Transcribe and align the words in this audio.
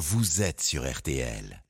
vous 0.00 0.40
êtes 0.40 0.62
sur 0.62 0.90
RTL. 0.90 1.62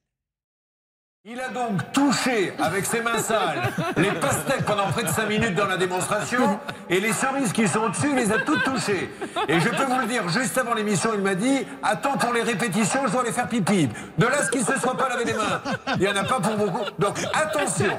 Il 1.24 1.38
a 1.40 1.48
donc 1.48 1.92
touché 1.92 2.52
avec 2.58 2.86
ses 2.86 3.02
mains 3.02 3.18
sales 3.18 3.60
les 3.96 4.12
pastèques 4.12 4.64
pendant 4.64 4.86
près 4.86 5.02
de 5.02 5.08
5 5.08 5.26
minutes 5.26 5.54
dans 5.56 5.66
la 5.66 5.76
démonstration 5.76 6.60
et 6.88 7.00
les 7.00 7.12
cerises 7.12 7.52
qui 7.52 7.66
sont 7.66 7.80
au-dessus, 7.80 8.10
il 8.10 8.14
les 8.14 8.32
a 8.32 8.38
toutes 8.38 8.62
touchées. 8.62 9.10
Et 9.48 9.58
je 9.58 9.68
peux 9.68 9.84
vous 9.84 9.98
le 9.98 10.06
dire, 10.06 10.28
juste 10.28 10.56
avant 10.56 10.74
l'émission, 10.74 11.10
il 11.12 11.22
m'a 11.22 11.34
dit 11.34 11.66
Attends 11.82 12.16
pour 12.16 12.32
les 12.32 12.42
répétitions, 12.42 13.00
je 13.08 13.12
dois 13.12 13.24
les 13.24 13.32
faire 13.32 13.48
pipi. 13.48 13.88
De 14.16 14.26
là, 14.26 14.44
ce 14.44 14.50
qu'il 14.50 14.60
ne 14.60 14.66
se 14.66 14.78
soit 14.78 14.96
pas 14.96 15.08
lavé 15.08 15.24
les 15.24 15.34
mains. 15.34 15.60
Il 15.96 16.02
n'y 16.02 16.08
en 16.08 16.16
a 16.16 16.24
pas 16.24 16.38
pour 16.38 16.56
beaucoup. 16.56 16.84
Donc 17.00 17.18
attention. 17.34 17.98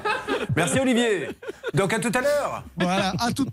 Merci 0.56 0.80
Olivier. 0.80 1.30
Donc 1.74 1.92
à 1.92 2.00
tout 2.00 2.12
à 2.16 2.22
l'heure. 2.22 2.64
Voilà, 2.78 3.14
à 3.20 3.32
tout. 3.34 3.48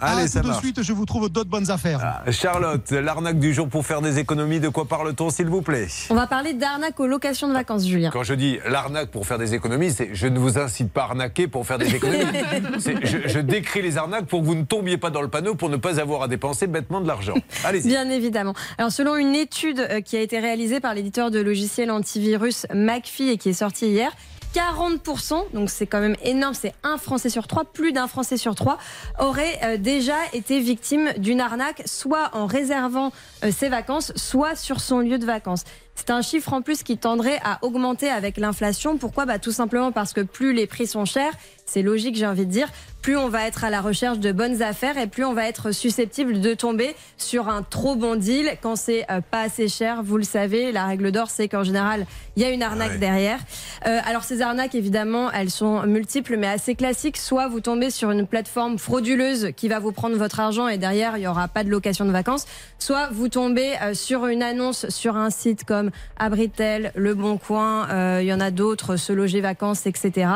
Allez, 0.00 0.22
Ah, 0.24 0.28
ça 0.28 0.40
tout 0.42 0.48
de 0.50 0.54
suite, 0.54 0.82
je 0.82 0.92
vous 0.92 1.06
trouve 1.06 1.28
d'autres 1.30 1.48
bonnes 1.48 1.70
affaires. 1.70 2.00
Ah, 2.02 2.30
Charlotte, 2.30 2.90
l'arnaque 2.90 3.38
du 3.38 3.54
jour 3.54 3.68
pour 3.68 3.86
faire 3.86 4.02
des 4.02 4.18
économies, 4.18 4.60
de 4.60 4.68
quoi 4.68 4.84
parle-t-on 4.86 5.30
s'il 5.30 5.46
vous 5.46 5.62
plaît? 5.62 5.86
On 6.10 6.14
va 6.14 6.26
parler 6.26 6.52
d'arnaque 6.52 7.00
aux 7.00 7.06
locations 7.06 7.48
de 7.48 7.52
vacances, 7.54 7.86
Julien. 7.86 8.10
Quand 8.12 8.22
je 8.22 8.34
dis 8.34 8.58
l'arnaque 8.68 9.10
pour 9.10 9.26
faire 9.26 9.38
des 9.38 9.54
économies, 9.54 9.90
c'est 9.90 10.10
je 10.12 10.26
ne 10.26 10.38
vous 10.38 10.58
incite 10.58 10.92
pas 10.92 11.02
à 11.02 11.04
arnaquer 11.06 11.48
pour 11.48 11.66
faire 11.66 11.78
des 11.78 11.94
économies. 11.94 12.24
C'est- 12.78 13.06
je, 13.06 13.28
je 13.28 13.38
décris 13.38 13.80
les 13.82 13.96
arnaques 13.96 14.26
pour 14.26 14.40
que 14.42 14.46
vous 14.46 14.54
ne 14.54 14.64
tombiez 14.64 14.98
pas 14.98 15.10
dans 15.10 15.22
le 15.22 15.28
panneau 15.28 15.54
pour 15.54 15.68
ne 15.70 15.76
pas 15.76 15.98
avoir 16.00 16.22
à 16.22 16.28
dépenser 16.28 16.66
bêtement 16.66 17.00
de 17.00 17.08
l'argent. 17.08 17.34
Allez-y. 17.64 17.88
Bien 17.88 18.08
évidemment. 18.10 18.54
Alors, 18.78 18.92
selon 18.92 19.16
une 19.16 19.34
étude 19.34 19.80
euh, 19.80 20.00
qui 20.02 20.16
a 20.16 20.20
été 20.20 20.38
réalisée 20.38 20.80
par 20.80 20.94
l'éditeur 20.94 21.30
de 21.30 21.40
logiciels 21.40 21.90
antivirus 21.90 22.66
McAfee 22.74 23.30
et 23.30 23.38
qui 23.38 23.48
est 23.50 23.52
sortie 23.54 23.86
hier, 23.88 24.10
40%, 24.56 25.52
donc 25.52 25.68
c'est 25.68 25.86
quand 25.86 26.00
même 26.00 26.16
énorme, 26.22 26.54
c'est 26.54 26.72
un 26.82 26.96
Français 26.96 27.28
sur 27.28 27.46
trois, 27.46 27.66
plus 27.66 27.92
d'un 27.92 28.06
Français 28.06 28.38
sur 28.38 28.54
trois, 28.54 28.78
aurait 29.18 29.58
euh, 29.62 29.76
déjà 29.76 30.16
été 30.32 30.60
victime 30.60 31.12
d'une 31.18 31.42
arnaque, 31.42 31.82
soit 31.84 32.30
en 32.32 32.46
réservant 32.46 33.12
euh, 33.44 33.50
ses 33.52 33.68
vacances, 33.68 34.14
soit 34.16 34.56
sur 34.56 34.80
son 34.80 35.00
lieu 35.00 35.18
de 35.18 35.26
vacances. 35.26 35.64
C'est 35.94 36.08
un 36.08 36.22
chiffre 36.22 36.54
en 36.54 36.62
plus 36.62 36.82
qui 36.82 36.96
tendrait 36.96 37.38
à 37.44 37.58
augmenter 37.62 38.08
avec 38.08 38.38
l'inflation. 38.38 38.96
Pourquoi? 38.96 39.26
Bah, 39.26 39.38
Tout 39.38 39.52
simplement 39.52 39.92
parce 39.92 40.14
que 40.14 40.22
plus 40.22 40.54
les 40.54 40.66
prix 40.66 40.86
sont 40.86 41.04
chers, 41.04 41.32
c'est 41.66 41.82
logique 41.82 42.16
j'ai 42.16 42.26
envie 42.26 42.46
de 42.46 42.50
dire, 42.50 42.68
plus 43.02 43.16
on 43.16 43.28
va 43.28 43.46
être 43.46 43.62
à 43.62 43.70
la 43.70 43.80
recherche 43.80 44.18
de 44.18 44.32
bonnes 44.32 44.62
affaires 44.62 44.98
et 44.98 45.06
plus 45.06 45.24
on 45.24 45.32
va 45.34 45.46
être 45.46 45.70
susceptible 45.72 46.40
de 46.40 46.54
tomber 46.54 46.96
sur 47.18 47.48
un 47.48 47.62
trop 47.62 47.94
bon 47.94 48.16
deal 48.16 48.50
quand 48.62 48.74
c'est 48.74 49.04
euh, 49.10 49.20
pas 49.20 49.42
assez 49.42 49.68
cher. 49.68 50.02
Vous 50.02 50.16
le 50.16 50.24
savez, 50.24 50.72
la 50.72 50.86
règle 50.86 51.12
d'or, 51.12 51.30
c'est 51.30 51.46
qu'en 51.48 51.62
général, 51.62 52.06
il 52.36 52.42
y 52.42 52.46
a 52.46 52.50
une 52.50 52.62
arnaque 52.62 52.92
Ouais. 52.92 52.98
derrière. 52.98 53.38
Euh, 53.86 53.98
alors 54.06 54.24
ces 54.24 54.42
arnaques, 54.42 54.74
évidemment, 54.74 55.30
elles 55.32 55.50
sont 55.50 55.82
multiples 55.86 56.36
mais 56.36 56.46
assez 56.48 56.74
classiques. 56.74 57.16
Soit 57.16 57.46
vous 57.48 57.60
tombez 57.60 57.90
sur 57.90 58.10
une 58.10 58.26
plateforme 58.26 58.78
frauduleuse 58.78 59.50
qui 59.56 59.68
va 59.68 59.78
vous 59.78 59.92
prendre 59.92 60.16
votre 60.16 60.40
argent 60.40 60.66
et 60.68 60.78
derrière, 60.78 61.16
il 61.16 61.20
n'y 61.20 61.26
aura 61.28 61.46
pas 61.48 61.62
de 61.64 61.70
location 61.70 62.04
de 62.06 62.10
vacances. 62.12 62.46
Soit 62.78 63.08
vous 63.12 63.28
tombez 63.28 63.72
euh, 63.82 63.94
sur 63.94 64.26
une 64.26 64.42
annonce 64.42 64.88
sur 64.88 65.16
un 65.16 65.30
site 65.30 65.64
comme 65.64 65.90
Abritel, 66.18 66.92
Le 66.96 67.14
Bon 67.14 67.38
Coin, 67.38 67.88
euh, 67.90 68.18
il 68.22 68.26
y 68.26 68.32
en 68.32 68.40
a 68.40 68.50
d'autres, 68.50 68.96
Se 68.96 69.12
Loger 69.12 69.40
Vacances, 69.40 69.86
etc. 69.86 70.28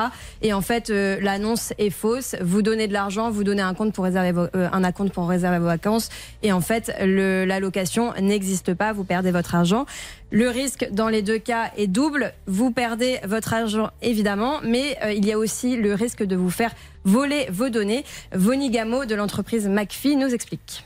Et 0.42 0.52
en 0.52 0.60
fait, 0.60 0.90
euh, 0.90 1.18
l'annonce 1.20 1.72
est 1.78 1.90
fausse. 1.90 2.34
Vous 2.40 2.62
donnez 2.62 2.88
de 2.88 2.92
l'argent, 2.92 3.30
vous 3.30 3.44
donnez 3.44 3.62
un 3.62 3.74
compte 3.74 3.92
pour 3.92 4.04
réserver 4.04 4.32
vos, 4.32 4.46
euh, 4.54 5.60
vacances, 5.60 6.08
et 6.42 6.52
en 6.52 6.60
fait, 6.60 6.92
le, 7.00 7.44
la 7.44 7.60
location 7.60 8.12
n'existe 8.20 8.74
pas. 8.74 8.92
Vous 8.92 9.04
perdez 9.04 9.30
votre 9.30 9.54
argent. 9.54 9.86
Le 10.30 10.48
risque 10.48 10.88
dans 10.92 11.08
les 11.08 11.22
deux 11.22 11.38
cas 11.38 11.70
est 11.76 11.86
double. 11.86 12.32
Vous 12.46 12.70
perdez 12.70 13.18
votre 13.24 13.52
argent 13.52 13.90
évidemment, 14.02 14.60
mais 14.62 14.96
euh, 15.02 15.12
il 15.12 15.24
y 15.26 15.32
a 15.32 15.38
aussi 15.38 15.76
le 15.76 15.94
risque 15.94 16.22
de 16.22 16.36
vous 16.36 16.50
faire 16.50 16.72
voler 17.04 17.46
vos 17.50 17.68
données. 17.68 18.04
Voni 18.32 18.70
Gamo 18.70 19.04
de 19.04 19.14
l'entreprise 19.14 19.68
McPhee 19.68 20.16
nous 20.16 20.32
explique. 20.32 20.84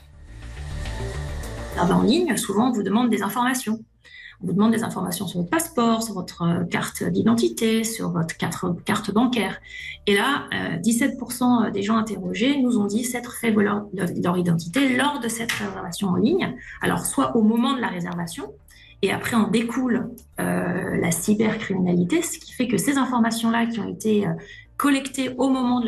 En 1.77 2.01
ligne, 2.03 2.35
souvent, 2.37 2.69
on 2.69 2.71
vous 2.71 2.83
demande 2.83 3.09
des 3.09 3.21
informations. 3.21 3.79
On 4.41 4.47
vous 4.47 4.53
demande 4.53 4.71
des 4.71 4.83
informations 4.83 5.27
sur 5.27 5.39
votre 5.39 5.49
passeport, 5.49 6.03
sur 6.03 6.13
votre 6.13 6.43
euh, 6.43 6.63
carte 6.65 7.03
d'identité, 7.03 7.83
sur 7.83 8.11
votre 8.11 8.35
carte, 8.37 9.11
bancaire. 9.11 9.59
Et 10.07 10.15
là, 10.15 10.47
euh, 10.53 10.77
17% 10.77 11.71
des 11.71 11.81
gens 11.83 11.97
interrogés 11.97 12.61
nous 12.61 12.77
ont 12.77 12.85
dit 12.85 13.03
s'être 13.03 13.33
fait 13.35 13.51
voler 13.51 13.71
leur, 13.93 14.37
identité 14.37 14.95
lors 14.95 15.19
de 15.19 15.27
cette 15.27 15.51
réservation 15.51 16.09
en 16.09 16.15
ligne. 16.15 16.55
Alors, 16.81 17.05
soit 17.05 17.35
au 17.35 17.41
moment 17.41 17.73
de 17.73 17.81
la 17.81 17.87
réservation, 17.87 18.53
et 19.01 19.11
après 19.11 19.35
en 19.35 19.47
découle 19.47 20.09
euh, 20.39 20.97
la 20.97 21.11
cybercriminalité, 21.11 22.21
ce 22.21 22.39
qui 22.39 22.53
fait 22.53 22.67
que 22.67 22.77
ces 22.77 22.97
informations-là 22.97 23.67
qui 23.67 23.79
ont 23.79 23.87
été 23.87 24.27
euh, 24.27 24.31
collectées 24.77 25.29
au 25.37 25.49
moment 25.49 25.79
de 25.79 25.85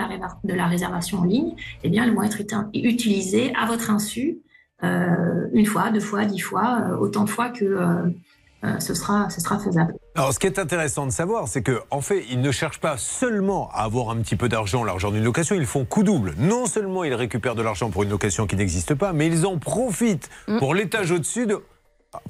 la, 0.53 0.67
réservation 0.67 1.19
en 1.19 1.23
ligne, 1.23 1.55
eh 1.83 1.89
bien, 1.89 2.03
elles 2.03 2.13
vont 2.13 2.23
être 2.23 2.41
utilisées 2.73 3.53
à 3.55 3.66
votre 3.66 3.89
insu 3.91 4.39
euh, 4.83 5.47
une 5.53 5.66
fois, 5.66 5.89
deux 5.89 5.99
fois, 5.99 6.25
dix 6.25 6.39
fois, 6.39 6.81
euh, 6.81 6.97
autant 6.97 7.23
de 7.23 7.29
fois 7.29 7.49
que 7.49 7.66
euh, 8.67 8.79
ce, 8.79 8.94
sera, 8.94 9.29
ce 9.29 9.39
sera 9.41 9.57
faisable. 9.59 9.94
Alors, 10.16 10.33
ce 10.33 10.39
qui 10.39 10.47
est 10.47 10.59
intéressant 10.59 11.05
de 11.05 11.11
savoir, 11.11 11.47
c'est 11.47 11.61
que, 11.61 11.81
en 11.91 12.01
fait, 12.01 12.25
ils 12.29 12.41
ne 12.41 12.51
cherchent 12.51 12.79
pas 12.79 12.97
seulement 12.97 13.69
à 13.73 13.83
avoir 13.83 14.09
un 14.09 14.17
petit 14.17 14.35
peu 14.35 14.50
d'argent, 14.50 14.83
l'argent 14.83 15.11
d'une 15.11 15.23
location, 15.23 15.55
ils 15.55 15.66
font 15.66 15.85
coup 15.85 16.03
double. 16.03 16.33
Non 16.38 16.66
seulement 16.66 17.03
ils 17.03 17.13
récupèrent 17.13 17.55
de 17.55 17.61
l'argent 17.61 17.89
pour 17.89 18.03
une 18.03 18.09
location 18.09 18.47
qui 18.47 18.55
n'existe 18.55 18.95
pas, 18.95 19.13
mais 19.13 19.28
ils 19.28 19.45
en 19.45 19.57
profitent 19.57 20.29
Mm. 20.47 20.59
pour 20.59 20.73
l'étage 20.73 21.11
au-dessus 21.11 21.45
de 21.45 21.61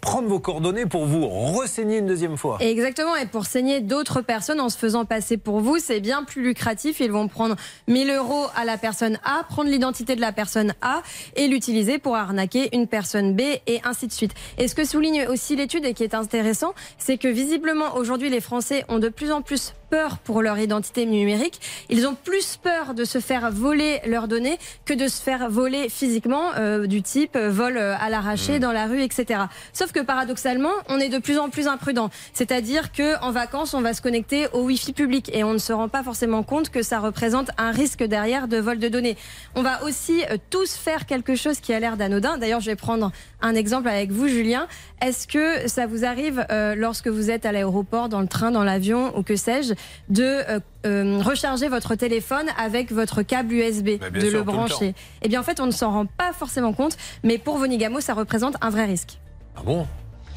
prendre 0.01 0.27
vos 0.27 0.39
coordonnées 0.39 0.85
pour 0.85 1.05
vous 1.05 1.27
renseigner 1.27 1.97
une 1.97 2.05
deuxième 2.05 2.37
fois. 2.37 2.57
Exactement, 2.61 3.15
et 3.15 3.25
pour 3.25 3.45
saigner 3.45 3.81
d'autres 3.81 4.21
personnes 4.21 4.59
en 4.59 4.69
se 4.69 4.77
faisant 4.77 5.05
passer 5.05 5.37
pour 5.37 5.59
vous, 5.59 5.79
c'est 5.79 5.99
bien 5.99 6.23
plus 6.23 6.43
lucratif. 6.43 6.99
Ils 6.99 7.11
vont 7.11 7.27
prendre 7.27 7.55
1000 7.87 8.09
euros 8.11 8.45
à 8.55 8.65
la 8.65 8.77
personne 8.77 9.19
A, 9.23 9.43
prendre 9.43 9.69
l'identité 9.69 10.15
de 10.15 10.21
la 10.21 10.31
personne 10.31 10.73
A 10.81 11.01
et 11.35 11.47
l'utiliser 11.47 11.97
pour 11.97 12.15
arnaquer 12.15 12.69
une 12.75 12.87
personne 12.87 13.35
B 13.35 13.41
et 13.67 13.81
ainsi 13.83 14.07
de 14.07 14.11
suite. 14.11 14.33
Et 14.57 14.67
ce 14.67 14.75
que 14.75 14.85
souligne 14.85 15.27
aussi 15.27 15.55
l'étude 15.55 15.85
et 15.85 15.93
qui 15.93 16.03
est 16.03 16.15
intéressant, 16.15 16.73
c'est 16.97 17.17
que 17.17 17.27
visiblement 17.27 17.95
aujourd'hui 17.95 18.29
les 18.29 18.41
Français 18.41 18.85
ont 18.89 18.99
de 18.99 19.09
plus 19.09 19.31
en 19.31 19.41
plus 19.41 19.73
peur 19.89 20.17
pour 20.19 20.41
leur 20.41 20.59
identité 20.59 21.05
numérique. 21.05 21.59
Ils 21.89 22.07
ont 22.07 22.15
plus 22.15 22.57
peur 22.57 22.93
de 22.93 23.05
se 23.05 23.19
faire 23.19 23.51
voler 23.51 23.99
leurs 24.05 24.27
données 24.27 24.57
que 24.85 24.93
de 24.93 25.07
se 25.07 25.21
faire 25.21 25.49
voler 25.49 25.89
physiquement, 25.89 26.51
euh, 26.57 26.87
du 26.87 27.01
type 27.01 27.35
euh, 27.35 27.49
vol 27.49 27.77
euh, 27.77 27.95
à 27.99 28.09
l'arraché 28.09 28.59
dans 28.59 28.71
la 28.71 28.85
rue, 28.85 29.01
etc. 29.01 29.41
Sauf 29.73 29.91
que 29.91 29.99
paradoxalement, 29.99 30.71
on 30.89 30.99
est 30.99 31.09
de 31.09 31.17
plus 31.19 31.37
en 31.37 31.49
plus 31.49 31.67
imprudent. 31.67 32.09
C'est-à-dire 32.33 32.91
que 32.91 33.21
en 33.23 33.31
vacances, 33.31 33.73
on 33.73 33.81
va 33.81 33.93
se 33.93 34.01
connecter 34.01 34.47
au 34.53 34.63
Wi-Fi 34.63 34.93
public 34.93 35.29
et 35.33 35.43
on 35.43 35.53
ne 35.53 35.57
se 35.57 35.73
rend 35.73 35.89
pas 35.89 36.03
forcément 36.03 36.43
compte 36.43 36.69
que 36.69 36.81
ça 36.81 36.99
représente 36.99 37.49
un 37.57 37.71
risque 37.71 38.03
derrière 38.03 38.47
de 38.47 38.57
vol 38.57 38.79
de 38.79 38.87
données. 38.87 39.17
On 39.55 39.63
va 39.63 39.83
aussi 39.83 40.23
tous 40.49 40.75
faire 40.75 41.05
quelque 41.05 41.35
chose 41.35 41.59
qui 41.59 41.73
a 41.73 41.79
l'air 41.79 41.97
d'anodin. 41.97 42.37
D'ailleurs, 42.37 42.59
je 42.59 42.69
vais 42.69 42.75
prendre 42.75 43.11
un 43.41 43.55
exemple 43.55 43.87
avec 43.87 44.11
vous, 44.11 44.27
Julien. 44.27 44.67
Est-ce 45.01 45.27
que 45.27 45.67
ça 45.67 45.87
vous 45.87 46.05
arrive 46.05 46.45
euh, 46.51 46.75
lorsque 46.75 47.07
vous 47.07 47.29
êtes 47.29 47.45
à 47.45 47.51
l'aéroport, 47.51 48.09
dans 48.09 48.21
le 48.21 48.27
train, 48.27 48.51
dans 48.51 48.63
l'avion 48.63 49.17
ou 49.17 49.23
que 49.23 49.35
sais-je, 49.35 49.73
de 50.09 50.23
euh, 50.23 50.59
euh, 50.85 51.19
recharger 51.19 51.67
votre 51.67 51.95
téléphone 51.95 52.47
avec 52.57 52.91
votre 52.91 53.21
câble 53.21 53.53
USB, 53.53 53.99
de 54.13 54.19
sûr, 54.19 54.39
le 54.39 54.43
brancher? 54.43 54.95
Eh 55.21 55.27
bien, 55.29 55.39
en 55.39 55.43
fait, 55.43 55.59
on 55.59 55.65
ne 55.65 55.71
s'en 55.71 55.91
rend 55.91 56.05
pas 56.05 56.33
forcément 56.33 56.73
compte, 56.73 56.97
mais 57.23 57.37
pour 57.37 57.57
Vonigamo, 57.57 57.99
ça 57.99 58.13
représente 58.13 58.55
un 58.61 58.69
vrai 58.69 58.85
risque. 58.85 59.19
Ah 59.55 59.61
bon? 59.65 59.85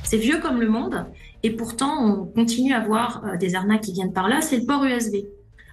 C'est 0.02 0.18
vieux 0.18 0.38
comme 0.40 0.60
le 0.60 0.68
monde, 0.68 1.06
et 1.42 1.50
pourtant 1.50 2.04
on 2.04 2.26
continue 2.26 2.74
à 2.74 2.80
voir 2.80 3.22
euh, 3.24 3.36
des 3.36 3.54
arnaques 3.54 3.82
qui 3.82 3.92
viennent 3.92 4.12
par 4.12 4.28
là, 4.28 4.40
c'est 4.40 4.58
le 4.58 4.66
port 4.66 4.84
USB. 4.84 5.16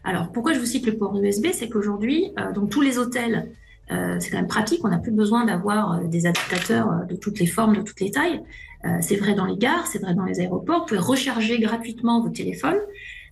Alors 0.04 0.32
pourquoi 0.32 0.54
je 0.54 0.60
vous 0.60 0.66
cite 0.66 0.86
le 0.86 0.98
port 0.98 1.18
USB 1.18 1.48
C'est 1.54 1.70
qu'aujourd'hui, 1.70 2.32
euh, 2.40 2.52
dans 2.54 2.68
tous 2.68 2.82
les 2.82 2.98
hôtels, 2.98 3.52
euh, 3.92 4.18
c'est 4.20 4.32
quand 4.32 4.38
même 4.38 4.48
pratique, 4.48 4.82
on 4.84 4.90
n'a 4.90 4.98
plus 4.98 5.12
besoin 5.12 5.46
d'avoir 5.46 5.94
euh, 5.94 6.08
des 6.08 6.26
adaptateurs 6.26 6.92
euh, 6.92 7.06
de 7.06 7.16
toutes 7.16 7.40
les 7.40 7.46
formes, 7.46 7.78
de 7.78 7.82
toutes 7.82 8.00
les 8.00 8.12
tailles. 8.12 8.42
Euh, 8.86 8.98
c'est 9.02 9.16
vrai 9.16 9.34
dans 9.34 9.46
les 9.46 9.58
gares, 9.58 9.88
c'est 9.88 10.00
vrai 10.00 10.14
dans 10.14 10.26
les 10.26 10.40
aéroports, 10.40 10.82
vous 10.82 10.86
pouvez 10.86 11.00
recharger 11.00 11.60
gratuitement 11.60 12.22
vos 12.22 12.30
téléphones. 12.30 12.80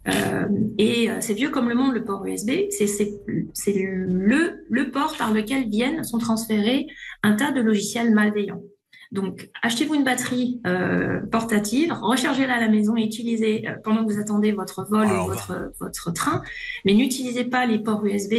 Euh, 0.07 0.47
et 0.77 1.09
c'est 1.19 1.33
vieux 1.33 1.49
comme 1.49 1.67
le 1.67 1.73
monde, 1.73 1.93
le 1.93 2.03
port 2.03 2.23
USB, 2.25 2.51
c'est 2.69 2.95
le, 3.75 4.63
le 4.69 4.91
port 4.91 5.17
par 5.17 5.33
lequel 5.33 5.67
viennent, 5.67 6.03
sont 6.03 6.19
transférés 6.19 6.85
un 7.23 7.33
tas 7.33 7.51
de 7.51 7.59
logiciels 7.59 8.13
malveillants. 8.13 8.61
Donc, 9.11 9.49
achetez-vous 9.61 9.95
une 9.95 10.03
batterie 10.03 10.61
euh, 10.67 11.21
portative, 11.31 11.93
rechargez-la 12.01 12.55
à 12.55 12.59
la 12.59 12.67
maison 12.67 12.97
et 12.97 13.03
utilisez 13.03 13.67
euh, 13.67 13.73
pendant 13.83 14.05
que 14.05 14.11
vous 14.11 14.19
attendez 14.19 14.51
votre 14.51 14.85
vol 14.87 15.07
Alors, 15.07 15.27
ou 15.27 15.29
votre, 15.29 15.71
votre 15.79 16.11
train, 16.11 16.41
mais 16.85 16.93
n'utilisez 16.93 17.45
pas 17.45 17.65
les 17.65 17.79
ports 17.79 18.05
USB. 18.05 18.33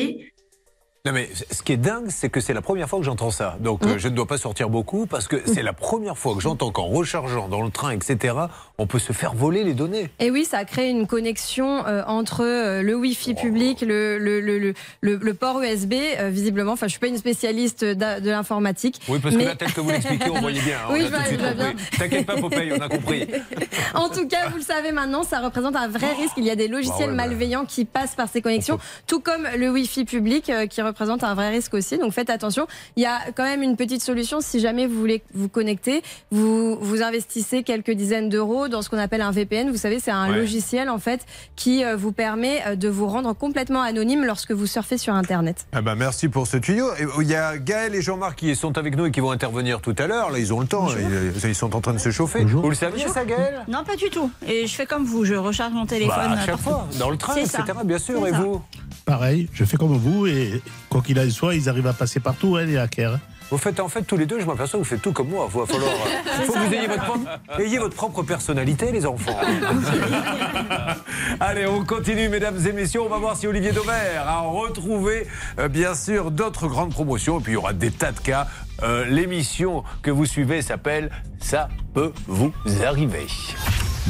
Non 1.06 1.12
mais 1.12 1.30
ce 1.52 1.62
qui 1.62 1.72
est 1.72 1.76
dingue, 1.76 2.06
c'est 2.08 2.28
que 2.30 2.40
c'est 2.40 2.52
la 2.52 2.62
première 2.62 2.88
fois 2.88 2.98
que 2.98 3.04
j'entends 3.04 3.30
ça. 3.30 3.56
Donc 3.60 3.82
Mmh. 3.84 3.88
euh, 3.90 3.98
je 3.98 4.08
ne 4.08 4.14
dois 4.16 4.26
pas 4.26 4.38
sortir 4.38 4.68
beaucoup 4.68 5.06
parce 5.06 5.28
que 5.28 5.40
c'est 5.46 5.62
la 5.62 5.72
première 5.72 6.18
fois 6.18 6.34
que 6.34 6.40
j'entends 6.40 6.72
qu'en 6.72 6.86
rechargeant 6.86 7.48
dans 7.48 7.62
le 7.62 7.70
train, 7.70 7.92
etc., 7.92 8.34
on 8.78 8.86
peut 8.88 8.98
se 8.98 9.12
faire 9.12 9.32
voler 9.34 9.62
les 9.62 9.72
données. 9.74 10.10
Et 10.18 10.30
oui, 10.32 10.44
ça 10.44 10.58
a 10.58 10.64
créé 10.64 10.90
une 10.90 11.06
connexion 11.06 11.86
euh, 11.86 12.02
entre 12.08 12.42
euh, 12.44 12.82
le 12.82 12.94
Wi-Fi 12.96 13.34
public, 13.34 13.82
le, 13.82 14.18
le, 14.18 14.40
le, 14.40 14.58
le, 14.58 14.74
le- 15.00 15.16
le 15.16 15.34
port 15.34 15.62
USB, 15.62 15.94
visiblement. 16.28 16.72
Enfin, 16.72 16.86
je 16.86 16.90
suis 16.90 17.00
pas 17.00 17.06
une 17.06 17.16
spécialiste 17.18 17.84
de 17.84 18.28
l'informatique. 18.30 19.00
Oui, 19.08 19.20
parce 19.22 19.36
que 19.36 19.42
la 19.44 19.54
tête 19.54 19.72
que 19.74 19.80
vous 19.80 19.90
l'expliquez, 19.90 20.28
on 20.30 20.40
voyait 20.40 20.60
bien. 20.60 20.76
hein, 20.84 20.88
Oui, 20.92 21.04
on 21.08 21.14
a 21.14 21.24
je 21.30 21.36
tout 21.36 21.56
bien. 21.56 21.72
T'inquiète 21.98 22.26
pas, 22.26 22.36
Popeye, 22.36 22.72
on 22.72 22.80
a 22.82 22.88
compris. 22.88 23.26
En 23.94 24.08
tout 24.10 24.26
cas, 24.28 24.48
vous 24.50 24.56
le 24.56 24.62
savez 24.62 24.90
maintenant, 24.92 25.22
ça 25.22 25.38
représente 25.40 25.76
un 25.76 25.88
vrai 25.88 26.12
risque. 26.14 26.34
Il 26.36 26.44
y 26.44 26.50
a 26.50 26.56
des 26.56 26.68
logiciels 26.68 26.96
Bah 27.10 27.12
ouais, 27.12 27.16
bah. 27.16 27.26
malveillants 27.28 27.64
qui 27.64 27.84
passent 27.84 28.14
par 28.14 28.28
ces 28.28 28.42
connexions, 28.42 28.78
tout 29.06 29.20
comme 29.20 29.46
le 29.56 29.70
Wi-Fi 29.70 30.04
public 30.04 30.50
qui 30.68 30.82
représente 30.82 30.95
représente 30.96 31.24
un 31.24 31.34
vrai 31.34 31.50
risque 31.50 31.74
aussi. 31.74 31.98
Donc 31.98 32.12
faites 32.12 32.30
attention. 32.30 32.66
Il 32.96 33.02
y 33.02 33.06
a 33.06 33.18
quand 33.34 33.44
même 33.44 33.62
une 33.62 33.76
petite 33.76 34.02
solution 34.02 34.40
si 34.40 34.60
jamais 34.60 34.86
vous 34.86 34.98
voulez 34.98 35.22
vous 35.34 35.48
connecter. 35.50 36.02
Vous, 36.30 36.76
vous 36.80 37.02
investissez 37.02 37.62
quelques 37.62 37.90
dizaines 37.90 38.30
d'euros 38.30 38.68
dans 38.68 38.80
ce 38.80 38.88
qu'on 38.88 38.96
appelle 38.98 39.20
un 39.20 39.30
VPN. 39.30 39.70
Vous 39.70 39.76
savez, 39.76 40.00
c'est 40.00 40.10
un 40.10 40.30
Ouais. 40.30 40.38
logiciel 40.38 40.88
en 40.88 40.98
fait 40.98 41.20
qui 41.54 41.84
euh, 41.84 41.94
vous 41.96 42.10
permet 42.12 42.62
euh, 42.66 42.74
de 42.76 42.88
vous 42.88 43.06
rendre 43.06 43.32
complètement 43.34 43.82
anonyme 43.82 44.24
lorsque 44.24 44.50
vous 44.52 44.66
surfez 44.66 44.96
sur 44.98 45.14
Internet. 45.14 45.66
Ah 45.72 45.82
bah 45.82 45.94
merci 45.94 46.28
pour 46.28 46.46
ce 46.46 46.56
tuyau. 46.56 46.88
Et 46.98 47.04
Il 47.20 47.28
y 47.28 47.34
a 47.34 47.58
Gaël 47.58 47.94
et 47.94 48.00
Jean-Marc 48.02 48.38
qui 48.38 48.56
sont 48.56 48.76
avec 48.78 48.96
nous 48.96 49.06
et 49.06 49.10
qui 49.10 49.20
vont 49.20 49.30
intervenir 49.30 49.80
tout 49.82 49.94
à 49.98 50.06
l'heure. 50.06 50.30
Là, 50.30 50.38
ils 50.38 50.52
ont 50.54 50.60
le 50.60 50.66
temps. 50.66 50.88
Ils, 50.90 51.48
ils 51.48 51.54
sont 51.54 51.76
en 51.76 51.80
train 51.80 51.92
de 51.92 51.98
se 51.98 52.10
chauffer. 52.10 52.44
Vous 52.44 52.68
le 52.68 52.74
saviez, 52.74 53.06
ça, 53.08 53.24
Gaël? 53.24 53.60
Non, 53.68 53.84
pas 53.84 53.96
du 53.96 54.08
tout. 54.10 54.30
Et 54.46 54.66
je 54.66 54.74
fais 54.74 54.86
comme 54.86 55.04
vous, 55.04 55.24
je 55.24 55.34
recharge 55.34 55.72
mon 55.74 55.86
téléphone. 55.86 56.14
Bah, 56.16 56.32
à 56.32 56.36
chaque 56.46 56.46
partout. 56.56 56.62
fois, 56.62 56.88
dans 56.98 57.10
le 57.10 57.16
train, 57.18 57.34
C'est 57.34 57.40
etc. 57.42 57.62
ça. 57.66 57.84
Bien 57.84 57.98
sûr. 57.98 58.26
Et 58.26 58.30
ça. 58.30 58.40
vous? 58.40 58.62
Pareil, 59.04 59.48
je 59.52 59.64
fais 59.64 59.76
comme 59.76 59.96
vous 59.96 60.26
et 60.26 60.60
quoi 60.88 61.02
qu'il 61.02 61.18
en 61.18 61.30
soit, 61.30 61.54
ils 61.54 61.68
arrivent 61.68 61.86
à 61.86 61.92
passer 61.92 62.20
partout, 62.20 62.56
hein, 62.56 62.64
les 62.64 62.76
hackers. 62.76 63.18
Vous 63.50 63.58
faites 63.58 63.78
en 63.78 63.88
fait 63.88 64.02
tous 64.02 64.16
les 64.16 64.26
deux, 64.26 64.40
je 64.40 64.46
m'aperçois 64.46 64.80
que 64.80 64.84
vous 64.84 64.88
faites 64.88 65.02
tout 65.02 65.12
comme 65.12 65.28
moi. 65.28 65.48
Il 65.52 65.60
va 65.60 65.66
falloir. 65.66 65.92
faut 66.46 66.52
que 66.52 66.58
vous 66.58 66.74
ayez 66.74 66.88
votre, 66.88 67.04
propre, 67.04 67.60
ayez 67.60 67.78
votre 67.78 67.94
propre 67.94 68.22
personnalité, 68.24 68.90
les 68.90 69.06
enfants. 69.06 69.38
Allez, 71.40 71.66
on 71.66 71.84
continue, 71.84 72.28
mesdames 72.28 72.58
et 72.66 72.72
messieurs. 72.72 73.02
On 73.02 73.08
va 73.08 73.18
voir 73.18 73.36
si 73.36 73.46
Olivier 73.46 73.70
Dauvert 73.70 74.26
a 74.26 74.40
retrouvé, 74.40 75.28
euh, 75.60 75.68
bien 75.68 75.94
sûr, 75.94 76.32
d'autres 76.32 76.66
grandes 76.66 76.92
promotions. 76.92 77.38
Et 77.38 77.42
puis, 77.42 77.52
il 77.52 77.54
y 77.54 77.58
aura 77.58 77.72
des 77.72 77.92
tas 77.92 78.10
de 78.10 78.18
cas. 78.18 78.48
Euh, 78.82 79.04
L'émission 79.04 79.84
que 80.02 80.10
vous 80.10 80.26
suivez 80.26 80.60
s'appelle 80.60 81.10
Ça 81.40 81.68
peut 81.94 82.12
vous 82.26 82.52
arriver. 82.84 83.28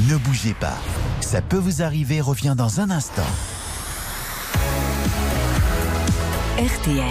Ne 0.08 0.16
bougez 0.16 0.54
pas. 0.54 0.76
Ça 1.20 1.42
peut 1.42 1.58
vous 1.58 1.82
arriver 1.82 2.22
revient 2.22 2.54
dans 2.56 2.80
un 2.80 2.90
instant. 2.90 3.22
RTL. 6.58 7.04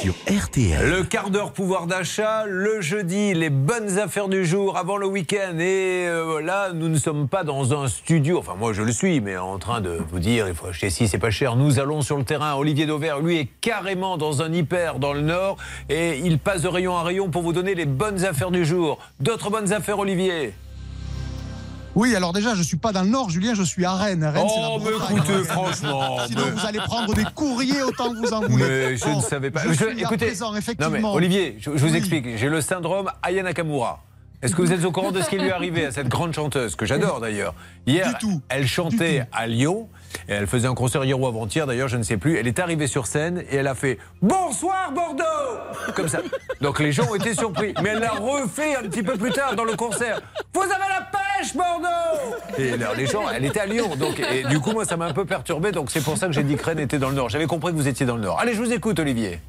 Sur 0.00 0.14
RTL. 0.26 0.90
Le 0.90 1.04
quart 1.04 1.30
d'heure 1.30 1.52
pouvoir 1.52 1.86
d'achat, 1.86 2.44
le 2.46 2.80
jeudi, 2.80 3.34
les 3.34 3.50
bonnes 3.50 4.00
affaires 4.00 4.26
du 4.26 4.44
jour 4.44 4.76
avant 4.76 4.96
le 4.96 5.06
week-end. 5.06 5.60
Et 5.60 6.08
euh, 6.08 6.40
là, 6.40 6.72
nous 6.72 6.88
ne 6.88 6.98
sommes 6.98 7.28
pas 7.28 7.44
dans 7.44 7.72
un 7.72 7.86
studio, 7.86 8.40
enfin 8.40 8.56
moi 8.58 8.72
je 8.72 8.82
le 8.82 8.90
suis, 8.90 9.20
mais 9.20 9.36
en 9.36 9.58
train 9.58 9.80
de 9.80 10.00
vous 10.10 10.18
dire, 10.18 10.48
il 10.48 10.54
faut 10.54 10.66
acheter 10.66 10.90
ci, 10.90 11.06
c'est 11.06 11.18
pas 11.18 11.30
cher. 11.30 11.54
Nous 11.54 11.78
allons 11.78 12.02
sur 12.02 12.16
le 12.16 12.24
terrain. 12.24 12.56
Olivier 12.56 12.86
Dauvert, 12.86 13.20
lui, 13.20 13.38
est 13.38 13.48
carrément 13.60 14.16
dans 14.16 14.42
un 14.42 14.52
hyper 14.52 14.98
dans 14.98 15.12
le 15.12 15.20
nord 15.20 15.56
et 15.88 16.18
il 16.18 16.40
passe 16.40 16.62
de 16.62 16.68
rayon 16.68 16.96
à 16.96 17.04
rayon 17.04 17.30
pour 17.30 17.42
vous 17.42 17.52
donner 17.52 17.76
les 17.76 17.86
bonnes 17.86 18.24
affaires 18.24 18.50
du 18.50 18.64
jour. 18.64 18.98
D'autres 19.20 19.50
bonnes 19.50 19.72
affaires, 19.72 20.00
Olivier? 20.00 20.52
Oui, 21.98 22.14
alors 22.14 22.32
déjà, 22.32 22.54
je 22.54 22.62
suis 22.62 22.76
pas 22.76 22.92
dans 22.92 23.02
le 23.02 23.08
Nord, 23.08 23.28
Julien, 23.28 23.54
je 23.54 23.64
suis 23.64 23.84
à 23.84 23.92
Rennes. 23.94 24.24
Rennes, 24.24 24.46
Oh, 24.48 24.78
mais 24.80 25.16
écoutez, 25.16 25.42
franchement. 25.42 26.18
Sinon, 26.28 26.42
mais- 26.44 26.50
vous 26.52 26.66
allez 26.66 26.78
prendre 26.78 27.12
des 27.12 27.24
courriers 27.34 27.82
autant 27.82 28.12
que 28.12 28.18
vous 28.18 28.32
en 28.32 28.40
voulez. 28.42 28.64
Mais 28.68 28.96
je 28.96 29.08
ne 29.08 29.20
savais 29.20 29.50
pas. 29.50 29.62
Je 29.64 29.70
Je- 29.70 29.74
suis 29.74 29.86
à 29.88 29.92
écoutez, 30.06 30.32
Non 30.78 30.90
mais 30.90 31.02
Olivier, 31.02 31.56
je, 31.58 31.72
je 31.74 31.84
vous 31.84 31.90
Oui. 31.90 31.96
explique. 31.98 32.36
J'ai 32.36 32.48
le 32.48 32.60
syndrome 32.60 33.10
Aya 33.20 33.42
Nakamura. 33.42 34.04
Est-ce 34.40 34.54
que 34.54 34.62
vous 34.62 34.70
êtes 34.72 34.84
au 34.84 34.92
courant 34.92 35.10
de 35.10 35.20
ce 35.20 35.28
qui 35.28 35.38
lui 35.38 35.48
est 35.48 35.52
arrivé 35.52 35.86
à 35.86 35.90
cette 35.90 36.06
grande 36.06 36.32
chanteuse, 36.32 36.76
que 36.76 36.86
j'adore 36.86 37.18
d'ailleurs? 37.18 37.52
Hier, 37.84 38.06
Du 38.10 38.14
tout. 38.20 38.40
elle 38.48 38.68
chantait 38.68 39.24
à 39.32 39.48
Lyon, 39.48 39.88
et 40.28 40.32
elle 40.32 40.46
faisait 40.46 40.68
un 40.68 40.74
concert 40.74 41.04
hier 41.04 41.18
ou 41.18 41.26
avant-hier 41.26 41.66
d'ailleurs, 41.66 41.88
je 41.88 41.96
ne 41.96 42.02
sais 42.02 42.16
plus. 42.16 42.36
Elle 42.36 42.46
est 42.46 42.58
arrivée 42.58 42.86
sur 42.86 43.06
scène 43.06 43.42
et 43.50 43.56
elle 43.56 43.66
a 43.66 43.74
fait 43.74 43.98
Bonsoir 44.22 44.92
Bordeaux 44.92 45.92
Comme 45.94 46.08
ça. 46.08 46.20
Donc 46.60 46.80
les 46.80 46.92
gens 46.92 47.08
ont 47.10 47.14
été 47.14 47.34
surpris. 47.34 47.74
Mais 47.82 47.90
elle 47.90 48.00
l'a 48.00 48.12
refait 48.12 48.76
un 48.76 48.82
petit 48.82 49.02
peu 49.02 49.16
plus 49.16 49.30
tard 49.30 49.54
dans 49.54 49.64
le 49.64 49.74
concert. 49.74 50.20
Vous 50.52 50.62
avez 50.62 50.70
la 50.70 51.08
pêche 51.10 51.54
Bordeaux 51.54 52.36
Et 52.58 52.76
là, 52.76 52.94
les 52.96 53.06
gens, 53.06 53.28
elle 53.28 53.44
était 53.44 53.60
à 53.60 53.66
Lyon. 53.66 53.96
Donc, 53.96 54.20
et 54.20 54.44
du 54.44 54.60
coup, 54.60 54.72
moi, 54.72 54.84
ça 54.84 54.96
m'a 54.96 55.06
un 55.06 55.12
peu 55.12 55.24
perturbé. 55.24 55.72
Donc 55.72 55.90
c'est 55.90 56.02
pour 56.02 56.16
ça 56.16 56.26
que 56.26 56.32
j'ai 56.32 56.42
dit 56.42 56.56
que 56.56 56.64
Rennes 56.64 56.80
était 56.80 56.98
dans 56.98 57.08
le 57.08 57.14
Nord. 57.14 57.28
J'avais 57.28 57.46
compris 57.46 57.72
que 57.72 57.76
vous 57.76 57.88
étiez 57.88 58.06
dans 58.06 58.16
le 58.16 58.22
Nord. 58.22 58.38
Allez, 58.40 58.54
je 58.54 58.62
vous 58.62 58.72
écoute, 58.72 58.98
Olivier. 58.98 59.40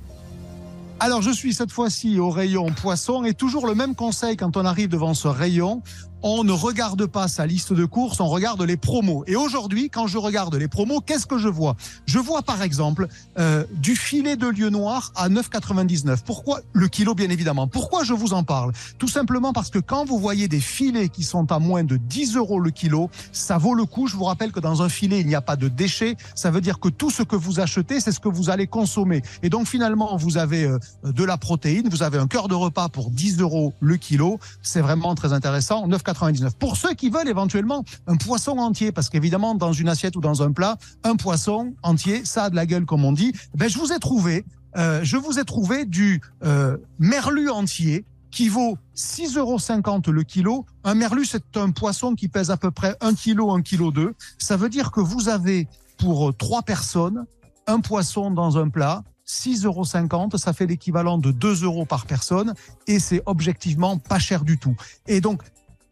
Alors, 1.02 1.22
je 1.22 1.32
suis 1.32 1.54
cette 1.54 1.72
fois-ci 1.72 2.20
au 2.20 2.30
rayon 2.30 2.72
poisson 2.72 3.24
et 3.24 3.34
toujours 3.34 3.66
le 3.66 3.74
même 3.74 3.96
conseil 3.96 4.36
quand 4.36 4.58
on 4.58 4.66
arrive 4.66 4.90
devant 4.90 5.14
ce 5.14 5.30
rayon. 5.30 5.82
On 6.22 6.44
ne 6.44 6.52
regarde 6.52 7.06
pas 7.06 7.30
sa 7.30 7.46
liste 7.46 7.72
de 7.72 7.86
courses, 7.86 8.20
on 8.20 8.28
regarde 8.28 8.62
les 8.62 8.76
promos. 8.76 9.24
Et 9.26 9.38
aujourd'hui, 9.38 9.90
quand 9.90 10.06
je 10.06 10.18
regarde 10.18 10.54
les 10.56 10.68
promos, 10.68 11.00
qu'est-ce 11.00 11.26
que 11.26 11.38
je 11.38 11.48
vois? 11.48 11.78
Je 12.06 12.20
vois 12.20 12.42
par 12.42 12.62
exemple 12.62 13.08
euh, 13.38 13.64
du 13.72 13.96
filet 13.96 14.36
de 14.36 14.48
lieu 14.48 14.70
noir 14.70 15.14
à 15.16 15.30
9,99. 15.30 16.18
Pourquoi? 16.26 16.60
Le 16.74 16.90
kilo, 16.90 17.16
bien 17.16 17.30
évidemment 17.30 17.70
Pourquoi 17.70 18.04
je 18.04 18.14
vous 18.14 18.34
en 18.34 18.44
parle? 18.44 18.74
Tout 18.98 19.08
simplement 19.08 19.54
parce 19.54 19.70
que 19.70 19.80
quand 19.80 20.04
vous 20.04 20.20
voyez 20.20 20.50
des 20.50 20.60
filets 20.60 21.08
qui 21.08 21.24
sont 21.24 21.50
à 21.54 21.60
moins 21.60 21.86
de 21.86 21.96
10 21.96 22.36
euros 22.36 22.60
le 22.60 22.72
kilo, 22.72 23.10
ça 23.32 23.58
vaut 23.58 23.74
le 23.74 23.86
coup. 23.86 24.08
Je 24.08 24.18
vous 24.18 24.26
rappelle 24.26 24.52
que 24.52 24.60
dans 24.60 24.82
un 24.82 24.90
filet, 24.90 25.22
il 25.22 25.28
n'y 25.28 25.36
a 25.36 25.42
pas 25.42 25.56
de 25.56 25.70
déchets. 25.70 26.18
Ça 26.36 26.52
veut 26.52 26.62
dire 26.62 26.82
que 26.82 26.90
tout 26.90 27.12
ce 27.12 27.24
que 27.24 27.38
vous 27.38 27.62
achetez, 27.62 28.02
c'est 28.02 28.12
ce 28.12 28.20
que 28.20 28.28
vous 28.28 28.50
allez 28.50 28.68
consommer. 28.68 29.22
Et 29.42 29.50
donc 29.50 29.68
finalement, 29.68 30.18
vous 30.18 30.38
avez 30.38 30.66
euh, 30.66 30.80
de 31.06 31.24
la 31.24 31.38
protéine, 31.38 31.88
vous 31.88 32.04
avez 32.04 32.18
un 32.18 32.28
cœur 32.28 32.50
de 32.50 32.56
repas 32.56 32.90
pour 32.90 33.10
10 33.10 33.40
euros 33.40 33.74
le 33.80 33.96
kilo. 33.96 34.38
C'est 34.62 34.82
vraiment 34.82 35.16
très 35.16 35.32
intéressant. 35.32 35.88
9,99. 36.14 36.52
Pour 36.58 36.78
ceux 36.78 36.94
qui 36.94 37.10
veulent 37.10 37.28
éventuellement 37.28 37.84
un 38.08 38.16
poisson 38.16 38.58
entier, 38.58 38.92
parce 38.92 39.10
qu'évidemment, 39.10 39.56
dans 39.56 39.74
une 39.74 39.90
assiette 39.90 40.16
ou 40.16 40.22
dans 40.22 40.44
un 40.44 40.52
plat, 40.52 40.78
un 41.04 41.16
poisson 41.16 41.74
entier, 41.84 42.26
ça 42.26 42.46
a 42.46 42.50
de 42.50 42.56
la 42.56 42.66
gueule, 42.66 42.86
comme 42.86 43.06
on 43.06 43.12
dit. 43.12 43.34
Ben, 43.56 43.70
je 43.70 43.78
vous 43.78 43.94
ai 43.94 44.00
trouvé, 44.00 44.46
euh, 44.78 45.02
je 45.04 45.18
vous 45.18 45.40
ai 45.40 45.46
trouvé 45.46 45.86
du 45.86 46.22
euh, 46.44 46.78
merlu 47.00 47.50
entier 47.50 48.06
qui 48.32 48.48
vaut 48.48 48.78
6,50 48.96 49.38
euros 49.38 50.12
le 50.12 50.24
kilo. 50.24 50.66
Un 50.84 50.94
merlu, 50.94 51.26
c'est 51.26 51.58
un 51.58 51.72
poisson 51.72 52.14
qui 52.14 52.28
pèse 52.28 52.52
à 52.52 52.58
peu 52.58 52.70
près 52.70 52.96
1 53.02 53.16
kilo, 53.16 53.52
1 53.52 53.62
kilo 53.62 53.92
2. 53.92 54.14
Ça 54.38 54.56
veut 54.56 54.70
dire 54.70 54.92
que 54.92 55.00
vous 55.00 55.30
avez 55.30 55.68
pour 55.98 56.36
trois 56.36 56.62
personnes 56.62 57.26
un 57.68 57.82
poisson 57.82 58.32
dans 58.32 58.58
un 58.58 58.70
plat, 58.70 59.04
6,50 59.28 59.66
euros, 59.66 60.38
ça 60.38 60.54
fait 60.54 60.66
l'équivalent 60.66 61.20
de 61.20 61.32
2 61.32 61.64
euros 61.64 61.86
par 61.86 62.06
personne 62.08 62.54
et 62.88 63.00
c'est 63.00 63.22
objectivement 63.28 63.98
pas 63.98 64.18
cher 64.18 64.44
du 64.44 64.58
tout. 64.58 64.76
Et 65.08 65.22
donc, 65.22 65.44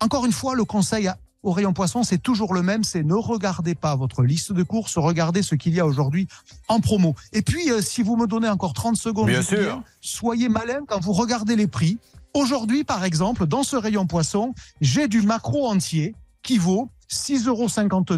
encore 0.02 0.26
une 0.26 0.32
fois, 0.32 0.56
le 0.56 0.64
conseil 0.66 1.08
à- 1.08 1.18
au 1.44 1.52
rayon 1.52 1.72
poisson, 1.72 2.04
c'est 2.04 2.18
toujours 2.18 2.54
le 2.54 2.62
même, 2.62 2.84
c'est 2.84 3.04
ne 3.04 3.14
regardez 3.14 3.76
pas 3.76 3.96
votre 3.96 4.24
liste 4.24 4.52
de 4.52 4.64
courses, 4.64 4.98
regardez 4.98 5.44
ce 5.44 5.56
qu'il 5.56 5.74
y 5.74 5.80
a 5.80 5.86
aujourd'hui 5.86 6.28
en 6.68 6.80
promo. 6.82 7.16
Et 7.32 7.42
puis, 7.42 7.72
euh, 7.72 7.82
si 7.82 8.02
vous 8.04 8.18
me 8.18 8.28
donnez 8.28 8.50
encore 8.50 8.74
30 8.74 8.98
secondes, 8.98 9.28
Bien 9.28 9.42
sûr. 9.42 9.82
soyez 10.02 10.50
malin 10.50 10.80
quand 10.88 11.00
vous 11.02 11.14
regardez 11.14 11.56
les 11.56 11.68
prix. 11.68 12.00
Aujourd'hui, 12.34 12.84
par 12.84 13.04
exemple, 13.06 13.46
dans 13.48 13.64
ce 13.64 13.76
rayon 13.76 14.08
poisson, 14.08 14.54
j'ai 14.82 15.08
du 15.08 15.22
macro 15.22 15.68
entier 15.68 16.16
qui 16.44 16.58
vaut 16.58 16.90
6,59 17.10 17.48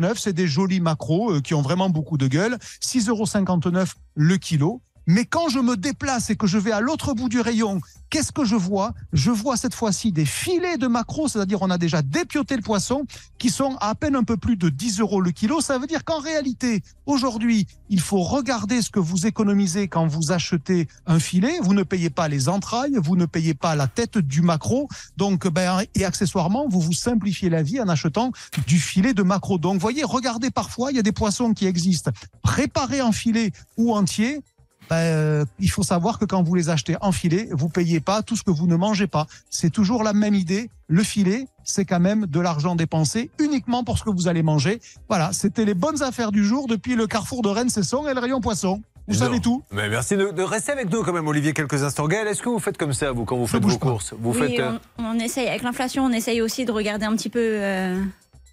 euros. 0.09 0.15
C'est 0.15 0.33
des 0.33 0.47
jolis 0.47 0.79
macros 0.79 1.31
euh, 1.35 1.41
qui 1.41 1.53
ont 1.53 1.61
vraiment 1.61 1.89
beaucoup 1.89 2.17
de 2.17 2.27
gueule. 2.27 2.57
6,59 2.81 3.09
euros 3.09 3.85
le 4.15 4.37
kilo. 4.37 4.81
Mais 5.09 5.25
quand 5.25 5.49
je 5.49 5.57
me 5.57 5.75
déplace 5.75 6.29
et 6.29 6.35
que 6.35 6.45
je 6.45 6.59
vais 6.59 6.71
à 6.71 6.81
l'autre 6.81 7.15
bout 7.15 7.29
du 7.29 7.41
rayon, 7.41 7.81
qu'est-ce 8.11 8.31
que 8.31 8.45
je 8.45 8.55
vois? 8.55 8.93
Je 9.11 9.31
vois 9.31 9.57
cette 9.57 9.73
fois-ci 9.73 10.11
des 10.11 10.23
filets 10.23 10.77
de 10.77 10.85
macros, 10.85 11.27
c'est-à-dire 11.27 11.63
on 11.63 11.71
a 11.71 11.79
déjà 11.79 12.03
dépioté 12.03 12.55
le 12.55 12.61
poisson, 12.61 13.07
qui 13.39 13.49
sont 13.49 13.75
à, 13.81 13.95
peine 13.95 14.15
un 14.15 14.23
peu 14.23 14.37
plus 14.37 14.55
de 14.55 14.69
10 14.69 14.99
euros 14.99 15.19
le 15.19 15.31
kilo. 15.31 15.61
Ça 15.61 15.79
veut 15.79 15.87
dire 15.87 16.05
qu'en 16.05 16.19
réalité, 16.19 16.83
aujourd'hui, 17.07 17.65
il 17.89 18.01
faut 18.01 18.21
regarder 18.21 18.83
ce 18.83 18.91
que 18.91 18.99
vous 18.99 19.25
économisez 19.25 19.87
quand 19.87 20.05
vous 20.05 20.31
achetez 20.31 20.87
un 21.07 21.17
filet. 21.17 21.57
Vous 21.63 21.73
ne 21.73 21.81
payez 21.81 22.11
pas 22.11 22.27
les 22.27 22.47
entrailles, 22.47 22.99
vous 23.01 23.15
ne 23.15 23.25
payez 23.25 23.55
pas 23.55 23.75
la 23.75 23.87
tête 23.87 24.19
du 24.19 24.43
macro. 24.43 24.89
Donc, 25.17 25.47
ben, 25.47 25.81
et 25.95 26.05
accessoirement, 26.05 26.67
vous 26.69 26.81
vous 26.81 26.93
simplifiez 26.93 27.49
la 27.49 27.63
vie 27.63 27.81
en 27.81 27.89
achetant 27.89 28.31
du 28.67 28.77
filet 28.77 29.15
de 29.15 29.23
macro. 29.23 29.57
Donc, 29.57 29.81
voyez, 29.81 30.03
regardez 30.03 30.51
parfois, 30.51 30.91
il 30.91 30.97
y 30.97 30.99
a 30.99 31.03
des 31.03 31.13
poissons 31.13 31.55
qui 31.55 31.65
existent 31.65 32.11
préparés 32.43 33.01
en 33.01 33.11
filet 33.11 33.53
ou 33.75 33.95
entier. 33.95 34.41
Ben, 34.89 34.95
euh, 34.95 35.45
il 35.59 35.69
faut 35.69 35.83
savoir 35.83 36.17
que 36.19 36.25
quand 36.25 36.41
vous 36.43 36.55
les 36.55 36.69
achetez 36.69 36.95
en 37.01 37.11
filet, 37.11 37.47
vous 37.51 37.69
payez 37.69 37.99
pas 37.99 38.23
tout 38.23 38.35
ce 38.35 38.43
que 38.43 38.51
vous 38.51 38.65
ne 38.67 38.75
mangez 38.75 39.07
pas. 39.07 39.27
C'est 39.49 39.69
toujours 39.69 40.03
la 40.03 40.13
même 40.13 40.33
idée. 40.35 40.69
Le 40.87 41.03
filet, 41.03 41.47
c'est 41.63 41.85
quand 41.85 41.99
même 41.99 42.25
de 42.25 42.39
l'argent 42.39 42.75
dépensé 42.75 43.29
uniquement 43.39 43.83
pour 43.83 43.99
ce 43.99 44.03
que 44.03 44.09
vous 44.09 44.27
allez 44.27 44.41
manger. 44.41 44.81
Voilà, 45.07 45.31
c'était 45.33 45.65
les 45.65 45.75
bonnes 45.75 46.01
affaires 46.01 46.31
du 46.31 46.43
jour 46.43 46.67
depuis 46.67 46.95
le 46.95 47.05
carrefour 47.05 47.43
de 47.43 47.49
Rennes-Cesson 47.49 48.07
et 48.07 48.13
le 48.15 48.19
rayon 48.19 48.41
poisson. 48.41 48.81
Vous 49.07 49.13
Non. 49.15 49.19
savez 49.21 49.39
tout. 49.39 49.63
Mais 49.71 49.89
merci 49.89 50.15
de, 50.17 50.31
de 50.31 50.41
rester 50.43 50.71
avec 50.71 50.91
nous 50.91 51.03
quand 51.03 51.13
même, 51.13 51.27
Olivier, 51.27 51.53
quelques 51.53 51.83
instants. 51.83 52.07
Gaël, 52.07 52.27
est-ce 52.27 52.41
que 52.43 52.49
vous 52.49 52.59
faites 52.59 52.77
comme 52.77 52.93
ça, 52.93 53.11
vous, 53.11 53.25
quand 53.25 53.37
vous 53.37 53.47
faites 53.47 53.63
vos 53.63 53.77
pas. 53.77 53.87
courses? 53.87 54.13
Vous 54.19 54.31
oui, 54.31 54.37
faites, 54.39 54.59
euh, 54.59 54.77
on, 54.99 55.05
on 55.05 55.19
essaye, 55.19 55.47
avec 55.47 55.61
l'inflation, 55.63 56.05
on 56.05 56.11
essaye 56.11 56.41
aussi 56.41 56.65
de 56.65 56.71
regarder 56.71 57.05
un 57.05 57.15
petit 57.15 57.29
peu. 57.29 57.39
euh, 57.39 58.03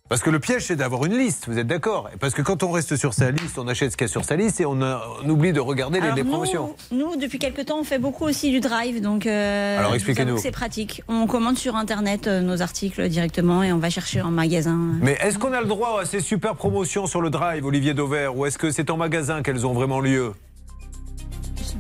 Parce 0.08 0.22
que 0.22 0.30
le 0.30 0.38
piège, 0.38 0.66
c'est 0.66 0.76
d'avoir 0.76 1.04
une 1.04 1.18
liste, 1.18 1.46
vous 1.48 1.58
êtes 1.58 1.66
d'accord? 1.66 2.08
Parce 2.20 2.32
que 2.32 2.40
quand 2.40 2.62
on 2.62 2.70
reste 2.70 2.94
sur 2.94 3.12
sa 3.12 3.32
liste, 3.32 3.58
on 3.58 3.66
achète 3.66 3.90
ce 3.90 3.96
qu'il 3.96 4.06
y 4.06 4.10
a 4.10 4.12
sur 4.12 4.25
sa 4.25 4.36
liste 4.36 4.60
et 4.60 4.66
on, 4.66 4.80
a- 4.80 5.02
on 5.25 5.28
oublie 5.28 5.52
de 5.52 5.58
regarder 5.58 6.00
les, 6.00 6.22
promotions. 6.22 6.76
Nous, 6.92 7.16
depuis 7.16 7.40
quelques 7.40 7.64
temps, 7.64 7.80
on 7.80 7.84
fait 7.84 7.98
beaucoup 7.98 8.25
aussi 8.25 8.52
du 8.52 8.60
drive. 8.60 9.00
Donc, 9.00 9.26
euh, 9.26 9.78
Alors, 9.78 9.94
expliquez-nous. 9.94 10.38
C'est 10.38 10.52
pratique. 10.52 11.02
On 11.08 11.26
commande 11.26 11.58
sur 11.58 11.75
Internet 11.75 12.28
euh, 12.28 12.40
nos 12.40 12.62
articles 12.62 13.08
directement 13.08 13.64
et 13.64 13.72
on 13.72 13.78
va 13.78 13.90
chercher 13.90 14.22
en 14.22 14.30
magasin. 14.30 14.78
Mais 15.02 15.18
est-ce 15.20 15.38
qu'on 15.40 15.52
a 15.52 15.60
le 15.60 15.66
droit 15.66 16.00
à 16.02 16.04
ces 16.04 16.20
super 16.20 16.54
promotions 16.54 17.06
sur 17.08 17.20
le 17.20 17.28
drive, 17.30 17.66
Olivier 17.66 17.92
Dauvert? 17.92 18.36
Ou 18.36 18.46
est-ce 18.46 18.58
que 18.58 18.70
c'est 18.70 18.90
en 18.90 18.96
magasin 18.96 19.42
qu'elles 19.42 19.66
ont 19.66 19.72
vraiment 19.72 19.98
lieu? 19.98 20.32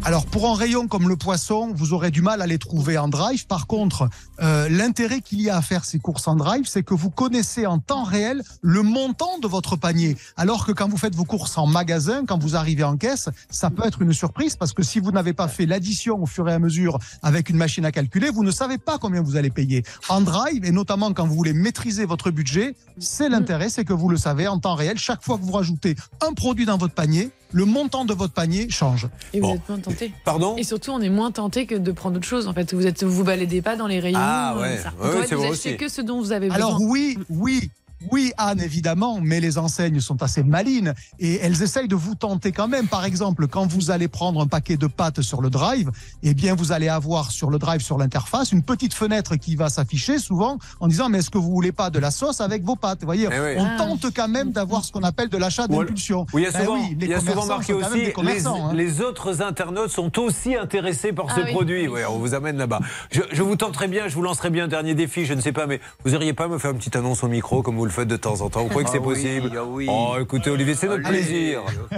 Alors 0.04 0.24
pour 0.26 0.48
un 0.48 0.54
rayon 0.54 0.86
comme 0.86 1.08
le 1.08 1.16
poisson, 1.16 1.72
vous 1.74 1.92
aurez 1.92 2.12
du 2.12 2.22
mal 2.22 2.40
à 2.40 2.46
les 2.46 2.58
trouver 2.58 2.96
en 2.96 3.08
drive. 3.08 3.44
Par 3.48 3.66
contre, 3.66 4.08
euh, 4.40 4.68
l'intérêt 4.68 5.20
qu'il 5.20 5.40
y 5.40 5.50
a 5.50 5.56
à 5.56 5.62
faire 5.62 5.84
ces 5.84 5.98
courses 5.98 6.28
en 6.28 6.36
drive, 6.36 6.64
c'est 6.68 6.84
que 6.84 6.94
vous 6.94 7.10
connaissez 7.10 7.66
en 7.66 7.80
temps 7.80 8.04
réel 8.04 8.44
le 8.62 8.82
montant 8.82 9.38
de 9.42 9.48
votre 9.48 9.74
panier. 9.74 10.16
Alors 10.36 10.64
que 10.64 10.70
quand 10.70 10.88
vous 10.88 10.96
faites 10.96 11.16
vos 11.16 11.24
courses 11.24 11.58
en 11.58 11.66
magasin, 11.66 12.24
quand 12.24 12.38
vous 12.40 12.54
arrivez 12.54 12.84
en 12.84 12.96
caisse, 12.96 13.28
ça 13.50 13.68
peut 13.68 13.84
être 13.84 14.00
une 14.00 14.12
surprise 14.12 14.54
parce 14.54 14.72
que 14.72 14.84
si 14.84 15.00
vous 15.00 15.10
n'avez 15.10 15.32
pas 15.32 15.48
fait 15.48 15.66
l'addition 15.66 16.22
au 16.22 16.26
fur 16.26 16.48
et 16.48 16.52
à 16.52 16.60
mesure 16.60 17.00
avec 17.22 17.50
une 17.50 17.56
machine 17.56 17.84
à 17.84 17.90
calculer, 17.90 18.30
vous 18.30 18.44
ne 18.44 18.52
savez 18.52 18.78
pas 18.78 18.98
combien 18.98 19.22
vous 19.22 19.34
allez 19.34 19.50
payer. 19.50 19.82
En 20.08 20.20
drive, 20.20 20.64
et 20.64 20.70
notamment 20.70 21.12
quand 21.14 21.26
vous 21.26 21.34
voulez 21.34 21.52
maîtriser 21.52 22.04
votre 22.04 22.30
budget, 22.30 22.76
c'est 23.00 23.28
l'intérêt, 23.28 23.70
c'est 23.70 23.84
que 23.84 23.92
vous 23.92 24.08
le 24.08 24.18
savez 24.18 24.46
en 24.46 24.60
temps 24.60 24.76
réel. 24.76 24.98
Chaque 24.98 25.24
fois 25.24 25.36
que 25.36 25.42
vous 25.42 25.52
rajoutez 25.52 25.96
un 26.24 26.32
produit 26.32 26.64
dans 26.64 26.78
votre 26.78 26.94
panier, 26.94 27.30
le 27.52 27.64
montant 27.64 28.04
de 28.04 28.12
votre 28.12 28.32
panier 28.34 28.68
change. 28.70 29.06
Et 29.32 29.40
vous 29.40 29.46
Bon. 29.46 29.54
êtes 29.54 29.68
moins 29.68 29.78
tenté. 29.90 30.12
Pardon 30.24 30.56
Et 30.56 30.62
surtout, 30.64 30.90
on 30.92 31.00
est 31.00 31.08
moins 31.10 31.30
tenté 31.30 31.66
que 31.66 31.74
de 31.74 31.92
prendre 31.92 32.16
autre 32.16 32.26
chose. 32.26 32.46
En 32.48 32.52
fait, 32.52 32.74
vous 32.74 32.86
êtes, 32.86 33.02
vous 33.04 33.24
baladez 33.24 33.62
pas 33.62 33.76
dans 33.76 33.86
les 33.86 34.00
rayons. 34.00 34.18
Ah, 34.20 34.56
ouais. 34.58 34.78
euh, 34.78 34.82
ça. 34.82 34.92
Ouais, 35.00 35.22
fait, 35.22 35.28
c'est 35.28 35.34
vous 35.34 35.42
achetez 35.42 35.50
aussi. 35.70 35.76
que 35.76 35.88
ce 35.88 36.02
dont 36.02 36.18
vous 36.20 36.32
avez 36.32 36.48
besoin. 36.48 36.66
Alors 36.66 36.80
oui, 36.82 37.18
oui, 37.28 37.70
oui, 38.12 38.32
Anne, 38.36 38.60
évidemment, 38.60 39.18
mais 39.22 39.40
les 39.40 39.58
enseignes 39.58 40.00
sont 40.00 40.22
assez 40.22 40.42
malines 40.42 40.94
et 41.18 41.36
elles 41.36 41.62
essayent 41.62 41.88
de 41.88 41.94
vous 41.96 42.14
tenter 42.14 42.52
quand 42.52 42.68
même. 42.68 42.86
Par 42.88 43.04
exemple, 43.04 43.46
quand 43.48 43.66
vous 43.66 43.90
allez 43.90 44.08
prendre 44.08 44.40
un 44.40 44.46
paquet 44.46 44.76
de 44.76 44.86
pâtes 44.86 45.22
sur 45.22 45.40
le 45.42 45.50
drive, 45.50 45.90
eh 46.22 46.34
bien, 46.34 46.54
vous 46.54 46.72
allez 46.72 46.88
avoir 46.88 47.30
sur 47.30 47.50
le 47.50 47.58
drive, 47.58 47.80
sur 47.80 47.98
l'interface, 47.98 48.52
une 48.52 48.62
petite 48.62 48.94
fenêtre 48.94 49.36
qui 49.36 49.56
va 49.56 49.68
s'afficher 49.68 50.18
souvent 50.18 50.58
en 50.80 50.88
disant, 50.88 51.08
mais 51.08 51.18
est-ce 51.18 51.30
que 51.30 51.38
vous 51.38 51.50
voulez 51.50 51.72
pas 51.72 51.90
de 51.90 51.98
la 51.98 52.10
sauce 52.10 52.40
avec 52.40 52.64
vos 52.64 52.76
pâtes? 52.76 53.00
Vous 53.00 53.06
voyez, 53.06 53.28
Eh 53.32 53.40
oui. 53.40 53.54
on 53.58 53.64
Ah. 53.64 53.76
tente 53.78 54.06
quand 54.14 54.28
même 54.28 54.52
d'avoir 54.52 54.84
ce 54.84 54.92
qu'on 54.92 55.02
appelle 55.02 55.28
de 55.28 55.36
l'achat 55.36 55.66
d'impulsion. 55.66 56.26
Oui, 56.32 56.42
il 56.42 56.44
y 56.44 56.48
a 56.48 56.50
Ben 56.52 56.64
souvent, 56.64 56.74
oui, 56.78 56.96
les 56.98 57.06
il 57.06 57.10
y 57.10 57.14
a 57.14 57.20
souvent 57.20 57.32
commerçants 57.32 57.48
marqué 57.56 57.72
aussi 57.72 57.90
des 57.92 58.14
les, 58.22 58.46
hein. 58.46 58.72
les 58.74 59.00
autres 59.00 59.42
internautes 59.42 59.90
sont 59.90 60.18
aussi 60.20 60.54
intéressés 60.56 61.12
par 61.12 61.30
ce 61.34 61.40
Ah 61.40 61.44
oui. 61.46 61.52
produit. 61.52 61.88
On 62.08 62.18
vous 62.18 62.34
amène 62.34 62.56
là-bas. 62.58 62.80
Je, 63.10 63.22
je 63.32 63.42
vous 63.42 63.56
tenterai 63.56 63.88
bien, 63.88 64.08
je 64.08 64.14
vous 64.14 64.22
lancerai 64.22 64.50
bien 64.50 64.64
un 64.64 64.68
dernier 64.68 64.94
défi, 64.94 65.24
je 65.26 65.34
ne 65.34 65.40
sais 65.40 65.52
pas, 65.52 65.66
mais 65.66 65.80
vous 66.04 66.12
n'auriez 66.12 66.32
pas 66.32 66.48
me 66.48 66.58
faire 66.58 66.70
une 66.70 66.78
petite 66.78 66.96
annonce 66.96 67.22
au 67.24 67.28
micro 67.28 67.62
comme 67.62 67.76
vous 67.76 67.84
le 67.84 67.90
faites 67.96 68.08
de 68.08 68.16
temps 68.16 68.40
en 68.40 68.48
temps 68.50 68.62
Vous 68.62 68.68
croyez 68.68 68.84
que 68.86 68.92
c'est 68.92 69.00
possible 69.00 69.50
Oh, 69.88 70.14
écoutez, 70.20 70.50
Olivier, 70.50 70.74
c'est 70.74 70.86
notre 70.88 71.06
Allez. 71.06 71.18
plaisir. 71.18 71.62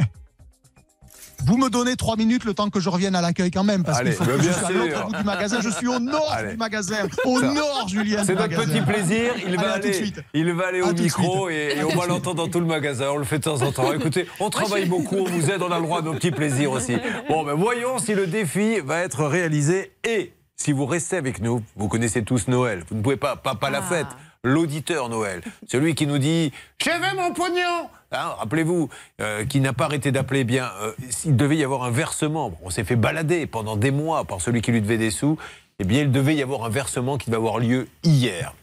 Vous 1.46 1.56
me 1.56 1.70
donnez 1.70 1.94
trois 1.94 2.16
minutes 2.16 2.44
le 2.44 2.52
temps 2.52 2.68
que 2.68 2.80
je 2.80 2.88
revienne 2.90 3.14
à 3.14 3.20
l'accueil 3.22 3.50
quand 3.52 3.62
même, 3.62 3.84
parce 3.84 3.98
Allez, 3.98 4.10
qu'il 4.10 4.18
faut 4.18 4.24
mais 4.30 4.38
que 4.38 4.42
je 4.42 4.50
sois 4.52 4.68
à 4.68 4.72
l'autre 4.72 5.06
bout 5.06 5.16
du 5.16 5.22
magasin. 5.24 5.58
Je 5.62 5.68
suis 5.70 5.86
au 5.86 5.98
nord 6.00 6.30
Allez. 6.32 6.50
du 6.50 6.56
magasin. 6.56 6.96
Au 7.24 7.40
nord, 7.40 7.86
Julien. 7.88 8.24
C'est 8.24 8.34
notre 8.34 8.50
magasin. 8.56 8.64
petit 8.72 8.80
plaisir. 8.84 9.32
Il 9.46 9.56
va 9.56 9.62
Allez, 9.62 9.70
à 9.70 9.74
tout 9.76 9.80
de 9.80 9.84
aller, 9.86 9.92
suite. 9.94 10.20
il 10.34 10.52
va 10.52 10.66
aller 10.66 10.80
À 10.80 10.86
au 10.86 10.92
micro 10.92 11.48
et, 11.48 11.76
on 11.90 11.96
va 11.96 12.06
l'entendre 12.06 12.34
dans 12.44 12.48
tout 12.48 12.58
le 12.60 12.66
magasin. 12.66 13.06
On 13.12 13.18
le 13.18 13.24
fait 13.24 13.38
de 13.38 13.44
temps 13.44 13.62
en 13.62 13.70
temps. 13.70 13.92
Écoutez, 13.92 14.26
on 14.40 14.50
travaille 14.50 14.86
beaucoup, 14.86 15.16
on 15.16 15.24
vous 15.24 15.50
aide, 15.50 15.62
on 15.62 15.70
a 15.70 15.76
le 15.78 15.84
droit 15.84 16.00
à 16.00 16.02
nos 16.02 16.14
petits 16.14 16.32
plaisirs 16.32 16.72
aussi. 16.72 16.96
Bon, 17.28 17.44
ben 17.44 17.54
voyons 17.54 17.98
si 17.98 18.14
le 18.14 18.26
défi 18.26 18.80
va 18.80 18.98
être 18.98 19.24
réalisé 19.24 19.92
et 20.06 20.32
si 20.56 20.72
vous 20.72 20.86
restez 20.86 21.16
avec 21.16 21.40
nous, 21.40 21.62
vous 21.76 21.86
connaissez 21.88 22.24
tous 22.24 22.48
Noël. 22.48 22.82
Vous 22.90 22.96
ne 22.96 23.00
pouvez 23.02 23.16
pas, 23.16 23.36
pas, 23.36 23.54
pas 23.54 23.70
la 23.70 23.78
Ah. 23.78 23.82
fête. 23.88 24.06
L'auditeur 24.44 25.08
Noël, 25.08 25.42
celui 25.66 25.94
qui 25.94 26.06
nous 26.06 26.18
dit 26.18 26.52
veux 26.84 27.16
mon 27.16 27.32
pognon 27.32 27.90
Hein, 28.10 28.34
Rappelez-vous, 28.38 28.88
euh, 29.20 29.44
qui 29.44 29.60
n'a 29.60 29.74
pas 29.74 29.84
arrêté 29.84 30.12
d'appeler 30.12 30.44
bien, 30.44 30.70
euh, 30.80 30.92
s'il 31.10 31.36
devait 31.36 31.56
y 31.56 31.64
avoir 31.64 31.84
un 31.84 31.90
versement, 31.90 32.58
on 32.62 32.70
s'est 32.70 32.84
fait 32.84 32.96
balader 32.96 33.46
pendant 33.46 33.76
des 33.76 33.90
mois 33.90 34.24
par 34.24 34.40
celui 34.40 34.62
qui 34.62 34.72
lui 34.72 34.80
devait 34.80 34.96
des 34.96 35.10
sous, 35.10 35.36
eh 35.78 35.84
bien 35.84 36.00
il 36.00 36.10
devait 36.10 36.34
y 36.34 36.42
avoir 36.42 36.64
un 36.64 36.70
versement 36.70 37.18
qui 37.18 37.26
devait 37.26 37.36
avoir 37.36 37.58
lieu 37.58 37.86
hier. 38.04 38.54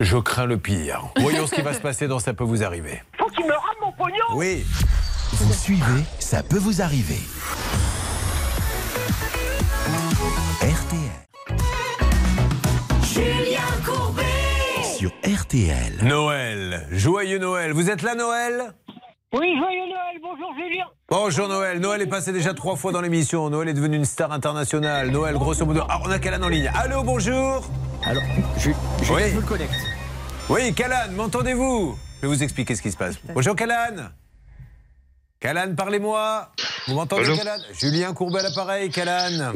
Je 0.00 0.16
crains 0.16 0.46
le 0.46 0.58
pire. 0.58 1.04
Voyons 1.18 1.46
ce 1.46 1.54
qui 1.54 1.62
va 1.62 1.74
se 1.74 1.80
passer 1.80 2.08
dans 2.08 2.18
Ça 2.18 2.34
peut 2.34 2.44
vous 2.44 2.64
arriver. 2.64 3.02
Faut 3.16 3.28
qu'il 3.28 3.46
me 3.46 3.52
rende 3.52 3.76
mon 3.80 3.92
pognon 3.92 4.24
Oui. 4.34 4.64
Vous 5.34 5.52
suivez, 5.52 6.02
ça 6.18 6.42
peut 6.42 6.58
vous 6.58 6.82
arriver. 6.82 7.20
RTL. 10.60 11.03
RTL. 15.24 16.00
Noël, 16.02 16.86
joyeux 16.90 17.38
Noël. 17.38 17.72
Vous 17.72 17.88
êtes 17.88 18.02
là 18.02 18.14
Noël? 18.14 18.74
Oui, 19.32 19.56
joyeux 19.58 19.86
Noël, 19.88 20.20
bonjour 20.22 20.52
Julien 20.54 20.84
Bonjour 21.08 21.48
Noël. 21.48 21.80
Noël 21.80 22.02
est 22.02 22.06
passé 22.06 22.30
déjà 22.32 22.52
trois 22.52 22.76
fois 22.76 22.92
dans 22.92 23.00
l'émission. 23.00 23.48
Noël 23.48 23.68
est 23.70 23.74
devenu 23.74 23.96
une 23.96 24.04
star 24.04 24.32
internationale. 24.32 25.10
Noël, 25.10 25.34
grosso 25.36 25.64
modo. 25.64 25.80
Ah, 25.88 26.00
on 26.04 26.10
a 26.10 26.18
Calan 26.18 26.44
en 26.44 26.48
ligne. 26.48 26.70
Allô, 26.74 27.02
bonjour. 27.02 27.64
Alors, 28.04 28.22
je, 28.58 28.70
je, 29.02 29.12
Oui. 29.14 29.22
je 29.30 29.36
me 29.36 29.42
connecte. 29.42 29.72
Oui, 30.50 30.74
Calan, 30.74 31.10
m'entendez-vous? 31.12 31.96
Je 32.20 32.26
vais 32.28 32.34
vous 32.34 32.42
expliquer 32.42 32.74
ce 32.74 32.82
qui 32.82 32.90
se 32.92 32.96
passe. 32.96 33.16
Bonjour 33.34 33.56
Calan. 33.56 34.08
Calan, 35.40 35.74
parlez-moi. 35.74 36.50
Vous 36.86 36.94
m'entendez. 36.94 37.34
Calan? 37.34 37.56
Julien 37.72 38.12
Courbet 38.12 38.40
à 38.40 38.42
l'appareil, 38.42 38.90
Calan. 38.90 39.52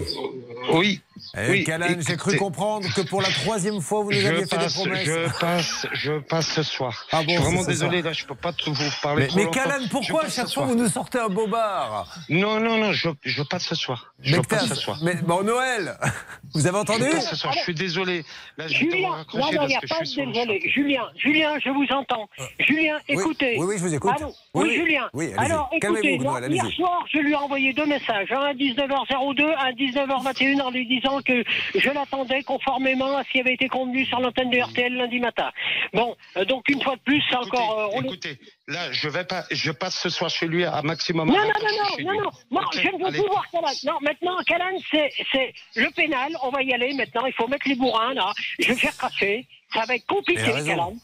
Oui. 0.73 1.03
Eh, 1.37 1.51
Oui, 1.51 1.65
Calan, 1.65 1.87
j'ai 2.07 2.17
cru 2.17 2.37
comprendre 2.37 2.87
que 2.95 3.01
pour 3.03 3.23
la 3.23 3.29
troisième 3.29 3.81
fois, 3.81 4.03
vous 4.03 4.13
nous 4.13 4.27
aviez 4.27 4.41
Je 4.43 4.47
fait 4.47 4.57
des 4.57 4.65
passe, 4.65 4.75
promesses. 4.75 5.05
je 5.07 5.39
passe, 5.41 5.87
je 5.93 6.19
passe 6.19 6.47
ce 6.49 6.63
soir. 6.63 7.07
Ah 7.13 7.19
bon, 7.19 7.25
je 7.29 7.31
suis 7.33 7.43
vraiment 7.43 7.65
désolé, 7.65 8.03
là, 8.03 8.13
je 8.13 8.25
peux 8.25 8.35
pas 8.35 8.53
trop 8.53 8.73
vous 8.73 8.91
parler. 9.03 9.29
Mais, 9.37 9.45
mais. 9.45 9.51
Calan, 9.51 9.87
pourquoi 9.91 10.21
à 10.21 10.25
passe 10.25 10.35
chaque 10.37 10.45
fois 10.47 10.53
soir. 10.55 10.67
vous 10.69 10.75
nous 10.77 10.89
sortez 10.89 11.19
un 11.19 11.29
bobard 11.29 12.07
Non, 12.29 12.61
non, 12.61 12.79
non, 12.79 12.93
je, 12.93 13.09
je 13.23 13.43
passe 13.43 13.65
ce 13.67 13.75
soir. 13.75 14.15
Je 14.21 14.37
Mais 14.37 14.43
passe 14.43 14.67
ce 14.69 14.75
soir. 14.75 14.99
Mais 15.03 15.15
bon, 15.17 15.43
Noël, 15.43 15.97
vous 16.55 16.67
avez 16.67 16.79
entendu 16.79 17.05
Je 17.07 17.11
passe 17.13 17.31
ce 17.31 17.37
soir. 17.37 17.53
Je 17.55 17.59
suis 17.61 17.75
désolé. 17.75 18.25
Là, 18.57 18.67
je 18.69 18.75
Julien, 18.75 19.09
non, 19.35 19.41
non, 19.53 19.63
il 19.63 19.67
n'y 19.69 19.77
a 19.77 19.81
pas 19.81 20.05
je 20.05 20.21
de 20.21 20.27
désolé. 20.33 20.61
Julien, 20.75 21.03
Julien, 21.17 21.59
je 21.65 21.71
vous 21.71 21.87
entends. 21.95 22.29
Julien, 22.61 22.97
Euh, 22.97 22.99
oui, 23.09 23.15
écoutez. 23.21 23.57
oui, 23.59 23.67
oui, 23.69 23.75
je 23.79 23.83
vous 23.83 23.95
écoute. 23.95 24.13
Allô 24.17 24.33
Oui. 24.55 24.75
Julien. 24.75 25.09
Oui. 25.13 25.33
Alors, 25.37 25.71
écoutez, 25.73 26.17
hier 26.17 26.67
soir, 26.77 27.05
je 27.13 27.19
lui 27.19 27.33
ai 27.33 27.37
envoyé 27.37 27.73
deux 27.73 27.87
messages. 27.87 28.31
Un 28.33 28.41
à 28.43 28.55
19h02, 28.55 29.43
un 29.45 29.69
à 29.69 29.73
19h21 29.73 30.61
en 30.63 30.71
lui 30.71 30.87
disant 30.87 31.08
que 31.25 31.45
je 31.75 31.91
l'attendais 31.91 32.43
conformément 32.43 33.17
à 33.17 33.25
ce 33.25 33.31
qui 33.31 33.41
avait 33.41 33.55
été 33.55 33.69
convenu 33.69 34.05
sur 34.07 34.21
l'antenne 34.21 34.51
de 34.51 34.59
RTL 34.59 34.93
lundi 34.95 35.19
matin. 35.21 35.51
Bon, 35.93 36.17
euh, 36.37 36.45
donc 36.45 36.69
une 36.69 36.83
fois 36.83 36.97
de 36.97 37.01
plus, 37.01 37.23
c'est 37.29 37.37
encore... 37.37 37.79
euh, 37.81 37.87
on 37.99 38.03
Écoutez, 38.03 38.39
là, 38.67 38.93
je 38.93 39.09
vais 39.09 39.25
pas, 39.25 39.45
je 39.51 39.71
passe 39.73 39.99
ce 39.99 40.09
soir 40.11 40.31
chez 40.31 40.47
lui 40.47 40.65
à 40.65 40.83
maximum. 40.83 41.29
Non, 41.29 41.35
non, 41.35 41.43
non, 41.43 41.51
non, 41.51 41.97
lui. 41.97 42.05
non, 42.05 42.13
non, 42.51 42.61
Ok, 42.61 42.75
je 42.75 42.89
ne 42.89 42.99
veux 42.99 43.07
allez. 43.07 43.19
plus 43.19 43.29
voir 43.29 43.45
Calan. 43.51 43.73
Non, 43.85 43.99
maintenant, 44.03 44.37
Calan, 44.47 44.77
c'est, 44.91 45.11
c'est 45.33 45.55
le 45.77 45.91
pénal. 45.91 46.33
On 46.43 46.51
va 46.51 46.63
y 46.63 46.73
aller 46.73 46.93
maintenant. 46.95 47.27
Il 47.27 47.33
faut 47.33 47.49
mettre 47.49 47.69
les 47.69 47.75
bourrins, 47.75 48.15
là. 48.15 48.33
Je 48.59 48.69
vais 48.69 48.75
faire 48.79 48.97
cracher. 48.97 49.47
Ça 49.73 49.85
va 49.87 49.95
être 49.97 50.07
compliqué. 50.07 50.43
Calan. 50.45 50.95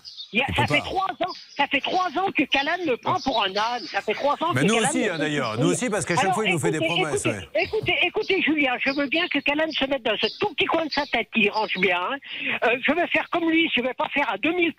Ça 0.57 0.67
fait 0.67 0.81
trois 0.81 1.07
ans, 1.07 1.33
ça 1.57 1.67
fait 1.67 1.81
trois 1.81 2.09
ans 2.19 2.31
que 2.37 2.45
Calan 2.45 2.85
me 2.87 2.97
prend 2.97 3.21
pour 3.21 3.43
un 3.43 3.55
âne. 3.57 3.83
Ça 3.85 4.01
fait 4.01 4.15
trois 4.15 4.35
ans 4.43 4.53
Mais 4.55 4.63
que 4.63 4.67
nous 4.67 4.75
aussi, 4.75 5.09
hein, 5.09 5.19
d'ailleurs. 5.19 5.59
Nous 5.59 5.71
aussi, 5.71 5.89
parce 5.91 6.05
qu'à 6.05 6.15
chaque 6.15 6.25
Alors, 6.25 6.35
fois, 6.35 6.47
il 6.47 6.53
nous 6.53 6.59
fait 6.59 6.71
des 6.71 6.79
promesses, 6.79 7.27
Écoutez, 7.27 7.49
écoutez, 7.55 7.99
écoutez, 8.03 8.43
Julien, 8.43 8.73
je 8.85 8.91
veux 8.91 9.07
bien 9.07 9.27
que 9.29 9.39
Calan 9.39 9.71
se 9.71 9.85
mette 9.87 10.03
dans 10.03 10.17
ce 10.17 10.27
tout 10.39 10.53
petit 10.55 10.67
coin 10.67 10.85
de 10.87 10.93
sa 10.93 11.07
tête 11.07 11.29
qui 11.35 11.49
range 11.49 11.77
bien. 11.79 12.01
Euh, 12.65 12.77
je 12.87 12.93
vais 12.93 13.07
faire 13.09 13.29
comme 13.31 13.51
lui. 13.51 13.71
Je 13.77 13.83
vais 13.83 13.95
pas 13.95 14.09
faire 14.09 14.29
à 14.31 14.37
2000%. 14.37 14.73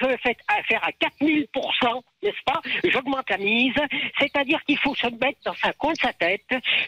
Je 0.00 0.06
vais 0.06 0.18
faire 0.18 0.34
à, 0.48 0.62
faire 0.64 0.84
à 0.84 0.90
4000%, 0.90 2.02
n'est-ce 2.22 2.42
pas 2.44 2.60
J'augmente 2.84 3.28
la 3.30 3.38
mise. 3.38 3.74
C'est-à-dire 4.18 4.60
qu'il 4.66 4.78
faut 4.78 4.94
se 4.94 5.06
mettre 5.06 5.38
dans 5.44 5.54
un 5.62 5.72
coin 5.72 5.92
de 5.92 5.98
sa 5.98 6.12
tête 6.12 6.44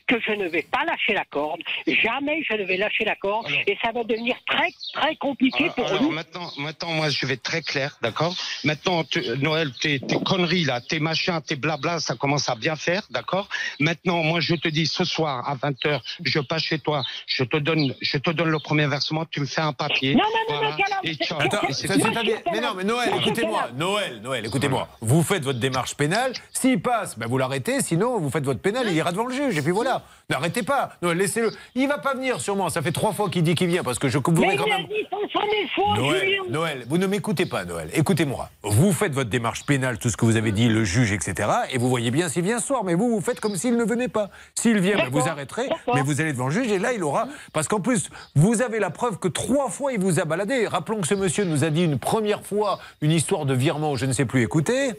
que 0.06 0.20
je 0.20 0.32
ne 0.32 0.48
vais 0.48 0.62
pas 0.62 0.84
lâcher 0.84 1.12
la 1.14 1.24
corde. 1.24 1.60
Jamais 1.86 2.42
je 2.48 2.54
ne 2.56 2.64
vais 2.64 2.76
lâcher 2.76 3.04
la 3.04 3.16
corde. 3.16 3.46
et 3.66 3.76
ça 3.82 3.92
va 3.92 4.04
devenir 4.04 4.36
très, 4.46 4.68
très 4.92 5.16
compliqué 5.16 5.64
Alors, 5.64 5.74
pour 5.74 5.86
alors, 5.86 6.02
nous. 6.02 6.10
maintenant, 6.10 6.50
maintenant, 6.58 6.92
moi, 6.92 7.08
je 7.08 7.26
vais 7.26 7.34
être 7.34 7.42
très 7.42 7.62
clair, 7.62 7.96
d'accord 8.02 8.34
Maintenant, 8.64 9.04
tu- 9.04 9.22
Noël, 9.38 9.70
tes, 9.80 10.00
tes 10.00 10.16
conneries, 10.22 10.64
là, 10.64 10.80
tes 10.80 11.00
machins, 11.00 11.40
tes 11.46 11.56
blabla, 11.56 12.00
ça 12.00 12.14
commence 12.16 12.48
à 12.48 12.54
bien 12.54 12.76
faire, 12.76 13.02
d'accord 13.10 13.48
Maintenant, 13.80 14.22
moi, 14.22 14.40
je 14.40 14.54
te 14.54 14.68
dis, 14.68 14.86
ce 14.86 15.04
soir, 15.04 15.48
à 15.48 15.54
20h, 15.56 16.00
je 16.24 16.40
passe 16.40 16.62
chez 16.64 16.78
toi, 16.78 17.02
je 17.26 17.44
te 17.44 17.56
donne, 17.56 17.94
je 18.00 18.18
te 18.18 18.30
donne 18.30 18.48
le 18.50 18.58
premier 18.58 18.86
versement, 18.86 19.24
tu 19.24 19.40
me 19.40 19.46
fais 19.46 19.60
un 19.60 19.72
papier. 19.72 20.14
Non, 20.14 20.24
non, 20.48 20.54
non, 20.56 20.70
non, 20.70 20.76
Calam, 20.76 20.98
et 21.04 21.14
c'est- 21.14 21.24
ciao. 21.24 21.40
Attends, 21.40 21.68
Et 21.68 21.72
c'est 21.72 21.86
ça, 21.88 21.94
tout. 21.94 22.00
c'est-à-dire- 22.02 22.40
mais 22.52 22.60
non, 22.60 22.74
mais 22.76 22.84
Noël, 22.84 23.10
écoutez-moi. 23.18 23.68
Noël, 23.74 24.20
Noël, 24.20 24.46
écoutez-moi. 24.46 24.88
Vous 25.22 25.28
faites 25.28 25.44
votre 25.44 25.60
démarche 25.60 25.94
pénale. 25.94 26.32
S'il 26.52 26.82
passe, 26.82 27.16
ben 27.16 27.28
vous 27.28 27.38
l'arrêtez. 27.38 27.80
Sinon, 27.80 28.18
vous 28.18 28.28
faites 28.28 28.44
votre 28.44 28.58
pénal, 28.58 28.86
il 28.88 28.94
ira 28.94 29.12
devant 29.12 29.26
le 29.26 29.32
juge. 29.32 29.56
Et 29.56 29.62
puis 29.62 29.70
voilà. 29.70 30.02
N'arrêtez 30.28 30.64
pas. 30.64 30.94
Laissez-le. 31.00 31.52
Il 31.76 31.86
va 31.86 31.98
pas 31.98 32.14
venir, 32.14 32.40
sûrement. 32.40 32.70
Ça 32.70 32.82
fait 32.82 32.90
trois 32.90 33.12
fois 33.12 33.30
qu'il 33.30 33.44
dit 33.44 33.54
qu'il 33.54 33.68
vient 33.68 33.84
parce 33.84 34.00
que 34.00 34.08
je 34.08 34.18
il 34.18 34.22
quand 34.24 34.32
même. 34.32 34.86
dit 34.86 35.06
500 35.08 35.28
000 35.32 35.44
fois, 35.76 35.96
Noël. 35.96 36.38
Noël, 36.48 36.84
vous 36.88 36.98
ne 36.98 37.06
m'écoutez 37.06 37.46
pas, 37.46 37.64
Noël. 37.64 37.88
Écoutez-moi. 37.94 38.50
Vous 38.64 38.92
faites 38.92 39.12
votre 39.12 39.30
démarche 39.30 39.64
pénale, 39.64 39.98
tout 39.98 40.10
ce 40.10 40.16
que 40.16 40.24
vous 40.24 40.36
avez 40.36 40.50
dit, 40.50 40.68
le 40.68 40.82
juge, 40.82 41.12
etc. 41.12 41.48
Et 41.70 41.78
vous 41.78 41.88
voyez 41.88 42.10
bien 42.10 42.28
s'il 42.28 42.42
vient 42.42 42.58
ce 42.58 42.66
soir. 42.66 42.82
Mais 42.82 42.94
vous, 42.94 43.08
vous 43.08 43.20
faites 43.20 43.38
comme 43.38 43.54
s'il 43.54 43.76
ne 43.76 43.84
venait 43.84 44.08
pas. 44.08 44.30
S'il 44.56 44.80
vient, 44.80 44.96
ben, 44.96 45.08
vous 45.08 45.28
arrêterez. 45.28 45.68
Mais 45.94 46.02
vous 46.02 46.20
allez 46.20 46.32
devant 46.32 46.46
le 46.46 46.52
juge 46.52 46.72
et 46.72 46.80
là, 46.80 46.92
il 46.94 47.04
aura. 47.04 47.28
Parce 47.52 47.68
qu'en 47.68 47.80
plus, 47.80 48.10
vous 48.34 48.60
avez 48.60 48.80
la 48.80 48.90
preuve 48.90 49.18
que 49.18 49.28
trois 49.28 49.68
fois, 49.68 49.92
il 49.92 50.00
vous 50.00 50.18
a 50.18 50.24
baladé. 50.24 50.66
Rappelons 50.66 51.00
que 51.00 51.06
ce 51.06 51.14
monsieur 51.14 51.44
nous 51.44 51.62
a 51.62 51.70
dit 51.70 51.84
une 51.84 52.00
première 52.00 52.42
fois 52.42 52.80
une 53.02 53.12
histoire 53.12 53.46
de 53.46 53.54
virement, 53.54 53.94
je 53.94 54.06
ne 54.06 54.12
sais 54.12 54.24
plus 54.24 54.42
écouter. 54.42 54.94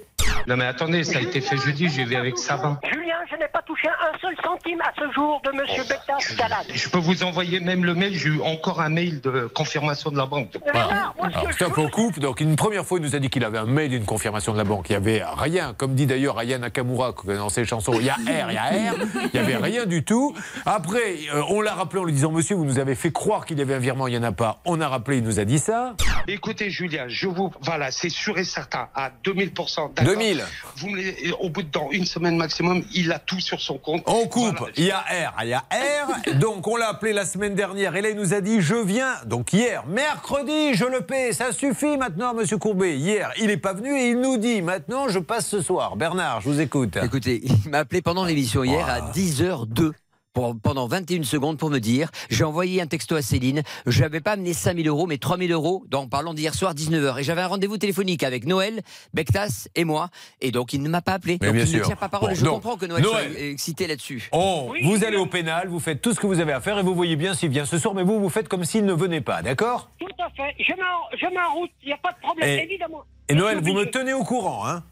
Non 0.47 0.57
mais 0.57 0.65
attendez, 0.65 1.03
ça 1.03 1.19
a 1.19 1.21
été 1.21 1.39
fait 1.39 1.57
jeudi, 1.57 1.89
j'ai 1.89 2.03
vu 2.03 2.15
avec 2.15 2.38
Sabin. 2.38 2.77
Julien, 2.91 3.15
je 3.31 3.38
n'ai 3.38 3.47
pas 3.47 3.62
touché 3.62 3.88
un 3.88 4.17
seul 4.19 4.35
centime 4.43 4.81
à 4.81 4.91
ce 4.97 5.12
jour 5.13 5.41
de 5.45 5.51
Monsieur 5.51 5.83
oh, 5.85 5.89
Bectas 5.89 6.17
je, 6.19 6.77
je 6.77 6.89
peux 6.89 6.97
vous 6.97 7.23
envoyer 7.23 7.59
même 7.62 7.85
le 7.85 7.93
mail, 7.93 8.13
j'ai 8.13 8.29
eu 8.29 8.41
encore 8.41 8.81
un 8.81 8.89
mail 8.89 9.21
de 9.21 9.47
confirmation 9.53 10.12
de 10.12 10.17
la 10.17 10.25
banque. 10.25 10.50
Eh 10.55 10.59
voilà. 10.71 11.13
Ben, 11.17 11.29
Alors, 11.33 11.53
stop, 11.53 11.77
on 11.77 11.89
coupe. 11.89 12.19
Donc 12.19 12.41
une 12.41 12.55
première 12.55 12.85
fois, 12.85 13.00
il 13.00 13.03
nous 13.03 13.15
a 13.15 13.19
dit 13.19 13.29
qu'il 13.29 13.45
avait 13.45 13.57
un 13.57 13.65
mail 13.65 13.89
d'une 13.89 14.05
confirmation 14.05 14.51
de 14.51 14.57
la 14.57 14.65
banque. 14.65 14.89
Il 14.89 14.93
n'y 14.93 14.97
avait 14.97 15.23
rien, 15.38 15.73
comme 15.77 15.95
dit 15.95 16.05
d'ailleurs 16.05 16.38
Aya 16.38 16.57
Nakamura 16.57 17.13
dans 17.25 17.50
ses 17.50 17.63
chansons, 17.63 17.93
il 17.95 18.05
y 18.05 18.09
a 18.09 18.15
R, 18.15 18.50
il 18.50 18.53
y 18.53 18.57
a 18.57 18.63
R, 18.63 18.95
il 19.15 19.29
n'y 19.33 19.39
avait 19.39 19.57
rien 19.57 19.85
du 19.85 20.03
tout. 20.03 20.35
Après, 20.65 21.15
euh, 21.33 21.41
on 21.50 21.62
l'a 21.62 21.73
rappelé 21.73 22.01
en 22.01 22.05
lui 22.05 22.13
disant, 22.13 22.31
monsieur, 22.31 22.55
vous 22.55 22.65
nous 22.65 22.79
avez 22.79 22.95
fait 22.95 23.12
croire 23.12 23.45
qu'il 23.45 23.59
y 23.59 23.62
avait 23.62 23.75
un 23.75 23.79
virement, 23.79 24.07
il 24.07 24.12
n'y 24.12 24.17
en 24.17 24.23
a 24.23 24.31
pas. 24.33 24.59
On 24.65 24.81
a 24.81 24.88
rappelé, 24.88 25.17
il 25.17 25.23
nous 25.23 25.39
a 25.39 25.45
dit 25.45 25.59
ça. 25.59 25.95
Écoutez, 26.27 26.69
Julien, 26.69 27.05
je 27.07 27.27
vous... 27.27 27.51
Voilà, 27.62 27.91
c'est 27.91 28.09
sûr 28.09 28.38
et 28.38 28.43
certain, 28.43 28.89
à 28.95 29.12
2000%. 29.23 30.03
2000 30.03 30.32
vous 30.77 30.89
me 30.89 31.33
au 31.39 31.49
bout 31.49 31.63
de 31.63 31.69
dans 31.69 31.89
une 31.91 32.05
semaine 32.05 32.37
maximum, 32.37 32.83
il 32.93 33.11
a 33.11 33.19
tout 33.19 33.39
sur 33.39 33.59
son 33.59 33.77
compte. 33.77 34.03
On 34.05 34.27
coupe. 34.27 34.69
Il 34.77 34.85
y 34.85 34.91
a 34.91 34.99
R. 34.99 35.43
Il 35.43 35.49
y 35.49 35.53
a 35.53 35.59
R. 35.59 36.35
donc 36.39 36.67
on 36.67 36.75
l'a 36.75 36.89
appelé 36.89 37.13
la 37.13 37.25
semaine 37.25 37.55
dernière. 37.55 37.95
Et 37.95 38.01
là, 38.01 38.09
il 38.09 38.17
nous 38.17 38.33
a 38.33 38.41
dit 38.41 38.61
je 38.61 38.75
viens. 38.75 39.13
Donc 39.25 39.53
hier, 39.53 39.85
mercredi, 39.87 40.73
je 40.73 40.85
le 40.85 41.01
paie. 41.01 41.33
Ça 41.33 41.51
suffit 41.51 41.97
maintenant, 41.97 42.33
Monsieur 42.33 42.57
Courbet. 42.57 42.97
Hier, 42.97 43.31
il 43.39 43.47
n'est 43.47 43.57
pas 43.57 43.73
venu 43.73 43.97
et 43.97 44.09
il 44.09 44.19
nous 44.19 44.37
dit 44.37 44.61
maintenant, 44.61 45.09
je 45.09 45.19
passe 45.19 45.47
ce 45.47 45.61
soir. 45.61 45.95
Bernard, 45.95 46.41
je 46.41 46.49
vous 46.49 46.61
écoute. 46.61 46.97
Écoutez, 47.03 47.41
il 47.43 47.69
m'a 47.69 47.79
appelé 47.79 48.01
pendant 48.01 48.25
l'émission 48.25 48.63
hier 48.63 48.87
à 48.87 49.11
10h02. 49.11 49.91
Pour, 50.33 50.55
pendant 50.59 50.87
21 50.87 51.21
secondes 51.21 51.59
pour 51.59 51.69
me 51.69 51.77
dire, 51.77 52.09
j'ai 52.31 52.43
envoyé 52.43 52.81
un 52.81 52.87
texto 52.87 53.15
à 53.15 53.21
Céline, 53.21 53.61
je 53.85 54.01
n'avais 54.01 54.19
pas 54.19 54.31
amené 54.31 54.53
5000 54.53 54.87
euros, 54.87 55.05
mais 55.05 55.19
3000 55.19 55.51
euros, 55.51 55.83
donc 55.89 56.09
parlons 56.09 56.33
d'hier 56.33 56.55
soir 56.55 56.73
19h. 56.73 57.19
Et 57.19 57.23
j'avais 57.23 57.41
un 57.41 57.47
rendez-vous 57.47 57.77
téléphonique 57.77 58.23
avec 58.23 58.47
Noël, 58.47 58.81
Bectas 59.13 59.67
et 59.75 59.83
moi, 59.85 60.09
et 60.41 60.49
donc 60.49 60.73
il 60.73 60.81
ne 60.81 60.89
m'a 60.89 61.03
pas 61.03 61.13
appelé. 61.13 61.37
Mais 61.39 61.47
donc 61.49 61.55
bien 61.57 61.65
il 61.65 61.71
ne 61.71 61.77
sûr. 61.77 61.85
tient 61.85 61.95
pas 61.95 62.09
parole, 62.09 62.29
Bon, 62.31 62.35
je 62.35 62.43
donc, 62.45 62.55
comprends 62.55 62.77
que 62.77 62.87
Noël, 62.87 63.03
Noël. 63.03 63.31
soit 63.31 63.41
excité 63.41 63.85
là-dessus. 63.85 64.29
On, 64.31 64.73
vous 64.81 65.03
allez 65.03 65.17
au 65.17 65.27
pénal, 65.27 65.67
vous 65.67 65.79
faites 65.79 66.01
tout 66.01 66.15
ce 66.15 66.19
que 66.19 66.25
vous 66.25 66.39
avez 66.39 66.53
à 66.53 66.61
faire 66.61 66.79
et 66.79 66.83
vous 66.83 66.95
voyez 66.95 67.15
bien 67.15 67.35
s'il 67.35 67.49
vient 67.49 67.65
ce 67.65 67.77
soir, 67.77 67.93
mais 67.93 68.01
vous, 68.03 68.19
vous 68.19 68.29
faites 68.29 68.47
comme 68.49 68.65
s'il 68.65 68.85
ne 68.85 68.93
venait 68.93 69.21
pas, 69.21 69.43
d'accord? 69.43 69.91
Tout 69.99 70.07
à 70.17 70.31
fait. 70.31 70.55
Je 70.59 70.73
mets 70.73 70.81
en, 70.81 71.15
je 71.15 71.25
mets 71.27 71.43
en 71.47 71.53
route, 71.53 71.69
il 71.83 71.87
n'y 71.89 71.93
a 71.93 71.97
pas 71.97 72.11
de 72.11 72.19
problème, 72.19 72.49
Et- 72.49 72.63
évidemment. 72.63 73.03
Et 73.29 73.35
Noël, 73.35 73.59
vous 73.63 73.73
me 73.73 73.85
tenez 73.85 74.13
au 74.13 74.23
courant, 74.23 74.67
hein? 74.67 74.83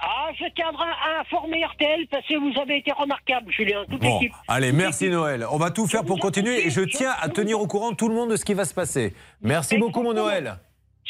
Ah, 0.00 0.28
je 0.38 0.44
tiendrai 0.54 0.84
à 0.84 1.20
informer 1.22 1.64
RTL 1.64 2.06
parce 2.10 2.24
que 2.26 2.34
vous 2.36 2.60
avez 2.60 2.78
été 2.78 2.92
remarquable, 2.92 3.50
Julien, 3.50 3.84
toute 3.90 4.00
Bon, 4.00 4.14
l'équipe. 4.20 4.32
allez, 4.46 4.70
merci 4.72 5.08
Noël. 5.08 5.44
On 5.50 5.56
va 5.58 5.70
tout 5.70 5.86
faire 5.88 6.04
pour 6.04 6.20
continuer 6.20 6.66
et 6.66 6.70
je 6.70 6.82
tiens 6.82 7.12
à 7.20 7.28
tenir 7.28 7.60
au 7.60 7.66
courant 7.66 7.92
tout 7.94 8.08
le 8.08 8.14
monde 8.14 8.30
de 8.30 8.36
ce 8.36 8.44
qui 8.44 8.54
va 8.54 8.64
se 8.64 8.74
passer. 8.74 9.12
Merci 9.42 9.76
beaucoup, 9.76 10.02
mon 10.02 10.12
Noël. 10.14 10.58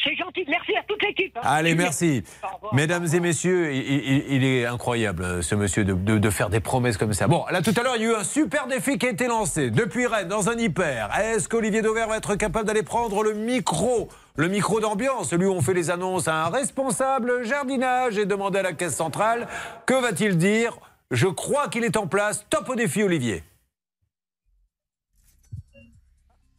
C'est 0.01 0.15
gentil, 0.15 0.45
merci 0.47 0.71
à 0.77 0.83
toute 0.87 1.03
l'équipe. 1.03 1.35
hein. 1.37 1.41
Allez, 1.43 1.75
merci. 1.75 2.23
Mesdames 2.71 3.05
et 3.13 3.19
messieurs, 3.19 3.73
il, 3.73 3.81
il- 3.81 4.33
il 4.33 4.45
est 4.45 4.65
incroyable, 4.65 5.23
euh, 5.25 5.41
ce 5.41 5.55
monsieur, 5.55 5.83
de, 5.83 5.93
de- 5.93 6.17
de 6.17 6.29
faire 6.29 6.49
des 6.49 6.61
promesses 6.61 6.95
comme 6.97 7.11
ça. 7.11 7.27
Bon, 7.27 7.43
là, 7.51 7.61
tout 7.61 7.73
à 7.77 7.83
l'heure, 7.83 7.97
il 7.97 8.03
y 8.03 8.05
a 8.05 8.11
eu 8.11 8.15
un 8.15 8.23
super 8.23 8.67
défi 8.67 8.97
qui 8.97 9.07
a 9.07 9.09
été 9.09 9.27
lancé. 9.27 9.69
Depuis 9.71 10.07
Rennes, 10.07 10.29
dans 10.29 10.47
un 10.49 10.57
hyper. 10.57 11.09
Est-ce 11.19 11.49
qu'Olivier 11.49 11.81
Dauvert 11.81 12.07
va 12.07 12.15
être 12.15 12.35
capable 12.35 12.65
d'aller 12.65 12.81
prendre 12.83 13.23
le 13.23 13.33
micro 13.33 14.07
le 14.39 14.47
micro 14.47 14.79
d'ambiance, 14.79 15.31
celui 15.31 15.47
où 15.47 15.51
on 15.51 15.61
fait 15.61 15.73
les 15.73 15.89
annonces 15.89 16.29
à 16.29 16.45
un 16.45 16.49
responsable 16.49 17.43
jardinage 17.43 18.17
et 18.17 18.25
demander 18.25 18.59
à 18.59 18.61
la 18.61 18.71
caisse 18.71 18.95
centrale, 18.95 19.49
que 19.85 19.93
va-t-il 20.01 20.37
dire? 20.37 20.79
Je 21.11 21.27
crois 21.27 21.67
qu'il 21.67 21.83
est 21.83 21.97
en 21.97 22.07
place. 22.07 22.45
Top 22.49 22.69
au 22.69 22.75
défi, 22.75 23.03
Olivier. 23.03 23.43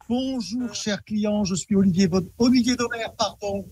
Bonjour, 0.07 0.71
chers 0.75 1.03
clients. 1.03 1.43
Je 1.43 1.55
suis 1.55 1.73
Olivier, 1.73 2.07
Olivier 2.37 2.75
Dauvert, 2.75 3.15
pardon. 3.15 3.65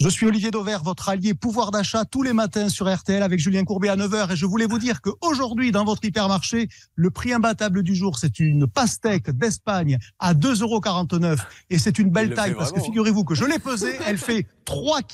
Je 0.00 0.08
suis 0.08 0.26
Olivier 0.26 0.50
Dauvert, 0.50 0.82
votre 0.82 1.08
allié 1.08 1.34
pouvoir 1.34 1.70
d'achat 1.70 2.04
tous 2.04 2.22
les 2.22 2.32
matins 2.32 2.68
sur 2.68 2.92
RTL 2.92 3.22
avec 3.22 3.38
Julien 3.38 3.64
Courbet 3.64 3.88
à 3.88 3.96
9h. 3.96 4.32
Et 4.32 4.36
je 4.36 4.44
voulais 4.44 4.66
vous 4.66 4.78
dire 4.78 5.00
qu'aujourd'hui, 5.00 5.70
dans 5.70 5.84
votre 5.84 6.04
hypermarché, 6.04 6.68
le 6.96 7.10
prix 7.10 7.32
imbattable 7.32 7.82
du 7.84 7.94
jour, 7.94 8.18
c'est 8.18 8.40
une 8.40 8.66
pastèque 8.66 9.30
d'Espagne 9.30 9.98
à 10.18 10.34
2,49 10.34 10.62
euros. 10.62 11.36
Et 11.70 11.78
c'est 11.78 11.98
une 12.00 12.10
belle 12.10 12.30
le 12.30 12.34
taille 12.34 12.54
parce 12.54 12.72
que 12.72 12.80
figurez-vous 12.80 13.24
que 13.24 13.34
je 13.36 13.44
l'ai 13.44 13.60
pesée. 13.60 13.96
Elle 14.06 14.18
fait 14.18 14.46
3,5 14.66 15.04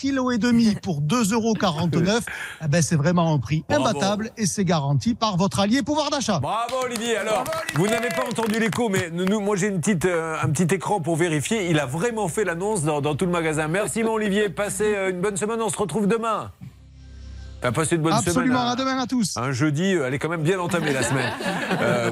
kg 0.72 0.80
pour 0.80 1.02
2,49 1.02 1.32
euros. 1.34 1.56
Eh 2.64 2.68
ben, 2.68 2.80
c'est 2.82 2.96
vraiment 2.96 3.34
un 3.34 3.38
prix 3.38 3.64
Bravo. 3.68 3.84
imbattable 3.86 4.30
et 4.38 4.46
c'est 4.46 4.64
garanti 4.64 5.14
par 5.14 5.36
votre 5.36 5.60
allié 5.60 5.82
pouvoir 5.82 6.08
d'achat. 6.10 6.40
Bravo 6.40 6.76
Olivier. 6.86 7.18
Alors, 7.18 7.44
vous 7.74 7.86
n'avez 7.86 8.08
pas 8.08 8.24
entendu 8.28 8.58
l'écho, 8.58 8.88
mais 8.88 9.10
nous, 9.12 9.26
nous- 9.26 9.40
moi 9.40 9.56
j'ai 9.56 9.66
une 9.68 9.80
petite, 9.80 10.06
euh, 10.06 10.36
un 10.42 10.48
petit 10.50 10.74
écran 10.74 11.00
pour 11.00 11.16
vérifier. 11.16 11.68
Il 11.70 11.78
a 11.78 11.86
vraiment 11.86 12.28
fait 12.28 12.44
l'annonce 12.44 12.82
dans, 12.82 13.00
dans 13.02 13.14
tout 13.14 13.26
le 13.26 13.32
magasin. 13.32 13.68
Merci 13.68 14.02
mon 14.02 14.12
Olivier. 14.12 14.48
Passez 14.70 14.94
euh, 14.94 15.10
une 15.10 15.20
bonne 15.20 15.36
semaine. 15.36 15.60
On 15.60 15.68
se 15.68 15.76
retrouve 15.76 16.06
demain. 16.06 16.52
Enfin, 17.58 17.72
passez 17.72 17.96
une 17.96 18.02
bonne 18.02 18.12
Absolument. 18.12 18.56
semaine. 18.56 18.72
À 18.72 18.76
demain 18.76 18.98
à 18.98 19.06
tous. 19.08 19.36
Un 19.36 19.50
jeudi, 19.50 19.94
euh, 19.96 20.06
elle 20.06 20.14
est 20.14 20.20
quand 20.20 20.28
même 20.28 20.42
bien 20.44 20.60
entamée 20.60 20.92
la 20.92 21.02
semaine. 21.02 21.32
Euh, 21.82 22.10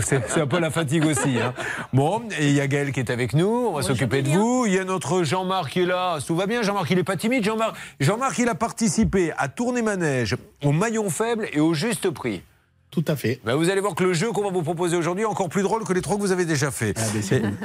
c'est 0.00 0.40
un 0.40 0.46
peu 0.46 0.58
la 0.58 0.70
fatigue 0.70 1.04
aussi. 1.06 1.38
hein. 1.38 1.52
Bon, 1.92 2.22
et 2.38 2.48
il 2.48 2.54
y 2.54 2.60
a 2.60 2.66
Gaël 2.66 2.90
qui 2.90 3.00
est 3.00 3.10
avec 3.10 3.32
nous, 3.34 3.66
on 3.68 3.72
va 3.72 3.82
s'occuper 3.82 4.22
de 4.22 4.30
vous. 4.30 4.64
Il 4.66 4.72
y 4.72 4.78
a 4.78 4.84
notre 4.84 5.22
Jean-Marc 5.22 5.72
qui 5.72 5.80
est 5.82 5.86
là. 5.86 6.18
Tout 6.26 6.34
va 6.34 6.46
bien, 6.46 6.62
Jean-Marc, 6.62 6.90
il 6.90 6.96
n'est 6.96 7.04
pas 7.04 7.16
timide. 7.16 7.44
Jean-Marc, 7.44 7.76
Jean-Marc, 8.00 8.38
il 8.38 8.48
a 8.48 8.54
participé 8.54 9.32
à 9.36 9.48
tourner 9.48 9.82
manège 9.82 10.36
au 10.64 10.72
maillon 10.72 11.10
faible 11.10 11.48
et 11.52 11.60
au 11.60 11.74
juste 11.74 12.10
prix. 12.10 12.42
Tout 12.94 13.04
à 13.08 13.16
fait. 13.16 13.40
Ben, 13.44 13.56
vous 13.56 13.70
allez 13.70 13.80
voir 13.80 13.96
que 13.96 14.04
le 14.04 14.12
jeu 14.12 14.30
qu'on 14.30 14.44
va 14.44 14.50
vous 14.50 14.62
proposer 14.62 14.96
aujourd'hui 14.96 15.24
est 15.24 15.26
encore 15.26 15.48
plus 15.48 15.62
drôle 15.62 15.82
que 15.82 15.92
les 15.92 16.00
trois 16.00 16.14
que 16.14 16.20
vous 16.20 16.30
avez 16.30 16.44
déjà 16.44 16.70
fait. 16.70 16.94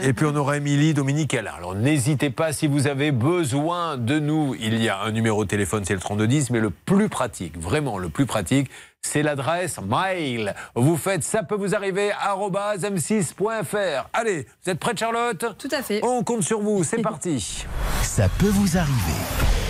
et, 0.01 0.07
et 0.07 0.13
puis 0.13 0.25
on 0.25 0.35
aura 0.35 0.57
Émilie, 0.57 0.95
Dominique, 0.95 1.35
elle. 1.35 1.47
Alors 1.55 1.75
n'hésitez 1.75 2.31
pas 2.31 2.51
si 2.51 2.65
vous 2.65 2.87
avez 2.87 3.11
besoin 3.11 3.95
de 3.97 4.17
nous. 4.17 4.55
Il 4.59 4.81
y 4.81 4.89
a 4.89 4.99
un 5.01 5.11
numéro 5.11 5.43
de 5.43 5.49
téléphone, 5.49 5.83
c'est 5.85 5.93
le 5.93 5.99
3210, 5.99 6.49
mais 6.49 6.59
le 6.59 6.71
plus 6.71 7.09
pratique, 7.09 7.59
vraiment 7.61 7.99
le 7.99 8.09
plus 8.09 8.25
pratique, 8.25 8.71
c'est 9.03 9.21
l'adresse 9.21 9.79
mail. 9.81 10.55
Vous 10.73 10.97
faites 10.97 11.23
ça 11.23 11.43
peut 11.43 11.55
vous 11.55 11.75
arriver 11.75 12.09
arobase 12.19 12.83
m6.fr. 12.83 14.09
Allez, 14.13 14.47
vous 14.65 14.71
êtes 14.71 14.79
prête 14.79 14.97
Charlotte? 14.97 15.45
Tout 15.59 15.69
à 15.71 15.83
fait. 15.83 15.99
On 16.03 16.23
compte 16.23 16.41
sur 16.41 16.59
vous, 16.59 16.83
c'est 16.83 16.97
parti. 17.03 17.65
Ça 18.01 18.27
peut 18.39 18.49
vous 18.49 18.77
arriver. 18.77 19.68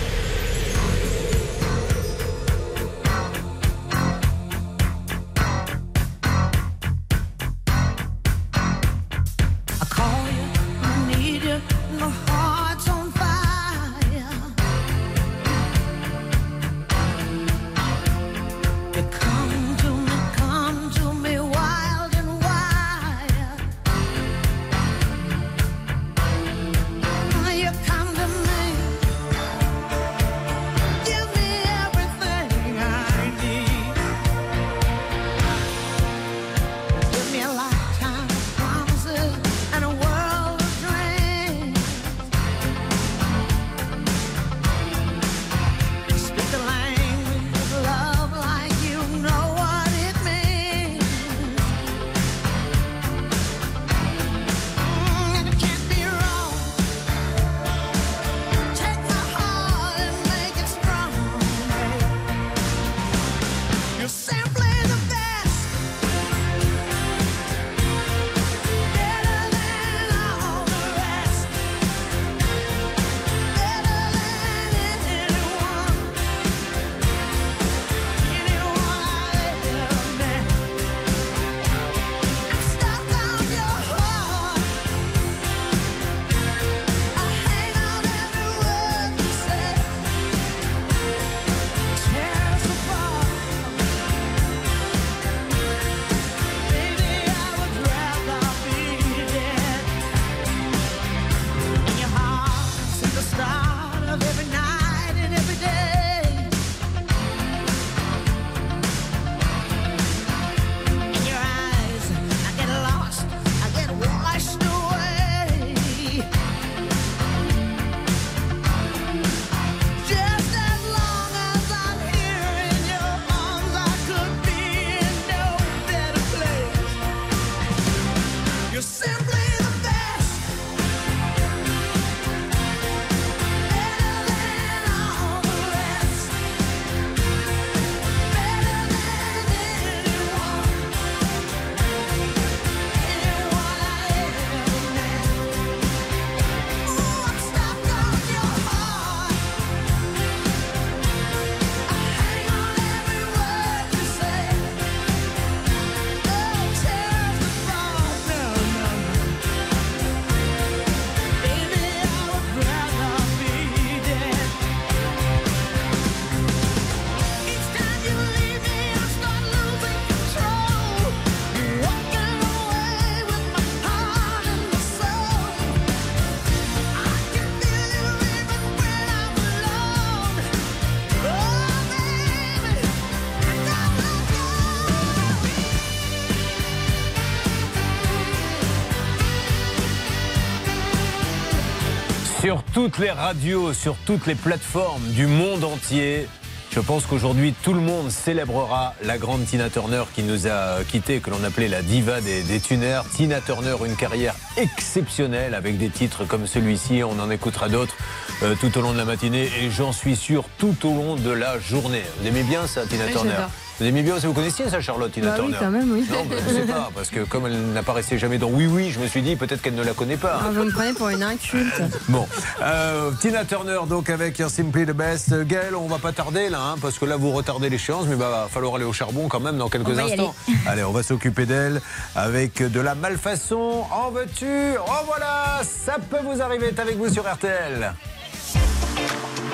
Sur 192.40 192.62
toutes 192.62 192.96
les 192.96 193.10
radios, 193.10 193.74
sur 193.74 193.96
toutes 194.06 194.26
les 194.26 194.34
plateformes 194.34 195.06
du 195.08 195.26
monde 195.26 195.62
entier, 195.62 196.26
je 196.70 196.80
pense 196.80 197.04
qu'aujourd'hui 197.04 197.52
tout 197.62 197.74
le 197.74 197.80
monde 197.82 198.10
célébrera 198.10 198.94
la 199.04 199.18
grande 199.18 199.44
Tina 199.44 199.68
Turner 199.68 200.04
qui 200.14 200.22
nous 200.22 200.46
a 200.46 200.82
quittés, 200.88 201.20
que 201.20 201.28
l'on 201.28 201.44
appelait 201.44 201.68
la 201.68 201.82
diva 201.82 202.22
des, 202.22 202.42
des 202.42 202.58
tuners. 202.58 203.02
Tina 203.14 203.42
Turner, 203.42 203.74
une 203.84 203.94
carrière 203.94 204.34
exceptionnelle 204.56 205.54
avec 205.54 205.76
des 205.76 205.90
titres 205.90 206.24
comme 206.24 206.46
celui-ci, 206.46 207.02
on 207.04 207.20
en 207.20 207.30
écoutera 207.30 207.68
d'autres 207.68 207.96
euh, 208.42 208.54
tout 208.58 208.78
au 208.78 208.80
long 208.80 208.92
de 208.92 208.98
la 208.98 209.04
matinée 209.04 209.50
et 209.60 209.70
j'en 209.70 209.92
suis 209.92 210.16
sûr 210.16 210.44
tout 210.56 210.76
au 210.86 210.94
long 210.94 211.16
de 211.16 211.30
la 211.30 211.58
journée. 211.58 212.04
Vous 212.20 212.26
aimez 212.26 212.42
bien 212.42 212.66
ça, 212.66 212.86
Tina 212.86 213.04
Oui, 213.04 213.12
Turner? 213.12 213.32
Vous 213.80 213.86
aimez 213.86 214.02
bien 214.02 214.16
Vous 214.18 214.34
connaissiez 214.34 214.68
ça, 214.68 214.82
Charlotte, 214.82 215.10
Tina 215.10 215.28
Bah 215.28 215.36
oui, 215.38 215.52
Turner 215.52 215.56
quand 215.58 215.70
même, 215.70 215.90
oui. 215.90 216.06
Non, 216.10 216.24
bah, 216.28 216.36
je 216.46 216.52
sais 216.52 216.66
pas, 216.66 216.90
parce 216.94 217.08
que 217.08 217.20
comme 217.20 217.46
elle 217.46 217.72
n'apparaissait 217.72 218.18
jamais 218.18 218.36
dans 218.36 218.50
Oui 218.50 218.66
Oui, 218.66 218.90
je 218.90 219.00
me 219.00 219.06
suis 219.06 219.22
dit 219.22 219.36
peut-être 219.36 219.62
qu'elle 219.62 219.74
ne 219.74 219.82
la 219.82 219.94
connaît 219.94 220.18
pas. 220.18 220.38
Ah, 220.44 220.50
vous 220.52 220.64
me 220.64 220.70
prenez 220.70 220.92
pour 220.92 221.08
une 221.08 221.22
inculte. 221.22 221.80
Bon, 222.08 222.26
euh, 222.60 223.10
Tina 223.20 223.44
Turner 223.44 223.78
donc 223.88 224.10
avec 224.10 224.38
un 224.40 224.50
Simply 224.50 224.84
the 224.84 224.90
Best. 224.90 225.32
Gaël, 225.46 225.74
on 225.74 225.86
va 225.86 225.98
pas 225.98 226.12
tarder 226.12 226.50
là, 226.50 226.60
hein, 226.60 226.74
parce 226.80 226.98
que 226.98 227.06
là 227.06 227.16
vous 227.16 227.30
retardez 227.30 227.70
l'échéance, 227.70 228.04
mais 228.06 228.16
bah, 228.16 228.28
va 228.30 228.48
falloir 228.50 228.74
aller 228.74 228.84
au 228.84 228.92
charbon 228.92 229.28
quand 229.28 229.40
même 229.40 229.56
dans 229.56 229.70
quelques 229.70 229.98
instants. 229.98 230.34
Allez, 230.66 230.84
on 230.84 230.92
va 230.92 231.02
s'occuper 231.02 231.46
d'elle 231.46 231.80
avec 232.14 232.62
de 232.62 232.80
la 232.80 232.94
malfaçon. 232.94 233.84
En 233.90 234.10
veux-tu? 234.10 234.76
Oh 234.78 235.04
voilà, 235.06 235.62
ça 235.62 235.96
peut 236.10 236.20
vous 236.22 236.42
arriver. 236.42 236.66
est 236.66 236.78
avec 236.78 236.98
vous 236.98 237.08
sur 237.08 237.22
RTL. 237.22 237.94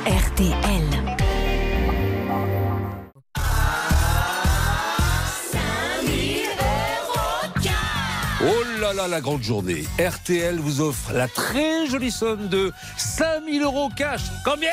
RTL. 0.06 0.95
Là 8.86 9.02
là, 9.02 9.08
la 9.08 9.20
grande 9.20 9.42
journée. 9.42 9.84
RTL 9.98 10.60
vous 10.60 10.80
offre 10.80 11.12
la 11.12 11.26
très 11.26 11.86
jolie 11.86 12.10
somme 12.10 12.48
de 12.48 12.72
5000 12.96 13.62
euros 13.62 13.88
cash. 13.96 14.22
Combien? 14.44 14.68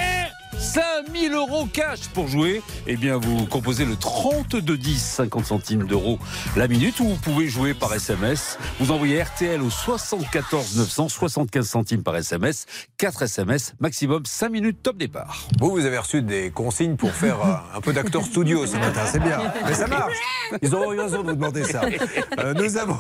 5000 0.58 1.34
euros 1.34 1.68
cash 1.72 2.08
pour 2.14 2.28
jouer. 2.28 2.62
Eh 2.88 2.96
bien, 2.96 3.18
vous 3.18 3.46
composez 3.46 3.86
le 3.86 3.96
32 3.96 4.78
10, 4.78 4.98
50 5.00 5.46
centimes 5.46 5.84
d'euros 5.86 6.20
la 6.56 6.68
minute, 6.68 7.00
ou 7.00 7.06
vous 7.06 7.16
pouvez 7.16 7.48
jouer 7.48 7.74
par 7.74 7.94
SMS. 7.94 8.58
Vous 8.80 8.92
envoyez 8.92 9.22
RTL 9.22 9.62
au 9.62 9.70
74 9.70 10.78
900, 10.78 11.10
75 11.10 11.68
centimes 11.68 12.04
par 12.04 12.16
SMS, 12.16 12.66
4 12.98 13.24
SMS, 13.24 13.74
maximum 13.80 14.26
5 14.26 14.50
minutes, 14.50 14.84
top 14.84 14.98
départ. 14.98 15.48
Vous, 15.60 15.72
vous 15.72 15.86
avez 15.86 15.98
reçu 15.98 16.22
des 16.22 16.52
consignes 16.52 16.96
pour 16.96 17.12
faire 17.12 17.40
euh, 17.42 17.78
un 17.78 17.82
peu 17.82 17.94
d'acteur 17.94 18.24
studio 18.24 18.66
ce 18.66 18.78
matin, 18.78 19.02
c'est 19.06 19.20
bien. 19.20 19.40
Mais 19.66 19.74
ça 19.74 19.88
marche. 19.88 20.18
Ils 20.62 20.76
ont 20.76 20.94
eu 20.94 21.00
raison 21.00 21.24
de 21.24 21.30
vous 21.30 21.36
demander 21.36 21.64
ça. 21.64 21.82
Euh, 22.40 22.54
nous 22.54 22.78
avons 22.78 22.98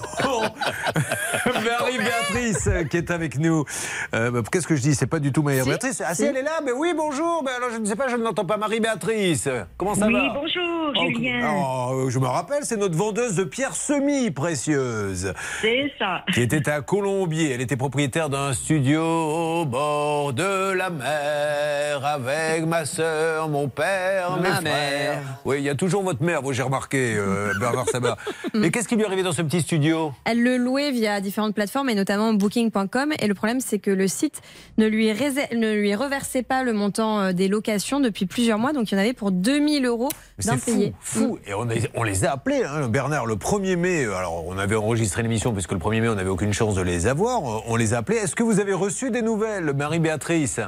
Marie-Béatrice 1.63 2.67
euh, 2.67 2.84
qui 2.84 2.97
est 2.97 3.12
avec 3.12 3.38
nous. 3.38 3.65
Euh, 4.13 4.41
Qu'est-ce 4.52 4.67
que 4.67 4.76
je 4.76 4.82
dis? 4.82 4.95
C'est 4.95 5.08
pas 5.08 5.19
du 5.19 5.32
tout 5.32 5.41
Marie-Béatrice. 5.43 6.02
Ah 6.06 6.13
si, 6.15 6.23
elle 6.23 6.38
est 6.38 6.41
là 6.43 6.60
Mais 6.65 6.71
oui, 6.71 6.93
bonjour. 6.95 7.41
Mais 7.43 7.52
alors, 7.52 7.69
je 7.73 7.78
ne 7.78 7.86
sais 7.86 7.95
pas, 7.95 8.08
je 8.08 8.15
ne 8.15 8.23
l'entends 8.23 8.45
pas. 8.45 8.58
Marie-Béatrice, 8.58 9.47
comment 9.78 9.95
ça 9.95 10.08
oui, 10.08 10.13
va? 10.13 10.34
bonjour, 10.34 10.93
Oh, 10.95 11.08
Julien. 11.10 11.52
oh, 11.56 12.10
je 12.10 12.19
me 12.19 12.28
rappelle, 12.28 12.63
c'est 12.63 12.78
notre 12.78 12.95
vendeuse 12.95 13.36
de 13.36 13.43
pierres 13.45 13.76
semi-précieuses. 13.76 15.34
C'est 15.62 15.91
ça. 15.97 16.23
Qui 16.34 16.41
était 16.41 16.69
à 16.69 16.82
Colombier. 16.82 17.52
Elle 17.52 17.62
était 17.62 17.78
propriétaire 17.78 18.30
d'un 18.30 18.54
studio 18.54 19.02
au 19.04 19.65
bord 19.65 20.34
de 20.34 20.71
la 20.73 20.89
mer 20.89 22.06
avec 22.06 22.65
ma 22.65 22.86
sœur, 22.86 23.49
mon 23.49 23.67
père, 23.69 24.32
Ma 24.32 24.38
mes 24.38 24.62
mère. 24.62 24.62
frères. 24.62 25.21
Oui, 25.45 25.58
il 25.60 25.63
y 25.63 25.69
a 25.69 25.76
toujours 25.76 26.04
votre 26.04 26.21
mère, 26.23 26.41
vous, 26.41 26.54
j'ai 26.54 26.63
remarqué, 26.63 27.15
euh, 27.17 27.54
Bernard 27.60 27.89
Sabat. 27.89 28.17
Et 28.63 28.71
qu'est-ce 28.71 28.88
qui 28.88 28.95
lui 28.95 29.04
est 29.04 29.08
arrivé 29.08 29.23
dans 29.23 29.32
ce 29.32 29.41
petit 29.41 29.62
studio? 29.62 30.13
Elle 30.26 30.41
le 30.43 30.58
louait 30.58 30.91
via 30.91 31.21
différentes 31.21 31.52
plateformes 31.53 31.89
et 31.89 31.95
notamment 31.95 32.33
booking.com. 32.33 33.13
Et 33.19 33.27
le 33.27 33.33
problème, 33.33 33.59
c'est 33.61 33.79
que 33.79 33.91
le 33.91 34.07
site 34.07 34.41
ne 34.77 34.85
lui, 34.87 35.07
ne 35.07 35.73
lui 35.73 35.95
reversait 35.95 36.43
pas 36.43 36.63
le 36.63 36.73
montant 36.73 37.19
euh, 37.21 37.31
des 37.31 37.47
locations 37.47 37.99
depuis 37.99 38.25
plusieurs 38.25 38.59
mois. 38.59 38.73
Donc 38.73 38.91
il 38.91 38.95
y 38.95 38.97
en 38.97 39.01
avait 39.01 39.13
pour 39.13 39.31
2000 39.31 39.85
euros 39.85 40.09
d'impayés. 40.43 40.93
fou, 40.99 41.19
fou. 41.19 41.39
Et 41.47 41.53
on, 41.53 41.69
a- 41.69 41.73
on 41.95 42.03
les 42.03 42.25
a 42.25 42.33
appelés, 42.33 42.63
hein, 42.65 42.89
Bernard, 42.89 43.25
le 43.25 43.35
1er 43.35 43.75
mai. 43.77 44.03
euh, 44.05 44.15
Alors, 44.15 44.45
on 44.47 44.57
avait 44.57 44.75
enregistré 44.75 45.23
l'émission 45.23 45.53
puisque 45.53 45.71
le 45.71 45.79
1er 45.79 46.01
mai, 46.01 46.09
on 46.09 46.15
n'avait 46.15 46.29
aucune 46.29 46.53
chance 46.53 46.75
de 46.75 46.81
les 46.81 47.07
avoir. 47.07 47.43
On- 47.43 47.61
On 47.67 47.75
les 47.75 47.93
a 47.93 47.99
appelés. 47.99 48.17
Est-ce 48.17 48.35
que 48.35 48.43
vous 48.43 48.59
avez 48.59 48.73
reçu 48.73 49.11
des 49.11 49.21
nouvelles, 49.21 49.71
Marie-Béatrice? 49.73 50.59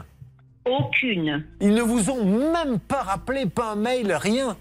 Aucune. 0.65 1.45
Ils 1.61 1.73
ne 1.75 1.81
vous 1.81 2.09
ont 2.09 2.25
même 2.25 2.79
pas 2.79 3.01
rappelé, 3.03 3.45
pas 3.45 3.71
un 3.73 3.75
mail, 3.75 4.11
rien 4.13 4.57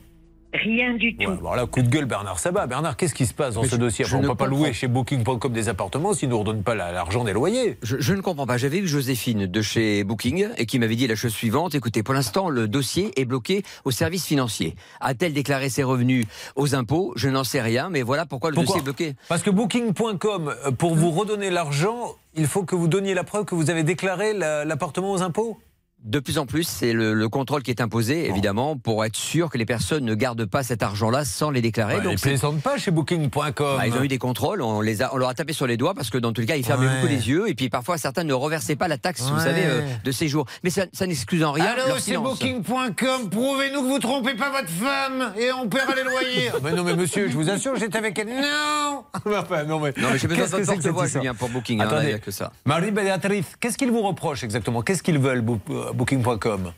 Rien 0.54 0.94
du 0.94 1.16
tout. 1.16 1.28
Ouais, 1.28 1.36
alors 1.38 1.56
là, 1.56 1.66
coup 1.66 1.82
de 1.82 1.88
gueule, 1.88 2.04
Bernard 2.04 2.38
Sabat. 2.38 2.66
Bernard, 2.68 2.96
qu'est-ce 2.96 3.12
qui 3.14 3.26
se 3.26 3.34
passe 3.34 3.54
dans 3.54 3.62
Mais 3.62 3.68
ce 3.68 3.74
je- 3.74 3.80
dossier 3.80 4.04
je 4.04 4.16
On 4.16 4.22
ne 4.22 4.28
peut 4.28 4.36
pas 4.36 4.46
louer 4.46 4.72
chez 4.72 4.86
Booking.com 4.86 5.52
des 5.52 5.68
appartements 5.68 6.14
s'ils 6.14 6.28
ne 6.28 6.34
nous 6.34 6.38
redonnent 6.40 6.62
pas 6.62 6.76
la- 6.76 6.92
l'argent 6.92 7.24
des 7.24 7.32
loyers. 7.32 7.76
Je, 7.82 7.96
je 7.98 8.14
ne 8.14 8.20
comprends 8.20 8.46
pas. 8.46 8.56
J'avais 8.56 8.78
eu 8.78 8.86
Joséphine 8.86 9.46
de 9.46 9.62
chez 9.62 10.04
Booking 10.04 10.46
et 10.56 10.66
qui 10.66 10.78
m'avait 10.78 10.94
dit 10.94 11.08
la 11.08 11.16
chose 11.16 11.32
suivante. 11.32 11.74
Écoutez, 11.74 12.02
pour 12.04 12.14
l'instant, 12.14 12.48
le 12.50 12.68
dossier 12.68 13.10
est 13.20 13.24
bloqué 13.24 13.64
au 13.84 13.90
service 13.90 14.24
financier. 14.26 14.76
A-t-elle 15.00 15.32
déclaré 15.32 15.68
ses 15.70 15.82
revenus 15.82 16.24
aux 16.54 16.76
impôts 16.76 17.12
Je 17.16 17.28
n'en 17.28 17.42
sais 17.44 17.60
rien, 17.60 17.88
mais 17.90 18.02
voilà 18.02 18.24
pourquoi 18.24 18.50
le 18.50 18.54
Pourquoi 18.54 18.76
dossier 18.76 18.80
est 18.80 18.84
bloqué. 18.84 19.16
Parce 19.28 19.42
que 19.42 19.50
Booking.com, 19.50 20.54
euh, 20.66 20.70
pour 20.70 20.94
vous 20.94 21.10
redonner 21.10 21.50
l'argent, 21.50 22.14
il 22.36 22.46
faut 22.46 22.62
que 22.62 22.76
vous 22.76 22.86
donniez 22.88 23.14
la 23.14 23.24
preuve 23.24 23.44
que 23.44 23.54
vous 23.56 23.70
avez 23.70 23.82
déclaré 23.82 24.32
la- 24.32 24.64
l'appartement 24.64 25.10
aux 25.12 25.22
impôts 25.22 25.58
De 26.04 26.18
plus 26.20 26.36
en 26.36 26.44
plus, 26.44 26.64
c'est 26.64 26.92
le, 26.92 27.14
le 27.14 27.28
contrôle 27.30 27.62
qui 27.62 27.70
est 27.70 27.80
imposé, 27.80 28.28
évidemment, 28.28 28.76
pour 28.76 29.06
être 29.06 29.16
sûr 29.16 29.48
que 29.48 29.56
les 29.56 29.64
personnes 29.64 30.04
ne 30.04 30.14
gardent 30.14 30.44
pas 30.44 30.62
cet 30.62 30.82
argent-là 30.82 31.24
sans 31.24 31.50
les 31.50 31.62
déclarer. 31.62 31.96
Ouais, 31.96 32.02
Donc 32.02 32.12
Ils 32.12 32.20
plaisantent 32.20 32.60
pas 32.60 32.76
chez 32.76 32.90
Booking.com. 32.90 33.52
Bah, 33.78 33.86
ils 33.86 33.94
ont 33.94 34.02
eu 34.02 34.08
des 34.08 34.18
contrôles, 34.18 34.60
on, 34.60 34.82
les 34.82 35.00
a, 35.00 35.14
on 35.14 35.16
leur 35.16 35.30
a 35.30 35.34
tapé 35.34 35.54
sur 35.54 35.66
les 35.66 35.78
doigts 35.78 35.94
parce 35.94 36.10
que 36.10 36.18
dans 36.18 36.32
tous 36.34 36.42
les 36.42 36.46
cas, 36.46 36.56
ils 36.56 36.64
fermaient 36.64 36.86
Ouais. 36.86 36.94
beaucoup 36.96 37.06
les 37.06 37.28
yeux 37.30 37.48
et 37.48 37.54
puis 37.54 37.70
parfois 37.70 37.96
certains 37.96 38.24
ne 38.24 38.34
reversaient 38.34 38.76
pas 38.76 38.86
la 38.86 38.98
taxe, 38.98 39.22
vous 39.22 39.38
savez, 39.40 39.62
euh, 39.64 39.80
de 40.04 40.12
séjour. 40.12 40.44
Mais 40.62 40.68
ça, 40.68 40.82
ça 40.92 41.06
n'excuse 41.06 41.42
en 41.42 41.52
rien 41.52 41.64
Allô, 41.64 41.94
c'est. 41.98 42.18
Booking.com. 42.18 43.30
Prouvez-nous 43.30 43.80
que 43.80 43.86
vous 43.88 43.98
trompez 43.98 44.34
pas 44.34 44.50
votre 44.50 44.68
femme 44.68 45.32
et 45.40 45.52
on 45.52 45.66
paiera 45.68 45.94
les 45.94 46.02
loyers. 46.04 46.50
mais 46.62 46.72
non, 46.72 46.84
mais 46.84 46.94
monsieur, 46.96 47.28
je 47.30 47.34
vous 47.34 47.48
assure, 47.48 47.76
j'étais 47.76 47.96
avec 47.96 48.18
elle. 48.18 48.28
Non 48.28 49.04
Enfin, 49.24 49.64
non, 49.66 49.80
mais. 49.80 49.94
Non, 49.96 50.08
mais 50.12 50.18
j'ai 50.18 50.28
besoin 50.28 50.44
de 50.44 50.50
votre 50.50 50.66
porte-voix, 50.82 51.06
Julien, 51.06 51.34
pour 51.34 51.48
Booking. 51.48 51.80
hein, 51.80 51.84
là, 51.86 51.90
il 51.92 51.96
Attendez. 51.96 52.12
a 52.14 52.18
que 52.18 52.30
ça. 52.30 52.52
Marie-Béatrice, 52.66 53.46
qu'est-ce 53.58 53.78
qu'ils 53.78 53.90
vous 53.90 54.02
reprochent 54.02 54.44
exactement? 54.44 54.82
Qu'est-ce 54.82 55.02
qu'ils 55.02 55.18
veulent, 55.18 55.42
euh, 55.70 55.92
Booking.com 55.94 56.72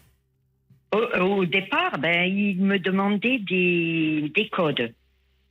Au, 0.94 0.98
au 1.20 1.44
départ, 1.44 1.98
ben, 1.98 2.24
ils 2.32 2.60
me 2.62 2.78
demandaient 2.78 3.40
des, 3.48 4.30
des 4.34 4.48
codes. 4.48 4.92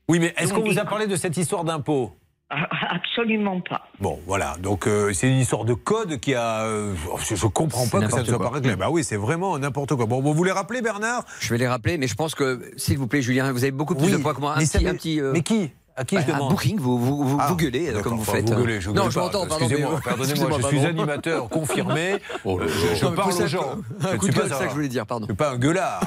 Oui, 0.07 0.19
mais 0.19 0.33
est-ce 0.37 0.53
qu'on 0.53 0.63
vous 0.63 0.79
a 0.79 0.85
parlé 0.85 1.07
de 1.07 1.15
cette 1.15 1.35
histoire 1.37 1.63
d'impôt? 1.63 2.11
Ah, 2.51 2.67
Absolument 2.91 3.59
pas. 3.59 3.87
Bon, 3.99 4.19
voilà. 4.27 4.55
Donc, 4.61 4.85
euh, 4.85 5.11
c'est 5.13 5.27
une 5.27 5.37
histoire 5.39 5.65
de 5.65 5.73
code 5.73 6.19
qui 6.19 6.35
a. 6.35 6.61
euh, 6.65 6.93
je, 7.27 7.35
je 7.35 7.47
comprends 7.47 7.87
pas 7.87 7.99
que 8.05 8.11
ça 8.11 8.19
ne 8.21 8.25
soit 8.25 8.37
pas 8.39 8.49
réglé. 8.51 8.75
Bah 8.75 8.89
oui, 8.91 9.03
c'est 9.03 9.17
vraiment 9.17 9.57
n'importe 9.57 9.95
quoi. 9.95 10.05
Bon, 10.05 10.21
vous 10.21 10.33
voulez 10.33 10.51
rappeler, 10.51 10.81
Bernard? 10.83 11.25
Je 11.39 11.49
vais 11.49 11.57
les 11.57 11.67
rappeler, 11.67 11.97
mais 11.97 12.05
je 12.07 12.13
pense 12.13 12.35
que, 12.35 12.61
s'il 12.77 12.99
vous 12.99 13.07
plaît, 13.07 13.23
Julien, 13.23 13.51
vous 13.51 13.63
avez 13.63 13.71
beaucoup 13.71 13.95
plus 13.95 14.05
Oui, 14.05 14.11
de 14.11 14.17
poids 14.17 14.35
que 14.35 14.41
moi. 14.41 14.53
Un 14.53 14.59
mais 14.59 14.65
ça 14.67 14.77
petit, 14.77 14.85
met- 14.85 14.91
un 14.91 14.95
petit, 14.95 15.19
euh, 15.21 15.31
Mais 15.33 15.41
qui? 15.41 15.71
À 15.97 16.03
qui 16.03 16.17
je 16.17 16.21
bah, 16.25 16.33
demande 16.33 16.47
un 16.47 16.49
Booking, 16.53 16.77
vous, 16.79 16.97
vous, 16.99 17.23
vous, 17.25 17.37
Ah, 17.39 17.47
vous 17.47 17.55
gueulez 17.55 17.87
euh, 17.93 18.01
comme 18.01 18.17
vous 18.17 18.25
faites. 18.25 18.49
Vous 18.49 18.55
gueulez, 18.59 18.81
je 18.81 18.91
non, 18.91 19.09
je 19.09 19.17
m'entends. 19.17 19.45
Excusez-moi, 19.45 19.99
pardonnez-moi, 20.03 20.49
je 20.61 20.67
suis 20.67 20.85
animateur 20.85 21.47
confirmé. 21.47 22.21
Oh 22.43 22.59
Euh, 22.59 22.67
je, 22.67 22.95
je 22.95 23.05
Non, 23.05 23.13
parle 23.13 23.31
aux 23.31 23.47
gens. 23.47 23.75
Je 24.01 24.07
ne 24.07 24.19
c'est 24.21 24.49
ça 24.49 24.55
un- 24.57 24.59
que 24.63 24.69
je 24.69 24.73
voulais 24.73 24.87
dire, 24.89 25.05
pardon. 25.05 25.25
Je 25.25 25.31
suis 25.31 25.37
pas 25.37 25.51
un 25.51 25.57
gueulard. 25.57 26.01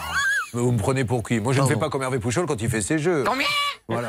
Mais 0.53 0.61
vous 0.61 0.73
me 0.73 0.79
prenez 0.79 1.05
pour 1.05 1.23
qui? 1.23 1.41
Moi, 1.41 1.53
je 1.55 1.61
ne 1.63 1.67
fais 1.67 1.77
pas 1.77 1.89
comme 1.91 2.03
Hervé 2.03 2.19
Pouchol 2.19 2.47
quand 2.47 2.61
il 2.61 2.69
fait 2.71 2.81
ses 2.83 2.99
jeux. 2.99 3.25
Combien 3.27 3.47
Voilà. 3.89 4.09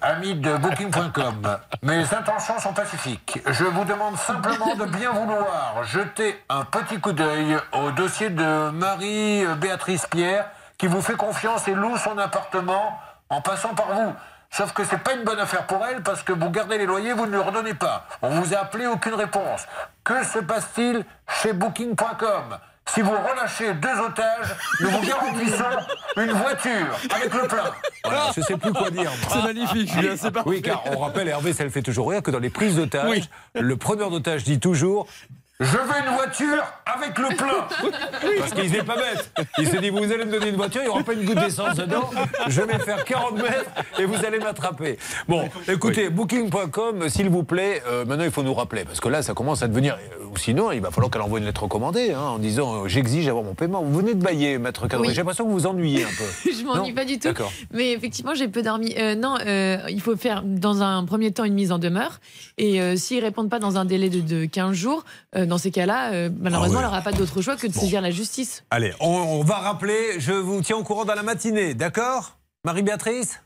Amis 0.00 0.34
de 0.34 0.56
Booking.com, 0.58 1.58
mes 1.82 2.00
intentions 2.14 2.58
sont 2.58 2.72
pacifiques. 2.74 3.40
Je 3.46 3.64
vous 3.64 3.84
demande 3.84 4.16
simplement 4.16 4.74
de 4.74 4.84
bien 4.84 5.10
vouloir 5.12 5.82
jeter 5.84 6.34
un 6.50 6.64
petit 6.64 6.98
coup 7.00 7.12
d'œil 7.12 7.56
au 7.72 7.90
dossier 7.92 8.28
de 8.30 8.70
Marie-Béatrice 8.70 10.06
Pierre 10.10 10.50
qui 10.78 10.86
vous 10.86 11.00
fait 11.00 11.16
confiance 11.16 11.66
et 11.68 11.74
loue 11.74 11.96
son 11.96 12.16
appartement 12.18 12.98
en 13.30 13.40
passant 13.40 13.74
par 13.74 13.86
vous. 13.94 14.12
Sauf 14.56 14.72
que 14.72 14.84
c'est 14.84 14.98
pas 14.98 15.14
une 15.14 15.24
bonne 15.24 15.40
affaire 15.40 15.66
pour 15.66 15.84
elle 15.84 16.00
parce 16.02 16.22
que 16.22 16.32
vous 16.32 16.48
gardez 16.48 16.78
les 16.78 16.86
loyers, 16.86 17.12
vous 17.12 17.26
ne 17.26 17.32
le 17.32 17.40
redonnez 17.40 17.74
pas. 17.74 18.06
On 18.22 18.30
vous 18.30 18.54
a 18.54 18.58
appelé, 18.58 18.86
aucune 18.86 19.14
réponse. 19.14 19.66
Que 20.04 20.24
se 20.24 20.38
passe-t-il 20.38 21.04
chez 21.42 21.52
Booking.com 21.52 22.58
si 22.86 23.00
vous 23.00 23.10
relâchez 23.10 23.72
deux 23.74 23.98
otages, 23.98 24.54
nous 24.78 24.90
vous 24.90 25.00
garantissons 25.00 25.64
une 26.18 26.32
voiture 26.32 26.98
avec 27.10 27.32
le 27.32 27.48
plein. 27.48 27.72
Voilà, 28.04 28.30
je 28.36 28.42
sais 28.42 28.56
plus 28.58 28.72
quoi 28.72 28.90
dire. 28.90 29.10
C'est 29.30 29.42
magnifique, 29.42 29.90
Julien, 29.90 30.16
c'est 30.16 30.30
parfait. 30.30 30.50
Oui, 30.50 30.62
car 30.62 30.82
on 30.86 30.98
rappelle, 30.98 31.26
Hervé, 31.26 31.54
ça 31.54 31.64
le 31.64 31.70
fait 31.70 31.80
toujours 31.80 32.10
rire, 32.10 32.22
que 32.22 32.30
dans 32.30 32.38
les 32.38 32.50
prises 32.50 32.76
d'otages, 32.76 33.30
le 33.54 33.76
preneur 33.78 34.10
d'otages 34.10 34.44
dit 34.44 34.60
toujours 34.60 35.08
Je 35.60 35.66
veux 35.66 35.78
une 36.08 36.14
voiture 36.16 36.64
avec 36.84 37.16
le 37.16 37.28
plein 37.36 37.68
Parce 38.40 38.52
qu'il 38.54 38.72
n'est 38.72 38.82
pas 38.82 38.96
bête. 38.96 39.30
Il 39.58 39.68
s'est 39.68 39.78
dit 39.80 39.88
Vous 39.90 40.02
allez 40.02 40.24
me 40.24 40.32
donner 40.32 40.48
une 40.48 40.56
voiture, 40.56 40.80
il 40.82 40.86
n'y 40.86 40.90
aura 40.90 41.04
pas 41.04 41.12
une 41.12 41.24
goutte 41.24 41.38
d'essence 41.38 41.76
dedans, 41.76 42.10
je 42.48 42.60
vais 42.62 42.78
faire 42.80 43.04
40 43.04 43.36
mètres 43.36 43.70
et 43.98 44.04
vous 44.04 44.24
allez 44.24 44.40
m'attraper. 44.40 44.98
Bon, 45.28 45.48
écoutez, 45.68 46.10
Booking.com, 46.10 47.08
s'il 47.08 47.28
vous 47.28 47.44
plaît, 47.44 47.82
euh, 47.88 48.04
maintenant 48.04 48.24
il 48.24 48.32
faut 48.32 48.42
nous 48.42 48.52
rappeler, 48.54 48.84
parce 48.84 48.98
que 48.98 49.08
là, 49.08 49.22
ça 49.22 49.32
commence 49.34 49.62
à 49.62 49.68
devenir. 49.68 49.94
euh, 49.94 50.24
Ou 50.32 50.36
sinon, 50.38 50.72
il 50.72 50.80
va 50.80 50.90
falloir 50.90 51.08
qu'elle 51.10 51.22
envoie 51.22 51.38
une 51.38 51.44
lettre 51.44 51.62
recommandée 51.62 52.12
hein, 52.12 52.20
en 52.20 52.38
disant 52.38 52.84
euh, 52.84 52.88
j'exige 52.88 53.28
avoir 53.28 53.44
mon 53.44 53.54
paiement. 53.54 53.82
Vous 53.82 53.96
venez 54.00 54.14
de 54.14 54.22
bailler, 54.22 54.58
maître. 54.58 54.88
Oui. 54.98 55.08
J'ai 55.10 55.14
l'impression 55.18 55.44
que 55.44 55.50
vous 55.50 55.58
vous 55.60 55.66
ennuyez 55.66 56.02
un 56.02 56.08
peu. 56.08 56.50
Je 56.52 56.64
m'ennuie 56.64 56.92
pas 56.92 57.04
du 57.04 57.14
tout. 57.20 57.28
D'accord. 57.28 57.52
Mais 57.72 57.92
effectivement, 57.92 58.34
j'ai 58.34 58.48
peu 58.48 58.62
dormi. 58.62 58.94
Euh, 58.98 59.14
non, 59.14 59.36
euh, 59.46 59.78
il 59.88 60.00
faut 60.00 60.16
faire 60.16 60.42
dans 60.44 60.82
un 60.82 61.04
premier 61.04 61.30
temps 61.30 61.44
une 61.44 61.54
mise 61.54 61.70
en 61.70 61.78
demeure. 61.78 62.18
Et 62.58 62.80
euh, 62.80 62.96
s'ils 62.96 63.22
répondent 63.22 63.50
pas 63.50 63.60
dans 63.60 63.76
un 63.78 63.84
délai 63.84 64.08
de, 64.08 64.20
de 64.20 64.44
15 64.46 64.72
jours, 64.74 65.04
euh, 65.44 65.46
dans 65.46 65.58
ces 65.58 65.70
cas-là, 65.70 66.12
euh, 66.12 66.30
malheureusement, 66.40 66.78
Ah 66.78 66.80
ouais. 66.80 66.84
elle 66.86 66.90
n'aura 66.90 67.02
pas 67.02 67.12
d'autre 67.12 67.40
choix 67.42 67.56
que 67.56 67.66
de 67.66 67.72
saisir 67.72 68.00
la 68.00 68.10
justice. 68.10 68.64
Allez, 68.70 68.92
on, 69.00 69.06
on 69.08 69.44
va 69.44 69.56
rappeler. 69.56 70.18
Je 70.18 70.32
vous 70.32 70.60
tiens 70.62 70.76
au 70.76 70.82
courant 70.82 71.04
dans 71.04 71.14
la 71.14 71.22
matinée, 71.22 71.74
d'accord? 71.74 72.36
Marie-Béatrice? 72.64 73.40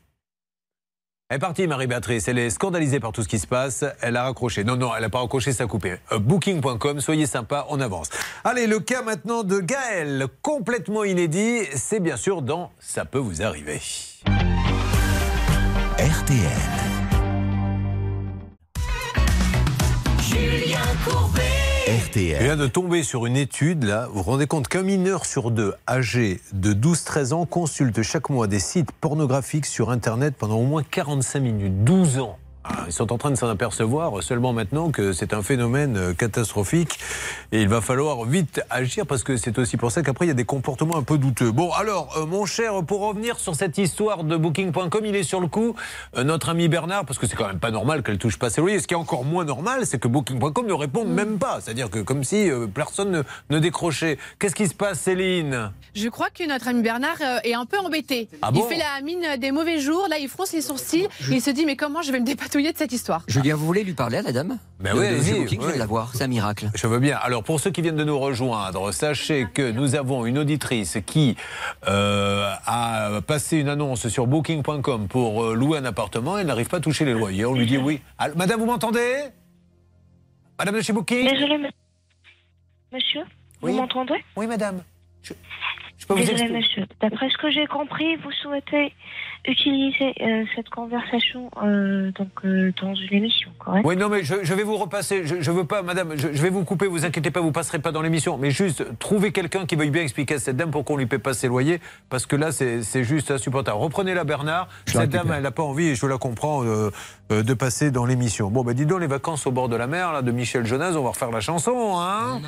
Elle 1.31 1.35
est 1.35 1.39
partie, 1.39 1.67
Marie-Béatrice. 1.67 2.27
Elle 2.27 2.39
est 2.39 2.49
scandalisée 2.49 2.99
par 2.99 3.11
tout 3.11 3.21
ce 3.21 3.27
qui 3.27 3.37
se 3.37 3.45
passe. 3.45 3.85
Elle 4.01 4.17
a 4.17 4.23
raccroché. 4.23 4.63
Non, 4.63 4.75
non, 4.77 4.95
elle 4.95 5.03
n'a 5.03 5.09
pas 5.09 5.19
raccroché, 5.19 5.53
ça 5.53 5.65
a 5.65 5.67
coupé. 5.67 5.97
Euh, 6.11 6.17
Booking.com, 6.17 7.01
soyez 7.01 7.27
sympa, 7.27 7.67
on 7.69 7.79
avance. 7.81 8.09
Allez, 8.43 8.65
le 8.65 8.79
cas 8.79 9.03
maintenant 9.03 9.43
de 9.43 9.59
Gaël, 9.59 10.25
complètement 10.41 11.03
inédit. 11.03 11.59
C'est 11.75 11.99
bien 11.99 12.17
sûr 12.17 12.41
dans 12.41 12.71
Ça 12.79 13.05
peut 13.05 13.19
vous 13.19 13.43
arriver. 13.43 13.79
RTL. 15.99 16.39
Julien 20.21 20.79
Courbet. 21.05 21.58
Je 21.89 22.05
RTL. 22.05 22.43
viens 22.43 22.55
de 22.55 22.67
tomber 22.67 23.03
sur 23.03 23.25
une 23.25 23.35
étude, 23.35 23.83
là. 23.83 24.07
Vous 24.11 24.21
vous 24.21 24.31
rendez 24.31 24.47
compte 24.47 24.67
qu'un 24.67 24.83
mineur 24.83 25.25
sur 25.25 25.49
deux 25.49 25.73
âgé 25.87 26.39
de 26.53 26.73
12-13 26.73 27.33
ans 27.33 27.45
consulte 27.45 28.01
chaque 28.03 28.29
mois 28.29 28.47
des 28.47 28.59
sites 28.59 28.91
pornographiques 28.91 29.65
sur 29.65 29.89
Internet 29.89 30.35
pendant 30.37 30.57
au 30.57 30.65
moins 30.65 30.83
45 30.83 31.39
minutes. 31.39 31.83
12 31.83 32.19
ans. 32.19 32.37
Ah, 32.65 32.83
Ils 32.87 32.91
sont 32.93 33.13
en 33.13 33.17
train 33.17 33.31
de 33.31 33.35
s'en 33.35 33.47
apercevoir 33.47 34.21
seulement 34.21 34.51
maintenant 34.51 34.91
que 34.91 35.13
c'est 35.13 35.33
un 35.33 35.41
phénomène 35.41 35.95
euh, 35.95 36.13
catastrophique 36.13 36.99
et 37.53 37.61
il 37.61 37.69
va 37.69 37.79
falloir 37.79 38.25
vite 38.25 38.61
agir 38.69 39.05
parce 39.07 39.23
que 39.23 39.37
c'est 39.37 39.57
aussi 39.57 39.77
pour 39.77 39.91
ça 39.91 40.01
qu'après 40.01 40.25
il 40.25 40.27
y 40.27 40.31
a 40.31 40.35
des 40.35 40.43
comportements 40.43 40.97
un 40.97 41.03
peu 41.03 41.17
douteux. 41.17 41.51
Bon 41.51 41.71
alors 41.71 42.17
euh, 42.17 42.25
mon 42.25 42.45
cher, 42.45 42.83
pour 42.85 42.99
revenir 42.99 43.39
sur 43.39 43.55
cette 43.55 43.77
histoire 43.77 44.25
de 44.25 44.35
Booking.com, 44.35 45.05
il 45.05 45.15
est 45.15 45.23
sur 45.23 45.39
le 45.39 45.47
coup 45.47 45.73
euh, 46.17 46.23
notre 46.25 46.49
ami 46.49 46.67
Bernard 46.67 47.05
parce 47.05 47.17
que 47.17 47.27
c'est 47.27 47.37
quand 47.37 47.47
même 47.47 47.59
pas 47.59 47.71
normal 47.71 48.03
qu'elle 48.03 48.17
touche 48.17 48.37
pas 48.37 48.49
ses 48.49 48.59
loyers. 48.59 48.79
Ce 48.81 48.87
qui 48.87 48.93
est 48.93 48.97
encore 48.97 49.23
moins 49.23 49.45
normal, 49.45 49.85
c'est 49.85 49.97
que 49.97 50.09
Booking.com 50.09 50.65
ne 50.67 50.73
réponde 50.73 51.07
même 51.07 51.37
pas. 51.39 51.59
C'est-à-dire 51.61 51.89
que 51.89 51.99
comme 51.99 52.25
si 52.25 52.51
euh, 52.51 52.67
personne 52.67 53.09
ne, 53.11 53.21
ne 53.51 53.59
décrochait. 53.59 54.17
Qu'est-ce 54.37 54.55
qui 54.55 54.67
se 54.67 54.75
passe 54.75 54.99
Céline? 54.99 55.71
Je 55.95 56.09
crois 56.09 56.29
que 56.29 56.45
notre 56.45 56.67
ami 56.67 56.81
Bernard 56.81 57.15
euh, 57.21 57.39
est 57.45 57.53
un 57.53 57.65
peu 57.65 57.77
embêté. 57.79 58.27
Ah 58.41 58.49
il 58.53 58.59
bon? 58.59 58.67
fait 58.67 58.77
la 58.77 58.99
mine 59.01 59.37
des 59.39 59.51
mauvais 59.51 59.79
jours, 59.79 60.07
là 60.09 60.17
il 60.19 60.27
fronce 60.27 60.51
les 60.51 60.61
sourcils, 60.61 61.05
et 61.31 61.33
il 61.35 61.41
se 61.41 61.49
dit 61.51 61.65
mais 61.65 61.77
comment 61.77 62.01
je 62.01 62.11
vais 62.11 62.19
me 62.19 62.25
dépatouiller 62.25 62.49
de 62.63 62.77
cette 62.77 62.91
histoire 62.91 63.23
Julien, 63.27 63.55
vous 63.55 63.65
voulez 63.65 63.83
lui 63.83 63.93
parler 63.93 64.17
à 64.17 64.21
la 64.21 64.31
dame 64.31 64.57
Ben 64.79 64.93
oui, 64.93 65.01
de 65.01 65.05
allez-y, 65.05 65.47
Je 65.47 65.73
de 65.73 65.77
la 65.79 65.85
voir, 65.85 66.11
c'est 66.13 66.23
un 66.23 66.27
miracle. 66.27 66.69
Je 66.75 66.87
veux 66.87 66.99
bien. 66.99 67.17
Alors, 67.17 67.43
pour 67.43 67.59
ceux 67.59 67.71
qui 67.71 67.81
viennent 67.81 67.95
de 67.95 68.03
nous 68.03 68.19
rejoindre, 68.19 68.91
sachez 68.91 69.47
que 69.53 69.71
nous 69.71 69.95
avons 69.95 70.25
une 70.25 70.37
auditrice 70.37 70.97
qui 71.05 71.35
euh, 71.87 72.51
a 72.65 73.21
passé 73.25 73.57
une 73.57 73.69
annonce 73.69 74.07
sur 74.07 74.27
Booking.com 74.27 75.07
pour 75.07 75.43
euh, 75.43 75.53
louer 75.55 75.77
un 75.79 75.85
appartement. 75.85 76.37
Elle 76.37 76.47
n'arrive 76.47 76.67
pas 76.67 76.77
à 76.77 76.81
toucher 76.81 77.05
les 77.05 77.13
loyers. 77.13 77.45
On 77.45 77.53
lui 77.53 77.65
dit 77.65 77.77
oui. 77.77 78.01
Allô, 78.17 78.35
Madame, 78.35 78.59
vous 78.59 78.65
m'entendez? 78.65 79.23
Madame 80.57 80.75
de 80.75 80.81
chez 80.81 80.93
Booking? 80.93 81.29
Désolé, 81.29 81.57
monsieur, 82.91 83.21
Oui. 83.61 83.71
vous 83.71 83.77
m'entendez? 83.77 84.23
Oui, 84.35 84.47
madame. 84.47 84.83
Je, 85.21 85.33
peux 86.05 86.13
vous 86.13 86.19
Désolé, 86.19 86.33
expliquer. 86.41 86.57
monsieur. 86.57 86.85
D'après 87.01 87.29
ce 87.29 87.37
que 87.37 87.51
j'ai 87.51 87.65
compris, 87.67 88.15
vous 88.17 88.31
souhaitez 88.41 88.93
utiliser 89.49 90.13
euh, 90.21 90.43
cette 90.55 90.69
conversation 90.69 91.49
euh, 91.63 92.11
donc, 92.11 92.29
euh, 92.45 92.71
dans 92.81 92.93
une 92.93 93.13
émission, 93.13 93.49
correct? 93.59 93.85
Oui, 93.85 93.97
non, 93.97 94.09
mais 94.09 94.23
je, 94.23 94.35
je 94.43 94.53
vais 94.53 94.63
vous 94.63 94.77
repasser. 94.77 95.25
Je, 95.25 95.41
je 95.41 95.51
veux 95.51 95.65
pas, 95.65 95.81
madame, 95.81 96.13
je, 96.15 96.29
je 96.31 96.41
vais 96.41 96.49
vous 96.49 96.63
couper, 96.63 96.87
vous 96.87 97.05
inquiétez 97.05 97.31
pas, 97.31 97.41
vous 97.41 97.51
passerez 97.51 97.79
pas 97.79 97.91
dans 97.91 98.01
l'émission. 98.01 98.37
Mais 98.37 98.51
juste, 98.51 98.85
trouvez 98.99 99.31
quelqu'un 99.31 99.65
qui 99.65 99.75
veuille 99.75 99.89
bien 99.89 100.03
expliquer 100.03 100.35
à 100.35 100.39
cette 100.39 100.55
dame 100.57 100.71
pourquoi 100.71 100.95
on 100.95 100.99
lui 100.99 101.07
paie 101.07 101.19
pas 101.19 101.33
ses 101.33 101.47
loyers, 101.47 101.81
parce 102.09 102.25
que 102.25 102.35
là, 102.35 102.51
c'est 102.51 102.83
c'est 102.83 103.03
juste 103.03 103.31
insupportable. 103.31 103.77
Reprenez-la, 103.77 104.23
Bernard. 104.23 104.67
Cette 104.85 105.09
dame, 105.09 105.33
elle 105.35 105.43
n'a 105.43 105.51
pas 105.51 105.63
envie, 105.63 105.87
et 105.87 105.95
je 105.95 106.05
la 106.05 106.17
comprends, 106.17 106.63
euh, 106.63 106.91
euh, 107.31 107.43
de 107.43 107.53
passer 107.53 107.91
dans 107.91 108.05
l'émission. 108.05 108.49
Bon, 108.51 108.63
bah, 108.63 108.73
dis 108.73 108.85
donc, 108.85 109.01
les 109.01 109.07
vacances 109.07 109.47
au 109.47 109.51
bord 109.51 109.69
de 109.69 109.75
la 109.75 109.87
mer, 109.87 110.13
là, 110.13 110.21
de 110.21 110.31
Michel 110.31 110.65
Jonas, 110.65 110.93
on 110.95 111.03
va 111.03 111.09
refaire 111.09 111.31
la 111.31 111.41
chanson, 111.41 111.95
hein? 111.97 112.39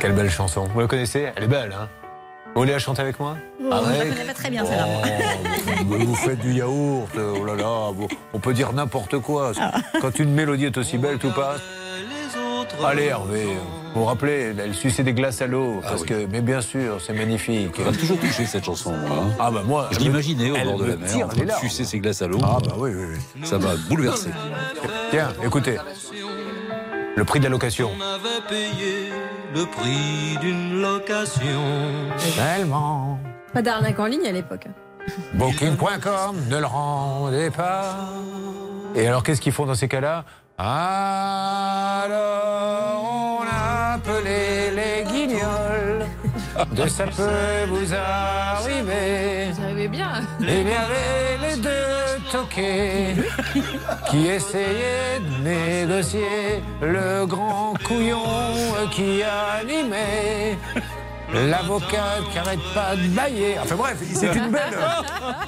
Quelle 0.00 0.12
belle 0.12 0.30
chanson. 0.30 0.64
Vous 0.74 0.80
la 0.80 0.86
connaissez? 0.86 1.28
Elle 1.36 1.44
est 1.44 1.48
belle, 1.48 1.72
hein? 1.72 1.88
Vous 2.54 2.60
voulez 2.60 2.72
la 2.72 2.78
chanter 2.78 3.00
avec 3.02 3.18
moi? 3.18 3.36
Je 3.58 3.66
la 3.68 3.78
connais 3.80 4.24
pas 4.26 4.34
très 4.34 4.50
bien, 4.50 4.64
celle-là. 4.66 4.86
Oh, 4.86 5.84
vous, 5.86 5.98
vous 6.06 6.14
faites 6.14 6.38
du 6.40 6.52
yaourt, 6.52 7.08
oh 7.16 7.44
là 7.44 7.54
là, 7.54 7.90
vous- 7.94 8.08
on 8.34 8.38
peut 8.38 8.52
dire 8.52 8.72
n'importe 8.74 9.18
quoi. 9.20 9.52
Quand 10.00 10.18
une 10.18 10.32
mélodie 10.32 10.66
est 10.66 10.76
aussi 10.76 10.98
belle, 10.98 11.18
tout 11.18 11.30
passe. 11.32 11.60
Allez 12.84 13.04
Hervé, 13.06 13.44
vous 13.94 14.00
vous 14.00 14.04
rappelez, 14.06 14.54
elle 14.58 14.74
suçait 14.74 15.02
des 15.02 15.12
glaces 15.12 15.40
à 15.42 15.46
l'eau, 15.46 15.80
parce 15.82 16.04
que, 16.04 16.26
mais 16.30 16.40
bien 16.40 16.60
sûr, 16.60 16.98
c'est 17.00 17.12
magnifique. 17.12 17.76
Ça 17.76 17.84
m'a 17.90 17.92
toujours 17.96 18.18
touché 18.18 18.44
cette 18.46 18.64
chanson. 18.64 18.92
moi, 18.92 19.10
hein. 19.22 19.30
Ah 19.38 19.50
bah 19.50 19.62
moi, 19.64 19.88
Je 19.90 19.96
elle- 19.96 20.02
l'imaginais 20.04 20.50
au 20.50 20.56
elle 20.56 20.64
bord 20.66 20.78
de 20.78 20.84
la 20.86 20.96
mer, 20.96 21.08
tire 21.10 21.26
en 21.26 21.28
train 21.30 21.44
de 21.44 21.50
sucer 21.52 21.84
ses 21.84 21.98
glaces 22.00 22.22
à 22.22 22.26
l'eau. 22.26 22.38
Ah 22.42 22.58
bah 22.64 22.74
oui, 22.78 22.90
oui, 22.94 23.04
oui. 23.36 23.46
Ça 23.46 23.58
m'a 23.58 23.74
bouleversé. 23.88 24.30
Tiens, 25.10 25.32
écoutez. 25.44 25.76
Le 27.14 27.24
prix 27.24 27.38
de 27.40 27.44
la 27.44 27.50
location. 27.50 27.90
avait 27.90 28.46
payé 28.48 29.10
le 29.54 29.66
prix 29.66 30.38
d'une 30.40 30.80
location. 30.80 31.62
Tellement. 32.36 33.18
Pas 33.52 33.62
d'arnaque 33.62 33.98
en 33.98 34.06
ligne 34.06 34.26
à 34.26 34.32
l'époque. 34.32 34.66
Booking.com, 35.34 36.36
ne 36.48 36.58
le 36.58 36.66
rendez 36.66 37.50
pas. 37.50 37.96
Et 38.94 39.06
alors, 39.06 39.22
qu'est-ce 39.22 39.40
qu'ils 39.40 39.52
font 39.52 39.66
dans 39.66 39.74
ces 39.74 39.88
cas-là? 39.88 40.24
Alors, 40.58 42.12
on 43.02 43.42
a 43.50 43.94
appelé 43.94 44.70
les 44.74 45.04
guignols. 45.10 46.06
De 46.76 46.86
ça 46.86 47.04
peut 47.06 47.66
vous 47.68 47.94
arriver. 47.94 49.50
Vous 49.52 49.62
arrivez 49.62 49.88
bien. 49.88 50.20
Il 50.40 50.46
y 50.46 50.50
avait 50.50 51.38
les 51.40 51.56
deux 51.56 52.11
qui 54.10 54.26
essayaient 54.26 55.20
de 55.20 55.44
négocier 55.44 56.62
le 56.80 57.26
grand 57.26 57.74
couillon 57.86 58.24
qui 58.90 59.22
animait. 59.22 60.56
L'avocat 61.34 62.18
qui 62.30 62.38
arrête 62.38 62.60
pas 62.74 62.94
de 62.96 63.08
bailler. 63.08 63.56
Enfin 63.62 63.74
bref, 63.76 63.96
c'est 64.12 64.26
une 64.34 64.50
belle, 64.50 64.78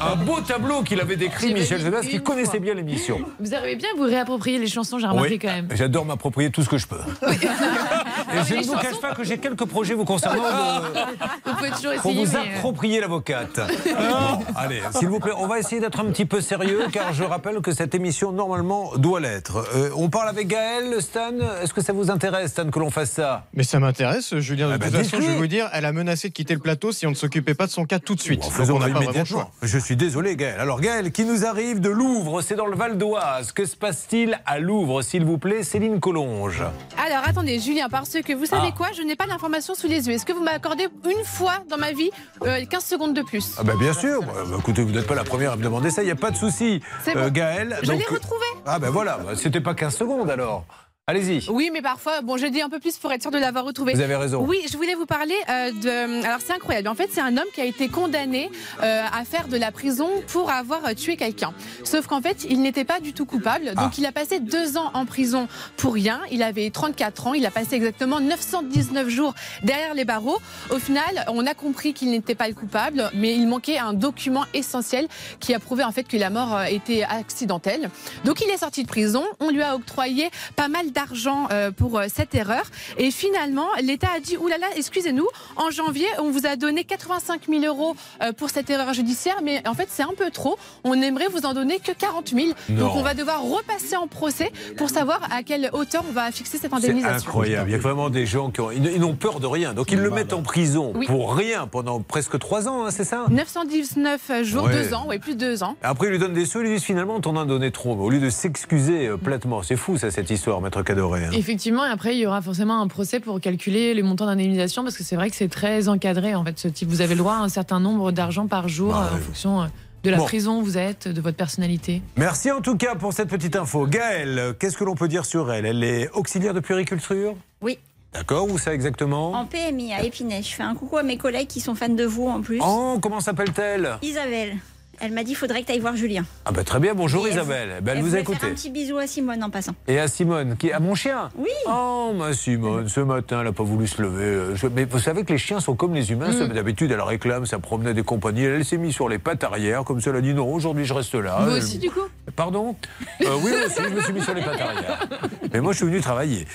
un 0.01 0.17
beau 0.17 0.41
tableau 0.41 0.83
qu'il 0.83 1.01
avait 1.01 1.17
décrit 1.17 1.53
Michel 1.53 1.81
Jonas 1.81 2.01
qui 2.01 2.23
connaissait 2.23 2.51
fois. 2.53 2.61
bien 2.61 2.75
l'émission. 2.75 3.21
Vous 3.41 3.55
arrivez 3.55 3.77
bien 3.77 3.89
à 3.95 3.97
vous 3.97 4.05
réapproprier 4.05 4.59
les 4.59 4.67
chansons, 4.67 4.99
j'ai 4.99 5.07
remarqué 5.07 5.33
Oui, 5.33 5.39
quand 5.39 5.49
même. 5.49 5.69
J'adore 5.75 6.05
m'approprier 6.07 6.51
tout 6.51 6.63
ce 6.63 6.69
que 6.69 6.79
je 6.79 6.87
peux. 6.87 6.97
Et 7.31 8.45
je 8.49 8.55
ne 8.55 8.63
vous 8.65 8.73
cache 8.75 8.85
chansons- 8.91 9.01
pas 9.01 9.15
que 9.15 9.25
j'ai 9.25 9.39
quelques 9.39 9.65
projets 9.67 9.95
vous 9.95 10.05
concernant 10.05 10.43
de- 10.43 11.51
Vous 11.51 11.55
pouvez 11.57 11.71
toujours 11.71 11.93
pour 12.01 12.11
essayer. 12.11 12.25
vous 12.27 12.33
mais, 12.33 12.39
euh, 12.39 12.57
approprier 12.57 13.01
l'avocate. 13.01 13.61
Bon, 13.87 14.45
allez, 14.57 14.81
s'il 14.99 15.09
vous 15.09 15.21
plaît, 15.21 15.33
on 15.37 15.47
va 15.47 15.59
essayer 15.59 15.81
d'être 15.81 16.01
un 16.01 16.07
petit 16.07 16.25
peu 16.25 16.41
sérieux 16.41 16.87
car 16.93 17.13
je 17.13 17.23
rappelle 17.25 17.61
que 17.61 17.73
cette 17.73 17.95
émission 17.95 18.33
normalement 18.33 18.93
doit 18.97 19.21
l'être. 19.21 19.65
Euh, 19.77 19.91
on 19.97 20.09
parle 20.09 20.29
avec 20.29 20.49
Gaël, 20.49 21.01
Stan. 21.01 21.33
Est-ce 21.63 21.73
que 21.75 21.83
ça 21.83 21.93
vous 21.93 22.11
intéresse, 22.11 22.51
Stan, 22.53 22.69
que 22.71 22.79
l'on 22.79 22.91
fasse 22.91 23.11
ça? 23.13 23.45
Mais 23.55 23.63
ça 23.65 23.79
m'intéresse, 23.79 24.35
Julien. 24.39 24.69
De 24.69 24.73
Ah 24.75 24.79
bah, 24.79 24.87
toute 24.87 24.97
façon, 24.97 25.19
je 25.21 25.27
vais 25.29 25.37
vous 25.37 25.47
dire, 25.47 25.69
elle 25.75 25.85
a 25.85 25.93
menacé 25.93 26.29
de 26.29 26.33
quitter 26.33 26.55
le 26.55 26.61
plateau 26.61 26.93
si 26.93 27.07
on 27.07 27.11
ne 27.11 27.15
s'occupait 27.15 27.55
pas 27.55 27.67
de 27.67 27.71
son 27.73 27.85
cas 27.85 27.99
tout 27.99 28.15
de 28.15 28.21
suite. 28.21 28.41
Donc, 28.43 28.53
Faisons 28.53 28.79
on 28.81 28.87
immédiatement. 28.87 29.25
choix. 29.25 29.51
Je 29.63 29.79
suis 29.79 29.97
désolé, 29.97 30.37
Gaël. 30.37 30.59
Alors, 30.61 30.81
Gaël, 30.81 31.13
qui 31.13 31.25
nous 31.25 31.45
arrive 31.45 31.81
de 31.81 31.89
Louvre, 31.91 32.41
c'est 32.43 32.55
dans 32.55 32.67
le 32.67 32.77
Val 32.77 32.97
d'Oise. 32.97 33.53
Que 33.53 33.67
se 33.67 33.77
passe-t-il 33.77 34.39
à 34.47 34.59
Louvre, 34.59 35.03
s'il 35.03 35.25
vous 35.25 35.39
plaît, 35.39 35.63
Céline 35.63 36.01
Collonge 36.01 36.63
Alors 37.07 37.23
attendez, 37.27 37.59
Julien, 37.61 37.89
parce 37.91 38.21
que 38.23 38.33
vous 38.33 38.47
savez 38.47 38.69
Ah. 38.71 38.75
quoi? 38.77 38.89
Je 38.97 39.03
n'ai 39.03 39.17
pas 39.17 39.27
l'information 39.27 39.75
sous 39.75 39.89
les 39.89 40.07
yeux. 40.07 40.15
Est-ce 40.15 40.25
que 40.27 40.33
vous 40.33 40.43
m'accordez 40.45 40.89
une 41.05 41.25
fois 41.25 41.55
dans 41.69 41.79
ma 41.79 41.93
vie 41.93 42.11
euh, 42.47 42.65
15 42.65 42.85
secondes 42.85 43.15
de 43.15 43.23
plus? 43.23 43.55
Ah 43.59 43.65
bah 43.65 43.75
bien 43.79 43.93
sûr. 43.93 44.21
Bah, 44.23 44.33
bah, 44.49 44.57
écoutez, 44.59 44.83
vous 44.83 44.93
n'êtes 44.93 45.07
pas 45.07 45.15
la 45.15 45.25
première 45.25 45.53
à 45.53 45.57
me 45.57 45.63
demander 45.65 45.91
ça. 45.91 46.03
Il 46.03 46.07
n'y 46.07 46.11
a 46.13 46.17
pas 46.17 46.31
de 46.31 46.37
souci, 46.37 46.81
C'est 47.05 47.17
Euh, 47.17 47.25
bon. 47.27 47.33
Gaël. 47.33 47.79
Je 47.83 47.91
l'ai 47.91 47.99
donc- 47.99 48.07
retrouvé. 48.09 48.45
Ah 48.67 48.79
ben 48.79 48.91
voilà. 48.91 49.19
C'était 49.37 49.61
pas 49.61 49.75
15 49.75 49.97
secondes 49.97 50.31
alors. 50.31 50.65
Allez-y. 51.07 51.51
Oui, 51.51 51.69
mais 51.71 51.83
parfois, 51.83 52.23
bon, 52.23 52.39
je 52.39 52.47
dis 52.47 52.63
un 52.63 52.71
peu 52.71 52.79
plus 52.81 52.97
pour 52.97 53.13
être 53.13 53.21
sûr 53.21 53.31
de 53.31 53.37
l'avoir 53.37 53.67
retrouvé. 53.67 53.93
Vous 53.93 54.01
avez 54.01 54.17
raison. 54.17 54.43
Oui, 54.43 54.57
je 54.73 54.75
voulais 54.79 54.95
vous 54.95 55.05
parler 55.05 55.35
euh, 55.51 55.71
de. 55.71 56.25
Alors, 56.25 56.39
c'est 56.43 56.55
incroyable. 56.55 56.89
En 56.89 56.95
fait, 56.95 57.11
c'est 57.13 57.21
un 57.21 57.37
homme 57.37 57.45
qui 57.55 57.61
a 57.61 57.67
été 57.67 57.89
condamné 57.91 58.51
euh, 58.83 59.05
à 59.13 59.23
faire 59.27 59.49
de 59.49 59.59
la 59.59 59.71
prison 59.71 60.09
pour 60.29 60.51
avoir 60.51 60.83
euh, 60.87 60.95
tué 60.95 61.19
quelqu'un. 61.19 61.53
Sauf 61.85 62.07
qu'en 62.07 62.23
fait, 62.23 62.47
il 62.49 62.63
n'était 62.63 62.87
pas 62.87 63.01
du 63.01 63.13
tout 63.13 63.27
coupable. 63.27 63.67
Donc, 63.75 63.77
Ah. 63.77 63.91
il 63.99 64.07
a 64.07 64.13
passé 64.13 64.41
deux 64.41 64.79
ans 64.79 64.91
en 64.95 65.05
prison 65.05 65.47
pour 65.77 65.93
rien. 65.93 66.23
Il 66.31 66.43
avait 66.43 66.71
34 66.71 67.27
ans. 67.27 67.35
Il 67.35 67.45
a 67.45 67.51
passé 67.51 67.77
exactement 67.77 68.19
919 68.21 69.07
jours 69.11 69.35
derrière 69.63 69.93
les 69.93 70.07
barreaux. 70.07 70.39
Au 70.71 70.79
final, 70.79 71.27
on 71.29 71.47
a 71.47 71.53
compris 71.53 71.93
qu'il 71.93 72.13
n'était 72.13 72.35
pas 72.35 72.49
le 72.49 72.55
coupable, 72.55 73.11
mais 73.13 73.35
il 73.35 73.47
manquait 73.47 73.77
un 73.77 73.93
document 73.93 74.47
essentiel 74.55 75.07
qui 75.39 75.53
a 75.53 75.59
prouvé 75.59 75.85
en 75.85 75.93
fait 75.93 76.05
que 76.05 76.17
la 76.17 76.31
mort 76.31 76.57
euh, 76.57 76.65
était 76.65 77.03
accidentelle. 77.03 77.91
Donc, 78.25 78.41
il 78.41 78.49
est 78.49 78.57
sorti 78.57 78.85
de 78.85 78.89
prison. 78.89 79.23
On 79.41 79.51
lui 79.51 79.61
a 79.63 79.77
octroyé 79.77 80.31
pas 80.57 80.69
mal 80.69 80.93
d'argent 80.95 81.49
euh, 81.51 81.71
pour 81.71 81.99
euh, 81.99 82.07
cette 82.15 82.35
erreur. 82.35 82.63
Et 82.99 83.11
finalement, 83.11 83.67
l'État 83.83 84.09
a 84.17 84.21
dit 84.21 84.37
oulala, 84.37 84.67
excusez-nous, 84.77 85.27
en 85.57 85.71
janvier, 85.71 86.07
on 86.19 86.31
vous 86.31 86.47
a 86.47 86.57
donné 86.57 86.85
85 86.85 87.43
000 87.49 87.65
euros 87.65 87.97
euh, 88.23 88.33
pour 88.33 88.51
cette 88.51 88.71
erreur 88.71 88.95
judiciaire, 88.95 89.41
mais 89.43 89.67
en 89.69 89.75
fait, 89.75 89.89
c'est 89.91 90.03
un 90.03 90.15
peu 90.17 90.31
trop. 90.31 90.57
On 90.85 90.95
aimerait 90.95 91.29
vous 91.29 91.45
en 91.45 91.53
donner 91.55 91.81
que 91.81 91.93
40 91.93 92.29
000. 92.29 92.47
Non. 92.71 92.79
Donc, 92.87 92.97
on 92.97 93.03
va 93.03 93.15
devoir 93.15 93.43
repasser 93.43 93.97
en 93.97 94.07
procès 94.07 94.53
pour 94.77 94.89
savoir 94.91 95.21
à 95.31 95.43
quelle 95.43 95.69
hauteur 95.73 96.03
on 96.09 96.13
va 96.13 96.31
fixer 96.31 96.59
cette 96.59 96.71
C'est 96.71 96.77
indemnisation. 96.77 97.17
incroyable. 97.29 97.69
Il 97.71 97.73
y 97.73 97.77
a 97.77 97.79
vraiment 97.79 98.09
des 98.11 98.27
gens 98.27 98.51
qui 98.51 98.61
ont, 98.61 98.71
ils 98.71 99.01
n'ont 99.01 99.15
peur 99.17 99.41
de 99.41 99.47
rien. 99.47 99.75
Donc 99.75 99.91
ils 99.93 99.99
le 100.01 100.11
mettent 100.11 100.33
en 100.33 100.43
prison 100.43 100.93
Oui. 100.95 101.07
pour 101.07 101.35
rien 101.35 101.67
pendant 101.67 102.01
presque 102.01 102.39
trois 102.39 102.69
ans, 102.69 102.85
hein, 102.87 102.91
c'est 102.91 103.05
ça? 103.05 103.27
919 103.31 104.43
jours, 104.45 104.65
Ouais. 104.65 104.73
deux 104.73 104.95
ans, 104.95 105.07
oui, 105.09 105.19
plus 105.19 105.35
de 105.35 105.41
deux 105.41 105.63
ans. 105.63 105.77
Après, 105.83 106.07
ils 106.07 106.11
lui 106.11 106.19
donnent 106.19 106.33
des 106.35 106.47
sous, 106.47 106.61
ils 106.61 106.65
lui 106.69 106.75
disent 106.75 106.85
finalement, 106.85 107.17
on 107.17 107.21
t'en 107.21 107.37
a 107.37 107.45
donné 107.45 107.71
trop. 107.71 107.95
Au 107.95 108.11
lieu 108.11 108.21
de 108.21 108.31
s'excuser 108.31 109.09
euh, 109.09 109.17
platement. 109.17 109.63
C'est 109.63 109.77
fou, 109.77 109.97
ça, 109.99 110.11
cette 110.11 110.31
histoire, 110.31 110.61
maître 110.61 110.83
Hein. 110.91 111.31
Effectivement, 111.33 111.85
et 111.85 111.89
après, 111.91 112.15
il 112.15 112.21
y 112.21 112.27
aura 112.27 112.41
forcément 112.43 112.81
un 112.81 112.89
procès 112.89 113.21
pour 113.21 113.41
calculer 113.41 113.95
les 113.95 114.03
montants 114.03 114.27
d'indemnisation 114.27 114.83
parce 114.85 114.97
que 114.97 115.03
c'est 115.05 115.17
vrai 115.17 115.31
que 115.31 115.37
c'est 115.37 115.49
très 115.49 115.89
encadré 115.89 116.35
en 116.35 116.45
fait 116.45 116.59
ce 116.59 116.69
type. 116.69 116.89
Vous 116.89 117.01
avez 117.01 117.15
le 117.15 117.19
droit 117.19 117.35
à 117.35 117.39
un 117.41 117.49
certain 117.49 117.81
nombre 117.81 118.13
d'argent 118.13 118.47
par 118.47 118.69
jour 118.69 118.95
euh, 118.97 119.05
en 119.15 119.19
fonction 119.19 119.63
euh, 119.63 119.67
de 120.03 120.11
la 120.11 120.19
Bon. 120.19 120.25
prison 120.25 120.61
où 120.61 120.63
vous 120.63 120.77
êtes, 120.79 121.09
de 121.09 121.21
votre 121.21 121.37
personnalité. 121.37 122.03
Merci 122.17 122.51
en 122.51 122.61
tout 122.61 122.77
cas 122.77 122.95
pour 122.95 123.13
cette 123.13 123.29
petite 123.29 123.57
info. 123.57 123.87
Gaëlle, 123.87 124.55
qu'est-ce 124.61 124.77
que 124.77 124.85
l'on 124.85 124.95
peut 124.95 125.09
dire 125.09 125.25
sur 125.25 125.51
elle? 125.53 125.65
Elle 125.67 125.83
est 125.83 126.11
auxiliaire 126.13 126.53
de 126.55 126.61
puériculture? 126.61 127.35
Oui. 127.63 127.79
D'accord, 128.13 128.49
où 128.49 128.59
ça 128.59 128.73
exactement? 128.75 129.33
En 129.33 129.45
PMI 129.47 129.93
à 129.95 130.05
Épinay. 130.05 130.43
Je 130.43 130.55
fais 130.55 130.63
un 130.63 130.75
coucou 130.75 130.99
à 130.99 131.03
mes 131.03 131.17
collègues 131.17 131.49
qui 131.49 131.61
sont 131.61 131.75
fans 131.75 131.89
de 131.89 132.05
vous 132.05 132.29
en 132.29 132.43
plus. 132.43 132.61
Oh, 132.63 132.99
comment 133.03 133.21
s'appelle-t-elle? 133.21 133.97
Isabelle. 134.03 134.57
Elle 135.01 135.13
m'a 135.13 135.25
dit 135.25 135.33
il 135.33 135.35
faudrait 135.37 135.61
que 135.63 135.67
tu 135.67 135.73
ailles 135.73 135.81
voir 135.81 135.97
Julien. 135.97 136.25
Ah 136.45 136.53
bah 136.53 136.65
très 136.65 136.81
bien, 136.81 136.95
bonjour 136.95 137.27
Et 137.27 137.31
Isabelle. 137.31 137.77
Eh 137.79 137.81
ben, 137.81 137.93
elle 137.93 137.99
Elle 137.99 138.05
vous 138.05 138.11
faire 138.11 138.45
un 138.51 138.55
petit 138.55 138.71
bisou 138.71 138.97
à 138.99 139.07
Simone 139.07 139.43
en 139.43 139.51
passant. 139.51 139.75
Et 139.89 139.99
à 139.99 140.09
Simone, 140.09 140.57
qui 140.57 140.73
à 140.73 140.81
mon 140.81 140.95
chien 140.95 141.31
Oui. 141.37 141.49
Oh, 141.67 142.13
ma 142.17 142.33
Simone, 142.33 142.89
ce 142.89 143.01
matin, 143.01 143.39
elle 143.41 143.47
n'a 143.47 143.53
pas 143.53 143.63
voulu 143.65 143.87
se 143.87 144.01
lever. 144.03 144.25
Euh, 144.25 144.55
je- 144.57 144.67
Mais 144.69 144.85
vous 144.85 144.99
savez 144.99 145.25
que 145.25 145.33
les 145.33 145.39
chiens 145.39 145.61
sont 145.61 145.75
comme 145.75 145.95
les 145.95 146.11
humains. 146.13 146.31
Mm. 146.33 146.53
D'habitude, 146.53 146.91
elle 146.91 147.01
réclame, 147.01 147.47
ça 147.47 147.59
promenait 147.59 147.95
des 147.95 148.03
compagnies. 148.03 148.45
Elle 148.45 148.65
s'est 148.65 148.77
mise 148.79 148.95
sur 148.95 149.09
les 149.09 149.19
pattes 149.19 149.45
arrière, 149.45 149.85
comme 149.85 150.01
ça, 150.01 150.11
elle 150.11 150.17
a 150.17 150.21
dit 150.21 150.35
non, 150.35 150.53
aujourd'hui, 150.53 150.85
je 150.85 150.95
reste 150.95 151.15
là. 151.15 151.39
Vous 151.41 151.51
Elle- 151.51 151.59
aussi, 151.63 151.79
du 151.79 151.91
coup? 151.91 152.01
Pardon? 152.37 152.75
Euh, 153.23 153.27
Oui, 153.43 153.51
moi 153.51 153.67
aussi, 153.67 153.81
je 153.83 153.95
me 153.95 154.01
suis 154.01 154.13
mis 154.13 154.23
sur 154.23 154.35
les 154.35 154.43
pattes 154.43 154.61
arrière. 154.61 155.09
Mais 155.53 155.61
moi, 155.61 155.73
je 155.73 155.79
suis 155.79 155.87
venu 155.87 156.01
travailler. 156.01 156.47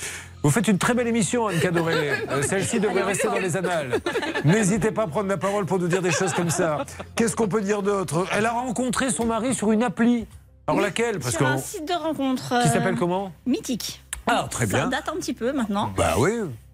Vous 0.43 0.49
faites 0.51 0.67
une 0.67 0.77
très 0.77 0.93
belle 0.93 1.07
émission, 1.07 1.47
Anne 1.47 1.59
Cadoré. 1.59 2.11
Euh, 2.29 2.41
Celle-ci 2.43 2.79
devrait 2.79 3.01
rester 3.03 3.27
dans 3.27 3.39
les 3.39 3.57
annales. 3.57 3.99
N'hésitez 4.45 4.91
pas 4.91 5.03
à 5.03 5.07
prendre 5.07 5.27
la 5.29 5.37
parole 5.37 5.65
pour 5.65 5.79
nous 5.79 5.87
dire 5.87 6.01
des 6.01 6.11
choses 6.11 6.33
comme 6.33 6.49
ça. 6.49 6.85
Qu'est-ce 7.15 7.35
qu'on 7.35 7.47
peut 7.47 7.61
dire 7.61 7.81
d'autre? 7.81 8.25
Elle 8.35 8.45
a 8.45 8.51
rencontré 8.51 9.09
son 9.09 9.25
mari 9.25 9.53
sur 9.53 9.71
une 9.71 9.83
appli. 9.83 10.27
Alors 10.67 10.79
laquelle? 10.81 11.19
Parce 11.19 11.35
Sur 11.35 11.47
un 11.47 11.57
site 11.57 11.87
de 11.87 11.93
rencontre. 11.93 12.49
Qui 12.61 12.67
euh, 12.67 12.71
s'appelle 12.71 12.95
comment? 12.95 13.31
Mythique. 13.47 14.03
Ah, 14.27 14.47
très 14.49 14.67
Ça 14.67 14.77
bien. 14.77 14.87
date 14.89 15.09
un 15.09 15.17
petit 15.17 15.33
peu 15.33 15.51
maintenant. 15.51 15.91
Bah 15.97 16.13
oui. 16.19 16.31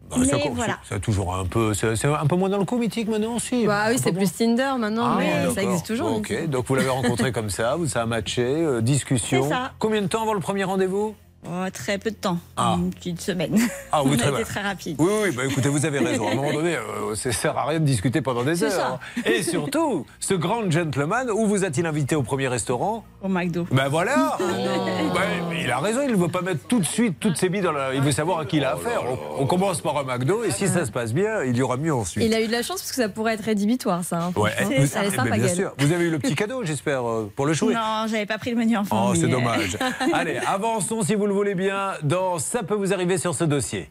Bah, 0.09 0.17
Mais 0.19 0.25
ça, 0.27 0.37
voilà. 0.53 0.77
ça 0.87 0.95
a 0.95 0.99
toujours 0.99 1.33
un 1.35 1.45
peu, 1.45 1.73
c'est 1.73 1.95
c'est 1.95 2.07
un 2.07 2.27
peu 2.27 2.35
moins 2.35 2.49
dans 2.49 2.59
le 2.59 2.65
coup 2.65 2.77
mythique 2.77 3.07
maintenant 3.07 3.35
aussi. 3.35 3.65
Bah 3.65 3.85
oui, 3.89 3.95
Un 3.95 3.97
c'est 3.97 4.11
plus 4.11 4.31
Tinder 4.31 4.73
maintenant, 4.77 5.13
Ah, 5.13 5.15
mais 5.17 5.33
d'accord. 5.33 5.55
ça 5.55 5.63
existe 5.63 5.87
toujours. 5.87 6.17
Ok, 6.17 6.47
donc 6.47 6.65
vous 6.67 6.75
l'avez 6.75 6.89
rencontré 6.89 7.31
comme 7.31 7.49
ça, 7.49 7.75
vous 7.75 7.87
ça 7.87 8.03
a 8.03 8.05
matché, 8.05 8.43
euh, 8.45 8.81
discussion. 8.81 9.43
C'est 9.43 9.49
ça. 9.49 9.71
Combien 9.79 10.01
de 10.03 10.07
temps 10.07 10.21
avant 10.21 10.33
le 10.35 10.41
premier 10.41 10.63
rendez-vous? 10.63 11.15
Oh, 11.47 11.69
très 11.71 11.97
peu 11.97 12.09
de 12.11 12.15
temps. 12.15 12.37
Ah. 12.57 12.75
Une 12.77 12.91
petite 12.91 13.21
semaine. 13.21 13.57
Ah 13.91 14.03
oui, 14.03 14.11
On 14.13 14.17
très 14.17 14.27
a 14.27 14.31
bien. 14.31 14.39
été 14.39 14.49
très 14.49 14.61
rapide. 14.61 14.95
Oui, 14.99 15.11
oui, 15.23 15.31
bah 15.35 15.43
écoutez, 15.45 15.69
vous 15.69 15.85
avez 15.85 15.99
raison. 15.99 16.27
À 16.27 16.31
un 16.31 16.35
moment 16.35 16.53
donné, 16.53 16.75
euh, 16.75 17.15
ça 17.15 17.31
sert 17.31 17.57
à 17.57 17.65
rien 17.65 17.79
de 17.79 17.85
discuter 17.85 18.21
pendant 18.21 18.43
des 18.43 18.63
heures. 18.63 18.99
Et 19.25 19.43
surtout, 19.43 20.05
ce 20.19 20.33
grand 20.33 20.69
gentleman, 20.71 21.29
où 21.31 21.45
vous 21.45 21.63
a-t-il 21.63 21.85
invité 21.85 22.15
au 22.15 22.23
premier 22.23 22.47
restaurant? 22.47 23.03
Au 23.21 23.27
McDo. 23.27 23.67
Ben 23.71 23.87
voilà 23.89 24.37
mais 25.49 25.63
Il 25.63 25.71
a 25.71 25.79
raison, 25.79 26.01
il 26.05 26.11
ne 26.11 26.17
veut 26.17 26.27
pas 26.27 26.41
mettre 26.41 26.65
tout 26.67 26.79
de 26.79 26.85
suite 26.85 27.19
toutes 27.19 27.37
ses 27.37 27.49
billes 27.49 27.61
dans 27.61 27.71
la... 27.71 27.93
Il 27.93 28.01
veut 28.01 28.11
savoir 28.11 28.39
à 28.39 28.45
qui 28.45 28.57
il 28.57 28.65
a 28.65 28.73
affaire. 28.73 29.01
On, 29.37 29.43
on 29.43 29.45
commence 29.47 29.81
par 29.81 29.97
un 29.97 30.03
McDo, 30.03 30.43
et 30.43 30.51
si 30.51 30.67
ça 30.67 30.85
se 30.85 30.91
passe 30.91 31.13
bien, 31.13 31.43
il 31.43 31.55
y 31.57 31.61
aura 31.61 31.77
mieux 31.77 31.93
ensuite. 31.93 32.23
Il 32.25 32.33
a 32.33 32.41
eu 32.41 32.47
de 32.47 32.51
la 32.51 32.61
chance 32.63 32.81
parce 32.81 32.89
que 32.91 32.95
ça 33.01 33.09
pourrait 33.09 33.33
être 33.35 33.43
rédhibitoire, 33.45 34.03
ça. 34.03 34.23
hein, 34.25 34.33
Ouais, 34.35 34.51
vous- 34.63 34.85
sympa, 34.87 35.23
bien 35.23 35.37
Gaëlle. 35.37 35.55
sûr. 35.55 35.73
Vous 35.77 35.91
avez 35.91 36.05
eu 36.05 36.09
le 36.11 36.19
petit 36.19 36.35
cadeau, 36.35 36.63
j'espère, 36.63 37.07
euh, 37.07 37.31
pour 37.35 37.45
le 37.45 37.53
jouer. 37.53 37.73
Non, 37.73 38.05
j'avais 38.07 38.25
pas 38.25 38.37
pris 38.37 38.51
le 38.51 38.57
menu 38.57 38.77
enfant. 38.77 39.09
Oh, 39.11 39.15
c'est 39.15 39.27
dommage. 39.27 39.77
Allez, 40.13 40.37
avançons 40.37 41.01
si 41.01 41.15
vous 41.15 41.25
le 41.25 41.33
voulez 41.35 41.55
bien 41.55 41.93
dans 42.03 42.39
Ça 42.39 42.63
peut 42.63 42.75
vous 42.75 42.93
arriver 42.93 43.17
sur 43.17 43.35
ce 43.35 43.43
dossier. 43.43 43.89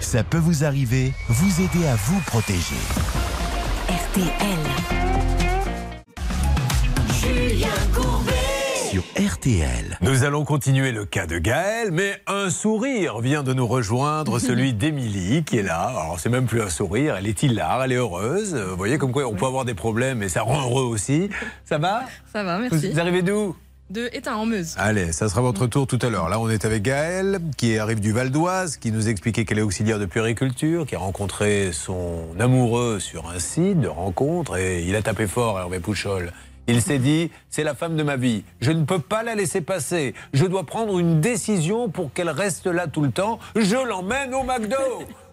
Ça 0.00 0.24
peut 0.24 0.38
vous 0.38 0.64
arriver, 0.64 1.12
vous 1.28 1.62
aider 1.62 1.86
à 1.86 1.94
vous 1.94 2.20
protéger. 2.26 2.76
RTL. 3.88 4.58
Julien 7.20 7.68
Courbet. 7.94 8.32
Sur 8.90 9.02
RTL. 9.16 9.98
Nous 10.00 10.24
allons 10.24 10.44
continuer 10.44 10.90
le 10.90 11.04
cas 11.04 11.26
de 11.26 11.38
Gaël, 11.38 11.90
mais 11.92 12.20
un 12.26 12.50
sourire 12.50 13.20
vient 13.20 13.44
de 13.44 13.52
nous 13.52 13.66
rejoindre, 13.66 14.38
celui 14.40 14.74
d'Émilie 14.74 15.44
qui 15.44 15.58
est 15.58 15.62
là. 15.62 15.82
Alors 15.82 16.18
c'est 16.18 16.28
même 16.30 16.46
plus 16.46 16.60
un 16.62 16.70
sourire, 16.70 17.14
elle 17.16 17.28
est 17.28 17.42
hilar, 17.44 17.84
elle 17.84 17.92
est 17.92 17.96
heureuse. 17.96 18.54
Vous 18.54 18.76
voyez 18.76 18.98
comme 18.98 19.12
quoi 19.12 19.24
on 19.26 19.34
peut 19.34 19.46
avoir 19.46 19.64
des 19.64 19.74
problèmes, 19.74 20.18
mais 20.18 20.28
ça 20.28 20.42
rend 20.42 20.62
heureux 20.62 20.84
aussi. 20.84 21.30
Ça 21.64 21.78
va? 21.78 22.02
Ça 22.32 22.42
va, 22.42 22.56
vous, 22.56 22.66
merci. 22.70 22.90
vous 22.90 22.98
arrivez 23.00 23.22
d'où? 23.22 23.54
De 23.90 24.08
éteint 24.12 24.36
en 24.36 24.46
Meuse. 24.46 24.74
Allez, 24.78 25.10
ça 25.10 25.28
sera 25.28 25.40
votre 25.40 25.66
tour 25.66 25.88
tout 25.88 25.98
à 26.02 26.10
l'heure. 26.10 26.28
Là, 26.28 26.38
on 26.38 26.48
est 26.48 26.64
avec 26.64 26.84
Gaël, 26.84 27.40
qui 27.56 27.76
arrive 27.76 27.98
du 27.98 28.12
Val 28.12 28.30
d'Oise, 28.30 28.76
qui 28.76 28.92
nous 28.92 29.08
expliquait 29.08 29.44
qu'elle 29.44 29.58
est 29.58 29.62
auxiliaire 29.62 29.98
de 29.98 30.06
puériculture, 30.06 30.86
qui 30.86 30.94
a 30.94 31.00
rencontré 31.00 31.72
son 31.72 32.28
amoureux 32.38 33.00
sur 33.00 33.28
un 33.28 33.40
site 33.40 33.80
de 33.80 33.88
rencontre, 33.88 34.56
et 34.58 34.84
il 34.84 34.94
a 34.94 35.02
tapé 35.02 35.26
fort, 35.26 35.58
Hervé 35.58 35.80
Pouchol. 35.80 36.32
Il 36.68 36.82
s'est 36.82 37.00
dit, 37.00 37.32
c'est 37.48 37.64
la 37.64 37.74
femme 37.74 37.96
de 37.96 38.04
ma 38.04 38.14
vie. 38.14 38.44
Je 38.60 38.70
ne 38.70 38.84
peux 38.84 39.00
pas 39.00 39.24
la 39.24 39.34
laisser 39.34 39.60
passer. 39.60 40.14
Je 40.32 40.46
dois 40.46 40.64
prendre 40.64 41.00
une 41.00 41.20
décision 41.20 41.88
pour 41.88 42.12
qu'elle 42.12 42.30
reste 42.30 42.66
là 42.66 42.86
tout 42.86 43.02
le 43.02 43.10
temps. 43.10 43.40
Je 43.56 43.74
l'emmène 43.74 44.32
au 44.34 44.44
McDo. 44.44 44.76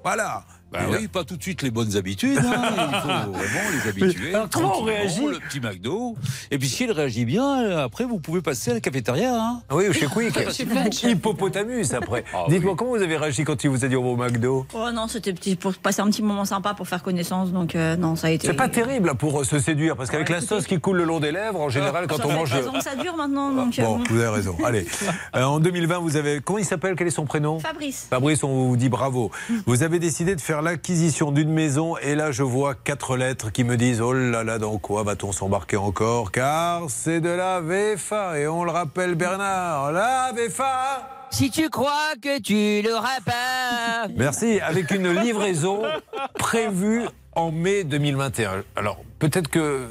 Voilà. 0.03 0.45
Bah 0.71 0.79
oui, 0.91 1.07
pas 1.07 1.23
tout 1.23 1.37
de 1.37 1.41
suite 1.41 1.61
les 1.61 1.71
bonnes 1.71 1.95
habitudes. 1.95 2.37
hein. 2.39 2.43
Il 2.43 2.95
faut 2.99 3.07
vraiment 3.31 3.69
les 3.73 3.89
habituer. 3.89 4.33
Comment 4.51 4.79
on 4.79 4.83
réagit 4.83 5.25
Le 5.25 5.39
petit 5.39 5.59
McDo. 5.61 6.15
Et 6.51 6.57
puis 6.59 6.67
si 6.67 6.83
elle 6.83 6.91
réagit 6.91 7.25
bien, 7.25 7.63
euh, 7.63 7.85
après 7.85 8.03
vous 8.03 8.19
pouvez 8.19 8.41
passer 8.41 8.71
à 8.71 8.73
la 8.75 8.79
cafétéria. 8.81 9.33
Hein. 9.33 9.61
Oui, 9.71 9.85
chez 9.93 10.07
Quick. 10.07 10.37
Hippopotamus 11.03 11.93
après. 11.93 12.23
Ah 12.33 12.45
Dites-moi, 12.49 12.75
comment 12.77 12.91
vous 12.91 13.01
avez 13.01 13.17
réagi 13.17 13.43
quand 13.43 13.63
il 13.63 13.69
vous 13.69 13.85
a 13.85 13.87
dit 13.87 13.95
au 13.95 14.15
McDo? 14.15 14.65
Oh 14.73 14.91
non, 14.93 15.07
c'était 15.07 15.33
petit- 15.33 15.55
pour 15.55 15.73
passer 15.75 16.01
un 16.01 16.07
petit 16.09 16.21
moment 16.21 16.45
sympa 16.45 16.73
pour 16.73 16.87
faire 16.87 17.01
connaissance, 17.03 17.51
donc 17.51 17.75
euh, 17.75 17.95
non, 17.95 18.15
ça 18.15 18.27
a 18.27 18.29
été. 18.31 18.47
C'est 18.47 18.53
pas 18.53 18.69
terrible 18.69 19.15
pour 19.15 19.39
euh, 19.39 19.43
se 19.43 19.59
séduire, 19.59 19.95
parce 19.95 20.09
qu'avec 20.09 20.29
la 20.29 20.41
sauce 20.41 20.67
qui 20.67 20.79
coule 20.79 20.97
le 20.97 21.03
long 21.05 21.19
des 21.19 21.31
lèvres, 21.31 21.59
en 21.61 21.69
général, 21.69 22.07
quand 22.07 22.17
Ça 22.17 22.27
on 22.27 22.33
mange. 22.33 22.51
que 22.51 22.81
ça 22.83 22.95
dure 22.95 23.15
maintenant, 23.15 23.51
donc. 23.51 23.79
euh, 23.79 23.83
Bon, 23.83 23.97
bon. 23.99 24.03
vous 24.09 24.19
avez 24.19 24.35
raison. 24.35 24.55
Allez. 24.65 24.85
Euh, 25.35 25.43
en 25.43 25.59
2020, 25.59 25.99
vous 25.99 26.15
avez. 26.15 26.39
Comment 26.41 26.59
il 26.59 26.65
s'appelle? 26.65 26.95
Quel 26.95 27.07
est 27.07 27.11
son 27.11 27.25
prénom? 27.25 27.59
Fabrice. 27.59 28.07
Fabrice, 28.09 28.43
on 28.43 28.67
vous 28.69 28.77
dit 28.77 28.89
bravo. 28.89 29.29
Vous 29.65 29.83
avez 29.83 29.99
décidé 29.99 30.35
de 30.35 30.41
faire 30.41 30.56
l'acquisition 30.61 31.31
d'une 31.31 31.51
maison 31.51 31.97
et 31.97 32.15
là, 32.15 32.31
je 32.31 32.43
vois 32.43 32.75
quatre 32.75 33.17
lettres 33.17 33.51
qui 33.51 33.63
me 33.63 33.77
disent 33.77 34.01
Oh 34.01 34.13
là 34.13 34.43
là, 34.43 34.59
dans 34.59 34.77
quoi 34.77 35.03
va-t-on 35.03 35.31
s'embarquer 35.31 35.77
encore? 35.77 36.31
Car 36.31 36.83
c'est 36.89 37.19
de 37.21 37.29
la 37.29 37.61
VFA 37.61 38.39
et 38.39 38.47
on 38.47 38.63
le 38.63 38.71
rappelle, 38.71 39.15
Bernard, 39.15 39.91
la 39.91 40.31
VFA 40.33 41.27
Si 41.31 41.51
tu 41.51 41.69
crois 41.69 42.13
que 42.21 42.39
tu 42.39 42.87
l'auras 42.87 43.19
pas. 43.25 44.07
Merci. 44.15 44.59
Avec 44.61 44.91
une 44.91 45.09
livraison 45.11 45.83
prévue 46.35 47.03
en 47.35 47.51
mai 47.51 47.83
2021. 47.83 48.63
Alors, 48.75 49.03
peut-être 49.19 49.49
que 49.49 49.87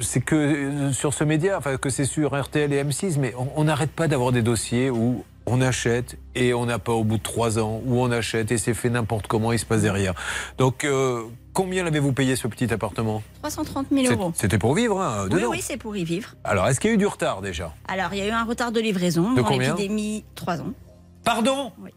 c'est 0.00 0.20
que 0.20 0.90
sur 0.92 1.14
ce 1.14 1.24
média, 1.24 1.56
enfin 1.58 1.76
que 1.76 1.90
c'est 1.90 2.04
sur 2.04 2.38
RTL 2.38 2.72
et 2.72 2.82
M6, 2.82 3.18
mais 3.18 3.32
on 3.56 3.64
n'arrête 3.64 3.92
pas 3.92 4.08
d'avoir 4.08 4.32
des 4.32 4.42
dossiers 4.42 4.90
où 4.90 5.24
on 5.46 5.60
achète 5.60 6.16
et 6.34 6.54
on 6.54 6.66
n'a 6.66 6.78
pas 6.78 6.92
au 6.92 7.04
bout 7.04 7.18
de 7.18 7.22
trois 7.22 7.58
ans, 7.58 7.80
où 7.84 8.00
on 8.00 8.10
achète 8.10 8.50
et 8.52 8.58
c'est 8.58 8.74
fait 8.74 8.90
n'importe 8.90 9.26
comment, 9.26 9.52
il 9.52 9.58
se 9.58 9.66
passe 9.66 9.82
derrière. 9.82 10.14
Donc, 10.58 10.84
euh, 10.84 11.22
combien 11.52 11.84
l'avez-vous 11.84 12.12
payé 12.12 12.34
ce 12.36 12.46
petit 12.48 12.72
appartement? 12.72 13.22
330 13.42 13.86
000 13.92 14.06
C'est- 14.06 14.12
euros. 14.14 14.32
C'était 14.34 14.58
pour 14.58 14.74
vivre, 14.74 15.00
hein, 15.00 15.24
Oui, 15.24 15.30
dedans. 15.30 15.50
oui, 15.50 15.60
c'est 15.62 15.76
pour 15.76 15.96
y 15.96 16.04
vivre. 16.04 16.34
Alors, 16.44 16.66
est-ce 16.68 16.80
qu'il 16.80 16.90
y 16.90 16.92
a 16.92 16.94
eu 16.94 16.98
du 16.98 17.06
retard 17.06 17.42
déjà? 17.42 17.74
Alors, 17.88 18.12
il 18.12 18.18
y 18.18 18.22
a 18.22 18.26
eu 18.26 18.30
un 18.30 18.44
retard 18.44 18.72
de 18.72 18.80
livraison 18.80 19.32
De 19.34 19.42
dans 19.42 19.44
combien? 19.48 19.74
l'épidémie, 19.74 20.24
3 20.34 20.60
ans. 20.60 20.72
Pardon? 21.24 21.72
Oui. 21.78 21.90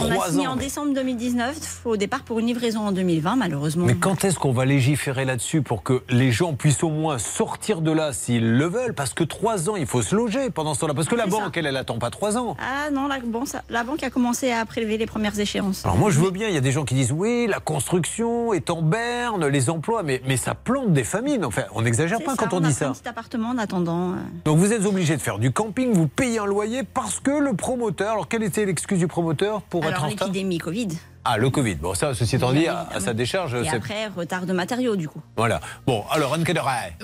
On 0.00 0.06
a 0.10 0.14
Trois 0.14 0.30
signé 0.30 0.46
ans, 0.46 0.52
en 0.52 0.56
décembre 0.56 0.94
2019, 0.94 1.82
au 1.84 1.96
départ 1.98 2.22
pour 2.22 2.38
une 2.38 2.46
livraison 2.46 2.80
en 2.80 2.92
2020, 2.92 3.36
malheureusement. 3.36 3.84
Mais 3.84 3.94
quand 3.94 4.24
est-ce 4.24 4.38
qu'on 4.38 4.52
va 4.52 4.64
légiférer 4.64 5.26
là-dessus 5.26 5.60
pour 5.60 5.82
que 5.82 6.02
les 6.08 6.32
gens 6.32 6.54
puissent 6.54 6.82
au 6.82 6.88
moins 6.88 7.18
sortir 7.18 7.82
de 7.82 7.90
là 7.92 8.14
s'ils 8.14 8.56
le 8.56 8.64
veulent? 8.66 8.94
Parce 8.94 9.12
que 9.12 9.22
trois 9.22 9.68
ans, 9.68 9.76
il 9.76 9.86
faut 9.86 10.00
se 10.00 10.16
loger 10.16 10.48
pendant 10.48 10.72
ce 10.72 10.80
temps-là. 10.80 10.94
Parce 10.94 11.08
que 11.08 11.14
la 11.14 11.26
banque, 11.26 11.42
ça. 11.54 11.60
elle, 11.60 11.66
elle 11.66 11.76
attend 11.76 11.98
pas 11.98 12.08
trois 12.08 12.38
ans. 12.38 12.56
Ah 12.58 12.90
non, 12.90 13.06
la, 13.06 13.18
bon, 13.20 13.44
ça- 13.44 13.64
la 13.68 13.84
banque 13.84 14.02
a 14.02 14.08
commencé 14.08 14.50
à 14.50 14.64
prélever 14.64 14.96
les 14.96 15.04
premières 15.04 15.38
échéances. 15.38 15.84
Alors 15.84 15.98
moi, 15.98 16.10
je 16.10 16.20
veux 16.20 16.30
bien. 16.30 16.48
Il 16.48 16.54
y 16.54 16.58
a 16.58 16.62
des 16.62 16.72
gens 16.72 16.84
qui 16.86 16.94
disent 16.94 17.12
oui, 17.12 17.46
la 17.46 17.60
construction 17.60 18.54
est 18.54 18.70
en 18.70 18.80
berne, 18.80 19.46
les 19.46 19.68
emplois, 19.68 20.02
mais, 20.02 20.22
mais 20.26 20.38
ça 20.38 20.54
plante 20.54 20.94
des 20.94 21.04
famines. 21.04 21.44
Enfin, 21.44 21.64
on 21.74 21.82
n'exagère 21.82 22.22
pas 22.24 22.34
ça, 22.34 22.46
quand 22.46 22.54
on, 22.56 22.64
a 22.64 22.68
dit 22.68 22.72
ça. 22.74 22.88
un 22.88 22.92
petit 22.92 23.08
appartement 23.08 23.50
en 23.50 23.58
attendant. 23.58 24.12
euh. 24.12 24.16
Donc 24.46 24.56
vous 24.56 24.72
êtes 24.72 24.86
obligé 24.86 25.16
de 25.16 25.22
faire 25.22 25.38
du 25.38 25.52
camping, 25.52 25.92
vous 25.92 26.08
payez 26.08 26.38
un 26.38 26.46
loyer 26.46 26.82
parce 26.82 27.20
que 27.20 27.30
le 27.30 27.52
promoteur. 27.54 28.12
Alors 28.12 28.28
quelle 28.28 28.42
était 28.42 28.64
l'excuse 28.64 28.98
du 28.98 29.06
promoteur 29.06 29.60
pour 29.62 29.81
Alors 29.82 30.06
l'épidémie 30.06 30.58
Covid. 30.58 30.88
Ah, 31.24 31.38
le 31.38 31.50
Covid. 31.50 31.76
Bon, 31.76 31.94
ça, 31.94 32.14
ceci 32.14 32.36
étant 32.36 32.52
dit, 32.52 32.66
à, 32.66 32.88
à 32.92 32.98
sa 33.00 33.14
décharge, 33.14 33.54
Et 33.54 33.64
c'est. 33.64 33.76
après, 33.76 34.08
retard 34.08 34.44
de 34.44 34.52
matériaux, 34.52 34.96
du 34.96 35.08
coup. 35.08 35.20
Voilà. 35.36 35.60
Bon, 35.86 36.02
alors, 36.10 36.34
Anne. 36.34 36.44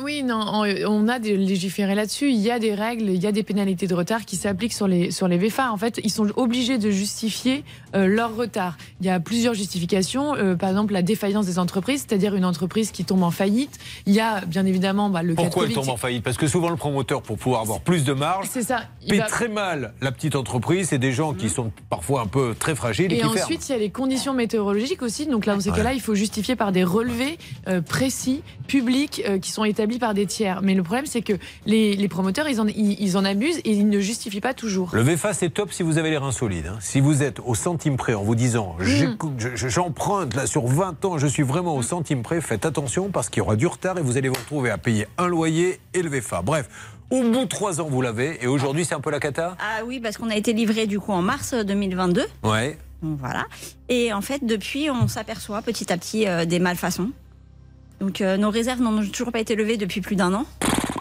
Oui, 0.02 0.22
non, 0.24 0.64
on, 0.86 1.08
a 1.08 1.18
légiféré 1.18 1.94
là-dessus. 1.94 2.30
Il 2.30 2.38
y 2.38 2.50
a 2.50 2.58
des 2.58 2.74
règles, 2.74 3.10
il 3.10 3.22
y 3.22 3.26
a 3.26 3.32
des 3.32 3.42
pénalités 3.44 3.86
de 3.86 3.94
retard 3.94 4.24
qui 4.24 4.36
s'appliquent 4.36 4.72
sur 4.72 4.88
les, 4.88 5.10
sur 5.12 5.28
les 5.28 5.38
VFA. 5.38 5.70
En 5.72 5.76
fait, 5.76 6.00
ils 6.02 6.10
sont 6.10 6.26
obligés 6.36 6.78
de 6.78 6.90
justifier 6.90 7.64
euh, 7.94 8.06
leur 8.06 8.34
retard. 8.34 8.76
Il 9.00 9.06
y 9.06 9.10
a 9.10 9.20
plusieurs 9.20 9.54
justifications. 9.54 10.34
Euh, 10.34 10.56
par 10.56 10.68
exemple, 10.70 10.92
la 10.94 11.02
défaillance 11.02 11.46
des 11.46 11.58
entreprises, 11.58 12.04
c'est-à-dire 12.08 12.34
une 12.34 12.44
entreprise 12.44 12.90
qui 12.90 13.04
tombe 13.04 13.22
en 13.22 13.30
faillite. 13.30 13.78
Il 14.06 14.14
y 14.14 14.20
a 14.20 14.40
bien 14.46 14.66
évidemment 14.66 15.10
bah, 15.10 15.22
le 15.22 15.34
Pourquoi 15.36 15.66
elle 15.66 15.72
tombe 15.74 15.88
en 15.88 15.96
faillite? 15.96 16.24
Parce 16.24 16.36
que 16.36 16.48
souvent, 16.48 16.70
le 16.70 16.76
promoteur, 16.76 17.22
pour 17.22 17.38
pouvoir 17.38 17.60
avoir 17.62 17.80
plus 17.80 18.04
de 18.04 18.12
marge, 18.12 18.46
C'est 18.50 18.62
ça. 18.62 18.80
Il 19.02 19.10
paie 19.10 19.18
va- 19.18 19.26
très 19.26 19.48
mal 19.48 19.94
la 20.00 20.10
petite 20.10 20.34
entreprise. 20.34 20.88
C'est 20.88 20.98
des 20.98 21.12
gens 21.12 21.34
qui 21.34 21.48
sont 21.48 21.70
parfois 21.88 22.22
un 22.22 22.26
peu 22.26 22.56
très 22.58 22.74
fragiles 22.74 23.12
et, 23.12 23.16
Et 23.16 23.18
qui 23.20 23.22
ferment. 23.28 23.42
ensuite, 23.42 23.68
il 23.68 23.72
y 23.72 23.74
a 23.74 23.78
les 23.78 23.90
conditions 24.08 24.32
météorologiques 24.32 25.02
aussi. 25.02 25.26
Donc 25.26 25.44
là, 25.44 25.54
dans 25.54 25.60
ces 25.60 25.70
Ouais. 25.70 25.76
cas-là, 25.76 25.92
il 25.92 26.00
faut 26.00 26.14
justifier 26.14 26.56
par 26.56 26.72
des 26.72 26.82
relevés 26.82 27.36
euh, 27.68 27.82
précis, 27.82 28.42
publics, 28.66 29.22
euh, 29.28 29.38
qui 29.38 29.50
sont 29.52 29.64
établis 29.64 29.98
par 29.98 30.14
des 30.14 30.24
tiers. 30.24 30.60
Mais 30.62 30.72
le 30.74 30.82
problème, 30.82 31.04
c'est 31.04 31.20
que 31.20 31.34
les, 31.66 31.94
les 31.94 32.08
promoteurs, 32.08 32.48
ils 32.48 32.58
en, 32.60 32.66
ils, 32.68 32.96
ils 33.02 33.16
en 33.18 33.24
abusent 33.26 33.58
et 33.58 33.70
ils 33.72 33.86
ne 33.88 34.00
justifient 34.00 34.40
pas 34.40 34.54
toujours. 34.54 34.90
Le 34.94 35.02
VFA, 35.02 35.34
c'est 35.34 35.50
top 35.50 35.72
si 35.72 35.82
vous 35.82 35.98
avez 35.98 36.08
les 36.10 36.16
reins 36.16 36.32
solides. 36.32 36.68
hein. 36.68 36.78
Si 36.80 37.00
vous 37.00 37.22
êtes 37.22 37.38
au 37.44 37.54
centime 37.54 37.96
près 37.98 38.14
en 38.14 38.22
vous 38.22 38.34
disant 38.34 38.76
Mm. 38.78 38.84
je- 39.38 39.68
j'emprunte 39.68 40.34
là 40.34 40.46
sur 40.46 40.66
20 40.66 41.04
ans, 41.04 41.18
je 41.18 41.26
suis 41.26 41.42
vraiment 41.42 41.76
au 41.76 41.82
centime 41.82 42.22
près, 42.22 42.40
faites 42.40 42.64
attention 42.64 43.10
parce 43.10 43.28
qu'il 43.28 43.38
y 43.38 43.42
aura 43.42 43.56
du 43.56 43.66
retard 43.66 43.98
et 43.98 44.02
vous 44.02 44.16
allez 44.16 44.28
vous 44.30 44.34
retrouver 44.36 44.70
à 44.70 44.78
payer 44.78 45.06
un 45.18 45.26
loyer 45.28 45.80
et 45.92 46.00
le 46.02 46.08
VFA. 46.08 46.40
Bref, 46.42 46.68
au 47.10 47.22
bout 47.22 47.40
de 47.44 47.48
trois 47.48 47.80
ans, 47.80 47.88
vous 47.90 48.00
l'avez 48.02 48.38
et 48.42 48.46
aujourd'hui, 48.46 48.84
c'est 48.84 48.94
un 48.94 49.00
peu 49.00 49.10
la 49.10 49.20
cata? 49.20 49.56
Ah 49.60 49.84
oui, 49.86 50.00
parce 50.00 50.16
qu'on 50.16 50.30
a 50.30 50.36
été 50.36 50.52
livré 50.52 50.86
du 50.86 50.98
coup 51.00 51.12
en 51.12 51.22
mars 51.22 51.54
2022. 51.54 52.24
Ouais. 52.42 52.78
Voilà. 53.02 53.46
Et 53.88 54.12
en 54.12 54.20
fait, 54.20 54.44
depuis, 54.44 54.90
on 54.90 55.06
s'aperçoit 55.08 55.62
petit 55.62 55.92
à 55.92 55.96
petit 55.96 56.26
euh, 56.26 56.44
des 56.44 56.58
malfaçons. 56.58 57.10
Donc 58.00 58.20
euh, 58.20 58.36
nos 58.36 58.50
réserves 58.50 58.80
n'ont 58.80 59.04
toujours 59.06 59.32
pas 59.32 59.40
été 59.40 59.54
levées 59.56 59.76
depuis 59.76 60.00
plus 60.00 60.16
d'un 60.16 60.32
an. 60.34 60.44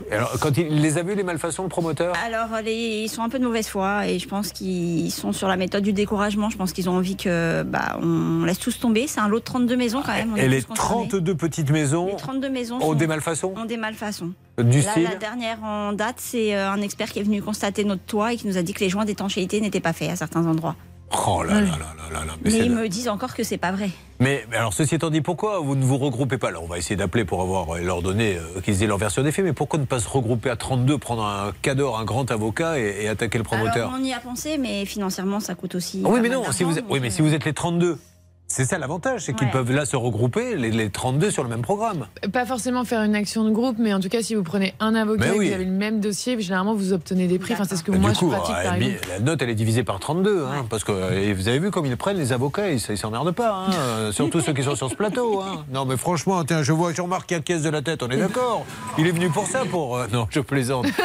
Alors, 0.10 0.32
quand 0.40 0.58
il 0.58 0.82
les 0.82 0.98
a 0.98 1.04
vus, 1.04 1.16
les 1.16 1.24
malfaçons, 1.24 1.64
le 1.64 1.70
promoteur? 1.70 2.16
Alors 2.26 2.62
les, 2.64 3.02
ils 3.04 3.10
sont 3.10 3.24
un 3.24 3.30
peu 3.30 3.40
de 3.40 3.44
mauvaise 3.44 3.68
foi 3.68 4.08
et 4.08 4.20
je 4.20 4.28
pense 4.28 4.54
qu'ils 4.54 5.12
sont 5.12 5.34
sur 5.34 5.50
la 5.50 5.58
méthode 5.58 5.84
du 5.84 5.92
découragement. 5.92 6.50
Je 6.50 6.56
pense 6.58 6.72
qu'ils 6.72 6.90
ont 6.90 6.96
envie 6.96 7.18
que 7.18 7.64
bah, 7.64 8.00
on 8.02 8.44
laisse 8.46 8.58
tous 8.58 8.80
tomber. 8.80 9.06
C'est 9.08 9.20
un 9.20 9.28
lot 9.28 9.40
de 9.40 9.44
32 9.44 9.76
maisons 9.76 10.02
quand 10.06 10.14
même. 10.14 10.32
on 10.34 10.38
Et 10.38 10.48
les 10.48 10.62
concernés. 10.62 11.08
32 11.10 11.36
petites 11.36 11.72
maisons 11.72 12.06
Les 12.08 12.16
32 12.16 12.50
maisons 12.50 12.78
ont 12.78 12.80
sont- 12.82 12.94
des 12.94 13.06
malfaçons? 13.08 13.54
ont 13.58 13.66
des 13.66 13.76
malfaçons. 13.78 14.32
Du 14.58 14.80
Là, 14.82 14.92
style 14.92 15.04
La 15.04 15.16
dernière 15.16 15.62
en 15.64 15.92
date, 15.92 16.16
c'est 16.20 16.56
euh, 16.56 16.72
un 16.72 16.82
expert 16.82 17.12
qui 17.12 17.20
est 17.20 17.24
venu 17.24 17.42
constater 17.42 17.84
notre 17.84 18.04
toit 18.04 18.32
et 18.34 18.38
qui 18.38 18.48
nous 18.48 18.58
a 18.58 18.62
dit 18.62 18.74
que 18.74 18.80
les 18.80 18.90
joints 18.90 19.06
d'étanchéité 19.06 19.60
n'étaient 19.60 19.82
pas 19.82 19.94
faits 19.94 20.10
à 20.12 20.16
certains 20.16 20.46
endroits. 20.46 20.76
Oh 21.28 21.44
là 21.44 21.56
là 21.56 21.62
là 21.62 21.68
là 21.72 22.20
là 22.20 22.26
là. 22.26 22.34
Mais 22.44 22.52
ils 22.52 22.70
de- 22.70 22.76
me 22.76 22.88
disent 22.90 23.08
encore 23.08 23.34
que 23.34 23.44
c'est 23.44 23.58
pas 23.58 23.72
vrai. 23.72 23.90
Mais, 24.20 24.46
mais 24.50 24.58
alors, 24.58 24.74
ceci 24.74 24.96
étant 24.96 25.10
dit, 25.10 25.22
pourquoi 25.22 25.60
vous 25.60 25.76
ne 25.76 25.86
vous 25.86 25.98
regroupez 25.98 26.38
pas? 26.38 26.50
Là, 26.52 26.60
on 26.62 26.66
va 26.68 26.78
essayer 26.80 26.96
d'appeler 26.96 27.24
pour 27.24 27.42
avoir 27.42 27.76
euh, 27.76 27.80
leur 27.82 28.02
donner 28.02 28.36
euh, 28.38 28.62
qu'ils 28.62 28.82
aient 28.84 28.88
leur 28.88 28.98
version 28.98 29.22
des 29.24 29.32
faits, 29.32 29.46
mais 29.46 29.54
pourquoi 29.54 29.78
ne 29.80 29.86
pas 29.86 30.00
se 30.00 30.10
regrouper 30.10 30.50
à 30.50 30.56
32, 30.56 30.98
prendre 30.98 31.24
un 31.24 31.52
cadre, 31.62 31.98
un 31.98 32.04
grand 32.04 32.30
avocat 32.32 32.80
et, 32.80 33.04
et 33.04 33.08
attaquer 33.08 33.38
le 33.38 33.44
promoteur? 33.44 33.90
Alors 33.90 34.00
on 34.00 34.04
y 34.04 34.14
a 34.14 34.20
pensé, 34.20 34.58
mais 34.58 34.86
financièrement 34.86 35.40
ça 35.40 35.54
coûte 35.56 35.76
aussi. 35.76 36.02
Oui, 36.04 36.20
mais 36.22 36.30
non, 36.30 36.44
si 36.52 36.64
oui, 36.66 36.74
mais 37.00 37.08
euh, 37.08 37.12
si 37.12 37.22
vous 37.22 37.34
êtes 37.34 37.46
les 37.46 37.54
32, 37.54 38.00
c'est 38.48 38.66
ça 38.66 38.78
l'avantage, 38.78 39.22
c'est 39.26 39.34
qu'ils 39.34 39.48
Ouais. 39.48 39.52
peuvent 39.54 39.72
là 39.72 39.86
se 39.86 39.96
regrouper, 39.96 40.56
les, 40.56 40.72
les 40.72 40.90
32 40.90 41.32
sur 41.32 41.44
le 41.44 41.50
même 41.50 41.62
programme. 41.62 42.08
Pas 42.32 42.46
forcément 42.46 42.86
faire 42.86 43.04
une 43.04 43.16
action 43.16 43.44
de 43.44 43.52
groupe, 43.52 43.76
mais 43.80 43.94
en 43.94 44.00
tout 44.00 44.10
cas, 44.10 44.22
si 44.22 44.36
vous 44.36 44.44
prenez 44.44 44.74
un 44.80 44.96
avocat 44.96 45.26
Mais 45.26 45.28
et 45.28 45.34
que 45.34 45.38
oui. 45.40 45.48
vous 45.50 45.54
avez 45.54 45.66
le 45.66 45.72
même 45.72 46.00
dossier, 46.00 46.40
généralement 46.40 46.74
vous 46.74 46.94
obtenez 46.94 47.28
des 47.28 47.40
prix. 47.40 47.54
Enfin, 47.54 47.66
c'est 47.66 47.76
ce 47.76 47.84
que 47.84 47.92
Bah, 47.92 47.98
moi 47.98 48.12
du 48.12 48.20
je 48.20 48.26
pratique 48.26 48.56
euh, 48.58 48.64
par 48.64 48.78
la 49.10 49.20
note, 49.20 49.42
elle 49.42 49.50
est 49.50 49.56
divisée 49.56 49.84
par 49.84 50.00
32, 50.00 50.46
hein, 50.46 50.66
parce 50.70 50.84
que 50.84 50.92
euh, 50.92 51.22
et 51.22 51.34
vous 51.34 51.48
avez 51.48 51.60
vu 51.60 51.72
comme 51.72 51.86
ils 51.86 51.98
prennent 51.98 52.18
les 52.18 52.32
avocats, 52.34 52.70
ils 52.72 52.80
s'emmerdent 52.80 53.32
pas, 53.32 53.66
hein, 53.68 53.72
euh, 53.74 54.12
surtout 54.14 54.40
ceux 54.42 54.54
qui 54.54 54.64
sont 54.64 54.76
sur 54.76 54.90
ce 54.90 54.96
plateau. 54.96 55.42
hein. 55.42 55.66
Non, 55.72 55.86
mais 55.86 55.98
franchement, 55.98 56.44
tiens, 56.46 56.64
je 56.64 56.72
vois 56.72 56.94
Jean-Marc 56.94 57.28
qui 57.28 57.36
acquiesce 57.36 57.64
de 57.64 57.70
la 57.70 57.82
tête, 57.82 58.02
on 58.04 58.10
est 58.10 58.18
d'accord. 58.18 58.66
Il 58.98 59.08
est 59.08 59.12
venu 59.12 59.30
pour 59.30 59.46
ça, 59.48 59.64
pour. 59.70 59.98
euh, 59.98 60.08
non, 60.12 60.28
je 60.30 60.40
plaisante. 60.40 60.88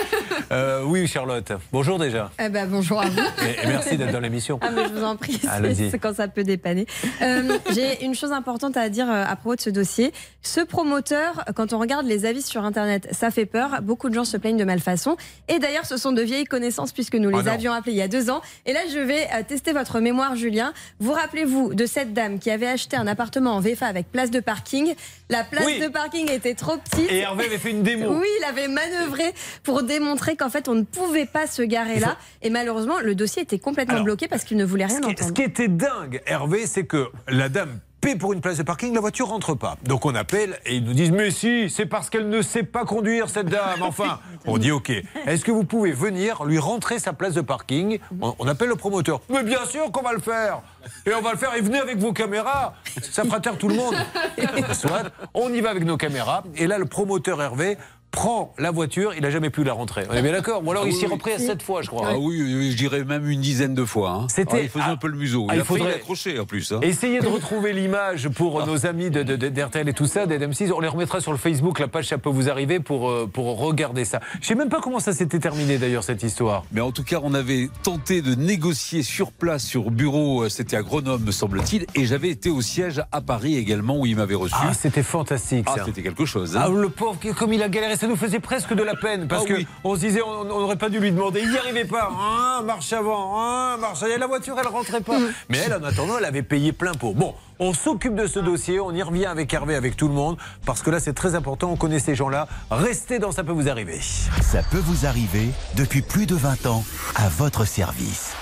Euh, 0.50 0.82
oui, 0.84 1.06
Charlotte. 1.06 1.50
Bonjour 1.72 1.98
déjà. 1.98 2.30
Eh 2.38 2.50
ben, 2.50 2.68
bonjour 2.68 3.00
à 3.00 3.06
vous. 3.08 3.18
Et, 3.18 3.64
et 3.64 3.66
merci 3.68 3.96
d'être 3.96 4.12
dans 4.12 4.20
l'émission. 4.20 4.58
Ah, 4.60 4.68
mais 4.74 4.82
je 4.86 4.92
vous 4.92 5.02
en 5.04 5.16
prie, 5.16 5.40
c'est- 5.40 5.98
quand 5.98 6.14
ça 6.14 6.28
peut 6.28 6.42
dépanner. 6.44 6.86
Euh, 7.32 7.58
J'ai 7.74 8.04
une 8.04 8.14
chose 8.14 8.32
importante 8.32 8.76
à 8.76 8.88
dire 8.88 9.10
euh, 9.10 9.24
à 9.26 9.36
propos 9.36 9.56
de 9.56 9.60
ce 9.60 9.70
dossier. 9.70 10.12
Ce 10.42 10.60
promoteur, 10.60 11.44
quand 11.54 11.72
on 11.72 11.78
regarde 11.78 12.06
les 12.06 12.24
avis 12.26 12.42
sur 12.42 12.64
Internet, 12.64 13.08
ça 13.12 13.30
fait 13.30 13.46
peur. 13.46 13.80
Beaucoup 13.82 14.08
de 14.08 14.14
gens 14.14 14.24
se 14.24 14.36
plaignent 14.36 14.56
de 14.56 14.64
malfaçon. 14.64 15.16
Et 15.48 15.58
d'ailleurs, 15.58 15.86
ce 15.86 15.96
sont 15.96 16.12
de 16.12 16.22
vieilles 16.22 16.44
connaissances 16.44 16.92
puisque 16.92 17.14
nous 17.14 17.30
les 17.30 17.42
non. 17.42 17.46
avions 17.46 17.72
appelés 17.72 17.92
il 17.92 17.98
y 17.98 18.02
a 18.02 18.08
deux 18.08 18.30
ans. 18.30 18.40
Et 18.66 18.72
là, 18.72 18.80
je 18.92 18.98
vais 18.98 19.26
euh, 19.34 19.42
tester 19.46 19.72
votre 19.72 20.00
mémoire, 20.00 20.36
Julien. 20.36 20.72
Vous 21.00 21.12
rappelez-vous 21.12 21.74
de 21.74 21.86
cette 21.86 22.12
dame 22.12 22.38
qui 22.38 22.50
avait 22.50 22.66
acheté 22.66 22.96
un 22.96 23.06
appartement 23.06 23.52
en 23.52 23.60
VFA 23.60 23.86
avec 23.86 24.10
place 24.10 24.30
de 24.30 24.40
parking 24.40 24.94
La 25.30 25.44
place 25.44 25.64
Oui. 25.66 25.78
de 25.78 25.88
parking 25.88 26.30
était 26.30 26.54
trop 26.54 26.76
petite. 26.76 27.10
Et 27.10 27.18
Hervé 27.18 27.46
avait 27.46 27.58
fait 27.58 27.70
une 27.70 27.82
démo. 27.82 28.12
Oui, 28.22 28.26
il 28.40 28.44
avait 28.44 28.68
manœuvré 28.68 29.32
pour 29.62 29.82
démontrer 29.82 30.36
qu'en 30.36 30.50
fait, 30.50 30.68
on 30.68 30.74
ne 30.74 30.82
pouvait 30.82 31.26
pas 31.26 31.46
se 31.46 31.62
garer 31.62 31.98
là. 31.98 32.16
Et 32.42 32.50
malheureusement, 32.50 32.98
le 33.00 33.14
dossier 33.14 33.42
était 33.42 33.58
complètement 33.58 33.94
Alors, 33.94 34.04
bloqué 34.04 34.28
parce 34.28 34.44
qu'il 34.44 34.56
ne 34.56 34.64
voulait 34.64 34.86
rien 34.86 34.96
Ce 34.96 35.00
qui, 35.00 35.06
entendre. 35.06 35.28
ce 35.28 35.32
qui 35.32 35.42
était 35.42 35.68
dingue, 35.68 36.20
Hervé, 36.26 36.66
c'est 36.66 36.84
que 36.84 37.08
la 37.28 37.48
dame 37.48 37.80
paie 38.02 38.16
pour 38.16 38.32
une 38.32 38.40
place 38.40 38.58
de 38.58 38.64
parking, 38.64 38.92
la 38.92 39.00
voiture 39.00 39.28
rentre 39.28 39.54
pas. 39.54 39.76
Donc 39.84 40.04
on 40.04 40.14
appelle 40.14 40.58
et 40.66 40.74
ils 40.74 40.84
nous 40.84 40.92
disent 40.92 41.12
Mais 41.12 41.30
si, 41.30 41.70
c'est 41.70 41.86
parce 41.86 42.10
qu'elle 42.10 42.28
ne 42.28 42.42
sait 42.42 42.64
pas 42.64 42.84
conduire, 42.84 43.30
cette 43.30 43.46
dame. 43.46 43.82
Enfin, 43.82 44.18
on 44.46 44.58
dit 44.58 44.72
Ok, 44.72 44.90
est-ce 44.90 45.44
que 45.44 45.52
vous 45.52 45.64
pouvez 45.64 45.92
venir 45.92 46.44
lui 46.44 46.58
rentrer 46.58 46.98
sa 46.98 47.12
place 47.12 47.34
de 47.34 47.40
parking? 47.40 48.00
On, 48.20 48.34
on 48.40 48.48
appelle 48.48 48.68
le 48.68 48.76
promoteur. 48.76 49.20
Mais 49.30 49.44
bien 49.44 49.64
sûr 49.66 49.90
qu'on 49.92 50.02
va 50.02 50.12
le 50.12 50.18
faire 50.18 50.62
Et 51.06 51.14
on 51.14 51.22
va 51.22 51.32
le 51.32 51.38
faire, 51.38 51.54
et 51.54 51.60
venez 51.60 51.78
avec 51.78 51.98
vos 51.98 52.12
caméras 52.12 52.74
Ça 53.00 53.22
fera 53.24 53.38
taire 53.38 53.56
tout 53.56 53.68
le 53.68 53.76
monde. 53.76 53.94
Soit, 54.72 55.12
on 55.32 55.52
y 55.52 55.60
va 55.60 55.70
avec 55.70 55.84
nos 55.84 55.96
caméras, 55.96 56.42
et 56.56 56.66
là, 56.66 56.78
le 56.78 56.86
promoteur 56.86 57.40
Hervé 57.40 57.78
prend 58.12 58.52
la 58.58 58.70
voiture, 58.70 59.14
il 59.16 59.22
n'a 59.22 59.30
jamais 59.30 59.50
pu 59.50 59.64
la 59.64 59.72
rentrer. 59.72 60.04
On 60.10 60.14
est 60.14 60.22
bien 60.22 60.32
d'accord 60.32 60.62
Ou 60.64 60.70
alors 60.70 60.84
Ah 60.84 60.88
il 60.88 60.92
oui, 60.92 60.98
s'y 60.98 61.06
oui. 61.06 61.12
repris 61.12 61.32
à 61.32 61.38
sept 61.38 61.62
fois, 61.62 61.82
je 61.82 61.88
crois. 61.88 62.08
Ah 62.10 62.18
oui, 62.18 62.40
oui, 62.42 62.70
je 62.70 62.76
dirais 62.76 63.02
même 63.04 63.28
une 63.28 63.40
dizaine 63.40 63.74
de 63.74 63.84
fois. 63.84 64.10
hein. 64.10 64.26
C'était- 64.28 64.52
Ah, 64.58 64.60
il 64.62 64.68
faisait 64.68 64.84
ah, 64.86 64.92
un 64.92 64.96
peu 64.96 65.08
le 65.08 65.16
museau. 65.16 65.46
ah, 65.48 65.54
Il, 65.54 65.56
il 65.56 65.60
a 65.60 65.64
failli 65.64 65.78
faudrait- 65.80 65.92
l'accrocher 65.94 66.38
en 66.38 66.44
plus. 66.44 66.70
hein. 66.72 66.80
Essayez 66.82 67.20
de 67.20 67.26
retrouver 67.28 67.72
l'image 67.72 68.28
pour 68.28 68.64
nos 68.66 68.86
amis 68.86 69.10
de, 69.10 69.22
de- 69.22 69.36
de- 69.36 69.48
d'RTL 69.48 69.88
et 69.88 69.92
tout 69.94 70.06
ça, 70.06 70.26
d'M6. 70.26 70.70
On 70.72 70.80
les 70.80 70.88
remettra 70.88 71.20
sur 71.20 71.32
le 71.32 71.38
Facebook, 71.38 71.78
la 71.78 71.88
page 71.88 72.06
Ça 72.08 72.18
peut 72.18 72.28
vous 72.30 72.50
arriver 72.50 72.78
pour, 72.80 73.08
euh, 73.10 73.26
pour 73.32 73.58
regarder 73.58 74.04
ça. 74.04 74.20
Je 74.42 74.46
sais 74.46 74.54
même 74.54 74.68
pas 74.68 74.80
comment 74.80 75.00
ça 75.00 75.12
s'était 75.14 75.38
terminé 75.38 75.78
d'ailleurs 75.78 76.04
cette 76.04 76.22
histoire. 76.22 76.64
Mais 76.72 76.82
en 76.82 76.92
tout 76.92 77.04
cas, 77.04 77.18
on 77.22 77.32
avait 77.32 77.70
tenté 77.82 78.20
de 78.20 78.34
négocier 78.34 79.02
sur 79.02 79.32
place, 79.32 79.64
sur 79.64 79.90
bureau, 79.90 80.42
euh, 80.42 80.48
c'était 80.50 80.76
à 80.76 80.82
Grenoble, 80.82 81.24
me 81.24 81.32
semble-t-il, 81.32 81.86
et 81.94 82.04
j'avais 82.04 82.28
été 82.28 82.50
au 82.50 82.60
siège 82.60 83.02
à 83.10 83.20
Paris 83.22 83.56
également, 83.56 83.96
où 83.98 84.04
il 84.04 84.16
m'avait 84.16 84.34
reçu. 84.34 84.54
Ah, 84.60 84.74
c'était 84.74 85.02
fantastique 85.02 85.64
Ah, 85.70 85.76
ça. 85.78 85.84
c'était 85.86 86.02
quelque 86.02 86.26
chose. 86.26 86.56
hein. 86.56 86.64
Ah, 86.66 86.68
le 86.68 86.88
pauvre, 86.90 87.18
comme 87.38 87.52
il 87.54 87.62
a 87.62 87.68
galéré, 87.70 87.96
ça 88.02 88.08
nous 88.08 88.16
faisait 88.16 88.40
presque 88.40 88.74
de 88.74 88.82
la 88.82 88.96
peine. 88.96 89.28
Parce 89.28 89.44
Ah 89.44 89.48
que 89.48 89.54
oui. 89.54 89.66
on 89.84 89.94
se 89.94 90.00
disait, 90.00 90.22
on 90.22 90.42
n'aurait 90.42 90.74
pas 90.76 90.88
dû 90.88 90.98
lui 90.98 91.12
demander. 91.12 91.40
Il 91.40 91.50
n'y 91.52 91.56
arrivait 91.56 91.84
pas. 91.84 92.10
Hein, 92.10 92.62
marche 92.62 92.92
avant, 92.92 93.40
hein, 93.40 93.76
marche 93.76 94.02
arrière. 94.02 94.18
La 94.18 94.26
voiture, 94.26 94.56
elle 94.60 94.66
rentrait 94.66 95.02
pas. 95.02 95.16
Mais 95.48 95.58
elle, 95.58 95.74
en 95.74 95.84
attendant, 95.84 96.18
elle 96.18 96.24
avait 96.24 96.42
payé 96.42 96.72
plein 96.72 96.94
pot. 96.94 97.12
Bon, 97.12 97.32
on 97.60 97.72
s'occupe 97.72 98.16
de 98.16 98.26
ce 98.26 98.40
dossier. 98.40 98.80
On 98.80 98.90
y 98.92 99.02
revient 99.04 99.26
avec 99.26 99.54
Hervé, 99.54 99.76
avec 99.76 99.96
tout 99.96 100.08
le 100.08 100.14
monde. 100.14 100.36
Parce 100.66 100.82
que 100.82 100.90
là, 100.90 100.98
c'est 100.98 101.12
très 101.12 101.36
important. 101.36 101.70
On 101.70 101.76
connaît 101.76 102.00
ces 102.00 102.16
gens-là. 102.16 102.48
Restez 102.72 103.20
dans 103.20 103.30
Ça 103.30 103.44
peut 103.44 103.52
vous 103.52 103.68
arriver. 103.68 104.00
Ça 104.00 104.62
peut 104.68 104.82
vous 104.84 105.06
arriver 105.06 105.50
depuis 105.76 106.02
plus 106.02 106.26
de 106.26 106.34
20 106.34 106.66
ans 106.66 106.84
à 107.14 107.28
votre 107.28 107.64
service. 107.64 108.32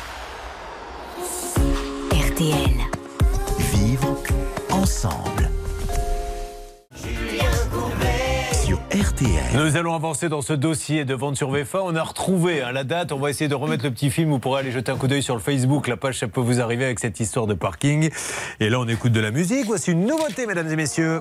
RTL. 2.12 2.80
Vivre 3.74 4.16
ensemble. 4.70 5.49
RTL. 8.92 9.30
Nous 9.54 9.76
allons 9.76 9.94
avancer 9.94 10.28
dans 10.28 10.42
ce 10.42 10.52
dossier 10.52 11.04
de 11.04 11.14
vente 11.14 11.36
sur 11.36 11.48
VFA. 11.48 11.80
On 11.84 11.94
a 11.94 12.02
retrouvé 12.02 12.60
hein, 12.60 12.72
la 12.72 12.82
date. 12.82 13.12
On 13.12 13.20
va 13.20 13.30
essayer 13.30 13.46
de 13.46 13.54
remettre 13.54 13.84
le 13.84 13.92
petit 13.92 14.10
film. 14.10 14.30
Vous 14.30 14.40
pourrez 14.40 14.60
aller 14.60 14.72
jeter 14.72 14.90
un 14.90 14.96
coup 14.96 15.06
d'œil 15.06 15.22
sur 15.22 15.36
le 15.36 15.40
Facebook. 15.40 15.86
La 15.86 15.96
page, 15.96 16.18
ça 16.18 16.26
peut 16.26 16.40
vous 16.40 16.60
arriver 16.60 16.86
avec 16.86 16.98
cette 16.98 17.20
histoire 17.20 17.46
de 17.46 17.54
parking. 17.54 18.10
Et 18.58 18.68
là, 18.68 18.80
on 18.80 18.88
écoute 18.88 19.12
de 19.12 19.20
la 19.20 19.30
musique. 19.30 19.66
Voici 19.66 19.92
une 19.92 20.06
nouveauté, 20.06 20.44
mesdames 20.44 20.72
et 20.72 20.76
messieurs. 20.76 21.20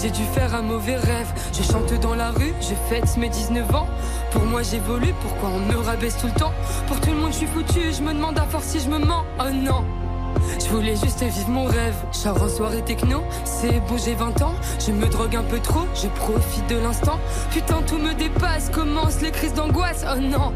J'ai 0.00 0.10
dû 0.10 0.24
faire 0.24 0.54
un 0.54 0.62
mauvais 0.62 0.96
rêve, 0.96 1.32
je 1.52 1.62
chante 1.62 1.92
dans 2.00 2.14
la 2.14 2.30
rue, 2.30 2.54
je 2.60 2.74
fête 2.88 3.16
mes 3.16 3.28
19 3.28 3.74
ans. 3.74 3.86
Pour 4.30 4.42
moi 4.42 4.62
j'évolue, 4.62 5.14
pourquoi 5.22 5.50
on 5.50 5.60
me 5.60 5.76
rabaisse 5.76 6.16
tout 6.18 6.26
le 6.26 6.38
temps? 6.38 6.52
Pour 6.86 7.00
tout 7.00 7.10
le 7.10 7.16
monde 7.16 7.32
je 7.32 7.38
suis 7.38 7.46
foutu, 7.46 7.92
je 7.92 8.02
me 8.02 8.12
demande 8.12 8.38
à 8.38 8.42
force 8.42 8.66
si 8.66 8.80
je 8.80 8.88
me 8.88 8.98
mens, 8.98 9.24
oh 9.40 9.50
non. 9.50 9.84
Je 10.60 10.68
voulais 10.68 10.96
juste 10.96 11.22
vivre 11.22 11.48
mon 11.48 11.64
rêve. 11.64 11.94
Sors 12.12 12.42
en 12.42 12.48
soirée 12.48 12.82
techno, 12.82 13.22
c'est 13.44 13.80
beau, 13.86 13.96
j'ai 14.02 14.14
20 14.14 14.42
ans. 14.42 14.54
Je 14.84 14.92
me 14.92 15.06
drogue 15.06 15.36
un 15.36 15.42
peu 15.42 15.58
trop, 15.58 15.86
je 15.94 16.08
profite 16.08 16.68
de 16.68 16.76
l'instant. 16.76 17.18
Putain, 17.50 17.82
tout 17.86 17.98
me 17.98 18.14
dépasse, 18.14 18.70
commencent 18.70 19.20
les 19.20 19.30
crises 19.30 19.54
d'angoisse. 19.54 20.04
Oh 20.06 20.20
non! 20.20 20.52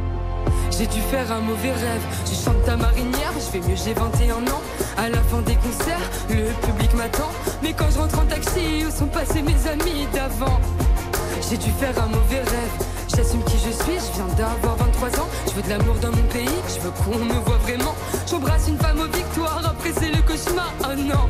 J'ai 0.70 0.86
dû 0.86 1.00
faire 1.00 1.30
un 1.30 1.40
mauvais 1.40 1.72
rêve. 1.72 2.02
Je 2.26 2.34
chante 2.34 2.62
ta 2.64 2.76
marinière, 2.76 3.32
je 3.34 3.40
fais 3.40 3.60
mieux, 3.60 3.76
j'ai 3.76 3.94
21 3.94 4.36
ans. 4.52 4.62
À 4.96 5.08
la 5.08 5.18
fin 5.18 5.40
des 5.42 5.56
concerts, 5.56 6.10
le 6.28 6.50
public 6.66 6.94
m'attend. 6.94 7.30
Mais 7.62 7.72
quand 7.72 7.90
je 7.92 7.98
rentre 7.98 8.18
en 8.18 8.24
où 8.60 8.90
sont 8.90 9.06
passés 9.06 9.42
mes 9.42 9.66
amis 9.68 10.06
d'avant? 10.12 10.60
J'ai 11.48 11.56
dû 11.56 11.70
faire 11.70 11.96
un 12.02 12.08
mauvais 12.08 12.40
rêve. 12.40 12.86
J'assume 13.08 13.42
qui 13.44 13.56
je 13.58 13.70
suis, 13.70 13.94
je 13.94 14.14
viens 14.14 14.26
d'avoir 14.36 14.76
23 14.76 15.08
ans. 15.20 15.28
Je 15.46 15.52
veux 15.52 15.62
de 15.62 15.68
l'amour 15.70 15.94
dans 15.96 16.10
mon 16.10 16.22
pays, 16.28 16.48
je 16.68 16.80
veux 16.80 16.90
qu'on 16.90 17.18
me 17.18 17.40
voit 17.44 17.58
vraiment. 17.58 17.94
J'embrasse 18.28 18.68
une 18.68 18.78
femme 18.78 19.00
aux 19.00 19.16
victoires, 19.16 19.62
après 19.64 19.92
c'est 19.98 20.10
le 20.10 20.22
cauchemar. 20.22 20.72
Oh 20.84 20.94
non! 20.96 21.28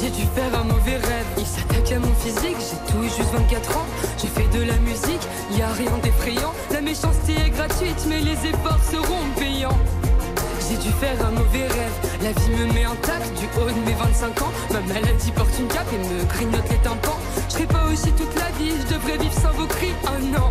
J'ai 0.00 0.10
dû 0.10 0.22
faire 0.34 0.58
un 0.58 0.64
mauvais 0.64 0.96
rêve. 0.96 1.26
Il 1.38 1.46
s'attaque 1.46 1.92
à 1.92 1.98
mon 1.98 2.14
physique, 2.14 2.56
j'ai 2.58 2.92
tout 2.92 3.02
juste 3.04 3.32
24 3.32 3.76
ans. 3.76 3.86
J'ai 4.20 4.28
fait 4.28 4.48
de 4.56 4.64
la 4.64 4.76
musique, 4.78 5.22
y 5.52 5.62
a 5.62 5.68
rien 5.68 5.96
d'effrayant. 6.02 6.52
La 6.72 6.80
méchanceté 6.80 7.34
est 7.34 7.50
gratuite, 7.50 8.06
mais 8.08 8.20
les 8.20 8.32
efforts 8.32 8.82
seront 8.90 9.24
payants. 9.38 9.78
J'ai 10.72 10.78
dû 10.78 10.92
faire 10.92 11.26
un 11.26 11.32
mauvais 11.32 11.66
rêve. 11.66 11.92
La 12.22 12.32
vie 12.32 12.50
me 12.50 12.72
met 12.72 12.84
intact 12.84 13.38
du 13.38 13.44
haut 13.60 13.68
de 13.68 13.84
mes 13.84 13.92
25 13.92 14.40
ans. 14.40 14.52
Ma 14.70 14.80
maladie 14.80 15.30
porte 15.32 15.52
une 15.58 15.68
cape 15.68 15.92
et 15.92 15.98
me 15.98 16.24
grignote 16.24 16.64
les 16.70 16.78
tympans. 16.78 17.18
Je 17.48 17.52
serai 17.52 17.66
pas 17.66 17.84
aussi 17.92 18.10
toute 18.12 18.34
la 18.36 18.48
vie, 18.56 18.72
je 18.80 18.94
devrais 18.94 19.18
vivre 19.18 19.34
sans 19.34 19.52
vos 19.52 19.66
cris. 19.66 19.92
Oh 20.04 20.24
non! 20.32 20.50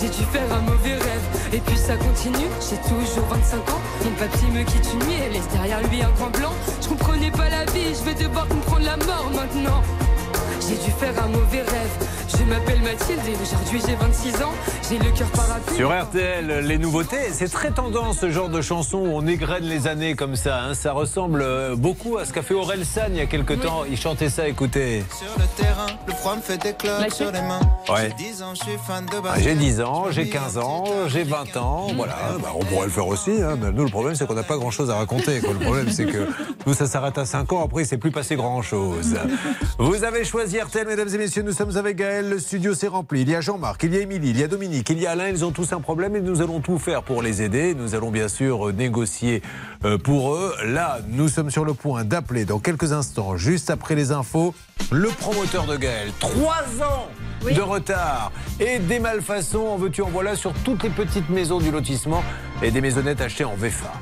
J'ai 0.00 0.08
dû 0.08 0.24
faire 0.32 0.50
un 0.54 0.62
mauvais 0.62 0.94
rêve 0.94 1.52
Et 1.52 1.58
puis 1.58 1.76
ça 1.76 1.96
continue, 1.96 2.48
j'ai 2.60 2.76
toujours 2.88 3.26
25 3.30 3.56
ans 3.56 3.80
Mon 4.04 4.10
papy 4.10 4.44
me 4.52 4.62
quitte 4.62 4.88
une 4.92 5.06
nuit 5.06 5.16
et 5.26 5.32
laisse 5.32 5.48
derrière 5.48 5.80
lui 5.88 6.02
un 6.02 6.10
grand 6.10 6.28
blanc 6.28 6.52
Je 6.82 6.88
comprenais 6.88 7.30
pas 7.30 7.48
la 7.48 7.64
vie, 7.72 7.94
je 7.98 8.04
vais 8.04 8.14
devoir 8.14 8.46
comprendre 8.46 8.84
la 8.84 8.98
mort 8.98 9.30
maintenant 9.34 9.82
J'ai 10.68 10.76
dû 10.76 10.90
faire 10.98 11.14
un 11.22 11.28
mauvais 11.28 11.60
rêve 11.62 12.08
Je 12.38 12.42
m'appelle 12.44 12.80
Mathilde 12.82 13.20
et 13.28 13.40
aujourd'hui 13.42 13.80
j'ai 13.86 13.94
26 13.94 14.42
ans 14.42 14.52
J'ai 14.88 14.98
le 14.98 15.10
cœur 15.16 15.28
parapluie 15.30 15.76
Sur 15.76 15.90
RTL, 16.02 16.60
les 16.66 16.78
nouveautés, 16.78 17.30
c'est 17.32 17.48
très 17.50 17.70
tendance 17.70 18.18
ce 18.18 18.30
genre 18.30 18.48
de 18.48 18.60
chanson 18.60 18.98
où 18.98 19.10
on 19.12 19.26
égrène 19.26 19.64
les 19.64 19.86
années 19.86 20.14
comme 20.14 20.34
ça. 20.36 20.62
hein. 20.64 20.74
Ça 20.74 20.92
ressemble 20.92 21.42
euh, 21.42 21.76
beaucoup 21.76 22.16
à 22.18 22.24
ce 22.24 22.32
qu'a 22.32 22.42
fait 22.42 22.54
Aurel 22.54 22.84
San 22.84 23.06
il 23.10 23.18
y 23.18 23.20
a 23.20 23.26
quelque 23.26 23.52
temps. 23.54 23.84
Il 23.88 23.96
chantait 23.96 24.28
ça, 24.30 24.48
écoutez. 24.48 25.04
Sur 25.16 25.28
le 25.38 25.44
terrain, 25.62 25.86
le 26.06 26.12
froid 26.14 26.36
me 26.36 26.40
fait 26.42 26.58
des 26.58 26.72
cloques 26.72 27.12
sur 27.12 27.30
les 27.30 27.42
mains. 27.42 27.60
Ouais. 27.88 28.12
J'ai 28.18 28.30
10 28.30 28.42
ans, 28.42 28.54
je 28.54 28.62
suis 28.64 28.78
fan 28.86 29.06
de 29.06 29.12
Ah, 29.18 29.20
basket. 29.20 29.44
J'ai 29.44 29.54
10 29.54 29.80
ans, 29.82 30.04
j'ai 30.10 30.28
15 30.28 30.58
ans, 30.58 30.84
j'ai 31.08 31.22
20 31.24 31.56
ans, 31.58 31.86
voilà. 31.96 32.16
Bah, 32.42 32.48
on 32.54 32.64
pourrait 32.64 32.86
le 32.86 32.92
faire 32.92 33.06
aussi. 33.06 33.30
hein. 33.42 33.56
Mais 33.60 33.70
Nous, 33.70 33.84
le 33.84 33.90
problème, 33.90 34.14
c'est 34.16 34.26
qu'on 34.26 34.34
n'a 34.34 34.42
pas 34.42 34.56
grand-chose 34.56 34.90
à 34.90 34.96
raconter. 34.96 35.40
quoi. 35.40 35.52
Le 35.52 35.60
problème, 35.60 35.90
c'est 35.90 36.06
que 36.06 36.26
nous, 36.66 36.74
ça 36.74 36.86
s'arrête 36.86 37.18
à 37.18 37.24
5 37.24 37.52
ans. 37.52 37.64
Après, 37.64 37.82
il 37.82 37.86
s'est 37.86 37.98
plus 37.98 38.10
passé 38.10 38.34
grand-chose. 38.36 39.14
Vous 39.78 40.02
avez 40.04 40.24
choisi 40.24 40.55
RTL, 40.60 40.86
mesdames 40.86 41.08
et 41.12 41.18
messieurs. 41.18 41.42
Nous 41.42 41.52
sommes 41.52 41.76
avec 41.76 41.96
Gaël. 41.96 42.28
Le 42.28 42.38
studio 42.38 42.74
s'est 42.74 42.86
rempli. 42.86 43.22
Il 43.22 43.28
y 43.28 43.34
a 43.34 43.40
Jean-Marc, 43.40 43.82
il 43.82 43.94
y 43.94 43.98
a 43.98 44.00
Émilie, 44.00 44.30
il 44.30 44.40
y 44.40 44.42
a 44.42 44.48
Dominique, 44.48 44.88
il 44.90 44.98
y 44.98 45.06
a 45.06 45.10
Alain. 45.10 45.28
Ils 45.28 45.44
ont 45.44 45.50
tous 45.50 45.72
un 45.72 45.80
problème 45.80 46.16
et 46.16 46.20
nous 46.20 46.40
allons 46.40 46.60
tout 46.60 46.78
faire 46.78 47.02
pour 47.02 47.22
les 47.22 47.42
aider. 47.42 47.74
Nous 47.74 47.94
allons 47.94 48.10
bien 48.10 48.28
sûr 48.28 48.68
euh, 48.68 48.72
négocier 48.72 49.42
euh, 49.84 49.98
pour 49.98 50.34
eux. 50.34 50.54
Là, 50.64 51.00
nous 51.08 51.28
sommes 51.28 51.50
sur 51.50 51.64
le 51.64 51.74
point 51.74 52.04
d'appeler 52.04 52.44
dans 52.44 52.58
quelques 52.58 52.92
instants, 52.92 53.36
juste 53.36 53.70
après 53.70 53.94
les 53.94 54.12
infos, 54.12 54.54
le 54.90 55.08
promoteur 55.08 55.66
de 55.66 55.76
Gaël. 55.76 56.10
Trois 56.20 56.64
ans 56.82 57.08
de 57.44 57.60
retard 57.60 58.32
et 58.60 58.78
des 58.78 58.98
malfaçons, 58.98 59.66
en 59.66 59.76
veux-tu, 59.76 60.02
en 60.02 60.08
voilà, 60.08 60.36
sur 60.36 60.52
toutes 60.64 60.82
les 60.82 60.90
petites 60.90 61.28
maisons 61.28 61.58
du 61.58 61.70
lotissement 61.70 62.22
et 62.62 62.70
des 62.70 62.80
maisonnettes 62.80 63.20
achetées 63.20 63.44
en 63.44 63.54
VFA. 63.54 63.92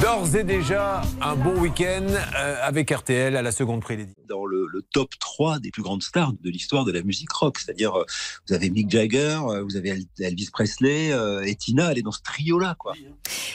D'ores 0.00 0.36
et 0.36 0.44
déjà, 0.44 1.02
un 1.20 1.34
bon 1.34 1.60
week-end 1.60 2.06
euh, 2.38 2.56
avec 2.62 2.90
RTL 2.90 3.36
à 3.36 3.42
la 3.42 3.52
seconde 3.52 3.80
prélédie. 3.80 4.14
dans 4.28 4.46
le, 4.46 4.66
le 4.72 4.82
top 4.82 5.10
3 5.18 5.58
des 5.58 5.70
plus 5.70 5.82
grandes 5.82 6.02
stars 6.02 6.32
de 6.42 6.50
l'histoire 6.50 6.84
de 6.84 6.92
la 6.92 7.02
musique 7.02 7.32
rock. 7.32 7.58
C'est-à-dire, 7.58 7.94
euh, 7.98 8.04
vous 8.48 8.54
avez 8.54 8.70
Mick 8.70 8.90
Jagger, 8.90 9.40
euh, 9.48 9.62
vous 9.62 9.76
avez 9.76 9.90
El- 9.90 10.04
Elvis 10.18 10.50
Presley 10.52 11.12
euh, 11.12 11.42
et 11.44 11.54
Tina, 11.54 11.90
elle 11.92 11.98
est 11.98 12.02
dans 12.02 12.12
ce 12.12 12.22
trio-là, 12.22 12.76
quoi. 12.78 12.94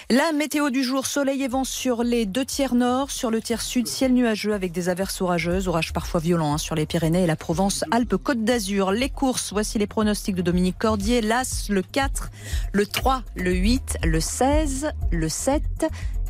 La 0.09 0.31
météo 0.33 0.69
du 0.69 0.83
jour, 0.83 1.05
soleil 1.05 1.43
et 1.43 1.47
vent 1.47 1.63
sur 1.63 2.03
les 2.03 2.25
deux 2.25 2.45
tiers 2.45 2.75
nord, 2.75 3.11
sur 3.11 3.31
le 3.31 3.41
tiers 3.41 3.61
sud, 3.61 3.87
ciel 3.87 4.13
nuageux 4.13 4.53
avec 4.53 4.71
des 4.71 4.89
averses 4.89 5.21
orageuses, 5.21 5.67
orages 5.67 5.93
parfois 5.93 6.19
violents 6.19 6.53
hein, 6.53 6.57
sur 6.57 6.75
les 6.75 6.85
Pyrénées 6.85 7.23
et 7.23 7.27
la 7.27 7.35
Provence, 7.35 7.83
Alpes, 7.91 8.17
Côte 8.17 8.43
d'Azur. 8.43 8.91
Les 8.91 9.09
courses, 9.09 9.51
voici 9.53 9.79
les 9.79 9.87
pronostics 9.87 10.35
de 10.35 10.41
Dominique 10.41 10.77
Cordier. 10.77 11.21
L'As, 11.21 11.67
le 11.69 11.81
4, 11.81 12.29
le 12.73 12.85
3, 12.85 13.23
le 13.35 13.53
8, 13.53 13.97
le 14.03 14.19
16, 14.19 14.89
le 15.11 15.29
7 15.29 15.63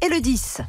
et 0.02 0.10
le 0.10 0.22
10. 0.22 0.62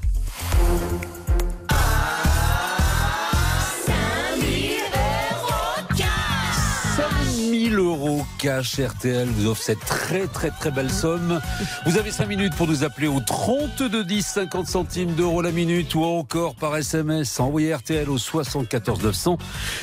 Euros 7.94 8.26
cash 8.38 8.80
RTL 8.80 9.28
vous 9.28 9.46
offre 9.46 9.62
cette 9.62 9.80
très 9.80 10.26
très 10.26 10.50
très 10.50 10.70
belle 10.70 10.90
somme. 10.90 11.40
Vous 11.86 11.96
avez 11.96 12.10
5 12.10 12.26
minutes 12.26 12.54
pour 12.56 12.66
nous 12.66 12.84
appeler 12.84 13.06
au 13.06 13.20
32 13.20 14.04
10 14.04 14.22
50 14.22 14.66
centimes 14.66 15.14
d'euros 15.14 15.42
la 15.42 15.52
minute 15.52 15.94
ou 15.94 16.04
encore 16.04 16.56
par 16.56 16.76
SMS. 16.76 17.38
Envoyez 17.38 17.74
RTL 17.74 18.10
au 18.10 18.18
74 18.18 19.02
900 19.02 19.38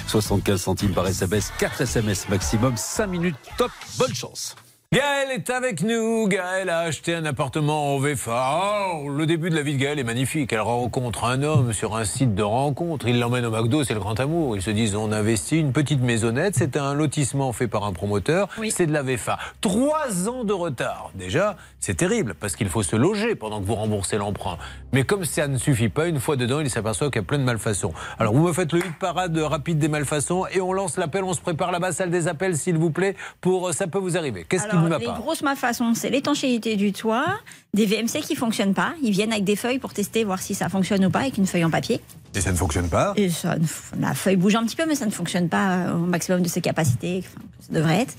75 0.08 0.62
centimes 0.62 0.94
par 0.94 1.08
SMS, 1.08 1.52
4 1.58 1.82
SMS 1.82 2.28
maximum, 2.30 2.76
5 2.76 3.08
minutes 3.08 3.36
top. 3.58 3.72
Bonne 3.98 4.14
chance. 4.14 4.56
Gaël 4.94 5.32
est 5.32 5.50
avec 5.50 5.84
nous. 5.84 6.28
Gaël 6.28 6.68
a 6.68 6.80
acheté 6.80 7.16
un 7.16 7.24
appartement 7.24 7.96
en 7.96 7.98
VFA. 7.98 8.90
Oh, 8.94 9.08
le 9.08 9.26
début 9.26 9.50
de 9.50 9.56
la 9.56 9.62
vie 9.62 9.76
de 9.76 9.78
Gaël 9.78 10.00
est 10.00 10.04
magnifique. 10.04 10.52
Elle 10.52 10.60
rencontre 10.60 11.24
un 11.24 11.44
homme 11.44 11.72
sur 11.72 11.96
un 11.96 12.04
site 12.04 12.36
de 12.36 12.44
rencontre. 12.44 13.08
Il 13.08 13.18
l'emmène 13.18 13.46
au 13.46 13.52
McDo, 13.52 13.86
c'est 13.86 13.94
le 13.94 14.02
grand 14.02 14.20
amour. 14.20 14.58
Ils 14.58 14.62
se 14.62 14.70
disent 14.70 14.98
on 14.98 15.14
investit 15.14 15.60
une 15.60 15.72
petite 15.72 16.02
maisonnette. 16.02 16.56
C'est 16.58 16.76
un 16.76 16.94
lotissement 16.94 17.54
fait 17.54 17.70
par 17.70 17.86
un 17.86 17.94
promoteur. 17.94 18.50
C'est 18.70 18.86
de 18.86 18.92
la 18.92 19.02
VFA. 19.02 19.40
Trois 19.62 20.28
ans 20.28 20.44
de 20.44 20.52
retard. 20.52 21.12
Déjà, 21.16 21.56
c'est 21.80 21.96
terrible 21.96 22.34
parce 22.38 22.58
qu'il 22.58 22.68
faut 22.68 22.84
se 22.84 22.98
loger 22.98 23.36
pendant 23.36 23.62
que 23.62 23.66
vous 23.66 23.76
remboursez 23.76 24.18
l'emprunt. 24.18 24.58
Mais 24.92 25.06
comme 25.06 25.24
ça 25.24 25.48
ne 25.48 25.58
suffit 25.58 25.88
pas, 25.88 26.08
une 26.08 26.20
fois 26.20 26.36
dedans, 26.36 26.60
il 26.60 26.70
s'aperçoit 26.70 27.10
qu'il 27.10 27.22
y 27.22 27.24
a 27.24 27.26
plein 27.26 27.40
de 27.40 27.46
malfaçons. 27.46 27.94
Alors 28.20 28.34
vous 28.34 28.46
me 28.46 28.52
faites 28.52 28.74
le 28.74 28.80
hit 28.80 29.00
parade 29.00 29.38
rapide 29.38 29.80
des 29.80 29.88
malfaçons 29.88 30.48
et 30.54 30.60
on 30.60 30.74
lance 30.74 30.98
l'appel. 30.98 31.24
On 31.24 31.34
se 31.34 31.40
prépare 31.40 31.72
là-bas, 31.72 31.94
salle 31.94 32.10
des 32.10 32.28
appels, 32.28 32.58
s'il 32.58 32.78
vous 32.78 32.92
plaît, 32.92 33.16
pour 33.40 33.70
euh, 33.70 33.72
ça 33.72 33.88
peut 33.88 33.98
vous 33.98 34.18
arriver. 34.18 34.46
Qu'est-ce 34.50 34.81
Alors, 34.86 35.00
les 35.00 35.06
pas 35.06 35.14
grosses 35.14 35.42
malfaçons, 35.42 35.94
c'est 35.94 36.10
l'étanchéité 36.10 36.76
du 36.76 36.94
toit, 36.94 37.26
des 37.74 37.86
VMC 37.86 38.22
qui 38.22 38.36
fonctionnent 38.36 38.74
pas. 38.74 38.94
Ils 39.02 39.12
viennent 39.12 39.32
avec 39.32 39.44
des 39.44 39.56
feuilles 39.56 39.80
pour 39.80 39.94
tester, 39.94 40.24
voir 40.24 40.42
si 40.42 40.56
ça 40.56 40.70
fonctionne 40.70 41.06
ou 41.06 41.10
pas, 41.10 41.20
avec 41.20 41.38
une 41.38 41.48
feuille 41.48 41.66
en 41.66 41.70
papier. 41.70 42.02
Et 42.34 42.42
ça 42.42 42.52
ne 42.52 42.58
fonctionne 42.58 42.88
pas 42.88 43.14
Et 43.18 43.30
ça, 43.30 43.56
la 44.00 44.14
feuille 44.14 44.38
bouge 44.38 44.56
un 44.56 44.66
petit 44.66 44.76
peu, 44.76 44.86
mais 44.88 44.96
ça 44.96 45.06
ne 45.06 45.12
fonctionne 45.12 45.50
pas 45.50 45.76
euh, 45.76 45.94
au 45.96 46.06
maximum 46.06 46.42
de 46.42 46.48
ses 46.48 46.62
capacités. 46.62 47.24
Enfin, 47.26 47.46
ça 47.60 47.74
devrait 47.74 48.02
être. 48.02 48.14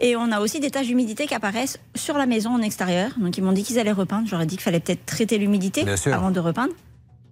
Et 0.00 0.14
on 0.16 0.30
a 0.30 0.40
aussi 0.40 0.60
des 0.60 0.70
taches 0.70 0.86
d'humidité 0.86 1.26
qui 1.26 1.34
apparaissent 1.34 1.78
sur 1.94 2.18
la 2.18 2.26
maison 2.26 2.50
en 2.50 2.60
extérieur. 2.60 3.12
Donc 3.18 3.38
ils 3.38 3.42
m'ont 3.42 3.52
dit 3.52 3.62
qu'ils 3.62 3.78
allaient 3.78 3.92
repeindre. 3.92 4.28
J'aurais 4.28 4.46
dit 4.46 4.56
qu'il 4.56 4.64
fallait 4.64 4.80
peut-être 4.80 5.06
traiter 5.06 5.38
l'humidité 5.38 5.84
avant 6.12 6.30
de 6.30 6.40
repeindre. 6.40 6.74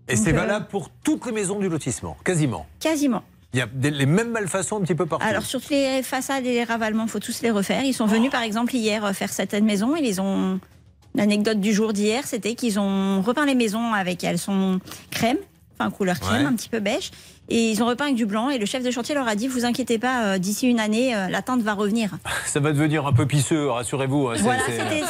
Et 0.08 0.16
c'est 0.16 0.32
euh, 0.32 0.36
valable 0.36 0.66
pour 0.70 0.90
toutes 1.02 1.24
les 1.26 1.32
maisons 1.32 1.58
du 1.58 1.68
lotissement, 1.68 2.16
quasiment. 2.24 2.66
Quasiment. 2.80 3.22
Il 3.54 3.58
y 3.58 3.62
a 3.62 3.66
des- 3.66 3.90
les 3.92 4.04
mêmes 4.06 4.30
malfaçons 4.32 4.78
un 4.78 4.80
petit 4.80 4.96
peu 4.96 5.06
partout. 5.06 5.24
Alors, 5.24 5.44
sur 5.44 5.60
les 5.70 6.02
façades 6.02 6.44
et 6.44 6.52
les 6.52 6.64
ravalements, 6.64 7.04
il 7.04 7.08
faut 7.08 7.20
tous 7.20 7.40
les 7.40 7.52
refaire. 7.52 7.84
Ils 7.84 7.94
sont 7.94 8.04
venus, 8.06 8.30
par 8.30 8.42
exemple, 8.42 8.74
hier 8.74 9.04
euh, 9.04 9.12
faire 9.12 9.32
certaines 9.32 9.64
maisons. 9.64 9.94
Ils 9.96 10.20
ont. 10.20 10.58
L'anecdote 11.14 11.60
du 11.60 11.72
jour 11.72 11.92
d'hier, 11.92 12.26
c'était 12.26 12.56
qu'ils 12.56 12.80
ont 12.80 13.22
repeint 13.22 13.46
les 13.46 13.54
maisons 13.54 13.92
avec. 13.92 14.24
Elles 14.24 14.40
sont 14.40 14.80
crème, 15.12 15.36
enfin 15.78 15.88
couleur 15.92 16.18
crème, 16.18 16.42
Ouais. 16.42 16.48
un 16.48 16.54
petit 16.54 16.68
peu 16.68 16.80
beige. 16.80 17.12
Et 17.50 17.70
ils 17.70 17.82
ont 17.82 17.86
repeint 17.86 18.04
avec 18.06 18.16
du 18.16 18.26
blanc. 18.26 18.50
Et 18.50 18.58
le 18.58 18.66
chef 18.66 18.82
de 18.82 18.90
chantier 18.90 19.14
leur 19.14 19.28
a 19.28 19.34
dit 19.34 19.48
Vous 19.48 19.64
inquiétez 19.64 19.98
pas, 19.98 20.24
euh, 20.24 20.38
d'ici 20.38 20.68
une 20.68 20.80
année, 20.80 21.14
euh, 21.14 21.28
la 21.28 21.42
teinte 21.42 21.62
va 21.62 21.74
revenir. 21.74 22.10
Ça 22.46 22.60
va 22.60 22.72
devenir 22.72 23.06
un 23.06 23.12
peu 23.12 23.26
pisseux, 23.26 23.68
rassurez-vous. 23.70 24.28
hein, 24.28 24.34
Voilà, 24.40 24.62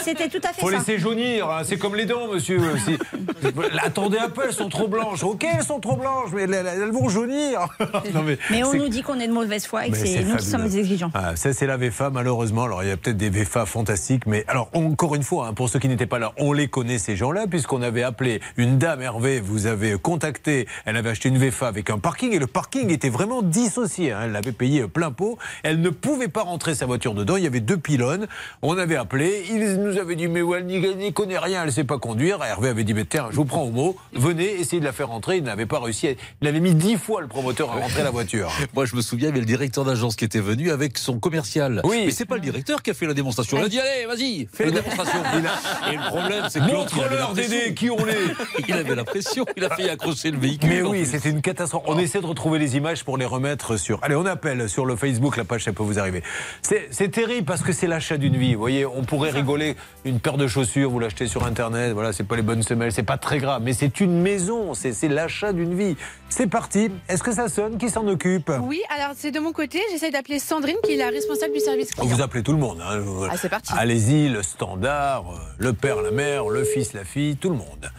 c'était- 0.03 0.29
tout 0.29 0.39
à 0.43 0.53
fait 0.53 0.61
Faut 0.61 0.71
ça. 0.71 0.79
laisser 0.79 0.99
jaunir, 0.99 1.49
hein, 1.51 1.63
c'est 1.65 1.77
comme 1.77 1.95
les 1.95 2.07
dents, 2.07 2.27
monsieur. 2.33 2.61
Si- 2.85 2.99
Attendez 3.85 4.19
un 4.19 4.29
peu, 4.31 4.43
elles 4.47 4.53
sont 4.55 4.69
trop 4.69 4.89
blanches. 4.89 5.23
Ok, 5.23 5.45
elles 5.45 5.65
sont 5.65 5.81
trop 5.81 5.97
blanches, 5.97 6.31
mais 6.35 6.43
elles, 6.43 6.91
vont 6.93 7.09
jaunir. 7.09 7.69
Non, 8.15 8.23
mais 8.23 8.39
Mais 8.51 8.63
on 8.65 8.75
nous 8.75 8.89
dit 8.89 9.03
qu'on 9.03 9.19
est 9.21 9.27
de 9.29 9.33
mauvaise 9.33 9.67
foi 9.67 9.87
et 9.87 9.91
que 9.91 9.97
c'est 9.97 10.23
nous 10.25 10.37
qui 10.37 10.47
sommes 10.47 10.65
exigeants. 10.67 11.11
Ah, 11.15 11.37
ça, 11.37 11.53
c'est 11.53 11.67
la 11.67 11.77
VFA, 11.77 12.11
malheureusement. 12.11 12.65
Alors, 12.65 12.83
il 12.83 12.89
y 12.89 12.93
a 12.93 12.97
peut-être 12.97 13.17
des 13.17 13.31
VFA 13.31 13.67
fantastiques, 13.67 14.27
mais 14.27 14.45
alors, 14.49 14.69
encore 14.73 15.15
une 15.15 15.23
fois, 15.23 15.49
hein, 15.49 15.55
pour 15.55 15.69
ceux 15.69 15.79
qui 15.79 15.89
n'étaient 15.89 16.07
pas 16.07 16.19
là, 16.19 16.33
on 16.39 16.53
les 16.53 16.69
connaît, 16.69 16.99
ces 16.99 17.17
gens-là, 17.17 17.47
puisqu'on 17.49 17.83
avait 17.83 18.03
appelé 18.03 18.41
une 18.57 18.79
dame, 18.79 19.03
Hervé, 19.03 19.41
vous 19.41 19.67
avez 19.67 19.97
contacté, 19.99 20.67
elle 20.85 20.97
avait 20.97 21.11
acheté 21.11 21.29
une 21.29 21.39
VFA 21.39 21.69
avec 21.69 21.91
un 21.91 21.99
parking, 21.99 22.24
et 22.33 22.39
le 22.39 22.47
parking 22.47 22.91
était 22.91 23.09
vraiment 23.09 23.43
dissocié. 23.43 24.13
hein. 24.13 24.21
Elle 24.25 24.33
l'avait 24.33 24.53
payé 24.53 24.87
plein 24.87 25.11
pot. 25.11 25.39
Elle 25.63 25.81
ne 25.81 25.91
pouvait 25.91 26.29
pas 26.29 26.43
rentrer 26.43 26.75
sa 26.75 26.87
voiture 26.87 27.15
dedans. 27.15 27.37
Il 27.37 27.45
y 27.45 27.47
avait 27.47 27.61
deux 27.61 27.77
pylônes. 27.77 28.27
On 28.63 28.77
avait 28.79 28.97
appelé. 28.97 29.45
Il 29.51 29.81
nous 29.83 29.99
avait 29.99 30.17
dit, 30.17 30.29
mais 30.29 30.41
elle 30.57 30.67
n'y 30.97 31.13
connaît 31.13 31.39
rien, 31.39 31.61
elle 31.63 31.67
ne 31.69 31.73
sait 31.73 31.85
pas 31.85 31.99
conduire. 31.99 32.43
Hervé 32.43 32.69
avait 32.69 32.85
dit, 32.85 32.95
mais 32.95 33.05
tiens, 33.05 33.29
je 33.31 33.37
vous 33.37 33.45
prends 33.45 33.63
au 33.65 33.71
mot. 33.71 33.97
Venez, 34.13 34.61
essayez 34.61 34.81
de 34.81 34.85
la 34.85 34.93
faire 34.93 35.09
rentrer. 35.09 35.37
Il 35.39 35.45
n'avait 35.45 35.67
pas 35.67 35.81
réussi. 35.81 36.09
Il 36.41 36.49
avait 36.49 36.61
mis 36.61 36.75
dix 36.75 36.97
fois 36.97 37.21
le 37.21 37.29
promoteur 37.29 37.71
à 37.71 37.75
rentrer 37.77 38.03
la 38.03 38.11
voiture. 38.11 38.51
Moi, 38.75 38.85
je 38.85 38.97
me 38.97 39.01
souviens, 39.03 39.29
il 39.29 39.31
y 39.31 39.33
avait 39.33 39.41
le 39.41 39.47
directeur 39.47 39.85
d'agence 39.85 40.17
qui 40.17 40.25
était 40.25 40.41
venu 40.41 40.71
avec 40.71 40.99
son 40.99 41.19
commercial. 41.19 41.81
Oui. 41.85 42.03
Mais 42.07 42.11
c'est 42.11 42.25
pas 42.27 42.35
le 42.37 42.41
directeur 42.41 42.83
qui 42.83 42.91
a 42.91 42.95
fait 42.95 43.07
la 43.07 43.15
démonstration. 43.15 43.57
Il 43.59 43.65
a 43.65 43.69
dit 43.69 43.81
allez, 43.81 44.07
vas-y, 44.07 44.49
fais 44.53 44.67
la 44.67 44.71
démonstration. 44.73 45.19
Et 45.93 45.97
le 45.97 46.07
problème, 46.09 46.45
c'est 46.49 46.61
que 46.61 46.65
Montre-leur. 46.73 47.33
Dédé, 47.35 47.75
qui 47.75 47.91
on 47.91 47.99
est. 48.07 48.35
Il 48.69 48.75
avait 48.75 48.95
la 48.95 49.05
pression. 49.05 49.45
Il 49.57 49.65
a 49.65 49.71
fait 49.75 49.89
accrocher 49.91 50.31
le 50.31 50.39
véhicule. 50.39 50.69
Mais 50.69 50.83
oui, 50.83 51.07
c'était 51.07 51.31
une 51.31 51.43
catastrophe. 51.43 51.83
On 51.87 51.99
de 52.21 52.27
retrouver 52.27 52.59
les 52.59 52.77
images 52.77 53.05
pour 53.05 53.17
les 53.19 53.25
remettre 53.27 53.77
sur. 53.77 53.99
Allez, 54.03 54.15
on 54.17 54.27
appelle 54.27 54.69
sur 54.69 54.87
le 54.87 54.97
Facebook, 54.97 55.37
la 55.37 55.45
page, 55.45 55.65
ça 55.65 55.73
peut 55.73 55.83
vous 55.83 55.99
arriver. 55.99 56.23
C'est 56.63 57.11
terrible 57.11 57.45
parce 57.47 57.63
que 57.63 57.73
c'est 57.73 57.87
l'achat 57.87 58.17
d'une 58.17 58.37
vie. 58.37 58.55
Vous 58.55 58.61
voyez, 58.61 58.87
on 58.87 59.03
pourrait 59.05 59.31
rigoler. 59.31 59.77
Une 60.05 60.21
paire 60.21 60.37
de 60.37 60.47
chaussures, 60.47 60.91
vous 60.91 60.99
l'achetez 60.99 61.27
sur 61.27 61.45
Internet, 61.45 61.93
voilà, 61.93 62.13
c'est 62.13 62.25
pas 62.25 62.37
les 62.37 62.43
bonnes 62.43 62.63
semelles, 62.63 62.93
c'est 62.93 63.03
pas 63.03 63.19
très 63.19 63.39
grave. 63.39 63.63
Mais 63.65 63.73
c'est 63.73 64.01
une 64.01 64.21
maison, 64.21 64.75
c'est 64.75 65.09
l'achat 65.09 65.53
d'une 65.53 65.75
vie. 65.77 65.97
C'est 66.29 66.49
parti. 66.49 66.91
Est-ce 67.09 67.23
que 67.23 67.33
ça 67.33 67.49
sonne? 67.49 67.79
Qui 67.79 67.89
s'en 67.91 68.07
occupe? 68.09 68.51
Oui, 68.63 68.81
alors 68.95 69.13
c'est 69.17 69.31
de 69.31 69.39
mon 69.41 69.53
côté. 69.53 69.81
J'essaie 69.93 70.11
d'appeler 70.11 70.39
Sandrine, 70.39 70.77
qui 70.85 70.95
est 70.95 70.97
la 70.97 71.09
responsable 71.11 71.53
du 71.55 71.61
service 71.61 71.93
client. 71.93 72.07
Vous 72.13 72.23
appelez 72.23 72.43
tout 72.43 72.53
le 72.53 72.59
monde. 72.59 72.81
hein. 72.83 73.01
Ah, 73.31 73.37
c'est 73.37 73.49
parti. 73.49 73.73
Allez-y, 73.77 74.29
le 74.29 74.43
standard, 74.43 75.25
le 75.59 75.73
père, 75.73 76.03
la 76.03 76.11
mère, 76.11 76.49
le 76.49 76.65
fils, 76.65 76.93
la 76.93 77.05
fille, 77.05 77.37
tout 77.37 77.51
le 77.51 77.57
monde. 77.57 77.91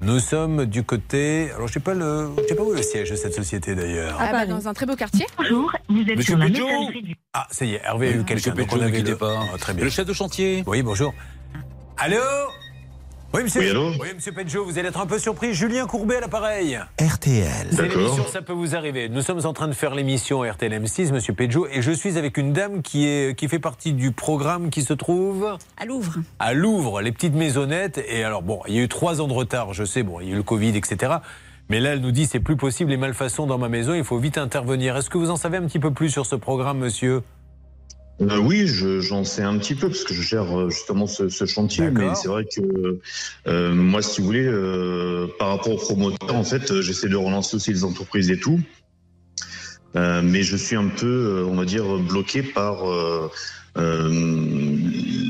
Nous 0.00 0.20
sommes 0.20 0.64
du 0.66 0.84
côté. 0.84 1.50
Alors, 1.56 1.66
je 1.66 1.72
sais 1.74 1.80
pas 1.80 1.94
le, 1.94 2.30
je 2.42 2.48
sais 2.48 2.54
pas 2.54 2.62
où 2.62 2.72
est 2.72 2.76
le 2.76 2.82
siège 2.82 3.10
de 3.10 3.16
cette 3.16 3.34
société 3.34 3.74
d'ailleurs. 3.74 4.16
Ah 4.20 4.30
bah, 4.30 4.46
dans 4.46 4.68
un 4.68 4.72
très 4.72 4.86
beau 4.86 4.94
quartier. 4.94 5.26
Bonjour, 5.36 5.72
vous 5.88 6.00
êtes 6.02 6.16
Monsieur 6.16 6.22
sur 6.34 6.38
la 6.38 6.48
du... 6.48 7.16
Ah, 7.32 7.46
ça 7.50 7.64
y 7.64 7.74
est, 7.74 7.80
Hervé 7.84 8.08
a 8.08 8.10
eu 8.16 8.24
quelqu'un. 8.24 8.52
Donc 8.54 8.68
on 8.72 8.80
avait 8.80 9.02
le- 9.02 9.16
pas. 9.16 9.44
Ah, 9.52 9.58
très 9.58 9.74
bien. 9.74 9.84
Le 9.84 9.90
chef 9.90 10.06
de 10.06 10.12
chantier. 10.12 10.62
Oui, 10.66 10.82
bonjour. 10.82 11.12
Allô? 11.96 12.16
Oui, 13.34 13.42
monsieur. 13.42 13.60
Oui, 13.60 13.68
allô 13.70 13.90
Oui, 14.00 14.08
monsieur 14.14 14.32
Pedjo, 14.32 14.64
vous 14.64 14.78
allez 14.78 14.88
être 14.88 15.00
un 15.00 15.06
peu 15.06 15.18
surpris. 15.18 15.52
Julien 15.52 15.86
Courbet 15.86 16.16
à 16.16 16.20
l'appareil. 16.20 16.78
RTL. 16.98 17.68
C'est 17.70 17.76
D'accord. 17.76 17.98
l'émission, 18.00 18.26
ça 18.26 18.40
peut 18.40 18.54
vous 18.54 18.74
arriver. 18.74 19.10
Nous 19.10 19.20
sommes 19.20 19.44
en 19.44 19.52
train 19.52 19.68
de 19.68 19.74
faire 19.74 19.94
l'émission 19.94 20.40
RTL 20.40 20.72
M6, 20.72 21.12
monsieur 21.12 21.34
Pedjo, 21.34 21.66
et 21.70 21.82
je 21.82 21.92
suis 21.92 22.16
avec 22.16 22.38
une 22.38 22.54
dame 22.54 22.80
qui, 22.80 23.06
est, 23.06 23.38
qui 23.38 23.48
fait 23.48 23.58
partie 23.58 23.92
du 23.92 24.12
programme 24.12 24.70
qui 24.70 24.82
se 24.82 24.94
trouve 24.94 25.58
À 25.76 25.84
Louvre. 25.84 26.14
à 26.38 26.54
Louvre, 26.54 27.02
les 27.02 27.12
petites 27.12 27.34
maisonnettes. 27.34 28.02
Et 28.08 28.24
alors, 28.24 28.42
bon, 28.42 28.60
il 28.66 28.74
y 28.74 28.78
a 28.78 28.82
eu 28.82 28.88
trois 28.88 29.20
ans 29.20 29.28
de 29.28 29.34
retard, 29.34 29.74
je 29.74 29.84
sais, 29.84 30.02
bon, 30.02 30.20
il 30.20 30.28
y 30.28 30.30
a 30.30 30.32
eu 30.32 30.36
le 30.36 30.42
Covid, 30.42 30.74
etc. 30.74 31.16
Mais 31.68 31.80
là, 31.80 31.90
elle 31.90 32.00
nous 32.00 32.12
dit, 32.12 32.24
c'est 32.24 32.40
plus 32.40 32.56
possible 32.56 32.90
les 32.90 32.96
malfaçons 32.96 33.44
dans 33.46 33.58
ma 33.58 33.68
maison, 33.68 33.92
il 33.92 34.04
faut 34.04 34.16
vite 34.16 34.38
intervenir. 34.38 34.96
Est-ce 34.96 35.10
que 35.10 35.18
vous 35.18 35.28
en 35.28 35.36
savez 35.36 35.58
un 35.58 35.66
petit 35.66 35.78
peu 35.78 35.90
plus 35.92 36.08
sur 36.08 36.24
ce 36.24 36.34
programme, 36.34 36.78
monsieur? 36.78 37.20
Euh, 38.20 38.38
oui, 38.38 38.66
je- 38.66 39.00
j'en 39.00 39.22
sais 39.24 39.42
un 39.42 39.56
petit 39.58 39.74
peu 39.76 39.88
parce 39.88 40.02
que 40.02 40.12
je 40.12 40.22
gère 40.22 40.58
euh, 40.58 40.70
justement 40.70 41.06
ce, 41.06 41.28
ce 41.28 41.46
chantier. 41.46 41.88
Mais 41.90 42.14
c'est 42.16 42.28
vrai 42.28 42.44
que 42.44 42.98
euh, 43.46 43.74
moi, 43.74 44.02
si 44.02 44.20
vous 44.20 44.26
voulez, 44.26 44.44
euh, 44.46 45.28
par 45.38 45.48
rapport 45.50 45.72
aux 45.74 45.76
promoteurs, 45.78 46.34
en 46.34 46.42
fait, 46.44 46.70
euh, 46.72 46.82
j'essaie 46.82 47.08
de 47.08 47.16
relancer 47.16 47.54
aussi 47.56 47.72
les 47.72 47.84
entreprises 47.84 48.30
et 48.30 48.38
tout. 48.40 48.60
Euh, 49.96 50.20
mais 50.22 50.42
je 50.42 50.56
suis 50.56 50.76
un 50.76 50.88
peu, 50.88 51.44
on 51.48 51.54
va 51.54 51.64
dire, 51.64 51.84
bloqué 51.98 52.42
par 52.42 52.84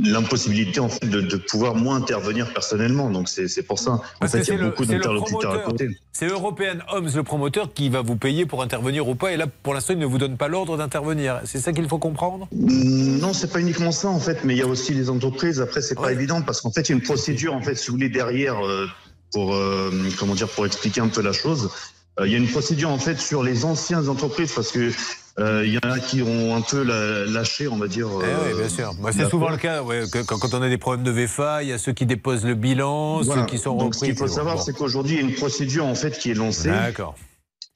l'impossibilité 0.04 0.80
en 0.80 0.88
fait 0.88 1.06
de, 1.06 1.20
de 1.20 1.36
pouvoir 1.36 1.74
moi 1.74 1.94
intervenir 1.94 2.52
personnellement. 2.52 3.10
Donc 3.10 3.28
c'est 3.28 3.62
pour 3.62 3.78
ça. 3.78 3.92
En 3.92 4.02
Parce 4.20 4.32
fait, 4.32 4.40
il 4.42 4.48
y 4.48 4.52
a 4.52 4.56
le- 4.56 4.64
beaucoup 4.70 4.84
d'interlocuteurs 4.86 5.54
à 5.54 5.58
côté. 5.58 5.88
C'est 6.12 6.26
European 6.26 6.78
Homes, 6.92 7.08
le 7.14 7.22
promoteur, 7.22 7.72
qui 7.72 7.88
va 7.88 8.02
vous 8.02 8.16
payer 8.16 8.46
pour 8.46 8.62
intervenir 8.62 9.06
ou 9.08 9.14
pas. 9.14 9.32
Et 9.32 9.36
là, 9.36 9.46
pour 9.62 9.74
l'instant, 9.74 9.92
il 9.92 9.98
ne 10.00 10.06
vous 10.06 10.18
donne 10.18 10.36
pas 10.36 10.48
l'ordre 10.48 10.76
d'intervenir. 10.76 11.40
C'est 11.44 11.58
ça 11.60 11.72
qu'il 11.72 11.88
faut 11.88 11.98
comprendre? 11.98 12.48
Mm, 12.52 13.18
Non, 13.18 13.32
c'est 13.32 13.52
pas 13.52 13.60
uniquement 13.60 13.92
ça 13.92 14.08
en 14.08 14.18
fait, 14.20 14.44
mais 14.44 14.54
il 14.54 14.58
y 14.58 14.62
a 14.62 14.66
aussi 14.66 14.94
les 14.94 15.10
entreprises. 15.10 15.60
Après, 15.60 15.82
c'est 15.82 15.94
pas 15.94 16.12
évident 16.12 16.42
parce 16.42 16.60
qu'en 16.60 16.70
fait, 16.72 16.82
il 16.88 16.90
y 16.90 16.92
a 16.92 16.96
une 16.96 17.02
procédure 17.04 17.54
en 17.54 17.62
fait, 17.62 17.74
si 17.74 17.88
vous 17.88 17.94
voulez, 17.94 18.08
derrière 18.08 18.64
euh, 18.66 18.86
pour 19.32 19.54
euh, 19.54 19.90
comment 20.18 20.34
dire, 20.34 20.48
pour 20.48 20.66
expliquer 20.66 21.00
un 21.00 21.08
peu 21.08 21.22
la 21.22 21.32
chose. 21.32 21.70
Euh, 22.18 22.26
Il 22.26 22.32
y 22.32 22.34
a 22.34 22.38
une 22.38 22.48
procédure 22.48 22.90
en 22.90 22.98
fait 22.98 23.18
sur 23.20 23.42
les 23.42 23.64
anciennes 23.64 24.08
entreprises 24.08 24.52
parce 24.52 24.72
que 24.72 24.90
euh, 25.38 25.64
il 25.64 25.72
y 25.72 25.78
en 25.78 25.90
a 25.90 25.98
qui 25.98 26.22
ont 26.22 26.54
un 26.56 26.60
peu 26.62 26.82
lâché, 27.30 27.68
on 27.68 27.76
va 27.76 27.86
dire. 27.88 28.08
Eh 28.22 28.24
euh, 28.24 28.36
oui, 28.52 28.58
bien 28.60 28.68
sûr. 28.68 28.92
Moi, 29.00 29.12
c'est 29.12 29.28
souvent 29.28 29.50
le 29.50 29.56
cas. 29.56 29.82
ouais, 29.82 30.02
que- 30.12 30.22
quand, 30.24 30.38
quand 30.38 30.54
on 30.54 30.62
a 30.62 30.68
des 30.68 30.78
problèmes 30.78 31.04
de 31.04 31.10
VFA, 31.10 31.62
il 31.62 31.68
y 31.68 31.72
a 31.72 31.78
ceux 31.78 31.92
qui 31.92 32.06
déposent 32.06 32.44
le 32.44 32.54
bilan, 32.54 33.22
Voilà. 33.22 33.42
ceux 33.42 33.46
qui 33.48 33.58
sont 33.58 33.76
Donc, 33.76 33.94
ce 33.94 34.00
repris. 34.00 34.10
qu'il 34.10 34.18
faut 34.18 34.26
savoir, 34.28 34.56
Bon. 34.56 34.62
c'est 34.62 34.72
qu'aujourd'hui, 34.72 35.16
il 35.16 35.22
y 35.22 35.24
a 35.24 35.28
une 35.28 35.34
procédure 35.36 35.86
en 35.86 35.94
fait 35.94 36.18
qui 36.18 36.30
est 36.30 36.34
lancée. 36.34 36.70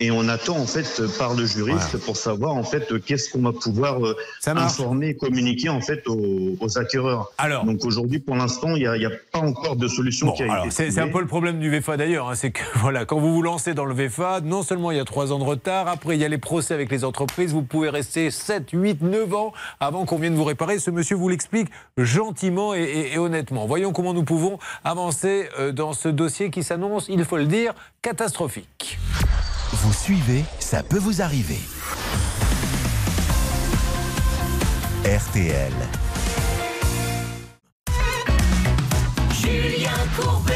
Et 0.05 0.11
on 0.11 0.27
attend 0.29 0.57
en 0.59 0.67
fait 0.67 1.01
par 1.17 1.35
le 1.35 1.47
juriste 1.47 1.97
pour 1.99 2.17
savoir 2.17 2.55
en 2.55 2.65
fait 2.65 2.93
qu'est-ce 3.05 3.31
qu'on 3.31 3.43
va 3.43 3.53
pouvoir 3.53 4.05
euh, 4.05 4.17
informer 4.47 5.15
communiquer 5.15 5.69
en 5.69 5.81
fait 5.81 6.07
aux, 6.09 6.57
aux 6.61 6.79
acquéreurs. 6.79 7.31
Alors. 7.39 7.65
Donc 7.65 7.85
aujourd'hui, 7.85 8.19
pour 8.19 8.35
l'instant, 8.35 8.75
il 8.75 8.81
n'y 8.99 9.07
a, 9.07 9.11
pas 9.31 9.39
encore 9.39 9.77
de 9.77 9.87
solution 9.87 10.27
Bon, 10.27 10.33
qui 10.33 10.43
a 10.43 10.67
été 10.67 10.71
c'est 10.71 10.99
un 11.01 11.09
peu 11.09 11.21
le 11.21 11.29
problème 11.29 11.61
du 11.61 11.71
VFA 11.71 11.97
d'ailleurs. 11.97 12.29
hein, 12.31 12.35
c'est 12.35 12.51
que 12.51 12.63
voilà, 12.81 13.05
quand 13.05 13.21
vous 13.21 13.33
vous 13.33 13.43
lancez 13.43 13.75
dans 13.75 13.85
le 13.85 13.95
VFA, 13.95 14.41
non 14.43 14.65
seulement 14.65 14.91
il 14.91 14.97
y 14.97 15.01
a 15.01 15.05
trois 15.05 15.33
ans 15.33 15.39
de 15.39 15.45
retard, 15.45 15.87
après 15.87 16.17
il 16.17 16.21
y 16.21 16.25
a 16.25 16.29
les 16.29 16.39
procès 16.39 16.75
avec 16.75 16.91
les 16.91 17.05
entreprises, 17.05 17.53
vous 17.53 17.63
pouvez 17.63 17.89
rester 17.89 18.33
7, 18.33 18.71
8, 18.73 19.03
9 19.03 19.33
ans 19.35 19.53
avant 19.79 20.05
qu'on 20.05 20.19
vienne 20.19 20.35
vous 20.35 20.43
réparer. 20.45 20.81
Ce 20.81 20.91
monsieur 20.91 21.15
vous 21.15 21.29
l'explique 21.29 21.69
gentiment 21.97 22.75
et, 22.75 22.81
et- 22.83 23.13
et 23.15 23.19
honnêtement. 23.19 23.67
Voyons 23.67 23.93
comment 23.93 24.15
nous 24.15 24.25
pouvons 24.25 24.59
avancer 24.83 25.49
euh, 25.61 25.71
dans 25.71 25.93
ce 25.93 26.09
dossier 26.09 26.51
qui 26.51 26.65
s'annonce, 26.65 27.07
il 27.09 27.25
faut 27.25 27.37
le 27.37 27.47
dire, 27.47 27.73
catastrophique. 28.03 28.99
Vous 29.73 29.93
suivez, 29.93 30.45
ça 30.59 30.83
peut 30.83 30.99
vous 30.99 31.23
arriver. 31.23 31.59
RTL. 35.05 35.73
Julien 39.33 39.91
Courbet. 40.17 40.53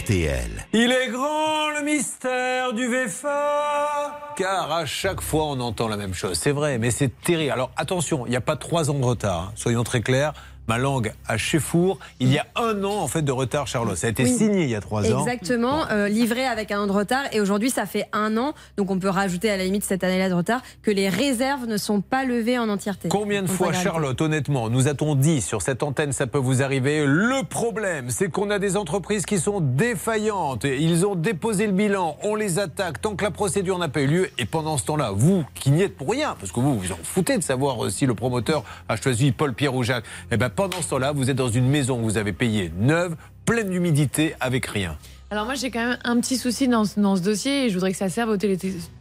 RTL. 0.00 0.66
Il 0.72 0.90
est 0.92 1.08
grand 1.10 1.70
le 1.78 1.84
mystère 1.84 2.72
du 2.72 2.86
VFA 2.86 4.32
Car 4.36 4.72
à 4.72 4.86
chaque 4.86 5.20
fois 5.20 5.44
on 5.46 5.60
entend 5.60 5.88
la 5.88 5.96
même 5.96 6.14
chose. 6.14 6.38
C'est 6.38 6.52
vrai, 6.52 6.78
mais 6.78 6.90
c'est 6.90 7.10
terrible. 7.22 7.50
Alors 7.52 7.70
attention, 7.76 8.24
il 8.26 8.30
n'y 8.30 8.36
a 8.36 8.40
pas 8.40 8.56
trois 8.56 8.90
ans 8.90 8.94
de 8.98 9.04
retard. 9.04 9.48
hein. 9.48 9.52
Soyons 9.56 9.84
très 9.84 10.00
clairs. 10.00 10.32
Ma 10.66 10.78
langue 10.78 11.12
à 11.28 11.36
Chefour, 11.36 11.98
il 12.20 12.32
y 12.32 12.38
a 12.38 12.46
un 12.56 12.82
an 12.84 13.00
en 13.02 13.08
fait 13.08 13.22
de 13.22 13.32
retard, 13.32 13.66
Charlotte. 13.66 13.96
Ça 13.96 14.06
a 14.06 14.10
été 14.10 14.24
Oui. 14.24 14.34
signé 14.36 14.62
il 14.64 14.70
y 14.70 14.74
a 14.74 14.80
trois 14.80 15.10
ans. 15.12 15.20
Exactement, 15.20 15.88
euh, 15.90 16.08
livré 16.08 16.46
avec 16.46 16.70
un 16.72 16.80
an 16.80 16.86
de 16.86 16.92
retard. 16.92 17.24
Et 17.32 17.40
aujourd'hui, 17.40 17.70
ça 17.70 17.86
fait 17.86 18.06
un 18.12 18.36
an. 18.36 18.54
Donc, 18.76 18.90
on 18.90 18.98
peut 18.98 19.08
rajouter 19.08 19.50
à 19.50 19.56
la 19.56 19.64
limite 19.64 19.84
cette 19.84 20.02
année-là 20.04 20.28
de 20.28 20.34
retard 20.34 20.62
que 20.82 20.90
les 20.90 21.08
réserves 21.08 21.66
ne 21.66 21.76
sont 21.76 22.00
pas 22.00 22.24
levées 22.24 22.58
en 22.58 22.68
entièreté. 22.68 23.08
Combien 23.08 23.42
de 23.42 23.46
fois. 23.48 23.72
Charlotte, 23.72 24.20
honnêtement, 24.20 24.70
nous 24.70 24.88
a-t-on 24.88 25.14
dit 25.16 25.40
sur 25.42 25.60
cette 25.62 25.82
antenne, 25.82 26.12
ça 26.12 26.26
peut 26.26 26.38
vous 26.38 26.62
arriver? 26.62 27.04
Le 27.06 27.42
problème, 27.46 28.10
c'est 28.10 28.30
qu'on 28.30 28.50
a 28.50 28.58
des 28.58 28.76
entreprises 28.76 29.26
qui 29.26 29.38
sont 29.38 29.60
défaillantes. 29.60 30.64
Et 30.64 30.78
Ils 30.80 31.06
ont 31.06 31.14
déposé 31.14 31.66
le 31.66 31.72
bilan, 31.72 32.16
on 32.22 32.34
les 32.34 32.58
attaque 32.58 33.00
tant 33.00 33.14
que 33.16 33.24
la 33.24 33.30
procédure 33.30 33.78
n'a 33.78 33.88
pas 33.88 34.00
eu 34.00 34.06
lieu. 34.06 34.30
Et 34.38 34.46
pendant 34.46 34.78
ce 34.78 34.84
temps-là, 34.86 35.12
vous, 35.14 35.44
qui 35.54 35.70
n'y 35.70 35.82
êtes 35.82 35.96
pour 35.96 36.10
rien, 36.10 36.36
parce 36.38 36.52
que 36.52 36.60
vous, 36.60 36.78
vous 36.78 36.92
en 36.92 36.98
foutez 37.02 37.36
de 37.36 37.42
savoir 37.42 37.84
euh, 37.84 37.90
si 37.90 38.06
le 38.06 38.14
promoteur 38.14 38.64
a 38.88 38.96
choisi 38.96 39.32
Paul, 39.32 39.52
Pierre 39.54 39.74
ou 39.74 39.82
Jacques, 39.82 40.04
et 40.30 40.36
ben 40.36 40.50
pendant 40.54 40.80
ce 40.82 40.90
temps-là, 40.90 41.12
vous 41.12 41.30
êtes 41.30 41.36
dans 41.36 41.48
une 41.48 41.68
maison 41.68 41.96
que 41.98 42.02
vous 42.02 42.18
avez 42.18 42.32
payée 42.32 42.72
neuve, 42.78 43.16
pleine 43.44 43.70
d'humidité, 43.70 44.34
avec 44.40 44.66
rien. 44.66 44.96
Alors 45.34 45.46
moi 45.46 45.54
j'ai 45.56 45.72
quand 45.72 45.80
même 45.84 45.98
un 46.04 46.20
petit 46.20 46.36
souci 46.36 46.68
dans, 46.68 46.84
ce- 46.84 47.00
dans 47.00 47.16
ce 47.16 47.20
dossier 47.20 47.64
et 47.64 47.68
je 47.68 47.74
voudrais 47.74 47.90
que 47.90 47.96
ça 47.98 48.08
serve 48.08 48.30
aux, 48.30 48.36
télé- 48.36 48.56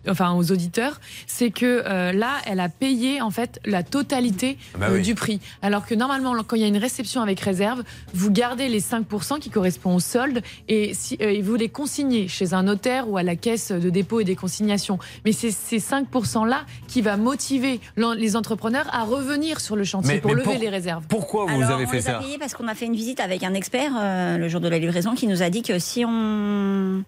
enfin, 0.10 0.34
aux 0.34 0.52
auditeurs, 0.52 1.00
c'est 1.28 1.52
que 1.52 1.84
euh, 1.86 2.12
là 2.12 2.32
elle 2.48 2.60
a 2.60 2.70
payé 2.70 3.22
en 3.22 3.30
fait 3.30 3.60
la 3.66 3.84
totalité 3.84 4.58
Bah 4.80 4.88
euh, 4.90 4.96
oui. 4.96 5.04
du 5.04 5.14
prix. 5.14 5.40
Alors 5.62 5.86
que 5.86 5.94
normalement 5.94 6.34
quand 6.44 6.56
il 6.56 6.64
y 6.64 6.66
a 6.66 6.68
une 6.68 6.78
réception 6.78 7.22
avec 7.22 7.40
réserve, 7.40 7.84
vous 8.16 8.32
gardez 8.32 8.68
les 8.68 8.82
5% 8.82 9.38
qui 9.40 9.52
correspondent 9.52 9.98
au 9.98 10.00
solde 10.00 10.42
et, 10.70 10.96
si, 10.96 11.20
euh, 11.22 11.30
et 11.30 11.44
vous 11.44 11.54
les 11.54 11.70
consignez 11.70 12.28
chez 12.28 12.54
un 12.56 12.64
notaire 12.64 13.08
ou 13.12 13.18
à 13.18 13.22
la 13.22 13.36
caisse 13.36 13.72
de 13.72 13.92
dépôt 13.92 14.20
et 14.20 14.24
des 14.24 14.36
consignations. 14.36 14.98
Mais 15.26 15.34
c'est 15.34 15.52
ces 15.52 15.78
5% 15.78 16.48
là 16.48 16.62
qui 16.88 17.02
va 17.04 17.16
motiver 17.16 17.80
les 18.18 18.36
entrepreneurs 18.36 18.88
à 18.92 19.04
revenir 19.04 19.60
sur 19.60 19.76
le 19.76 19.84
chantier 19.84 20.16
Mais- 20.16 20.20
pour 20.20 20.32
mais 20.32 20.38
lever 20.38 20.52
pour- 20.52 20.60
les 20.60 20.70
réserves. 20.70 21.04
Pourquoi 21.08 21.46
vous 21.46 21.62
Alors, 21.62 21.76
avez 21.76 21.86
on 21.86 21.88
fait 21.90 21.98
les 21.98 22.10
a 22.10 22.14
ça 22.14 22.20
payés 22.20 22.40
parce 22.40 22.56
qu'on 22.56 22.68
a 22.68 22.74
fait 22.74 22.86
une 22.88 22.96
visite 22.96 23.20
avec 23.20 23.44
un 23.44 23.54
expert 23.54 23.92
euh, 24.02 24.38
le 24.40 24.48
jour 24.50 24.62
de 24.62 24.68
la 24.68 24.80
livraison 24.80 25.14
qui 25.14 25.28
nous 25.28 25.44
a 25.44 25.52
dit 25.52 25.62
que 25.62 25.78
si 25.78 26.04
on, 26.06 26.23
Hmm. 26.24 27.02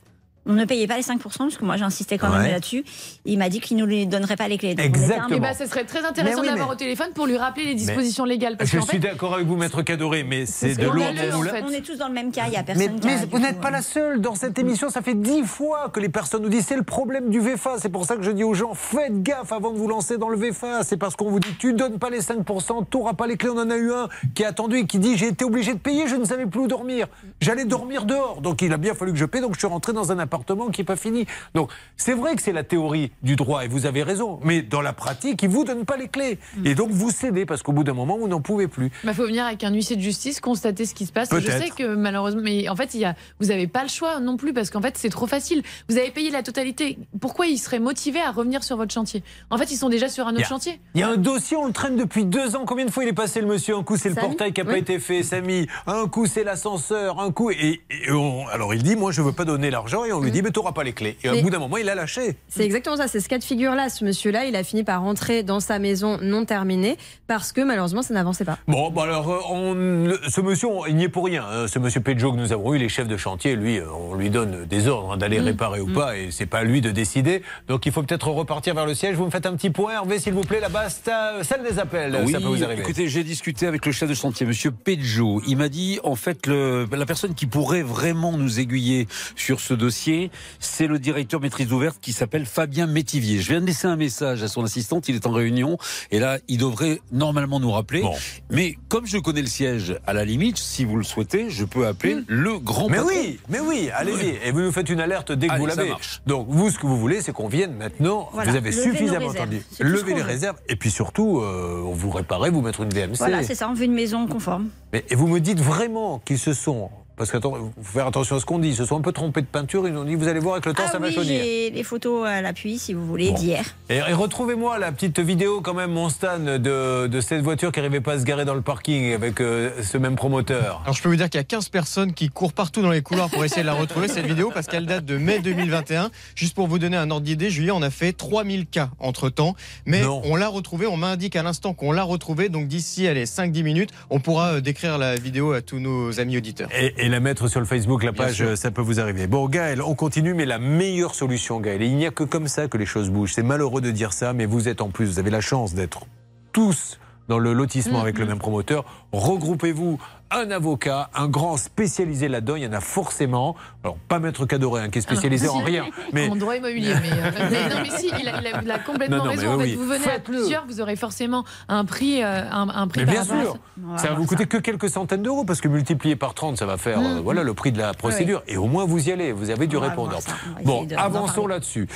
On 0.46 0.54
ne 0.54 0.66
payait 0.66 0.88
pas 0.88 0.96
les 0.98 1.04
5%, 1.04 1.20
parce 1.20 1.58
que 1.58 1.66
moi 1.66 1.78
j'insistais 1.78 2.18
quand 2.18 2.30
Ouais. 2.32 2.40
même 2.40 2.52
là-dessus, 2.52 2.84
il 3.26 3.38
m'a 3.38 3.50
dit 3.50 3.60
qu'il 3.60 3.78
nous 3.78 3.86
les 3.86 4.06
donnerait 4.06 4.36
pas 4.36 4.48
les 4.48 4.58
clés. 4.58 4.76
Donc, 4.76 4.86
Exactement. 4.86 5.28
Eh 5.32 5.40
ben, 5.40 5.54
ce 5.54 5.66
serait 5.66 5.84
très 5.86 6.04
intéressant 6.06 6.42
oui, 6.42 6.48
d'avoir 6.48 6.68
mais- 6.70 6.74
au 6.74 6.78
téléphone 6.78 7.10
pour 7.16 7.26
lui 7.28 7.38
rappeler 7.38 7.66
les 7.66 7.76
dispositions 7.76 8.26
légales. 8.26 8.58
Parce 8.58 8.70
Je 8.70 8.80
suis 8.80 8.88
fait, 8.88 9.00
d'accord 9.00 9.34
avec 9.36 9.48
vous, 9.48 9.56
maître 9.56 9.82
Cadoré, 9.82 10.24
mais 10.24 10.46
c'est 10.46 10.76
de 10.76 10.86
l'eau 10.86 11.02
en 11.02 11.14
fait. 11.44 11.64
On 11.66 11.72
est 11.72 11.82
tous 11.82 11.98
dans 11.98 12.08
le 12.08 12.14
même 12.14 12.32
cas, 12.32 12.44
il 12.48 12.52
n'y 12.52 12.56
a 12.58 12.60
Mais, 12.60 12.66
personne 12.66 13.00
qui 13.00 13.08
mais 13.08 13.14
a- 13.14 13.26
vous 13.30 13.40
n'êtes 13.40 13.60
pas 13.62 13.72
la 13.72 13.82
seule 13.82 14.22
dans 14.22 14.36
cette 14.36 14.58
émission. 14.60 14.90
Ça 14.90 15.02
fait 15.02 15.16
dix 15.16 15.44
fois 15.44 15.90
que 15.90 16.00
les 16.00 16.10
personnes 16.10 16.44
nous 16.44 16.50
disent 16.50 16.66
c'est 16.68 16.76
le 16.78 16.84
problème 16.84 17.30
du 17.30 17.40
VFA. 17.40 17.76
C'est 17.80 17.90
pour 17.90 18.06
ça 18.06 18.16
que 18.16 18.24
je 18.24 18.32
dis 18.32 18.44
aux 18.44 18.54
gens 18.54 18.74
faites 18.74 19.22
gaffe 19.24 19.52
avant 19.52 19.72
de 19.72 19.78
vous 19.78 19.88
lancer 19.88 20.18
dans 20.18 20.30
le 20.30 20.38
VFA. 20.38 20.84
C'est 20.84 20.98
parce 20.98 21.16
qu'on 21.16 21.30
vous 21.30 21.40
dit 21.40 21.56
tu 21.60 21.74
donnes 21.74 22.00
pas 22.00 22.10
les 22.10 22.22
5%, 22.22 22.84
tu 22.90 22.98
n'auras 22.98 23.14
pas 23.14 23.28
les 23.28 23.38
clés. 23.38 23.50
On 23.50 23.58
en 23.60 23.70
a 23.70 23.78
eu 23.78 23.92
un 23.92 24.10
qui 24.36 24.44
a 24.44 24.50
attendu 24.50 24.78
et 24.78 24.86
qui 24.86 25.00
dit 25.00 25.18
j'ai 25.18 25.28
été 25.28 25.44
obligé 25.46 25.74
de 25.74 25.80
payer, 25.80 26.08
je 26.08 26.16
ne 26.16 26.26
savais 26.26 26.46
plus 26.46 26.62
où 26.62 26.68
dormir. 26.68 27.08
J'allais 27.42 27.66
dormir 27.66 28.06
dehors. 28.06 28.42
Donc 28.42 28.62
il 28.62 28.72
a 28.74 28.78
bien 28.78 28.94
fallu 28.94 29.12
que 29.12 29.18
je 29.18 29.26
paie. 29.26 29.42
Donc 29.42 29.54
je 29.54 29.60
suis 29.60 29.68
rentré 29.68 29.94
dans 29.94 30.12
un 30.12 30.20
appartement 30.36 30.70
qui 30.70 30.82
n'est 30.82 30.86
pas 30.86 30.96
fini. 30.98 31.26
Donc 31.54 31.72
c'est 31.98 32.14
vrai 32.14 32.36
que 32.36 32.42
c'est 32.42 32.52
la 32.52 32.64
théorie 32.64 33.12
du 33.24 33.36
droit 33.36 33.64
et 33.64 33.68
vous 33.68 33.86
avez 33.86 34.04
raison. 34.04 34.40
Mais 34.44 34.62
dans 34.62 34.82
la 34.82 34.94
pratique, 34.94 35.42
ils 35.44 35.50
vous 35.50 35.64
donnent 35.64 35.86
pas 35.86 35.98
les 35.98 36.08
clés. 36.10 36.38
Et 36.66 36.76
donc 36.76 36.90
vous 36.92 37.10
cédez 37.10 37.46
parce 37.46 37.64
qu'au 37.64 37.72
bout 37.72 37.84
d'un 37.84 37.94
moment, 37.94 38.18
vous 38.18 38.28
n'en 38.28 38.42
pouvez 38.42 38.68
plus. 38.68 38.92
Il 39.04 39.14
faut 39.14 39.26
venir 39.26 39.46
avec 39.46 39.64
un 39.64 39.72
huissier 39.74 39.96
de 39.96 40.02
justice, 40.02 40.40
constater 40.42 40.86
ce 40.86 40.94
qui 40.94 41.06
se 41.06 41.12
passe. 41.14 41.30
Je 41.32 41.40
sais 41.52 41.70
que 41.70 41.96
malheureusement, 41.96 42.42
mais 42.44 42.68
en 42.70 42.76
fait, 42.76 42.94
il 42.94 43.00
y 43.02 43.06
a, 43.06 43.16
vous 43.40 43.48
n'avez 43.48 43.68
pas 43.68 43.84
le 43.84 43.90
choix 43.90 44.20
non 44.20 44.36
plus 44.38 44.54
parce 44.54 44.70
qu'en 44.70 44.82
fait, 44.82 44.98
c'est 44.98 45.10
trop 45.10 45.28
facile. 45.28 45.64
Vous 45.90 45.98
avez 45.98 46.12
payé 46.12 46.32
la 46.32 46.44
totalité. 46.44 46.98
Pourquoi 47.22 47.48
ils 47.48 47.58
seraient 47.58 47.80
motivés 47.80 48.22
à 48.22 48.32
revenir 48.32 48.64
sur 48.64 48.76
votre 48.78 48.94
chantier? 48.94 49.24
En 49.50 49.58
fait, 49.58 49.72
ils 49.72 49.78
sont 49.78 49.90
déjà 49.90 50.10
sur 50.10 50.28
un 50.28 50.32
Il 50.32 50.38
autre 50.38 50.46
a- 50.46 50.50
chantier. 50.50 50.80
Il 50.96 51.02
y 51.02 51.04
a 51.04 51.10
un 51.10 51.18
dossier, 51.18 51.56
on 51.58 51.68
le 51.68 51.74
traîne 51.74 51.96
depuis 51.96 52.26
deux 52.26 52.56
ans. 52.56 52.64
Combien 52.66 52.86
de 52.86 52.92
fois 52.92 53.04
il 53.04 53.10
est 53.10 53.14
passé 53.14 53.40
le 53.42 53.48
monsieur? 53.48 53.76
Un 53.76 53.84
coup, 53.84 53.96
c'est 53.98 54.10
le 54.10 54.16
portail 54.16 54.52
qui 54.54 54.62
n'a 54.62 54.66
pas 54.66 54.74
Oui. 54.74 54.80
été 54.80 55.00
fait, 55.00 55.24
Samy. 55.24 55.68
Un 55.88 56.08
coup, 56.08 56.26
c'est 56.26 56.44
l'ascenseur. 56.44 57.20
Un 57.20 57.32
coup, 57.32 57.52
et, 57.52 57.82
et 57.90 58.12
on- 58.12 58.48
alors 58.48 58.74
il 58.74 58.84
dit, 58.84 58.96
moi, 58.96 59.12
je 59.12 59.22
veux 59.22 59.32
pas 59.32 59.46
donner 59.46 59.70
l'argent, 59.70 60.04
et 60.06 60.12
on 60.14 60.20
lui 60.26 60.32
dit, 60.32 60.42
mais 60.42 60.52
tu 60.52 60.60
n'auras 60.60 60.72
pas 60.74 60.84
les 60.84 60.94
clés. 60.94 61.18
Et 61.24 61.30
au 61.30 61.42
bout 61.42 61.50
d'un 61.50 61.60
moment, 61.60 61.78
il 61.78 61.90
a 61.90 61.96
lâché. 61.96 62.36
C'est 62.50 62.64
exactement 62.66 62.98
ça, 62.98 63.08
c'est 63.08 63.20
ce 63.20 63.30
cas 63.30 63.38
de 63.38 63.44
figure-là. 63.44 63.90
Ce 63.90 64.04
monsieur-là, 64.04 64.46
il 64.46 64.56
a 64.56 64.64
fini 64.64 64.84
par 64.84 65.02
rentrer 65.02 65.44
dans 65.44 65.60
sa 65.60 65.80
maison 65.80 66.18
non 66.22 66.46
terminée 66.46 66.98
parce 67.28 67.52
que 67.52 67.62
malheureusement, 67.62 68.02
ça 68.02 68.14
n'avançait 68.14 68.46
pas. 68.46 68.58
Bon, 68.68 68.90
bah 68.92 69.04
alors, 69.04 69.30
euh, 69.32 69.40
on- 69.50 70.30
ce 70.30 70.42
monsieur, 70.42 70.68
on- 70.68 70.86
il 70.86 70.96
n'y 70.96 71.04
est 71.06 71.10
pour 71.10 71.26
rien. 71.26 71.44
hein. 71.50 71.68
Ce 71.68 71.80
monsieur 71.80 72.02
Pedjo 72.02 72.32
que 72.32 72.38
nous 72.38 72.52
avons 72.54 72.74
eu, 72.74 72.78
les 72.78 72.90
chefs 72.90 73.08
de 73.08 73.18
chantier, 73.18 73.56
lui, 73.56 73.78
euh, 73.80 73.86
on 73.92 74.16
lui 74.16 74.30
donne 74.30 74.66
des 74.66 74.88
ordres 74.88 75.14
hein, 75.14 75.18
d'aller 75.18 75.40
Mm. 75.40 75.46
réparer 75.46 75.80
ou 75.82 75.94
pas, 75.94 76.18
et 76.18 76.30
c'est 76.32 76.46
pas 76.46 76.60
à 76.60 76.64
lui 76.64 76.82
de 76.82 76.92
décider. 76.92 77.42
Donc 77.68 77.86
il 77.86 77.92
faut 77.92 78.04
peut-être 78.04 78.28
repartir 78.30 78.74
vers 78.76 78.86
le 78.86 78.94
siège. 78.94 79.16
Vous 79.16 79.26
me 79.26 79.32
faites 79.32 79.46
un 79.46 79.56
petit 79.56 79.70
point, 79.70 79.94
Hervé, 79.94 80.20
s'il 80.20 80.34
vous 80.34 80.42
plaît, 80.42 80.60
là-bas, 80.60 80.90
c'est 80.90 81.12
à- 81.12 81.44
celle 81.44 81.64
des 81.64 81.80
appels. 81.80 82.18
Oui, 82.26 82.32
ça 82.32 82.40
peut 82.40 82.46
vous 82.46 82.64
arriver. 82.64 82.82
écoutez, 82.82 83.08
j'ai 83.08 83.24
discuté 83.24 83.68
avec 83.68 83.86
le 83.86 83.92
chef 83.92 84.10
de 84.10 84.14
chantier, 84.14 84.46
Monsieur 84.46 84.72
Pedjo. 84.72 85.42
Il 85.48 85.58
m'a 85.58 85.70
dit, 85.70 86.00
en 86.04 86.16
fait, 86.16 86.48
le, 86.48 86.88
la 86.92 87.06
personne 87.06 87.34
qui 87.34 87.46
pourrait 87.46 87.82
vraiment 87.84 88.32
nous 88.38 88.60
aiguiller 88.60 89.08
sur 89.36 89.60
ce 89.60 89.74
dossier, 89.74 90.15
c'est 90.60 90.88
le 90.88 91.00
directeur 91.00 91.40
maîtrise 91.42 91.72
ouverte 91.72 91.98
qui 92.02 92.14
s'appelle 92.14 92.46
Fabien 92.46 92.88
Métivier. 92.88 93.40
Je 93.40 93.50
viens 93.50 93.62
de 93.62 93.66
laisser 93.66 93.88
un 93.88 93.96
message 93.96 94.44
à 94.44 94.48
son 94.48 94.64
assistante, 94.64 95.08
il 95.10 95.16
est 95.16 95.28
en 95.28 95.32
réunion, 95.32 95.78
et 96.12 96.20
là, 96.20 96.38
il 96.48 96.58
devrait 96.58 97.02
normalement 97.12 97.60
nous 97.60 97.72
rappeler. 97.72 98.04
Mais 98.50 98.78
comme 98.90 99.06
je 99.06 99.18
connais 99.18 99.42
le 99.42 99.48
siège, 99.48 99.98
à 100.06 100.14
la 100.14 100.26
limite, 100.26 100.58
si 100.58 100.86
vous 100.86 100.98
le 100.98 101.04
souhaitez, 101.04 101.50
je 101.50 101.66
peux 101.66 101.88
appeler 101.88 102.18
le 102.28 102.60
grand 102.60 102.90
Mais 102.90 102.98
patron. 102.98 103.12
oui, 103.14 103.40
mais 103.50 103.60
oui, 103.60 103.90
allez-y. 103.94 104.38
Et 104.48 104.52
vous 104.52 104.62
nous 104.62 104.72
faites 104.72 104.90
une 104.90 105.00
alerte 105.00 105.32
dès 105.32 105.48
que 105.48 105.54
Allez, 105.54 105.64
vous 105.64 105.70
ça 105.70 105.76
l'avez. 105.78 105.90
marche. 105.90 106.22
Donc, 106.26 106.48
vous, 106.50 106.70
ce 106.70 106.78
que 106.80 106.88
vous 106.88 106.98
voulez, 106.98 107.22
c'est 107.22 107.32
qu'on 107.32 107.48
vienne 107.48 107.76
maintenant. 107.76 108.30
Voilà, 108.34 108.52
vous 108.52 108.58
avez 108.58 108.72
suffisamment 108.72 109.28
entendu. 109.28 109.62
Qu'on 109.78 110.16
les 110.16 110.22
réserves. 110.22 110.58
Et 110.70 110.76
puis 110.76 110.92
surtout, 110.92 111.40
euh, 111.40 111.82
on 111.86 111.94
vous 111.94 112.10
réparer, 112.10 112.50
vous 112.50 112.62
mettre 112.62 112.82
une 112.82 112.90
VMC. 112.94 113.18
Voilà, 113.18 113.44
c'est 113.44 113.56
ça, 113.56 113.70
on 113.70 113.74
veut 113.74 113.86
une 113.86 113.94
maison 113.94 114.28
conforme. 114.28 114.70
Mais, 114.94 115.04
et 115.10 115.16
vous 115.16 115.28
me 115.28 115.40
dites 115.40 115.60
vraiment 115.60 116.20
qu'ils 116.20 116.40
se 116.40 116.54
sont. 116.54 116.90
Parce 117.18 117.32
qu'il 117.32 117.40
faut 117.42 117.72
faire 117.84 118.08
attention 118.08 118.36
à 118.36 118.40
ce 118.40 118.46
qu'on 118.46 118.60
dit. 118.60 118.70
Ils 118.70 118.76
se 118.76 118.86
sont 118.86 118.98
un 118.98 119.02
peu 119.02 119.12
trompés 119.12 119.42
de 119.42 119.46
peinture. 119.48 119.88
Ils 119.88 119.94
nous 119.94 120.02
ont 120.02 120.06
dit 120.06 120.16
vous 120.16 120.28
allez 120.28 120.40
voir 120.40 120.56
avec 120.56 120.66
le 120.66 120.74
temps, 120.74 120.84
Ah 120.88 120.92
ça 120.92 121.00
va 121.00 121.08
oui, 121.08 121.14
jaunir. 121.14 121.42
j'ai 121.44 121.70
les 121.72 121.84
photos 121.84 122.28
à 122.28 122.42
l'appui, 122.42 122.78
si 122.78 122.94
vous 122.94 123.06
voulez, 123.06 123.30
Bon. 123.30 123.36
d'hier. 123.36 123.64
Et, 123.90 123.98
et 123.98 124.14
retrouvez-moi 124.14 124.78
la 124.80 124.92
petite 124.92 125.20
vidéo 125.20 125.62
quand 125.62 125.74
même, 125.74 125.92
mon 125.92 126.10
Stan, 126.10 126.40
de, 126.40 127.08
de 127.08 127.22
cette 127.22 127.42
voiture 127.42 127.72
qui 127.72 127.80
n'arrivait 127.80 128.02
pas 128.02 128.14
à 128.14 128.20
se 128.20 128.24
garer 128.26 128.46
dans 128.46 128.54
le 128.54 128.62
parking 128.62 129.14
avec 129.14 129.40
euh, 129.42 129.72
ce 129.84 129.98
même 129.98 130.16
promoteur. 130.16 130.82
Alors 130.84 130.96
je 130.96 131.02
peux 131.02 131.10
vous 131.10 131.16
dire 131.16 131.30
qu'il 131.30 131.40
y 131.40 131.42
a 131.42 131.46
15 131.46 131.70
personnes 131.70 132.14
qui 132.14 132.30
courent 132.30 132.54
partout 132.54 132.82
dans 132.82 132.92
les 132.92 133.02
couloirs 133.02 133.30
pour 133.30 133.44
essayer 133.46 133.62
de 133.62 133.68
la 133.68 133.74
retrouver 133.74 134.08
cette 134.08 134.26
vidéo 134.26 134.52
parce 134.54 134.68
qu'elle 134.68 134.86
date 134.86 135.06
de 135.06 135.18
mai 135.18 135.40
2021. 135.40 136.10
Juste 136.36 136.54
pour 136.56 136.68
vous 136.68 136.80
donner 136.80 136.98
un 136.98 137.10
ordre 137.12 137.26
d'idée, 137.26 137.50
Juillet, 137.50 137.72
on 137.72 137.82
a 137.82 137.90
fait 137.90 138.12
3000 138.14 138.66
cas 138.68 138.90
entre 139.00 139.30
temps, 139.30 139.56
mais 139.86 140.04
on 140.06 140.36
l'a 140.36 140.48
retrouvée. 140.48 140.88
On 140.88 140.98
m'indique 140.98 141.36
à 141.36 141.44
l'instant 141.44 141.74
qu'on 141.74 141.92
l'a 141.92 142.04
retrouvée, 142.04 142.50
donc 142.50 142.68
d'ici 142.68 143.08
allez 143.08 143.26
5-10 143.26 143.64
minutes, 143.64 143.90
on 144.10 144.20
pourra 144.20 144.54
euh, 144.54 144.62
décrire 144.62 144.98
la 144.98 145.16
vidéo 145.16 145.54
à 145.54 145.62
tous 145.62 145.80
nos 145.80 146.20
amis 146.20 146.38
auditeurs. 146.38 146.70
Et, 146.78 146.94
et 146.98 147.05
la 147.10 147.20
mettre 147.20 147.48
sur 147.48 147.60
le 147.60 147.66
Facebook, 147.66 148.04
la 148.04 148.14
page, 148.14 148.42
euh, 148.42 148.56
ça 148.56 148.72
peut 148.72 148.82
vous 148.82 149.00
arriver. 149.00 149.28
Bon, 149.28 149.48
Gaël, 149.48 149.82
on 149.82 149.96
continue, 149.96 150.34
mais 150.34 150.46
la 150.46 150.60
meilleure 150.60 151.16
solution, 151.16 151.60
Gaël, 151.60 151.82
et 151.82 151.88
il 151.88 151.96
n'y 151.96 152.06
a 152.06 152.12
que 152.12 152.24
comme 152.24 152.48
ça 152.48 152.68
que 152.68 152.78
les 152.78 152.86
choses 152.86 153.10
bougent. 153.10 153.34
C'est 153.34 153.44
malheureux 153.44 153.82
de 153.82 153.92
dire 153.92 154.14
ça, 154.14 154.34
mais 154.34 154.46
vous 154.46 154.68
êtes 154.68 154.82
en 154.82 154.90
plus, 154.90 155.06
vous 155.06 155.20
avez 155.20 155.30
la 155.30 155.42
chance 155.42 155.74
d'être 155.74 156.06
tous 156.52 157.00
dans 157.28 157.40
le 157.40 157.54
lotissement 157.54 158.02
avec 158.02 158.20
le 158.20 158.26
même 158.26 158.40
promoteur. 158.40 158.86
Regroupez-vous 159.12 159.98
un 160.32 160.50
avocat, 160.52 161.10
un 161.14 161.28
grand 161.28 161.56
spécialisé 161.56 162.28
là-dedans, 162.28 162.56
il 162.56 162.64
y 162.64 162.68
en 162.68 162.74
a 162.74 162.82
forcément. 162.82 163.56
Alors, 163.84 163.96
pas 164.10 164.18
Maître 164.20 164.46
Cadoré, 164.48 164.82
hein, 164.82 164.90
qui 164.90 164.98
est 164.98 165.02
spécialisé 165.02 165.48
en 165.48 165.60
rien. 165.60 165.86
Mais 166.14 166.28
En 166.30 166.36
droit 166.36 166.56
immobilier. 166.58 166.94
Mais, 167.02 167.12
euh, 167.12 167.32
mais 167.52 167.70
non, 167.70 167.76
mais 167.84 167.90
si, 167.98 168.08
il 168.08 168.28
a, 168.28 168.42
il 168.42 168.48
a- 168.48 168.62
il 168.64 168.72
a 168.72 168.80
complètement 168.80 169.18
Non, 169.18 169.24
non, 169.26 169.30
mais 169.30 169.36
raison. 169.38 169.54
en 169.54 169.58
oui, 169.58 169.64
fait, 169.64 169.70
oui. 169.70 169.76
vous 169.76 169.86
venez 169.86 170.10
à 170.12 170.20
plusieurs, 170.20 170.66
vous 170.66 170.82
aurez 170.82 170.96
forcément 170.96 171.46
un 171.70 171.86
prix, 171.86 172.24
euh, 172.24 172.42
un, 172.52 172.68
un 172.70 172.88
prix 172.88 173.02
Mais 173.06 173.14
par 173.14 173.14
bien 173.14 173.36
rapport 173.36 173.38
à 173.38 173.44
sûr, 173.44 173.58
ça 173.98 174.08
va 174.10 174.16
vous 174.16 174.26
coûter 174.26 174.48
que 174.48 174.58
quelques 174.58 174.90
centaines 174.90 175.22
d'euros 175.22 175.46
parce 175.46 175.62
que 175.62 175.68
multiplié 175.68 176.16
par 176.16 176.34
30, 176.34 176.58
ça 176.58 176.66
va 176.66 176.78
faire 176.78 177.00
Mm. 177.00 177.06
euh, 177.06 177.22
voilà 177.24 177.44
le 177.44 177.54
prix 177.54 177.72
de 177.72 177.78
la 177.78 177.94
procédure. 177.94 178.42
Et 178.48 178.58
au 178.58 178.66
moins 178.66 178.86
vous 178.86 179.08
y 179.08 179.12
allez, 179.12 179.32
vous 179.32 179.52
avez 179.52 179.68
du 179.68 179.78
répondant. 179.78 180.20
Bon, 180.64 180.88
avançons 180.98 181.46
là-dessus. 181.48 181.88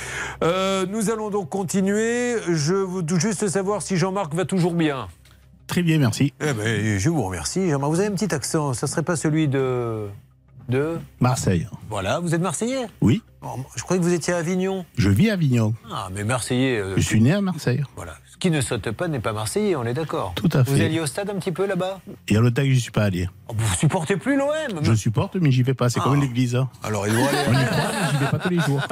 Euh, 0.44 0.86
nous 0.88 1.10
allons 1.10 1.30
donc 1.30 1.48
continuer. 1.50 2.36
Je 2.48 2.74
veux 2.74 3.04
juste 3.18 3.48
savoir 3.48 3.82
si 3.82 3.96
Jean-Marc 3.96 4.32
va 4.34 4.44
toujours 4.44 4.72
bien. 4.74 5.08
Très 5.70 5.82
bien, 5.84 5.98
merci. 5.98 6.34
Eh 6.40 6.52
ben, 6.52 6.98
je 6.98 7.08
vous 7.10 7.22
remercie. 7.22 7.70
Vous 7.70 8.00
avez 8.00 8.06
un 8.08 8.10
petit 8.10 8.34
accent. 8.34 8.74
Ça 8.74 8.88
serait 8.88 9.04
pas 9.04 9.14
celui 9.14 9.46
de 9.46 10.08
de 10.68 10.98
Marseille. 11.20 11.68
Voilà, 11.88 12.18
vous 12.18 12.34
êtes 12.34 12.40
Marseillais? 12.40 12.86
Oui, 13.00 13.22
Oh, 13.42 13.56
Je 13.76 13.82
croyais 13.84 14.00
que 14.00 14.04
vous 14.04 14.12
étiez 14.12 14.34
à 14.34 14.38
Avignon. 14.38 14.84
je 14.98 15.08
vis 15.10 15.30
à 15.30 15.34
Avignon. 15.34 15.72
Ah, 15.90 16.08
mais 16.12 16.24
Marseillais. 16.24 16.78
euh, 16.78 16.94
Je 16.96 17.02
suis 17.02 17.20
né 17.20 17.32
à 17.32 17.40
Marseille. 17.40 17.82
Voilà. 17.94 18.16
Qui 18.40 18.50
ne 18.50 18.60
saute 18.62 18.90
pas 18.92 19.06
n'est 19.06 19.20
pas 19.20 19.32
Marseillais, 19.34 19.76
on 19.76 19.84
est 19.84 19.92
d'accord. 19.94 20.32
Tout 20.34 20.48
à 20.54 20.62
Vous 20.62 20.74
fait. 20.76 20.84
alliez 20.86 21.00
au 21.00 21.06
stade 21.06 21.28
un 21.30 21.34
petit 21.34 21.52
peu 21.52 21.66
là-bas? 21.66 22.00
Et 22.28 22.36
à 22.36 22.40
l'automne, 22.40 22.70
je 22.70 22.78
suis 22.78 22.90
pas 22.90 23.04
allé. 23.04 23.28
Oh, 23.48 23.52
Vous 23.56 23.74
supportez 23.76 24.16
plus 24.16 24.36
l'OM 24.36 24.48
Je 24.82 24.94
supporte, 24.94 25.36
mais 25.36 25.50
j'y 25.50 25.62
vais 25.62 25.74
pas. 25.74 25.90
C'est 25.90 26.00
Ah. 26.00 26.04
comme 26.04 26.20
l'église. 26.20 26.56
hein. 26.56 26.68
Alors 26.82 27.06
il 27.06 27.12
doit 27.14 27.28
aller. 27.28 27.38
On 27.48 27.52
y 27.52 27.64
croit, 27.66 27.90
mais 27.92 28.08
j'y 28.10 28.16
vais 28.16 28.30
pas 28.30 28.38
tous 28.38 28.48
les 28.48 28.60
jours. 28.60 28.80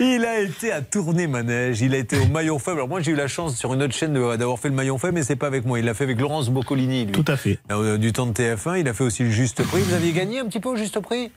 Il 0.00 0.24
a 0.24 0.40
été 0.40 0.72
à 0.72 0.80
tourner 0.80 1.26
manège, 1.26 1.80
il 1.80 1.94
a 1.94 1.98
été 1.98 2.18
au 2.18 2.26
maillon 2.26 2.58
faible. 2.58 2.78
Alors 2.78 2.88
moi 2.88 3.00
j'ai 3.00 3.12
eu 3.12 3.16
la 3.16 3.28
chance 3.28 3.56
sur 3.56 3.72
une 3.74 3.82
autre 3.82 3.94
chaîne 3.94 4.14
d'avoir 4.14 4.58
fait 4.58 4.68
le 4.68 4.74
maillon 4.74 4.98
faible, 4.98 5.14
mais 5.14 5.22
c'est 5.22 5.36
pas 5.36 5.46
avec 5.46 5.64
moi. 5.66 5.78
Il 5.78 5.84
l'a 5.84 5.94
fait 5.94 6.04
avec 6.04 6.20
Laurence 6.20 6.48
Boccolini. 6.50 7.06
Lui. 7.06 7.12
Tout 7.12 7.24
à 7.26 7.36
fait. 7.36 7.58
Euh, 7.70 7.98
Du 7.98 8.12
temps 8.12 8.26
de 8.26 8.32
TF1, 8.32 8.80
il 8.80 8.88
a 8.88 8.94
fait 8.94 9.04
aussi 9.04 9.22
le 9.24 9.30
juste 9.30 9.62
prix. 9.62 9.80
Vous 9.82 9.94
aviez 9.94 10.12
gagné 10.12 10.40
un 10.40 10.46
petit 10.46 10.60
peu 10.60 10.70
au 10.70 10.76
juste 10.76 10.98
prix? 11.00 11.30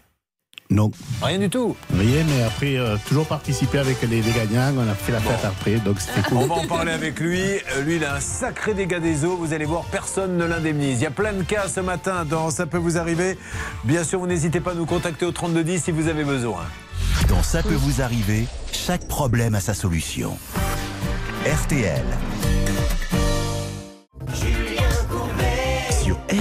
Non. 0.69 0.89
Rien 1.21 1.37
du 1.37 1.49
tout. 1.49 1.75
Rien, 1.95 2.23
mais 2.27 2.43
après, 2.43 2.77
euh, 2.77 2.97
toujours 3.07 3.27
participer 3.27 3.77
avec 3.79 4.01
les, 4.01 4.21
les 4.21 4.31
gagnants. 4.31 4.73
On 4.77 4.89
a 4.89 4.95
fait 4.95 5.11
la 5.11 5.19
fête 5.19 5.43
après, 5.45 5.75
donc 5.75 5.99
c'était 5.99 6.27
cool. 6.27 6.37
On 6.39 6.47
va 6.47 6.55
en 6.55 6.67
parler 6.67 6.91
avec 6.91 7.19
lui. 7.19 7.39
Euh, 7.41 7.81
Lui, 7.85 7.97
il 7.97 8.05
a 8.05 8.15
un 8.15 8.19
sacré 8.19 8.73
dégât 8.73 8.99
des 8.99 9.23
eaux. 9.25 9.35
Vous 9.37 9.53
allez 9.53 9.65
voir, 9.65 9.83
personne 9.85 10.35
ne 10.37 10.45
l'indemnise. 10.45 10.99
Il 10.99 11.03
y 11.03 11.07
a 11.07 11.11
plein 11.11 11.33
de 11.33 11.43
cas 11.43 11.67
ce 11.67 11.79
matin 11.79 12.25
dans 12.25 12.49
Ça 12.49 12.65
peut 12.65 12.77
vous 12.77 12.97
arriver. 12.97 13.37
Bien 13.83 14.03
sûr, 14.03 14.19
vous 14.19 14.27
n'hésitez 14.27 14.61
pas 14.61 14.71
à 14.71 14.75
nous 14.75 14.85
contacter 14.87 15.25
au 15.25 15.31
3210 15.31 15.83
si 15.83 15.91
vous 15.91 16.07
avez 16.07 16.23
besoin. 16.23 16.63
Dans 17.29 17.43
Ça 17.43 17.61
peut 17.61 17.75
vous 17.75 18.01
arriver, 18.01 18.45
chaque 18.71 19.07
problème 19.07 19.53
a 19.55 19.59
sa 19.59 19.73
solution. 19.73 20.37
RTL. 21.45 22.03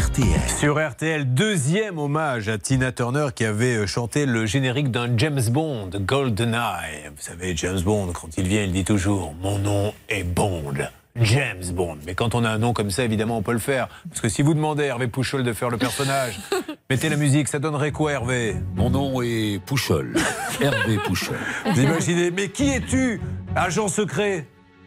RTL. 0.03 0.41
Sur 0.59 0.85
RTL, 0.85 1.33
deuxième 1.33 1.97
hommage 1.99 2.49
à 2.49 2.59
Tina 2.59 2.91
Turner 2.91 3.29
qui 3.33 3.45
avait 3.45 3.77
euh, 3.77 3.87
chanté 3.87 4.27
le 4.27 4.47
générique 4.47 4.91
d'un 4.91 5.17
James 5.17 5.43
Bond, 5.49 5.91
GoldenEye. 5.95 7.05
Vous 7.15 7.23
savez, 7.23 7.57
James 7.57 7.81
Bond, 7.81 8.13
quand 8.13 8.37
il 8.37 8.49
vient, 8.49 8.65
il 8.65 8.73
dit 8.73 8.83
toujours 8.83 9.33
Mon 9.41 9.59
nom 9.59 9.95
est 10.09 10.25
Bond. 10.25 10.75
James 11.15 11.65
Bond. 11.73 11.99
Mais 12.05 12.15
quand 12.17 12.35
on 12.35 12.43
a 12.45 12.51
un 12.51 12.59
nom 12.59 12.73
comme 12.73 12.91
ça, 12.91 13.05
évidemment, 13.05 13.37
on 13.39 13.43
peut 13.43 13.53
le 13.53 13.61
faire. 13.61 13.87
Parce 14.09 14.21
que 14.21 14.29
si 14.29 14.43
vous 14.43 14.55
demandez 14.55 14.85
à 14.85 14.87
Hervé 14.87 15.07
Pouchol 15.07 15.45
de 15.45 15.53
faire 15.53 15.71
le 15.71 15.79
personnage, 15.79 16.41
Mettez 16.91 17.09
la 17.09 17.17
musique, 17.17 17.47
ça 17.47 17.61
donnerait 17.61 17.93
quoi, 17.93 18.11
Hervé? 18.13 18.57
Mon 18.75 18.91
nom 18.91 19.23
est 19.23 19.63
Pouchol. 19.65 20.17
Hervé 20.61 20.99
Pouchol. 21.07 21.37
Vous 21.65 21.81
imaginez 21.81 22.33
Mais 22.33 22.49
qui 22.49 22.71
es-tu? 22.71 23.21
Agent 23.55 23.87
secret 23.87 24.47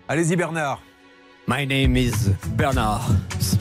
Allez-y, 0.09 0.36
Bernard. 0.36 0.82
My 1.48 1.64
name 1.66 1.96
is 1.96 2.30
Bernard. 2.58 3.02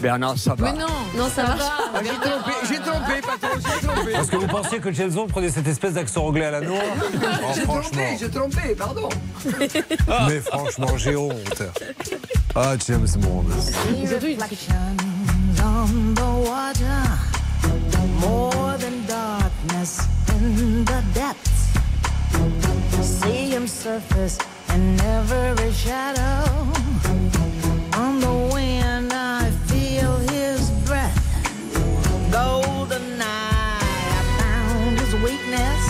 Bernard, 0.00 0.38
ça 0.38 0.54
va. 0.54 0.72
Mais 0.72 0.78
non, 0.78 0.86
Non, 1.16 1.28
ça 1.28 1.42
marche 1.46 1.60
Ah, 1.94 2.00
J'ai 2.02 2.08
trompé, 2.08 2.52
j'ai 2.68 2.78
trompé, 2.78 3.20
patron, 3.20 3.58
j'ai 3.58 3.86
trompé. 3.86 4.12
Parce 4.12 4.28
que 4.30 4.36
vous 4.36 4.46
pensiez 4.46 4.78
que 4.78 4.92
James 4.92 5.10
Bond 5.10 5.26
prenait 5.26 5.50
cette 5.50 5.66
espèce 5.66 5.92
d'accent 5.94 6.26
anglais 6.26 6.46
à 6.46 6.50
la 6.52 6.60
noix 6.62 6.78
Oh, 6.82 7.46
J'ai 7.54 7.60
Franchement. 7.62 7.90
trompé, 7.90 8.16
j'ai 8.18 8.28
trompé, 8.30 8.74
pardon. 8.76 9.08
Mais 10.28 10.40
franchement, 10.40 10.96
j'ai 10.96 11.16
honte. 11.16 11.62
Ah, 12.54 12.74
James 12.86 13.06
Bond. 13.18 13.44
More 18.20 18.76
than 18.78 19.06
darkness 19.06 19.98
in 20.30 20.84
the 20.84 21.02
depths. 21.14 21.68
See 23.02 23.50
him 23.54 23.66
surface 23.66 24.38
in 24.70 24.98
every 25.00 25.72
shadow. 25.72 26.50
Weakness. 35.24 35.84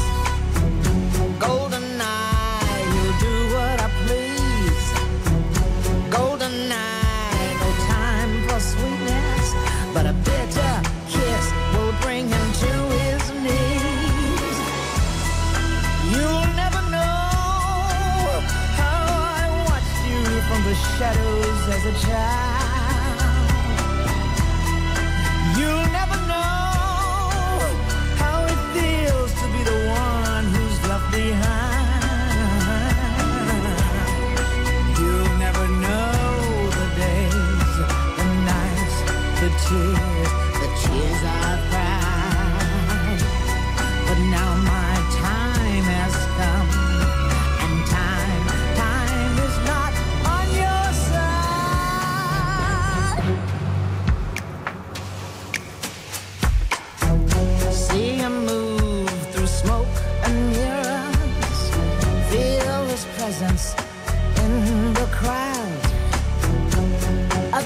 Golden 1.41 1.87
eye, 2.01 2.83
he'll 2.93 3.19
do 3.29 3.37
what 3.55 3.77
I 3.87 3.89
please. 4.07 4.87
Golden 6.09 6.55
eye, 6.71 7.49
no 7.63 7.71
time 7.95 8.33
for 8.47 8.61
sweetness, 8.61 9.47
but 9.93 10.07
a 10.07 10.15
bitter 10.29 10.75
kiss 11.15 11.45
will 11.75 11.95
bring 12.05 12.25
him 12.29 12.49
to 12.65 12.73
his 13.01 13.23
knees. 13.45 14.59
You'll 16.13 16.51
never 16.63 16.83
know 16.95 17.27
how 18.81 19.03
I 19.39 19.45
watched 19.69 20.01
you 20.11 20.23
from 20.49 20.61
the 20.69 20.77
shadows 20.95 21.63
as 21.77 21.83
a 21.93 22.07
child. 22.07 22.64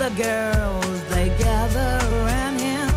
Other 0.09 0.23
girls, 0.23 1.03
they 1.11 1.29
gather 1.39 1.99
around 2.17 2.59
him. 2.59 2.89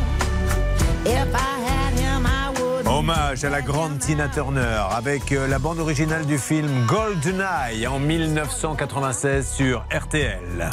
If 1.05 1.35
I 1.35 1.59
had 1.59 1.93
him, 1.99 2.25
I 2.25 2.53
would. 2.57 2.87
Hommage 2.87 3.43
à 3.43 3.49
la 3.49 3.61
grande 3.61 3.99
Tina 3.99 4.29
Turner 4.29 4.79
avec 4.91 5.33
euh, 5.33 5.45
la 5.47 5.59
bande 5.59 5.79
originale 5.79 6.25
du 6.25 6.37
film 6.37 6.85
GoldenEye 6.85 7.85
en 7.87 7.99
1996 7.99 9.45
sur 9.45 9.83
RTL. 9.91 10.69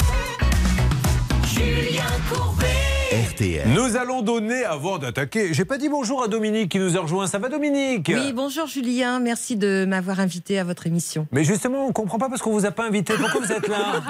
Julien 1.45 2.03
Courbet. 2.31 2.78
RTL. 3.11 3.67
Nous 3.69 3.97
allons 3.97 4.21
donner, 4.21 4.63
avant 4.65 4.99
d'attaquer, 4.99 5.51
j'ai 5.51 5.65
pas 5.65 5.79
dit 5.79 5.89
bonjour 5.89 6.21
à 6.23 6.27
Dominique 6.27 6.69
qui 6.71 6.77
nous 6.77 6.95
a 6.95 6.99
rejoint. 7.01 7.25
Ça 7.25 7.39
va 7.39 7.49
Dominique? 7.49 8.11
Oui, 8.13 8.33
bonjour 8.33 8.67
Julien, 8.67 9.19
merci 9.19 9.55
de 9.55 9.85
m'avoir 9.87 10.19
invité 10.19 10.59
à 10.59 10.63
votre 10.63 10.85
émission. 10.85 11.25
Mais 11.31 11.43
justement, 11.43 11.87
on 11.87 11.91
comprend 11.91 12.19
pas 12.19 12.29
parce 12.29 12.43
qu'on 12.43 12.51
vous 12.51 12.67
a 12.67 12.71
pas 12.71 12.85
invité. 12.85 13.13
Pourquoi 13.19 13.41
vous 13.41 13.51
êtes 13.51 13.67
là? 13.67 14.01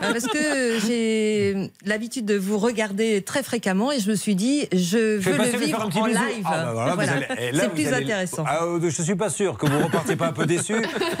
Parce 0.00 0.24
que 0.26 0.78
j'ai 0.86 1.70
l'habitude 1.84 2.24
de 2.24 2.36
vous 2.36 2.56
regarder 2.58 3.20
très 3.22 3.42
fréquemment 3.42 3.92
et 3.92 4.00
je 4.00 4.08
me 4.10 4.14
suis 4.16 4.34
dit, 4.34 4.66
je 4.72 5.18
veux 5.18 5.36
le 5.36 5.58
vivre 5.58 5.86
en 6.00 6.06
live. 6.06 6.16
Ah, 6.46 6.64
bah 6.64 6.70
voilà, 6.72 6.94
Voilà. 6.94 7.16
là, 7.20 7.26
C'est 7.52 7.68
plus 7.70 7.86
allez- 7.88 8.04
intéressant. 8.04 8.44
Ah, 8.46 8.64
euh, 8.64 8.80
je 8.88 9.02
suis 9.02 9.16
pas 9.16 9.28
sûr 9.28 9.58
que 9.58 9.66
vous 9.66 9.80
repartiez 9.84 10.16
pas 10.16 10.28
un 10.28 10.32
peu 10.32 10.46
déçu. 10.46 10.74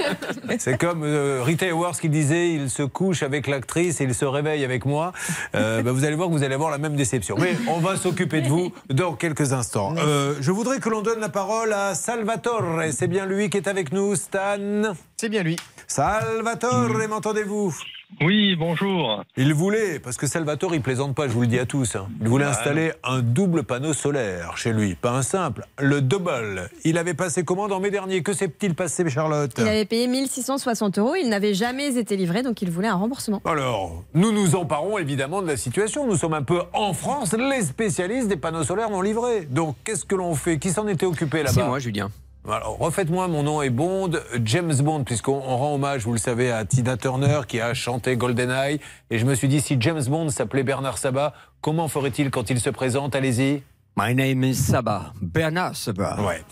C'est 0.58 0.78
comme 0.78 1.02
euh, 1.04 1.42
Rita 1.44 1.66
Hayworth 1.66 2.00
qui 2.00 2.08
disait 2.08 2.50
il 2.50 2.70
se 2.70 2.82
couche 2.82 3.22
avec 3.22 3.46
l'actrice 3.46 4.00
et 4.00 4.04
il 4.04 4.14
se 4.14 4.24
réveille 4.24 4.64
avec 4.64 4.86
moi. 4.86 5.12
Euh, 5.54 5.82
bah, 5.82 5.92
vous 5.92 6.04
allez 6.04 6.16
voir 6.16 6.28
que 6.28 6.32
vous 6.32 6.42
allez 6.44 6.54
avoir 6.54 6.70
la 6.70 6.77
même 6.78 6.96
déception. 6.96 7.36
Mais 7.38 7.56
on 7.68 7.78
va 7.78 7.96
s'occuper 7.96 8.40
de 8.40 8.48
vous 8.48 8.72
dans 8.88 9.14
quelques 9.14 9.52
instants. 9.52 9.94
Euh, 9.98 10.34
je 10.40 10.50
voudrais 10.50 10.78
que 10.78 10.88
l'on 10.88 11.02
donne 11.02 11.20
la 11.20 11.28
parole 11.28 11.72
à 11.72 11.94
Salvatore. 11.94 12.82
C'est 12.92 13.08
bien 13.08 13.26
lui 13.26 13.50
qui 13.50 13.56
est 13.56 13.68
avec 13.68 13.92
nous, 13.92 14.14
Stan? 14.16 14.94
C'est 15.20 15.28
bien 15.28 15.42
lui. 15.42 15.56
Salvatore, 15.88 16.90
m'entendez-vous? 17.08 17.74
Oui, 18.20 18.54
bonjour. 18.56 19.24
Il 19.36 19.52
voulait, 19.52 19.98
parce 19.98 20.16
que 20.16 20.28
Salvatore, 20.28 20.74
il 20.76 20.80
plaisante 20.80 21.16
pas, 21.16 21.26
je 21.26 21.32
vous 21.32 21.40
le 21.40 21.48
dis 21.48 21.58
à 21.58 21.66
tous, 21.66 21.96
hein. 21.96 22.08
il 22.20 22.28
voulait 22.28 22.44
Ah, 22.44 22.50
installer 22.50 22.92
un 23.02 23.18
double 23.20 23.64
panneau 23.64 23.92
solaire 23.92 24.56
chez 24.56 24.72
lui. 24.72 24.94
Pas 24.94 25.10
un 25.10 25.22
simple, 25.22 25.66
le 25.78 26.00
double. 26.00 26.70
Il 26.84 26.98
avait 26.98 27.14
passé 27.14 27.44
commande 27.44 27.72
en 27.72 27.80
mai 27.80 27.90
dernier. 27.90 28.22
Que 28.22 28.32
s'est-il 28.32 28.74
passé, 28.76 29.10
Charlotte? 29.10 29.50
Il 29.58 29.66
avait 29.66 29.84
payé 29.84 30.06
1660 30.06 30.98
euros, 30.98 31.16
il 31.16 31.28
n'avait 31.28 31.52
jamais 31.54 31.96
été 31.98 32.16
livré, 32.16 32.42
donc 32.44 32.62
il 32.62 32.70
voulait 32.70 32.88
un 32.88 32.94
remboursement. 32.94 33.42
Alors, 33.44 34.04
nous 34.14 34.30
nous 34.30 34.54
emparons 34.54 34.98
évidemment 34.98 35.42
de 35.42 35.48
la 35.48 35.56
situation. 35.56 36.06
Nous 36.06 36.16
sommes 36.16 36.34
un 36.34 36.44
peu 36.44 36.62
en 36.72 36.92
France, 36.94 37.34
les 37.34 37.62
spécialistes 37.62 38.28
des 38.28 38.36
panneaux 38.36 38.62
solaires 38.64 38.90
non 38.90 39.02
livrés. 39.02 39.46
Donc, 39.50 39.74
qu'est-ce 39.84 40.04
que 40.04 40.14
l'on 40.14 40.34
fait? 40.36 40.58
Qui 40.58 40.70
s'en 40.70 40.86
était 40.86 41.06
occupé 41.06 41.38
là-bas? 41.38 41.50
C'est 41.52 41.64
moi, 41.66 41.80
Julien. 41.80 42.08
Alors, 42.50 42.78
refaites-moi, 42.78 43.28
mon 43.28 43.42
nom 43.42 43.60
est 43.60 43.68
Bond, 43.68 44.10
James 44.44 44.74
Bond, 44.80 45.04
puisqu'on 45.04 45.42
on 45.46 45.56
rend 45.58 45.74
hommage, 45.74 46.04
vous 46.04 46.12
le 46.12 46.18
savez, 46.18 46.50
à 46.50 46.64
Tina 46.64 46.96
Turner 46.96 47.40
qui 47.46 47.60
a 47.60 47.74
chanté 47.74 48.16
GoldenEye. 48.16 48.80
Et 49.10 49.18
je 49.18 49.26
me 49.26 49.34
suis 49.34 49.48
dit, 49.48 49.60
si 49.60 49.76
James 49.78 50.02
Bond 50.08 50.30
s'appelait 50.30 50.62
Bernard 50.62 50.96
Sabat, 50.96 51.34
comment 51.60 51.88
ferait-il 51.88 52.30
quand 52.30 52.48
il 52.48 52.58
se 52.58 52.70
présente? 52.70 53.14
Allez-y. 53.14 53.62
My 53.98 54.14
name 54.14 54.44
is 54.44 54.54
Saba. 54.54 55.12
Bernard 55.20 55.76
Saba. 55.76 56.16
Ouais. 56.22 56.42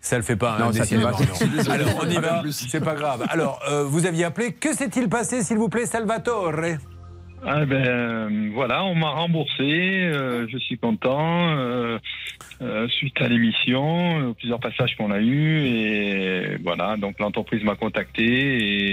Ça 0.00 0.16
le 0.16 0.22
fait 0.22 0.36
pas, 0.36 0.58
Non, 0.58 0.66
hein, 0.66 0.72
ça 0.72 0.84
fait 0.84 0.98
pas. 0.98 1.12
non. 1.12 1.18
Alors, 1.70 1.88
on 2.02 2.08
y 2.10 2.16
va, 2.16 2.42
c'est 2.50 2.80
pas 2.80 2.94
grave. 2.94 3.24
Alors, 3.28 3.60
euh, 3.68 3.84
vous 3.84 4.06
aviez 4.06 4.24
appelé, 4.24 4.52
que 4.52 4.74
s'est-il 4.74 5.08
passé, 5.08 5.42
s'il 5.44 5.58
vous 5.58 5.68
plaît, 5.68 5.86
Salvatore 5.86 6.52
Ah 7.46 7.66
ben 7.66 7.86
euh, 7.86 8.50
voilà, 8.54 8.84
on 8.84 8.94
m'a 8.94 9.10
remboursé, 9.10 9.60
euh, 9.60 10.46
je 10.50 10.56
suis 10.58 10.78
content. 10.78 11.50
euh, 11.56 11.98
euh, 12.62 12.88
suite 12.88 13.20
à 13.20 13.28
l'émission, 13.28 14.20
euh, 14.30 14.32
plusieurs 14.32 14.60
passages 14.60 14.96
qu'on 14.96 15.10
a 15.10 15.18
eus 15.20 15.66
et 15.66 16.56
voilà, 16.62 16.96
donc 16.96 17.18
l'entreprise 17.18 17.62
m'a 17.64 17.74
contacté 17.74 18.24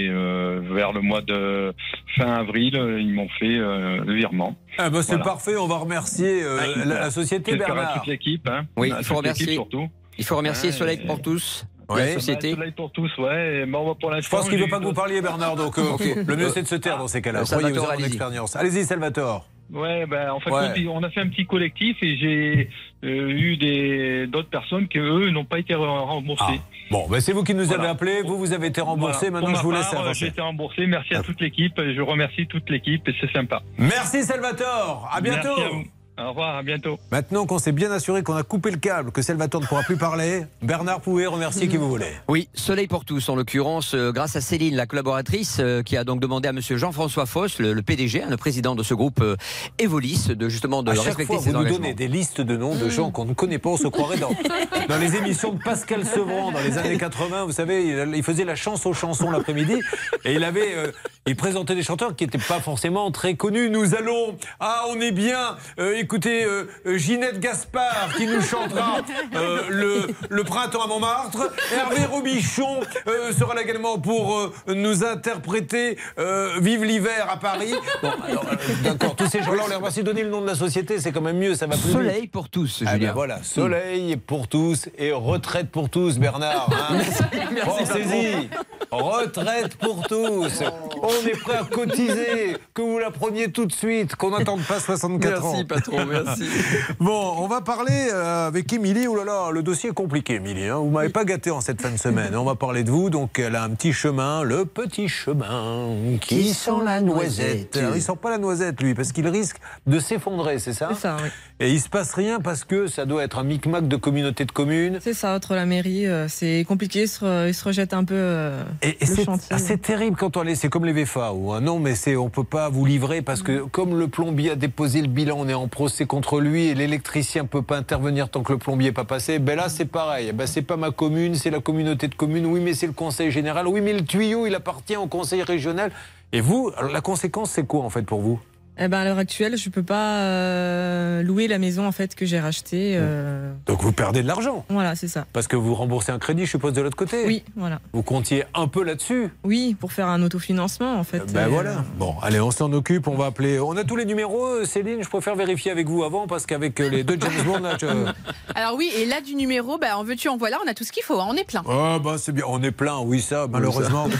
et 0.04 0.08
euh, 0.10 0.60
vers 0.72 0.92
le 0.92 1.00
mois 1.00 1.22
de 1.22 1.72
fin 2.16 2.34
avril, 2.34 2.74
ils 2.98 3.12
m'ont 3.14 3.28
fait 3.38 3.56
euh, 3.56 4.02
le 4.04 4.14
virement. 4.14 4.56
Ah 4.78 4.90
bah, 4.90 5.02
c'est 5.02 5.12
Voilà. 5.12 5.24
parfait, 5.24 5.56
on 5.56 5.68
va 5.68 5.76
remercier 5.76 6.42
euh, 6.42 6.58
Ah, 6.60 6.66
la, 6.84 7.00
la 7.00 7.10
société, 7.10 7.56
Bernard. 7.56 7.94
toute 8.00 8.08
l'équipe. 8.08 8.46
Hein, 8.48 8.66
Oui, 8.76 8.92
il 8.98 9.04
faut 9.04 9.14
remercier. 9.16 9.54
surtout. 9.54 9.88
Il 10.18 10.24
faut 10.24 10.36
remercier 10.36 10.70
Ouais, 10.70 10.76
Soleil 10.76 11.00
pour 11.06 11.22
tous, 11.22 11.64
Ouais. 11.88 12.06
la 12.06 12.12
société. 12.14 12.52
Soleil 12.54 12.72
pour 12.72 12.90
tous, 12.92 13.10
ouais. 13.18 13.66
Pour 13.70 13.96
Je 14.20 14.28
pense 14.28 14.44
qu'il 14.44 14.52
ne 14.54 14.58
j'ai 14.58 14.64
veut 14.64 14.70
pas 14.70 14.78
que 14.78 14.84
vous 14.84 14.92
parliez, 14.92 15.20
Bernard, 15.20 15.56
donc 15.56 15.78
euh, 15.78 15.82
le 16.26 16.36
mieux 16.36 16.48
c'est 16.50 16.62
de 16.62 16.66
se 16.68 16.74
taire 16.76 16.98
dans 16.98 17.08
ces 17.08 17.20
cas-là. 17.22 17.40
Euh, 17.40 17.44
Croyez, 17.44 17.78
allez-y. 17.78 18.06
expérience. 18.06 18.56
Allez-y, 18.56 18.84
Salvatore. 18.84 19.46
Ouais, 19.72 20.04
ben 20.04 20.30
en 20.32 20.40
fait, 20.40 20.50
Ouais. 20.50 20.86
on 20.90 21.02
a 21.02 21.08
fait 21.08 21.20
un 21.20 21.28
petit 21.28 21.46
collectif 21.46 21.96
et 22.02 22.16
j'ai 22.18 22.68
euh, 23.04 23.28
eu 23.30 23.56
des 23.56 24.26
d'autres 24.26 24.50
personnes 24.50 24.86
qui 24.86 24.98
eux 24.98 25.30
n'ont 25.30 25.46
pas 25.46 25.58
été 25.60 25.74
remboursées. 25.74 26.60
Bon, 26.90 27.06
ben, 27.08 27.20
c'est 27.20 27.32
vous 27.32 27.42
qui 27.42 27.54
nous 27.54 27.64
Voilà. 27.64 27.84
avez 27.84 27.90
appelé, 27.92 28.20
vous, 28.22 28.36
vous 28.36 28.52
avez 28.52 28.66
été 28.66 28.82
remboursé, 28.82 29.30
Voilà. 29.30 29.46
maintenant 29.46 29.58
je 29.58 29.62
vous 29.64 29.70
laisse 29.72 29.86
euh, 29.86 29.90
J'ai 29.92 29.96
avancer. 30.02 30.26
été 30.26 30.40
remboursé. 30.42 30.86
Merci 30.86 31.14
à 31.14 31.22
toute 31.22 31.40
l'équipe. 31.40 31.72
Je 31.78 32.00
remercie 32.02 32.46
toute 32.46 32.68
l'équipe 32.68 33.08
et 33.08 33.14
c'est 33.18 33.32
sympa. 33.32 33.62
Merci 33.78 34.22
Salvatore, 34.24 35.08
à 35.10 35.20
bientôt. 35.22 35.48
Merci 35.56 35.62
à 35.62 35.68
vous. 35.68 35.84
Au 36.18 36.28
revoir, 36.28 36.56
à 36.56 36.62
bientôt. 36.62 36.98
Maintenant 37.10 37.46
qu'on 37.46 37.58
s'est 37.58 37.72
bien 37.72 37.90
assuré 37.90 38.22
qu'on 38.22 38.34
a 38.36 38.42
coupé 38.42 38.70
le 38.70 38.76
câble, 38.76 39.12
que 39.12 39.22
Salvatore 39.22 39.62
ne 39.62 39.66
pourra 39.66 39.82
plus 39.82 39.96
parler, 39.96 40.44
Bernard 40.60 41.00
pouvez 41.00 41.26
remercier 41.26 41.68
qui 41.68 41.78
vous 41.78 41.88
voulez. 41.88 42.12
Oui, 42.28 42.48
Soleil 42.52 42.86
pour 42.86 43.06
tous, 43.06 43.30
en 43.30 43.34
l'occurrence, 43.34 43.94
euh, 43.94 44.12
grâce 44.12 44.36
à 44.36 44.42
Céline, 44.42 44.76
la 44.76 44.84
collaboratrice, 44.84 45.56
euh, 45.60 45.82
qui 45.82 45.96
a 45.96 46.04
donc 46.04 46.20
demandé 46.20 46.48
à 46.48 46.52
Monsieur 46.52 46.76
Jean-François 46.76 47.24
Foss, 47.24 47.58
le, 47.58 47.72
le 47.72 47.80
PDG, 47.82 48.22
hein, 48.22 48.26
le 48.28 48.36
président 48.36 48.74
de 48.74 48.82
ce 48.82 48.92
groupe 48.92 49.20
euh, 49.22 49.36
Evolis, 49.78 50.28
de 50.36 50.48
justement 50.50 50.82
de 50.82 50.90
à 50.90 50.94
chaque 50.94 51.04
respecter 51.04 51.32
fois, 51.32 51.42
ses 51.42 51.50
vous 51.50 51.58
nous 51.58 51.64
donnez 51.64 51.94
des 51.94 52.08
listes 52.08 52.42
de 52.42 52.56
noms 52.58 52.74
de 52.74 52.90
gens 52.90 53.10
qu'on 53.10 53.24
ne 53.24 53.32
connaît 53.32 53.58
pas, 53.58 53.70
on 53.70 53.76
se 53.78 53.88
croirait 53.88 54.18
dans, 54.18 54.32
dans 54.88 54.98
les 54.98 55.16
émissions 55.16 55.52
de 55.52 55.62
Pascal 55.62 56.04
Sevran 56.04 56.52
dans 56.52 56.60
les 56.60 56.76
années 56.76 56.98
80. 56.98 57.46
Vous 57.46 57.52
savez, 57.52 57.86
il, 57.86 58.16
il 58.16 58.22
faisait 58.22 58.44
la 58.44 58.54
chance 58.54 58.84
aux 58.84 58.92
chansons 58.92 59.30
l'après-midi 59.30 59.80
et 60.26 60.34
il 60.34 60.44
avait, 60.44 60.74
euh, 60.76 60.92
Il 61.26 61.36
présentait 61.36 61.74
des 61.74 61.82
chanteurs 61.82 62.14
qui 62.14 62.24
n'étaient 62.24 62.36
pas 62.36 62.60
forcément 62.60 63.10
très 63.10 63.34
connus. 63.34 63.70
Nous 63.70 63.94
allons, 63.94 64.36
ah, 64.60 64.84
on 64.90 65.00
est 65.00 65.12
bien, 65.12 65.56
écoutez, 66.02 66.44
euh, 66.44 66.64
euh, 66.86 66.98
Ginette 66.98 67.38
Gaspard 67.40 68.10
qui 68.16 68.26
nous 68.26 68.42
chantera 68.42 68.98
euh, 69.34 69.62
le, 69.68 70.08
le 70.28 70.44
printemps 70.44 70.82
à 70.82 70.86
Montmartre. 70.88 71.50
Hervé 71.72 72.04
Robichon 72.04 72.80
euh, 73.06 73.32
sera 73.32 73.54
là 73.54 73.62
également 73.62 73.98
pour 73.98 74.36
euh, 74.36 74.52
nous 74.74 75.04
interpréter 75.04 75.96
euh, 76.18 76.58
Vive 76.60 76.84
l'hiver 76.84 77.26
à 77.30 77.36
Paris. 77.38 77.74
Bon, 78.02 78.10
alors, 78.28 78.44
euh, 78.50 78.56
d'accord, 78.82 79.14
tous 79.16 79.28
ces 79.28 79.42
gens-là, 79.42 79.62
on 79.66 79.68
leur 79.68 79.80
va 79.80 79.90
se 79.90 80.00
donner 80.00 80.22
le 80.24 80.30
nom 80.30 80.40
de 80.40 80.46
la 80.46 80.54
société, 80.54 81.00
c'est 81.00 81.12
quand 81.12 81.20
même 81.20 81.38
mieux, 81.38 81.54
ça 81.54 81.66
va 81.66 81.76
plus 81.76 81.84
vite. 81.84 81.92
Soleil 81.92 82.26
pour 82.26 82.48
tous, 82.48 82.82
Ah 82.86 82.92
Julien. 82.94 83.08
ben 83.08 83.14
voilà, 83.14 83.42
soleil 83.42 84.16
pour 84.16 84.48
tous 84.48 84.88
et 84.98 85.12
retraite 85.12 85.70
pour 85.70 85.88
tous, 85.88 86.18
Bernard. 86.18 86.68
hein. 86.90 86.98
Pensez-y. 87.64 88.48
Retraite 88.90 89.76
pour 89.76 90.06
tous. 90.06 90.62
On 91.02 91.26
est 91.26 91.40
prêt 91.40 91.56
à 91.56 91.64
cotiser, 91.64 92.56
que 92.74 92.82
vous 92.82 92.98
la 92.98 93.10
preniez 93.10 93.50
tout 93.50 93.64
de 93.66 93.72
suite, 93.72 94.16
qu'on 94.16 94.30
n'attende 94.36 94.62
pas 94.64 94.80
64 94.80 95.44
ans. 95.44 95.52
Merci, 95.52 95.64
patron, 95.96 96.06
merci. 96.10 96.44
Bon, 96.98 97.34
on 97.38 97.46
va 97.48 97.60
parler 97.60 98.08
euh, 98.12 98.46
avec 98.46 98.72
Émilie. 98.72 99.06
Oh 99.08 99.16
là 99.16 99.24
là, 99.24 99.50
le 99.50 99.62
dossier 99.62 99.90
est 99.90 99.94
compliqué, 99.94 100.34
Émilie. 100.34 100.66
hein. 100.66 100.76
Vous 100.78 100.90
m'avez 100.90 101.08
pas 101.08 101.24
gâté 101.24 101.50
en 101.50 101.60
cette 101.60 101.80
fin 101.82 101.90
de 101.90 101.96
semaine. 101.96 102.34
On 102.36 102.44
va 102.44 102.54
parler 102.54 102.84
de 102.84 102.90
vous. 102.90 103.10
Donc, 103.10 103.38
elle 103.38 103.56
a 103.56 103.64
un 103.64 103.70
petit 103.70 103.92
chemin, 103.92 104.42
le 104.42 104.64
petit 104.64 105.08
chemin 105.08 105.94
qui 106.20 106.52
sent 106.54 106.70
la 106.84 107.00
noisette. 107.00 107.76
Alors, 107.76 107.96
il 107.96 108.02
sent 108.02 108.16
pas 108.20 108.30
la 108.30 108.38
noisette, 108.38 108.80
lui, 108.82 108.94
parce 108.94 109.12
qu'il 109.12 109.26
risque 109.28 109.56
de 109.86 109.98
s'effondrer, 109.98 110.58
c'est 110.58 110.72
ça? 110.72 110.90
C'est 110.94 111.00
ça, 111.00 111.16
oui. 111.22 111.28
Et 111.60 111.70
il 111.70 111.80
se 111.80 111.88
passe 111.88 112.12
rien 112.14 112.40
parce 112.40 112.64
que 112.64 112.88
ça 112.88 113.04
doit 113.06 113.22
être 113.22 113.38
un 113.38 113.44
micmac 113.44 113.86
de 113.86 113.96
communauté 113.96 114.44
de 114.44 114.50
communes. 114.52 114.98
C'est 115.00 115.14
ça, 115.14 115.34
entre 115.36 115.54
la 115.54 115.64
mairie, 115.64 116.06
euh, 116.06 116.26
c'est 116.28 116.64
compliqué, 116.66 117.02
ils 117.02 117.08
se, 117.08 117.48
ils 117.48 117.54
se 117.54 117.64
rejettent 117.64 117.94
un 117.94 118.02
peu 118.04 118.14
euh, 118.16 118.64
Et, 118.82 118.96
et 119.00 119.06
le 119.06 119.14
c'est 119.14 119.24
chantier. 119.24 119.46
ah, 119.50 119.58
c'est 119.58 119.80
terrible 119.80 120.16
quand 120.16 120.36
on 120.36 120.44
est. 120.44 120.56
C'est 120.56 120.68
comme 120.68 120.84
les 120.84 120.92
VFA 120.92 121.32
ou 121.32 121.52
hein, 121.52 121.60
non, 121.60 121.78
mais 121.78 121.94
c'est 121.94 122.16
on 122.16 122.30
peut 122.30 122.42
pas 122.42 122.68
vous 122.68 122.84
livrer 122.84 123.22
parce 123.22 123.42
que 123.42 123.60
comme 123.62 123.96
le 123.96 124.08
plombier 124.08 124.50
a 124.52 124.56
déposé 124.56 125.02
le 125.02 125.06
bilan, 125.08 125.36
on 125.38 125.48
est 125.48 125.54
en 125.54 125.68
procès 125.82 126.06
contre 126.06 126.38
lui 126.38 126.66
et 126.66 126.76
l'électricien 126.76 127.44
peut 127.44 127.60
pas 127.60 127.76
intervenir 127.76 128.28
tant 128.28 128.44
que 128.44 128.52
le 128.52 128.58
plombier 128.60 128.90
n'est 128.90 128.94
pas 128.94 129.04
passé. 129.04 129.40
Ben 129.40 129.56
là 129.56 129.68
c'est 129.68 129.84
pareil. 129.84 130.30
Ben 130.30 130.46
c'est 130.46 130.62
pas 130.62 130.76
ma 130.76 130.92
commune, 130.92 131.34
c'est 131.34 131.50
la 131.50 131.58
communauté 131.58 132.06
de 132.06 132.14
communes. 132.14 132.46
Oui, 132.46 132.60
mais 132.60 132.72
c'est 132.72 132.86
le 132.86 132.92
conseil 132.92 133.32
général. 133.32 133.66
Oui, 133.66 133.80
mais 133.80 133.92
le 133.92 134.04
tuyau 134.04 134.46
il 134.46 134.54
appartient 134.54 134.96
au 134.96 135.08
conseil 135.08 135.42
régional. 135.42 135.90
Et 136.32 136.40
vous, 136.40 136.70
alors, 136.76 136.92
la 136.92 137.00
conséquence 137.00 137.50
c'est 137.50 137.66
quoi 137.66 137.80
en 137.80 137.90
fait 137.90 138.02
pour 138.02 138.20
vous? 138.20 138.38
Eh 138.78 138.88
ben, 138.88 139.00
à 139.00 139.04
l'heure 139.04 139.18
actuelle, 139.18 139.56
je 139.58 139.68
peux 139.68 139.82
pas 139.82 140.20
euh, 140.20 141.22
louer 141.22 141.46
la 141.46 141.58
maison 141.58 141.86
en 141.86 141.92
fait 141.92 142.14
que 142.14 142.24
j'ai 142.24 142.40
rachetée. 142.40 142.94
euh, 142.96 143.52
Donc 143.66 143.82
vous 143.82 143.92
perdez 143.92 144.22
de 144.22 144.26
l'argent 144.26 144.64
Voilà, 144.70 144.94
c'est 144.94 145.08
ça. 145.08 145.26
parce 145.34 145.46
que 145.46 145.56
vous 145.56 145.74
remboursez 145.74 146.10
un 146.10 146.18
crédit, 146.18 146.46
je 146.46 146.50
suppose 146.52 146.72
de 146.72 146.80
l'autre 146.80 146.96
côté. 146.96 147.24
Oui, 147.26 147.44
voilà. 147.54 147.80
Vous 147.92 148.02
comptiez 148.02 148.44
un 148.54 148.68
peu 148.68 148.82
là-dessus. 148.82 149.28
Oui, 149.44 149.76
pour 149.78 149.92
faire 149.92 150.08
un 150.08 150.22
autofinancement 150.22 150.94
en 150.98 151.04
fait. 151.04 151.30
Ben 151.32 151.44
Euh, 151.44 151.48
voilà. 151.48 151.84
Bon, 151.98 152.14
allez, 152.22 152.40
on 152.40 152.50
s'en 152.50 152.72
occupe. 152.72 153.08
On 153.08 153.14
va 153.14 153.26
appeler. 153.26 153.60
On 153.60 153.76
a 153.76 153.84
tous 153.84 153.96
les 153.96 154.06
numéros, 154.06 154.64
Céline. 154.64 155.02
Je 155.04 155.08
préfère 155.08 155.36
vérifier 155.36 155.70
avec 155.70 155.86
vous 155.86 156.02
avant 156.02 156.26
parce 156.26 156.46
qu'avec 156.46 156.78
les 156.78 157.04
deux 157.04 157.18
James 157.20 157.44
Bond, 157.44 157.58
là, 157.60 157.76
je... 157.80 157.86
Alors 158.54 158.74
oui, 158.76 158.90
et 158.96 159.04
là 159.04 159.20
du 159.20 159.34
numéro, 159.34 159.76
bah, 159.78 159.98
en 159.98 160.04
veux-tu, 160.04 160.28
en 160.30 160.38
voilà, 160.38 160.56
on 160.64 160.68
a 160.70 160.72
tout 160.74 160.84
ce 160.84 160.92
qu'il 160.92 161.02
faut, 161.02 161.20
hein, 161.20 161.26
on 161.28 161.34
est 161.36 161.44
plein. 161.44 161.62
Oh, 161.66 161.98
bah, 162.02 162.16
c'est 162.18 162.32
bien. 162.32 162.44
On 162.48 162.62
est 162.62 162.72
plein, 162.72 162.98
oui, 163.00 163.20
ça, 163.20 163.46
malheureusement. 163.50 164.08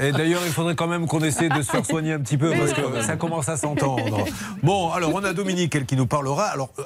Et 0.00 0.10
d'ailleurs, 0.12 0.42
il 0.44 0.52
faudrait 0.52 0.74
quand 0.74 0.88
même 0.88 1.06
qu'on 1.06 1.20
essaie 1.20 1.48
de 1.48 1.62
se 1.62 1.70
faire 1.70 1.86
soigner 1.86 2.12
un 2.14 2.20
petit 2.24 2.38
peu 2.38 2.50
parce 2.50 2.72
que 2.72 3.02
ça 3.02 3.16
commence 3.16 3.48
à 3.48 3.56
s'entendre. 3.56 4.24
Bon, 4.62 4.90
alors, 4.90 5.14
on 5.14 5.22
a 5.22 5.32
Dominique, 5.32 5.74
elle, 5.74 5.84
qui 5.84 5.94
nous 5.94 6.06
parlera. 6.06 6.46
Alors, 6.46 6.70
euh, 6.78 6.82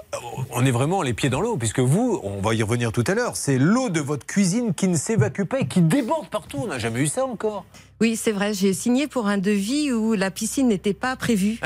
on 0.51 0.67
est 0.67 0.71
vraiment 0.71 1.01
les 1.03 1.15
pieds 1.15 1.31
dans 1.31 1.41
l'eau 1.41 1.57
puisque 1.57 1.81
vous, 1.81 2.21
on 2.23 2.41
va 2.41 2.55
y 2.55 2.63
revenir 2.63 2.93
tout 2.93 3.05
à 3.07 3.15
l'heure, 3.15 3.37
c'est 3.37 3.59
l'eau 3.59 3.89
de 3.89 4.01
votre 4.01 4.27
cuisine 4.27 4.75
qui 4.75 4.89
ne 4.89 4.97
s'évacue 4.97 5.45
pas 5.45 5.61
et 5.61 5.67
qui 5.67 5.81
déborde 5.81 6.29
partout. 6.29 6.59
On 6.63 6.67
n'a 6.67 6.79
jamais 6.79 7.01
eu 7.01 7.07
ça 7.07 7.25
encore. 7.25 7.65
Oui, 8.01 8.15
c'est 8.15 8.31
vrai, 8.31 8.55
j'ai 8.55 8.75
signé 8.75 9.09
pour 9.09 9.27
un 9.27 9.39
devis 9.39 9.91
où 9.93 10.15
la 10.15 10.31
piscine 10.31 10.69
n'était 10.69 10.95
pas 10.95 11.17
prévue. 11.17 11.59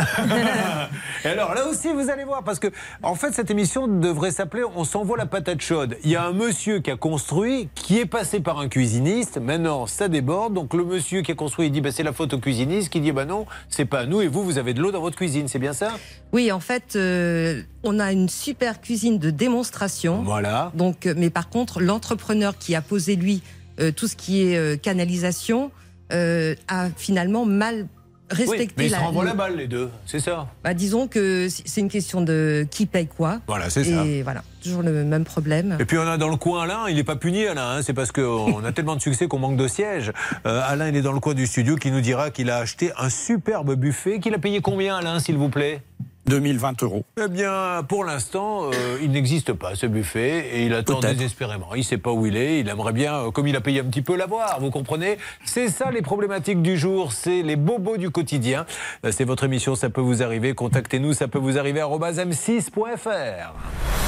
Et 1.24 1.28
alors 1.28 1.55
là 1.55 1.66
aussi, 1.66 1.93
vous 1.93 2.09
allez 2.09 2.24
voir, 2.24 2.43
parce 2.43 2.59
que 2.59 2.68
en 3.03 3.14
fait, 3.14 3.33
cette 3.33 3.51
émission 3.51 3.87
devrait 3.87 4.30
s'appeler 4.30 4.64
On 4.74 4.85
s'envoie 4.85 5.18
la 5.18 5.26
patate 5.26 5.61
chaude. 5.61 5.99
Il 6.05 6.11
y 6.11 6.16
a 6.16 6.24
un 6.24 6.33
monsieur 6.33 6.80
qui 6.80 6.91
a 6.91 6.97
construit, 6.97 7.68
qui 7.74 7.99
est 7.99 8.07
passé 8.07 8.41
par 8.41 8.59
un 8.59 8.68
cuisiniste. 8.68 9.39
Maintenant, 9.39 9.87
ça 9.87 10.09
déborde. 10.09 10.55
Donc 10.55 10.72
le 10.72 10.85
monsieur 10.85 11.20
qui 11.20 11.33
a 11.33 11.35
construit, 11.35 11.66
il 11.66 11.70
dit 11.70 11.83
bah, 11.83 11.93
c'est 11.93 12.03
la 12.03 12.14
faute 12.14 12.33
au 12.33 12.39
cuisiniste, 12.39 12.89
qui 12.89 13.01
dit 13.01 13.12
bah 13.12 13.26
non, 13.26 13.45
c'est 13.68 13.85
pas 13.85 14.01
à 14.01 14.07
nous. 14.07 14.22
Et 14.22 14.28
vous, 14.28 14.43
vous 14.43 14.57
avez 14.57 14.72
de 14.72 14.80
l'eau 14.80 14.91
dans 14.91 15.03
votre 15.03 15.16
cuisine, 15.16 15.49
c'est 15.49 15.59
bien 15.59 15.74
ça? 15.74 15.91
Oui, 16.33 16.51
en 16.51 16.61
fait, 16.61 16.97
euh, 16.97 17.61
on 17.83 17.99
a 18.01 18.11
une 18.11 18.30
super 18.30 18.80
cuisine 18.80 19.18
de 19.18 19.28
démonstration. 19.28 20.22
Voilà. 20.22 20.72
Donc, 20.74 21.05
euh, 21.05 21.12
mais 21.14 21.28
par 21.28 21.51
contre, 21.51 21.83
l'entrepreneur 21.83 22.57
qui 22.57 22.74
a 22.74 22.80
posé 22.80 23.16
lui 23.16 23.43
euh, 23.80 23.91
tout 23.91 24.07
ce 24.07 24.16
qui 24.16 24.43
est 24.43 24.57
euh, 24.57 24.76
canalisation 24.76 25.70
euh, 26.12 26.55
a 26.68 26.88
finalement 26.96 27.44
mal 27.44 27.86
respecté 28.30 28.64
Oui, 28.68 28.74
mais 28.78 28.84
ils 28.86 28.88
se 28.90 28.92
la. 28.94 29.00
renvoient 29.00 29.24
la 29.26 29.34
balle, 29.34 29.57
les 29.57 29.66
deux. 29.68 29.90
C'est 30.07 30.18
ça. 30.20 30.46
Bah, 30.64 30.72
disons 30.72 31.07
que 31.07 31.48
c'est 31.50 31.80
une 31.82 31.90
question 31.90 32.22
de 32.22 32.66
qui 32.70 32.86
paye 32.86 33.07
quoi. 33.07 33.40
Voilà, 33.46 33.68
c'est 33.68 33.82
Et 33.82 33.84
ça. 33.84 34.05
voilà, 34.24 34.42
toujours 34.62 34.82
le 34.82 35.05
même 35.05 35.24
problème. 35.24 35.76
Et 35.78 35.84
puis 35.84 35.98
on 35.98 36.07
a 36.07 36.16
dans 36.16 36.28
le 36.28 36.36
coin 36.36 36.62
Alain, 36.62 36.88
il 36.88 36.96
n'est 36.96 37.05
pas 37.05 37.16
puni 37.16 37.44
Alain, 37.46 37.76
hein, 37.76 37.82
c'est 37.82 37.92
parce 37.92 38.11
qu'on 38.11 38.64
a 38.64 38.72
tellement 38.72 38.96
de 38.96 39.03
succès 39.03 39.26
qu'on 39.28 39.38
manque 39.38 39.59
de 39.59 39.68
sièges. 39.68 40.12
Euh, 40.46 40.62
Alain, 40.64 40.88
il 40.88 40.96
est 40.96 41.03
dans 41.03 41.12
le 41.12 41.20
coin 41.20 41.34
du 41.34 41.46
studio 41.46 41.76
qui 41.76 41.90
nous 41.90 42.00
dira 42.00 42.30
qu'il 42.30 42.48
a 42.48 42.57
acheté 42.57 42.90
un 42.98 43.11
superbe 43.11 43.74
buffet. 43.74 44.18
Qu'il 44.18 44.32
a 44.32 44.38
payé 44.38 44.62
combien 44.62 44.96
Alain, 44.96 45.18
s'il 45.18 45.36
vous 45.36 45.50
plaît? 45.50 45.82
2020 46.27 46.83
euros. 46.83 47.05
Eh 47.23 47.29
bien, 47.29 47.83
pour 47.89 48.05
l'instant, 48.05 48.70
euh, 48.73 48.99
il 49.03 49.11
n'existe 49.11 49.53
pas 49.53 49.75
ce 49.75 49.87
buffet 49.87 50.47
et 50.55 50.66
il 50.66 50.75
attend 50.75 51.01
désespérément. 51.01 51.75
Il 51.75 51.79
ne 51.79 51.85
sait 51.85 51.99
pas 51.99 52.12
où 52.12 52.27
il 52.27 52.37
est. 52.37 52.61
Il 52.61 52.68
aimerait 52.68 52.93
bien, 52.93 53.14
euh, 53.14 53.31
comme 53.31 53.49
il 53.49 53.57
a 53.57 53.61
payé 53.61 53.81
un 53.81 53.85
petit 53.85 54.03
peu, 54.03 54.16
l'avoir. 54.16 54.61
Vous 54.61 54.70
comprenez 54.70 55.18
C'est 55.45 55.68
ça 55.68 55.91
les 55.91 56.03
problématiques 56.03 56.62
du 56.62 56.77
jour. 56.77 57.12
C'est 57.12 57.43
les 57.43 57.57
bobos 57.57 57.97
du 57.97 58.11
quotidien. 58.11 58.66
Euh, 59.05 59.11
C'est 59.12 59.25
votre 59.25 59.45
émission. 59.45 59.75
Ça 59.75 59.91
peut 59.91 60.01
vous 60.01 60.23
arriver. 60.23 60.55
Contactez-nous. 60.55 61.12
Ça 61.12 61.29
peut 61.29 61.39
vous 61.39 61.59
arriver. 61.59 61.81
arobase 61.81 62.18
m6.fr. 62.18 63.55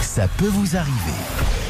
Ça 0.01 0.29
peut 0.39 0.47
vous 0.47 0.77
arriver. 0.77 1.64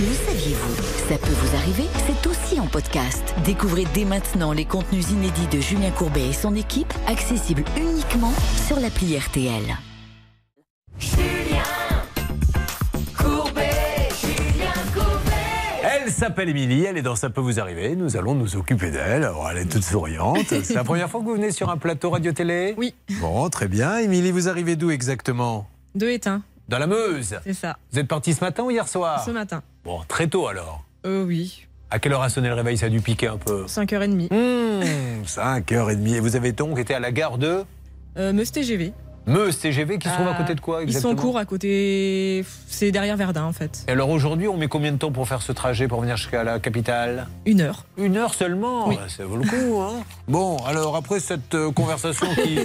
Le 0.00 0.12
saviez-vous 0.12 0.74
Ça 1.08 1.18
peut 1.18 1.32
vous 1.32 1.56
arriver, 1.56 1.84
c'est 2.06 2.26
aussi 2.28 2.58
en 2.58 2.66
podcast. 2.66 3.22
Découvrez 3.44 3.84
dès 3.94 4.04
maintenant 4.04 4.52
les 4.52 4.64
contenus 4.64 5.10
inédits 5.10 5.46
de 5.52 5.60
Julien 5.60 5.90
Courbet 5.92 6.28
et 6.30 6.32
son 6.32 6.54
équipe, 6.56 6.92
accessibles 7.06 7.64
uniquement 7.76 8.32
sur 8.66 8.80
l'appli 8.80 9.16
RTL. 9.16 9.62
Elle 15.82 16.10
s'appelle 16.10 16.48
Émilie, 16.48 16.84
elle 16.84 16.96
est 16.96 17.02
dans 17.02 17.14
Ça 17.14 17.30
peut 17.30 17.40
vous 17.40 17.60
arriver. 17.60 17.94
Nous 17.94 18.16
allons 18.16 18.34
nous 18.34 18.56
occuper 18.56 18.90
d'elle. 18.90 19.22
Alors, 19.24 19.48
elle 19.50 19.58
est 19.58 19.70
toute 19.70 19.84
souriante. 19.84 20.38
C'est 20.62 20.74
la 20.74 20.84
première 20.84 21.08
fois 21.08 21.20
que 21.20 21.26
vous 21.26 21.34
venez 21.34 21.52
sur 21.52 21.70
un 21.70 21.76
plateau 21.76 22.10
radio-télé 22.10 22.74
Oui. 22.76 22.94
Bon, 23.20 23.48
très 23.48 23.68
bien. 23.68 23.98
Émilie, 23.98 24.32
vous 24.32 24.48
arrivez 24.48 24.76
d'où 24.76 24.90
exactement? 24.90 25.68
Deux 25.94 26.10
éteints, 26.10 26.42
Dans 26.68 26.78
la 26.78 26.86
Meuse. 26.86 27.38
c'est 27.44 27.52
ça. 27.52 27.76
Vous 27.92 27.98
êtes 27.98 28.08
parti 28.08 28.32
ce 28.32 28.42
matin 28.42 28.62
ou 28.64 28.70
hier 28.70 28.88
soir 28.88 29.22
Ce 29.24 29.30
matin. 29.30 29.62
Bon, 29.84 30.00
très 30.08 30.26
tôt 30.26 30.46
alors. 30.48 30.84
Euh, 31.04 31.24
oui, 31.24 31.66
À 31.90 31.98
quelle 31.98 32.12
heure 32.12 32.22
a 32.22 32.30
sonné 32.30 32.48
le 32.48 32.54
réveil? 32.54 32.78
Ça 32.78 32.86
a 32.86 32.88
dû 32.88 33.00
piquer 33.00 33.28
un 33.28 33.36
peu. 33.36 33.66
5h30. 33.66 34.32
Mmh, 34.32 35.24
5h30. 35.26 36.14
Et 36.14 36.20
vous 36.20 36.36
avez 36.36 36.52
donc 36.52 36.78
été 36.78 36.94
à 36.94 37.00
la 37.00 37.12
gare 37.12 37.36
de? 37.38 37.64
Euh, 38.16 38.32
Meuse 38.32 38.50
TGV. 38.50 38.92
Meuse 39.26 39.58
TGV 39.58 39.98
qui 39.98 40.08
se 40.08 40.14
trouve 40.14 40.26
à 40.28 40.32
Euh, 40.32 40.34
côté 40.34 40.54
de 40.54 40.60
quoi 40.60 40.80
Ils 40.82 40.88
exactement 40.88 41.12
sont 41.16 41.16
courts 41.22 41.38
à 41.38 41.44
côté. 41.46 42.44
C'est 42.66 42.90
derrière 42.92 43.16
Verdun 43.16 43.44
en 43.44 43.52
fait. 43.52 43.84
Et 43.88 43.92
alors 43.92 44.10
aujourd'hui, 44.10 44.48
on 44.48 44.56
met 44.56 44.68
combien 44.68 44.92
de 44.92 44.98
temps 44.98 45.10
pour 45.12 45.26
faire 45.26 45.40
ce 45.40 45.52
trajet 45.52 45.88
pour 45.88 46.00
venir 46.02 46.16
jusqu'à 46.18 46.44
la 46.44 46.58
capitale? 46.58 47.28
Une 47.46 47.60
heure. 47.62 47.84
Une 47.96 48.16
heure 48.18 48.34
seulement? 48.34 48.88
Oui. 48.88 48.98
Ah, 49.00 49.08
Ça 49.08 49.24
vaut 49.24 49.36
le 49.36 49.44
coup, 49.44 49.80
hein 49.80 50.02
Bon, 50.28 50.58
alors 50.66 50.96
après 50.96 51.20
cette 51.20 51.54
euh, 51.54 51.70
conversation 51.72 52.26
qui, 52.34 52.58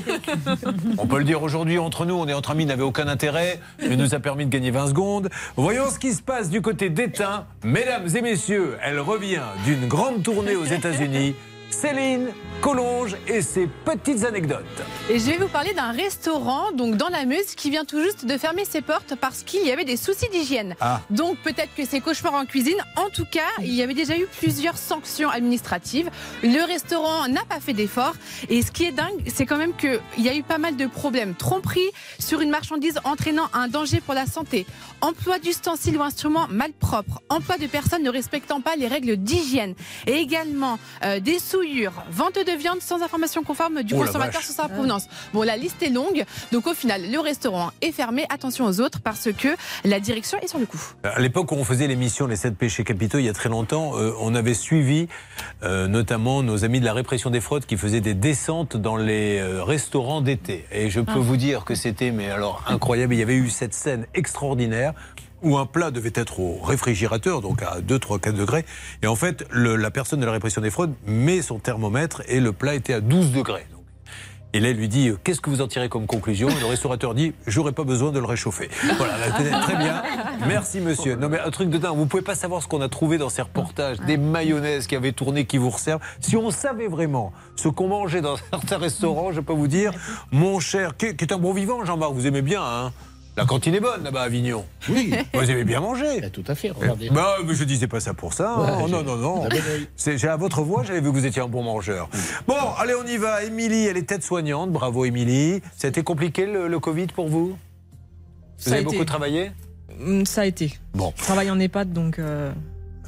on 0.97 1.07
peut 1.07 1.20
le 1.20 1.24
dire 1.24 1.41
aujourd'hui 1.43 1.78
entre 1.80 2.05
nous, 2.05 2.16
on 2.16 2.28
est 2.28 2.34
entre 2.34 2.51
amis, 2.51 2.66
n'avait 2.66 2.84
aucun 2.84 3.07
intérêt, 3.07 3.60
mais 3.88 3.95
nous 3.95 4.14
a 4.14 4.20
permis 4.20 4.45
de 4.45 4.49
gagner 4.51 4.72
20 4.72 4.88
secondes. 4.88 5.30
Voyons 5.55 5.89
ce 5.89 5.99
qui 5.99 6.14
se 6.14 6.22
passe 6.22 6.49
du 6.49 6.62
côté 6.62 6.89
d'Étain. 6.89 7.45
Mesdames 7.64 8.07
et 8.16 8.22
messieurs, 8.22 8.78
elle 8.84 8.99
revient 8.99 9.41
d'une 9.66 9.88
grande 9.88 10.24
tournée 10.24 10.55
aux 10.55 10.66
États-Unis. 10.66 11.36
Céline 11.70 12.30
Collonge 12.61 13.15
et 13.28 13.41
ses 13.41 13.67
petites 13.86 14.26
anecdotes. 14.26 14.65
Et 15.09 15.17
je 15.17 15.26
vais 15.26 15.38
vous 15.38 15.47
parler 15.47 15.74
d'un 15.74 15.91
restaurant, 15.91 16.72
donc 16.74 16.97
dans 16.97 17.07
la 17.07 17.26
Meuse, 17.26 17.55
qui 17.55 17.70
vient 17.70 17.86
tout 17.86 18.01
juste 18.01 18.26
de 18.26 18.38
fermer 18.38 18.65
ses 18.65 18.82
portes 18.82 19.15
parce 19.15 19.43
qu'il 19.43 19.65
y 19.65 19.72
avait 19.72 19.86
des 19.86 19.95
soucis 19.95 20.28
d'hygiène. 20.30 20.76
Ah. 20.82 20.99
Donc 21.09 21.38
peut-être 21.38 21.74
que 21.76 21.86
c'est 21.86 22.01
cauchemar 22.01 22.34
en 22.34 22.45
cuisine. 22.45 22.78
En 22.97 23.09
tout 23.09 23.26
cas, 23.26 23.47
il 23.61 23.74
y 23.74 23.82
avait 23.82 23.93
déjà 23.93 24.17
eu 24.17 24.28
plusieurs 24.39 24.78
sanctions 24.78 25.30
administratives. 25.30 26.09
Le 26.43 26.65
restaurant 26.65 27.28
n'a 27.30 27.43
pas 27.47 27.61
fait 27.61 27.74
d'efforts. 27.74 28.15
Et 28.49 28.61
ce 28.61 28.72
qui 28.72 28.84
est 28.84 28.91
dingue, 28.91 29.24
c'est 29.34 29.45
quand 29.45 29.57
même 29.57 29.74
qu'il 29.76 29.99
y 30.17 30.28
a 30.28 30.36
eu 30.36 30.43
pas 30.43 30.57
mal 30.57 30.76
de 30.76 30.86
problèmes. 30.86 31.36
Tromperie 31.36 31.89
sur 32.20 32.41
une 32.41 32.49
marchandise 32.49 32.99
entraînant 33.05 33.47
un 33.53 33.70
danger 33.70 34.01
pour 34.01 34.13
la 34.13 34.26
santé. 34.26 34.65
Emploi 34.99 35.39
d'ustensiles 35.39 35.97
ou 35.97 36.03
instruments 36.03 36.47
malpropres. 36.49 37.22
Emploi 37.30 37.57
de 37.57 37.67
personnes 37.67 38.03
ne 38.03 38.09
respectant 38.09 38.59
pas 38.59 38.76
les 38.76 38.88
règles 38.88 39.15
d'hygiène. 39.15 39.76
Et 40.07 40.15
également 40.15 40.78
euh, 41.03 41.22
des 41.22 41.39
vente 42.12 42.36
de 42.36 42.49
de 42.49 42.57
viande 42.57 42.82
sans 42.82 43.01
information 43.03 43.43
conforme 43.43 43.84
du 43.84 43.93
Oh 43.93 43.99
consommateur 43.99 44.41
sur 44.41 44.53
sa 44.53 44.68
provenance. 44.68 45.07
Bon, 45.34 45.43
la 45.43 45.55
liste 45.57 45.84
est 45.84 45.89
longue, 45.89 46.26
donc 46.51 46.66
au 46.68 46.74
final, 46.74 47.01
le 47.12 47.20
restaurant 47.20 47.72
est 47.82 47.91
fermé. 47.91 48.26
Attention 48.30 48.66
aux 48.66 48.82
autres 48.82 48.99
parce 49.01 49.30
que 49.32 49.49
la 49.84 49.99
direction 49.99 50.39
est 50.41 50.47
sur 50.47 50.57
le 50.57 50.66
coup. 50.66 50.80
À 51.03 51.20
l'époque 51.20 51.51
où 51.51 51.55
on 51.55 51.64
faisait 51.64 51.88
l'émission 51.88 52.26
Les 52.28 52.36
7 52.38 52.57
péchés 52.57 52.84
capitaux, 52.84 53.20
il 53.20 53.26
y 53.26 53.30
a 53.30 53.34
très 53.34 53.49
longtemps, 53.49 53.97
euh, 53.97 54.14
on 54.20 54.34
avait 54.36 54.53
suivi 54.53 55.07
euh, 55.64 55.88
notamment 55.88 56.41
nos 56.43 56.64
amis 56.66 56.80
de 56.80 56.86
la 56.86 56.93
répression 56.93 57.30
des 57.30 57.41
fraudes 57.41 57.66
qui 57.66 57.78
faisaient 57.78 58.01
des 58.01 58.14
descentes 58.16 58.78
dans 58.78 58.97
les 58.97 59.39
euh, 59.39 59.64
restaurants 59.64 60.22
d'été. 60.22 60.66
Et 60.72 60.89
je 60.89 61.01
peux 61.01 61.12
Ah. 61.16 61.20
vous 61.20 61.38
dire 61.38 61.66
que 61.66 61.76
c'était 61.76 62.12
mais 62.12 62.32
alors 62.32 62.64
incroyable. 62.68 63.14
Il 63.14 63.20
y 63.20 63.24
avait 63.24 63.36
eu 63.36 63.49
cette 63.49 63.74
scène 63.74 64.07
extraordinaire 64.14 64.93
où 65.44 65.58
un 65.58 65.66
plat 65.66 65.92
devait 65.92 66.12
être 66.16 66.40
au 66.40 66.60
réfrigérateur, 66.62 67.42
donc 67.42 67.62
à 67.64 67.82
2, 67.82 68.00
3, 68.00 68.20
4 68.20 68.36
degrés. 68.36 68.66
Et 69.04 69.08
en 69.08 69.16
fait, 69.16 69.46
le- 69.52 69.76
la 69.76 69.92
personne 69.92 70.20
de 70.20 70.26
la 70.26 70.32
répression 70.32 70.62
des 70.62 70.70
fraudes 70.72 70.94
met 71.06 71.42
son 71.42 71.60
thermomètre 71.60 72.22
et 72.28 72.40
le 72.40 72.52
plat 72.52 72.76
était 72.76 72.94
à 72.94 73.02
12 73.02 73.32
degrés. 73.32 73.66
Et 74.52 74.60
là, 74.60 74.70
il 74.72 74.78
lui 74.78 74.88
dit 74.88 75.10
euh, 75.10 75.18
Qu'est-ce 75.24 75.42
que 75.42 75.52
vous 75.52 75.62
en 75.62 75.68
tirez 75.68 75.90
comme 75.90 76.08
conclusion? 76.08 76.50
Et 76.50 76.60
le 76.60 76.66
restaurateur 76.66 77.14
dit 77.14 77.34
J'aurais 77.46 77.72
pas 77.72 77.84
besoin 77.84 78.12
de 78.12 78.18
le 78.18 78.26
réchauffer. 78.26 78.68
Voilà, 78.98 79.16
là, 79.20 79.30
très 79.30 79.76
bien. 79.76 80.02
Merci, 80.48 80.80
monsieur. 80.80 81.16
Non, 81.16 81.30
mais 81.30 81.40
un 81.40 81.52
truc 81.52 81.70
de 81.70 81.78
dingue. 81.78 81.96
Vous 81.96 82.08
pouvez 82.08 82.24
pas 82.24 82.34
savoir 82.34 82.64
ce 82.64 82.68
qu'on 82.68 82.82
a 82.82 82.90
trouvé 82.90 83.20
dans 83.20 83.30
ces 83.30 83.44
reportages. 83.44 84.00
Des 84.08 84.18
mayonnaises 84.18 84.88
qui 84.88 84.96
avaient 84.96 85.12
tourné, 85.12 85.46
qui 85.46 85.60
vous 85.60 85.70
resservent. 85.70 86.02
Si 86.20 86.36
on 86.36 86.50
savait 86.50 86.88
vraiment 86.88 87.32
ce 87.56 87.68
qu'on 87.68 87.90
mangeait 87.90 88.22
dans 88.22 88.38
certains 88.52 88.80
restaurants, 88.80 89.32
je 89.32 89.40
peux 89.42 89.54
vous 89.54 89.68
dire, 89.68 89.92
mon 90.32 90.60
cher, 90.60 90.98
qui 90.98 91.06
est 91.06 91.32
un 91.32 91.38
bon 91.38 91.54
vivant, 91.54 91.86
Jean-Marc, 91.86 92.14
vous 92.14 92.26
aimez 92.26 92.42
bien, 92.42 92.64
hein? 92.64 92.92
La 93.38 93.45
cantine 93.45 93.73
est 93.75 93.80
bonne 93.80 94.03
là-bas 94.03 94.21
à 94.21 94.25
Avignon. 94.25 94.65
Oui. 94.89 95.13
Vous 95.34 95.49
aimez 95.51 95.63
bien 95.63 95.80
manger. 95.80 96.30
Tout 96.34 96.43
à 96.47 96.55
fait, 96.55 96.71
regardez. 96.71 97.09
Bah, 97.09 97.36
mais 97.45 97.53
je 97.53 97.63
disais 97.63 97.88
pas 97.88 97.99
ça 98.01 98.13
pour 98.13 98.34
ça. 98.34 98.53
hein. 98.57 98.82
Ouais, 98.84 98.89
non, 98.89 99.01
non, 99.03 99.15
non. 99.15 99.49
C'est- 99.95 100.17
j'ai- 100.17 100.27
à 100.27 100.36
votre 100.36 100.61
voix, 100.61 100.84
j'avais 100.84 100.99
vu 100.99 101.05
que 101.09 101.13
vous 101.17 101.25
étiez 101.25 101.41
un 101.41 101.47
bon 101.47 101.63
mangeur. 101.63 102.09
Bon, 102.47 102.55
allez, 102.77 102.93
on 102.95 103.05
y 103.07 103.17
va. 103.17 103.43
Émilie, 103.43 103.86
elle 103.86 103.95
est 103.97 104.03
tête 104.07 104.23
soignante. 104.23 104.71
Bravo, 104.71 105.05
Émilie. 105.05 105.61
Ça 105.77 105.88
a 105.88 105.89
été 105.89 106.03
compliqué 106.03 106.45
le, 106.45 106.67
le 106.67 106.80
Covid 106.80 107.07
pour 107.07 107.30
vous? 107.30 107.47
Vous 107.49 107.55
Ça 108.57 108.71
avez 108.71 108.82
été. 108.82 108.91
beaucoup 108.91 109.05
travaillé? 109.05 109.51
Mm, 109.99 110.25
Ça 110.25 110.41
a 110.41 110.45
été. 110.45 110.77
Bon. 110.93 111.13
Je 111.15 111.23
travaille 111.23 111.49
en 111.49 111.59
EHPAD, 111.59 111.93
donc. 111.93 112.19
euh, 112.19 112.51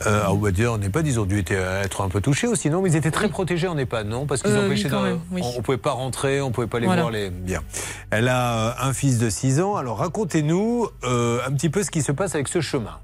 euh, 0.06 0.22
ah, 0.26 0.34
on 0.34 0.38
va 0.38 0.52
dire, 0.52 0.74
on 0.74 0.78
n'est 0.78 0.90
pas, 0.90 1.02
ils 1.02 1.20
ont 1.20 1.26
dû 1.26 1.40
être, 1.40 1.52
être 1.52 2.02
un 2.02 2.10
peu 2.10 2.22
touchés 2.22 2.48
aussi, 2.48 2.70
non? 2.70 2.82
Mais 2.82 2.90
ils 2.92 2.96
étaient 2.96 3.12
très 3.12 3.30
protégés 3.30 3.68
en 3.68 3.78
EHPAD, 3.78 4.08
non? 4.08 4.26
Parce 4.26 4.42
qu'ils 4.42 4.52
Euh, 4.52 4.66
empêchaient 4.66 4.90
même, 4.90 5.20
oui. 5.32 5.42
On 5.44 5.58
ne 5.58 5.62
pouvait 5.62 5.78
pas 5.78 5.92
rentrer, 5.92 6.42
on 6.42 6.48
ne 6.50 6.54
pouvait 6.54 6.68
pas 6.68 6.80
les 6.80 6.86
Voilà. 6.86 7.02
voir. 7.04 7.12
Les... 7.12 7.30
Bien. 7.30 7.62
Elle 8.10 8.28
a 8.28 8.70
euh, 8.70 8.72
un 8.90 8.94
fils 8.94 9.20
de 9.20 9.30
6 9.30 9.62
ans. 9.62 9.76
Alors, 9.76 9.98
racontez-nous 9.98 10.88
euh, 11.04 11.40
un 11.48 11.52
petit 11.54 11.70
peu 11.70 11.84
ce 11.84 11.92
qui 11.92 12.02
se 12.02 12.12
passe 12.12 12.36
avec 12.36 12.48
ce 12.48 12.62
chemin. 12.62 12.98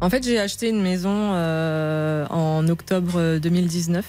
En 0.00 0.10
fait, 0.10 0.22
j'ai 0.24 0.38
acheté 0.38 0.68
une 0.68 0.82
maison 0.82 1.10
euh, 1.32 2.26
en 2.28 2.68
octobre 2.68 3.38
2019. 3.38 4.04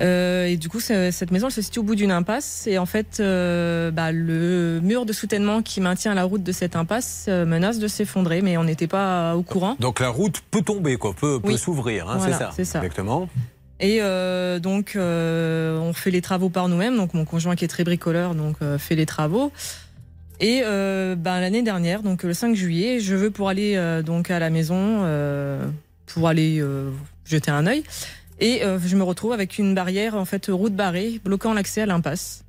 Euh, 0.00 0.46
et 0.46 0.56
du 0.56 0.68
coup, 0.68 0.80
ce- 0.80 1.10
cette 1.12 1.30
maison, 1.30 1.46
elle 1.46 1.52
se 1.52 1.62
situe 1.62 1.78
au 1.78 1.82
bout 1.84 1.94
d'une 1.94 2.10
impasse. 2.10 2.66
Et 2.66 2.78
en 2.78 2.86
fait, 2.86 3.18
euh, 3.20 3.90
bah, 3.92 4.10
le 4.10 4.80
mur 4.82 5.06
de 5.06 5.12
soutènement 5.12 5.62
qui 5.62 5.80
maintient 5.80 6.14
la 6.14 6.24
route 6.24 6.42
de 6.42 6.52
cette 6.52 6.74
impasse 6.74 7.26
euh, 7.28 7.44
menace 7.46 7.78
de 7.78 7.86
s'effondrer, 7.86 8.42
mais 8.42 8.56
on 8.56 8.64
n'était 8.64 8.88
pas 8.88 9.36
au 9.36 9.42
courant. 9.42 9.76
Donc, 9.78 10.00
la 10.00 10.08
route 10.08 10.40
peut 10.50 10.62
tomber, 10.62 10.96
quoi, 10.96 11.14
peut, 11.14 11.40
s'ouvrir, 11.56 12.08
hein, 12.10 12.16
Voilà, 12.18 12.50
c'est 12.56 12.64
ça. 12.64 12.78
Exactement. 12.78 13.28
Et 13.80 13.98
donc, 14.60 14.94
on 14.96 15.92
fait 15.94 16.10
les 16.10 16.22
travaux 16.22 16.48
par 16.48 16.68
nous-mêmes. 16.68 16.96
Donc, 16.96 17.12
mon 17.14 17.24
conjoint 17.24 17.54
qui 17.54 17.64
est 17.64 17.68
très 17.68 17.84
bricoleur, 17.84 18.34
donc 18.34 18.56
fait 18.78 18.94
les 18.96 19.06
travaux. 19.06 19.52
Et 20.40 20.62
ben, 20.62 21.40
l'année 21.40 21.62
dernière, 21.62 22.02
donc 22.02 22.22
le 22.22 22.34
5 22.34 22.54
juillet, 22.56 23.00
je 23.00 23.14
veux 23.14 23.30
pour 23.30 23.48
aller 23.48 24.00
donc 24.04 24.30
à 24.30 24.38
la 24.38 24.48
maison, 24.50 25.04
pour 26.06 26.28
aller 26.28 26.62
jeter 27.26 27.50
un 27.50 27.66
œil. 27.66 27.84
Et 28.44 28.62
euh, 28.62 28.78
je 28.78 28.94
me 28.94 29.02
retrouve 29.02 29.32
avec 29.32 29.56
une 29.56 29.74
barrière, 29.74 30.16
en 30.16 30.26
fait, 30.26 30.48
route 30.48 30.74
barrée, 30.74 31.18
bloquant 31.24 31.54
l'accès 31.54 31.80
à 31.80 31.86
l'impasse. 31.86 32.43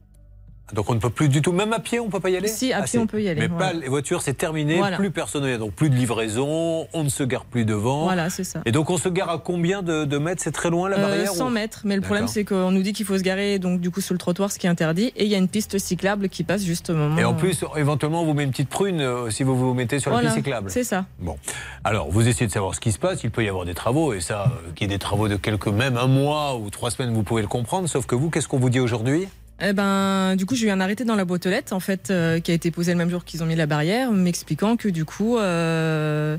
Donc 0.74 0.90
on 0.90 0.96
ne 0.96 1.00
peut 1.00 1.12
plus 1.12 1.30
du 1.30 1.44
tout, 1.44 1.52
même 1.52 1.74
à 1.74 1.80
pied, 1.80 2.00
on 2.00 2.10
peut 2.10 2.20
pas 2.20 2.32
y 2.32 2.38
aller 2.38 2.48
Si, 2.48 2.74
à 2.74 2.80
Ah, 2.80 2.84
pied, 2.86 2.98
on 2.98 3.06
peut 3.06 3.22
y 3.22 3.30
aller, 3.30 3.42
Mais 3.42 3.48
voilà. 3.48 3.68
pas 3.68 3.74
les 3.74 3.88
voitures, 3.88 4.24
c'est 4.24 4.34
terminé, 4.34 4.78
Voilà. 4.78 4.98
plus 4.98 5.12
personne 5.12 5.44
ne 5.44 5.48
vient. 5.50 5.60
Donc 5.60 5.74
plus 5.74 5.92
de 5.92 5.96
livraison, 5.96 6.88
on 6.92 7.04
ne 7.04 7.10
se 7.10 7.22
gare 7.24 7.46
plus 7.46 7.66
devant. 7.66 8.04
Voilà, 8.06 8.32
c'est 8.32 8.44
ça. 8.44 8.62
Et 8.66 8.72
donc 8.72 8.90
on 8.90 8.98
se 8.98 9.08
gare 9.08 9.30
à 9.30 9.38
combien 9.38 9.84
de, 9.84 10.06
de 10.06 10.18
mètres? 10.18 10.42
C'est 10.44 10.52
très 10.52 10.72
loin 10.72 10.90
la 10.90 10.98
Euh, 10.98 11.02
barrière 11.02 11.32
100 11.32 11.48
ou- 11.48 11.50
mètres, 11.52 11.82
mais 11.86 11.96
le 11.96 12.02
problème 12.02 12.28
c'est 12.28 12.46
qu'on 12.46 12.72
nous 12.72 12.82
dit 12.82 12.94
qu'il 12.94 13.06
faut 13.06 13.18
se 13.18 13.22
garer 13.24 13.60
donc 13.60 13.80
du 13.80 13.92
coup 13.92 14.02
sur 14.02 14.14
le 14.14 14.18
trottoir, 14.18 14.52
ce 14.52 14.58
qui 14.58 14.66
est 14.66 14.70
interdit, 14.70 15.14
et 15.16 15.26
il 15.26 15.30
y 15.30 15.36
a 15.36 15.38
une 15.38 15.48
piste 15.50 15.78
cyclable 15.78 16.30
qui 16.30 16.44
passe 16.44 16.64
juste 16.64 16.90
au 16.90 16.96
moment. 16.96 17.18
Et 17.20 17.26
en 17.26 17.36
plus, 17.36 17.64
éventuellement, 17.78 18.24
on 18.24 18.26
vous 18.26 18.34
met 18.34 18.44
une 18.44 18.52
petite 18.52 18.70
prune 18.70 19.02
euh, 19.02 19.30
si 19.30 19.44
vous 19.44 19.56
vous 19.56 19.74
mettez 19.76 20.00
sur 20.00 20.12
la 20.12 20.20
piste 20.22 20.34
cyclable. 20.34 20.72
C'est 20.72 20.84
ça. 20.84 21.06
Bon. 21.20 21.38
Alors, 21.84 22.10
vous 22.10 22.28
essayez 22.28 22.48
de 22.48 22.52
savoir 22.52 22.74
ce 22.74 22.80
qui 22.80 22.92
se 22.92 22.98
passe. 23.00 23.24
Il 23.24 23.30
peut 23.30 23.44
y 23.44 23.50
avoir 23.50 23.66
des 23.66 23.76
travaux, 23.76 24.14
et 24.14 24.20
ça, 24.22 24.46
euh, 24.46 24.72
qu'il 24.74 24.90
y 24.90 24.92
ait 24.92 24.96
des 24.96 25.00
travaux 25.00 25.28
de 25.28 25.36
quelques, 25.36 25.68
même 25.68 25.96
un 25.98 26.08
mois 26.08 26.56
ou 26.58 26.72
trois 26.72 26.90
semaines, 26.90 27.14
vous 27.14 27.22
pouvez 27.24 27.44
le 27.44 27.48
comprendre. 27.48 27.88
Sauf 27.88 28.08
que 28.08 28.16
vous, 28.16 28.30
qu'est-ce 28.32 28.48
qu'on 28.48 28.58
vous 28.60 28.72
dit 28.72 28.80
aujourd'hui? 28.80 29.28
Eh 29.62 29.72
ben, 29.74 30.36
du 30.36 30.46
coup, 30.46 30.56
j'ai 30.56 30.68
eu 30.68 30.70
un 30.70 30.82
arrêté 30.82 31.06
dans 31.06 31.16
la 31.16 31.24
boîte 31.26 31.46
aux 31.46 31.50
lettres, 31.50 31.74
en 31.74 31.80
fait, 31.80 32.10
euh, 32.12 32.40
qui 32.40 32.52
a 32.52 32.54
été 32.54 32.72
posé 32.72 32.92
le 32.92 32.98
même 32.98 33.10
jour 33.10 33.24
qu'ils 33.24 33.42
ont 33.42 33.46
mis 33.46 33.56
la 33.56 33.66
barrière, 33.68 34.12
m'expliquant 34.12 34.76
que 34.76 34.90
du 34.90 35.06
coup, 35.06 35.38
euh, 35.38 36.38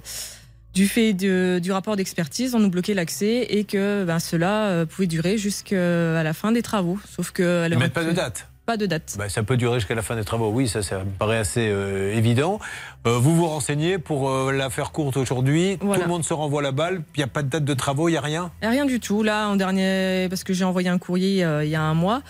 du 0.74 0.86
fait 0.86 1.14
de- 1.14 1.58
du 1.62 1.72
rapport 1.72 1.96
d'expertise, 1.96 2.54
on 2.54 2.58
nous 2.58 2.68
bloquait 2.68 2.92
l'accès 2.92 3.46
et 3.48 3.64
que 3.64 4.04
ben, 4.04 4.18
cela 4.18 4.66
euh, 4.66 4.84
pouvait 4.86 5.06
durer 5.06 5.38
jusqu'à 5.38 6.22
la 6.22 6.32
fin 6.34 6.52
des 6.52 6.60
travaux. 6.60 6.98
Sauf 7.16 7.30
que. 7.30 7.66
Ils 7.70 7.78
mettent 7.78 7.94
pas 7.94 8.04
de 8.04 8.12
date 8.12 8.48
Pas 8.66 8.76
de 8.76 8.84
date. 8.84 9.14
Bah, 9.16 9.30
ça 9.30 9.42
peut 9.42 9.56
durer 9.56 9.78
jusqu'à 9.78 9.94
la 9.94 10.02
fin 10.02 10.14
des 10.16 10.24
travaux, 10.24 10.50
oui, 10.50 10.68
ça, 10.68 10.82
ça 10.82 10.98
me 10.98 11.10
paraît 11.18 11.38
assez 11.38 11.62
évident. 11.62 12.58
Vous 13.06 13.34
vous 13.34 13.46
renseignez 13.46 13.96
pour 13.96 14.28
la 14.52 14.68
faire 14.68 14.90
courte 14.92 15.16
aujourd'hui. 15.16 15.78
Voilà. 15.80 16.02
Tout 16.02 16.08
le 16.08 16.12
monde 16.12 16.24
se 16.24 16.34
renvoie 16.34 16.60
la 16.60 16.72
balle. 16.72 17.00
Il 17.14 17.20
n'y 17.20 17.24
a 17.24 17.28
pas 17.28 17.42
de 17.42 17.48
date 17.48 17.64
de 17.64 17.74
travaux, 17.74 18.08
il 18.08 18.12
n'y 18.12 18.18
a 18.18 18.20
rien? 18.20 18.50
Rien 18.62 18.84
du 18.84 18.98
tout. 19.00 19.22
Là, 19.22 19.46
en 19.48 19.54
dernier, 19.56 20.26
parce 20.28 20.42
que 20.44 20.52
j'ai 20.52 20.64
envoyé 20.64 20.88
un 20.90 20.98
courrier 20.98 21.46
il 21.62 21.68
y 21.70 21.74
a 21.76 21.80
un 21.82 21.94
mois. 21.94 22.22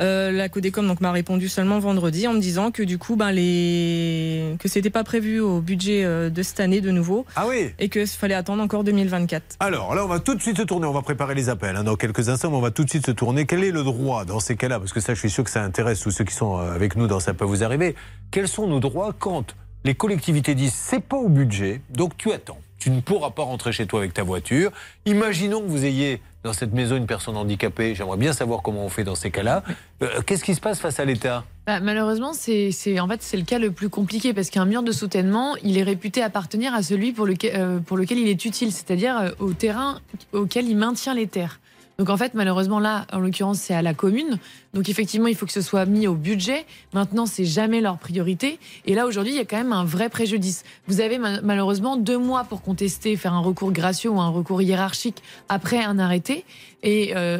Euh, 0.00 0.30
la 0.30 0.48
Codecom 0.48 0.86
donc 0.86 1.00
m'a 1.00 1.12
répondu 1.12 1.48
seulement 1.48 1.78
vendredi 1.78 2.26
en 2.28 2.32
me 2.32 2.40
disant 2.40 2.70
que 2.70 2.82
du 2.82 2.98
coup 2.98 3.16
ben 3.16 3.32
les 3.32 4.56
que 4.58 4.68
c'était 4.68 4.90
pas 4.90 5.04
prévu 5.04 5.40
au 5.40 5.60
budget 5.60 6.04
euh, 6.04 6.30
de 6.30 6.42
cette 6.42 6.60
année 6.60 6.80
de 6.80 6.90
nouveau 6.90 7.26
ah 7.36 7.46
oui 7.48 7.70
et 7.78 7.88
que 7.88 8.04
fallait 8.06 8.34
attendre 8.34 8.62
encore 8.62 8.84
2024 8.84 9.56
Alors 9.60 9.94
là, 9.94 10.04
on 10.04 10.08
va 10.08 10.20
tout 10.20 10.34
de 10.34 10.42
suite 10.42 10.58
se 10.58 10.62
tourner. 10.62 10.86
On 10.86 10.92
va 10.92 11.02
préparer 11.02 11.34
les 11.34 11.48
appels 11.48 11.76
hein, 11.76 11.84
dans 11.84 11.96
quelques 11.96 12.28
instants, 12.28 12.50
mais 12.50 12.56
on 12.56 12.60
va 12.60 12.70
tout 12.70 12.84
de 12.84 12.90
suite 12.90 13.06
se 13.06 13.10
tourner. 13.10 13.46
Quel 13.46 13.64
est 13.64 13.70
le 13.70 13.82
droit 13.82 14.24
dans 14.24 14.40
ces 14.40 14.56
cas-là? 14.56 14.78
Parce 14.78 14.92
que 14.92 15.00
ça, 15.00 15.14
je 15.14 15.18
suis 15.18 15.30
sûr 15.30 15.44
que 15.44 15.50
ça 15.50 15.62
intéresse 15.62 16.00
tous 16.00 16.10
ceux 16.10 16.24
qui 16.24 16.34
sont 16.34 16.58
euh, 16.58 16.74
avec 16.74 16.96
nous 16.96 17.06
dans 17.06 17.20
Ça 17.20 17.34
peut 17.34 17.44
vous 17.44 17.64
arriver. 17.64 17.94
Quels 18.30 18.48
sont 18.48 18.66
nos 18.66 18.80
droits 18.80 19.14
quand 19.18 19.54
les 19.84 19.94
collectivités 19.94 20.54
disent 20.54 20.74
c'est 20.74 21.02
pas 21.02 21.16
au 21.16 21.28
budget, 21.28 21.80
donc 21.90 22.16
tu 22.16 22.32
attends. 22.32 22.58
Tu 22.80 22.90
ne 22.90 23.00
pourras 23.00 23.30
pas 23.30 23.42
rentrer 23.42 23.72
chez 23.72 23.86
toi 23.86 24.00
avec 24.00 24.14
ta 24.14 24.22
voiture. 24.22 24.72
Imaginons 25.04 25.60
que 25.60 25.66
vous 25.66 25.84
ayez 25.84 26.20
dans 26.42 26.54
cette 26.54 26.72
maison 26.72 26.96
une 26.96 27.06
personne 27.06 27.36
handicapée. 27.36 27.94
J'aimerais 27.94 28.16
bien 28.16 28.32
savoir 28.32 28.62
comment 28.62 28.84
on 28.84 28.88
fait 28.88 29.04
dans 29.04 29.14
ces 29.14 29.30
cas-là. 29.30 29.62
Euh, 30.02 30.22
Qu'est-ce 30.26 30.42
qui 30.42 30.54
se 30.54 30.62
passe 30.62 30.80
face 30.80 30.98
à 30.98 31.04
l'État? 31.04 31.44
Bah, 31.66 31.80
malheureusement, 31.80 32.32
c'est 32.32 32.70
en 32.98 33.06
fait 33.06 33.22
c'est 33.22 33.36
le 33.36 33.44
cas 33.44 33.58
le 33.58 33.70
plus 33.70 33.90
compliqué 33.90 34.32
parce 34.32 34.48
qu'un 34.48 34.64
mur 34.64 34.82
de 34.82 34.92
soutènement, 34.92 35.56
il 35.62 35.76
est 35.76 35.82
réputé 35.82 36.22
appartenir 36.22 36.74
à 36.74 36.82
celui 36.82 37.12
pour 37.12 37.26
lequel, 37.26 37.52
euh, 37.54 37.78
pour 37.80 37.98
lequel 37.98 38.18
il 38.18 38.28
est 38.28 38.44
utile, 38.46 38.72
c'est-à-dire 38.72 39.18
euh, 39.18 39.30
au 39.38 39.52
terrain 39.52 40.00
auquel 40.32 40.66
il 40.66 40.76
maintient 40.76 41.14
les 41.14 41.26
terres. 41.26 41.59
Donc 42.00 42.08
en 42.08 42.16
fait, 42.16 42.32
malheureusement 42.32 42.80
là, 42.80 43.06
en 43.12 43.18
l'occurrence, 43.18 43.58
c'est 43.58 43.74
à 43.74 43.82
la 43.82 43.92
commune. 43.92 44.38
Donc 44.72 44.88
effectivement, 44.88 45.26
il 45.26 45.36
faut 45.36 45.44
que 45.44 45.52
ce 45.52 45.60
soit 45.60 45.84
mis 45.84 46.06
au 46.06 46.14
budget. 46.14 46.64
Maintenant, 46.94 47.26
c'est 47.26 47.44
jamais 47.44 47.82
leur 47.82 47.98
priorité. 47.98 48.58
Et 48.86 48.94
là, 48.94 49.06
aujourd'hui, 49.06 49.34
il 49.34 49.36
y 49.36 49.40
a 49.40 49.44
quand 49.44 49.58
même 49.58 49.74
un 49.74 49.84
vrai 49.84 50.08
préjudice. 50.08 50.64
Vous 50.88 51.02
avez 51.02 51.18
ma- 51.18 51.42
malheureusement 51.42 51.98
deux 51.98 52.16
mois 52.16 52.44
pour 52.44 52.62
contester, 52.62 53.16
faire 53.16 53.34
un 53.34 53.40
recours 53.40 53.70
gracieux 53.70 54.08
ou 54.08 54.18
un 54.18 54.30
recours 54.30 54.62
hiérarchique 54.62 55.22
après 55.50 55.84
un 55.84 55.98
arrêté. 55.98 56.46
Et 56.82 57.12
euh, 57.16 57.38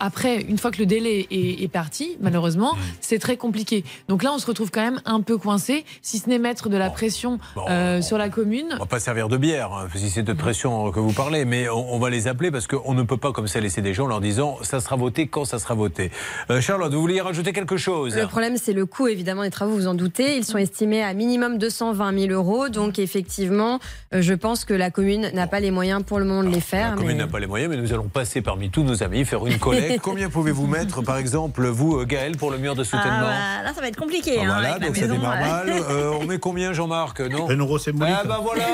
après, 0.00 0.40
une 0.42 0.58
fois 0.58 0.70
que 0.70 0.78
le 0.78 0.86
délai 0.86 1.26
est, 1.30 1.62
est 1.62 1.68
parti, 1.68 2.16
malheureusement, 2.20 2.76
c'est 3.00 3.18
très 3.18 3.36
compliqué. 3.36 3.84
Donc 4.08 4.22
là, 4.22 4.32
on 4.32 4.38
se 4.38 4.46
retrouve 4.46 4.70
quand 4.70 4.80
même 4.80 5.00
un 5.04 5.20
peu 5.20 5.38
coincé, 5.38 5.84
si 6.02 6.18
ce 6.18 6.28
n'est 6.28 6.38
mettre 6.38 6.68
de 6.68 6.76
la 6.76 6.90
pression 6.90 7.38
euh, 7.68 8.02
sur 8.02 8.18
la 8.18 8.28
commune. 8.28 8.66
On 8.74 8.78
va 8.78 8.86
pas 8.86 9.00
servir 9.00 9.28
de 9.28 9.36
bière, 9.36 9.72
hein, 9.72 9.88
si 9.94 10.10
c'est 10.10 10.22
de 10.22 10.32
pression 10.32 10.90
que 10.90 11.00
vous 11.00 11.12
parlez, 11.12 11.44
mais 11.44 11.68
on, 11.68 11.94
on 11.94 11.98
va 11.98 12.10
les 12.10 12.26
appeler 12.28 12.50
parce 12.50 12.66
qu'on 12.66 12.94
ne 12.94 13.02
peut 13.02 13.16
pas 13.16 13.32
comme 13.32 13.48
ça 13.48 13.60
laisser 13.60 13.80
des 13.82 13.94
gens 13.94 14.04
en 14.04 14.08
leur 14.08 14.20
disant 14.20 14.58
ça 14.62 14.80
sera 14.80 14.96
voté 14.96 15.28
quand 15.28 15.44
ça 15.44 15.58
sera 15.58 15.74
voté. 15.74 16.10
Euh, 16.50 16.60
Charlotte, 16.60 16.92
vous 16.92 17.00
vouliez 17.00 17.20
rajouter 17.20 17.52
quelque 17.52 17.76
chose 17.76 18.16
Le 18.16 18.26
problème, 18.26 18.56
c'est 18.56 18.72
le 18.72 18.86
coût, 18.86 19.08
évidemment, 19.08 19.42
des 19.42 19.50
travaux, 19.50 19.72
vous 19.72 19.86
en 19.86 19.94
doutez. 19.94 20.36
Ils 20.36 20.44
sont 20.44 20.58
estimés 20.58 21.02
à 21.02 21.14
minimum 21.14 21.58
220 21.58 22.18
000 22.28 22.32
euros. 22.32 22.68
Donc, 22.68 22.98
effectivement, 22.98 23.78
euh, 24.14 24.20
je 24.22 24.34
pense 24.34 24.64
que 24.64 24.74
la 24.74 24.90
commune 24.90 25.30
n'a 25.32 25.46
pas 25.46 25.60
les 25.60 25.70
moyens 25.70 26.02
pour 26.04 26.18
le 26.18 26.24
moment 26.24 26.42
de 26.42 26.52
les 26.54 26.60
faire. 26.60 26.90
La 26.90 26.96
commune 26.96 27.16
mais- 27.16 27.24
n'a 27.24 27.26
pas 27.28 27.38
les 27.40 27.46
moyens, 27.46 27.70
mais 27.70 27.80
nous 27.80 27.92
allons 27.92 28.08
passer 28.08 28.42
parmi 28.42 28.70
tous 28.70 28.82
nos 28.82 29.02
amis, 29.02 29.24
faire 29.28 29.46
une 29.46 29.58
collecte. 29.58 30.00
Combien 30.02 30.28
pouvez-vous 30.30 30.66
mettre, 30.66 31.02
par 31.02 31.18
exemple, 31.18 31.66
vous, 31.66 31.98
euh, 31.98 32.04
Gaël, 32.04 32.36
pour 32.36 32.50
le 32.50 32.58
mur 32.58 32.74
de 32.74 32.82
soutènement 32.82 33.28
Ah, 33.28 33.58
bah, 33.58 33.64
là, 33.64 33.74
ça 33.74 33.80
va 33.80 33.88
être 33.88 33.96
compliqué. 33.96 34.36
Ah, 34.38 34.42
hein, 34.42 34.46
voilà, 34.46 34.68
avec 34.70 34.80
la 34.80 34.86
donc 34.88 34.96
ça 34.96 35.02
maison, 35.02 35.14
démarre 35.14 35.34
ouais. 35.34 35.48
mal. 35.48 35.68
Euh, 35.88 36.12
on 36.20 36.26
met 36.26 36.38
combien, 36.38 36.72
Jean-Marc 36.72 37.20
Non 37.20 37.48
Un 37.48 37.56
euro 37.56 37.78
symbolique. 37.78 38.14
Ah 38.18 38.24
ben 38.24 38.38
voilà, 38.42 38.64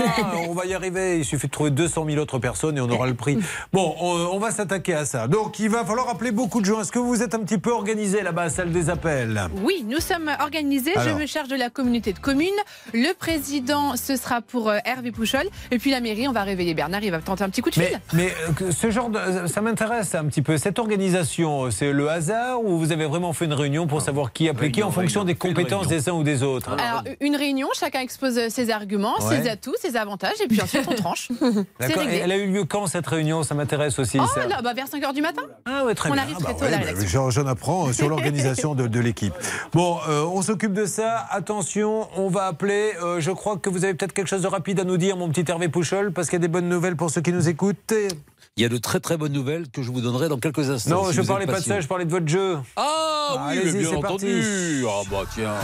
on 0.48 0.54
va 0.54 0.64
y 0.66 0.74
arriver. 0.74 1.18
Il 1.18 1.24
suffit 1.24 1.46
de 1.46 1.52
trouver 1.52 1.70
200 1.70 2.06
000 2.06 2.18
autres 2.18 2.38
personnes 2.38 2.76
et 2.76 2.80
on 2.80 2.88
aura 2.90 3.06
le 3.06 3.14
prix. 3.14 3.38
Bon, 3.72 3.94
on, 4.00 4.30
on 4.32 4.38
va 4.38 4.50
s'attaquer 4.50 4.94
à 4.94 5.04
ça. 5.04 5.28
Donc, 5.28 5.58
il 5.58 5.68
va 5.68 5.84
falloir 5.84 6.08
appeler 6.08 6.32
beaucoup 6.32 6.60
de 6.60 6.66
gens. 6.66 6.80
Est-ce 6.80 6.90
que 6.90 6.98
vous 6.98 7.22
êtes 7.22 7.34
un 7.34 7.40
petit 7.40 7.58
peu 7.58 7.70
organisé 7.72 8.22
là-bas, 8.22 8.42
à 8.42 8.44
la 8.46 8.50
salle 8.50 8.72
des 8.72 8.90
appels 8.90 9.48
Oui, 9.62 9.84
nous 9.88 10.00
sommes 10.00 10.30
organisés. 10.40 10.96
Alors. 10.96 11.14
Je 11.14 11.22
me 11.22 11.26
charge 11.26 11.48
de 11.48 11.56
la 11.56 11.70
communauté 11.70 12.12
de 12.12 12.18
communes. 12.18 12.48
Le 12.92 13.12
président, 13.14 13.96
ce 13.96 14.16
sera 14.16 14.40
pour 14.40 14.68
euh, 14.70 14.78
Hervé 14.84 15.12
Pouchol. 15.12 15.46
Et 15.70 15.78
puis 15.78 15.90
la 15.90 16.00
mairie, 16.00 16.26
on 16.26 16.32
va 16.32 16.42
réveiller 16.42 16.74
Bernard. 16.74 17.02
Il 17.02 17.10
va 17.10 17.18
tenter 17.18 17.44
un 17.44 17.48
petit 17.50 17.62
coup 17.62 17.70
de 17.70 17.74
fil. 17.74 18.00
Mais, 18.12 18.32
mais 18.58 18.72
ce 18.72 18.90
genre 18.90 19.10
de. 19.10 19.46
Ça 19.46 19.60
m'intéresse 19.60 20.14
un 20.14 20.24
petit 20.24 20.42
peu. 20.42 20.43
Peu. 20.44 20.56
Cette 20.58 20.78
organisation, 20.78 21.70
c'est 21.72 21.92
le 21.92 22.08
hasard 22.08 22.62
ou 22.64 22.78
vous 22.78 22.92
avez 22.92 23.06
vraiment 23.06 23.32
fait 23.32 23.46
une 23.46 23.52
réunion 23.52 23.86
pour 23.88 24.00
savoir 24.02 24.32
qui 24.32 24.48
appliquer 24.48 24.72
qui 24.74 24.82
en 24.82 24.86
Réunion, 24.90 25.02
fonction 25.02 25.20
réunion. 25.22 25.32
des 25.32 25.38
compétences 25.38 25.88
des 25.88 26.08
uns 26.08 26.12
ou 26.12 26.22
des 26.22 26.42
autres 26.44 26.70
Alors, 26.72 27.02
une 27.20 27.34
réunion, 27.34 27.68
chacun 27.74 28.00
expose 28.00 28.48
ses 28.48 28.70
arguments, 28.70 29.14
Ouais. 29.20 29.42
ses 29.42 29.48
atouts, 29.48 29.74
ses 29.80 29.96
avantages, 29.96 30.40
et 30.42 30.46
puis 30.46 30.60
ensuite 30.62 30.86
on 30.88 30.94
tranche. 30.94 31.28
C'est 31.80 31.88
D'accord. 31.88 32.02
Elle 32.08 32.30
a 32.32 32.36
eu 32.36 32.46
lieu 32.52 32.64
quand 32.64 32.86
cette 32.86 33.06
réunion? 33.06 33.42
Ça 33.42 33.54
m'intéresse 33.54 33.98
aussi. 33.98 34.18
Oh 34.20 34.26
ça. 34.32 34.46
là, 34.46 34.60
bah, 34.62 34.74
vers 34.74 34.86
5h 34.86 35.12
du 35.14 35.22
matin 35.22 35.42
Ah 35.64 35.84
ouais, 35.84 35.94
très 35.94 36.10
On 36.10 36.12
bien. 36.12 36.22
arrive 36.22 36.36
Ah 36.40 36.42
bah 36.44 36.50
très 36.50 36.58
tôt 36.58 36.64
à 36.66 36.70
la 36.70 36.76
ouais, 36.76 36.82
bah, 36.84 36.90
rédaction. 36.92 37.30
j'en- 37.30 37.46
apprends 37.46 37.88
euh, 37.88 37.92
sur 37.92 38.08
l'organisation 38.10 38.74
de, 38.74 38.86
de 38.86 39.00
l'équipe. 39.00 39.34
Bon, 39.72 39.98
euh, 40.08 40.22
on 40.24 40.42
s'occupe 40.42 40.72
de 40.72 40.86
ça. 40.86 41.26
Attention, 41.30 42.08
on 42.16 42.28
va 42.28 42.44
appeler. 42.46 42.92
euh, 43.02 43.20
je 43.20 43.30
crois 43.30 43.56
que 43.56 43.70
vous 43.70 43.84
avez 43.84 43.94
peut-être 43.94 44.12
quelque 44.12 44.28
chose 44.28 44.42
de 44.42 44.46
rapide 44.48 44.80
à 44.80 44.84
nous 44.84 44.96
dire, 44.98 45.16
mon 45.16 45.28
petit 45.30 45.44
Hervé 45.50 45.68
Pouchol, 45.68 46.12
parce 46.12 46.28
qu'il 46.28 46.36
y 46.38 46.42
a 46.42 46.46
des 46.46 46.48
bonnes 46.48 46.68
nouvelles 46.68 46.96
pour 46.96 47.10
ceux 47.10 47.20
qui 47.20 47.32
nous 47.32 47.48
écoutent. 47.48 47.94
Il 48.56 48.62
y 48.62 48.66
a 48.66 48.68
de 48.68 48.76
très 48.76 49.00
très 49.00 49.16
bonnes 49.16 49.32
nouvelles 49.32 49.68
que 49.68 49.82
je 49.82 49.90
vous 49.90 50.00
donnerai 50.00 50.28
dans 50.28 50.38
quelques 50.38 50.70
instants. 50.70 51.02
Non, 51.02 51.08
si 51.08 51.16
je 51.16 51.22
vous 51.22 51.26
parlais 51.26 51.44
pas 51.44 51.58
de 51.58 51.64
ça, 51.64 51.80
je 51.80 51.88
parlais 51.88 52.04
de 52.04 52.10
votre 52.12 52.28
jeu. 52.28 52.56
Ah 52.76 53.48
oui, 53.48 53.58
mais 53.64 53.68
Allez-y, 53.70 53.78
bien 53.80 53.96
entendu. 53.96 54.84
Ah 54.88 55.02
bah 55.10 55.22
tiens. 55.34 55.54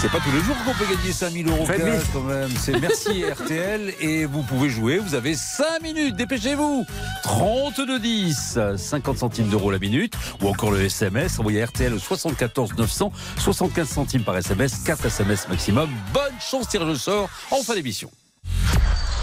C'est 0.00 0.10
pas 0.10 0.18
tous 0.18 0.32
les 0.32 0.42
jours 0.42 0.54
qu'on 0.66 0.74
peut 0.74 0.84
gagner 0.94 1.12
5000 1.12 1.48
euros 1.48 1.64
cash 1.66 2.02
quand 2.12 2.20
même. 2.24 2.50
C'est 2.58 2.78
merci 2.78 3.24
RTL 3.42 3.94
et 4.02 4.26
vous 4.26 4.42
pouvez 4.42 4.68
jouer. 4.68 4.98
Vous 4.98 5.14
avez 5.14 5.34
5 5.34 5.80
minutes, 5.82 6.16
dépêchez-vous. 6.16 6.84
32 7.22 8.00
10, 8.00 8.58
50 8.76 9.16
centimes 9.16 9.48
d'euros 9.48 9.70
la 9.70 9.78
minute 9.78 10.12
ou 10.42 10.48
encore 10.48 10.72
le 10.72 10.82
SMS. 10.82 11.38
Envoyez 11.38 11.64
RTL 11.64 11.94
au 11.94 11.98
74 11.98 12.74
900, 12.76 13.12
75 13.38 13.88
centimes 13.88 14.24
par 14.24 14.36
SMS, 14.36 14.74
4 14.84 15.06
SMS 15.06 15.48
maximum. 15.48 15.88
Bonne 16.12 16.38
chance, 16.38 16.68
tirage 16.68 16.90
au 16.90 16.96
sort 16.96 17.30
en 17.50 17.62
fin 17.62 17.74
d'émission. 17.74 18.10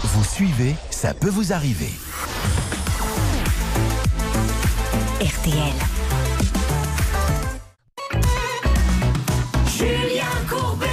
Vous 0.04 0.24
suivez, 0.24 0.74
ça 0.90 1.12
peut 1.12 1.28
vous 1.28 1.52
arriver. 1.52 1.90
RTL. 5.20 5.74
Julien 9.66 10.24
Courbet 10.48 10.86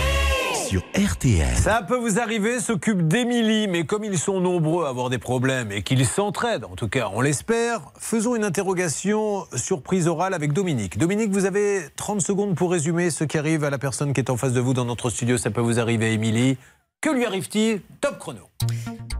sur 0.68 0.82
RTL. 0.96 1.56
Ça 1.56 1.82
peut 1.88 1.96
vous 1.98 2.20
arriver, 2.20 2.60
s'occupe 2.60 3.08
d'Émilie, 3.08 3.68
mais 3.68 3.86
comme 3.86 4.04
ils 4.04 4.18
sont 4.18 4.42
nombreux 4.42 4.86
à 4.86 4.90
avoir 4.90 5.10
des 5.10 5.20
problèmes 5.20 5.72
et 5.72 5.84
qu'ils 5.84 6.06
s'entraident, 6.06 6.66
en 6.66 6.76
tout 6.76 6.88
cas 6.88 7.10
on 7.14 7.22
l'espère, 7.22 7.80
faisons 7.98 8.36
une 8.36 8.44
interrogation 8.44 9.46
surprise 9.56 10.08
orale 10.08 10.34
avec 10.34 10.52
Dominique. 10.52 10.98
Dominique, 10.98 11.32
vous 11.32 11.46
avez 11.46 11.84
30 11.96 12.22
secondes 12.22 12.56
pour 12.56 12.72
résumer 12.72 13.12
ce 13.12 13.24
qui 13.24 13.38
arrive 13.38 13.64
à 13.64 13.70
la 13.70 13.78
personne 13.78 14.14
qui 14.14 14.20
est 14.20 14.30
en 14.30 14.38
face 14.38 14.54
de 14.54 14.60
vous 14.60 14.74
dans 14.74 14.86
notre 14.86 15.10
studio. 15.10 15.38
Ça 15.38 15.52
peut 15.52 15.62
vous 15.62 15.80
arriver, 15.80 16.12
Émilie. 16.12 16.58
Que 17.06 17.12
lui 17.12 17.24
arrive-t-il 17.24 17.82
Top 18.02 18.18
chrono. 18.18 18.50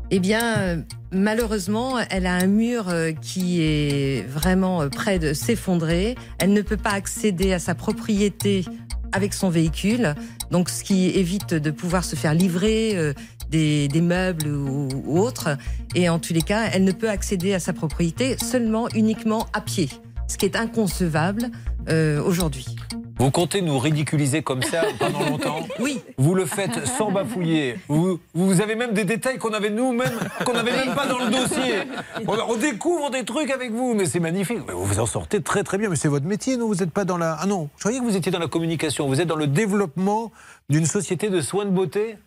Eh 0.10 0.18
bien, 0.18 0.58
euh, 0.58 0.82
malheureusement, 1.12 2.00
elle 2.10 2.26
a 2.26 2.34
un 2.34 2.48
mur 2.48 2.90
euh, 2.90 3.12
qui 3.12 3.62
est 3.62 4.28
vraiment 4.28 4.82
euh, 4.82 4.90
près 4.90 5.20
de 5.20 5.34
s'effondrer. 5.34 6.16
Elle 6.40 6.54
ne 6.54 6.64
peut 6.64 6.78
pas 6.78 6.94
accéder 6.94 7.54
à 7.54 7.60
sa 7.60 7.76
propriété 7.76 8.66
avec 9.12 9.36
son 9.36 9.52
véhicule, 9.52 10.16
donc 10.50 10.72
ce 10.72 10.84
qui 10.84 11.10
évite 11.10 11.54
de 11.54 11.70
pouvoir 11.70 12.04
se 12.04 12.16
faire 12.16 12.34
livrer 12.34 13.14
des, 13.52 14.02
meubles 14.02 14.48
ou, 14.48 14.90
ou 15.06 15.20
autres. 15.20 15.56
Et 15.94 16.10
en 16.10 16.18
tous 16.18 16.34
les 16.34 16.42
cas, 16.42 16.64
elle 16.74 16.86
ne 16.86 16.92
peut 16.92 17.12
accéder 17.12 17.54
à 17.54 17.60
sa 17.60 17.72
propriété 17.72 18.36
seulement 18.40 18.90
uniquement 18.96 19.46
à 19.54 19.62
pied, 19.62 19.90
ce 20.28 20.38
qui 20.38 20.46
est 20.46 20.56
inconcevable 20.56 21.52
aujourd'hui. 22.26 22.66
Vous 23.18 23.32
comptez 23.32 23.62
nous 23.62 23.80
ridiculiser 23.80 24.42
comme 24.42 24.62
ça 24.62 24.84
pendant 25.00 25.22
longtemps 25.26 25.66
Oui. 25.80 26.02
Vous 26.18 26.36
le 26.36 26.46
faites 26.46 26.86
sans 26.86 27.12
bafouiller. 27.12 27.78
Vous, 27.88 28.20
vous 28.34 28.62
avez 28.62 28.76
même 28.76 28.92
des 28.94 29.06
détails 29.06 29.38
qu'on 29.38 29.54
avait 29.54 29.70
nous-mêmes, 29.70 30.20
qu'on 30.46 30.54
n'avait 30.54 30.86
même 30.86 30.96
pas 30.96 31.08
dans 31.08 31.20
le 31.20 31.32
dossier. 31.32 31.76
On, 32.28 32.38
on 32.38 32.58
découvre 32.58 33.10
des 33.12 33.24
trucs 33.24 33.52
avec 33.52 33.72
vous, 33.72 33.94
mais 33.94 34.06
c'est 34.06 34.20
magnifique. 34.20 34.60
Mais 34.68 34.74
vous 34.74 34.84
vous 34.86 35.00
en 35.00 35.06
sortez 35.06 35.42
très 35.42 35.64
très 35.64 35.78
bien. 35.78 35.90
Mais 35.90 35.96
c'est 35.96 36.10
votre 36.10 36.26
métier, 36.26 36.58
non? 36.58 36.68
Vous 36.68 36.76
n'êtes 36.76 36.92
pas 36.92 37.06
dans 37.06 37.18
la. 37.18 37.38
Ah 37.40 37.46
non, 37.46 37.70
je 37.78 37.84
croyais 37.84 38.00
que 38.00 38.04
vous 38.04 38.18
étiez 38.18 38.32
dans 38.32 38.40
la 38.40 38.48
communication. 38.48 39.08
Vous 39.08 39.22
êtes 39.22 39.28
dans 39.28 39.36
le 39.38 39.48
développement 39.48 40.32
d'une 40.70 40.86
société 40.86 41.30
de 41.30 41.40
soins 41.40 41.66
de 41.66 41.72
beauté. 41.72 42.18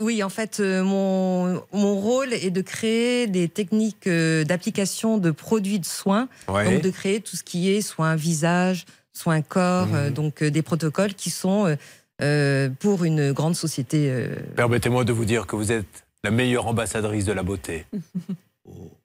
Oui, 0.00 0.22
en 0.22 0.28
fait, 0.28 0.60
euh, 0.60 0.82
mon, 0.82 1.62
mon 1.72 1.94
rôle 1.94 2.34
est 2.34 2.50
de 2.50 2.60
créer 2.60 3.26
des 3.28 3.48
techniques 3.48 4.06
euh, 4.06 4.44
d'application 4.44 5.16
de 5.16 5.30
produits 5.30 5.78
de 5.78 5.86
soins. 5.86 6.28
Ouais. 6.48 6.70
Donc, 6.70 6.82
de 6.82 6.90
créer 6.90 7.20
tout 7.20 7.36
ce 7.36 7.42
qui 7.42 7.70
est 7.70 7.80
soins 7.80 8.14
visage, 8.14 8.84
soins 9.16 9.42
corps, 9.42 9.88
euh, 9.94 10.10
donc 10.10 10.42
euh, 10.42 10.50
des 10.50 10.62
protocoles 10.62 11.14
qui 11.14 11.30
sont 11.30 11.76
euh, 12.22 12.68
pour 12.80 13.04
une 13.04 13.32
grande 13.32 13.54
société. 13.56 14.08
euh, 14.10 14.34
Permettez-moi 14.56 15.04
de 15.04 15.12
vous 15.12 15.24
dire 15.24 15.46
que 15.46 15.56
vous 15.56 15.72
êtes 15.72 16.04
la 16.24 16.30
meilleure 16.30 16.66
ambassadrice 16.66 17.24
de 17.24 17.32
la 17.32 17.42
beauté. 17.42 17.86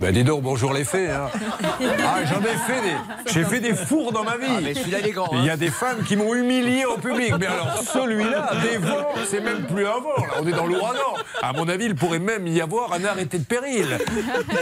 Ben 0.00 0.12
dis 0.14 0.22
donc, 0.22 0.42
bonjour 0.42 0.72
les 0.72 0.84
fées. 0.84 1.10
hein. 1.10 1.28
Ah, 2.10 2.20
j'en 2.24 2.40
ai 2.40 2.56
fait 2.56 2.80
des, 2.82 3.32
j'ai 3.32 3.44
fait 3.44 3.58
des 3.60 3.74
fours 3.74 4.12
dans 4.12 4.22
ma 4.24 4.36
vie. 4.36 4.46
Ah, 4.48 4.60
mais 4.62 4.72
celui-là, 4.74 4.98
il 5.00 5.08
est 5.08 5.12
grand, 5.12 5.28
Il 5.32 5.44
y 5.44 5.50
a 5.50 5.54
hein. 5.54 5.56
des 5.56 5.70
femmes 5.70 6.02
qui 6.06 6.16
m'ont 6.16 6.34
humilié 6.34 6.84
au 6.84 6.96
public. 6.98 7.34
Mais 7.38 7.46
alors 7.46 7.82
celui-là, 7.82 8.52
des 8.62 8.78
vents, 8.78 9.08
c'est 9.28 9.40
même 9.40 9.66
plus 9.66 9.84
un 9.86 9.98
vent. 10.00 10.16
Là, 10.16 10.34
on 10.40 10.46
est 10.46 10.52
dans 10.52 10.66
l'ouragan. 10.66 11.14
À 11.42 11.52
mon 11.52 11.68
avis, 11.68 11.86
il 11.86 11.94
pourrait 11.96 12.18
même 12.20 12.46
y 12.46 12.60
avoir 12.60 12.92
un 12.92 13.04
arrêté 13.04 13.38
de 13.38 13.44
péril. 13.44 13.86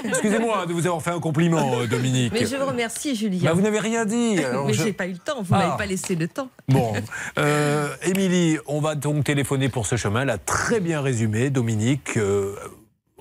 Excusez-moi 0.05 0.67
de 0.67 0.73
vous 0.73 0.87
avoir 0.87 1.03
fait 1.03 1.11
un 1.11 1.21
compliment, 1.21 1.81
euh, 1.81 1.87
Dominique. 1.87 2.33
Mais 2.33 2.47
je 2.47 2.57
vous 2.57 2.67
remercie, 2.67 3.15
Julien. 3.15 3.45
Bah, 3.45 3.53
vous 3.53 3.61
n'avez 3.63 3.79
rien 3.81 4.05
dit. 4.07 4.39
Alors, 4.43 4.67
Mais 4.67 4.73
je- 4.73 4.85
j'ai 4.85 4.93
pas 4.95 5.07
eu 5.07 5.13
le 5.13 5.19
temps. 5.19 5.43
Vous 5.43 5.55
Ah. 5.55 5.59
m'avez 5.59 5.77
pas 5.77 5.87
laissé 5.87 6.15
le 6.17 6.29
temps. 6.29 6.49
Bon, 6.69 6.93
euh, 7.39 7.89
Émilie, 8.03 8.59
on 8.67 8.81
va 8.81 8.95
donc 8.95 9.25
téléphoner 9.25 9.69
pour 9.69 9.87
ce 9.87 9.97
chemin. 9.97 10.23
Elle 10.23 10.31
a 10.31 10.39
très 10.39 10.81
bien 10.81 11.01
résumé, 11.03 11.51
Dominique. 11.51 12.17
euh, 12.17 12.55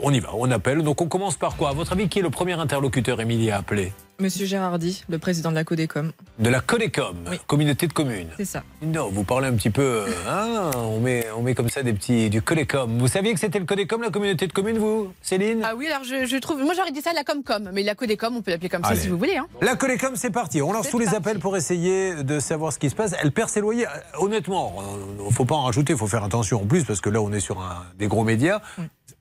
on 0.01 0.11
y 0.13 0.19
va, 0.19 0.29
on 0.33 0.49
appelle. 0.51 0.81
Donc 0.83 1.01
on 1.01 1.07
commence 1.07 1.35
par 1.37 1.55
quoi? 1.55 1.69
À 1.69 1.73
votre 1.73 1.93
avis, 1.93 2.09
qui 2.09 2.19
est 2.19 2.23
le 2.23 2.29
premier 2.29 2.53
interlocuteur, 2.53 3.19
Émilie, 3.21 3.51
à 3.51 3.57
appeler? 3.57 3.93
Monsieur 4.17 4.45
Gérardi, 4.45 5.03
le 5.09 5.17
président 5.19 5.49
de 5.49 5.55
la 5.55 5.65
Codecom. 5.65 6.13
De 6.39 6.49
la 6.49 6.61
Codecom, 6.61 7.17
communauté 7.47 7.85
de 7.85 7.91
communes. 7.91 8.29
C'est 8.37 8.45
ça. 8.45 8.63
Non, 8.81 9.09
vous 9.11 9.25
parlez 9.25 9.47
un 9.47 9.53
petit 9.55 9.69
peu. 9.69 9.81
euh, 9.81 10.07
hein, 10.29 10.71
on, 10.77 11.01
met, 11.01 11.25
on 11.35 11.41
met 11.41 11.53
comme 11.53 11.67
ça 11.69 11.83
des 11.83 11.91
petits. 11.91 12.29
du 12.29 12.41
Codecom. 12.41 12.97
Vous 12.97 13.09
saviez 13.09 13.33
que 13.33 13.41
c'était 13.41 13.59
le 13.59 13.65
Codecom, 13.65 14.01
la 14.01 14.11
communauté 14.11 14.47
de 14.47 14.53
communes, 14.53 14.77
vous, 14.77 15.11
Céline? 15.21 15.61
Ah 15.65 15.75
oui, 15.75 15.87
alors 15.87 16.05
je, 16.05 16.25
je 16.25 16.37
trouve. 16.37 16.61
Moi 16.63 16.73
j'aurais 16.77 16.93
dit 16.93 17.01
ça 17.01 17.11
la 17.11 17.25
Comcom, 17.25 17.69
mais 17.73 17.83
la 17.83 17.93
Codecom, 17.93 18.37
on 18.37 18.41
peut 18.41 18.51
l'appeler 18.51 18.69
comme 18.69 18.85
ça 18.85 18.95
si 18.95 19.09
vous 19.09 19.17
voulez. 19.17 19.35
Hein. 19.35 19.47
La 19.61 19.75
Colécom, 19.75 20.15
c'est 20.15 20.29
parti. 20.31 20.61
On 20.61 20.71
lance 20.71 20.89
tous 20.89 20.99
les 20.99 21.13
appels 21.13 21.39
pour 21.39 21.57
essayer 21.57 22.23
de 22.23 22.39
savoir 22.39 22.71
ce 22.71 22.79
qui 22.79 22.89
se 22.89 22.95
passe. 22.95 23.13
Elle 23.21 23.33
perd 23.33 23.49
ses 23.49 23.59
loyers. 23.59 23.85
Euh, 23.85 24.19
Honnêtement, 24.19 24.75
il 25.19 25.25
ne 25.25 25.31
faut 25.31 25.43
pas 25.45 25.55
en 25.55 25.63
rajouter, 25.63 25.91
il 25.91 25.99
faut 25.99 26.07
faire 26.07 26.23
attention 26.23 26.61
en 26.61 26.65
plus, 26.65 26.85
parce 26.85 27.01
que 27.01 27.09
là, 27.09 27.21
on 27.21 27.33
est 27.33 27.41
sur 27.41 27.59
un- 27.59 27.83
des 27.99 28.07
gros 28.07 28.23
médias. 28.23 28.61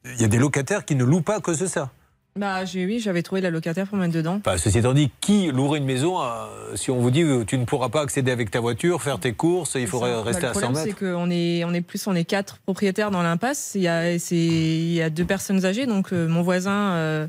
Il 0.05 0.20
y 0.20 0.24
a 0.24 0.28
des 0.28 0.39
locataires 0.39 0.85
qui 0.85 0.94
ne 0.97 1.05
louent 1.05 1.22
pas 1.22 1.40
cause 1.40 1.59
de 1.59 1.66
ça. 1.66 1.90
Bah 2.36 2.64
j'ai- 2.64 2.85
oui, 2.85 2.98
j'avais 2.98 3.22
trouvé 3.22 3.40
la 3.40 3.51
locataire 3.51 3.86
pour 3.86 3.97
mettre 3.97 4.12
dedans. 4.12 4.40
Enfin, 4.44 4.59
ceci 4.59 4.78
étant 4.78 4.93
dit, 4.93 5.10
qui 5.20 5.52
louerait 5.52 5.78
une 5.78 5.85
maison 5.85 6.20
euh, 6.20 6.74
si 6.74 6.90
on 6.90 6.98
vous 6.98 7.12
dit 7.12 7.20
que 7.22 7.44
tu 7.44 7.56
ne 7.56 7.64
pourras 7.64 7.90
pas 7.90 8.01
accéder 8.02 8.32
avec 8.32 8.51
ta 8.51 8.59
voiture, 8.59 9.01
faire 9.02 9.20
tes 9.20 9.32
courses, 9.35 9.76
il 9.76 9.86
faudrait 9.86 10.10
Bah, 10.10 10.22
rester 10.22 10.43
le 10.43 10.48
à 10.48 10.55
100 10.55 10.60
problème, 10.60 10.82
c'est 10.82 11.01
mètres 11.01 11.14
qu'on 11.14 11.31
est, 11.31 11.62
on 11.64 11.72
est 11.72 11.81
plus, 11.81 12.05
on 12.09 12.14
est 12.16 12.24
quatre 12.24 12.59
propriétaires 12.59 13.12
dans 13.12 13.22
l'impasse. 13.22 13.72
Il 13.76 13.82
y 13.82 13.89
a, 13.89 14.18
c'est, 14.18 14.35
il 14.36 14.93
y 14.94 15.01
a 15.01 15.10
deux 15.10 15.24
personnes 15.24 15.64
âgées, 15.64 15.86
donc 15.86 16.12
euh, 16.12 16.26
mon 16.26 16.43
voisin 16.43 16.94
euh, 16.94 17.26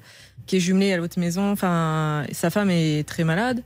qui 0.48 0.58
est 0.58 0.60
jumelé 0.60 0.92
à 0.92 0.98
l'autre 0.98 1.20
maison, 1.20 1.52
enfin, 1.52 2.24
sa 2.32 2.50
femme 2.50 2.72
est 2.72 3.08
très 3.08 3.24
malade, 3.24 3.62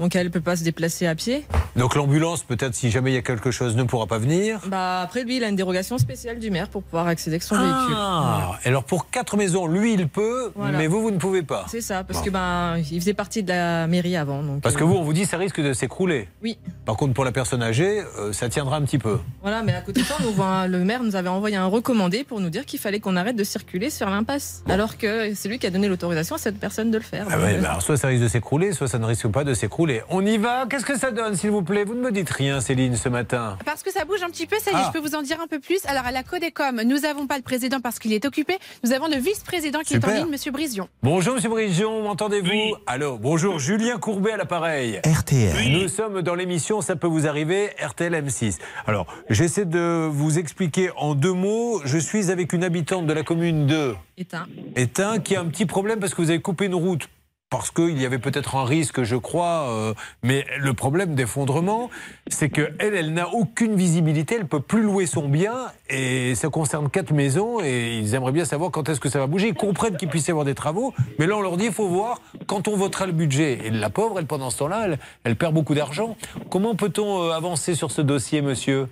donc 0.00 0.16
elle 0.16 0.30
peut 0.30 0.40
pas 0.40 0.56
se 0.56 0.64
déplacer 0.64 1.06
à 1.06 1.14
pied. 1.14 1.44
Donc 1.76 1.94
l'ambulance, 1.94 2.42
peut-être 2.42 2.74
si 2.74 2.90
jamais 2.90 3.12
il 3.12 3.14
y 3.14 3.18
a 3.18 3.22
quelque 3.22 3.50
chose, 3.50 3.76
ne 3.76 3.84
pourra 3.84 4.06
pas 4.06 4.18
venir. 4.18 4.60
Bah 4.66 5.02
après 5.02 5.22
lui, 5.24 5.36
il 5.36 5.44
a 5.44 5.48
une 5.48 5.56
dérogation 5.56 5.98
spéciale 5.98 6.38
du 6.38 6.50
maire 6.50 6.68
pour 6.68 6.82
pouvoir 6.82 7.06
accéder 7.06 7.34
avec 7.34 7.42
son 7.44 7.54
véhicule. 7.56 7.94
Ah, 7.96 8.58
alors 8.64 8.84
pour 8.84 9.10
quatre 9.10 9.36
maisons, 9.36 9.66
lui, 9.66 9.94
il 9.94 10.08
peut, 10.08 10.50
Voilà. 10.56 10.78
mais 10.78 10.86
vous, 10.86 11.02
vous 11.02 11.10
ne 11.10 11.18
pouvez 11.18 11.42
pas. 11.42 11.66
C'est 11.68 11.80
ça, 11.80 12.02
parce 12.02 12.20
Bon. 12.20 12.24
que 12.24 12.30
ben, 12.30 12.78
il 12.90 12.98
faisait 13.00 13.14
partie 13.14 13.42
de 13.42 13.48
la 13.50 13.86
mairie 13.86 14.16
avant. 14.16 14.42
Donc, 14.42 14.62
Parce 14.62 14.74
euh, 14.74 14.78
que 14.78 14.84
vous, 14.84 14.94
on 14.94 15.02
vous 15.02 15.12
dit 15.12 15.26
ça 15.26 15.36
risque 15.36 15.60
de 15.60 15.72
s'écrouler. 15.72 16.28
Oui. 16.42 16.58
Par 16.86 16.96
contre, 16.96 17.12
pour 17.14 17.24
la 17.24 17.32
personne 17.32 17.62
âgée, 17.62 18.02
euh, 18.18 18.32
ça 18.32 18.48
tiendra 18.48 18.76
un 18.76 18.82
petit 18.82 18.98
peu. 18.98 19.18
Voilà, 19.42 19.62
mais 19.62 19.74
à 19.74 19.82
côté 19.82 20.00
de 20.00 20.06
ça, 20.06 20.16
nous 20.22 20.30
le 20.68 20.84
maire 20.84 21.02
nous 21.02 21.14
avait 21.16 21.28
envoyé 21.28 21.56
un 21.56 21.66
recommandé 21.66 22.24
pour 22.24 22.40
nous 22.40 22.50
dire 22.50 22.64
qu'il 22.64 22.80
fallait 22.80 23.00
qu'on 23.00 23.16
arrête 23.16 23.36
de 23.36 23.44
circuler 23.44 23.90
sur 23.90 24.08
l'impasse. 24.08 24.62
Alors 24.68 24.96
que 24.96 25.34
c'est 25.34 25.48
lui 25.48 25.58
qui 25.58 25.66
a 25.66 25.70
donné 25.70 25.88
l'autorisation 25.88 26.36
à 26.36 26.38
cette 26.38 26.58
personne 26.58 26.90
de 26.90 26.96
le 26.98 27.04
faire. 27.04 27.26
Ah 27.30 27.38
ouais, 27.38 27.56
euh, 27.56 27.60
bah 27.60 27.70
alors 27.70 27.82
soit 27.82 27.96
ça 27.96 28.08
risque 28.08 28.22
de 28.22 28.28
s'écrouler, 28.28 28.72
soit 28.72 28.88
ça 28.88 28.98
ne 28.98 29.04
risque 29.04 29.28
pas 29.28 29.44
de 29.44 29.52
s'écrouler. 29.54 29.89
On 30.10 30.24
y 30.24 30.36
va 30.38 30.66
Qu'est-ce 30.68 30.84
que 30.84 30.96
ça 30.98 31.10
donne, 31.10 31.36
s'il 31.36 31.50
vous 31.50 31.62
plaît? 31.62 31.84
Vous 31.84 31.94
ne 31.94 32.00
me 32.00 32.12
dites 32.12 32.30
rien, 32.30 32.60
Céline, 32.60 32.96
ce 32.96 33.08
matin. 33.08 33.56
Parce 33.64 33.82
que 33.82 33.90
ça 33.92 34.04
bouge 34.04 34.22
un 34.22 34.28
petit 34.30 34.46
peu, 34.46 34.56
ça 34.58 34.70
y 34.70 34.74
est, 34.74 34.76
Ah. 34.78 34.84
je 34.94 34.98
peux 34.98 35.06
vous 35.06 35.14
en 35.14 35.22
dire 35.22 35.38
un 35.42 35.46
peu 35.46 35.58
plus. 35.58 35.80
Alors 35.86 36.04
à 36.06 36.12
la 36.12 36.22
Codecom, 36.22 36.82
nous 36.84 36.98
n'avons 37.00 37.26
pas 37.26 37.36
le 37.36 37.42
président 37.42 37.80
parce 37.80 37.98
qu'il 37.98 38.12
est 38.12 38.24
occupé. 38.24 38.58
Nous 38.84 38.92
avons 38.92 39.08
le 39.08 39.16
vice-président 39.16 39.80
qui 39.80 39.94
est 39.94 40.04
en 40.04 40.10
ligne, 40.12 40.30
Monsieur 40.30 40.52
Brision. 40.52 40.88
Bonjour, 41.02 41.34
Monsieur 41.34 41.48
Brigion, 41.50 42.02
m'entendez-vous? 42.02 42.76
Allô, 42.86 43.18
bonjour, 43.18 43.58
Julien 43.58 43.98
Courbet 43.98 44.32
à 44.32 44.36
l'appareil. 44.36 45.00
RTL. 45.04 45.72
Nous 45.72 45.88
sommes 45.88 46.22
dans 46.22 46.34
l'émission 46.34 46.80
Ça 46.80 46.96
peut 46.96 47.06
vous 47.08 47.26
arriver, 47.26 47.70
RTL 47.82 48.12
M6. 48.14 48.58
Alors, 48.86 49.06
j'essaie 49.28 49.64
de 49.64 50.08
vous 50.10 50.38
expliquer 50.38 50.90
en 50.96 51.14
deux 51.14 51.32
mots. 51.32 51.80
Je 51.84 51.98
suis 51.98 52.30
avec 52.30 52.52
une 52.52 52.64
habitante 52.64 53.06
de 53.06 53.12
la 53.12 53.22
commune 53.22 53.66
de 53.66 53.94
éteint. 54.18 54.46
Étain 54.76 55.18
qui 55.18 55.36
a 55.36 55.40
un 55.40 55.46
petit 55.46 55.66
problème 55.66 55.98
parce 56.00 56.14
que 56.14 56.22
vous 56.22 56.30
avez 56.30 56.40
coupé 56.40 56.66
une 56.66 56.74
route 56.74 57.08
parce 57.50 57.70
qu'il 57.72 58.00
y 58.00 58.06
avait 58.06 58.18
peut-être 58.20 58.54
un 58.54 58.64
risque, 58.64 59.02
je 59.02 59.16
crois. 59.16 59.66
euh, 59.70 59.94
mais 60.22 60.46
le 60.58 60.72
problème 60.72 61.14
d'effondrement, 61.16 61.90
c'est 62.28 62.48
qu'elle, 62.48 62.76
elle, 62.78 63.12
n'a 63.12 63.28
aucune 63.34 63.74
visibilité, 63.74 64.36
elle 64.36 64.46
peut 64.46 64.60
plus 64.60 64.82
louer 64.82 65.06
son 65.06 65.28
bien, 65.28 65.54
et 65.88 66.34
ça 66.36 66.48
concerne 66.48 66.88
quatre 66.88 67.12
maisons, 67.12 67.60
et 67.60 67.98
ils 67.98 68.14
aimeraient 68.14 68.30
bien 68.32 68.44
savoir 68.44 68.70
quand 68.70 68.88
est-ce 68.88 69.00
que 69.00 69.08
ça 69.08 69.18
va 69.18 69.26
bouger. 69.26 69.48
Ils 69.48 69.54
comprennent 69.54 69.96
qu'il 69.96 70.08
puisse 70.08 70.28
y 70.28 70.30
avoir 70.30 70.46
des 70.46 70.54
travaux, 70.54 70.94
mais 71.18 71.26
là, 71.26 71.36
on 71.36 71.40
leur 71.40 71.56
dit, 71.56 71.66
il 71.66 71.72
faut 71.72 71.88
voir 71.88 72.20
quand 72.46 72.68
on 72.68 72.76
votera 72.76 73.06
le 73.06 73.12
budget. 73.12 73.58
Et 73.66 73.70
la 73.70 73.90
pauvre, 73.90 74.20
elle, 74.20 74.26
pendant 74.26 74.50
ce 74.50 74.58
temps-là, 74.58 74.82
elle, 74.86 74.98
elle 75.24 75.34
perd 75.36 75.52
beaucoup 75.52 75.74
d'argent. 75.74 76.16
Comment 76.50 76.76
peut-on 76.76 77.24
euh, 77.24 77.30
avancer 77.32 77.74
sur 77.74 77.90
ce 77.90 78.00
dossier, 78.00 78.42
monsieur? 78.42 78.86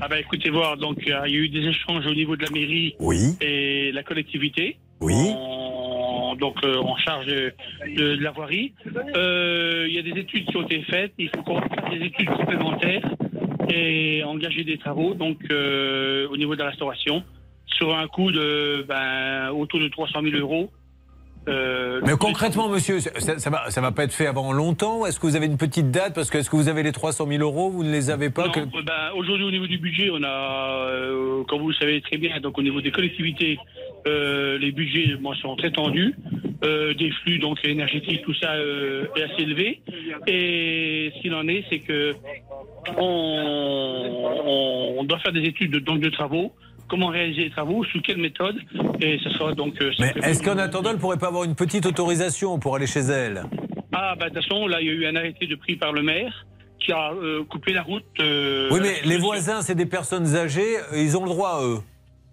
Ah 0.00 0.08
bah 0.08 0.18
écoutez 0.18 0.48
voir, 0.48 0.78
donc 0.78 0.96
euh, 1.08 1.24
il 1.26 1.34
y 1.34 1.36
a 1.36 1.40
eu 1.40 1.48
des 1.50 1.68
échanges 1.68 2.06
au 2.06 2.14
niveau 2.14 2.34
de 2.36 2.42
la 2.42 2.50
mairie 2.50 2.94
Oui. 3.00 3.36
et 3.42 3.92
la 3.92 4.02
collectivité. 4.02 4.78
Oui. 5.02 5.34
Donc 6.36 6.56
euh, 6.64 6.76
en 6.78 6.96
charge 6.96 7.26
de, 7.26 7.52
de- 7.96 8.16
de 8.16 8.22
la 8.22 8.30
voirie. 8.30 8.72
Euh, 9.16 9.86
Il 9.88 9.94
y 9.94 9.98
a 9.98 10.02
des 10.02 10.18
études 10.20 10.46
qui 10.46 10.56
ont 10.56 10.62
été 10.62 10.82
faites, 10.82 11.12
il 11.18 11.28
faut 11.34 11.42
qu'on 11.42 11.60
fasse 11.60 11.90
des 11.90 12.04
études 12.06 12.28
complémentaires 12.30 13.02
et 13.72 14.22
engager 14.24 14.64
des 14.64 14.78
travaux 14.78 15.14
donc 15.14 15.38
euh, 15.50 16.26
au 16.28 16.36
niveau 16.36 16.54
de 16.54 16.60
la 16.60 16.70
restauration 16.70 17.22
sur 17.66 17.96
un 17.96 18.06
coût 18.08 18.30
de 18.32 18.84
ben, 18.88 19.50
autour 19.50 19.80
de 19.80 19.88
300 19.88 20.20
000 20.22 20.36
euros. 20.36 20.70
Euh, 21.48 22.00
Mais 22.04 22.12
concrètement, 22.18 22.68
monsieur, 22.68 23.00
ça, 23.00 23.38
ça 23.38 23.50
va, 23.50 23.70
ça 23.70 23.80
va 23.80 23.92
pas 23.92 24.04
être 24.04 24.12
fait 24.12 24.26
avant 24.26 24.52
longtemps 24.52 25.06
Est-ce 25.06 25.18
que 25.18 25.26
vous 25.26 25.36
avez 25.36 25.46
une 25.46 25.56
petite 25.56 25.90
date? 25.90 26.14
Parce 26.14 26.30
que 26.30 26.38
est-ce 26.38 26.50
que 26.50 26.56
vous 26.56 26.68
avez 26.68 26.82
les 26.82 26.92
300 26.92 27.26
000 27.26 27.42
euros 27.42 27.70
Vous 27.70 27.82
ne 27.82 27.90
les 27.90 28.10
avez 28.10 28.28
pas 28.30 28.50
que- 28.50 28.60
euh, 28.60 28.82
ben, 28.84 29.10
Aujourd'hui, 29.16 29.46
au 29.46 29.50
niveau 29.50 29.66
du 29.66 29.78
budget, 29.78 30.10
on 30.12 30.22
a, 30.22 30.86
euh, 30.90 31.42
comme 31.44 31.60
vous 31.62 31.68
le 31.70 31.74
savez 31.74 32.00
très 32.02 32.18
bien, 32.18 32.38
donc 32.40 32.58
au 32.58 32.62
niveau 32.62 32.80
des 32.80 32.90
collectivités, 32.90 33.58
euh, 34.06 34.58
les 34.58 34.70
budgets 34.70 35.16
moi, 35.20 35.34
sont 35.36 35.56
très 35.56 35.70
tendus. 35.72 36.14
Des 36.62 37.10
flux 37.22 37.38
donc 37.38 37.58
énergétiques, 37.64 38.20
tout 38.22 38.34
ça 38.34 38.54
est 38.58 39.22
assez 39.22 39.42
élevé. 39.42 39.80
Et 40.26 41.10
ce 41.16 41.22
qu'il 41.22 41.34
en 41.34 41.48
est, 41.48 41.64
c'est 41.70 41.78
que 41.78 42.14
on, 42.98 44.94
on 44.98 45.04
doit 45.04 45.18
faire 45.20 45.32
des 45.32 45.44
études 45.44 45.70
de, 45.72 45.78
donc, 45.78 46.00
de 46.00 46.10
travaux. 46.10 46.52
Comment 46.90 47.06
réaliser 47.06 47.44
les 47.44 47.50
travaux, 47.50 47.84
sous 47.84 48.00
quelle 48.00 48.18
méthode, 48.18 48.56
et 49.00 49.18
ce 49.22 49.30
sera 49.30 49.54
donc. 49.54 49.80
euh, 49.80 49.92
Mais 50.00 50.12
est-ce 50.24 50.42
qu'en 50.42 50.58
attendant, 50.58 50.90
elle 50.90 50.98
pourrait 50.98 51.18
pas 51.18 51.28
avoir 51.28 51.44
une 51.44 51.54
petite 51.54 51.86
autorisation 51.86 52.58
pour 52.58 52.74
aller 52.74 52.88
chez 52.88 53.00
elle? 53.00 53.44
Ah, 53.92 54.14
bah, 54.18 54.28
de 54.28 54.34
toute 54.34 54.42
façon, 54.42 54.66
là, 54.66 54.80
il 54.80 54.86
y 54.88 54.90
a 54.90 54.92
eu 54.92 55.06
un 55.06 55.14
arrêté 55.14 55.46
de 55.46 55.54
pris 55.54 55.76
par 55.76 55.92
le 55.92 56.02
maire 56.02 56.46
qui 56.80 56.90
a 56.92 57.12
euh, 57.12 57.44
coupé 57.44 57.72
la 57.72 57.82
route. 57.82 58.02
euh, 58.20 58.68
Oui, 58.72 58.80
mais 58.82 59.00
les 59.04 59.18
voisins, 59.18 59.62
c'est 59.62 59.74
des 59.76 59.86
personnes 59.86 60.34
âgées, 60.34 60.76
ils 60.96 61.16
ont 61.16 61.22
le 61.24 61.30
droit, 61.30 61.60
eux. 61.62 61.78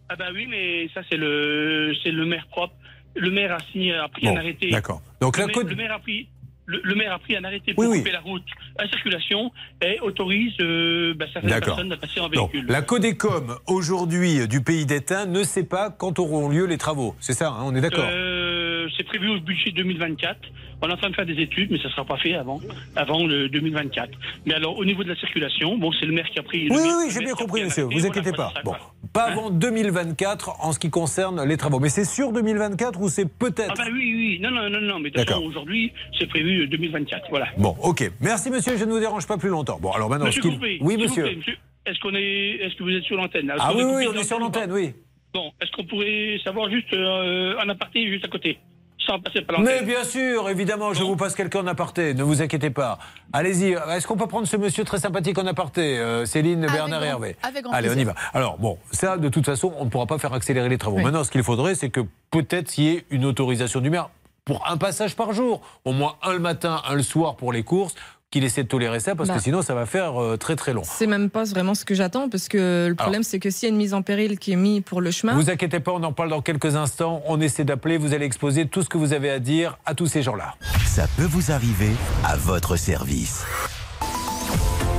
Ah 0.10 0.16
bah 0.16 0.26
oui, 0.34 0.48
mais 0.50 0.88
ça 0.94 1.02
c'est 1.10 1.18
le 1.18 1.94
c'est 2.04 2.12
le 2.12 2.26
maire 2.26 2.48
propre. 2.48 2.74
Le 3.16 3.30
maire 3.30 3.52
a 3.54 3.60
signé 3.72 3.94
a 3.94 4.08
pris 4.08 4.26
Bon, 4.26 4.36
un 4.36 4.40
arrêté. 4.40 4.70
d'accord. 4.70 5.02
Donc 5.22 5.38
le, 5.38 5.42
la 5.42 5.48
maire, 5.48 5.64
le 5.66 5.76
maire 5.76 5.92
a 5.94 6.00
pris 6.00 6.30
le, 6.68 6.80
le 6.84 6.96
maire 6.96 7.14
a 7.14 7.20
pris 7.20 7.36
un 7.36 7.44
arrêté 7.44 7.74
pour 7.74 7.84
Oui, 7.84 7.90
oui. 7.92 7.98
couper 8.00 8.12
la 8.12 8.20
route 8.20 8.44
à 8.78 8.88
circulation 8.88 9.52
et 9.82 10.00
autorise 10.02 10.54
euh, 10.62 11.14
bah, 11.16 11.26
certaines 11.34 11.60
personnes 11.60 11.92
à 11.94 11.98
passer 11.98 12.20
en 12.20 12.30
véhicule. 12.30 12.66
la 12.68 12.82
Codécom, 12.82 13.56
aujourd'hui, 13.68 14.42
euh, 14.42 14.48
du 14.48 14.62
pays 14.62 14.86
d'Étain, 14.86 15.26
ne 15.26 15.44
sait 15.44 15.64
pas 15.64 15.90
quand 15.90 16.20
auront 16.20 16.50
lieu 16.50 16.66
les 16.66 16.78
travaux. 16.78 17.16
C'est 17.20 17.34
ça, 17.34 17.50
hein, 17.50 17.64
on 17.66 17.74
est 17.76 17.82
d'accord 17.82 18.06
Euh, 18.08 18.88
c'est 18.98 19.04
prévu 19.04 19.30
au 19.30 19.40
budget 19.40 19.72
2024. 19.72 20.38
On 20.80 20.90
est 20.90 20.94
en 20.94 20.98
train 20.98 21.10
de 21.10 21.16
faire 21.16 21.26
des 21.26 21.42
études, 21.42 21.72
mais 21.72 21.80
ça 21.80 21.86
ne 21.88 21.90
sera 21.94 22.06
pas 22.06 22.18
fait 22.18 22.36
avant, 22.36 22.60
avant 22.96 23.26
le 23.26 23.50
2024. 23.50 24.12
Mais 24.46 24.54
alors, 24.54 24.78
au 24.78 24.86
niveau 24.86 25.04
de 25.04 25.10
la 25.10 25.16
circulation, 25.16 25.76
bon, 25.78 25.92
c'est 26.00 26.06
le 26.06 26.12
maire 26.14 26.30
qui 26.30 26.38
a 26.38 26.44
pris. 26.44 26.68
Oui, 26.70 26.76
oui, 26.78 26.84
maire- 26.84 26.96
oui, 27.00 27.06
le 27.08 27.12
j'ai 27.14 27.20
bien 27.26 27.34
compris, 27.34 27.64
monsieur. 27.64 27.86
Vous 27.86 28.06
inquiétez 28.06 28.32
pas. 28.32 28.52
ça, 28.56 28.62
Bon, 28.64 28.74
pas 29.12 29.24
avant 29.24 29.50
2024 29.50 30.64
en 30.64 30.72
ce 30.74 30.80
qui 30.80 30.92
concerne 30.92 31.44
les 31.48 31.58
travaux. 31.58 31.80
Mais 31.80 31.90
c'est 31.90 32.06
sûr 32.06 32.32
2024 32.32 33.02
ou 33.02 33.10
c'est 33.10 33.26
peut-être? 33.28 33.72
Ah 33.72 33.74
bah 33.76 33.86
oui, 33.92 34.14
oui, 34.16 34.40
non, 34.40 34.52
non, 34.52 34.70
non, 34.70 34.82
non, 34.82 35.00
mais 35.00 35.12
aujourd'hui, 35.44 35.92
c'est 36.20 36.28
prévu 36.28 36.57
euh, 36.64 36.68
2024, 36.68 37.28
voilà. 37.30 37.48
Bon, 37.58 37.76
ok. 37.82 38.12
Merci, 38.22 38.50
monsieur. 38.50 38.78
Je 38.78 38.86
ne 38.86 38.92
vous 38.92 39.00
dérange 39.00 39.28
pas 39.28 39.38
plus 39.38 39.50
longtemps. 39.50 39.78
Bon, 39.82 39.92
alors 39.92 40.10
maintenant, 40.10 40.26
Monsieur 40.26 40.42
ce 40.42 40.48
Oui, 40.82 40.98
monsieur. 40.98 41.24
plaît, 41.24 41.36
monsieur, 41.38 41.58
Est-ce 41.86 42.00
qu'on 42.00 42.14
est, 42.16 42.58
est-ce 42.66 42.76
que 42.76 42.84
vous 42.84 42.92
êtes 42.92 43.04
sur 43.04 43.16
l'antenne 43.18 43.52
Ah 43.60 43.72
oui, 43.76 43.84
on 44.08 44.14
est 44.14 44.24
sur 44.24 44.40
l'antenne, 44.40 44.72
oui. 44.72 44.94
Bon, 45.34 45.52
est-ce 45.62 45.72
qu'on 45.72 45.86
pourrait 45.86 46.40
savoir 46.44 46.70
juste 46.70 46.92
euh, 46.94 47.56
un 47.64 47.70
aparté 47.70 48.08
juste 48.08 48.26
à 48.26 48.28
côté, 48.30 48.58
sans 49.06 49.20
passer 49.20 49.42
par 49.42 49.60
Mais 49.60 49.84
bien 49.84 50.04
sûr, 50.04 50.50
évidemment, 50.50 50.94
je 50.94 51.04
vous 51.04 51.16
passe 51.16 51.36
quelqu'un 51.36 51.60
en 51.60 51.68
aparté, 51.68 52.14
ne 52.14 52.24
vous 52.24 52.42
inquiétez 52.42 52.70
pas. 52.72 52.98
Allez-y, 53.34 53.74
est-ce 53.74 54.08
qu'on 54.08 54.18
peut 54.18 54.26
prendre 54.28 54.48
ce 54.48 54.58
monsieur 54.58 54.84
très 54.84 54.98
sympathique 55.00 55.38
en 55.38 55.46
aparté 55.46 56.00
euh, 56.00 56.26
Céline, 56.26 56.62
Bernard 56.66 57.04
et 57.04 57.08
Hervé? 57.08 57.36
avec 57.44 57.64
grand 57.64 57.74
Allez, 57.74 57.90
on 57.94 57.98
y 58.00 58.04
va. 58.06 58.16
Alors, 58.34 58.58
bon, 58.58 58.80
ça, 58.92 59.18
de 59.18 59.30
toute 59.30 59.46
façon, 59.46 59.74
on 59.78 59.86
ne 59.86 59.90
pourra 59.90 60.08
pas 60.08 60.18
faire 60.18 60.34
accélérer 60.34 60.70
les 60.70 60.78
travaux. 60.78 60.98
Oui. 60.98 61.04
Maintenant, 61.04 61.24
ce 61.24 61.30
qu'il 61.30 61.44
faudrait, 61.44 61.76
c'est 61.76 61.90
que 61.90 62.02
peut-être 62.32 62.72
qu'il 62.72 62.84
y 62.86 62.90
ait 62.96 63.06
une 63.12 63.26
autorisation 63.26 63.80
du 63.82 63.90
maire 63.90 64.10
pour 64.48 64.66
un 64.68 64.78
passage 64.78 65.16
par 65.16 65.34
jour. 65.34 65.62
Au 65.86 65.92
moins 65.92 66.16
un 66.24 66.32
le 66.34 66.40
matin, 66.40 66.82
un 66.90 66.96
le 66.96 67.04
soir 67.04 67.36
pour 67.36 67.52
les 67.52 67.64
courses, 67.64 67.94
qu'il 68.32 68.44
essaie 68.46 68.64
de 68.64 68.68
tolérer 68.68 69.00
ça, 69.02 69.14
parce 69.14 69.28
Bah. 69.30 69.36
que 69.36 69.42
sinon, 69.42 69.62
ça 69.62 69.74
va 69.76 69.86
faire 69.86 70.22
euh, 70.22 70.38
très 70.38 70.56
très 70.56 70.74
long. 70.74 70.82
C'est 70.86 71.06
même 71.08 71.30
pas 71.30 71.44
vraiment 71.44 71.76
ce 71.76 71.84
que 71.86 71.96
j'attends, 71.96 72.30
parce 72.30 72.48
que 72.48 72.88
le 72.90 72.96
problème, 72.96 73.24
c'est 73.24 73.40
que 73.40 73.50
s'il 73.50 73.68
y 73.68 73.70
a 73.70 73.74
une 73.74 73.78
mise 73.78 73.94
en 73.94 74.02
péril 74.02 74.40
qui 74.40 74.54
est 74.54 74.58
mise 74.58 74.82
pour 74.84 75.02
le 75.02 75.12
chemin. 75.12 75.34
Vous 75.36 75.50
inquiétez 75.50 75.80
pas, 75.82 75.92
on 75.92 76.04
en 76.04 76.14
parle 76.14 76.30
dans 76.30 76.42
quelques 76.42 76.76
instants. 76.78 77.22
On 77.26 77.40
essaie 77.42 77.66
d'appeler, 77.66 77.98
vous 77.98 78.14
allez 78.14 78.26
exposer 78.26 78.68
tout 78.68 78.84
ce 78.84 78.90
que 78.90 78.98
vous 78.98 79.12
avez 79.14 79.30
à 79.30 79.40
dire 79.40 79.78
à 79.86 79.94
tous 79.96 80.08
ces 80.08 80.22
gens-là. 80.24 80.56
Ça 80.86 81.08
peut 81.18 81.26
vous 81.26 81.52
arriver 81.52 81.92
à 82.26 82.36
votre 82.38 82.76
service. 82.78 83.46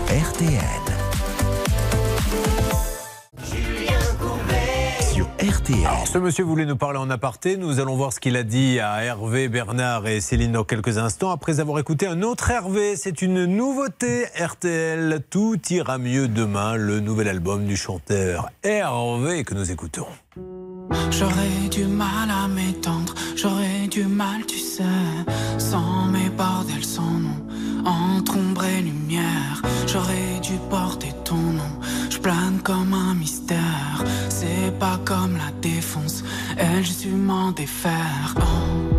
RTL. 0.08 1.07
RTL. 5.48 5.86
Alors, 5.86 6.06
ce 6.06 6.18
monsieur 6.18 6.44
voulait 6.44 6.66
nous 6.66 6.76
parler 6.76 6.98
en 6.98 7.08
aparté. 7.08 7.56
Nous 7.56 7.80
allons 7.80 7.96
voir 7.96 8.12
ce 8.12 8.20
qu'il 8.20 8.36
a 8.36 8.42
dit 8.42 8.80
à 8.80 9.02
Hervé, 9.02 9.48
Bernard 9.48 10.06
et 10.06 10.20
Céline 10.20 10.52
dans 10.52 10.64
quelques 10.64 10.98
instants. 10.98 11.30
Après 11.30 11.58
avoir 11.58 11.78
écouté 11.78 12.06
un 12.06 12.20
autre 12.20 12.50
Hervé, 12.50 12.96
c'est 12.96 13.22
une 13.22 13.46
nouveauté 13.46 14.26
RTL. 14.38 15.20
Tout 15.30 15.58
ira 15.70 15.96
mieux 15.96 16.28
demain, 16.28 16.74
le 16.76 17.00
nouvel 17.00 17.28
album 17.28 17.64
du 17.64 17.76
chanteur 17.76 18.50
Hervé 18.62 19.44
que 19.44 19.54
nous 19.54 19.70
écoutons. 19.70 20.06
J'aurais 21.10 21.68
du 21.70 21.84
mal 21.84 22.30
à 22.30 22.46
m'étendre, 22.48 23.14
j'aurais 23.34 23.88
du 23.90 24.04
mal, 24.04 24.44
tu 24.46 24.58
sais, 24.58 24.82
sans 25.58 26.06
mes 26.06 26.28
bordels, 26.30 26.84
sans 26.84 27.02
nom, 27.02 27.46
entre 27.84 28.36
ombre 28.36 28.64
et 28.64 28.82
lumière. 28.82 29.62
J'aurais 29.86 30.40
dû 30.42 30.54
porter 30.70 31.12
ton 31.24 31.36
nom, 31.36 31.80
je 32.10 32.18
plane 32.18 32.60
comme 32.62 32.92
un 32.92 33.14
mystère. 33.14 34.04
Pas 34.78 34.98
comme 35.04 35.36
la 35.36 35.50
défonce, 35.60 36.22
elle, 36.56 36.84
je 36.84 36.92
su 36.92 37.08
m'en 37.08 37.50
défaire. 37.50 38.34
Oh. 38.36 38.97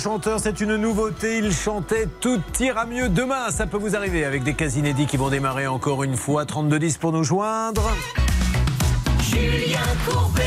Chanteur, 0.00 0.40
c'est 0.40 0.60
une 0.60 0.76
nouveauté. 0.76 1.38
Il 1.38 1.52
chantait 1.52 2.08
Tout 2.20 2.40
ira 2.58 2.86
mieux 2.86 3.10
demain. 3.10 3.50
Ça 3.50 3.66
peut 3.66 3.76
vous 3.76 3.94
arriver 3.94 4.24
avec 4.24 4.42
des 4.42 4.54
cas 4.54 4.68
inédits 4.68 5.06
qui 5.06 5.18
vont 5.18 5.28
démarrer 5.28 5.66
encore 5.66 6.02
une 6.02 6.16
fois. 6.16 6.44
32-10 6.44 6.98
pour 6.98 7.12
nous 7.12 7.22
joindre. 7.22 7.90
Julien 9.20 9.78
Courbet. 10.08 10.42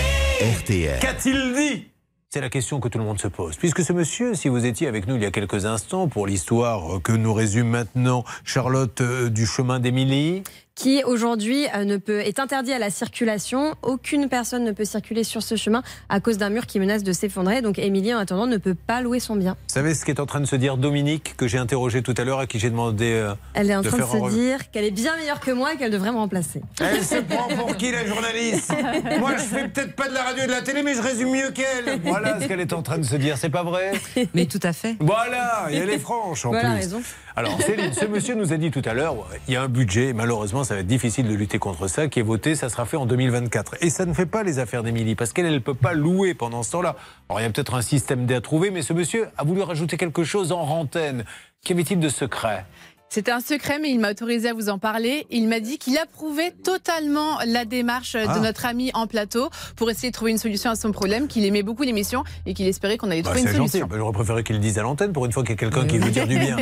RTL. 0.59 0.99
Qu'a-t-il 0.99 1.53
dit? 1.53 1.87
C'est 2.31 2.41
la 2.41 2.49
question 2.49 2.79
que 2.79 2.87
tout 2.87 2.97
le 2.97 3.03
monde 3.03 3.21
se 3.21 3.27
pose. 3.27 3.55
Puisque 3.57 3.83
ce 3.83 3.93
monsieur, 3.93 4.33
si 4.33 4.49
vous 4.49 4.65
étiez 4.65 4.87
avec 4.87 5.05
nous 5.05 5.17
il 5.17 5.21
y 5.21 5.25
a 5.27 5.29
quelques 5.29 5.67
instants 5.67 6.07
pour 6.07 6.25
l'histoire 6.25 6.99
que 7.03 7.11
nous 7.11 7.31
résume 7.31 7.67
maintenant 7.67 8.23
Charlotte 8.43 9.01
euh, 9.01 9.29
du 9.29 9.45
chemin 9.45 9.79
d'Émilie, 9.79 10.41
qui 10.75 11.03
aujourd'hui 11.03 11.65
euh, 11.75 11.85
ne 11.85 11.97
peut 11.97 12.21
est 12.21 12.39
interdit 12.39 12.73
à 12.73 12.79
la 12.79 12.89
circulation. 12.89 13.75
Aucune 13.83 14.27
personne 14.27 14.63
ne 14.63 14.71
peut 14.71 14.85
circuler 14.85 15.23
sur 15.23 15.43
ce 15.43 15.55
chemin 15.55 15.83
à 16.09 16.19
cause 16.19 16.37
d'un 16.37 16.49
mur 16.49 16.65
qui 16.65 16.79
menace 16.79 17.03
de 17.03 17.13
s'effondrer. 17.13 17.61
Donc 17.61 17.77
Émilie, 17.77 18.13
en 18.13 18.17
attendant, 18.17 18.47
ne 18.47 18.57
peut 18.57 18.73
pas 18.73 19.01
louer 19.01 19.19
son 19.19 19.35
bien. 19.35 19.51
vous 19.51 19.73
savez 19.73 19.93
ce 19.93 20.03
qu'est 20.03 20.19
en 20.19 20.25
train 20.25 20.39
de 20.39 20.45
se 20.45 20.55
dire 20.55 20.77
Dominique, 20.77 21.35
que 21.37 21.47
j'ai 21.47 21.59
interrogé 21.59 22.01
tout 22.01 22.15
à 22.17 22.23
l'heure, 22.23 22.39
à 22.39 22.47
qui 22.47 22.57
j'ai 22.59 22.71
demandé 22.71 23.11
euh, 23.13 23.35
Elle 23.53 23.69
est 23.69 23.75
en 23.75 23.83
train 23.83 23.97
de 23.97 24.01
se 24.03 24.07
re- 24.07 24.29
dire 24.31 24.71
qu'elle 24.71 24.85
est 24.85 24.91
bien 24.91 25.15
meilleure 25.17 25.39
que 25.39 25.51
moi 25.51 25.73
et 25.73 25.77
qu'elle 25.77 25.91
devrait 25.91 26.11
me 26.11 26.17
remplacer. 26.17 26.61
Elle 26.81 27.03
se 27.03 27.15
prend 27.21 27.47
pour 27.49 27.77
qui 27.77 27.91
la 27.91 28.05
journaliste? 28.05 28.71
Moi 29.19 29.33
je 29.37 29.43
fais 29.43 29.67
peut-être 29.67 29.95
pas 29.95 30.07
de 30.09 30.13
la 30.13 30.23
radio 30.23 30.43
et 30.43 30.47
de 30.47 30.51
la 30.51 30.61
télé 30.61 30.81
mais 30.83 30.95
je 30.95 31.01
résume 31.01 31.29
mieux 31.31 31.51
qu'elle. 31.51 31.99
Voilà 32.03 32.39
ce 32.41 32.47
qu'elle 32.47 32.59
est 32.59 32.73
en 32.73 32.81
train 32.81 32.97
de 32.97 33.03
se 33.05 33.15
dire, 33.15 33.37
c'est 33.37 33.49
pas 33.49 33.63
vrai? 33.63 33.91
Mais 34.33 34.45
tout 34.45 34.59
à 34.63 34.73
fait. 34.73 34.95
Voilà, 34.99 35.67
et 35.69 35.75
elle 35.77 35.89
est 35.89 35.99
franche 35.99 36.45
en 36.45 36.49
Voilà, 36.49 36.69
plus. 36.71 36.77
raison. 36.79 37.01
Alors 37.35 37.59
Céline, 37.59 37.91
ce 37.93 38.05
monsieur 38.05 38.35
nous 38.35 38.53
a 38.53 38.57
dit 38.57 38.69
tout 38.69 38.83
à 38.85 38.93
l'heure, 38.93 39.15
il 39.47 39.55
y 39.55 39.57
a 39.57 39.63
un 39.63 39.67
budget, 39.67 40.09
et 40.09 40.13
malheureusement 40.13 40.63
ça 40.63 40.75
va 40.75 40.81
être 40.81 40.87
difficile 40.87 41.27
de 41.27 41.33
lutter 41.33 41.57
contre 41.57 41.87
ça, 41.87 42.07
qui 42.07 42.19
est 42.19 42.23
voté, 42.23 42.53
ça 42.53 42.69
sera 42.69 42.85
fait 42.85 42.95
en 42.95 43.07
2024. 43.07 43.77
Et 43.81 43.89
ça 43.89 44.05
ne 44.05 44.13
fait 44.13 44.27
pas 44.27 44.43
les 44.43 44.59
affaires 44.59 44.83
d'Émilie, 44.83 45.15
parce 45.15 45.33
qu'elle 45.33 45.51
ne 45.51 45.57
peut 45.57 45.73
pas 45.73 45.93
louer 45.93 46.35
pendant 46.35 46.61
ce 46.61 46.71
temps-là. 46.73 46.95
Alors 47.29 47.39
il 47.39 47.43
y 47.43 47.47
a 47.47 47.49
peut-être 47.49 47.73
un 47.73 47.81
système 47.81 48.27
D 48.27 48.35
à 48.35 48.41
trouver, 48.41 48.69
mais 48.69 48.83
ce 48.83 48.93
monsieur 48.93 49.29
a 49.35 49.43
voulu 49.43 49.63
rajouter 49.63 49.97
quelque 49.97 50.23
chose 50.23 50.51
en 50.51 50.63
rantaine. 50.63 51.25
Qu'avait-il 51.65 51.99
de 51.99 52.09
secret? 52.09 52.65
C'était 53.13 53.29
un 53.31 53.41
secret, 53.41 53.77
mais 53.79 53.91
il 53.91 53.99
m'a 53.99 54.09
autorisé 54.09 54.49
à 54.49 54.53
vous 54.55 54.69
en 54.69 54.79
parler. 54.79 55.27
Il 55.29 55.47
m'a 55.47 55.59
dit 55.59 55.77
qu'il 55.77 55.95
approuvait 55.99 56.49
totalement 56.49 57.37
la 57.45 57.63
démarche 57.63 58.15
Ah. 58.19 58.39
de 58.39 58.43
notre 58.43 58.65
ami 58.65 58.89
en 58.95 59.05
plateau 59.05 59.51
pour 59.75 59.91
essayer 59.91 60.09
de 60.09 60.15
trouver 60.15 60.31
une 60.31 60.39
solution 60.39 60.71
à 60.71 60.75
son 60.75 60.91
problème, 60.91 61.27
qu'il 61.27 61.45
aimait 61.45 61.61
beaucoup 61.61 61.83
l'émission 61.83 62.23
et 62.47 62.55
qu'il 62.55 62.65
espérait 62.67 62.97
qu'on 62.97 63.11
allait 63.11 63.21
Bah, 63.21 63.29
trouver 63.29 63.41
une 63.41 63.55
gentil. 63.55 63.69
solution. 63.69 63.85
Bah, 63.87 63.97
J'aurais 63.99 64.13
préféré 64.13 64.43
qu'il 64.43 64.55
le 64.55 64.61
dise 64.63 64.79
à 64.79 64.81
l'antenne 64.81 65.13
pour 65.13 65.27
une 65.27 65.31
fois 65.31 65.43
qu'il 65.43 65.51
y 65.51 65.53
a 65.53 65.57
quelqu'un 65.57 65.85
qui 65.85 65.99
veut 65.99 66.09
dire 66.09 66.27
du 66.27 66.39
bien. 66.39 66.57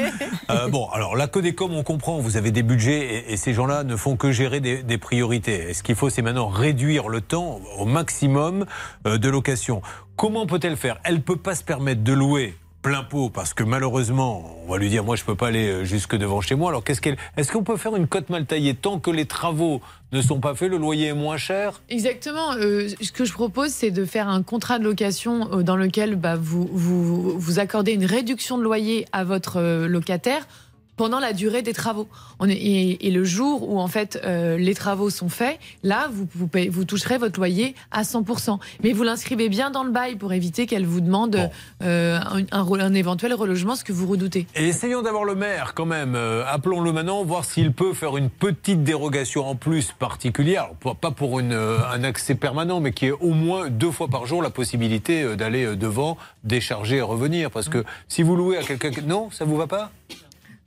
Euh, 0.49 0.67
bon, 0.67 0.89
alors 0.89 1.15
la 1.15 1.27
Codecom, 1.27 1.71
on 1.73 1.83
comprend, 1.83 2.19
vous 2.19 2.35
avez 2.35 2.51
des 2.51 2.63
budgets 2.63 2.99
et, 3.29 3.31
et 3.31 3.37
ces 3.37 3.53
gens-là 3.53 3.85
ne 3.85 3.95
font 3.95 4.17
que 4.17 4.33
gérer 4.33 4.59
des, 4.59 4.83
des 4.83 4.97
priorités. 4.97 5.69
Et 5.69 5.73
ce 5.73 5.83
qu'il 5.83 5.95
faut, 5.95 6.09
c'est 6.09 6.21
maintenant 6.21 6.49
réduire 6.49 7.07
le 7.07 7.21
temps 7.21 7.61
au 7.77 7.85
maximum 7.85 8.65
euh, 9.07 9.17
de 9.17 9.29
location. 9.29 9.81
Comment 10.17 10.45
peut-elle 10.47 10.75
faire? 10.75 10.99
Elle 11.05 11.15
ne 11.15 11.19
peut 11.21 11.37
pas 11.37 11.55
se 11.55 11.63
permettre 11.63 12.03
de 12.03 12.11
louer 12.11 12.55
plein 12.81 13.03
pot 13.03 13.29
parce 13.29 13.53
que 13.53 13.63
malheureusement, 13.63 14.57
on 14.65 14.71
va 14.71 14.77
lui 14.77 14.89
dire 14.89 15.03
moi 15.03 15.15
je 15.15 15.23
peux 15.23 15.35
pas 15.35 15.47
aller 15.47 15.67
euh, 15.67 15.83
jusque 15.83 16.15
devant 16.15 16.41
chez 16.41 16.55
moi. 16.55 16.69
Alors 16.69 16.83
qu'est-ce 16.83 17.01
qu'elle 17.01 17.17
Est-ce 17.37 17.51
qu'on 17.51 17.63
peut 17.63 17.77
faire 17.77 17.95
une 17.95 18.07
cote 18.07 18.29
mal 18.29 18.45
taillée 18.45 18.73
tant 18.75 18.99
que 18.99 19.11
les 19.11 19.25
travaux 19.25 19.81
ne 20.11 20.21
sont 20.21 20.39
pas 20.39 20.55
faits, 20.55 20.69
le 20.69 20.77
loyer 20.77 21.07
est 21.07 21.13
moins 21.13 21.37
cher? 21.37 21.81
Exactement. 21.89 22.53
Euh, 22.55 22.89
ce 23.01 23.11
que 23.11 23.25
je 23.25 23.33
propose, 23.33 23.69
c'est 23.69 23.91
de 23.91 24.05
faire 24.05 24.27
un 24.27 24.43
contrat 24.43 24.79
de 24.79 24.83
location 24.83 25.49
euh, 25.53 25.63
dans 25.63 25.77
lequel 25.77 26.15
bah, 26.15 26.35
vous, 26.35 26.69
vous, 26.71 27.39
vous 27.39 27.59
accordez 27.59 27.93
une 27.93 28.05
réduction 28.05 28.57
de 28.57 28.63
loyer 28.63 29.05
à 29.11 29.23
votre 29.23 29.57
euh, 29.57 29.87
locataire 29.87 30.47
pendant 30.97 31.19
la 31.19 31.33
durée 31.33 31.61
des 31.61 31.73
travaux. 31.73 32.07
On 32.39 32.47
est, 32.49 32.53
et, 32.53 33.07
et 33.07 33.11
le 33.11 33.23
jour 33.23 33.69
où 33.69 33.79
en 33.79 33.87
fait 33.87 34.19
euh, 34.23 34.57
les 34.57 34.75
travaux 34.75 35.09
sont 35.09 35.29
faits, 35.29 35.57
là 35.83 36.09
vous, 36.11 36.27
vous, 36.35 36.47
payez- 36.47 36.69
vous 36.69 36.85
toucherez 36.85 37.17
votre 37.17 37.39
loyer 37.39 37.75
à 37.91 38.03
100%. 38.03 38.59
Mais 38.83 38.91
vous 38.93 39.03
l'inscrivez 39.03 39.49
bien 39.49 39.71
dans 39.71 39.83
le 39.83 39.91
bail 39.91 40.15
pour 40.15 40.33
éviter 40.33 40.65
qu'elle 40.67 40.85
vous 40.85 41.01
demande 41.01 41.49
euh, 41.81 42.19
un, 42.19 42.41
un 42.51 42.63
re- 42.63 42.81
un 42.81 42.93
éventuel 42.93 43.33
relogement, 43.33 43.75
ce 43.75 43.83
que 43.83 43.93
vous 43.93 44.07
redoutez. 44.07 44.47
Et 44.55 44.67
essayons 44.67 45.01
d'avoir 45.01 45.23
le 45.23 45.35
maire 45.35 45.73
quand 45.75 45.85
même. 45.85 46.13
Euh, 46.15 46.43
Appelons-le 46.47 46.91
maintenant, 46.91 47.23
voir 47.23 47.45
s'il 47.45 47.71
peut 47.73 47.93
faire 47.93 48.17
une 48.17 48.29
petite 48.29 48.83
dérogation 48.83 49.45
en 49.47 49.55
plus 49.55 49.91
particulière. 49.97 50.69
Pas- 50.99 51.11
pour 51.11 51.39
une, 51.39 51.53
un 51.53 52.03
accès 52.03 52.35
permanent, 52.35 52.79
mais 52.79 52.91
qui 52.93 53.07
est 53.07 53.11
au 53.11 53.31
moins 53.33 53.69
deux 53.69 53.91
fois 53.91 54.07
par 54.07 54.25
jour 54.25 54.41
la 54.41 54.49
possibilité 54.49 55.35
d'aller 55.35 55.75
devant, 55.75 56.17
décharger 56.43 56.97
et 56.97 57.01
revenir. 57.01 57.49
Parce 57.51 57.69
que 57.69 57.83
si 58.07 58.23
vous 58.23 58.35
louez 58.35 58.57
à 58.57 58.63
quelqu'un. 58.63 58.91
Non, 59.05 59.29
ça 59.31 59.45
vous 59.45 59.57
va 59.57 59.67
pas? 59.67 59.91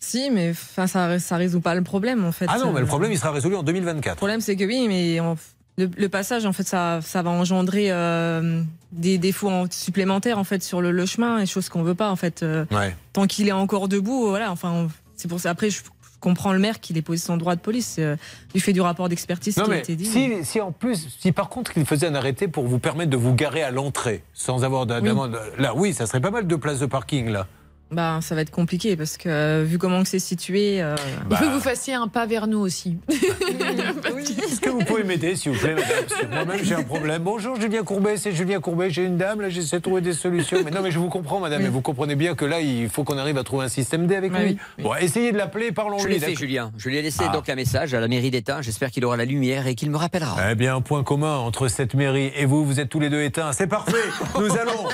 Si, 0.05 0.31
mais 0.31 0.51
enfin, 0.51 0.87
ça, 0.87 1.19
ça 1.19 1.37
résout 1.37 1.61
pas 1.61 1.75
le 1.75 1.83
problème 1.83 2.25
en 2.25 2.33
fait. 2.33 2.47
Ah 2.49 2.59
non, 2.59 2.73
mais 2.73 2.81
le 2.81 2.87
problème, 2.87 3.11
il 3.13 3.19
sera 3.19 3.31
résolu 3.33 3.57
en 3.57 3.63
2024. 3.63 4.13
Le 4.15 4.17
problème, 4.17 4.41
c'est 4.41 4.57
que 4.57 4.65
oui, 4.65 4.87
mais 4.89 5.21
on- 5.21 5.37
le, 5.77 5.91
le 5.97 6.09
passage, 6.09 6.47
en 6.47 6.53
fait, 6.53 6.63
ça, 6.69 7.01
ça 7.03 7.23
va 7.23 7.31
engendrer 7.31 7.87
euh, 7.91 8.63
des 8.93 9.19
défauts 9.19 9.51
en- 9.51 9.67
supplémentaires 9.71 10.39
en 10.39 10.45
fait 10.45 10.63
sur 10.63 10.81
le, 10.81 10.93
le 10.93 11.05
chemin, 11.07 11.41
et 11.41 11.47
choses 11.47 11.69
qu'on 11.69 11.83
veut 11.83 11.97
pas 11.97 12.11
en 12.11 12.17
fait. 12.17 12.43
euh, 12.45 12.65
Ouais. 12.71 12.95
Tant 13.13 13.27
qu'il 13.27 13.49
est 13.49 13.53
encore 13.53 13.89
debout, 13.89 14.29
voilà. 14.29 14.53
Enfin, 14.53 14.87
c'est 15.17 15.27
pour 15.27 15.41
ça. 15.41 15.51
Après, 15.51 15.71
je 15.71 15.81
comprends 16.21 16.53
le 16.53 16.59
maire 16.61 16.79
qu'il 16.81 16.97
ait 16.97 17.03
posé 17.03 17.21
son 17.23 17.37
droit 17.37 17.57
de 17.57 17.61
police. 17.61 17.97
euh, 17.99 18.15
il 18.55 18.61
fait 18.63 18.73
du 18.73 18.81
rapport 18.81 19.09
d'expertise 19.09 19.55
qui 19.57 19.61
a 19.73 19.77
été 19.79 19.97
dit. 19.97 20.07
si, 20.07 20.45
si 20.45 20.61
en 20.61 20.71
plus, 20.71 21.09
si 21.21 21.33
par 21.33 21.49
contre 21.49 21.73
il 21.77 21.85
faisait 21.85 22.07
un 22.07 22.15
arrêté 22.15 22.47
pour 22.47 22.67
vous 22.69 22.79
permettre 22.79 23.11
de 23.11 23.17
vous 23.17 23.35
garer 23.35 23.63
à 23.63 23.71
l'entrée 23.73 24.23
sans 24.33 24.65
avoir 24.65 24.87
d'a- 24.87 25.01
Oui. 25.01 25.09
d'amende, 25.09 25.39
là 25.59 25.75
oui, 25.75 25.93
ça 25.93 26.07
serait 26.07 26.21
pas 26.21 26.31
mal 26.31 26.47
de 26.47 26.57
places 26.57 26.79
de 26.79 26.87
parking 26.87 27.31
là. 27.31 27.47
Bah, 27.91 28.19
ça 28.23 28.35
va 28.35 28.41
être 28.41 28.51
compliqué 28.51 28.97
parce 28.97 29.17
que 29.17 29.29
euh, 29.29 29.65
vu 29.65 29.79
comment 29.79 30.03
que 30.03 30.09
c'est 30.09 30.19
situé. 30.19 30.83
euh, 30.83 30.97
Il 31.31 31.37
faut 31.37 31.45
que 31.45 31.51
vous 31.51 31.61
fassiez 31.61 31.95
un 31.95 32.09
pas 32.09 32.27
vers 32.27 32.47
nous 32.49 32.59
aussi. 32.59 32.97
Est-ce 33.09 34.61
que 34.61 34.71
vous 34.71 34.81
pouvez 34.81 35.05
m'aider, 35.05 35.37
s'il 35.37 35.53
vous 35.53 35.59
plaît, 35.59 35.75
madame 35.75 36.45
moi-même, 36.47 36.65
j'ai 36.65 36.75
un 36.75 36.83
problème. 36.83 37.23
Bonjour, 37.23 37.61
Julien 37.61 37.85
Courbet, 37.85 38.17
c'est 38.17 38.33
Julien 38.33 38.61
Courbet. 38.61 38.91
J'ai 38.91 39.05
une 39.05 39.17
dame, 39.17 39.41
là, 39.43 39.49
j'essaie 39.49 39.77
de 39.77 39.83
trouver 39.83 40.01
des 40.01 40.13
solutions. 40.13 40.59
Mais 40.65 40.71
non, 40.73 40.83
mais 40.83 40.91
je 40.91 40.99
vous 40.99 41.09
comprends, 41.09 41.39
madame, 41.39 41.63
et 41.63 41.69
vous 41.69 41.83
comprenez 41.83 42.17
bien 42.17 42.35
que 42.35 42.45
là, 42.45 42.61
il 42.61 42.89
faut 42.89 43.05
qu'on 43.05 43.19
arrive 43.19 43.39
à 43.39 43.45
trouver 43.45 43.67
un 43.67 43.69
système 43.69 44.07
D 44.09 44.17
avec 44.17 44.33
Bah 44.33 44.41
lui. 44.43 44.59
oui, 44.79 44.83
Bon, 44.85 44.95
essayez 44.97 45.31
de 45.31 45.37
l'appeler, 45.39 45.67
Je 45.69 45.73
parlons-lui. 45.75 46.15
l'ai 46.15 46.21
fait, 46.21 46.35
Julien. 46.35 46.73
Je 46.77 46.89
lui 46.89 46.97
ai 46.97 47.03
laissé 47.03 47.23
Ah. 47.29 47.33
donc 47.33 47.49
un 47.49 47.55
message 47.55 47.95
à 47.95 48.01
la 48.01 48.09
mairie 48.09 48.31
d'Étain. 48.33 48.61
J'espère 48.61 48.91
qu'il 48.91 49.05
aura 49.05 49.17
la 49.17 49.25
lumière 49.25 49.67
et 49.69 49.75
qu'il 49.77 49.91
me 49.91 49.97
rappellera. 49.99 50.37
Eh 50.51 50.55
bien, 50.57 50.75
un 50.75 50.81
point 50.81 51.05
commun 51.05 51.37
entre 51.37 51.69
cette 51.69 51.95
mairie 51.95 52.33
et 52.37 52.45
vous, 52.47 52.65
vous 52.65 52.81
êtes 52.81 52.89
tous 52.89 52.99
les 53.01 53.11
deux 53.11 53.23
éteints. 53.23 53.53
C'est 53.53 53.69
parfait. 53.69 53.93
Nous 54.39 54.51
allons. 54.57 54.89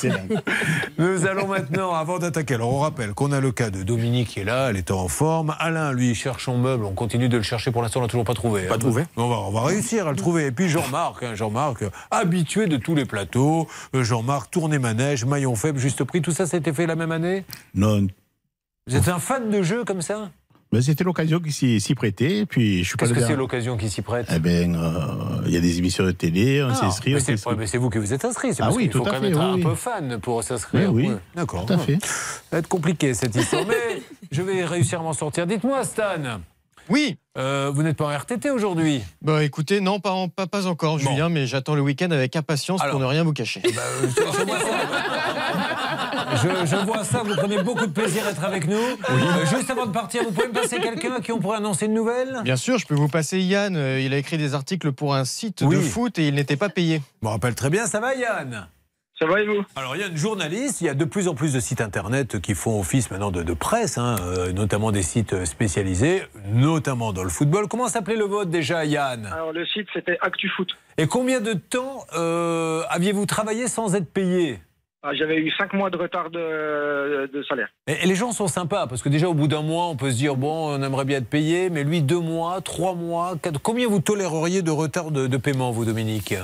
Nous 0.98 1.26
allons 1.26 1.46
maintenant, 1.46 1.94
avant 1.94 2.18
d'attaquer, 2.18 2.54
alors 2.54 2.72
on 2.72 2.80
rappelle 2.80 3.14
qu'on 3.14 3.32
a 3.32 3.40
le 3.40 3.52
cas 3.52 3.70
de 3.70 3.82
Dominique 3.82 4.28
qui 4.28 4.40
est 4.40 4.44
là, 4.44 4.70
elle 4.70 4.76
est 4.76 4.90
en 4.90 5.08
forme. 5.08 5.54
Alain, 5.58 5.92
lui, 5.92 6.14
cherche 6.14 6.44
son 6.44 6.58
meuble. 6.58 6.84
On 6.84 6.92
continue 6.92 7.28
de 7.28 7.36
le 7.36 7.42
chercher. 7.42 7.70
Pour 7.70 7.82
l'instant, 7.82 8.00
on 8.00 8.02
l'a 8.02 8.08
toujours 8.08 8.24
pas 8.24 8.34
trouvé. 8.34 8.66
Pas 8.66 8.78
trouvé. 8.78 9.04
On 9.16 9.28
va, 9.28 9.36
on 9.36 9.50
va 9.50 9.62
réussir 9.62 10.06
à 10.06 10.10
le 10.10 10.16
trouver. 10.16 10.46
Et 10.46 10.52
puis 10.52 10.68
Jean-Marc, 10.68 11.22
hein, 11.22 11.34
Jean-Marc, 11.34 11.84
habitué 12.10 12.66
de 12.66 12.76
tous 12.76 12.94
les 12.94 13.04
plateaux. 13.04 13.66
Euh, 13.94 14.04
Jean-Marc, 14.04 14.50
tournée 14.50 14.78
manège, 14.78 15.24
maillon 15.24 15.54
faible, 15.54 15.78
juste 15.78 16.04
prix. 16.04 16.22
Tout 16.22 16.32
ça, 16.32 16.46
c'était 16.46 16.72
fait 16.72 16.86
la 16.86 16.96
même 16.96 17.12
année? 17.12 17.44
Non. 17.74 18.06
Vous 18.86 18.96
êtes 18.96 19.08
un 19.08 19.18
fan 19.18 19.50
de 19.50 19.62
jeux 19.62 19.84
comme 19.84 20.02
ça? 20.02 20.30
Mais 20.72 20.82
c'était 20.82 21.02
l'occasion 21.02 21.40
qui 21.40 21.50
s'y 21.50 21.80
s'y 21.80 21.94
prêtait. 21.96 22.46
Puis 22.46 22.84
je 22.84 22.88
suis 22.88 22.96
pas 22.96 23.06
Qu'est-ce 23.06 23.18
que 23.18 23.26
c'est 23.26 23.34
l'occasion 23.36 23.76
qui 23.76 23.90
s'y 23.90 24.02
prête? 24.02 24.26
Eh 24.32 24.38
ben, 24.38 24.76
euh, 24.76 25.42
il 25.46 25.52
y 25.52 25.56
a 25.56 25.60
des 25.60 25.78
émissions 25.78 26.04
de 26.04 26.12
télé, 26.12 26.62
on 26.62 26.68
Ah, 26.70 26.74
s'inscrit. 26.74 27.12
mais 27.14 27.18
c'est 27.20 27.32
s'inscrit. 27.32 27.50
ouais, 27.50 27.56
mais 27.58 27.66
c'est 27.66 27.78
vous 27.78 27.90
qui 27.90 27.98
vous 27.98 28.12
êtes 28.12 28.24
inscrit. 28.24 28.54
c'est 28.54 28.62
Ah 28.62 28.66
parce 28.66 28.76
oui, 28.76 28.84
qu'il 28.84 28.92
faut 28.92 28.98
tout 29.00 29.08
à 29.08 29.12
quand 29.14 29.20
même 29.20 29.32
être 29.32 29.40
un 29.40 29.58
peu 29.60 29.74
fan 29.74 30.20
pour 30.20 30.44
s'inscrire. 30.44 30.92
Oui, 30.92 31.06
oui. 31.06 31.12
Ouais, 31.12 31.18
D'accord. 31.34 31.66
Tout 31.66 31.72
à 31.72 31.78
fait. 31.78 31.98
Ça 32.04 32.40
va 32.52 32.58
être 32.58 32.68
compliqué 32.68 33.14
cette 33.14 33.34
histoire, 33.34 33.64
mais 33.66 34.00
je 34.30 34.42
vais 34.42 34.64
réussir 34.64 35.00
à 35.00 35.02
m'en 35.02 35.12
sortir. 35.12 35.46
Dites-moi, 35.46 35.82
Stan. 35.84 36.40
Oui. 36.88 37.16
vous 37.36 37.82
n'êtes 37.82 37.96
pas 37.96 38.06
en 38.06 38.16
RTT 38.16 38.50
aujourd'hui? 38.50 39.00
Bah 39.22 39.42
écoutez, 39.44 39.80
non, 39.80 40.00
pas, 40.00 40.10
en- 40.10 40.28
pas, 40.28 40.46
pas 40.48 40.66
encore, 40.66 40.98
Julien, 40.98 41.28
mais 41.28 41.46
j'attends 41.46 41.74
le 41.76 41.82
week-end 41.82 42.10
avec 42.10 42.34
impatience 42.36 42.80
pour 42.90 42.98
ne 43.00 43.04
rien 43.04 43.22
vous 43.24 43.32
cacher. 43.32 43.60
Bah, 43.74 43.82
euh, 44.02 44.06
je, 46.36 46.66
je 46.66 46.76
vois 46.84 47.04
ça, 47.04 47.22
vous 47.24 47.34
prenez 47.36 47.62
beaucoup 47.62 47.86
de 47.86 47.92
plaisir 47.92 48.26
à 48.26 48.30
être 48.30 48.44
avec 48.44 48.66
nous. 48.66 48.76
Euh, 48.76 49.46
juste 49.46 49.70
avant 49.70 49.86
de 49.86 49.92
partir, 49.92 50.22
vous 50.24 50.32
pouvez 50.32 50.48
me 50.48 50.52
passer 50.52 50.78
quelqu'un 50.80 51.14
à 51.14 51.20
qui 51.20 51.32
on 51.32 51.38
pourrait 51.38 51.58
annoncer 51.58 51.86
une 51.86 51.94
nouvelle? 51.94 52.40
Bien 52.44 52.56
sûr, 52.56 52.78
je 52.78 52.86
peux 52.86 52.94
vous 52.94 53.08
passer 53.08 53.38
Yann. 53.40 53.76
euh, 53.76 54.00
Il 54.00 54.12
a 54.14 54.18
écrit 54.18 54.38
des 54.38 54.54
articles 54.54 54.92
pour 54.92 55.14
un 55.14 55.24
site 55.24 55.62
Oui. 55.66 55.76
de 55.76 55.80
foot 55.80 56.18
et 56.18 56.28
il 56.28 56.34
n'était 56.34 56.56
pas 56.56 56.68
payé. 56.68 57.02
Je 57.22 57.26
me 57.26 57.32
rappelle 57.32 57.54
très 57.54 57.70
bien, 57.70 57.86
ça 57.86 58.00
va 58.00 58.14
Yann? 58.14 58.68
Ça 59.18 59.26
va 59.26 59.38
et 59.42 59.46
vous? 59.46 59.62
Alors 59.76 59.96
il 59.96 60.00
y 60.00 60.02
a 60.02 60.06
une 60.06 60.16
journaliste, 60.16 60.80
il 60.80 60.86
y 60.86 60.88
a 60.88 60.94
de 60.94 61.04
plus 61.04 61.28
en 61.28 61.34
plus 61.34 61.52
de 61.52 61.60
sites 61.60 61.82
internet 61.82 62.40
qui 62.40 62.54
font 62.54 62.80
office 62.80 63.10
maintenant 63.10 63.30
de, 63.30 63.42
de 63.42 63.52
presse, 63.52 63.98
hein, 63.98 64.16
euh, 64.22 64.50
notamment 64.52 64.92
des 64.92 65.02
sites 65.02 65.44
spécialisés, 65.44 66.22
notamment 66.54 67.12
dans 67.12 67.22
le 67.22 67.28
football. 67.28 67.68
Comment 67.68 67.88
s'appelait 67.88 68.16
le 68.16 68.24
vote 68.24 68.48
déjà 68.48 68.86
Yann? 68.86 69.26
Alors 69.26 69.52
le 69.52 69.66
site 69.66 69.88
c'était 69.92 70.16
ActuFoot. 70.22 70.68
Et 70.96 71.06
combien 71.06 71.40
de 71.40 71.52
temps 71.52 72.06
euh, 72.16 72.82
aviez-vous 72.88 73.26
travaillé 73.26 73.68
sans 73.68 73.94
être 73.94 74.10
payé? 74.10 74.58
Ah, 75.02 75.14
J'avais 75.14 75.36
eu 75.38 75.50
5 75.58 75.72
mois 75.72 75.88
de 75.90 75.96
retard 75.96 76.30
de, 76.30 77.26
de 77.32 77.42
salaire. 77.44 77.68
et, 77.86 78.02
et 78.02 78.06
les 78.06 78.14
gens 78.14 78.32
sont 78.32 78.48
sympas, 78.48 78.86
parce 78.86 79.02
que 79.02 79.08
déjà 79.08 79.28
au 79.28 79.34
bout 79.34 79.48
d'un 79.48 79.62
mois, 79.62 79.86
on 79.86 79.96
peut 79.96 80.10
se 80.10 80.16
dire, 80.16 80.36
bon, 80.36 80.74
on 80.78 80.82
aimerait 80.82 81.06
bien 81.06 81.18
être 81.18 81.28
payé, 81.30 81.70
mais 81.70 81.84
lui, 81.84 82.02
deux 82.02 82.20
mois, 82.20 82.60
trois 82.60 82.94
mois, 82.94 83.34
quatre... 83.42 83.60
Combien 83.62 83.88
vous 83.88 84.00
toléreriez 84.00 84.60
de 84.62 84.70
retard 84.70 85.10
de, 85.10 85.26
de 85.26 85.36
paiement, 85.38 85.70
vous, 85.70 85.86
Dominique? 85.86 86.34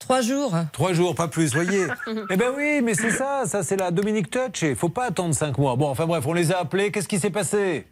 Trois 0.00 0.20
jours. 0.20 0.52
Trois 0.72 0.92
jours, 0.92 1.14
pas 1.14 1.28
plus, 1.28 1.54
voyez. 1.54 1.86
eh 2.30 2.36
ben 2.36 2.52
oui, 2.56 2.80
mais 2.82 2.94
c'est 2.94 3.10
ça, 3.10 3.44
ça 3.46 3.62
c'est 3.62 3.76
la 3.76 3.90
Dominique 3.90 4.30
Touch. 4.30 4.62
Il 4.62 4.74
faut 4.76 4.88
pas 4.90 5.04
attendre 5.04 5.32
cinq 5.34 5.56
mois. 5.56 5.76
Bon, 5.76 5.88
enfin 5.88 6.04
bref, 6.06 6.26
on 6.26 6.34
les 6.34 6.52
a 6.52 6.58
appelés. 6.58 6.90
Qu'est-ce 6.90 7.08
qui 7.08 7.18
s'est 7.18 7.30
passé? 7.30 7.86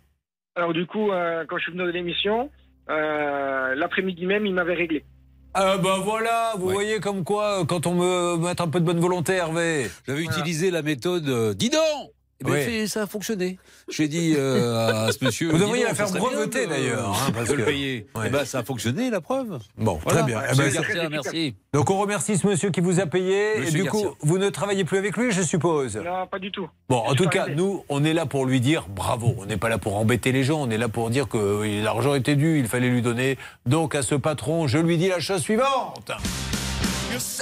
Alors 0.55 0.74
du 0.74 0.84
coup, 0.86 1.10
euh, 1.10 1.44
quand 1.48 1.56
je 1.56 1.62
suis 1.62 1.72
venu 1.72 1.84
de 1.84 1.90
l'émission, 1.90 2.51
euh, 2.90 3.74
l'après-midi 3.76 4.26
même, 4.26 4.44
il 4.44 4.52
m'avait 4.52 4.74
réglé. 4.74 5.05
Ah 5.54 5.76
bah 5.76 5.98
voilà, 6.02 6.54
vous 6.56 6.70
voyez 6.70 6.98
comme 6.98 7.24
quoi, 7.24 7.60
euh, 7.60 7.64
quand 7.66 7.86
on 7.86 7.94
me 7.94 8.36
met 8.38 8.58
un 8.58 8.68
peu 8.68 8.80
de 8.80 8.86
bonne 8.86 9.00
volonté, 9.00 9.34
Hervé. 9.34 9.90
J'avais 10.06 10.22
utilisé 10.22 10.70
la 10.70 10.80
méthode 10.80 11.28
euh, 11.28 11.52
dis 11.52 11.68
donc 11.68 12.10
Eh 12.44 12.51
ben, 12.51 12.52
Oui. 12.52 12.62
fait- 12.64 12.86
ça 12.89 13.02
a 13.02 13.06
fonctionné. 13.06 13.59
J'ai 13.89 14.09
dit 14.09 14.35
euh, 14.36 15.06
à 15.09 15.12
ce 15.12 15.24
monsieur. 15.24 15.51
Vous 15.51 15.59
devriez 15.59 15.85
la 15.85 15.94
faire 15.94 16.10
breveter, 16.10 16.66
d'ailleurs, 16.66 17.10
hein, 17.28 17.31
parce 17.32 17.48
de 17.48 17.55
le 17.55 17.64
que- 17.64 17.70
payer. 17.70 18.06
Ouais. 18.16 18.24
Eh 18.27 18.31
ben, 18.31 18.44
ça 18.44 18.59
a 18.59 18.64
fonctionné, 18.64 19.10
la 19.10 19.20
preuve. 19.20 19.59
Bon, 19.78 19.98
Voilà. 20.02 20.20
très 20.23 20.27
bien. 20.31 20.40
Eh 20.52 20.56
ben, 20.56 20.73
Garcia, 20.73 21.09
merci. 21.09 21.55
Donc 21.73 21.90
on 21.90 21.98
remercie 21.98 22.36
ce 22.36 22.47
monsieur 22.47 22.70
qui 22.70 22.81
vous 22.81 23.01
a 23.01 23.06
payé. 23.06 23.59
Monsieur 23.59 23.69
et 23.69 23.73
du 23.73 23.82
Garcia. 23.85 24.09
coup, 24.09 24.14
vous 24.20 24.39
ne 24.39 24.48
travaillez 24.51 24.85
plus 24.85 24.98
avec 24.98 25.16
lui, 25.16 25.31
je 25.32 25.43
suppose? 25.43 25.97
Non, 25.97 26.27
pas 26.27 26.39
du 26.39 26.51
tout. 26.51 26.69
Bon, 26.89 26.98
en 26.98 27.14
tout 27.14 27.28
cas, 27.28 27.47
nous, 27.48 27.85
on 27.89 28.05
est 28.05 28.12
là 28.12 28.27
pour 28.27 28.44
lui 28.47 28.60
dire 28.60 28.86
bravo. 28.89 29.35
On 29.39 29.47
n'est 29.47 29.56
pas 29.56 29.69
là 29.69 29.78
pour 29.78 29.97
embêter 29.97 30.32
les 30.32 30.44
gens. 30.44 30.60
On 30.60 30.70
est 30.70 30.78
là 30.78 30.89
pour 30.89 31.10
dire 31.10 31.28
que 31.28 31.82
l'argent 31.82 32.14
était 32.14 32.36
dû. 32.36 32.59
Il 32.59 32.66
fallait 32.69 32.89
lui 32.89 33.02
donner. 33.02 33.39
Donc, 33.66 33.94
à 33.94 34.02
ce 34.02 34.14
patron, 34.14 34.66
je 34.66 34.78
lui 34.78 34.98
dis 34.98 35.09
la 35.09 35.20
chose 35.20 35.40
suivante. 35.43 36.10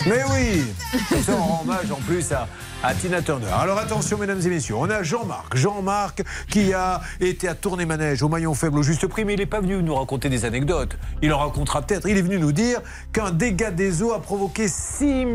Mais 0.06 0.22
oui 0.32 0.62
Ça 1.22 1.36
rend 1.36 1.60
hommage 1.62 1.90
en 1.92 2.00
plus 2.06 2.32
à, 2.32 2.48
à 2.82 2.94
Tina 2.94 3.20
Turner. 3.20 3.46
Alors 3.52 3.78
attention, 3.78 4.16
mesdames 4.16 4.40
et 4.44 4.48
messieurs, 4.48 4.74
on 4.76 4.88
a 4.88 5.02
Jean-Marc. 5.02 5.56
Jean-Marc 5.56 6.22
qui 6.48 6.72
a 6.72 7.00
été 7.20 7.46
à 7.48 7.54
tourner 7.54 7.84
manège 7.84 8.22
au 8.22 8.28
maillon 8.28 8.54
faible 8.54 8.78
au 8.78 8.82
juste 8.82 9.06
prix, 9.06 9.24
mais 9.24 9.34
il 9.34 9.38
n'est 9.40 9.46
pas 9.46 9.60
venu 9.60 9.82
nous 9.82 9.94
raconter 9.94 10.28
des 10.28 10.44
anecdotes. 10.44 10.96
Il 11.20 11.32
en 11.32 11.38
racontera 11.38 11.82
peut-être. 11.82 12.08
Il 12.08 12.16
est 12.16 12.22
venu 12.22 12.38
nous 12.38 12.52
dire 12.52 12.80
qu'un 13.12 13.30
dégât 13.30 13.70
des 13.70 14.02
eaux 14.02 14.12
a 14.12 14.22
provoqué 14.22 14.66
6 14.66 15.26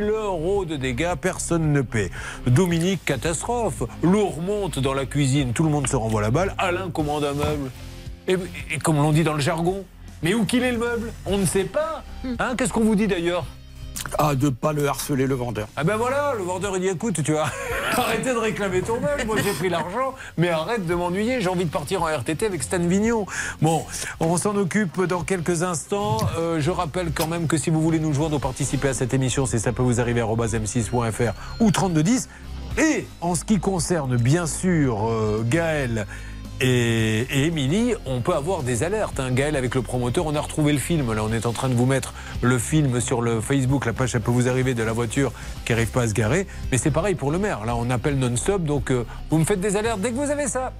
000 0.00 0.06
euros 0.10 0.64
de 0.64 0.76
dégâts. 0.76 1.14
Personne 1.20 1.72
ne 1.72 1.82
paie. 1.82 2.10
Dominique, 2.46 3.04
catastrophe. 3.04 3.84
L'eau 4.02 4.26
remonte 4.26 4.80
dans 4.80 4.94
la 4.94 5.06
cuisine, 5.06 5.52
tout 5.52 5.62
le 5.62 5.70
monde 5.70 5.86
se 5.86 5.96
renvoie 5.96 6.20
la 6.20 6.30
balle. 6.30 6.54
Alain 6.58 6.90
commande 6.90 7.24
un 7.24 7.34
meuble. 7.34 7.70
Et, 8.26 8.36
et 8.72 8.78
comme 8.78 8.96
l'on 8.96 9.12
dit 9.12 9.22
dans 9.22 9.34
le 9.34 9.40
jargon, 9.40 9.84
mais 10.22 10.34
où 10.34 10.44
qu'il 10.44 10.64
est 10.64 10.72
le 10.72 10.78
meuble 10.78 11.12
On 11.26 11.38
ne 11.38 11.46
sait 11.46 11.64
pas. 11.64 12.02
Hein, 12.40 12.54
Qu'est-ce 12.56 12.72
qu'on 12.72 12.84
vous 12.84 12.96
dit 12.96 13.06
d'ailleurs? 13.06 13.44
Ah, 14.18 14.34
de 14.34 14.48
pas 14.48 14.72
le 14.72 14.86
harceler, 14.88 15.26
le 15.26 15.34
vendeur. 15.34 15.68
ah 15.76 15.84
ben 15.84 15.96
voilà, 15.96 16.34
le 16.36 16.44
vendeur 16.44 16.76
il 16.76 16.82
dit 16.82 16.88
écoute, 16.88 17.22
tu 17.22 17.32
vois, 17.32 17.50
arrêtez 17.92 18.32
de 18.32 18.38
réclamer 18.38 18.82
ton 18.82 19.00
meuble, 19.00 19.24
moi 19.26 19.36
j'ai 19.42 19.52
pris 19.52 19.68
l'argent, 19.68 20.14
mais 20.36 20.48
arrête 20.48 20.86
de 20.86 20.94
m'ennuyer, 20.94 21.40
j'ai 21.40 21.48
envie 21.48 21.64
de 21.64 21.70
partir 21.70 22.02
en 22.02 22.06
RTT 22.06 22.46
avec 22.46 22.62
Stan 22.62 22.78
Vignon. 22.78 23.26
Bon, 23.62 23.84
on 24.20 24.36
s'en 24.36 24.56
occupe 24.56 25.02
dans 25.04 25.22
quelques 25.22 25.62
instants. 25.62 26.18
Euh, 26.38 26.60
je 26.60 26.70
rappelle 26.70 27.12
quand 27.12 27.26
même 27.26 27.46
que 27.46 27.56
si 27.56 27.70
vous 27.70 27.80
voulez 27.80 28.00
nous 28.00 28.12
joindre 28.12 28.36
ou 28.36 28.40
participer 28.40 28.88
à 28.88 28.94
cette 28.94 29.14
émission, 29.14 29.46
c'est 29.46 29.58
ça 29.58 29.72
peut 29.72 29.82
vous 29.82 30.00
arriver 30.00 30.20
à 30.20 30.24
m6.fr 30.24 31.32
ou 31.60 31.70
3210. 31.70 32.28
Et 32.78 33.06
en 33.20 33.34
ce 33.34 33.44
qui 33.44 33.58
concerne 33.58 34.16
bien 34.16 34.46
sûr 34.46 35.08
euh, 35.08 35.42
Gaël 35.44 36.06
et, 36.60 37.20
et 37.30 37.46
Émilie, 37.46 37.94
on 38.06 38.20
peut 38.20 38.34
avoir 38.34 38.62
des 38.62 38.82
alertes. 38.82 39.20
Hein. 39.20 39.30
Gaël, 39.30 39.56
avec 39.56 39.74
le 39.74 39.82
promoteur, 39.82 40.26
on 40.26 40.34
a 40.34 40.40
retrouvé 40.40 40.72
le 40.72 40.78
film. 40.78 41.12
Là, 41.12 41.22
on 41.24 41.32
est 41.32 41.46
en 41.46 41.52
train 41.52 41.68
de 41.68 41.74
vous 41.74 41.86
mettre 41.86 42.14
le 42.42 42.58
film 42.58 43.00
sur 43.00 43.22
le 43.22 43.40
Facebook. 43.40 43.86
La 43.86 43.92
page, 43.92 44.10
ça 44.10 44.20
peut 44.20 44.30
vous 44.30 44.48
arriver 44.48 44.74
de 44.74 44.82
la 44.82 44.92
voiture 44.92 45.32
qui 45.64 45.72
n'arrive 45.72 45.90
pas 45.90 46.02
à 46.02 46.08
se 46.08 46.14
garer. 46.14 46.46
Mais 46.70 46.78
c'est 46.78 46.90
pareil 46.90 47.14
pour 47.14 47.30
le 47.30 47.38
maire. 47.38 47.64
Là, 47.64 47.76
on 47.76 47.90
appelle 47.90 48.18
non-stop. 48.18 48.64
Donc, 48.64 48.90
euh, 48.90 49.04
vous 49.30 49.38
me 49.38 49.44
faites 49.44 49.60
des 49.60 49.76
alertes 49.76 50.00
dès 50.00 50.10
que 50.10 50.16
vous 50.16 50.30
avez 50.30 50.48
ça. 50.48 50.72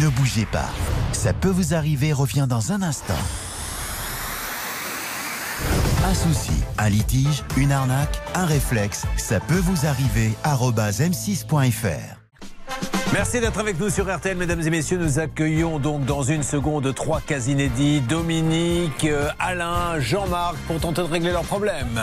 Ne 0.00 0.08
bougez 0.08 0.46
pas. 0.46 0.70
Ça 1.12 1.32
peut 1.32 1.50
vous 1.50 1.74
arriver 1.74 2.12
revient 2.12 2.46
dans 2.48 2.72
un 2.72 2.82
instant. 2.82 3.14
Un 6.06 6.14
souci, 6.14 6.52
un 6.78 6.90
litige, 6.90 7.42
une 7.56 7.72
arnaque, 7.72 8.20
un 8.34 8.44
réflexe, 8.44 9.04
ça 9.16 9.40
peut 9.40 9.58
vous 9.58 9.86
arriver. 9.86 10.32
arobase 10.44 11.00
m6.fr. 11.00 12.13
Merci 13.12 13.40
d'être 13.40 13.60
avec 13.60 13.78
nous 13.78 13.90
sur 13.90 14.12
RTL, 14.12 14.36
mesdames 14.36 14.60
et 14.60 14.70
messieurs. 14.70 14.98
Nous 14.98 15.20
accueillons 15.20 15.78
donc 15.78 16.04
dans 16.04 16.22
une 16.22 16.42
seconde 16.42 16.92
trois 16.94 17.20
cas 17.20 17.38
inédits 17.40 18.00
Dominique, 18.00 19.04
euh, 19.04 19.28
Alain, 19.38 20.00
Jean-Marc 20.00 20.56
pour 20.66 20.80
tenter 20.80 21.02
de 21.02 21.06
régler 21.06 21.30
leurs 21.30 21.44
problèmes. 21.44 22.00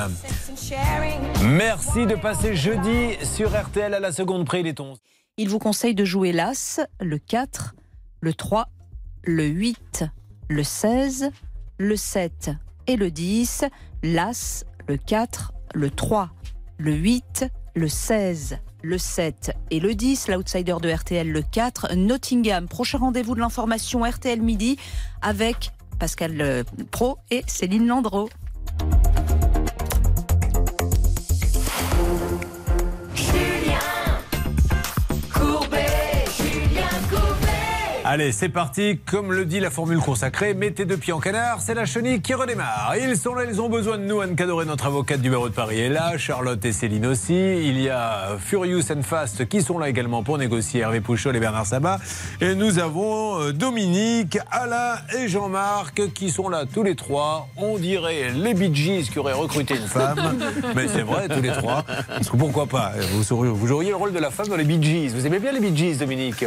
Merci 1.44 2.06
de 2.06 2.16
passer 2.16 2.56
jeudi 2.56 3.18
sur 3.24 3.50
RTL 3.50 3.94
à 3.94 4.00
la 4.00 4.12
seconde 4.14 4.46
près. 4.46 4.62
Est 4.62 4.80
11. 4.80 5.00
Il 5.38 5.50
vous 5.50 5.60
conseille 5.60 5.96
de 5.96 6.06
jouer 6.06 6.32
l'As, 6.32 6.80
le 7.02 7.18
4, 7.18 7.76
le 8.22 8.34
3, 8.34 8.70
le 9.24 9.46
8, 9.46 10.06
le 10.50 10.64
16, 10.64 11.32
le 11.78 11.96
7 11.96 12.52
et 12.88 12.96
le 12.96 13.12
10. 13.12 13.66
L'As, 14.04 14.64
le 14.88 14.98
4, 14.98 15.52
le 15.74 15.90
3, 15.90 16.30
le 16.78 16.94
8, 16.94 17.48
le 17.76 17.88
16, 17.88 18.60
le 18.82 18.98
7 18.98 19.52
et 19.70 19.80
le 19.80 19.95
10. 19.95 20.30
L'outsider 20.30 20.76
de 20.82 20.91
RTL, 20.91 21.30
le 21.30 21.41
4. 21.41 21.95
Nottingham, 21.95 22.68
prochain 22.68 22.98
rendez-vous 22.98 23.36
de 23.36 23.40
l'information 23.40 24.03
RTL 24.03 24.41
midi 24.41 24.78
avec 25.22 25.72
Pascal 25.99 26.41
euh, 26.41 26.64
Pro 26.90 27.18
et 27.30 27.44
Céline 27.48 27.88
Landreau. 27.88 28.30
Allez, 38.14 38.34
c'est 38.34 38.50
parti. 38.50 39.00
Comme 39.10 39.32
le 39.32 39.46
dit 39.46 39.62
la 39.62 39.70
formule 39.70 40.00
consacrée, 40.00 40.54
mettez 40.54 40.84
deux 40.84 40.98
pieds 40.98 41.14
en 41.14 41.22
canard, 41.22 41.62
c'est 41.62 41.74
la 41.74 41.86
chenille 41.86 42.22
qui 42.22 42.34
redémarre. 42.34 42.94
Ils 43.02 43.16
sont 43.16 43.34
là, 43.34 43.44
ils 43.50 43.62
ont 43.62 43.70
besoin 43.70 43.98
de 43.98 44.04
nous. 44.04 44.20
Anne 44.20 44.36
Cadoré, 44.36 44.66
notre 44.66 44.88
avocate 44.88 45.22
du 45.22 45.30
barreau 45.30 45.48
de 45.48 45.54
Paris, 45.54 45.80
est 45.80 45.88
là. 45.88 46.18
Charlotte 46.18 46.66
et 46.66 46.74
Céline 46.74 47.06
aussi. 47.06 47.34
Il 47.34 47.80
y 47.80 47.88
a 47.88 48.36
Furious 48.38 48.92
and 48.92 49.04
Fast 49.04 49.48
qui 49.48 49.62
sont 49.62 49.78
là 49.78 49.88
également 49.88 50.24
pour 50.24 50.38
négocier. 50.38 50.82
Hervé 50.82 51.00
Pouchol 51.00 51.38
et 51.38 51.40
Bernard 51.40 51.66
Sabat. 51.66 52.02
Et 52.42 52.54
nous 52.54 52.80
avons 52.80 53.40
euh, 53.40 53.54
Dominique, 53.54 54.40
Alain 54.52 54.96
et 55.18 55.30
Jean-Marc 55.30 56.12
qui 56.14 56.32
sont 56.32 56.50
là 56.50 56.66
tous 56.66 56.84
les 56.84 56.96
trois. 56.98 57.48
On 57.56 57.78
dirait 57.78 58.32
les 58.36 58.54
Bee 58.54 58.76
Gees 58.76 59.10
qui 59.10 59.20
auraient 59.20 59.32
recruté 59.32 59.78
une 59.78 59.88
femme. 59.88 60.38
Mais 60.76 60.90
c'est 60.90 61.04
vrai, 61.04 61.30
tous 61.30 61.42
les 61.42 61.54
trois. 61.54 61.86
Parce 62.10 62.30
que 62.30 62.36
pourquoi 62.36 62.66
pas? 62.66 62.92
Vous, 63.14 63.56
vous 63.56 63.68
joueriez 63.68 63.92
le 63.92 63.96
rôle 63.96 64.12
de 64.12 64.20
la 64.20 64.32
femme 64.32 64.50
dans 64.50 64.58
les 64.58 64.66
Bee 64.66 64.84
Gees. 64.84 65.14
Vous 65.16 65.26
aimez 65.26 65.40
bien 65.40 65.54
les 65.54 65.62
Bee 65.62 65.74
Gees, 65.74 65.98
Dominique? 65.98 66.44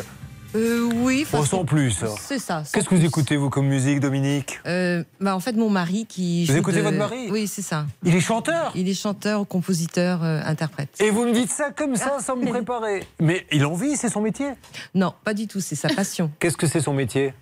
Euh, 0.56 0.88
oui. 0.94 1.26
On 1.32 1.44
sent 1.44 1.64
plus. 1.66 2.04
C'est 2.20 2.38
ça. 2.38 2.62
Qu'est-ce 2.72 2.88
que 2.88 2.94
vous 2.94 3.04
écoutez, 3.04 3.36
vous, 3.36 3.50
comme 3.50 3.66
musique, 3.66 3.98
Dominique? 4.00 4.60
Euh, 4.66 5.02
bah, 5.20 5.34
En 5.34 5.40
fait, 5.40 5.52
mon 5.52 5.68
mari 5.68 6.06
qui. 6.08 6.46
Vous 6.46 6.56
écoutez 6.56 6.78
de- 6.78 6.82
votre 6.82 6.96
mari? 6.96 7.28
Oui, 7.30 7.48
c'est 7.48 7.62
ça. 7.62 7.86
Il 8.04 8.14
est 8.14 8.20
chanteur? 8.20 8.70
Il 8.74 8.88
est 8.88 8.94
chanteur, 8.94 9.46
compositeur, 9.48 10.22
euh, 10.22 10.40
interprète. 10.44 10.90
Et 11.00 11.10
vous 11.10 11.24
me 11.26 11.32
dites 11.32 11.50
ça 11.50 11.70
comme 11.70 11.96
ça, 11.96 12.18
sans 12.20 12.36
me 12.36 12.46
préparer 12.46 13.04
Mais 13.20 13.46
il 13.50 13.64
en 13.64 13.74
vit, 13.74 13.96
c'est 13.96 14.08
son 14.10 14.20
métier? 14.20 14.50
Non, 14.94 15.12
pas 15.24 15.34
du 15.34 15.46
tout, 15.48 15.60
c'est 15.60 15.74
sa 15.76 15.88
passion. 15.88 16.30
Qu'est-ce 16.38 16.56
que 16.56 16.66
c'est 16.68 16.80
son 16.80 16.94
métier? 16.94 17.34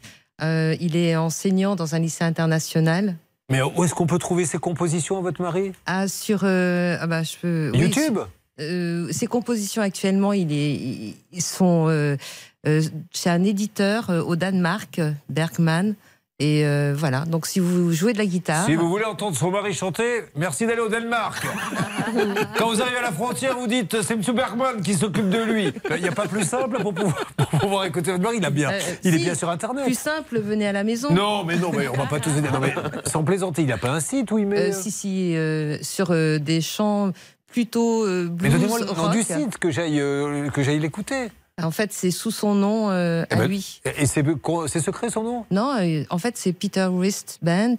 Euh, 0.42 0.74
il 0.80 0.96
est 0.96 1.14
enseignant 1.16 1.76
dans 1.76 1.94
un 1.94 1.98
lycée 1.98 2.24
international. 2.24 3.16
Mais 3.50 3.60
où 3.60 3.84
est-ce 3.84 3.94
qu'on 3.94 4.06
peut 4.06 4.18
trouver 4.18 4.46
ses 4.46 4.58
compositions 4.58 5.18
à 5.18 5.20
votre 5.20 5.42
mari? 5.42 5.72
Ah, 5.84 6.08
sur. 6.08 6.44
ah 6.44 7.06
bah, 7.06 7.22
je 7.22 7.36
peux, 7.42 7.70
oui, 7.74 7.80
YouTube? 7.80 8.14
sur- 8.14 8.28
euh, 8.60 9.08
Ses 9.12 9.26
compositions 9.26 9.82
actuellement, 9.82 10.32
il 10.32 10.50
est, 10.52 10.72
ils- 10.74 11.16
ils 11.32 11.42
sont 11.42 11.86
euh, 11.88 12.16
euh, 12.66 12.82
chez 13.12 13.30
un 13.30 13.44
éditeur 13.44 14.10
euh, 14.10 14.22
au 14.22 14.36
Danemark, 14.36 15.00
Bergman. 15.28 15.94
Et 16.42 16.66
euh, 16.66 16.92
voilà, 16.96 17.24
donc 17.24 17.46
si 17.46 17.60
vous 17.60 17.92
jouez 17.92 18.14
de 18.14 18.18
la 18.18 18.26
guitare. 18.26 18.66
Si 18.66 18.74
vous 18.74 18.88
voulez 18.88 19.04
entendre 19.04 19.36
son 19.36 19.52
mari 19.52 19.72
chanter, 19.74 20.22
merci 20.34 20.66
d'aller 20.66 20.80
au 20.80 20.88
Danemark. 20.88 21.46
Quand 22.58 22.68
vous 22.68 22.82
arrivez 22.82 22.96
à 22.96 23.02
la 23.02 23.12
frontière, 23.12 23.56
vous 23.56 23.68
dites 23.68 24.02
c'est 24.02 24.14
M. 24.14 24.22
Bergman 24.34 24.80
qui 24.80 24.94
s'occupe 24.94 25.28
de 25.30 25.40
lui. 25.40 25.72
Il 25.90 26.02
n'y 26.02 26.08
a 26.08 26.12
pas 26.12 26.26
plus 26.26 26.42
simple 26.42 26.82
pour 26.82 26.94
pouvoir, 26.94 27.26
pour 27.36 27.60
pouvoir 27.60 27.84
écouter 27.84 28.10
votre 28.10 28.24
mari. 28.24 28.38
Il, 28.38 28.44
a 28.44 28.50
bien, 28.50 28.72
Euh, 28.72 28.80
il 29.04 29.14
est 29.14 29.18
si, 29.18 29.24
bien 29.24 29.34
sur 29.36 29.50
Internet. 29.50 29.84
Plus 29.84 29.96
simple, 29.96 30.40
venez 30.40 30.66
à 30.66 30.72
la 30.72 30.82
maison. 30.82 31.12
Non, 31.12 31.44
mais 31.44 31.56
non, 31.58 31.70
mais 31.72 31.86
on 31.86 31.92
va 31.94 32.06
pas 32.06 32.18
tous. 32.18 32.30
Non, 32.30 32.58
mais 32.60 32.74
sans 33.06 33.22
plaisanter, 33.22 33.62
il 33.62 33.68
n'a 33.68 33.78
pas 33.78 33.90
un 33.90 34.00
site 34.00 34.32
où 34.32 34.38
il 34.38 34.46
met. 34.46 34.70
Euh, 34.70 34.72
si, 34.72 34.90
si, 34.90 35.36
sur 35.84 36.08
des 36.10 36.60
chants 36.60 37.12
plutôt 37.46 38.04
euh, 38.04 38.24
mais 38.24 38.48
blues, 38.48 38.52
donnez-moi 38.54 38.80
le 38.80 38.86
nom 38.86 39.10
du 39.10 39.22
site 39.22 39.58
que 39.58 39.70
j'aille 39.70 40.02
que 40.52 40.62
j'aille 40.64 40.80
l'écouter. 40.80 41.28
En 41.62 41.70
fait, 41.70 41.92
c'est 41.92 42.10
sous 42.10 42.30
son 42.30 42.54
nom 42.54 42.90
euh, 42.90 43.24
Eh 43.30 43.34
à 43.34 43.36
ben, 43.38 43.46
lui. 43.48 43.80
Et 43.98 44.06
c'est 44.06 44.80
secret 44.80 45.10
son 45.10 45.22
nom? 45.22 45.46
Non, 45.50 45.74
euh, 45.80 46.04
en 46.10 46.18
fait, 46.18 46.36
c'est 46.38 46.52
Peter 46.52 46.88
Wrist 46.90 47.38
Band. 47.42 47.76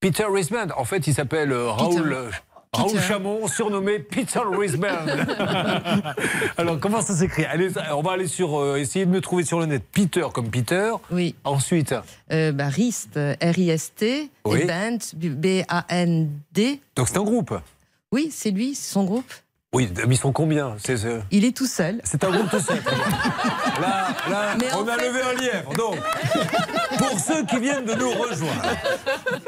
Peter 0.00 0.24
Risband. 0.28 0.68
En 0.76 0.84
fait, 0.84 1.06
il 1.06 1.14
s'appelle 1.14 1.52
euh, 1.52 1.70
Raoul. 1.70 2.02
Peter. 2.02 2.36
Raoul. 2.72 3.00
Chamon, 3.00 3.46
surnommé 3.48 3.98
Peter 3.98 4.40
Risband. 4.50 4.88
Alors, 6.56 6.80
comment 6.80 7.02
ça 7.02 7.14
s'écrit? 7.14 7.44
On 7.92 8.00
va 8.02 8.12
aller 8.12 8.26
sur. 8.26 8.58
euh, 8.58 8.76
essayer 8.78 9.04
de 9.06 9.10
me 9.10 9.20
trouver 9.20 9.44
sur 9.44 9.60
le 9.60 9.66
net. 9.66 9.82
Peter 9.92 10.26
comme 10.32 10.48
Peter. 10.50 10.92
Oui. 11.10 11.34
Ensuite. 11.44 11.94
Euh, 12.32 12.50
bah, 12.50 12.68
Rist, 12.68 13.16
R-I-S-T, 13.40 14.30
Oui. 14.46 14.60
et 14.60 14.64
Band, 14.64 14.98
B-A-N-D. 15.14 16.80
Donc, 16.96 17.08
c'est 17.08 17.18
un 17.18 17.24
groupe. 17.24 17.54
Oui, 18.10 18.30
c'est 18.32 18.50
lui, 18.50 18.74
c'est 18.74 18.92
son 18.92 19.04
groupe. 19.04 19.32
Oui, 19.74 19.88
mais 20.06 20.16
ils 20.16 20.18
sont 20.18 20.32
combien 20.32 20.74
C'est 20.84 20.98
ce- 20.98 21.20
Il 21.30 21.46
est 21.46 21.56
tout 21.56 21.66
seul. 21.66 22.02
c'est 22.04 22.22
un 22.24 22.30
groupe 22.30 22.50
tout 22.50 22.60
seul. 22.60 22.76
Là, 23.80 24.08
là 24.30 24.54
on 24.78 24.86
a 24.86 24.94
fait- 24.98 25.08
levé 25.08 25.20
un 25.22 25.40
lièvre. 25.40 25.72
Donc, 25.74 25.96
pour 26.98 27.18
ceux 27.18 27.44
qui 27.46 27.58
viennent 27.58 27.86
de 27.86 27.94
nous 27.94 28.10
rejoindre, 28.10 28.62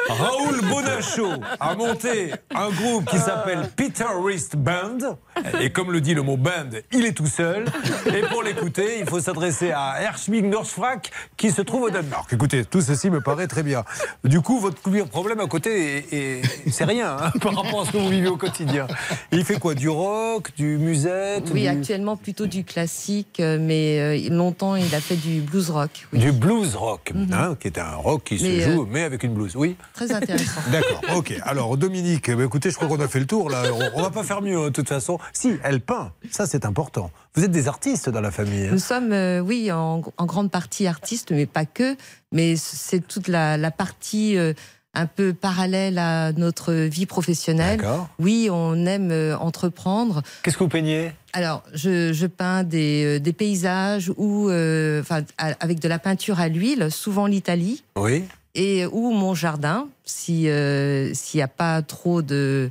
Raoul 0.08 0.60
Bonachot 0.62 1.30
a 1.60 1.74
monté 1.74 2.32
un 2.54 2.70
groupe 2.70 3.04
qui 3.04 3.18
s'appelle 3.18 3.68
Peter 3.76 4.06
Wrist 4.18 4.56
Band. 4.56 5.18
Et 5.60 5.70
comme 5.70 5.92
le 5.92 6.00
dit 6.00 6.14
le 6.14 6.22
mot 6.22 6.36
band, 6.38 6.70
il 6.90 7.04
est 7.04 7.12
tout 7.12 7.26
seul. 7.26 7.66
Et 8.06 8.22
pour 8.22 8.42
l'écouter, 8.42 8.98
il 9.00 9.06
faut 9.08 9.20
s'adresser 9.20 9.72
à 9.72 10.00
Herschmig 10.00 10.44
Norsfrak 10.46 11.10
qui 11.36 11.50
se 11.50 11.60
trouve 11.62 11.82
au 11.82 11.90
Danemark. 11.90 12.32
Écoutez, 12.32 12.64
tout 12.64 12.80
ceci 12.80 13.10
me 13.10 13.20
paraît 13.20 13.46
très 13.46 13.62
bien. 13.62 13.84
Du 14.24 14.40
coup, 14.40 14.58
votre 14.58 14.80
problème 15.10 15.40
à 15.40 15.46
côté, 15.46 15.98
est- 15.98 16.14
est- 16.14 16.70
c'est 16.70 16.84
rien 16.84 17.16
hein, 17.20 17.30
par 17.42 17.54
rapport 17.54 17.82
à 17.82 17.84
ce 17.86 17.92
que 17.92 17.98
vous 17.98 18.08
vivez 18.08 18.28
au 18.28 18.38
quotidien. 18.38 18.86
Il 19.30 19.44
fait 19.44 19.58
quoi 19.60 19.74
Du 19.74 19.88
rock, 19.90 20.13
du 20.56 20.78
musette 20.78 21.50
Oui, 21.52 21.62
du- 21.62 21.66
actuellement 21.68 22.16
plutôt 22.16 22.46
du 22.46 22.64
classique, 22.64 23.40
euh, 23.40 23.58
mais 23.60 23.98
euh, 24.00 24.28
longtemps 24.30 24.76
il 24.76 24.94
a 24.94 25.00
fait 25.00 25.16
du 25.16 25.40
blues 25.40 25.70
rock. 25.70 26.06
Du 26.12 26.32
blues 26.32 26.74
rock, 26.76 27.12
hein, 27.32 27.56
qui 27.58 27.68
est 27.68 27.78
un 27.78 27.94
rock 27.96 28.24
qui 28.24 28.34
Mais, 28.42 28.60
se 28.60 28.70
joue, 28.70 28.82
euh, 28.82 28.86
mais 28.90 29.02
avec 29.04 29.22
une 29.22 29.34
blues, 29.34 29.54
oui. 29.56 29.76
Très 29.94 30.12
intéressant. 30.12 30.60
D'accord, 30.72 31.00
ok. 31.16 31.34
Alors, 31.42 31.76
Dominique, 31.76 32.30
bah, 32.30 32.44
écoutez, 32.44 32.70
je 32.70 32.76
crois 32.76 32.88
qu'on 32.88 33.00
a 33.00 33.08
fait 33.08 33.20
le 33.20 33.26
tour, 33.26 33.50
là. 33.50 33.62
On, 33.94 34.02
va 34.02 34.10
pas 34.10 34.22
faire 34.22 34.42
mieux, 34.42 34.58
hein, 34.58 34.64
de 34.66 34.70
toute 34.70 34.88
façon. 34.88 35.18
Si, 35.32 35.56
elle 35.62 35.80
peint, 35.80 36.12
ça 36.30 36.46
c'est 36.46 36.64
important. 36.64 37.10
Vous 37.34 37.44
êtes 37.44 37.50
des 37.50 37.68
artistes 37.68 38.08
dans 38.08 38.20
la 38.20 38.30
famille. 38.30 38.66
hein. 38.66 38.70
Nous 38.72 38.78
sommes, 38.78 39.12
euh, 39.12 39.40
oui, 39.40 39.70
en, 39.72 40.02
en 40.16 40.26
grande 40.26 40.50
partie 40.50 40.86
artistes, 40.86 41.30
mais 41.32 41.46
pas 41.46 41.64
que. 41.64 41.96
Mais 42.32 42.56
c'est 42.56 43.00
toute 43.06 43.28
la, 43.28 43.56
la 43.56 43.70
partie 43.70 44.36
euh, 44.36 44.52
un 44.94 45.06
peu 45.06 45.32
parallèle 45.32 45.98
à 45.98 46.32
notre 46.32 46.72
vie 46.72 47.06
professionnelle. 47.06 47.80
Oui, 48.18 48.48
on 48.50 48.86
aime 48.86 49.10
euh, 49.10 49.36
entreprendre. 49.36 50.22
Qu'est-ce 50.42 50.56
que 50.56 50.64
vous 50.64 50.68
peignez? 50.68 51.12
Alors, 51.32 51.62
je, 51.72 52.12
je 52.12 52.26
peins 52.26 52.62
des, 52.62 53.16
euh, 53.16 53.20
des 53.20 53.32
paysages 53.32 54.12
ou, 54.16 54.48
euh, 54.48 55.00
enfin, 55.00 55.22
avec 55.38 55.80
de 55.80 55.88
la 55.88 55.98
peinture 55.98 56.40
à 56.40 56.48
l'huile, 56.48 56.88
souvent 56.90 57.26
l'Italie. 57.26 57.82
Oui. 57.96 58.24
Et 58.54 58.86
ou 58.86 59.10
mon 59.10 59.34
jardin, 59.34 59.88
si 60.04 60.48
euh, 60.48 61.12
s'il 61.12 61.38
n'y 61.38 61.42
a 61.42 61.48
pas 61.48 61.82
trop 61.82 62.22
de 62.22 62.70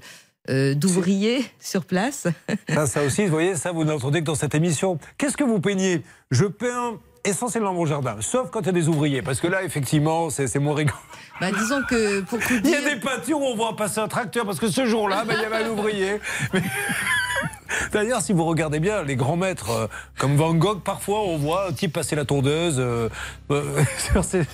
euh, 0.50 0.74
d'ouvriers 0.76 1.46
sur 1.60 1.86
place. 1.86 2.28
Ça, 2.70 2.86
ça 2.88 3.04
aussi, 3.04 3.24
vous 3.24 3.32
voyez, 3.32 3.56
ça, 3.56 3.72
vous 3.72 3.84
n'entendez 3.84 4.20
que 4.20 4.26
dans 4.26 4.36
cette 4.36 4.56
émission. 4.56 4.98
Qu'est-ce 5.18 5.38
que 5.38 5.44
vous 5.44 5.60
peignez? 5.60 6.02
Je 6.32 6.46
peins 6.46 7.00
essentiellement 7.26 7.74
mon 7.74 7.86
jardin, 7.86 8.18
sauf 8.20 8.50
quand 8.52 8.62
il 8.62 8.66
y 8.68 8.70
a 8.70 8.74
des 8.74 8.88
ouvriers, 8.90 9.22
parce 9.22 9.40
que 9.40 9.48
là, 9.48 9.64
effectivement, 9.64 10.30
c'est 10.30 10.48
c'est 10.48 10.60
moins 10.60 10.76
rigolo. 10.76 10.98
Bah, 11.42 11.52
disons 11.52 11.82
que 11.90 12.22
pour 12.22 12.40
tout 12.40 12.54
Il 12.64 12.70
y 12.70 12.76
a 12.76 12.82
des 12.82 13.00
peintures 13.00 13.40
où 13.40 13.46
on 13.46 13.56
voit 13.56 13.76
passer 13.76 14.00
un 14.00 14.08
tracteur, 14.08 14.46
parce 14.46 14.60
que 14.60 14.68
ce 14.70 14.86
jour-là, 14.86 15.24
bah, 15.26 15.34
il 15.38 15.42
y 15.42 15.46
avait 15.46 15.64
un 15.66 15.70
ouvrier. 15.70 16.20
Mais- 16.54 16.62
D'ailleurs, 17.92 18.22
si 18.22 18.34
vous 18.34 18.46
regardez 18.46 18.80
bien, 18.80 19.04
les 19.04 19.16
grands 19.16 19.36
maîtres, 19.36 19.70
euh, 19.72 19.88
comme 20.20 20.36
Van 20.36 20.54
Gogh, 20.54 20.82
parfois 20.84 21.22
on 21.24 21.38
voit 21.38 21.70
un 21.70 21.72
type 21.74 21.94
passer 21.94 22.16
la 22.16 22.24
tondeuse. 22.26 22.76
euh, 22.80 23.10
euh, 23.52 23.84
c'est- 24.22 24.48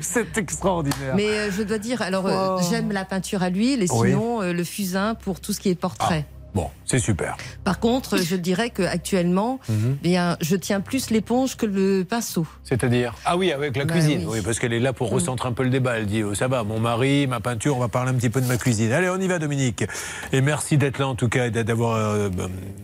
c'est 0.00 0.36
extraordinaire. 0.38 1.14
mais 1.14 1.28
euh, 1.28 1.50
je 1.52 1.62
dois 1.62 1.78
dire, 1.78 2.02
alors 2.02 2.26
euh, 2.26 2.56
Oh. 2.58 2.60
j'aime 2.68 2.90
la 2.90 3.04
peinture 3.04 3.42
à 3.44 3.50
l'huile 3.50 3.82
et 3.82 3.86
Oui. 3.92 4.08
sinon 4.10 4.42
euh, 4.42 4.52
le 4.52 4.64
fusain 4.64 5.14
pour 5.14 5.40
tout 5.40 5.52
ce 5.52 5.60
qui 5.60 5.68
est 5.70 5.76
portrait. 5.76 6.26
Bon, 6.56 6.70
c'est 6.86 6.98
super. 6.98 7.36
Par 7.64 7.78
contre, 7.80 8.16
je 8.16 8.34
dirais 8.34 8.70
que 8.70 8.82
actuellement, 8.82 9.60
Mhm. 9.68 9.98
bien, 10.02 10.38
je 10.40 10.56
tiens 10.56 10.80
plus 10.80 11.10
l'éponge 11.10 11.54
que 11.58 11.66
le 11.66 12.02
pinceau. 12.08 12.46
C'est-à-dire 12.64 13.14
Ah 13.26 13.36
oui, 13.36 13.52
avec 13.52 13.76
la 13.76 13.84
Bah 13.84 13.92
cuisine. 13.92 14.20
oui. 14.26 14.36
Oui, 14.38 14.40
parce 14.42 14.58
qu'elle 14.58 14.72
est 14.72 14.80
là 14.80 14.94
pour 14.94 15.10
recentrer 15.10 15.50
un 15.50 15.52
peu 15.52 15.64
le 15.64 15.68
débat. 15.68 15.98
Elle 15.98 16.06
dit 16.06 16.22
oh, 16.24 16.34
ça 16.34 16.48
va, 16.48 16.64
mon 16.64 16.80
mari, 16.80 17.26
ma 17.26 17.40
peinture, 17.40 17.76
on 17.76 17.80
va 17.80 17.88
parler 17.88 18.10
un 18.10 18.14
petit 18.14 18.30
peu 18.30 18.40
de 18.40 18.46
ma 18.46 18.56
cuisine. 18.56 18.90
Allez, 18.92 19.10
on 19.10 19.20
y 19.20 19.28
va, 19.28 19.38
Dominique. 19.38 19.84
Et 20.32 20.40
merci 20.40 20.78
d'être 20.78 20.98
là 20.98 21.08
en 21.08 21.14
tout 21.14 21.28
cas 21.28 21.48
et 21.48 21.50
d'avoir 21.50 21.96
euh, 21.96 22.30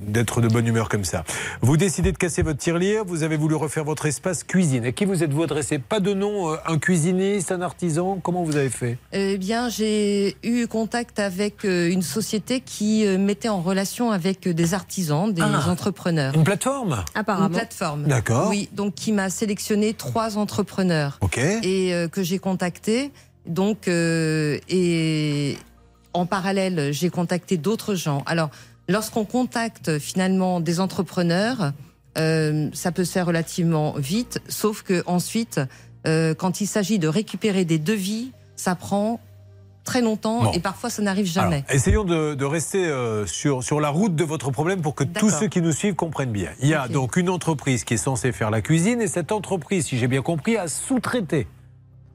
d'être 0.07 0.43
de 0.43 0.49
bonne 0.49 0.67
humeur 0.67 0.91
comme 0.91 1.05
ça. 1.05 1.25
Vous 1.63 1.79
décidez 1.79 2.13
de 2.13 2.19
casser 2.19 2.43
votre 2.43 2.59
tirelire. 2.59 3.07
Vous 3.07 3.23
avez 3.23 3.39
voulu 3.39 3.55
refaire 3.55 3.85
votre 3.85 4.05
espace 4.05 4.45
cuisine. 4.45 4.85
À 4.85 4.93
qui 4.93 5.07
vous 5.07 5.23
êtes-vous 5.25 5.45
adressé? 5.45 5.79
Pas 5.79 6.01
de 6.01 6.13
nom. 6.13 6.53
euh, 6.53 6.57
un 6.67 6.77
cuisiniste, 6.79 7.51
un 7.53 7.63
artisan? 7.63 8.19
Comment 8.23 8.43
vous 8.43 8.57
avez 8.57 8.69
fait? 8.69 8.99
Eh 9.15 9.39
bien, 9.39 9.71
j'ai 9.71 10.37
eu 10.43 10.67
contact 10.67 11.19
avec 11.21 11.65
euh, 11.65 11.89
une 11.91 12.03
société 12.03 12.61
qui 12.61 13.07
mettait 13.19 13.49
en 13.49 13.62
relation 13.63 14.11
avec 14.11 14.47
des 14.49 14.75
artisans, 14.75 15.33
des 15.33 15.43
Ah. 15.43 15.69
entrepreneurs. 15.71 16.35
Une 16.35 16.45
plateforme 16.45 17.05
Apparemment. 17.15 17.49
Une 17.49 17.55
plateforme. 17.55 18.03
D'accord. 18.05 18.49
Oui, 18.51 18.69
donc 18.73 18.95
qui 18.95 19.13
m'a 19.13 19.31
sélectionné 19.31 19.95
trois 19.95 20.37
entrepreneurs. 20.37 21.19
Ok. 21.23 21.39
Et 21.39 21.95
euh, 21.95 22.09
que 22.09 22.23
j'ai 22.23 22.39
contactés. 22.39 23.11
Donc, 23.47 23.89
euh, 23.89 24.59
et 24.69 25.57
en 26.13 26.27
parallèle, 26.27 26.93
j'ai 26.93 27.11
contacté 27.11 27.57
d'autres 27.57 27.95
gens. 27.95 28.23
Alors, 28.27 28.51
lorsqu'on 28.89 29.25
contacte 29.25 29.99
finalement 29.99 30.61
des 30.61 30.79
entrepreneurs, 30.79 31.73
euh, 32.19 32.69
ça 32.75 32.93
peut 32.93 33.05
se 33.05 33.13
faire 33.13 33.27
relativement 33.27 33.95
vite, 33.97 34.41
sauf 34.49 34.83
que 34.83 35.03
ensuite, 35.07 35.61
euh, 36.07 36.35
quand 36.35 36.61
il 36.61 36.67
s'agit 36.67 36.99
de 36.99 37.09
récupérer 37.09 37.65
des 37.65 37.79
devis, 37.79 38.33
ça 38.55 38.75
prend 38.75 39.19
très 39.85 40.01
longtemps 40.01 40.45
Bon. 40.45 40.53
et 40.53 40.61
parfois 40.61 40.91
ça 40.91 41.03
n'arrive 41.03 41.27
jamais. 41.27 41.65
Alors, 41.67 41.71
essayons 41.77 42.05
de, 42.05 42.35
de 42.35 42.45
rester 42.45 42.85
euh, 42.87 43.27
sur, 43.27 43.63
sur 43.63 43.81
la 43.81 43.89
route 43.91 44.15
de 44.15 44.25
votre 44.25 44.51
problème 44.51 44.81
pour 44.81 44.95
que 44.95 45.05
tous 45.05 45.31
ceux 45.31 45.49
qui 45.49 45.61
nous 45.61 45.73
suivent 45.73 45.95
comprennent 45.95 46.33
bien. 46.33 46.51
Il 46.61 46.69
y 46.69 46.75
a 46.75 46.89
donc 46.89 47.17
une 47.17 47.29
entreprise 47.29 47.85
qui 47.85 47.95
est 47.95 47.99
censée 47.99 48.33
faire 48.33 48.51
la 48.51 48.61
cuisine 48.61 49.01
et 49.01 49.09
cette 49.09 49.33
entreprise, 49.33 49.87
si 49.87 49.99
j'ai 49.99 50.09
bien 50.09 50.23
compris, 50.23 50.57
a 50.57 50.69
sous-traité 50.69 51.47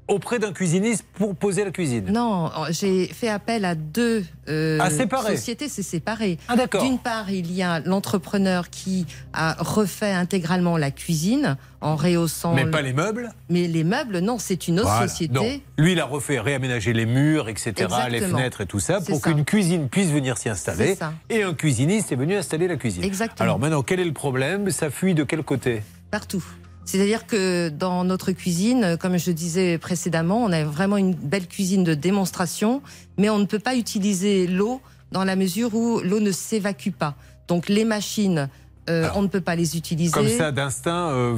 auprès 0.08 0.40
d'un 0.40 0.54
cuisiniste 0.54 1.06
pour 1.16 1.36
poser 1.36 1.64
la 1.66 1.72
cuisine? 1.72 2.06
Non, 2.12 2.52
j'ai 2.70 3.08
fait 3.08 3.30
appel 3.30 3.66
à 3.66 3.76
deux 3.76 4.24
euh, 4.50 4.78
Ah, 4.82 4.90
sociétés, 4.90 5.68
c'est 5.70 5.84
séparé. 5.84 6.38
Ah. 6.48 6.56
D'une 6.82 7.00
part, 7.00 7.30
il 7.30 7.52
y 7.54 7.62
a 7.64 7.80
l'entrepreneur 7.82 8.70
qui 8.70 9.06
a 9.34 9.56
refait 9.60 10.12
intégralement 10.12 10.78
la 10.78 10.92
cuisine 10.92 11.58
en 11.82 11.96
rehaussant. 11.96 12.54
Mais 12.54 12.64
le- 12.64 12.72
pas 12.72 12.82
les 12.82 12.94
meubles 12.94 13.32
Mais 13.50 13.68
les 13.68 13.84
meubles, 13.84 14.20
non, 14.20 14.40
c'est 14.40 14.68
une 14.68 14.80
autre 14.80 14.90
Voilà. 14.90 15.08
société. 15.08 15.34
Non. 15.34 15.44
Lui, 15.78 15.92
il 15.94 16.00
a 16.00 16.06
refait 16.06 16.40
réaménager 16.40 16.94
les 16.94 17.06
murs, 17.06 17.50
etc., 17.50 17.74
les 18.10 18.22
fenêtres 18.22 18.62
et 18.62 18.66
tout 18.66 18.80
ça, 18.80 19.02
pour 19.02 19.22
qu'une 19.22 19.46
cuisine 19.46 19.90
puisse 19.90 20.10
venir 20.10 20.38
s'y 20.38 20.50
installer. 20.50 20.98
Et 21.30 21.44
un 21.44 21.54
cuisiniste 21.54 22.12
est 22.12 22.16
venu 22.16 22.36
installer 22.36 22.68
la 22.68 22.78
cuisine. 22.78 23.04
Exactement. 23.04 23.44
Alors 23.44 23.60
maintenant, 23.60 23.84
quel 23.84 24.00
est 24.00 24.06
le 24.06 24.14
problème? 24.14 24.70
Ça 24.72 24.90
fuit 24.90 25.14
de 25.14 25.24
quel 25.24 25.44
côté? 25.44 25.84
Partout. 26.10 26.44
C'est-à-dire 26.88 27.28
que 27.28 27.68
dans 27.68 28.06
notre 28.06 28.32
cuisine, 28.32 28.98
comme 28.98 29.18
je 29.18 29.32
disais 29.32 29.78
précédemment, 29.78 30.42
on 30.42 30.52
a 30.54 30.64
vraiment 30.64 30.96
une 30.96 31.14
belle 31.14 31.48
cuisine 31.48 31.84
de 31.84 31.94
démonstration, 31.94 32.82
mais 33.18 33.30
on 33.30 33.40
ne 33.40 33.46
peut 33.46 33.60
pas 33.60 33.76
utiliser 33.76 34.48
l'eau 34.48 34.82
dans 35.12 35.26
la 35.26 35.36
mesure 35.36 35.76
où 35.76 36.00
l'eau 36.00 36.22
ne 36.22 36.32
s'évacue 36.32 36.92
pas. 36.92 37.16
Donc 37.50 37.68
les 37.68 37.84
machines, 37.84 38.48
euh, 38.90 39.10
on 39.16 39.22
ne 39.22 39.28
peut 39.28 39.42
pas 39.42 39.56
les 39.56 39.76
utiliser. 39.76 40.14
Comme 40.14 40.30
ça, 40.30 40.54
d'instinct, 40.54 41.10
euh, 41.10 41.36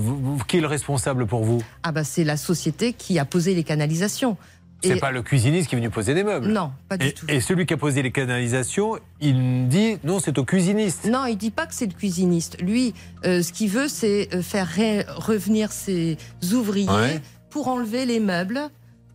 qui 0.47 0.57
est 0.57 0.61
le 0.61 0.67
responsable 0.67 1.25
pour 1.25 1.43
vous? 1.43 1.63
Ah 1.81 1.91
bah 1.91 2.03
c'est 2.03 2.23
la 2.23 2.37
société 2.37 2.93
qui 2.93 3.17
a 3.17 3.25
posé 3.25 3.55
les 3.55 3.63
canalisations. 3.63 4.37
C'est 4.83 4.99
pas 4.99 5.11
le 5.11 5.21
cuisiniste 5.21 5.67
qui 5.69 5.75
est 5.75 5.77
venu 5.77 5.89
poser 5.89 6.13
des 6.13 6.23
meubles. 6.23 6.47
Non, 6.47 6.71
pas 6.87 6.97
du 6.97 7.07
et, 7.07 7.11
tout. 7.11 7.25
Et 7.27 7.41
celui 7.41 7.65
qui 7.65 7.73
a 7.73 7.77
posé 7.77 8.01
les 8.01 8.11
canalisations, 8.11 8.97
il 9.19 9.67
dit 9.67 9.97
non, 10.03 10.19
c'est 10.19 10.37
au 10.37 10.45
cuisiniste. 10.45 11.05
Non, 11.05 11.25
il 11.25 11.35
dit 11.37 11.51
pas 11.51 11.65
que 11.65 11.73
c'est 11.73 11.87
le 11.87 11.93
cuisiniste. 11.93 12.61
Lui, 12.61 12.93
euh, 13.25 13.41
ce 13.41 13.51
qu'il 13.51 13.69
veut, 13.69 13.87
c'est 13.87 14.29
euh, 14.33 14.41
faire 14.41 14.69
revenir 15.17 15.71
ses 15.71 16.17
ouvriers 16.53 16.89
Ouais. 16.89 17.19
pour 17.49 17.67
enlever 17.67 18.05
les 18.05 18.19
meubles 18.19 18.59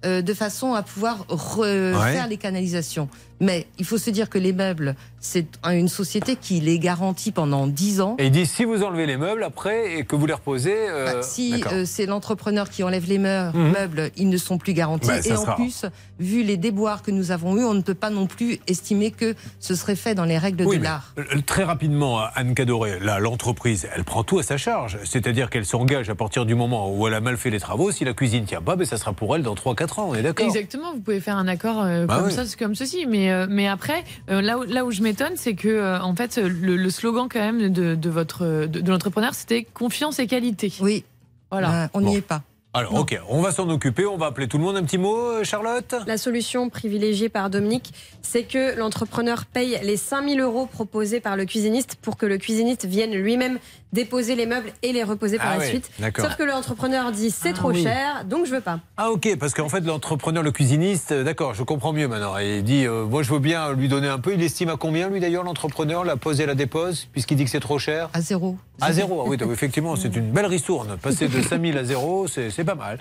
euh, 0.04 0.20
de 0.20 0.34
façon 0.34 0.74
à 0.74 0.82
pouvoir 0.82 1.24
refaire 1.28 2.26
les 2.28 2.36
canalisations. 2.36 3.08
Mais 3.44 3.66
il 3.78 3.84
faut 3.84 3.98
se 3.98 4.08
dire 4.10 4.30
que 4.30 4.38
les 4.38 4.52
meubles, 4.52 4.94
c'est 5.20 5.46
une 5.64 5.88
société 5.88 6.36
qui 6.36 6.60
les 6.60 6.78
garantit 6.78 7.30
pendant 7.32 7.66
10 7.66 8.00
ans. 8.00 8.16
Et 8.18 8.26
il 8.26 8.30
dit 8.30 8.46
si 8.46 8.64
vous 8.64 8.82
enlevez 8.82 9.06
les 9.06 9.16
meubles 9.16 9.42
après 9.44 9.98
et 9.98 10.04
que 10.04 10.16
vous 10.16 10.26
les 10.26 10.32
reposez. 10.32 10.74
euh, 10.76 11.14
Bah, 11.16 11.22
si 11.22 11.62
euh, 11.72 11.84
c'est 11.84 12.06
l'entrepreneur 12.06 12.70
qui 12.70 12.82
enlève 12.82 13.06
les 13.08 13.18
Mhm. 13.18 13.52
meubles, 13.72 14.10
ils 14.16 14.28
ne 14.28 14.36
sont 14.36 14.58
plus 14.58 14.72
garantis. 14.72 15.08
Bah, 15.08 15.18
et 15.24 15.32
en 15.32 15.40
sera- 15.42 15.56
plus, 15.56 15.84
vu 16.18 16.42
les 16.42 16.56
déboires 16.56 17.02
que 17.02 17.10
nous 17.10 17.30
avons 17.30 17.56
eus, 17.58 17.64
on 17.64 17.74
ne 17.74 17.82
peut 17.82 17.94
pas 17.94 18.10
non 18.10 18.26
plus 18.26 18.58
estimer 18.66 19.10
que 19.10 19.34
ce 19.60 19.74
serait 19.74 19.96
fait 19.96 20.14
dans 20.14 20.24
les 20.24 20.38
règles 20.38 20.64
Oui, 20.64 20.78
de 20.78 20.84
l'art. 20.84 21.12
euh, 21.18 21.24
très 21.46 21.64
rapidement, 21.64 22.20
Anne 22.34 22.54
Cadoré, 22.54 22.98
là, 23.00 23.18
l'entreprise, 23.18 23.86
elle 23.94 24.04
prend 24.04 24.24
tout 24.24 24.38
à 24.38 24.42
sa 24.42 24.56
charge. 24.56 24.98
C'est-à-dire 25.04 25.50
qu'elle 25.50 25.66
s'engage 25.66 26.08
à 26.10 26.14
partir 26.14 26.46
du 26.46 26.54
moment 26.54 26.90
où 26.94 27.06
elle 27.08 27.14
a 27.14 27.20
mal 27.20 27.36
fait 27.36 27.50
les 27.50 27.60
travaux. 27.60 27.90
Si 27.92 28.04
la 28.04 28.14
cuisine 28.14 28.44
tient 28.44 28.62
pas, 28.62 28.76
ben, 28.76 28.84
ça 28.86 28.96
sera 28.96 29.12
pour 29.12 29.34
elle 29.36 29.42
dans 29.42 29.54
3-4 29.54 29.98
ans. 29.98 30.08
On 30.10 30.14
est 30.14 30.22
d'accord 30.22 30.46
Exactement, 30.46 30.92
vous 30.94 31.00
pouvez 31.00 31.20
faire 31.20 31.36
un 31.36 31.48
accord 31.48 31.82
euh, 31.82 32.06
Bah 32.06 32.16
comme 32.18 32.26
oui. 32.26 32.32
ça, 32.32 32.42
comme 32.58 32.74
ceci. 32.74 33.06
Mais, 33.06 33.30
euh, 33.34 33.46
mais 33.48 33.66
après, 33.68 34.04
euh, 34.30 34.40
là, 34.40 34.58
où, 34.58 34.62
là 34.64 34.84
où 34.84 34.90
je 34.90 35.02
m'étonne, 35.02 35.34
c'est 35.36 35.54
que 35.54 35.68
euh, 35.68 36.00
en 36.00 36.14
fait, 36.14 36.36
le, 36.38 36.76
le 36.76 36.90
slogan 36.90 37.28
quand 37.30 37.40
même 37.40 37.72
de, 37.72 37.94
de 37.94 38.10
votre 38.10 38.66
de, 38.66 38.80
de 38.80 38.90
l'entrepreneur, 38.90 39.34
c'était 39.34 39.64
confiance 39.64 40.18
et 40.18 40.26
qualité. 40.26 40.72
Oui. 40.80 41.04
Voilà. 41.50 41.88
on 41.94 42.00
n'y 42.00 42.16
est 42.16 42.20
pas. 42.20 42.42
Alors, 42.76 42.92
ok, 42.96 43.16
on 43.28 43.40
va 43.40 43.52
s'en 43.52 43.68
occuper, 43.68 44.04
on 44.04 44.16
va 44.16 44.26
appeler 44.26 44.48
tout 44.48 44.58
le 44.58 44.64
monde. 44.64 44.76
Un 44.76 44.82
petit 44.82 44.98
mot, 44.98 45.16
euh, 45.16 45.44
Charlotte? 45.44 45.94
La 46.08 46.18
solution 46.18 46.68
privilégiée 46.70 47.28
par 47.28 47.48
Dominique, 47.48 47.92
c'est 48.20 48.42
que 48.42 48.76
l'entrepreneur 48.76 49.44
paye 49.44 49.78
les 49.84 49.96
5000 49.96 50.40
euros 50.40 50.66
proposés 50.66 51.20
par 51.20 51.36
le 51.36 51.44
cuisiniste 51.44 51.94
pour 52.02 52.16
que 52.16 52.26
le 52.26 52.36
cuisiniste 52.36 52.84
vienne 52.84 53.12
lui-même 53.14 53.60
déposer 53.92 54.34
les 54.34 54.46
meubles 54.46 54.72
et 54.82 54.92
les 54.92 55.04
reposer 55.04 55.36
par 55.38 55.50
Ah 55.50 55.58
la 55.58 55.62
oui, 55.62 55.68
suite. 55.68 55.88
d'accord. 56.00 56.24
Sauf 56.24 56.36
que 56.36 56.42
l'entrepreneur 56.42 57.12
dit 57.12 57.30
c'est 57.30 57.50
Ah 57.50 57.52
trop 57.52 57.68
oui. 57.70 57.80
cher, 57.84 58.24
donc 58.28 58.44
je 58.44 58.50
veux 58.50 58.60
pas. 58.60 58.80
Ah 58.96 59.12
ok, 59.12 59.36
parce 59.38 59.54
qu'en 59.54 59.68
fait 59.68 59.82
l'entrepreneur, 59.82 60.42
le 60.42 60.50
cuisiniste, 60.50 61.12
euh, 61.12 61.22
d'accord, 61.22 61.54
je 61.54 61.62
comprends 61.62 61.92
mieux 61.92 62.08
maintenant. 62.08 62.36
Il 62.38 62.64
dit, 62.64 62.86
euh, 62.86 63.04
moi 63.04 63.22
je 63.22 63.32
veux 63.32 63.38
bien 63.38 63.72
lui 63.72 63.86
donner 63.86 64.08
un 64.08 64.18
peu. 64.18 64.34
Il 64.34 64.42
estime 64.42 64.68
à 64.70 64.76
combien 64.76 65.08
lui 65.08 65.20
d'ailleurs 65.20 65.44
l'entrepreneur, 65.44 66.02
la 66.04 66.16
pose 66.16 66.40
et 66.40 66.46
la 66.46 66.56
dépose, 66.56 67.06
puisqu'il 67.12 67.36
dit 67.36 67.44
que 67.44 67.50
c'est 67.50 67.60
trop 67.60 67.78
cher? 67.78 68.10
À 68.14 68.20
zéro. 68.20 68.56
À 68.80 68.92
zéro, 68.92 69.22
ah 69.24 69.28
oui, 69.28 69.36
donc 69.36 69.52
effectivement 69.52 69.94
c'est 69.94 70.16
une 70.16 70.32
belle 70.32 70.46
ristourne. 70.46 70.96
Passer 71.00 71.28
de 71.28 71.40
5000 71.40 71.78
à 71.78 71.84
zéro, 71.84 72.26
c'est 72.26 72.63
c'est 72.64 72.76
pas 72.76 72.82
mal. 72.82 72.98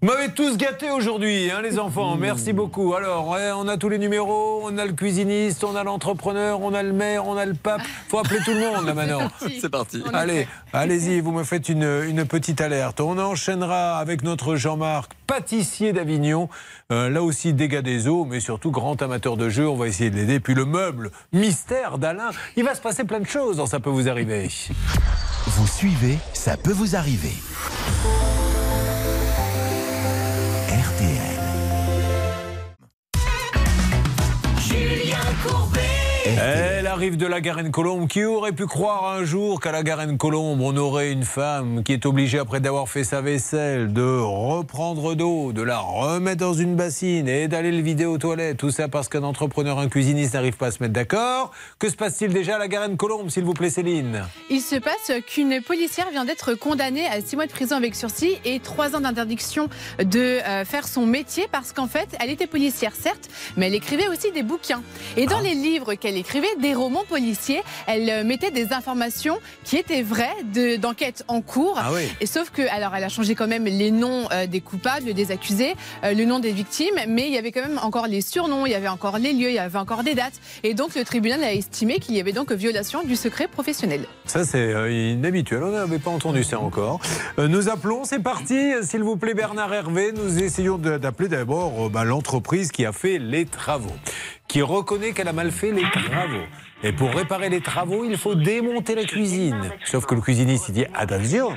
Vous 0.00 0.08
m'avez 0.08 0.32
tous 0.32 0.56
gâtés 0.56 0.90
aujourd'hui, 0.90 1.48
hein, 1.52 1.62
les 1.62 1.78
enfants. 1.78 2.16
Merci 2.16 2.52
beaucoup. 2.52 2.94
Alors, 2.94 3.36
on 3.56 3.68
a 3.68 3.76
tous 3.76 3.88
les 3.88 3.98
numéros, 3.98 4.60
on 4.64 4.76
a 4.76 4.84
le 4.84 4.94
cuisiniste, 4.94 5.62
on 5.62 5.76
a 5.76 5.84
l'entrepreneur, 5.84 6.60
on 6.60 6.74
a 6.74 6.82
le 6.82 6.92
maire, 6.92 7.28
on 7.28 7.36
a 7.36 7.46
le 7.46 7.54
pape. 7.54 7.82
Faut 8.08 8.18
appeler 8.18 8.40
tout 8.44 8.50
le 8.50 8.58
monde 8.58 8.84
là 8.84 8.94
maintenant. 8.94 9.28
C'est 9.60 9.68
parti. 9.68 10.02
Allez, 10.12 10.48
allez-y, 10.72 11.20
vous 11.20 11.30
me 11.30 11.44
faites 11.44 11.68
une, 11.68 11.84
une 12.08 12.24
petite 12.24 12.60
alerte. 12.60 13.00
On 13.00 13.16
enchaînera 13.16 13.98
avec 13.98 14.24
notre 14.24 14.56
Jean-Marc, 14.56 15.12
pâtissier 15.28 15.92
d'Avignon. 15.92 16.48
Euh, 16.90 17.08
là 17.08 17.22
aussi, 17.22 17.52
dégâts 17.52 17.78
des 17.78 18.08
eaux, 18.08 18.24
mais 18.24 18.40
surtout 18.40 18.72
grand 18.72 19.00
amateur 19.02 19.36
de 19.36 19.48
jeu. 19.50 19.68
On 19.68 19.76
va 19.76 19.86
essayer 19.86 20.10
de 20.10 20.16
l'aider. 20.16 20.40
Puis 20.40 20.54
le 20.54 20.64
meuble, 20.64 21.12
mystère 21.32 21.98
d'Alain. 21.98 22.30
Il 22.56 22.64
va 22.64 22.74
se 22.74 22.80
passer 22.80 23.04
plein 23.04 23.20
de 23.20 23.26
choses 23.28 23.58
dans 23.58 23.66
Ça 23.66 23.78
peut 23.78 23.90
vous 23.90 24.08
arriver. 24.08 24.48
Vous 25.46 25.66
suivez, 25.68 26.18
ça 26.32 26.56
peut 26.56 26.72
vous 26.72 26.96
arriver. 26.96 27.34
Arrive 36.92 37.16
de 37.16 37.26
la 37.26 37.40
Garenne-Colombe. 37.40 38.06
Qui 38.06 38.24
aurait 38.24 38.52
pu 38.52 38.66
croire 38.66 39.14
un 39.14 39.24
jour 39.24 39.60
qu'à 39.60 39.72
la 39.72 39.82
Garenne-Colombe, 39.82 40.60
on 40.60 40.76
aurait 40.76 41.10
une 41.10 41.24
femme 41.24 41.82
qui 41.82 41.94
est 41.94 42.04
obligée, 42.04 42.38
après 42.38 42.60
d'avoir 42.60 42.86
fait 42.86 43.02
sa 43.02 43.22
vaisselle, 43.22 43.94
de 43.94 44.18
reprendre 44.20 45.14
d'eau, 45.14 45.52
de 45.52 45.62
la 45.62 45.78
remettre 45.78 46.40
dans 46.40 46.52
une 46.52 46.76
bassine 46.76 47.28
et 47.28 47.48
d'aller 47.48 47.72
le 47.72 47.80
vider 47.80 48.04
aux 48.04 48.18
toilettes. 48.18 48.58
Tout 48.58 48.70
ça 48.70 48.88
parce 48.88 49.08
qu'un 49.08 49.22
entrepreneur, 49.22 49.78
un 49.78 49.88
cuisiniste 49.88 50.34
n'arrive 50.34 50.58
pas 50.58 50.66
à 50.66 50.70
se 50.70 50.82
mettre 50.82 50.92
d'accord. 50.92 51.52
Que 51.78 51.88
se 51.88 51.96
passe-t-il 51.96 52.30
déjà 52.30 52.56
à 52.56 52.58
la 52.58 52.68
Garenne-Colombe, 52.68 53.30
s'il 53.30 53.44
vous 53.44 53.54
plaît, 53.54 53.70
Céline? 53.70 54.24
Il 54.50 54.60
se 54.60 54.76
passe 54.76 55.12
qu'une 55.26 55.62
policière 55.62 56.10
vient 56.10 56.26
d'être 56.26 56.52
condamnée 56.54 57.06
à 57.06 57.22
6 57.22 57.36
mois 57.36 57.46
de 57.46 57.52
prison 57.52 57.76
avec 57.76 57.94
sursis 57.94 58.36
et 58.44 58.60
3 58.60 58.96
ans 58.96 59.00
d'interdiction 59.00 59.70
de 59.98 60.20
euh, 60.20 60.66
faire 60.66 60.86
son 60.86 61.06
métier 61.06 61.46
parce 61.50 61.72
qu'en 61.72 61.86
fait, 61.86 62.08
elle 62.20 62.28
était 62.28 62.46
policière, 62.46 62.92
certes, 62.94 63.30
mais 63.56 63.68
elle 63.68 63.74
écrivait 63.74 64.08
aussi 64.08 64.30
des 64.32 64.42
bouquins. 64.42 64.82
Et 65.16 65.24
dans 65.24 65.40
les 65.40 65.54
livres 65.54 65.94
qu'elle 65.94 66.18
écrivait, 66.18 66.54
des 66.60 66.74
romans 66.82 67.04
policiers, 67.08 67.62
elle 67.86 68.08
euh, 68.10 68.24
mettait 68.24 68.50
des 68.50 68.72
informations 68.72 69.38
qui 69.64 69.76
étaient 69.76 70.02
vraies 70.02 70.36
de- 70.52 70.76
d'enquêtes 70.76 71.24
en 71.28 71.40
cours. 71.40 71.76
Ah 71.78 71.90
oui. 71.94 72.02
Et 72.20 72.26
sauf 72.26 72.50
que, 72.50 72.62
alors, 72.74 72.94
elle 72.96 73.04
a 73.04 73.08
changé 73.08 73.34
quand 73.34 73.46
même 73.46 73.64
les 73.64 73.90
noms 73.90 74.28
euh, 74.32 74.46
des 74.46 74.60
coupables, 74.60 75.14
des 75.14 75.30
accusés, 75.30 75.74
euh, 76.04 76.12
le 76.14 76.24
nom 76.24 76.38
des 76.40 76.52
victimes, 76.52 76.94
mais 77.08 77.26
il 77.28 77.32
y 77.32 77.38
avait 77.38 77.52
quand 77.52 77.62
même 77.62 77.78
encore 77.82 78.06
les 78.06 78.20
surnoms, 78.20 78.66
il 78.66 78.72
y 78.72 78.74
avait 78.74 78.88
encore 78.88 79.18
les 79.18 79.32
lieux, 79.32 79.48
il 79.50 79.54
y 79.54 79.58
avait 79.58 79.78
encore 79.78 80.02
des 80.02 80.14
dates. 80.14 80.38
Et 80.62 80.74
donc, 80.74 80.94
le 80.94 81.04
tribunal 81.04 81.42
a 81.44 81.52
estimé 81.52 81.98
qu'il 82.00 82.14
y 82.16 82.20
avait 82.20 82.32
donc 82.32 82.52
violation 82.52 83.02
du 83.04 83.16
secret 83.16 83.48
professionnel. 83.48 84.06
Ça, 84.26 84.44
c'est 84.44 84.72
inhabituel. 84.92 85.62
On 85.62 85.70
n'avait 85.70 85.98
pas 85.98 86.10
entendu 86.10 86.42
ça 86.44 86.58
encore. 86.60 87.00
Nous 87.38 87.68
appelons, 87.68 88.04
c'est 88.04 88.18
parti. 88.22 88.72
S'il 88.82 89.02
vous 89.02 89.16
plaît, 89.16 89.34
Bernard 89.34 89.72
Hervé. 89.72 90.12
Nous 90.12 90.42
essayons 90.42 90.78
d'appeler 90.78 91.28
d'abord 91.28 91.90
bah, 91.90 92.04
l'entreprise 92.04 92.70
qui 92.72 92.84
a 92.84 92.92
fait 92.92 93.18
les 93.18 93.46
travaux, 93.46 93.96
qui 94.48 94.62
reconnaît 94.62 95.12
qu'elle 95.12 95.28
a 95.28 95.32
mal 95.32 95.50
fait 95.50 95.70
les 95.72 95.82
travaux. 95.82 96.44
Et 96.84 96.92
pour 96.92 97.14
réparer 97.14 97.48
les 97.48 97.60
travaux, 97.60 98.04
il 98.04 98.16
faut 98.16 98.34
démonter 98.34 98.94
la 98.94 99.04
cuisine. 99.04 99.70
Sauf 99.84 100.04
que 100.06 100.14
le 100.14 100.20
cuisiniste, 100.20 100.68
il 100.68 100.74
dit 100.74 100.84
attention, 100.94 101.56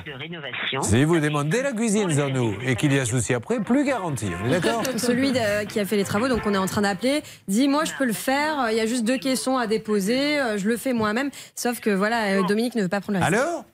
si 0.82 1.04
vous 1.04 1.18
démontez 1.18 1.62
la 1.62 1.72
cuisine, 1.72 2.10
sans 2.12 2.28
nous, 2.28 2.54
et 2.64 2.76
qu'il 2.76 2.92
y 2.92 2.98
a 2.98 3.04
souci 3.04 3.34
après, 3.34 3.60
plus 3.60 3.84
garanti. 3.84 4.30
On 4.42 4.46
est 4.46 4.50
d'accord 4.50 4.82
Celui 4.96 5.32
qui 5.68 5.80
a 5.80 5.84
fait 5.84 5.96
les 5.96 6.04
travaux, 6.04 6.28
donc 6.28 6.42
on 6.46 6.54
est 6.54 6.58
en 6.58 6.66
train 6.66 6.82
d'appeler, 6.82 7.22
dit 7.48 7.66
moi 7.66 7.84
je 7.84 7.92
peux 7.98 8.04
le 8.04 8.12
faire, 8.12 8.68
il 8.70 8.76
y 8.76 8.80
a 8.80 8.86
juste 8.86 9.04
deux 9.04 9.18
caissons 9.18 9.56
à 9.56 9.66
déposer, 9.66 10.38
euh, 10.38 10.58
je 10.58 10.68
le 10.68 10.76
fais 10.76 10.92
moi-même. 10.92 11.30
Sauf 11.54 11.80
que 11.80 11.90
voilà, 11.90 12.38
euh, 12.38 12.42
Dominique 12.44 12.74
ne 12.76 12.82
veut 12.82 12.88
pas 12.88 13.00
prendre 13.00 13.18
le 13.18 13.24
risque. 13.24 13.34
Alors 13.34 13.64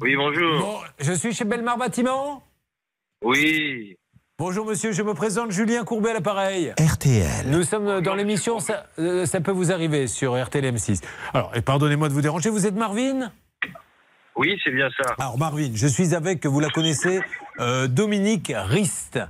Oui, 0.00 0.14
bonjour. 0.16 0.60
Bon, 0.60 0.76
je 1.00 1.12
suis 1.12 1.34
chez 1.34 1.44
Belmar 1.44 1.78
Bâtiment? 1.78 2.42
Oui. 3.24 3.96
Bonjour 4.36 4.66
monsieur, 4.66 4.90
je 4.90 5.00
me 5.02 5.14
présente 5.14 5.52
Julien 5.52 5.84
Courbet 5.84 6.10
à 6.10 6.14
l'appareil. 6.14 6.74
RTL. 6.76 7.46
Nous 7.46 7.62
sommes 7.62 8.00
dans 8.00 8.16
l'émission 8.16 8.58
ça, 8.58 8.86
euh, 8.98 9.26
ça 9.26 9.40
peut 9.40 9.52
vous 9.52 9.70
arriver 9.70 10.08
sur 10.08 10.34
RTL 10.42 10.64
M6. 10.74 11.02
Alors, 11.32 11.52
et 11.54 11.62
pardonnez-moi 11.62 12.08
de 12.08 12.14
vous 12.14 12.20
déranger, 12.20 12.50
vous 12.50 12.66
êtes 12.66 12.74
Marvin? 12.74 13.30
Oui, 14.34 14.58
c'est 14.64 14.72
bien 14.72 14.88
ça. 15.00 15.14
Alors 15.20 15.38
Marvin, 15.38 15.70
je 15.76 15.86
suis 15.86 16.16
avec, 16.16 16.44
vous 16.46 16.58
la 16.58 16.68
connaissez, 16.68 17.20
euh, 17.60 17.86
Dominique 17.86 18.52
Rist. 18.52 19.20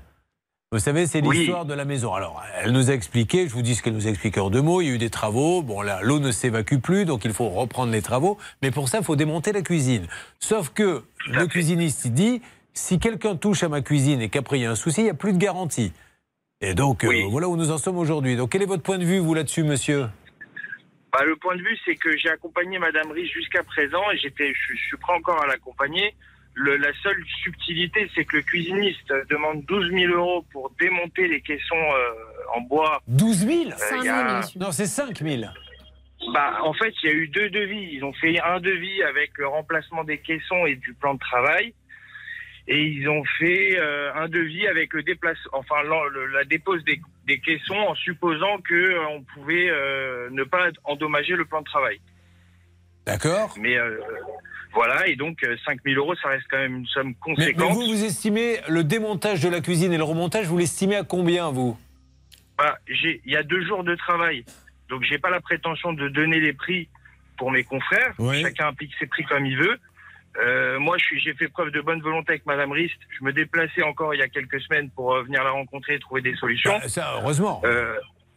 Vous 0.73 0.79
savez, 0.79 1.07
c'est 1.07 1.23
Oui. 1.23 1.37
l'histoire 1.41 1.67
de 1.67 1.75
la 1.75 1.85
maison. 1.85 2.15
Alors, 2.15 2.43
elle 2.63 2.73
nous 2.73 2.91
a 2.91 2.95
expliqué, 2.95 3.47
je 3.47 3.53
vous 3.53 3.61
dis 3.61 3.75
ce 3.75 3.83
qu'elle 3.83 3.93
nous 3.93 4.07
a 4.07 4.11
expliqué 4.11 4.41
en 4.41 4.49
deux 4.49 4.63
mots, 4.63 4.81
il 4.81 4.87
y 4.89 4.91
a 4.91 4.95
eu 4.95 4.99
des 4.99 5.11
travaux, 5.11 5.61
bon 5.63 5.83
là, 5.83 6.01
l'eau 6.03 6.19
ne 6.19 6.33
s'évacue 6.33 6.79
plus, 6.79 7.05
donc 7.05 7.27
il 7.27 7.35
faut 7.35 7.51
reprendre 7.51 7.93
les 7.93 8.01
travaux, 8.01 8.39
mais 8.63 8.71
pour 8.71 8.89
ça, 8.89 8.99
il 8.99 9.05
faut 9.05 9.17
démonter 9.17 9.53
la 9.53 9.61
cuisine. 9.61 10.07
Sauf 10.41 10.71
que 10.71 11.05
le 11.29 11.47
cuisiniste, 11.47 12.07
il 12.07 12.15
dit, 12.15 12.43
si 12.75 12.99
quelqu'un 12.99 13.37
touche 13.37 13.63
à 13.63 13.69
ma 13.69 13.81
cuisine 13.81 14.21
et 14.21 14.29
qu'après 14.29 14.59
il 14.59 14.63
y 14.63 14.67
a 14.67 14.71
un 14.73 14.75
souci, 14.77 15.01
il 15.01 15.05
n'y 15.05 15.11
a 15.11 15.15
plus 15.15 15.33
de 15.33 15.39
garantie. 15.39 15.93
Et 16.61 16.75
donc, 16.75 17.05
euh, 17.05 17.25
voilà 17.31 17.49
où 17.49 17.57
nous 17.57 17.71
en 17.71 17.79
sommes 17.79 17.99
aujourd'hui. 17.99 18.37
Donc, 18.37 18.51
quel 18.53 18.63
est 18.63 18.67
votre 18.67 18.83
point 18.83 18.99
de 18.99 19.05
vue, 19.05 19.19
vous, 19.19 19.35
là-dessus, 19.35 19.65
monsieur? 19.65 20.07
Bah, 21.13 21.25
le 21.25 21.37
point 21.37 21.57
de 21.57 21.61
vue, 21.63 21.77
c'est 21.85 21.95
que 21.95 22.17
j'ai 22.17 22.31
accompagné 22.31 22.79
Madame 22.79 23.11
Riche 23.13 23.33
jusqu'à 23.33 23.63
présent 23.63 24.03
et 24.13 24.19
j'étais, 24.19 24.53
je, 24.55 24.75
je 24.75 24.83
suis 24.89 24.97
prêt 24.97 25.13
encore 25.15 25.41
à 25.43 25.47
l'accompagner. 25.47 26.15
La 26.57 26.93
seule 27.03 27.23
subtilité, 27.43 28.09
c'est 28.15 28.25
que 28.25 28.37
le 28.37 28.43
cuisiniste 28.43 29.13
demande 29.29 29.65
12 29.67 29.91
000 29.91 30.13
euros 30.15 30.45
pour 30.53 30.71
démonter 30.81 31.27
les 31.27 31.41
caissons 31.41 31.75
euh, 31.75 32.57
en 32.57 32.61
bois. 32.63 33.01
12 33.09 33.39
000 33.47 33.53
Euh, 33.71 34.09
a- 34.11 34.41
Non, 34.57 34.71
c'est 34.71 34.87
5 34.87 35.19
000. 35.19 35.43
Bah, 36.33 36.59
en 36.63 36.73
fait, 36.73 36.95
il 37.03 37.11
y 37.11 37.13
a 37.13 37.15
eu 37.15 37.29
deux 37.29 37.51
devis. 37.51 37.91
Ils 37.95 38.05
ont 38.05 38.13
fait 38.15 38.41
un 38.41 38.61
devis 38.61 39.03
avec 39.03 39.33
le 39.37 39.49
remplacement 39.49 40.05
des 40.05 40.19
caissons 40.19 40.65
et 40.67 40.77
du 40.77 40.95
plan 40.95 41.15
de 41.15 41.19
travail. 41.19 41.75
Et 42.67 42.83
ils 42.83 43.07
ont 43.09 43.23
fait 43.39 43.79
euh, 43.79 44.11
un 44.15 44.27
devis 44.29 44.67
avec 44.67 44.95
le 44.95 45.03
déplace, 45.03 45.37
enfin 45.53 45.83
la, 45.83 46.01
le- 46.11 46.27
la 46.29 46.45
dépose 46.45 46.83
des, 46.85 46.99
des 47.27 47.39
caissons 47.39 47.75
en 47.75 47.95
supposant 47.95 48.59
que 48.59 48.75
euh, 48.75 49.07
on 49.09 49.23
pouvait 49.23 49.69
euh, 49.69 50.31
ne 50.31 50.45
pas 50.45 50.69
endommager 50.85 51.35
le 51.37 51.45
plan 51.45 51.61
de 51.61 51.67
travail. 51.67 52.01
D'accord. 53.07 53.55
Mais 53.59 53.77
euh, 53.77 53.99
voilà, 54.73 55.07
et 55.07 55.15
donc 55.15 55.45
euh, 55.45 55.57
5 55.67 55.81
000 55.85 55.97
euros, 56.01 56.15
ça 56.17 56.29
reste 56.31 56.47
quand 56.51 56.57
même 56.57 56.77
une 56.79 56.87
somme 56.87 57.15
conséquente. 57.17 57.61
mais 57.69 57.75
vous, 57.75 57.83
vous 57.83 58.05
estimez 58.05 58.57
le 58.69 58.83
démontage 58.83 59.43
de 59.43 59.51
la 59.51 59.61
cuisine 59.61 59.93
et 59.93 59.99
le 59.99 60.05
remontage, 60.05 60.47
vous 60.47 60.57
l'estimez 60.57 60.97
à 60.97 61.03
combien, 61.05 61.51
vous? 61.51 61.79
Bah, 62.57 62.79
il 62.89 63.21
y 63.27 63.37
a 63.37 63.43
deux 63.43 63.63
jours 63.67 63.85
de 63.85 63.95
travail, 63.95 64.45
donc 64.89 65.03
j'ai 65.03 65.19
pas 65.19 65.29
la 65.29 65.41
prétention 65.41 65.93
de 65.93 66.09
donner 66.09 66.41
les 66.41 66.55
prix 66.55 66.89
pour 67.37 67.51
mes 67.51 67.65
confrères. 67.65 68.15
Chacun 68.41 68.69
applique 68.69 68.93
ses 68.99 69.07
prix 69.07 69.25
comme 69.25 69.45
il 69.45 69.59
veut. 69.59 69.79
Euh, 70.43 70.79
moi, 70.81 70.97
j'ai 71.17 71.33
fait 71.35 71.49
preuve 71.49 71.71
de 71.71 71.81
bonne 71.81 72.01
volonté 72.01 72.33
avec 72.33 72.47
Madame 72.47 72.73
Rist. 72.73 72.97
Je 73.19 73.25
me 73.25 73.33
déplaçais 73.33 73.83
encore 73.83 74.15
il 74.15 74.19
y 74.19 74.23
a 74.23 74.29
quelques 74.29 74.61
semaines 74.63 74.91
pour 74.91 75.15
euh, 75.15 75.23
venir 75.23 75.45
la 75.45 75.51
rencontrer 75.51 75.95
et 75.95 75.99
trouver 76.01 76.23
des 76.23 76.35
solutions. 76.35 76.77
Bah, 76.79 76.89
ça, 76.89 77.15
heureusement. 77.23 77.63
Euh, 77.65 77.95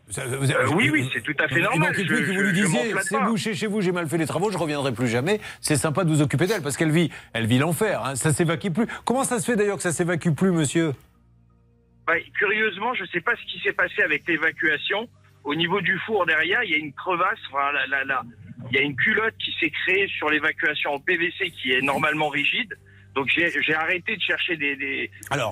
Ça, 0.09 0.21
euh, 0.23 0.67
oui, 0.75 0.89
oui, 0.91 1.09
c'est 1.11 1.21
tout 1.21 1.33
à 1.39 1.47
fait 1.47 1.55
Il 1.57 1.63
normal. 1.63 1.93
Je- 1.95 2.03
plus 2.05 2.25
que 2.27 2.31
vous 2.33 2.41
lui 2.41 2.53
disiez, 2.53 2.93
c'est 3.01 3.19
bouché 3.21 3.55
chez 3.55 3.65
vous, 3.67 3.81
j'ai 3.81 3.91
mal 3.91 4.07
fait 4.07 4.17
les 4.19 4.27
travaux, 4.27 4.51
je 4.51 4.57
reviendrai 4.57 4.93
plus 4.93 5.07
jamais. 5.07 5.39
C'est 5.59 5.75
sympa 5.75 6.03
de 6.03 6.09
vous 6.09 6.21
occuper 6.21 6.45
d'elle 6.45 6.61
parce 6.61 6.77
qu'elle 6.77 6.91
vit, 6.91 7.11
elle 7.33 7.47
vit 7.47 7.57
l'enfer. 7.57 8.01
hein. 8.05 8.15
Ça 8.15 8.31
s'évacue 8.31 8.69
plus. 8.71 8.85
Comment 9.03 9.23
ça 9.23 9.39
se 9.39 9.49
fait 9.51 9.57
d'ailleurs 9.57 9.77
que 9.77 9.83
ça 9.83 9.91
s'évacue 9.91 10.29
plus, 10.31 10.51
monsieur? 10.51 10.93
Bah, 12.05 12.13
curieusement, 12.37 12.93
je 12.93 13.01
ne 13.03 13.07
sais 13.07 13.21
pas 13.21 13.35
ce 13.35 13.51
qui 13.51 13.59
s'est 13.63 13.73
passé 13.73 14.01
avec 14.03 14.25
l'évacuation. 14.27 15.09
Au 15.43 15.55
niveau 15.55 15.81
du 15.81 15.97
four 16.05 16.25
derrière, 16.25 16.63
il 16.63 16.69
y 16.71 16.75
a 16.75 16.77
une 16.77 16.93
crevasse. 16.93 17.39
Enfin, 17.51 17.71
là, 17.89 18.21
il 18.71 18.75
y 18.77 18.79
a 18.79 18.83
une 18.83 18.95
culotte 18.95 19.35
qui 19.43 19.51
s'est 19.59 19.71
créée 19.71 20.07
sur 20.17 20.29
l'évacuation 20.29 20.91
en 20.93 20.99
PVC 20.99 21.51
qui 21.61 21.71
est 21.71 21.81
normalement 21.81 22.29
rigide. 22.29 22.73
Donc 23.15 23.27
j'ai 23.29 23.73
arrêté 23.73 24.15
de 24.15 24.21
chercher 24.21 24.57
des, 24.57 24.75
des, 24.75 25.09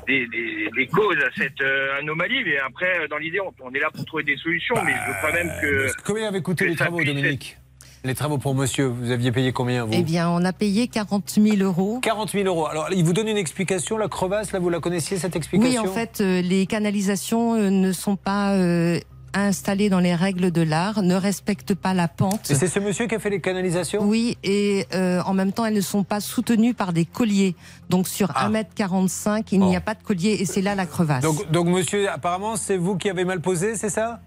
des, 0.08 0.28
des- 0.28 0.70
des 0.76 0.88
causes 0.88 1.18
à 1.18 1.30
cette 1.36 1.60
euh, 1.62 1.98
anomalie. 2.00 2.44
Mais 2.46 2.58
après, 2.60 3.00
euh, 3.00 3.08
dans 3.08 3.18
l'idée, 3.18 3.40
on, 3.40 3.52
on 3.64 3.74
est 3.74 3.80
là 3.80 3.90
pour 3.92 4.06
trouver 4.06 4.24
des 4.24 4.38
solutions. 4.38 4.76
mais 4.86 4.92
je 4.94 5.10
veux 5.12 5.16
quand 5.22 5.34
même 5.34 5.52
que. 5.62 5.88
Combien 6.04 6.28
avaient 6.28 6.42
coûté 6.44 6.68
les 6.68 6.76
travaux, 6.76 7.04
Dominique 7.04 7.58
Les 8.04 8.14
travaux 8.14 8.38
pour 8.38 8.54
monsieur, 8.54 8.86
vous 8.86 9.10
aviez 9.10 9.32
payé 9.32 9.52
combien, 9.52 9.84
vous? 9.84 9.94
Eh 9.96 10.04
bien, 10.04 10.30
on 10.30 10.46
a 10.46 10.54
payé 10.54 10.88
40 10.88 11.28
000 11.28 11.58
euros. 11.58 12.00
40 12.04 12.30
000 12.34 12.46
euros. 12.46 12.68
Alors, 12.68 12.90
il 12.92 13.04
vous 13.04 13.14
donne 13.14 13.30
une 13.30 13.38
explication, 13.38 13.98
la 13.98 14.10
crevasse, 14.10 14.52
là, 14.52 14.60
vous 14.60 14.70
la 14.70 14.80
connaissiez, 14.80 15.18
cette 15.18 15.36
explication 15.36 15.82
Oui, 15.82 15.90
en 15.90 15.92
fait, 15.92 16.22
euh, 16.22 16.42
les 16.44 16.68
canalisations 16.68 17.56
euh, 17.56 17.72
ne 17.72 17.92
sont 17.94 18.16
pas 18.16 18.54
euh, 18.58 19.00
installées 19.36 19.90
dans 19.90 20.00
les 20.00 20.16
règles 20.16 20.52
de 20.52 20.62
l'art, 20.62 21.02
ne 21.02 21.16
respectent 21.16 21.76
pas 21.76 21.94
la 21.94 22.08
pente. 22.08 22.50
Et 22.50 22.56
c'est 22.56 22.68
ce 22.68 22.80
monsieur 22.80 23.06
qui 23.08 23.16
a 23.16 23.20
fait 23.20 23.30
les 23.30 23.42
canalisations? 23.42 24.02
Oui, 24.04 24.38
et 24.44 24.86
euh, 24.94 25.22
en 25.24 25.34
même 25.34 25.52
temps, 25.52 25.66
elles 25.66 25.74
ne 25.76 25.82
sont 25.82 26.04
pas 26.04 26.20
soutenues 26.22 26.74
par 26.74 26.94
des 26.94 27.06
colliers. 27.06 27.56
Donc 27.90 28.08
sur 28.08 28.30
1m45, 28.30 29.48
il 29.52 29.60
n'y 29.60 29.76
a 29.76 29.82
pas 29.82 29.94
de 29.94 30.04
collier 30.04 30.38
et 30.40 30.46
c'est 30.46 30.62
là 30.62 30.76
la 30.76 30.86
crevasse. 30.86 31.24
Donc, 31.24 31.50
donc, 31.52 31.68
monsieur, 31.68 32.10
apparemment, 32.10 32.56
c'est 32.56 32.78
vous 32.78 32.98
qui 32.98 33.10
avez 33.10 33.26
mal 33.26 33.42
posé, 33.42 33.76
c'est 33.76 33.90
ça? 33.90 34.22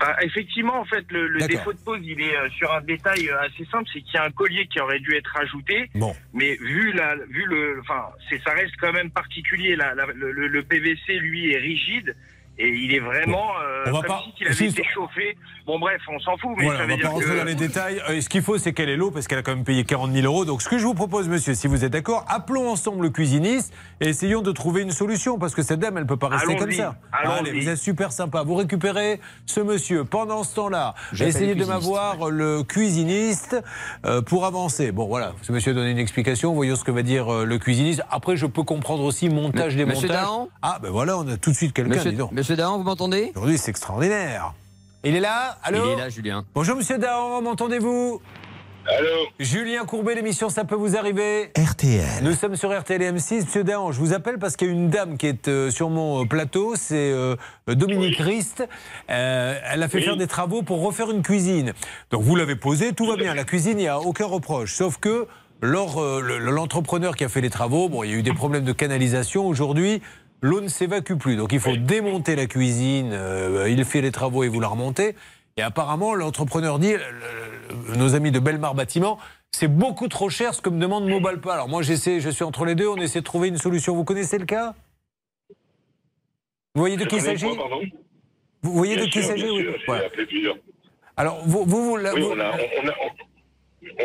Bah, 0.00 0.16
effectivement, 0.22 0.80
en 0.80 0.84
fait, 0.84 1.04
le, 1.10 1.46
défaut 1.46 1.72
de 1.72 1.78
pose, 1.78 2.00
il 2.02 2.20
est 2.20 2.36
euh, 2.36 2.48
sur 2.56 2.72
un 2.72 2.80
détail 2.80 3.28
euh, 3.28 3.38
assez 3.42 3.64
simple, 3.70 3.88
c'est 3.92 4.00
qu'il 4.00 4.14
y 4.14 4.16
a 4.16 4.24
un 4.24 4.30
collier 4.32 4.66
qui 4.66 4.80
aurait 4.80 4.98
dû 4.98 5.14
être 5.14 5.32
ajouté. 5.40 5.90
Bon. 5.94 6.12
Mais 6.32 6.56
vu 6.56 6.92
la, 6.92 7.14
vu 7.30 7.44
le, 7.46 7.78
enfin, 7.80 8.06
c'est, 8.28 8.42
ça 8.42 8.50
reste 8.52 8.72
quand 8.80 8.92
même 8.92 9.10
particulier. 9.10 9.76
La, 9.76 9.94
la- 9.94 10.06
le, 10.06 10.32
le- 10.32 10.48
le 10.48 10.62
PVC, 10.64 11.18
lui, 11.20 11.52
est 11.52 11.58
rigide. 11.58 12.16
Et 12.58 12.68
il 12.68 12.94
est 12.94 13.00
vraiment 13.00 13.48
euh, 13.64 13.84
On 13.86 13.92
va 13.92 13.98
comme 14.00 14.06
pas- 14.08 14.22
si 14.24 14.32
il 14.42 14.46
avait 14.46 14.66
été 14.68 14.84
chauffé. 14.84 15.36
Bon 15.66 15.78
bref, 15.78 16.00
on 16.12 16.18
s'en 16.20 16.36
fout, 16.36 16.50
mais 16.58 16.64
Voilà, 16.64 16.80
ça 16.80 16.84
on 16.84 16.88
va 16.88 16.94
dire 16.96 17.02
pas 17.04 17.08
rentrer 17.12 17.30
que 17.30 17.38
dans 17.38 17.44
les 17.44 17.54
détails. 17.54 18.02
Euh, 18.10 18.20
ce 18.20 18.28
qu'il 18.28 18.42
faut, 18.42 18.58
c'est 18.58 18.72
qu'elle 18.74 18.88
ait 18.90 18.96
l'eau 18.96 19.10
parce 19.10 19.26
qu'elle 19.26 19.38
a 19.38 19.42
quand 19.42 19.54
même 19.54 19.64
payé 19.64 19.84
40 19.84 20.12
000 20.12 20.26
euros. 20.26 20.44
Donc, 20.44 20.60
ce 20.60 20.68
que 20.68 20.76
je 20.76 20.84
vous 20.84 20.92
propose, 20.94 21.28
monsieur, 21.28 21.54
si 21.54 21.66
vous 21.66 21.84
êtes 21.84 21.92
d'accord, 21.92 22.24
appelons 22.28 22.68
ensemble 22.68 23.04
le 23.04 23.10
cuisiniste 23.10 23.72
et 24.00 24.08
essayons 24.08 24.42
de 24.42 24.52
trouver 24.52 24.82
une 24.82 24.90
solution 24.90 25.38
parce 25.38 25.54
que 25.54 25.62
cette 25.62 25.78
dame, 25.80 25.96
elle 25.98 26.06
peut 26.06 26.16
pas 26.18 26.28
rester 26.28 26.56
comme 26.56 26.72
ça. 26.72 26.96
allons-y. 27.12 27.38
Allez, 27.50 27.60
vous 27.60 27.68
êtes 27.70 27.78
super 27.78 28.12
sympa. 28.12 28.42
Vous 28.42 28.54
récupérez 28.54 29.18
ce 29.46 29.60
monsieur. 29.60 30.04
Pendant 30.04 30.44
ce 30.44 30.54
temps-là, 30.56 30.94
J'appelle 31.12 31.28
essayez 31.34 31.54
de 31.54 31.64
m'avoir 31.64 32.28
le 32.30 32.62
cuisiniste 32.64 33.56
euh, 34.04 34.20
pour 34.20 34.44
avancer. 34.44 34.92
Bon, 34.92 35.06
voilà. 35.06 35.32
Ce 35.42 35.52
monsieur 35.52 35.70
a 35.72 35.74
donné 35.74 35.90
une 35.92 35.98
explication. 35.98 36.52
Voyons 36.52 36.76
ce 36.76 36.84
que 36.84 36.90
va 36.90 37.02
dire 37.02 37.32
euh, 37.32 37.44
le 37.44 37.58
cuisiniste. 37.58 38.02
Après, 38.10 38.36
je 38.36 38.46
peux 38.46 38.62
comprendre 38.64 39.04
aussi 39.04 39.28
montage, 39.30 39.72
M- 39.72 39.86
démontage. 39.86 40.10
Ah, 40.60 40.78
ben 40.82 40.90
voilà, 40.90 41.16
on 41.18 41.26
a 41.28 41.36
tout 41.38 41.50
de 41.50 41.56
suite 41.56 41.72
quelqu'un. 41.72 41.94
Monsieur, 42.42 42.56
Dahan, 42.56 42.76
vous 42.76 42.82
m'entendez 42.82 43.30
Aujourd'hui, 43.36 43.56
c'est 43.56 43.70
extraordinaire. 43.70 44.52
Il 45.04 45.14
est 45.14 45.20
là 45.20 45.58
Allô 45.62 45.78
Il 45.84 45.90
est 45.92 45.96
là, 45.96 46.08
Julien. 46.08 46.44
Bonjour 46.56 46.74
Monsieur 46.74 46.98
Dahan, 46.98 47.40
m'entendez-vous 47.40 48.20
Allô 48.88 49.28
Julien 49.38 49.84
Courbet, 49.84 50.16
l'émission 50.16 50.48
Ça 50.48 50.64
peut 50.64 50.74
vous 50.74 50.96
arriver 50.96 51.52
RTL. 51.56 52.24
Nous 52.24 52.32
sommes 52.34 52.56
sur 52.56 52.76
RTL 52.76 53.00
et 53.00 53.12
M6. 53.12 53.42
Monsieur 53.44 53.62
Dahan, 53.62 53.92
je 53.92 54.00
vous 54.00 54.12
appelle 54.12 54.40
parce 54.40 54.56
qu'il 54.56 54.66
y 54.66 54.70
a 54.72 54.74
une 54.74 54.90
dame 54.90 55.18
qui 55.18 55.28
est 55.28 55.46
euh, 55.46 55.70
sur 55.70 55.88
mon 55.88 56.24
euh, 56.24 56.26
plateau, 56.26 56.74
c'est 56.74 57.12
euh, 57.12 57.36
Dominique 57.68 58.18
Rist. 58.18 58.66
Euh, 59.08 59.60
elle 59.70 59.80
a 59.80 59.88
fait 59.88 59.98
Oui. 59.98 60.02
faire 60.02 60.16
des 60.16 60.26
travaux 60.26 60.62
pour 60.62 60.82
refaire 60.82 61.12
une 61.12 61.22
cuisine. 61.22 61.74
Donc 62.10 62.22
vous 62.22 62.34
l'avez 62.34 62.56
posé, 62.56 62.92
tout 62.92 63.06
va 63.06 63.14
bien. 63.14 63.34
La 63.34 63.44
cuisine, 63.44 63.78
il 63.78 63.82
n'y 63.82 63.86
a 63.86 64.00
aucun 64.00 64.26
reproche. 64.26 64.74
Sauf 64.74 64.96
que 64.98 65.28
l'entrepreneur 65.62 67.14
qui 67.14 67.22
a 67.22 67.28
fait 67.28 67.40
les 67.40 67.50
travaux, 67.50 67.88
bon, 67.88 68.02
il 68.02 68.10
y 68.10 68.14
a 68.14 68.16
eu 68.16 68.24
des 68.24 68.34
problèmes 68.34 68.64
de 68.64 68.72
canalisation. 68.72 69.46
Aujourd'hui, 69.46 70.02
l'eau 70.42 70.60
ne 70.60 70.68
s'évacue 70.68 71.14
plus. 71.14 71.36
Donc 71.36 71.52
il 71.52 71.60
faut 71.60 71.76
démonter 71.76 72.36
la 72.36 72.46
cuisine. 72.46 73.10
euh, 73.12 73.68
il 73.70 73.82
fait 73.86 74.00
les 74.02 74.12
travaux 74.12 74.44
et 74.44 74.48
vous 74.48 74.60
la 74.60 74.68
remontez. 74.68 75.14
Et 75.56 75.62
apparemment, 75.62 76.14
l'entrepreneur 76.14 76.78
dit, 76.78 76.92
le- 76.92 76.98
le- 77.90 77.96
nos 77.96 78.14
amis 78.14 78.30
de 78.32 78.38
Belmar 78.38 78.74
Bâtiment, 78.74 79.18
c'est 79.50 79.68
beaucoup 79.68 80.08
trop 80.08 80.28
cher 80.30 80.54
ce 80.54 80.62
que 80.62 80.70
me 80.70 80.80
demande 80.80 81.06
Mobalpa. 81.06 81.52
Alors 81.54 81.68
moi, 81.68 81.82
j'essaie, 81.82 82.20
je 82.20 82.30
suis 82.30 82.44
entre 82.44 82.64
les 82.64 82.74
deux, 82.74 82.88
on 82.88 82.96
essaie 82.96 83.20
de 83.20 83.24
trouver 83.24 83.48
une 83.48 83.58
solution. 83.58 83.94
Vous 83.94 84.04
connaissez 84.04 84.38
le 84.38 84.46
cas? 84.46 84.74
Vous 86.74 86.80
voyez 86.80 86.96
de 86.96 87.04
qui 87.04 87.16
il 87.16 87.22
s'agit? 87.22 87.44
Vous 88.62 88.72
voyez 88.72 88.94
Bien 88.96 89.04
de 89.04 89.10
qui 89.10 89.18
il 89.18 89.24
s'agit 89.24 89.50
oui. 89.50 89.66
Voilà. 89.86 90.04
Alors, 91.18 91.42
vous, 91.44 91.64
vous, 91.66 91.84
vous, 91.84 91.96
là, 91.98 92.12
Oui, 92.14 92.22
vous- 92.22 92.30
on 92.30 92.40
a, 92.40 92.52
on, 92.82 92.88
a, 92.88 92.92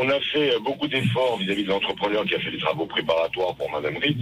on 0.01 0.09
a 0.09 0.19
fait 0.19 0.51
beaucoup 0.59 0.87
d'efforts 0.89 1.37
vis-à-vis 1.37 1.63
de 1.63 1.69
l'entrepreneur 1.69 2.25
qui 2.25 2.35
a 2.35 2.39
fait 2.39 2.51
les 2.51 2.59
travaux 2.59 2.85
préparatoires 2.85 3.55
pour 3.55 3.71
Madame 3.71 3.95
Ritz. 3.97 4.17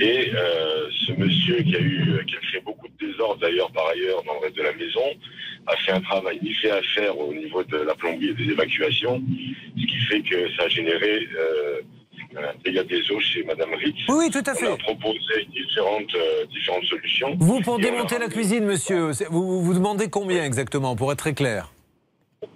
Et 0.00 0.32
euh, 0.34 0.88
ce 1.06 1.12
monsieur 1.12 1.62
qui 1.62 1.76
a 1.76 1.80
eu, 1.80 2.24
qui 2.26 2.36
a 2.36 2.40
fait 2.52 2.60
beaucoup 2.64 2.88
de 2.88 3.06
désordre 3.06 3.40
d'ailleurs 3.40 3.70
par 3.72 3.88
ailleurs 3.88 4.22
dans 4.24 4.34
le 4.34 4.40
reste 4.40 4.56
de 4.56 4.62
la 4.62 4.72
maison, 4.72 5.04
a 5.66 5.76
fait 5.76 5.92
un 5.92 6.00
travail 6.00 6.40
fait 6.60 6.70
à 6.70 6.82
faire 6.94 7.18
au 7.18 7.32
niveau 7.34 7.62
de 7.64 7.76
la 7.76 7.94
plomberie 7.94 8.28
et 8.28 8.34
des 8.34 8.50
évacuations, 8.50 9.22
ce 9.78 9.86
qui 9.86 9.96
fait 10.08 10.22
que 10.22 10.50
ça 10.56 10.64
a 10.64 10.68
généré 10.68 11.28
euh, 11.38 11.80
un 12.36 12.54
dégât 12.64 12.84
des 12.84 13.10
eaux 13.10 13.20
chez 13.20 13.42
Madame 13.44 13.74
Ritz. 13.74 13.96
Oui, 14.08 14.30
tout 14.30 14.42
à 14.46 14.54
fait. 14.54 14.68
On 14.68 14.74
a 14.74 14.76
proposé 14.78 15.46
différentes, 15.52 16.14
euh, 16.14 16.46
différentes 16.46 16.84
solutions. 16.84 17.36
vous, 17.38 17.60
pour 17.60 17.74
a 17.74 17.78
démonter 17.78 18.18
la 18.18 18.28
cuisine, 18.28 18.64
monsieur, 18.64 19.10
vous 19.30 19.62
vous 19.62 19.74
demandez 19.74 20.08
combien 20.08 20.44
exactement, 20.44 20.96
pour 20.96 21.12
être 21.12 21.18
très 21.18 21.34
clair? 21.34 21.70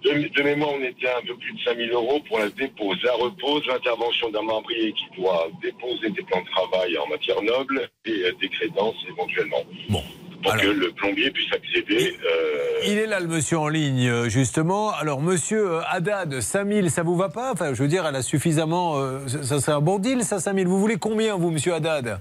De, 0.03 0.09
de 0.35 0.41
mémoire, 0.43 0.71
on 0.73 0.83
était 0.83 1.07
à 1.07 1.19
un 1.19 1.21
peu 1.27 1.35
plus 1.37 1.53
de 1.53 1.59
5000 1.63 1.91
euros 1.91 2.19
pour 2.27 2.39
la 2.39 2.49
dépose, 2.49 2.97
la 3.03 3.13
repose, 3.13 3.61
l'intervention 3.67 4.31
d'un 4.31 4.41
membrier 4.41 4.91
qui 4.93 5.05
doit 5.21 5.47
déposer 5.61 6.09
des 6.09 6.23
plans 6.23 6.41
de 6.41 6.49
travail 6.49 6.97
en 6.97 7.07
matière 7.07 7.39
noble 7.43 7.87
et 8.05 8.23
euh, 8.23 8.31
des 8.41 8.49
crédences 8.49 8.95
éventuellement. 9.07 9.61
Bon. 9.89 10.01
Pour 10.41 10.55
que 10.57 10.67
le 10.67 10.91
plombier 10.91 11.29
puisse 11.29 11.51
accéder. 11.53 12.17
euh, 12.23 12.79
Il 12.87 12.97
est 12.97 13.05
là, 13.05 13.19
le 13.19 13.27
monsieur 13.27 13.59
en 13.59 13.67
ligne, 13.67 14.07
euh, 14.07 14.27
justement. 14.27 14.91
Alors, 14.91 15.21
monsieur 15.21 15.79
Haddad, 15.87 16.39
5000, 16.41 16.89
ça 16.89 17.03
vous 17.03 17.15
va 17.15 17.29
pas? 17.29 17.51
Enfin, 17.51 17.75
je 17.75 17.81
veux 17.83 17.87
dire, 17.89 18.05
elle 18.07 18.15
a 18.15 18.21
suffisamment. 18.23 18.97
euh, 18.99 19.27
ça, 19.27 19.43
ça, 19.43 19.59
c'est 19.59 19.71
un 19.71 19.81
bon 19.81 19.99
deal, 19.99 20.23
ça, 20.23 20.39
5000. 20.39 20.67
Vous 20.67 20.79
voulez 20.79 20.97
combien, 20.97 21.35
vous, 21.35 21.51
monsieur 21.51 21.73
Haddad? 21.75 22.19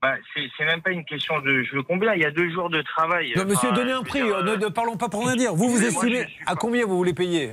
Bah, 0.00 0.14
c'est 0.34 0.64
même 0.64 0.80
pas 0.80 0.90
une 0.90 1.04
question 1.04 1.40
de 1.40 1.64
je 1.64 1.74
veux 1.76 1.82
combien, 1.82 2.14
il 2.14 2.22
y 2.22 2.24
a 2.24 2.30
deux 2.30 2.50
jours 2.50 2.70
de 2.70 2.80
travail. 2.82 3.32
Non, 3.36 3.44
monsieur, 3.44 3.68
Enfin, 3.68 3.76
donnez 3.76 3.92
un 3.92 4.02
prix. 4.02 4.22
dire, 4.22 4.36
euh, 4.36 4.42
euh, 4.42 4.56
ne, 4.56 4.64
ne 4.64 4.68
parlons 4.68 4.96
pas 4.96 5.08
pour 5.08 5.26
rien 5.26 5.34
dire. 5.34 5.54
Vous, 5.54 5.68
vous 5.68 5.82
estimez 5.82 6.26
à 6.46 6.54
combien 6.54 6.86
vous 6.86 6.96
voulez 6.96 7.14
payer 7.14 7.52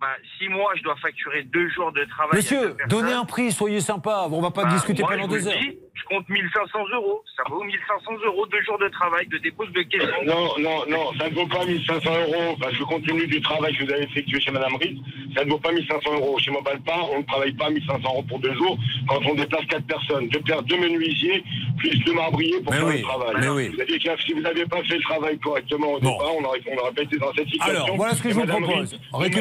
bah, 0.00 0.16
si 0.36 0.48
moi 0.48 0.72
je 0.76 0.82
dois 0.82 0.96
facturer 0.96 1.44
deux 1.44 1.68
jours 1.68 1.92
de 1.92 2.04
travail. 2.06 2.34
Monsieur, 2.34 2.74
donnez 2.88 3.12
un 3.12 3.24
prix, 3.24 3.52
soyez 3.52 3.80
sympa. 3.80 4.26
On 4.32 4.42
va 4.42 4.50
pas 4.50 4.64
bah, 4.64 4.70
discuter 4.70 5.00
moi, 5.00 5.12
pendant 5.12 5.28
deux 5.28 5.46
heures. 5.46 5.54
dis, 5.60 5.78
je 5.94 6.02
compte 6.04 6.28
1500 6.28 6.78
euros. 6.94 7.22
Ça 7.36 7.42
vaut 7.50 7.62
1500 7.62 8.12
euros, 8.26 8.46
deux 8.46 8.62
jours 8.62 8.78
de 8.78 8.88
travail, 8.88 9.26
de 9.28 9.38
dépose 9.38 9.70
de 9.72 9.82
caisson. 9.82 10.06
Non, 10.26 10.48
non, 10.58 10.84
non, 10.88 11.12
ça 11.18 11.28
ne 11.28 11.34
vaut 11.34 11.46
pas 11.46 11.64
1500 11.64 12.10
euros 12.28 12.56
parce 12.60 12.76
que 12.76 12.82
compte 12.84 13.04
tenu 13.06 13.26
du 13.26 13.40
travail 13.42 13.76
que 13.76 13.84
vous 13.84 13.92
avez 13.92 14.04
effectué 14.04 14.40
chez 14.40 14.50
Madame 14.50 14.74
Ritz, 14.76 14.98
ça 15.36 15.44
ne 15.44 15.50
vaut 15.50 15.58
pas 15.58 15.72
1500 15.72 16.14
euros. 16.14 16.38
Chez 16.38 16.50
Mobalpa, 16.50 16.94
on 17.12 17.18
ne 17.18 17.24
travaille 17.24 17.52
pas 17.52 17.70
1500 17.70 18.00
euros 18.04 18.22
pour 18.28 18.38
deux 18.40 18.54
jours 18.54 18.76
quand 19.08 19.20
on 19.26 19.34
déplace 19.34 19.64
quatre 19.66 19.86
personnes. 19.86 20.28
Deux, 20.28 20.40
deux 20.40 20.76
menuisiers 20.78 21.44
plus 21.78 21.96
deux 22.04 22.14
marbriers 22.14 22.60
pour 22.60 22.72
Mais 22.72 22.78
faire 22.78 22.86
oui, 22.88 22.96
le 22.98 23.02
travail. 23.02 23.34
mais 23.40 23.48
oui. 23.48 23.68
Vous 23.74 23.80
avez 23.80 23.98
si 24.26 24.32
vous 24.34 24.40
n'avez 24.40 24.66
pas 24.66 24.82
fait 24.84 24.96
le 24.96 25.02
travail 25.02 25.38
correctement 25.38 25.92
au 25.92 26.00
départ, 26.00 26.34
on 26.38 26.44
aurait, 26.44 26.60
on 26.70 26.76
aurait 26.78 26.92
pas 26.92 27.02
été 27.02 27.16
dans 27.18 27.32
cette 27.34 27.48
situation. 27.48 27.84
Alors, 27.84 27.96
voilà 27.96 28.14
ce 28.14 28.22
que 28.22 28.28
Et 28.28 28.30
je 28.30 28.34
vous 28.36 28.40
Madame 28.46 28.62
propose. 28.62 28.98
Ritz- 29.12 29.38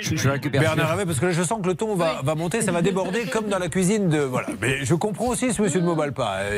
Je, 0.00 0.16
je 0.16 0.28
récupère. 0.28 0.60
Bernard 0.60 0.90
Hervé, 0.90 1.04
parce 1.06 1.18
que 1.20 1.26
là, 1.26 1.32
je 1.32 1.42
sens 1.42 1.60
que 1.62 1.66
le 1.68 1.74
ton 1.74 1.94
va, 1.94 2.20
va 2.22 2.34
monter, 2.34 2.60
ça 2.60 2.72
va 2.72 2.82
déborder 2.82 3.24
comme 3.26 3.48
dans 3.48 3.58
la 3.58 3.68
cuisine 3.68 4.08
de. 4.08 4.18
Voilà. 4.18 4.48
Mais 4.60 4.84
je 4.84 4.94
comprends 4.94 5.28
aussi 5.28 5.52
ce 5.52 5.62
monsieur 5.62 5.80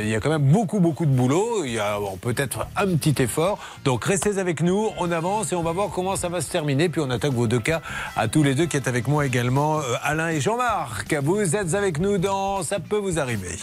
Il 0.02 0.08
y 0.08 0.14
a 0.14 0.20
quand 0.20 0.30
même 0.30 0.50
beaucoup, 0.50 0.80
beaucoup 0.80 1.06
de 1.06 1.10
boulot. 1.10 1.64
Il 1.64 1.72
y 1.72 1.78
a 1.78 1.98
peut-être 2.20 2.66
un 2.76 2.86
petit 2.96 3.22
effort. 3.22 3.58
Donc, 3.84 4.04
restez 4.04 4.38
avec 4.38 4.60
nous. 4.60 4.90
On 4.98 5.10
avance 5.10 5.52
et 5.52 5.56
on 5.56 5.62
va 5.62 5.72
voir 5.72 5.90
comment 5.90 6.16
ça 6.16 6.28
va 6.28 6.40
se 6.40 6.50
terminer. 6.50 6.88
Puis, 6.88 7.00
on 7.00 7.10
attaque 7.10 7.32
vos 7.32 7.46
deux 7.46 7.60
cas 7.60 7.80
à 8.16 8.28
tous 8.28 8.42
les 8.42 8.54
deux 8.54 8.66
qui 8.66 8.76
êtes 8.76 8.88
avec 8.88 9.08
moi 9.08 9.26
également, 9.26 9.78
euh, 9.78 9.82
Alain 10.02 10.28
et 10.28 10.40
Jean-Marc. 10.40 11.14
Vous 11.22 11.56
êtes 11.56 11.74
avec 11.74 11.98
nous 11.98 12.18
dans 12.18 12.62
Ça 12.62 12.78
peut 12.80 12.98
vous 12.98 13.18
arriver. 13.18 13.56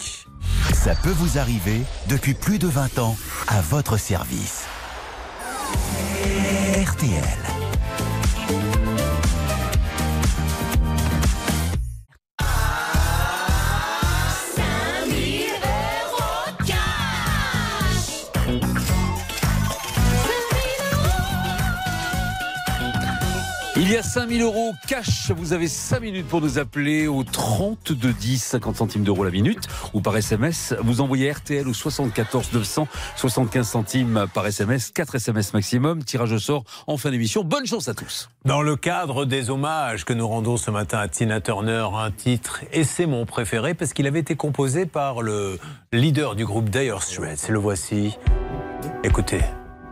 Ça 0.72 0.94
peut 0.94 1.10
vous 1.10 1.38
arriver 1.38 1.82
depuis 2.08 2.34
plus 2.34 2.58
de 2.58 2.66
20 2.66 2.98
ans 2.98 3.16
à 3.48 3.60
votre 3.60 3.96
service. 3.96 4.66
RTL. 6.84 7.73
Il 23.76 23.90
y 23.90 23.96
a 23.96 24.04
5000 24.04 24.40
euros 24.40 24.72
cash. 24.86 25.32
Vous 25.32 25.52
avez 25.52 25.66
5 25.66 26.00
minutes 26.00 26.28
pour 26.28 26.40
nous 26.40 26.60
appeler 26.60 27.08
au 27.08 27.24
32 27.24 28.12
10, 28.12 28.38
50 28.38 28.76
centimes 28.76 29.02
d'euros 29.02 29.24
la 29.24 29.32
minute, 29.32 29.66
ou 29.92 30.00
par 30.00 30.16
SMS. 30.16 30.76
Vous 30.80 31.00
envoyez 31.00 31.32
RTL 31.32 31.66
au 31.66 31.74
74 31.74 32.52
900, 32.52 32.86
75 33.16 33.66
centimes 33.66 34.26
par 34.32 34.46
SMS, 34.46 34.92
4 34.92 35.16
SMS 35.16 35.54
maximum. 35.54 36.04
Tirage 36.04 36.30
au 36.30 36.38
sort 36.38 36.62
en 36.86 36.96
fin 36.96 37.10
d'émission. 37.10 37.42
Bonne 37.42 37.66
chance 37.66 37.88
à 37.88 37.94
tous. 37.94 38.30
Dans 38.44 38.62
le 38.62 38.76
cadre 38.76 39.24
des 39.24 39.50
hommages 39.50 40.04
que 40.04 40.12
nous 40.12 40.28
rendons 40.28 40.56
ce 40.56 40.70
matin 40.70 40.98
à 40.98 41.08
Tina 41.08 41.40
Turner, 41.40 41.88
un 41.96 42.12
titre, 42.12 42.60
et 42.72 42.84
c'est 42.84 43.06
mon 43.06 43.26
préféré 43.26 43.74
parce 43.74 43.92
qu'il 43.92 44.06
avait 44.06 44.20
été 44.20 44.36
composé 44.36 44.86
par 44.86 45.20
le 45.20 45.58
leader 45.92 46.36
du 46.36 46.46
groupe 46.46 46.70
Dire 46.70 47.02
Straits. 47.02 47.48
Le 47.48 47.58
voici. 47.58 48.16
Écoutez, 49.02 49.40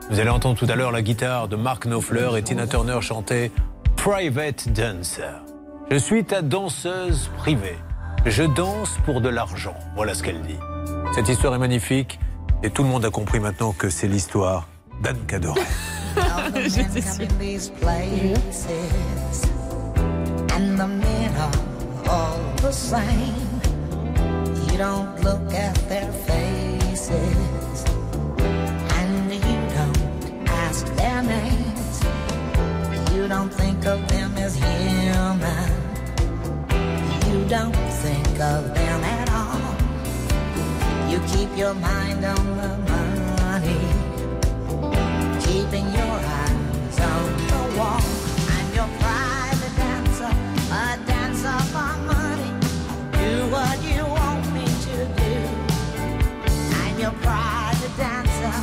vous 0.08 0.20
allez 0.20 0.30
entendre 0.30 0.56
tout 0.56 0.66
à 0.68 0.76
l'heure 0.76 0.92
la 0.92 1.02
guitare 1.02 1.48
de 1.48 1.56
Mark 1.56 1.84
Knopfler 1.84 2.30
et 2.36 2.42
Tina 2.42 2.68
Turner 2.68 3.00
chanter 3.00 3.50
Private 3.96 4.72
Dancer. 4.72 5.42
Je 5.90 5.96
suis 5.96 6.24
ta 6.24 6.42
danseuse 6.42 7.30
privée. 7.38 7.76
Je 8.26 8.42
danse 8.42 8.98
pour 9.04 9.20
de 9.20 9.28
l'argent. 9.28 9.74
Voilà 9.94 10.14
ce 10.14 10.22
qu'elle 10.22 10.40
dit. 10.42 10.58
Cette 11.14 11.28
histoire 11.28 11.54
est 11.54 11.58
magnifique 11.58 12.18
et 12.62 12.70
tout 12.70 12.82
le 12.82 12.88
monde 12.88 13.04
a 13.04 13.10
compris 13.10 13.40
maintenant 13.40 13.72
que 13.72 13.90
c'est 13.90 14.08
l'histoire 14.08 14.68
d'Anne 15.02 15.24
Cadoret. 15.26 15.60
mind 41.74 42.24
on 42.24 42.56
the 42.56 42.72
money, 42.90 43.80
keeping 45.40 45.86
your 45.98 46.16
eyes 46.40 47.00
on 47.00 47.32
the 47.50 47.62
wall. 47.78 48.02
I'm 48.54 48.68
your 48.74 48.88
private 49.00 49.74
dancer, 49.76 50.32
a 50.70 50.98
dancer 51.06 51.58
for 51.72 51.92
money. 52.12 52.52
Do 53.12 53.30
what 53.54 53.76
you 53.82 54.04
want 54.04 54.52
me 54.52 54.66
to 54.86 54.96
do. 55.22 55.34
I'm 56.82 56.98
your 56.98 57.14
private 57.22 57.96
dancer, 57.96 58.56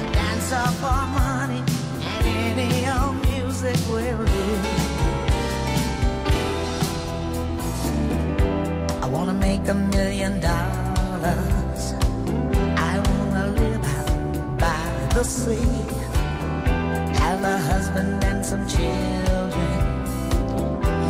a 0.00 0.12
dancer 0.12 0.66
for 0.80 1.00
money, 1.22 1.62
and 2.02 2.26
any 2.26 2.88
old 2.88 3.16
music 3.28 3.76
will 3.88 4.24
do. 4.24 4.48
I 9.02 9.06
wanna 9.10 9.34
make 9.34 9.68
a 9.68 9.74
million 9.74 10.40
dollars. 10.40 10.67
Sea. 15.48 15.84
Have 17.22 17.42
a 17.42 17.58
husband 17.70 18.22
and 18.24 18.44
some 18.44 18.64
children. 18.68 19.78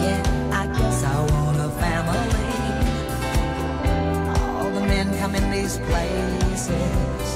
Yeah, 0.05 0.23
I 0.61 0.65
guess 0.77 0.99
I 1.05 1.17
want 1.33 1.59
a 1.69 1.71
family. 1.83 2.53
All 4.59 4.71
the 4.77 4.85
men 4.93 5.07
come 5.21 5.35
in 5.35 5.51
these 5.51 5.77
places, 5.89 7.29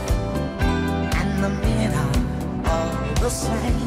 and 1.20 1.30
the 1.44 1.52
men 1.64 1.90
are 2.04 2.18
all 2.72 2.94
the 3.24 3.30
same. 3.30 3.80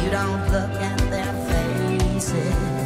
You 0.00 0.10
don't 0.18 0.44
look 0.54 0.74
at 0.90 1.00
their 1.12 1.32
faces, 1.48 2.83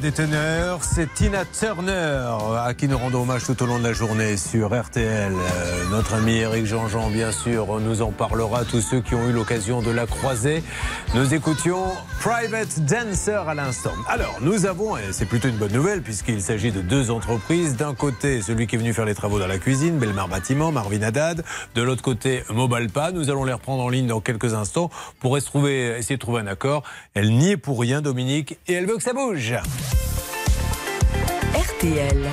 Des 0.00 0.10
teneurs, 0.10 0.82
c'est 0.84 1.12
Tina 1.12 1.44
Turner, 1.44 2.26
à 2.58 2.72
qui 2.72 2.88
nous 2.88 2.96
rendons 2.96 3.22
hommage 3.22 3.44
tout 3.44 3.62
au 3.62 3.66
long 3.66 3.78
de 3.78 3.84
la 3.84 3.92
journée 3.92 4.38
sur 4.38 4.68
RTL. 4.68 5.32
Euh, 5.32 5.84
notre 5.90 6.14
ami 6.14 6.36
Eric 6.36 6.64
Jean-Jean, 6.64 7.10
bien 7.10 7.30
sûr, 7.30 7.78
nous 7.78 8.00
en 8.00 8.10
parlera. 8.10 8.64
Tous 8.64 8.80
ceux 8.80 9.02
qui 9.02 9.14
ont 9.14 9.28
eu 9.28 9.32
l'occasion 9.32 9.82
de 9.82 9.90
la 9.90 10.06
croiser. 10.06 10.64
Nous 11.14 11.34
écoutions 11.34 11.84
Private 12.22 12.78
Dancer 12.84 13.48
à 13.48 13.52
l'instant. 13.52 13.94
Alors, 14.06 14.38
nous 14.40 14.64
avons, 14.64 14.96
et 14.96 15.10
c'est 15.10 15.26
plutôt 15.26 15.48
une 15.48 15.56
bonne 15.56 15.72
nouvelle, 15.72 16.02
puisqu'il 16.02 16.40
s'agit 16.40 16.70
de 16.70 16.80
deux 16.80 17.10
entreprises. 17.10 17.76
D'un 17.76 17.94
côté, 17.94 18.42
celui 18.42 18.68
qui 18.68 18.76
est 18.76 18.78
venu 18.78 18.92
faire 18.92 19.06
les 19.06 19.16
travaux 19.16 19.40
dans 19.40 19.48
la 19.48 19.58
cuisine, 19.58 19.98
Belmar 19.98 20.28
Bâtiment, 20.28 20.70
Marvin 20.70 21.02
Haddad. 21.02 21.42
De 21.74 21.82
l'autre 21.82 22.02
côté, 22.02 22.44
Mobalpa. 22.48 23.10
Nous 23.10 23.28
allons 23.28 23.42
les 23.42 23.52
reprendre 23.52 23.82
en 23.82 23.88
ligne 23.88 24.06
dans 24.06 24.20
quelques 24.20 24.54
instants 24.54 24.88
pour 25.18 25.36
essayer 25.36 26.14
de 26.14 26.16
trouver, 26.16 26.40
un 26.40 26.46
accord. 26.46 26.84
Elle 27.14 27.32
n'y 27.32 27.50
est 27.50 27.56
pour 27.56 27.80
rien, 27.80 28.00
Dominique, 28.00 28.56
et 28.68 28.74
elle 28.74 28.86
veut 28.86 28.98
que 28.98 29.02
ça 29.02 29.14
bouge. 29.14 29.54
RTL. 31.56 32.30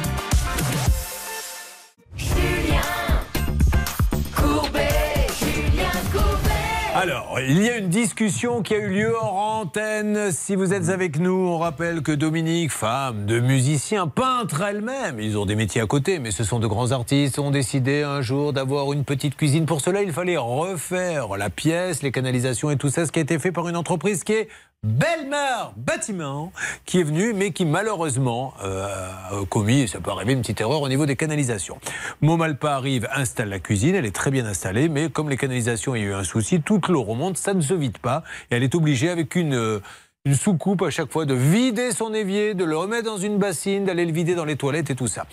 Alors, 7.01 7.39
il 7.39 7.63
y 7.63 7.69
a 7.69 7.77
une 7.77 7.87
discussion 7.87 8.61
qui 8.61 8.73
a 8.73 8.77
eu 8.77 8.89
lieu 8.89 9.13
hors 9.15 9.33
antenne. 9.33 10.33
Si 10.33 10.57
vous 10.57 10.73
êtes 10.73 10.89
avec 10.89 11.17
nous, 11.17 11.31
on 11.31 11.57
rappelle 11.57 12.01
que 12.01 12.11
Dominique, 12.11 12.71
femme 12.71 13.25
de 13.25 13.39
musicien, 13.39 14.09
peintre 14.09 14.63
elle-même, 14.63 15.17
ils 15.17 15.37
ont 15.37 15.45
des 15.45 15.55
métiers 15.55 15.79
à 15.79 15.85
côté, 15.85 16.19
mais 16.19 16.31
ce 16.31 16.43
sont 16.43 16.59
de 16.59 16.67
grands 16.67 16.91
artistes, 16.91 17.39
ont 17.39 17.51
décidé 17.51 18.03
un 18.03 18.21
jour 18.21 18.51
d'avoir 18.51 18.91
une 18.91 19.05
petite 19.05 19.37
cuisine. 19.37 19.65
Pour 19.65 19.79
cela, 19.79 20.01
il 20.01 20.11
fallait 20.11 20.35
refaire 20.35 21.37
la 21.37 21.49
pièce, 21.49 22.03
les 22.03 22.11
canalisations 22.11 22.69
et 22.69 22.75
tout 22.75 22.89
ça, 22.89 23.05
ce 23.05 23.13
qui 23.13 23.19
a 23.19 23.21
été 23.21 23.39
fait 23.39 23.53
par 23.53 23.69
une 23.69 23.77
entreprise 23.77 24.25
qui 24.25 24.33
est 24.33 24.49
Belmar 24.83 25.73
Bâtiment, 25.75 26.51
qui 26.85 26.99
est 26.99 27.03
venue, 27.03 27.33
mais 27.33 27.51
qui 27.51 27.65
malheureusement 27.65 28.53
euh, 28.63 28.85
a 28.85 29.45
commis, 29.49 29.87
ça 29.87 29.99
peut 29.99 30.09
arriver, 30.09 30.33
une 30.33 30.41
petite 30.41 30.61
erreur 30.61 30.81
au 30.81 30.87
niveau 30.87 31.05
des 31.05 31.15
canalisations. 31.15 31.79
Momalpa 32.21 32.75
arrive, 32.75 33.07
installe 33.13 33.49
la 33.49 33.59
cuisine, 33.59 33.95
elle 33.95 34.05
est 34.05 34.15
très 34.15 34.31
bien 34.31 34.45
installée, 34.45 34.87
mais 34.87 35.09
comme 35.09 35.29
les 35.29 35.37
canalisations, 35.37 35.95
il 35.95 36.03
y 36.03 36.05
a 36.05 36.07
eu 36.07 36.13
un 36.13 36.23
souci, 36.23 36.61
toute 36.61 36.87
l'eau 36.87 37.03
remonte, 37.03 37.37
ça 37.37 37.53
ne 37.53 37.61
se 37.61 37.73
vide 37.73 37.97
pas, 37.97 38.23
et 38.51 38.55
elle 38.55 38.63
est 38.63 38.75
obligée 38.75 39.09
avec 39.09 39.35
une... 39.35 39.53
euh, 39.53 39.79
une 40.25 40.35
soucoupe 40.35 40.81
à 40.81 40.89
chaque 40.89 41.11
fois, 41.11 41.25
de 41.25 41.33
vider 41.33 41.93
son 41.93 42.13
évier, 42.13 42.53
de 42.53 42.65
le 42.65 42.75
remettre 42.75 43.05
dans 43.05 43.17
une 43.17 43.37
bassine, 43.37 43.85
d'aller 43.85 44.05
le 44.05 44.11
vider 44.11 44.35
dans 44.35 44.43
les 44.43 44.57
toilettes 44.57 44.89
et 44.89 44.95
tout 44.95 45.07
ça. 45.07 45.25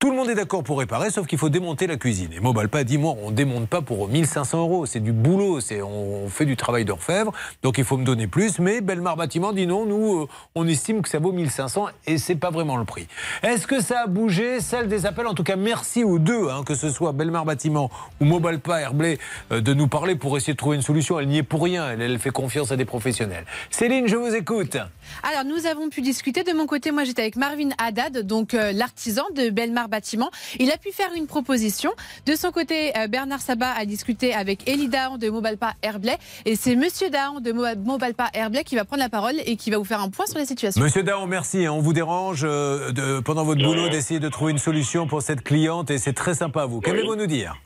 Tout 0.00 0.12
le 0.12 0.16
monde 0.16 0.30
est 0.30 0.36
d'accord 0.36 0.62
pour 0.62 0.78
réparer, 0.78 1.10
sauf 1.10 1.26
qu'il 1.26 1.38
faut 1.38 1.48
démonter 1.48 1.88
la 1.88 1.96
cuisine. 1.96 2.32
Et 2.32 2.38
Mobalpa 2.38 2.84
dit, 2.84 2.98
moi, 2.98 3.16
on 3.20 3.32
démonte 3.32 3.68
pas 3.68 3.82
pour 3.82 4.06
1500 4.06 4.60
euros. 4.60 4.86
C'est 4.86 5.00
du 5.00 5.10
boulot, 5.10 5.58
c'est, 5.58 5.82
on 5.82 6.28
fait 6.28 6.44
du 6.44 6.56
travail 6.56 6.84
d'orfèvre, 6.84 7.32
donc 7.64 7.78
il 7.78 7.84
faut 7.84 7.96
me 7.96 8.04
donner 8.04 8.28
plus. 8.28 8.60
Mais 8.60 8.80
Belmar 8.80 9.16
Bâtiment 9.16 9.52
dit 9.52 9.66
non, 9.66 9.86
nous, 9.86 10.22
euh, 10.22 10.28
on 10.54 10.68
estime 10.68 11.02
que 11.02 11.08
ça 11.08 11.18
vaut 11.18 11.32
1500 11.32 11.86
et 12.06 12.16
c'est 12.16 12.36
pas 12.36 12.50
vraiment 12.50 12.76
le 12.76 12.84
prix. 12.84 13.08
Est-ce 13.42 13.66
que 13.66 13.82
ça 13.82 14.02
a 14.04 14.06
bougé? 14.06 14.60
Celle 14.60 14.86
des 14.86 15.04
appels, 15.04 15.26
en 15.26 15.34
tout 15.34 15.42
cas, 15.42 15.56
merci 15.56 16.04
aux 16.04 16.20
deux, 16.20 16.48
hein, 16.48 16.62
que 16.64 16.76
ce 16.76 16.90
soit 16.90 17.10
Belmar 17.10 17.44
Bâtiment 17.44 17.90
ou 18.20 18.24
Mobalpa 18.24 18.80
Herblay, 18.80 19.18
euh, 19.50 19.60
de 19.60 19.74
nous 19.74 19.88
parler 19.88 20.14
pour 20.14 20.36
essayer 20.36 20.52
de 20.52 20.58
trouver 20.58 20.76
une 20.76 20.82
solution. 20.82 21.18
Elle 21.18 21.26
n'y 21.26 21.38
est 21.38 21.42
pour 21.42 21.64
rien, 21.64 21.90
elle 21.90 22.20
fait 22.20 22.30
confiance 22.30 22.70
à 22.70 22.76
des 22.76 22.84
professionnels. 22.84 23.46
Céline, 23.70 24.06
je 24.06 24.14
vous 24.14 24.32
écoute. 24.32 24.76
Alors, 25.22 25.44
nous 25.44 25.66
avons 25.66 25.88
pu 25.88 26.00
discuter. 26.00 26.42
De 26.44 26.52
mon 26.52 26.66
côté, 26.66 26.90
moi, 26.90 27.04
j'étais 27.04 27.22
avec 27.22 27.36
Marvin 27.36 27.70
Haddad, 27.78 28.26
donc 28.26 28.54
euh, 28.54 28.72
l'artisan 28.72 29.24
de 29.34 29.50
Belmar 29.50 29.88
Bâtiment. 29.88 30.30
Il 30.58 30.70
a 30.70 30.76
pu 30.76 30.92
faire 30.92 31.10
une 31.16 31.26
proposition. 31.26 31.90
De 32.26 32.34
son 32.34 32.50
côté, 32.50 32.96
euh, 32.96 33.06
Bernard 33.08 33.40
Sabat 33.40 33.72
a 33.72 33.84
discuté 33.84 34.34
avec 34.34 34.68
Elie 34.68 34.88
Dahan 34.88 35.18
de 35.18 35.28
Mobalpa 35.30 35.74
Herblay. 35.82 36.16
Et 36.44 36.56
c'est 36.56 36.76
Monsieur 36.76 37.10
Dahan 37.10 37.40
de 37.40 37.52
Mo- 37.52 37.64
Mobalpa 37.84 38.28
Herblay 38.34 38.64
qui 38.64 38.76
va 38.76 38.84
prendre 38.84 39.02
la 39.02 39.08
parole 39.08 39.34
et 39.44 39.56
qui 39.56 39.70
va 39.70 39.78
vous 39.78 39.84
faire 39.84 40.00
un 40.00 40.10
point 40.10 40.26
sur 40.26 40.38
la 40.38 40.46
situation. 40.46 40.80
Monsieur 40.82 41.02
Daon, 41.02 41.26
merci. 41.26 41.68
On 41.68 41.80
vous 41.80 41.92
dérange 41.92 42.42
euh, 42.44 42.92
de, 42.92 43.20
pendant 43.20 43.44
votre 43.44 43.62
boulot 43.62 43.88
d'essayer 43.88 44.20
de 44.20 44.28
trouver 44.28 44.52
une 44.52 44.58
solution 44.58 45.06
pour 45.06 45.22
cette 45.22 45.42
cliente 45.42 45.90
et 45.90 45.98
c'est 45.98 46.12
très 46.12 46.34
sympa 46.34 46.62
à 46.62 46.66
vous. 46.66 46.80
Qu'avez-vous 46.80 47.12
à 47.12 47.16
nous 47.16 47.26
dire? 47.26 47.56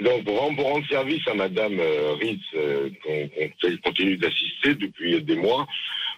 Donc, 0.00 0.24
pour 0.24 0.40
rendre, 0.40 0.86
service 0.88 1.26
à 1.28 1.34
Madame 1.34 1.78
euh, 1.78 2.14
Ritz, 2.20 2.40
euh, 2.54 2.90
qu'on 3.02 3.90
continue 3.90 4.16
d'assister 4.16 4.74
depuis 4.74 5.22
des 5.22 5.36
mois, 5.36 5.66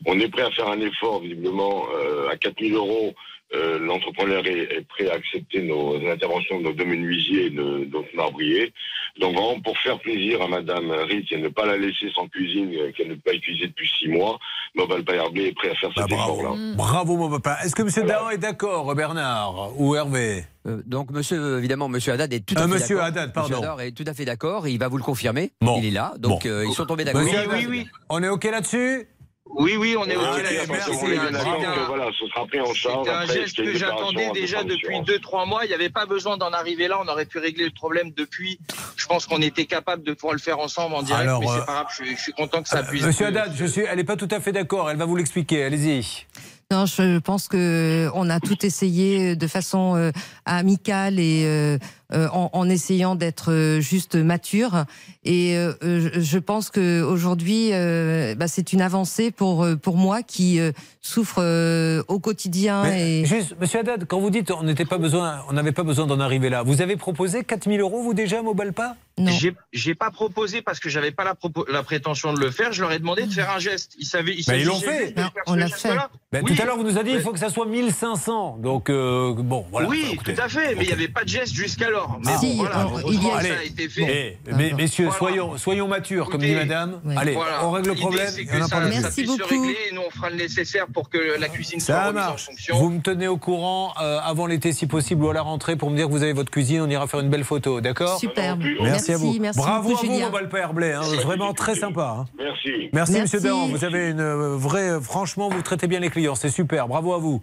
on 0.07 0.19
est 0.19 0.29
prêt 0.29 0.43
à 0.43 0.51
faire 0.51 0.69
un 0.69 0.81
effort, 0.81 1.21
visiblement, 1.21 1.87
euh, 1.95 2.29
à 2.29 2.37
4000 2.37 2.75
euros. 2.75 3.15
Euh, 3.55 3.79
L'entrepreneur 3.79 4.47
est, 4.47 4.77
est 4.77 4.87
prêt 4.89 5.09
à 5.09 5.15
accepter 5.15 5.63
nos 5.63 5.97
interventions 6.07 6.59
de 6.59 6.65
nos 6.65 6.73
deux 6.73 6.85
menuisiers 6.85 7.47
et 7.47 7.51
de 7.51 7.89
notre 7.91 8.15
marbrier. 8.15 8.73
Donc, 9.19 9.35
vraiment, 9.35 9.59
pour 9.61 9.77
faire 9.79 9.99
plaisir 10.01 10.43
à 10.43 10.49
Madame 10.49 10.91
Ritz 10.91 11.27
et 11.33 11.39
ne 11.39 11.49
pas 11.49 11.65
la 11.65 11.79
laisser 11.79 12.11
sans 12.15 12.29
cuisine, 12.29 12.71
euh, 12.75 12.93
qu'elle 12.93 13.09
ne 13.09 13.15
peut 13.15 13.23
pas 13.31 13.33
utiliser 13.35 13.69
depuis 13.69 13.89
six 13.99 14.09
mois, 14.09 14.39
Mobile 14.75 15.03
Herblay 15.09 15.47
est 15.49 15.53
prêt 15.55 15.71
à 15.71 15.75
faire 15.77 15.91
cet 15.97 16.13
effort-là. 16.13 16.51
Bravo 16.77 17.17
mon 17.17 17.31
papa. 17.31 17.59
Est-ce 17.65 17.75
que 17.75 17.83
Monsieur 17.83 18.03
Daon 18.05 18.29
est 18.31 18.39
d'accord, 18.39 18.95
Bernard 18.95 19.73
ou 19.81 19.95
Hervé? 19.97 20.45
Euh, 20.67 20.83
donc, 20.85 21.11
monsieur, 21.11 21.57
évidemment, 21.59 21.89
monsieur 21.89 22.13
Haddad 22.13 22.31
est 22.33 22.45
tout 22.45 22.55
à 22.59 22.61
Euh, 22.61 22.69
fait 22.69 22.75
monsieur 22.75 22.97
d'accord. 22.97 23.07
Haddad, 23.09 23.33
pardon. 23.33 23.49
Monsieur 23.57 23.69
Haddad 23.71 23.87
est 23.87 23.93
tout 23.93 24.05
à 24.07 24.13
fait 24.13 24.25
d'accord. 24.27 24.69
Il 24.69 24.79
va 24.79 24.89
vous 24.89 24.99
le 24.99 25.03
confirmer. 25.03 25.53
Il 25.79 25.87
est 25.87 25.91
là. 25.91 26.13
Donc, 26.19 26.45
euh, 26.45 26.67
ils 26.69 26.75
sont 26.75 26.85
tombés 26.85 27.05
d'accord. 27.05 27.23
Monsieur 27.23 27.39
Haddad, 27.39 27.87
On 28.11 28.23
est 28.23 28.29
OK 28.29 28.45
là-dessus? 28.45 29.07
Oui, 29.51 29.77
oui, 29.77 29.97
on 29.99 30.05
est 30.05 30.15
Ah. 30.17 30.37
C'est 30.37 30.41
un- 30.41 30.67
D'accord, 30.67 31.59
c'est 31.61 31.67
un- 31.67 31.75
que 31.75 31.87
voilà, 31.87 32.11
ce 32.19 32.27
sera 32.29 32.47
pris 32.47 32.61
en 32.61 32.73
charge. 32.75 32.99
C'était 33.07 33.11
un 33.17 33.21
après, 33.21 33.35
geste 33.35 33.57
que 33.57 33.77
j'attendais 33.77 34.29
en 34.29 34.33
déjà 34.33 34.63
depuis 34.63 34.83
d'assurance. 34.83 35.07
2-3 35.07 35.47
mois. 35.47 35.65
Il 35.65 35.69
n'y 35.69 35.75
avait 35.75 35.89
pas 35.91 36.07
besoin 36.07 36.37
d'en 36.37 36.51
arriver 36.53 36.87
là. 36.89 36.99
On 37.05 37.09
aurait 37.09 37.25
pu 37.27 37.39
régler 37.39 37.65
le 37.65 37.71
problème 37.73 38.11
depuis. 38.17 38.59
Je 38.97 39.07
pense 39.07 39.27
qu'on 39.27 39.41
était 39.43 39.65
capable 39.67 40.03
de 40.05 40.13
pouvoir 40.13 40.35
le 40.35 40.41
faire 40.41 40.59
ensemble 40.59 40.95
en 40.95 41.03
direct. 41.03 41.23
Alors, 41.23 41.41
mais 41.41 41.49
euh, 41.49 41.55
c'est 41.61 41.67
pas 41.67 41.73
grave. 41.73 41.87
Je, 41.91 42.05
suis- 42.05 42.17
je 42.17 42.23
suis 42.23 42.33
content 42.33 42.63
que 42.63 42.69
ça 42.69 42.83
puisse. 42.83 43.05
Monsieur 43.05 43.27
Haddad, 43.27 43.53
je 43.57 43.65
suis, 43.65 43.83
elle 43.83 43.97
n'est 43.97 44.05
pas 44.05 44.17
tout 44.17 44.29
à 44.31 44.41
fait 44.41 44.53
d'accord. 44.53 44.91
Elle 44.91 44.97
va 44.99 45.07
vous 45.07 45.17
l'expliquer. 45.17 45.65
Allez-y. 45.65 46.27
Non, 46.71 46.85
je 46.85 47.19
pense 47.19 47.49
que 47.49 48.11
on 48.13 48.29
a 48.29 48.41
tout 48.41 48.67
essayé 48.67 49.35
de 49.37 49.47
façon 49.47 49.97
euh, 49.97 50.11
amicale 50.45 51.19
et 51.19 51.45
euh, 51.47 51.49
euh, 51.49 51.79
en, 52.13 52.51
en 52.53 52.69
essayant 52.69 53.15
d'être 53.15 53.53
euh, 53.53 53.81
juste 53.81 54.15
mature. 54.15 54.85
Et 55.25 55.57
euh, 55.57 55.73
je 56.21 56.39
pense 56.39 56.71
que 56.71 57.03
aujourd'hui, 57.03 57.71
euh, 57.73 58.35
bah, 58.35 58.49
c'est 58.49 58.73
une 58.73 58.81
avancée 58.81 59.31
pour 59.31 59.65
euh, 59.65 59.77
pour 59.77 59.97
moi 59.97 60.23
qui 60.23 60.59
euh, 60.61 60.73
souffre 61.03 61.39
euh, 61.43 62.03
au 62.09 62.19
quotidien. 62.19 62.83
Mais 62.85 63.21
et 63.21 63.25
Juste, 63.27 63.55
Monsieur 63.61 63.81
Haddad, 63.81 64.07
quand 64.07 64.21
vous 64.21 64.31
dites 64.31 64.51
on 64.51 64.63
n'était 64.63 64.85
pas 64.87 64.99
besoin, 64.99 65.43
on 65.49 65.53
n'avait 65.53 65.73
pas 65.73 65.83
besoin 65.83 66.07
d'en 66.07 66.21
arriver 66.21 66.49
là, 66.51 66.63
vous 66.63 66.81
avez 66.83 66.97
proposé 66.97 67.45
4000 67.45 67.81
euros 67.81 68.03
vous 68.03 68.15
déjà, 68.15 68.41
Mobalpa 68.43 68.97
J'ai- 69.19 69.55
J'ai 69.73 69.95
pas 69.95 70.11
proposé 70.11 70.63
parce 70.63 70.79
que 70.81 70.89
j'avais 70.89 71.11
pas 71.11 71.25
la, 71.25 71.35
la 71.73 71.83
prétention 71.83 72.33
de 72.33 72.41
le 72.41 72.51
faire. 72.53 72.73
Je 72.73 72.83
leur 72.83 72.93
ai 72.93 72.99
demandé 73.01 73.27
de 73.27 73.33
faire 73.33 73.51
un 73.51 73.59
geste. 73.59 73.95
Ils 73.99 74.07
savaient. 74.07 74.35
Ils 74.35 74.45
Ben, 74.47 74.55
ils 74.61 74.65
l'ont 74.67 74.79
fait. 74.81 75.11
de 75.11 75.21
faire 75.21 75.33
ce 75.47 75.59
geste-là. 75.59 76.09
Ben, 76.33 76.43
Oui. 76.45 76.55
Tout 76.55 76.63
à 76.63 76.65
l'heure, 76.67 76.77
vous 76.77 76.85
nous 76.85 76.97
avez 76.97 77.11
dit 77.11 77.17
il 77.17 77.23
faut 77.23 77.33
que 77.33 77.39
ça 77.39 77.49
soit 77.51 77.67
1500. 77.67 78.59
Donc, 78.63 78.89
euh, 78.91 79.35
bon, 79.35 79.67
voilà. 79.73 79.89
oui, 79.89 80.01
Enfin, 80.05 80.13
écoutez. 80.15 80.35
tout 80.35 80.41
à 80.43 80.49
fait, 80.49 80.75
mais 80.77 80.85
il 80.85 80.87
n'y 80.87 80.93
avait 80.93 81.09
pas 81.09 81.25
de 81.25 81.29
geste 81.29 81.53
jusqu'alors. 81.53 81.98
Mais 82.25 82.37
Si, 82.39 82.57
bon, 82.57 82.63
voilà, 82.65 82.87
on- 82.87 82.91
heureusement 82.91 83.11
il 83.11 83.23
y 83.23 83.27
a- 83.27 83.31
que 83.31 83.37
Allez, 83.39 83.49
ça 83.49 83.55
a 83.61 83.65
été 83.65 83.89
fait. 83.89 84.39
Mais, 84.57 84.73
messieurs, 84.77 85.09
soyons, 85.17 85.57
soyons 85.57 85.89
matures, 85.89 86.29
comme 86.31 86.41
dit 86.41 86.55
madame. 86.55 87.01
Allez, 87.17 87.33
Voilà. 87.33 87.65
on 87.67 87.71
règle 87.71 87.89
le 87.91 87.95
problème. 87.95 88.27
que 88.35 88.57
on 88.63 88.67
ça, 88.67 88.77
parle 88.77 88.93
ça 88.93 89.11
puisse 89.11 89.37
se 89.37 89.43
régler 89.43 89.77
et 89.91 89.95
nous 89.95 90.03
on 90.07 90.11
fera 90.11 90.31
le 90.31 90.37
nécessaire 90.37 90.87
pour 90.93 91.09
que 91.11 91.39
la 91.41 91.49
cuisine 91.49 91.81
soit 91.81 92.07
remise 92.07 92.11
en 92.23 92.27
marche. 92.29 92.47
fonction. 92.47 92.77
Vous 92.79 92.91
me 92.91 93.01
tenez 93.01 93.29
au 93.29 93.37
courant 93.37 93.93
euh, 94.01 94.19
avant 94.23 94.47
l'été, 94.47 94.73
si 94.73 94.87
possible, 94.87 95.25
ou 95.25 95.31
à 95.31 95.35
la 95.35 95.43
rentrée, 95.43 95.77
pour 95.77 95.91
me 95.91 95.97
dire 95.97 96.07
que 96.07 96.13
vous 96.13 96.23
avez 96.23 96.33
votre 96.33 96.51
cuisine. 96.51 96.81
On 96.83 96.89
ira 96.91 97.07
faire 97.07 97.21
une 97.21 97.31
belle 97.31 97.45
photo, 97.45 97.81
d'accord 97.81 98.19
Superbe. 98.19 98.61
Merci, 98.61 98.83
Merci, 98.83 99.13
à 99.13 99.17
vous. 99.17 99.37
merci 99.41 99.59
Bravo 99.59 99.89
beaucoup, 99.91 100.05
à 100.07 100.09
vous. 100.09 100.19
Mobalpa 100.21 100.59
Herblay. 100.59 100.93
hein, 100.93 101.03
vraiment 101.25 101.53
très 101.55 101.75
sympa. 101.75 102.17
hein. 102.21 102.27
Merci. 102.39 102.89
Merci, 102.93 103.13
Merci. 103.13 103.21
Monsieur 103.23 103.41
Dahan. 103.41 103.69
Vous 103.69 103.85
avez 103.85 104.11
une 104.11 104.21
euh, 104.21 104.57
vraie. 104.57 104.91
euh, 104.91 105.01
Franchement, 105.01 105.49
vous 105.49 105.63
traitez 105.63 105.87
bien 105.87 106.01
les 106.01 106.11
clients. 106.11 106.35
C'est 106.35 106.51
super. 106.51 106.89
Bravo 106.89 107.15
à 107.15 107.19
vous. 107.19 107.41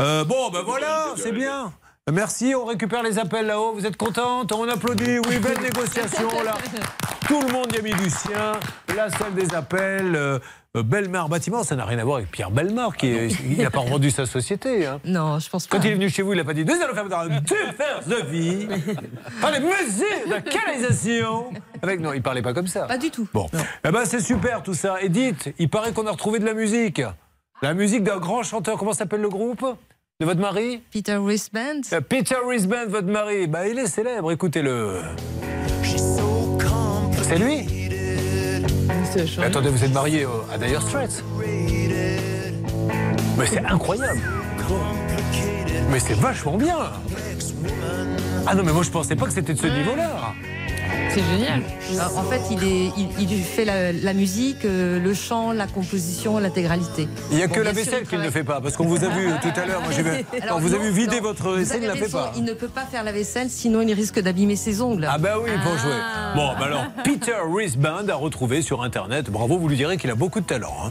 Euh, 0.00 0.24
bon, 0.24 0.50
ben 0.50 0.62
voilà, 0.64 1.14
c'est 1.16 1.32
bien. 1.32 1.72
Merci, 2.12 2.52
on 2.56 2.64
récupère 2.64 3.04
les 3.04 3.18
appels 3.20 3.46
là-haut. 3.46 3.74
Vous 3.74 3.86
êtes 3.86 3.96
contente 3.96 4.50
On 4.50 4.68
applaudit. 4.68 5.20
Oui, 5.28 5.38
belle 5.38 5.60
négociation 5.62 6.28
là. 6.44 6.54
Tout 7.28 7.40
le 7.46 7.52
monde 7.52 7.72
y 7.72 7.78
a 7.78 7.82
mis 7.82 7.92
du 7.92 8.10
sien. 8.10 8.52
La 8.96 9.08
salle 9.08 9.34
des 9.34 9.54
appels. 9.54 10.16
euh, 10.16 10.40
euh, 10.76 10.82
Belmar 10.82 11.28
Bâtiment, 11.28 11.62
ça 11.62 11.76
n'a 11.76 11.84
rien 11.84 11.98
à 12.00 12.04
voir 12.04 12.16
avec 12.16 12.30
Pierre 12.30 12.50
Belmar, 12.50 12.96
qui 12.96 13.06
est- 13.08 13.28
il 13.44 13.58
n'a 13.62 13.70
pas 13.70 13.80
revendu 13.80 14.10
sa 14.10 14.26
société. 14.26 14.84
hein. 14.86 15.00
Non, 15.04 15.38
je 15.38 15.48
pense 15.48 15.66
pas. 15.68 15.76
Quand 15.76 15.84
il 15.84 15.90
est 15.92 15.94
venu 15.94 16.08
chez 16.08 16.22
vous, 16.22 16.32
il 16.32 16.38
n'a 16.38 16.44
pas 16.44 16.54
dit 16.54 16.64
Nous 16.64 16.74
allons 16.74 16.94
faire 16.94 17.04
une 17.24 17.38
différence 17.40 18.08
de 18.08 18.26
vie 18.30 18.66
les 18.66 19.60
mesures 19.60 20.26
de 20.26 20.40
canalisation. 20.50 21.50
Avec, 21.82 22.00
non, 22.00 22.12
il 22.14 22.22
parlait 22.22 22.42
pas 22.42 22.52
comme 22.52 22.66
ça. 22.66 22.86
Pas 22.86 22.98
du 22.98 23.10
tout. 23.12 23.28
Bon, 23.32 23.46
eh 23.86 23.90
ben 23.92 24.04
c'est 24.06 24.20
super 24.20 24.62
tout 24.64 24.74
ça. 24.74 25.00
Et 25.02 25.08
dites, 25.08 25.54
il 25.60 25.68
paraît 25.68 25.92
qu'on 25.92 26.06
a 26.08 26.10
retrouvé 26.10 26.40
de 26.40 26.46
la 26.46 26.54
musique. 26.54 27.00
La 27.60 27.74
musique 27.74 28.02
d'un 28.02 28.16
grand 28.18 28.42
chanteur. 28.42 28.76
Comment 28.76 28.92
s'appelle 28.92 29.20
le 29.20 29.28
groupe? 29.28 29.64
De 30.22 30.24
votre 30.24 30.40
mari 30.40 30.80
Peter 30.92 31.16
Wristband. 31.16 31.80
Euh, 31.92 32.00
Peter 32.00 32.36
Risband, 32.48 32.86
votre 32.86 33.08
mari. 33.08 33.48
Bah, 33.48 33.66
il 33.66 33.76
est 33.76 33.88
célèbre. 33.88 34.30
Écoutez-le. 34.30 35.00
C'est 37.24 37.38
lui 37.38 37.66
Mais 39.38 39.44
Attendez, 39.44 39.70
vous 39.70 39.82
êtes 39.82 39.92
marié 39.92 40.24
à 40.54 40.58
Dire 40.58 40.80
Straits 40.80 41.24
Mais 43.36 43.46
c'est 43.46 43.64
incroyable. 43.64 44.20
Mais 45.90 45.98
c'est 45.98 46.14
vachement 46.14 46.56
bien. 46.56 46.78
Ah 48.46 48.54
non, 48.54 48.62
mais 48.64 48.72
moi 48.72 48.84
je 48.84 48.90
pensais 48.90 49.16
pas 49.16 49.26
que 49.26 49.32
c'était 49.32 49.54
de 49.54 49.58
ce 49.58 49.66
niveau-là. 49.66 50.34
C'est 51.10 51.22
génial. 51.22 51.60
Alors, 51.98 52.18
En 52.18 52.22
fait, 52.22 52.40
il, 52.50 52.64
est, 52.64 52.90
il, 52.96 53.30
il 53.30 53.42
fait 53.42 53.64
la, 53.66 53.92
la 53.92 54.14
musique, 54.14 54.64
euh, 54.64 54.98
le 54.98 55.12
chant, 55.12 55.52
la 55.52 55.66
composition, 55.66 56.38
l'intégralité. 56.38 57.06
Il 57.30 57.36
n'y 57.36 57.42
a 57.42 57.48
Bon, 57.48 57.54
que 57.54 57.60
la 57.60 57.72
vaisselle 57.72 58.00
il 58.04 58.08
qu'il 58.08 58.20
ne 58.20 58.30
fait 58.30 58.44
pas, 58.44 58.60
parce 58.62 58.76
qu'on 58.78 58.86
vous 58.86 59.04
a 59.04 59.08
vu 59.08 59.28
euh, 59.28 59.32
tout 59.42 59.60
à 59.60 59.66
l'heure. 59.66 59.82
Moi, 59.82 59.90
j'ai 59.94 60.02
vu- 60.02 60.10
Alors, 60.40 60.56
quand 60.56 60.60
vous 60.60 60.72
avez 60.74 60.88
non, 60.88 60.94
vidé 60.94 61.16
non, 61.16 61.22
votre 61.22 61.50
vaisselle, 61.50 61.80
il 61.82 61.88
ne 61.88 61.88
la 61.88 61.96
fait 61.96 62.10
pas. 62.10 62.32
Il 62.36 62.44
ne 62.44 62.54
peut 62.54 62.68
pas 62.68 62.86
faire 62.90 63.04
la 63.04 63.12
vaisselle, 63.12 63.50
sinon 63.50 63.82
il 63.82 63.92
risque 63.92 64.20
d'abîmer 64.20 64.56
ses 64.56 64.80
ongles. 64.80 65.06
Ah 65.10 65.18
ben 65.18 65.34
oui, 65.42 65.50
pour 65.62 65.76
jouer. 65.76 65.92
Bon, 66.34 66.48
bah 66.58 66.64
alors, 66.64 66.84
Peter 67.04 67.34
Risband 67.54 68.08
a 68.08 68.14
retrouvé 68.14 68.62
sur 68.62 68.82
Internet. 68.82 69.30
Bravo, 69.30 69.58
vous 69.58 69.68
lui 69.68 69.76
direz 69.76 69.98
qu'il 69.98 70.10
a 70.10 70.14
beaucoup 70.14 70.40
de 70.40 70.46
talent. 70.46 70.74
hein. 70.86 70.90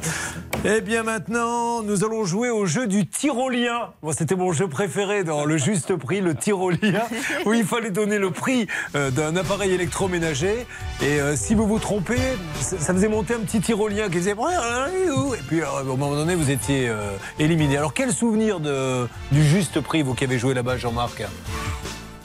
Eh 0.64 0.82
bien 0.82 1.02
maintenant, 1.02 1.82
nous 1.82 2.04
allons 2.04 2.24
jouer 2.26 2.52
au 2.52 2.68
jeu 2.68 2.86
du 2.86 3.08
tyrolien. 3.08 3.90
Bon, 4.04 4.12
C'était 4.12 4.36
mon 4.36 4.52
jeu 4.54 4.68
préféré 4.68 5.24
dans 5.24 5.46
le 5.46 5.58
juste 5.58 5.96
prix, 5.96 6.22
le 6.22 6.36
tyrolien, 6.36 7.02
où 7.46 7.54
il 7.54 7.64
fallait 7.66 7.90
donner 7.90 8.20
le 8.20 8.30
prix 8.30 8.68
euh, 8.96 9.10
d'un 9.10 9.36
appareil 9.36 9.74
électroménager. 9.92 10.66
Et 11.02 11.20
euh, 11.20 11.36
si 11.36 11.54
vous 11.54 11.68
vous 11.68 11.80
trompez, 11.80 12.38
ça 12.60 12.94
faisait 12.94 13.10
monter 13.10 13.34
un 13.34 13.40
petit 13.40 13.60
tyrolien 13.60 14.08
qui 14.10 14.18
faisait... 14.20 14.32
Et 14.32 15.44
puis, 15.48 15.62
euh, 15.62 15.82
au 15.82 15.98
moment 15.98 16.16
donné, 16.16 16.34
vous 16.36 16.50
étiez 16.50 16.88
euh, 16.88 17.18
éliminé. 17.40 17.78
Alors, 17.78 17.94
quel 17.94 18.14
souvenir 18.14 18.62
de, 18.62 19.08
du 19.32 19.44
juste 19.44 19.82
prix, 19.82 20.02
vous 20.02 20.14
qui 20.14 20.24
avez 20.24 20.40
joué 20.40 20.54
là-bas, 20.54 20.78
Jean-Marc? 20.78 21.24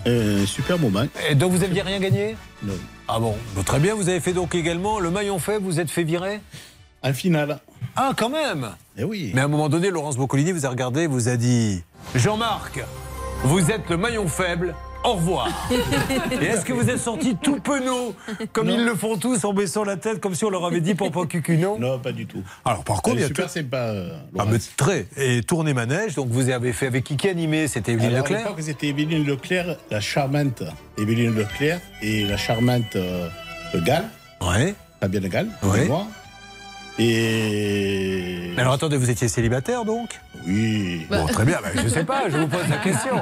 Euh, 0.06 0.46
super 0.46 0.78
moment. 0.78 1.06
Et 1.28 1.34
donc, 1.34 1.50
vous 1.50 1.58
n'aviez 1.58 1.82
rien 1.82 1.98
gagné? 1.98 2.36
Non. 2.62 2.74
Ah 3.08 3.18
bon, 3.18 3.34
très 3.64 3.80
bien, 3.80 3.94
vous 3.94 4.08
avez 4.08 4.20
fait 4.20 4.32
donc 4.32 4.54
également 4.54 5.00
le 5.00 5.10
maillon 5.10 5.38
faible, 5.38 5.64
vous 5.64 5.80
êtes 5.80 5.90
fait 5.90 6.04
virer? 6.04 6.40
En 7.02 7.12
finale. 7.12 7.58
Ah, 7.96 8.12
quand 8.16 8.30
même 8.30 8.70
Eh 8.98 9.04
oui. 9.04 9.32
Mais 9.34 9.40
à 9.40 9.44
un 9.44 9.48
moment 9.48 9.68
donné, 9.68 9.90
Laurence 9.90 10.16
Boccolini 10.16 10.52
vous 10.52 10.66
a 10.66 10.68
regardé 10.68 11.06
vous 11.06 11.28
a 11.28 11.36
dit 11.36 11.82
Jean-Marc, 12.14 12.80
vous 13.44 13.70
êtes 13.70 13.88
le 13.90 13.96
maillon 13.96 14.26
faible, 14.28 14.74
au 15.06 15.12
revoir. 15.14 15.48
et 16.40 16.44
est-ce 16.44 16.64
que 16.64 16.72
vous 16.72 16.88
êtes 16.90 16.98
sorti 16.98 17.36
tout 17.40 17.60
penaud, 17.60 18.14
comme 18.52 18.68
ils 18.70 18.84
le 18.84 18.94
font 18.94 19.16
tous 19.16 19.44
en 19.44 19.52
baissant 19.52 19.84
la 19.84 19.96
tête, 19.96 20.20
comme 20.20 20.34
si 20.34 20.44
on 20.44 20.50
leur 20.50 20.64
avait 20.66 20.80
dit 20.80 20.94
Pampa 20.94 21.26
Cucunon 21.26 21.78
Non, 21.78 21.98
pas 21.98 22.12
du 22.12 22.26
tout. 22.26 22.42
Alors, 22.64 22.84
par 22.84 23.02
contre, 23.02 23.16
il 23.16 23.20
y 23.22 23.24
a 23.24 23.28
super 23.28 23.46
tout- 23.46 23.52
sympa. 23.52 23.76
euh, 23.78 24.10
Ah, 24.38 24.44
mais 24.50 24.58
très. 24.76 25.06
Et 25.16 25.42
tourner 25.42 25.74
manège, 25.74 26.14
donc 26.14 26.28
vous 26.28 26.50
avez 26.50 26.72
fait 26.72 26.86
avec 26.86 27.04
qui 27.04 27.16
qui 27.16 27.28
animé 27.28 27.68
C'était 27.68 27.92
Evelyne 27.92 28.14
Alors, 28.14 28.26
à 28.26 28.30
Leclerc? 28.30 28.54
c'était 28.60 28.88
Evelyne 28.88 29.24
Leclerc, 29.26 29.76
la 29.90 30.00
charmante 30.00 30.62
Evelyne 30.98 31.34
Leclerc 31.34 31.80
et 32.02 32.24
la 32.24 32.36
charmante 32.36 32.96
euh, 32.96 33.28
Gall. 33.84 34.04
Ouais. 34.40 34.74
Fabienne 35.00 35.28
Gall, 35.28 35.48
Ouais. 35.62 35.84
moi. 35.86 36.06
Et. 36.98 38.50
Alors 38.56 38.72
attendez, 38.72 38.96
vous 38.96 39.10
étiez 39.10 39.28
célibataire 39.28 39.84
donc? 39.84 40.18
Oui. 40.46 41.06
Bon, 41.10 41.26
très 41.26 41.44
bien, 41.44 41.58
bah, 41.62 41.68
je 41.82 41.88
sais 41.88 42.04
pas, 42.04 42.28
je 42.30 42.36
vous 42.38 42.48
pose 42.48 42.68
la 42.70 42.78
question. 42.78 43.16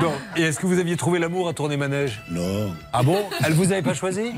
Bon, 0.00 0.12
et 0.36 0.42
est-ce 0.42 0.58
que 0.58 0.66
vous 0.66 0.78
aviez 0.78 0.96
trouvé 0.96 1.18
l'amour 1.18 1.48
à 1.48 1.54
tourner 1.54 1.76
manège? 1.76 2.20
Non. 2.30 2.72
Ah 2.92 3.02
bon? 3.02 3.18
Elle 3.44 3.52
vous 3.54 3.72
avait 3.72 3.82
pas 3.82 3.94
choisi? 3.94 4.32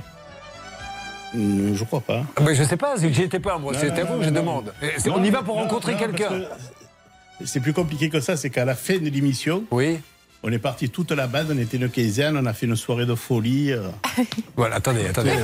Hmm, 1.35 1.75
Je 1.75 1.85
crois 1.85 2.01
pas. 2.01 2.23
Ah, 2.37 2.43
Mais 2.47 2.55
je 2.55 2.63
sais 2.63 2.77
pas, 2.77 2.95
c'est 2.97 3.09
que 3.09 3.15
j'y 3.15 3.23
étais 3.23 3.41
pas 3.41 3.59
moi, 3.59 3.73
c'est 3.77 3.91
à 3.91 4.05
vous 4.05 4.19
que 4.19 4.25
je 4.25 4.31
non, 4.31 4.41
demande. 4.41 4.73
non. 5.07 5.15
On 5.17 5.25
y 5.25 5.31
va 5.31 5.43
pour 5.43 5.57
non, 5.57 5.63
rencontrer 5.63 5.97
quelqu'un. 5.97 6.29
que 7.41 7.45
C'est 7.45 7.61
plus 7.61 7.73
compliqué 7.73 8.09
que 8.09 8.21
ça, 8.21 8.37
c'est 8.37 8.51
qu'à 8.51 8.65
la 8.65 8.75
fin 8.77 8.99
de 8.99 9.09
l'émission, 9.11 9.65
oui. 9.71 9.99
On 10.43 10.53
est 10.53 10.59
parti 10.59 10.91
toute 10.91 11.11
la 11.11 11.27
bande, 11.27 11.49
on 11.51 11.59
était 11.59 11.77
une 11.77 11.89
quinzaine, 11.89 12.37
on 12.37 12.47
a 12.47 12.53
fait 12.53 12.67
une 12.67 12.77
soirée 12.77 13.07
de 13.07 13.15
folie. 13.15 13.73
euh. 13.73 13.89
Voilà, 14.57 14.77
attendez, 14.77 15.07
attendez. 15.09 15.33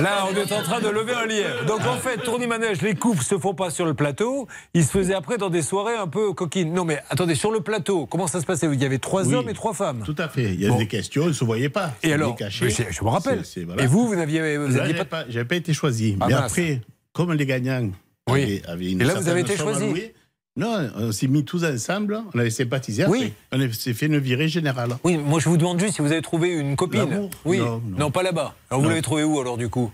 Là, 0.00 0.26
on 0.30 0.34
est 0.36 0.52
en 0.52 0.62
train 0.62 0.80
de 0.80 0.88
lever 0.88 1.12
un 1.12 1.26
lièvre. 1.26 1.64
Donc 1.66 1.80
en 1.86 1.96
fait, 1.96 2.18
tournis 2.18 2.46
manège, 2.46 2.82
les 2.82 2.94
couples 2.94 3.22
se 3.22 3.38
font 3.38 3.54
pas 3.54 3.70
sur 3.70 3.84
le 3.86 3.94
plateau. 3.94 4.46
Ils 4.74 4.84
se 4.84 4.90
faisaient 4.90 5.14
après 5.14 5.36
dans 5.38 5.50
des 5.50 5.62
soirées 5.62 5.94
un 5.96 6.08
peu 6.08 6.32
coquines. 6.32 6.72
Non 6.72 6.84
mais 6.84 7.00
attendez, 7.10 7.34
sur 7.34 7.50
le 7.50 7.60
plateau, 7.60 8.06
comment 8.06 8.26
ça 8.26 8.40
se 8.40 8.46
passait? 8.46 8.66
Il 8.72 8.80
y 8.80 8.84
avait 8.84 8.98
trois 8.98 9.26
Oui. 9.26 9.34
hommes 9.34 9.48
et 9.48 9.54
trois 9.54 9.74
femmes. 9.74 10.02
Tout 10.04 10.14
à 10.18 10.28
fait. 10.28 10.44
Il 10.54 10.60
y 10.60 10.66
a 10.66 10.70
Bon. 10.70 10.78
des 10.78 10.86
questions, 10.88 11.24
on 11.24 11.28
ne 11.28 11.32
se 11.32 11.44
voyait 11.44 11.68
pas. 11.68 11.88
Et 12.02 12.08
C'était 12.08 12.14
alors 12.14 12.36
caché. 12.36 12.64
Mais 12.66 12.70
je- 12.70 12.82
je 12.90 13.04
me 13.04 13.08
rappelle. 13.08 13.44
C'est- 13.44 13.60
c'est- 13.60 13.64
voilà. 13.64 13.82
Et 13.82 13.86
vous, 13.86 14.06
vous 14.06 14.16
n'aviez 14.16 14.56
vous 14.56 14.64
Là, 14.68 14.82
aviez 14.82 14.94
j'avais 14.94 14.94
pas. 15.04 15.04
pas, 15.04 15.24
j'avais 15.28 15.44
pas 15.46 15.56
été 15.56 15.72
choisi. 15.74 16.16
Ah, 16.20 16.26
Mais 16.28 16.34
mince. 16.34 16.44
après, 16.52 16.80
comme 17.12 17.32
les 17.32 17.46
gagnants 17.46 17.90
Oui. 18.28 18.42
avaient, 18.42 18.62
avaient 18.66 18.90
une 18.92 19.00
Et 19.00 19.04
là, 19.04 19.14
vous 19.14 19.28
avez 19.28 19.40
été 19.40 19.56
somme 19.56 19.72
choisi. 19.74 20.10
Non, 20.56 20.88
on 20.96 21.12
s'est 21.12 21.26
mis 21.26 21.44
tous 21.44 21.64
ensemble, 21.64 22.22
on 22.34 22.38
avait 22.38 22.50
sympathisé. 22.50 23.04
Oui. 23.06 23.32
On 23.52 23.58
s'est 23.72 23.92
fait 23.92 24.06
une 24.06 24.18
virée 24.18 24.48
générale. 24.48 24.96
Oui, 25.04 25.18
moi 25.18 25.38
je 25.38 25.48
vous 25.50 25.56
demande 25.58 25.78
juste 25.78 25.96
si 25.96 26.02
vous 26.02 26.12
avez 26.12 26.22
trouvé 26.22 26.48
une 26.50 26.76
copine. 26.76 27.00
L'amour 27.10 27.30
Oui. 27.44 27.58
Non, 27.58 27.82
non. 27.98 28.10
pas 28.10 28.22
là-bas. 28.22 28.54
Alors 28.70 28.82
vous 28.82 28.88
l'avez 28.88 29.02
trouvé 29.02 29.22
où 29.22 29.38
alors 29.38 29.58
du 29.58 29.68
coup? 29.68 29.92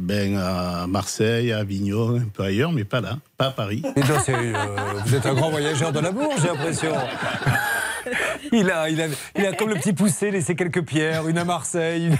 Ben, 0.00 0.36
à 0.36 0.86
Marseille, 0.88 1.52
à 1.52 1.58
Avignon, 1.58 2.16
un 2.16 2.28
peu 2.32 2.42
ailleurs, 2.42 2.72
mais 2.72 2.84
pas 2.84 3.00
là, 3.00 3.18
pas 3.36 3.46
à 3.46 3.50
Paris. 3.52 3.82
Eh 3.96 4.00
ben, 4.00 4.06
euh, 4.28 4.76
vous 5.06 5.14
êtes 5.14 5.26
un 5.26 5.34
grand 5.34 5.50
voyageur 5.50 5.92
de 5.92 6.00
l'amour, 6.00 6.32
j'ai 6.40 6.48
l'impression. 6.48 6.92
Il 8.52 8.70
a, 8.70 8.88
il, 8.88 9.00
a, 9.00 9.06
il 9.36 9.46
a 9.46 9.52
comme 9.52 9.70
le 9.70 9.76
petit 9.76 9.92
poussé 9.92 10.30
laissé 10.30 10.54
quelques 10.54 10.84
pierres, 10.84 11.28
une 11.28 11.38
à 11.38 11.44
Marseille, 11.44 12.06
une, 12.06 12.16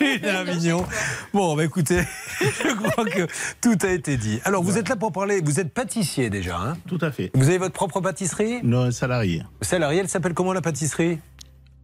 une 0.00 0.24
à 0.24 0.40
Avignon. 0.40 0.84
Bon, 1.32 1.56
bah 1.56 1.64
écoutez, 1.64 2.02
je 2.40 2.74
crois 2.74 3.04
que 3.04 3.26
tout 3.60 3.76
a 3.86 3.90
été 3.90 4.16
dit. 4.16 4.40
Alors, 4.44 4.62
vous 4.62 4.78
êtes 4.78 4.88
là 4.88 4.96
pour 4.96 5.12
parler, 5.12 5.40
vous 5.42 5.60
êtes 5.60 5.72
pâtissier 5.72 6.30
déjà, 6.30 6.56
hein? 6.58 6.76
Tout 6.86 6.98
à 7.00 7.10
fait. 7.10 7.30
Vous 7.34 7.48
avez 7.48 7.58
votre 7.58 7.74
propre 7.74 8.00
pâtisserie? 8.00 8.60
Non, 8.62 8.90
salarié. 8.90 9.42
Salarié, 9.60 10.00
elle 10.00 10.08
s'appelle 10.08 10.34
comment 10.34 10.52
la 10.52 10.62
pâtisserie? 10.62 11.18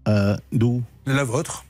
Euh, 0.09 0.37
D'où? 0.53 0.83
La 1.07 1.25
vôtre 1.25 1.65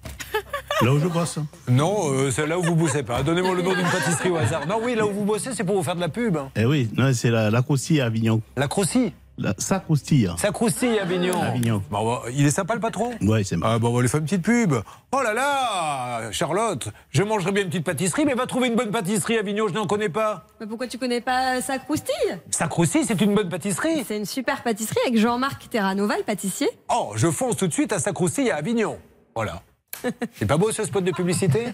Là 0.82 0.92
où 0.92 0.98
je 0.98 1.06
bosse. 1.06 1.38
Non, 1.68 2.12
euh, 2.12 2.30
c'est 2.30 2.46
là 2.46 2.58
où 2.58 2.62
vous 2.62 2.74
bossez 2.74 3.04
pas. 3.04 3.22
Donnez-moi 3.22 3.54
le 3.54 3.62
nom 3.62 3.74
d'une 3.74 3.86
pâtisserie 3.86 4.30
au 4.30 4.36
hasard. 4.36 4.66
Non, 4.66 4.80
oui, 4.82 4.94
là 4.96 5.06
où 5.06 5.12
vous 5.12 5.24
bossez, 5.24 5.54
c'est 5.54 5.62
pour 5.64 5.76
vous 5.76 5.82
faire 5.84 5.94
de 5.94 6.00
la 6.00 6.08
pub. 6.08 6.36
Eh 6.56 6.64
oui, 6.64 6.90
non, 6.96 7.12
c'est 7.14 7.30
la, 7.30 7.50
la 7.50 7.58
à 7.60 8.04
Avignon. 8.04 8.42
La 8.56 8.66
croustille 8.66 9.12
la, 9.36 9.54
Ça 9.58 9.80
croustille. 9.80 10.30
Ça 10.38 10.50
croustille, 10.52 10.98
Avignon. 10.98 11.40
Avignon. 11.40 11.82
Bon, 11.90 12.04
bah, 12.04 12.22
il 12.32 12.46
est 12.46 12.50
sympa 12.50 12.74
le 12.74 12.80
patron 12.80 13.12
Ouais, 13.20 13.42
c'est 13.44 13.56
Ah 13.62 13.78
bon, 13.78 13.88
on 13.90 13.96
va 13.96 14.02
lui 14.02 14.08
faire 14.08 14.20
une 14.20 14.26
petite 14.26 14.42
pub. 14.42 14.74
Oh 15.12 15.22
là 15.22 15.34
là, 15.34 16.30
Charlotte, 16.30 16.88
je 17.10 17.22
mangerai 17.22 17.52
bien 17.52 17.62
une 17.62 17.68
petite 17.68 17.84
pâtisserie, 17.84 18.24
mais 18.24 18.34
va 18.34 18.46
trouver 18.46 18.68
une 18.68 18.76
bonne 18.76 18.90
pâtisserie 18.90 19.36
à 19.36 19.40
Avignon, 19.40 19.68
je 19.68 19.74
n'en 19.74 19.86
connais 19.86 20.08
pas. 20.08 20.46
Mais 20.60 20.66
pourquoi 20.66 20.86
tu 20.86 20.98
connais 20.98 21.20
pas 21.20 21.60
sa 21.60 21.78
croustille 21.78 22.38
Ça 22.50 22.68
croustille, 22.68 23.04
c'est 23.04 23.20
une 23.20 23.34
bonne 23.34 23.48
pâtisserie. 23.48 24.04
C'est 24.06 24.16
une 24.16 24.26
super 24.26 24.62
pâtisserie 24.62 25.00
avec 25.06 25.18
Jean-Marc 25.18 25.68
Terranova, 25.68 26.16
le 26.16 26.24
pâtissier. 26.24 26.68
Oh, 26.88 27.12
je 27.16 27.28
fonce 27.30 27.56
tout 27.56 27.66
de 27.66 27.72
suite 27.72 27.92
à 27.92 27.98
sa 27.98 28.12
croustille 28.12 28.50
à 28.50 28.56
Avignon. 28.56 28.98
Voilà. 29.34 29.62
C'est 30.34 30.46
pas 30.46 30.56
beau 30.56 30.70
ce 30.72 30.84
spot 30.84 31.04
de 31.04 31.12
publicité? 31.12 31.66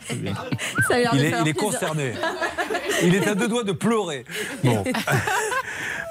Ça 0.88 0.94
a 0.94 0.98
de 0.98 1.16
Il 1.16 1.24
est, 1.24 1.34
il 1.40 1.48
est 1.48 1.54
concerné. 1.54 2.12
Il 3.02 3.14
est 3.14 3.26
à 3.26 3.34
deux 3.34 3.48
doigts 3.48 3.64
de 3.64 3.72
pleurer. 3.72 4.24
Bon. 4.62 4.84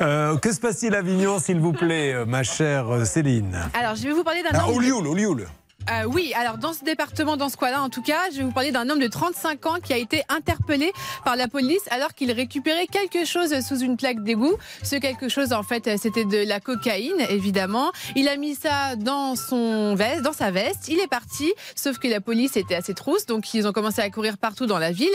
Euh, 0.02 0.38
que 0.38 0.52
se 0.54 0.60
passe-t-il 0.60 0.96
à 0.96 1.00
Avignon, 1.00 1.40
s'il 1.40 1.60
vous 1.60 1.74
plaît, 1.74 2.26
ma 2.26 2.44
chère 2.44 2.90
euh, 2.94 3.06
Céline? 3.06 3.58
Alors, 3.74 3.96
je 3.96 4.04
vais 4.04 4.14
vous 4.14 4.24
parler 4.24 4.42
d'un 4.44 4.50
Ah, 4.54 4.68
homme. 4.70 4.76
au 4.78 4.80
Lioul, 4.80 5.08
au 5.08 5.14
Lioul. 5.14 5.48
Euh, 5.91 6.03
oui, 6.06 6.34
alors 6.36 6.57
dans 6.57 6.74
ce 6.74 6.84
département, 6.84 7.36
dans 7.36 7.49
ce 7.49 7.57
coin-là, 7.57 7.82
en 7.82 7.90
tout 7.90 8.03
cas, 8.03 8.30
je 8.32 8.38
vais 8.38 8.44
vous 8.44 8.52
parler 8.52 8.72
d'un 8.72 8.90
homme 8.90 8.99
de 8.99 9.07
35 9.07 9.66
ans 9.66 9.76
qui 9.84 9.91
a 9.91 9.98
été 9.98 10.22
interpellé 10.30 10.91
par 11.26 11.36
la 11.36 11.48
police 11.48 11.82
alors 11.90 12.14
qu'il 12.14 12.32
récupérait 12.32 12.86
quelque 12.86 13.26
chose 13.26 13.60
sous 13.66 13.80
une 13.80 13.98
plaque 13.98 14.24
d'égout. 14.24 14.56
Ce 14.84 14.98
quelque 14.98 15.30
chose, 15.30 15.52
en 15.52 15.64
fait, 15.64 15.98
c'était 15.98 16.26
de 16.26 16.38
la 16.38 16.60
cocaïne, 16.60 17.22
évidemment. 17.30 17.91
Il 18.16 18.28
a 18.28 18.38
mis 18.38 18.53
ça 18.53 18.95
dans 18.98 19.36
son 19.36 19.95
veste, 19.95 20.22
dans 20.22 20.34
sa 20.34 20.52
veste. 20.52 20.90
Il 20.90 20.99
est 20.99 21.07
parti, 21.07 21.52
sauf 21.76 21.98
que 21.98 22.07
la 22.07 22.22
police 22.22 22.56
était 22.56 22.76
assez 22.76 22.94
trousse, 22.94 23.26
donc 23.26 23.52
ils 23.53 23.68
ont 23.68 23.72
commencé 23.72 24.02
à 24.02 24.10
courir 24.11 24.38
partout 24.38 24.68
dans 24.68 24.78
la 24.78 24.91
ville. 24.91 25.07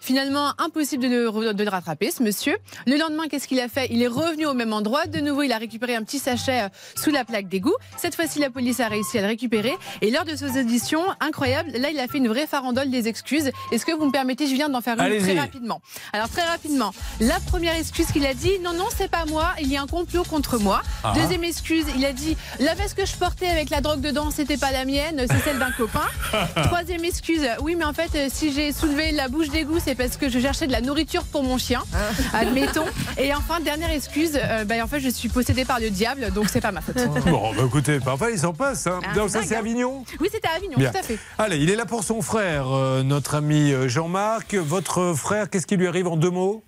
Finalement, 0.00 0.54
impossible 0.58 1.02
de 1.02 1.08
le, 1.08 1.52
de 1.52 1.64
le 1.64 1.70
rattraper, 1.70 2.10
ce 2.10 2.22
monsieur. 2.22 2.56
Le 2.86 2.96
lendemain, 2.96 3.28
qu'est-ce 3.28 3.48
qu'il 3.48 3.60
a 3.60 3.68
fait? 3.68 3.88
Il 3.90 4.02
est 4.02 4.08
revenu 4.08 4.46
au 4.46 4.54
même 4.54 4.72
endroit. 4.72 5.06
De 5.06 5.20
nouveau, 5.20 5.42
il 5.42 5.52
a 5.52 5.58
récupéré 5.58 5.94
un 5.94 6.02
petit 6.02 6.18
sachet 6.18 6.62
euh, 6.62 6.68
sous 6.96 7.10
la 7.10 7.24
plaque 7.24 7.48
d'égout. 7.48 7.74
Cette 7.98 8.14
fois-ci, 8.14 8.38
la 8.38 8.48
police 8.48 8.80
a 8.80 8.88
réussi 8.88 9.18
à 9.18 9.22
le 9.22 9.26
récupérer. 9.26 9.76
Et 10.00 10.10
de 10.24 10.36
ces 10.36 10.60
auditions, 10.60 11.02
incroyable, 11.20 11.70
là, 11.72 11.90
il 11.90 11.98
a 11.98 12.06
fait 12.06 12.18
une 12.18 12.28
vraie 12.28 12.46
farandole 12.46 12.90
des 12.90 13.08
excuses. 13.08 13.50
Est-ce 13.70 13.84
que 13.84 13.92
vous 13.92 14.06
me 14.06 14.12
permettez, 14.12 14.46
Julien, 14.46 14.68
d'en 14.68 14.80
faire 14.80 14.98
une 14.98 15.18
très 15.20 15.38
rapidement 15.38 15.80
Alors, 16.12 16.28
très 16.28 16.42
rapidement, 16.42 16.92
la 17.20 17.38
première 17.40 17.74
excuse 17.76 18.06
qu'il 18.06 18.26
a 18.26 18.34
dit, 18.34 18.58
non, 18.62 18.72
non, 18.72 18.86
c'est 18.96 19.10
pas 19.10 19.24
moi, 19.26 19.50
il 19.60 19.68
y 19.68 19.76
a 19.76 19.82
un 19.82 19.86
complot 19.86 20.24
contre 20.24 20.58
moi. 20.58 20.82
Ah. 21.04 21.12
Deuxième 21.14 21.44
excuse, 21.44 21.84
il 21.96 22.04
a 22.04 22.12
dit, 22.12 22.36
la 22.60 22.74
veste 22.74 22.96
que 22.96 23.06
je 23.06 23.14
portais 23.16 23.48
avec 23.48 23.70
la 23.70 23.80
drogue 23.80 24.00
dedans, 24.00 24.30
c'était 24.30 24.56
pas 24.56 24.70
la 24.70 24.84
mienne, 24.84 25.24
c'est 25.30 25.42
celle 25.44 25.58
d'un 25.58 25.72
copain. 25.72 26.06
Troisième 26.64 27.04
excuse, 27.04 27.46
oui, 27.60 27.74
mais 27.76 27.84
en 27.84 27.92
fait, 27.92 28.10
euh, 28.14 28.28
si 28.30 28.52
j'ai 28.52 28.72
soulevé 28.72 29.12
la 29.12 29.28
bouche 29.28 29.48
d'égout, 29.48 29.78
c'est 29.84 29.94
parce 29.94 30.16
que 30.16 30.28
je 30.28 30.38
cherchais 30.38 30.66
de 30.66 30.72
la 30.72 30.80
nourriture 30.80 31.24
pour 31.24 31.42
mon 31.42 31.58
chien, 31.58 31.82
admettons. 32.32 32.86
Et 33.18 33.34
enfin, 33.34 33.60
dernière 33.60 33.90
excuse, 33.90 34.32
euh, 34.34 34.64
bah, 34.64 34.76
en 34.82 34.86
fait, 34.86 35.00
je 35.00 35.08
suis 35.08 35.28
possédée 35.28 35.64
par 35.64 35.80
le 35.80 35.90
diable, 35.90 36.30
donc 36.32 36.48
c'est 36.48 36.60
pas 36.60 36.72
ma 36.72 36.80
faute. 36.80 36.96
Bon, 37.26 37.52
bah 37.54 37.62
écoutez, 37.66 38.00
parfois 38.00 38.30
il 38.30 38.38
s'en 38.38 38.52
passe. 38.52 38.86
Hein. 38.86 39.00
Ah, 39.04 39.14
Donc 39.14 39.30
ça, 39.30 39.42
c'est 39.42 39.56
hein. 39.56 39.62
Avignon 40.02 40.18
Oui, 40.20 40.28
c'était 40.32 40.48
à 40.48 40.52
Avignon, 40.56 40.78
Bien. 40.78 40.90
tout 40.90 40.98
à 40.98 41.02
fait. 41.02 41.18
Allez, 41.38 41.58
il 41.58 41.70
est 41.70 41.76
là 41.76 41.86
pour 41.86 42.04
son 42.04 42.22
frère, 42.22 42.68
euh, 42.72 43.02
notre 43.02 43.34
ami 43.34 43.72
euh, 43.72 43.88
Jean-Marc. 43.88 44.54
Votre 44.54 45.14
frère, 45.14 45.48
qu'est-ce 45.50 45.66
qui 45.66 45.76
lui 45.76 45.86
arrive 45.86 46.06
en 46.08 46.16
deux 46.16 46.30
mots? 46.30 46.62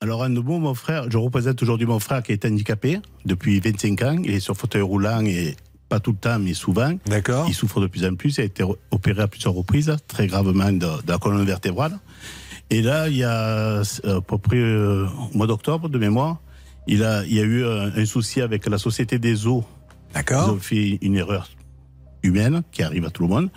Alors, 0.00 0.22
un 0.22 0.28
mot, 0.28 0.58
mon 0.58 0.74
frère, 0.74 1.10
je 1.10 1.18
représente 1.18 1.60
aujourd'hui 1.62 1.86
mon 1.86 1.98
frère 1.98 2.22
qui 2.22 2.32
est 2.32 2.44
handicapé 2.44 3.00
depuis 3.24 3.58
25 3.60 4.02
ans. 4.02 4.16
Il 4.22 4.30
est 4.32 4.40
sur 4.40 4.56
fauteuil 4.56 4.82
roulant 4.82 5.24
et 5.24 5.56
pas 5.88 5.98
tout 6.00 6.12
le 6.12 6.18
temps, 6.18 6.38
mais 6.38 6.54
souvent. 6.54 6.92
D'accord. 7.06 7.46
Il 7.48 7.54
souffre 7.54 7.80
de 7.80 7.86
plus 7.88 8.04
en 8.04 8.14
plus. 8.14 8.36
Il 8.38 8.42
a 8.42 8.44
été 8.44 8.64
opéré 8.90 9.22
à 9.22 9.26
plusieurs 9.28 9.54
reprises, 9.54 9.96
très 10.06 10.26
gravement, 10.26 10.70
de, 10.70 10.78
de 10.78 11.08
la 11.10 11.18
colonne 11.18 11.44
vertébrale. 11.44 11.98
Et 12.70 12.82
là, 12.82 13.08
il 13.08 13.16
y 13.16 13.24
a 13.24 13.32
euh, 13.32 13.82
à 14.04 14.20
peu 14.20 14.38
près 14.38 14.58
euh, 14.58 15.06
au 15.32 15.36
mois 15.38 15.46
d'octobre, 15.46 15.88
de 15.88 15.98
mémoire, 15.98 16.36
il, 16.86 17.02
a, 17.02 17.24
il 17.24 17.34
y 17.34 17.40
a 17.40 17.42
eu 17.42 17.64
un, 17.64 17.90
un 17.96 18.04
souci 18.06 18.40
avec 18.40 18.66
la 18.66 18.78
Société 18.78 19.18
des 19.18 19.46
eaux. 19.46 19.64
D'accord. 20.14 20.44
Ils 20.48 20.52
ont 20.52 20.58
fait 20.60 20.98
une 21.02 21.16
erreur 21.16 21.48
humaine 22.22 22.62
qui 22.72 22.82
arrive 22.82 23.04
à 23.04 23.10
tout 23.10 23.22
le 23.22 23.28
monde. 23.28 23.50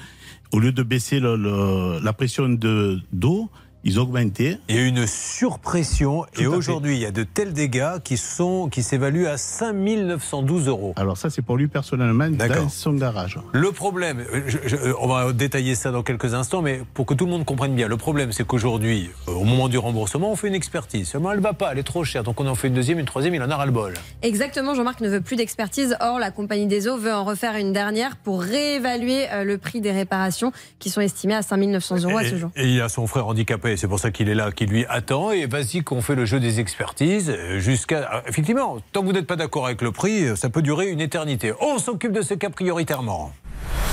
Au 0.52 0.60
lieu 0.60 0.72
de 0.72 0.84
baisser 0.84 1.20
la 1.20 2.14
pression 2.14 2.50
de- 2.50 3.00
d'eau, 3.14 3.50
ils 3.84 4.00
ont 4.00 4.04
augmenté. 4.04 4.58
Il 4.70 4.76
y 4.76 4.80
a 4.80 4.82
eu 4.84 4.88
une 4.88 5.06
surpression 5.08 6.26
Tout 6.34 6.42
et 6.42 6.48
aujourd'hui, 6.48 6.96
il 6.96 7.02
y 7.02 7.06
a 7.06 7.12
de 7.12 7.24
tels 7.24 7.54
dégâts 7.54 8.00
qui 8.04 8.18
sont 8.18 8.70
qui 8.70 8.84
s'évaluent 8.84 9.28
à 9.28 9.38
5912 9.38 10.68
euros. 10.68 10.94
Alors 10.98 11.18
ça, 11.18 11.30
c'est 11.30 11.42
pour 11.42 11.58
lui 11.58 11.68
personnellement 11.68 12.30
dans 12.30 12.70
son 12.70 12.94
garage. 12.94 13.40
Le 13.54 13.72
problème, 13.72 14.24
je- 14.48 14.58
je- 14.66 14.76
on 15.00 15.08
va 15.08 15.34
détailler 15.34 15.76
ça 15.76 15.92
dans 15.92 16.04
quelques 16.04 16.34
instants, 16.34 16.62
mais 16.62 16.82
pour 16.94 17.06
que 17.06 17.14
tout 17.14 17.26
le 17.26 17.32
monde 17.32 17.46
comprenne 17.46 17.74
bien, 17.76 17.88
le 17.88 17.98
problème 17.98 18.32
c'est 18.32 18.46
qu'aujourd'hui, 18.46 19.10
euh, 19.28 19.32
au 19.34 19.44
moment 19.44 19.68
du 19.70 19.78
remboursement, 19.78 20.32
on 20.32 20.36
fait 20.36 20.48
une 20.48 20.56
expertise. 20.56 21.08
Seulement, 21.08 21.32
elle 21.32 21.40
va 21.40 21.54
pas, 21.54 21.72
elle 21.72 21.80
est 21.80 21.84
trop 21.84 22.04
chère. 22.04 22.24
Donc 22.24 22.40
on 22.40 22.48
en 22.48 22.56
fait 22.56 22.68
une 22.68 22.74
deuxième, 22.76 23.00
une 23.00 23.06
troisième, 23.06 23.34
il 23.36 23.42
en 23.44 23.50
a 23.50 23.56
ras 23.56 23.66
le 23.66 23.72
bol. 23.72 23.94
Exactement, 24.22 24.76
Jean-Marc 24.76 25.02
ne 25.02 25.10
veut 25.10 25.22
plus 25.22 25.36
d'expertise. 25.36 25.96
Or, 26.00 26.20
la 26.20 26.32
compagnie 26.32 26.68
des 26.68 26.88
eaux 26.88 26.98
veut 26.98 27.14
en 27.14 27.24
refaire 27.24 27.56
une 27.56 27.74
dernière 27.74 28.16
pour 28.18 28.42
réévaluer 28.42 29.26
euh, 29.32 29.44
le 29.44 29.58
prix 29.58 29.82
des 29.82 29.92
réparations 29.92 30.52
qui 30.80 30.90
sont 30.90 31.02
estimées 31.02 31.36
à 31.36 31.42
5900 31.42 32.04
euros 32.04 32.18
à 32.18 32.24
ce 32.24 32.36
jour. 32.38 32.52
et 32.56 32.68
il 32.68 32.82
a 32.82 32.90
son 32.90 33.08
frère 33.08 33.28
handicapé, 33.28 33.71
c'est 33.78 33.88
pour 33.88 34.00
ça 34.00 34.12
qu'il 34.12 34.30
est 34.30 34.36
là, 34.36 34.52
qui 34.52 34.66
lui 34.66 34.86
attend. 34.88 35.32
Et 35.32 35.46
vas-y 35.46 35.82
qu'on 35.84 36.02
fait 36.02 36.16
le 36.16 36.26
jeu 36.26 36.40
des 36.40 36.60
expertises 36.60 37.36
jusqu'à. 37.58 38.08
ah, 38.12 38.24
Effectivement, 38.28 38.78
tant 38.92 39.02
que 39.02 39.06
vous 39.08 39.14
n'êtes 39.14 39.28
pas 39.28 39.36
d'accord 39.36 39.66
avec 39.66 39.82
le 39.82 39.92
prix, 39.92 40.36
ça 40.38 40.50
peut 40.50 40.62
durer 40.62 40.90
une 40.90 41.02
éternité. 41.02 41.54
On 41.62 41.78
s'occupe 41.80 42.12
de 42.12 42.22
ce 42.22 42.34
cas 42.34 42.50
prioritairement. 42.50 43.34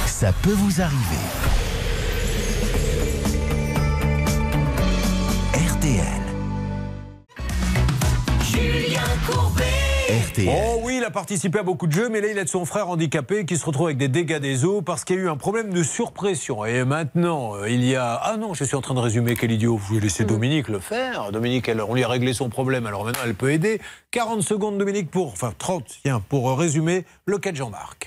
Ça 0.06 0.32
peut 0.42 0.52
vous 0.52 0.80
arriver. 0.80 1.24
RTL. 5.54 6.22
Julien 8.42 9.00
Courbet. 9.26 9.67
RTL. 10.18 10.48
Oh 10.50 10.80
oui, 10.82 10.96
il 10.98 11.04
a 11.04 11.10
participé 11.10 11.58
à 11.60 11.62
beaucoup 11.62 11.86
de 11.86 11.92
jeux, 11.92 12.08
mais 12.08 12.20
là 12.20 12.28
il 12.30 12.38
aide 12.38 12.48
son 12.48 12.64
frère 12.64 12.88
handicapé 12.88 13.44
qui 13.44 13.56
se 13.56 13.64
retrouve 13.64 13.86
avec 13.86 13.98
des 13.98 14.08
dégâts 14.08 14.38
des 14.38 14.64
eaux 14.64 14.82
parce 14.82 15.04
qu'il 15.04 15.16
y 15.16 15.18
a 15.20 15.22
eu 15.22 15.28
un 15.28 15.36
problème 15.36 15.72
de 15.72 15.82
surpression. 15.82 16.64
Et 16.64 16.84
maintenant, 16.84 17.54
euh, 17.54 17.68
il 17.70 17.84
y 17.84 17.94
a. 17.94 18.14
Ah 18.14 18.36
non, 18.36 18.54
je 18.54 18.64
suis 18.64 18.74
en 18.76 18.80
train 18.80 18.94
de 18.94 19.00
résumer, 19.00 19.34
quel 19.36 19.52
idiot. 19.52 19.78
Je 19.88 19.94
vais 19.94 20.00
laisser 20.00 20.24
Dominique 20.24 20.68
le 20.68 20.80
faire. 20.80 21.30
Dominique, 21.30 21.68
elle- 21.68 21.80
on 21.82 21.94
lui 21.94 22.02
a 22.04 22.08
réglé 22.08 22.32
son 22.32 22.48
problème, 22.48 22.86
alors 22.86 23.04
maintenant 23.04 23.22
elle 23.24 23.34
peut 23.34 23.52
aider. 23.52 23.80
40 24.10 24.42
secondes, 24.42 24.78
Dominique, 24.78 25.10
pour. 25.10 25.28
Enfin, 25.28 25.52
30, 25.56 25.84
tiens, 26.02 26.20
pour 26.28 26.58
résumer 26.58 27.04
le 27.26 27.38
cas 27.38 27.52
de 27.52 27.56
Jean-Marc. 27.56 28.06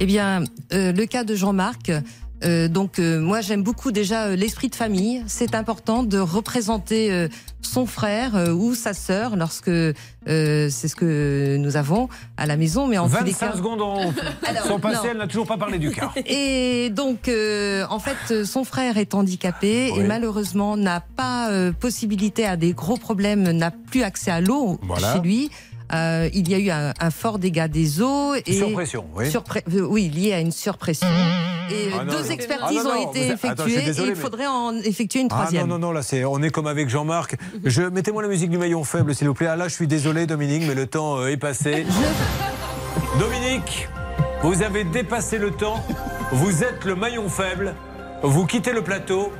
Eh 0.00 0.06
bien, 0.06 0.44
euh, 0.72 0.92
le 0.92 1.06
cas 1.06 1.24
de 1.24 1.34
Jean-Marc. 1.34 1.90
Euh, 2.44 2.68
donc, 2.68 2.98
euh, 2.98 3.18
moi, 3.20 3.40
j'aime 3.40 3.62
beaucoup 3.62 3.90
déjà 3.92 4.26
euh, 4.26 4.36
l'esprit 4.36 4.68
de 4.68 4.74
famille. 4.76 5.22
C'est 5.26 5.54
important 5.54 6.02
de 6.02 6.18
représenter 6.18 7.10
euh, 7.12 7.28
son 7.62 7.84
frère 7.86 8.36
euh, 8.36 8.52
ou 8.52 8.74
sa 8.74 8.94
sœur 8.94 9.36
lorsque 9.36 9.68
euh, 9.68 9.92
c'est 10.26 10.88
ce 10.88 10.94
que 10.94 11.56
nous 11.58 11.76
avons 11.76 12.08
à 12.36 12.46
la 12.46 12.56
maison. 12.56 12.86
Mais 12.86 12.98
en 12.98 13.08
tous 13.08 13.24
les 13.24 13.32
25 13.32 13.50
cas, 13.50 13.56
secondes 13.56 13.82
en... 13.82 14.12
Alors, 14.46 14.66
sont 14.66 14.78
passées, 14.78 14.96
non. 15.04 15.10
elle 15.12 15.16
n'a 15.18 15.26
toujours 15.26 15.46
pas 15.46 15.56
parlé 15.58 15.78
du 15.78 15.90
cas. 15.90 16.10
Et 16.26 16.90
donc, 16.90 17.28
euh, 17.28 17.84
en 17.90 17.98
fait, 17.98 18.16
euh, 18.30 18.44
son 18.44 18.64
frère 18.64 18.98
est 18.98 19.14
handicapé 19.14 19.90
Oui. 19.94 20.00
et 20.00 20.02
malheureusement 20.04 20.76
n'a 20.76 21.00
pas 21.00 21.50
euh, 21.50 21.72
possibilité 21.72 22.46
à 22.46 22.56
des 22.56 22.72
gros 22.72 22.96
problèmes, 22.96 23.50
n'a 23.50 23.70
plus 23.70 24.02
accès 24.02 24.30
à 24.30 24.40
l'eau 24.40 24.78
Voilà. 24.82 25.14
chez 25.14 25.20
lui, 25.20 25.50
Euh, 25.92 26.28
il 26.34 26.48
y 26.50 26.54
a 26.54 26.58
eu 26.58 26.70
un, 26.70 26.92
un 27.00 27.10
fort 27.10 27.38
dégât 27.38 27.68
des 27.68 28.02
eaux 28.02 28.34
et 28.34 28.52
Surpression, 28.52 29.06
oui. 29.14 29.30
Surpré- 29.30 29.62
euh, 29.74 29.80
oui, 29.88 30.08
lié 30.08 30.32
à 30.34 30.40
une 30.40 30.52
surpression. 30.52 31.06
Et 31.70 31.88
Ah 31.98 32.04
non, 32.04 32.12
deux 32.12 32.30
expertises 32.30 32.78
Ah 32.80 32.84
non, 32.84 32.94
non, 32.94 33.06
ont 33.06 33.10
été 33.10 33.30
attends, 33.30 33.64
effectuées 33.64 33.84
désolé, 33.84 34.08
et 34.08 34.10
il 34.12 34.16
mais- 34.16 34.20
faudrait 34.22 34.46
en 34.46 34.74
effectuer 34.76 35.20
une 35.20 35.28
Ah 35.30 35.34
troisième. 35.36 35.66
non, 35.66 35.78
non, 35.78 35.88
non, 35.88 35.92
là, 35.92 36.02
c'est, 36.02 36.24
on 36.24 36.42
est 36.42 36.50
comme 36.50 36.66
avec 36.66 36.88
Jean-Marc. 36.88 37.36
Je, 37.64 37.82
mettez-moi 37.82 38.22
la 38.22 38.28
musique 38.28 38.50
du 38.50 38.58
maillon 38.58 38.84
faible, 38.84 39.14
s'il 39.14 39.28
vous 39.28 39.34
plaît. 39.34 39.48
Ah, 39.48 39.56
là, 39.56 39.68
je 39.68 39.74
suis 39.74 39.86
désolé, 39.86 40.26
Dominique, 40.26 40.64
mais 40.66 40.74
le 40.74 40.86
temps 40.86 41.18
euh, 41.18 41.28
est 41.28 41.36
passé. 41.36 41.84
Dominique, 43.18 43.88
vous 44.42 44.62
avez 44.62 44.84
dépassé 44.84 45.38
le 45.38 45.50
temps. 45.50 45.82
Vous 46.32 46.62
êtes 46.62 46.84
le 46.84 46.94
maillon 46.94 47.28
faible. 47.28 47.74
Vous 48.22 48.46
quittez 48.46 48.72
le 48.72 48.82
plateau. 48.82 49.32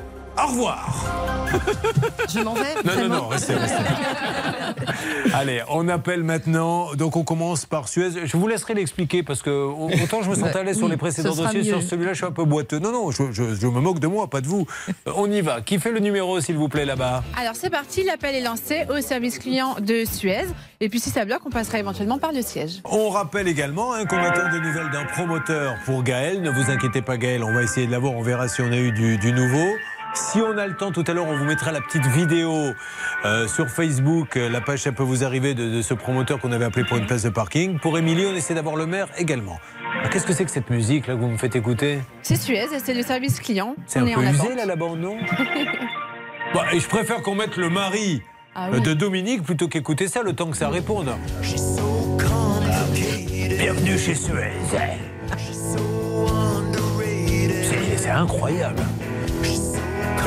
Au 0.43 0.47
revoir. 0.49 1.05
Je 2.29 2.41
m'en 2.41 2.55
vais 2.55 2.75
Non, 2.85 3.09
non, 3.09 3.17
non, 3.23 3.29
restez, 3.29 3.55
restez. 3.55 3.77
Allez, 5.35 5.63
on 5.71 5.89
appelle 5.89 6.23
maintenant. 6.23 6.95
Donc, 6.95 7.17
on 7.17 7.25
commence 7.25 7.65
par 7.67 7.89
Suez. 7.89 8.11
Je 8.27 8.37
vous 8.37 8.47
laisserai 8.47 8.75
l'expliquer 8.75 9.23
parce 9.23 9.43
que 9.43 9.51
autant 9.51 10.23
je 10.23 10.31
me 10.31 10.35
sentais 10.35 10.59
à 10.59 10.63
l'aise 10.63 10.77
sur 10.79 10.89
les 10.89 10.97
précédents 10.97 11.35
dossiers, 11.35 11.65
sur 11.65 11.83
celui-là, 11.83 12.13
je 12.13 12.19
suis 12.19 12.27
un 12.27 12.31
peu 12.33 12.45
boiteux. 12.45 12.79
Non, 12.79 12.93
non, 12.93 13.11
je, 13.11 13.25
je- 13.33 13.55
je 13.55 13.67
me 13.67 13.81
moque 13.81 13.99
de 13.99 14.07
moi, 14.07 14.29
pas 14.29 14.41
de 14.41 14.47
vous. 14.47 14.67
Euh, 15.07 15.13
On 15.17 15.31
y 15.31 15.41
va. 15.41 15.61
Qui 15.61 15.79
fait 15.79 15.91
le 15.93 16.01
numéro, 16.01 16.41
s'il 16.41 16.57
vous 16.57 16.69
plaît, 16.69 16.85
là-bas 16.85 17.23
Alors 17.41 17.55
c'est 17.57 17.71
parti, 17.71 18.05
l'appel 18.05 18.35
est 18.35 18.43
lancé 18.43 18.85
au 18.91 19.01
service 19.01 19.39
client 19.39 19.77
de 19.81 20.05
Suez. 20.05 20.45
Et 20.81 20.89
puis 20.89 21.01
si 21.01 21.11
ça 21.11 21.25
bloque, 21.25 21.41
on 21.47 21.51
passera 21.51 21.79
éventuellement 21.79 22.19
par 22.19 22.33
le 22.33 22.43
siège. 22.43 22.81
On 22.85 23.09
rappelle 23.11 23.49
également 23.49 23.95
hein, 23.95 24.05
qu'on 24.07 24.19
attend 24.19 24.51
des 24.53 24.61
nouvelles 24.61 24.91
d'un 24.91 25.05
promoteur 25.05 25.75
pour 25.85 26.03
Gaël. 26.03 26.41
Ne 26.43 26.51
vous 26.51 26.71
inquiétez 26.71 27.03
pas, 27.03 27.17
Gaël, 27.17 27.43
on 27.43 27.53
va 27.53 27.63
essayer 27.63 27.87
de 27.87 27.93
l'avoir. 27.93 28.13
On 28.13 28.23
verra 28.23 28.49
si 28.49 28.61
on 28.63 28.71
a 28.71 28.77
eu 28.77 28.93
du, 28.93 29.17
du 29.19 29.33
nouveau. 29.33 29.67
Si 30.15 30.41
on 30.41 30.57
a 30.59 30.67
le 30.67 30.75
temps, 30.75 30.91
tout 30.91 31.05
à 31.07 31.13
l'heure, 31.13 31.27
on 31.27 31.37
vous 31.37 31.45
mettra 31.45 31.71
la 31.71 31.81
petite 31.81 32.07
vidéo 32.07 32.73
euh, 33.25 33.47
sur 33.47 33.69
Facebook. 33.69 34.37
Euh, 34.37 34.49
La 34.49 34.61
page, 34.61 34.81
ça 34.81 34.93
peut 34.93 35.03
vous 35.03 35.23
arriver 35.25 35.55
de, 35.55 35.69
de 35.69 35.83
ce 35.83 35.95
promoteur 35.95 36.41
qu'on 36.41 36.51
avait 36.53 36.65
appelé 36.65 36.85
pour 36.85 36.97
une 36.97 37.07
place 37.07 37.23
de 37.23 37.29
parking. 37.29 37.79
Pour 37.79 37.97
Émilie, 37.99 38.27
on 38.27 38.35
essaie 38.35 38.55
d'avoir 38.55 38.77
le 38.77 38.87
maire 38.87 39.09
également. 39.17 39.59
Alors, 39.99 40.11
Qu'est-ce 40.11 40.27
que 40.27 40.33
c'est 40.33 40.45
que 40.45 40.51
cette 40.51 40.71
musique 40.71 41.07
là 41.07 41.15
que 41.15 41.21
vous 41.21 41.29
me 41.29 41.37
faites 41.39 41.55
écouter? 41.57 42.01
C'est 42.23 42.37
Suez, 42.37 42.67
c'est 42.83 42.95
le 42.95 43.03
service 43.03 43.39
client. 43.41 43.75
C'est 43.87 44.01
un 44.01 44.07
est 44.07 44.15
peu 44.15 44.21
en 44.21 44.31
usé 44.31 44.55
là, 44.67 44.77
bande, 44.77 45.01
non? 45.01 45.17
Bon, 46.55 46.61
Et 46.73 46.81
je 46.81 46.89
préfère 46.89 47.21
qu'on 47.23 47.35
mette 47.35 47.57
le 47.59 47.69
mari 47.69 48.23
Ah 48.55 48.69
euh, 48.69 48.71
oui. 48.75 48.81
de 48.81 48.95
Dominique 48.95 49.43
plutôt 49.43 49.69
qu'écouter 49.69 50.09
ça 50.09 50.23
le 50.23 50.33
temps 50.33 50.51
que 50.51 50.57
ça 50.57 50.71
réponde. 50.71 51.11
Bienvenue 53.59 53.99
chez 53.99 54.15
Suez. 54.15 54.53
C'est 57.97 58.11
incroyable. 58.11 58.81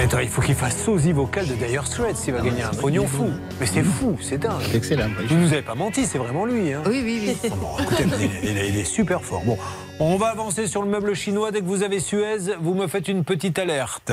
Mais 0.02 0.08
attends, 0.08 0.18
il 0.18 0.30
faut 0.30 0.42
qu'il 0.42 0.56
fasse 0.56 0.84
sosie 0.84 1.12
vocale 1.12 1.46
de 1.46 1.54
Dire 1.54 1.86
Straits 1.86 2.18
s'il 2.18 2.34
va 2.34 2.42
gagner 2.42 2.64
un 2.64 2.72
pognon 2.72 3.06
fou. 3.06 3.30
Mais 3.60 3.68
c'est 3.68 3.84
fou, 3.84 4.18
c'est 4.20 4.40
dingue. 4.40 4.60
Excellent. 4.74 5.10
Vous 5.28 5.36
nous 5.36 5.54
avez 5.54 5.62
pas 5.62 5.76
menti, 5.76 6.08
c'est 6.08 6.18
vraiment 6.18 6.44
lui. 6.46 6.74
Hein. 6.74 6.82
Oui, 6.88 7.02
oui, 7.06 7.36
oui. 7.44 7.50
Bon, 7.62 7.78
écoutez, 7.80 8.06
il, 8.42 8.58
est- 8.58 8.70
il 8.70 8.78
est 8.78 8.84
super 8.84 9.22
fort. 9.24 9.44
Bon, 9.46 9.60
on 10.00 10.16
va 10.16 10.30
avancer 10.30 10.66
sur 10.66 10.82
le 10.82 10.90
meuble 10.90 11.14
chinois. 11.14 11.52
Dès 11.52 11.60
que 11.60 11.66
vous 11.66 11.84
avez 11.84 12.00
Suez, 12.00 12.56
vous 12.60 12.74
me 12.74 12.88
faites 12.88 13.10
une 13.10 13.24
petite 13.24 13.60
alerte. 13.60 14.12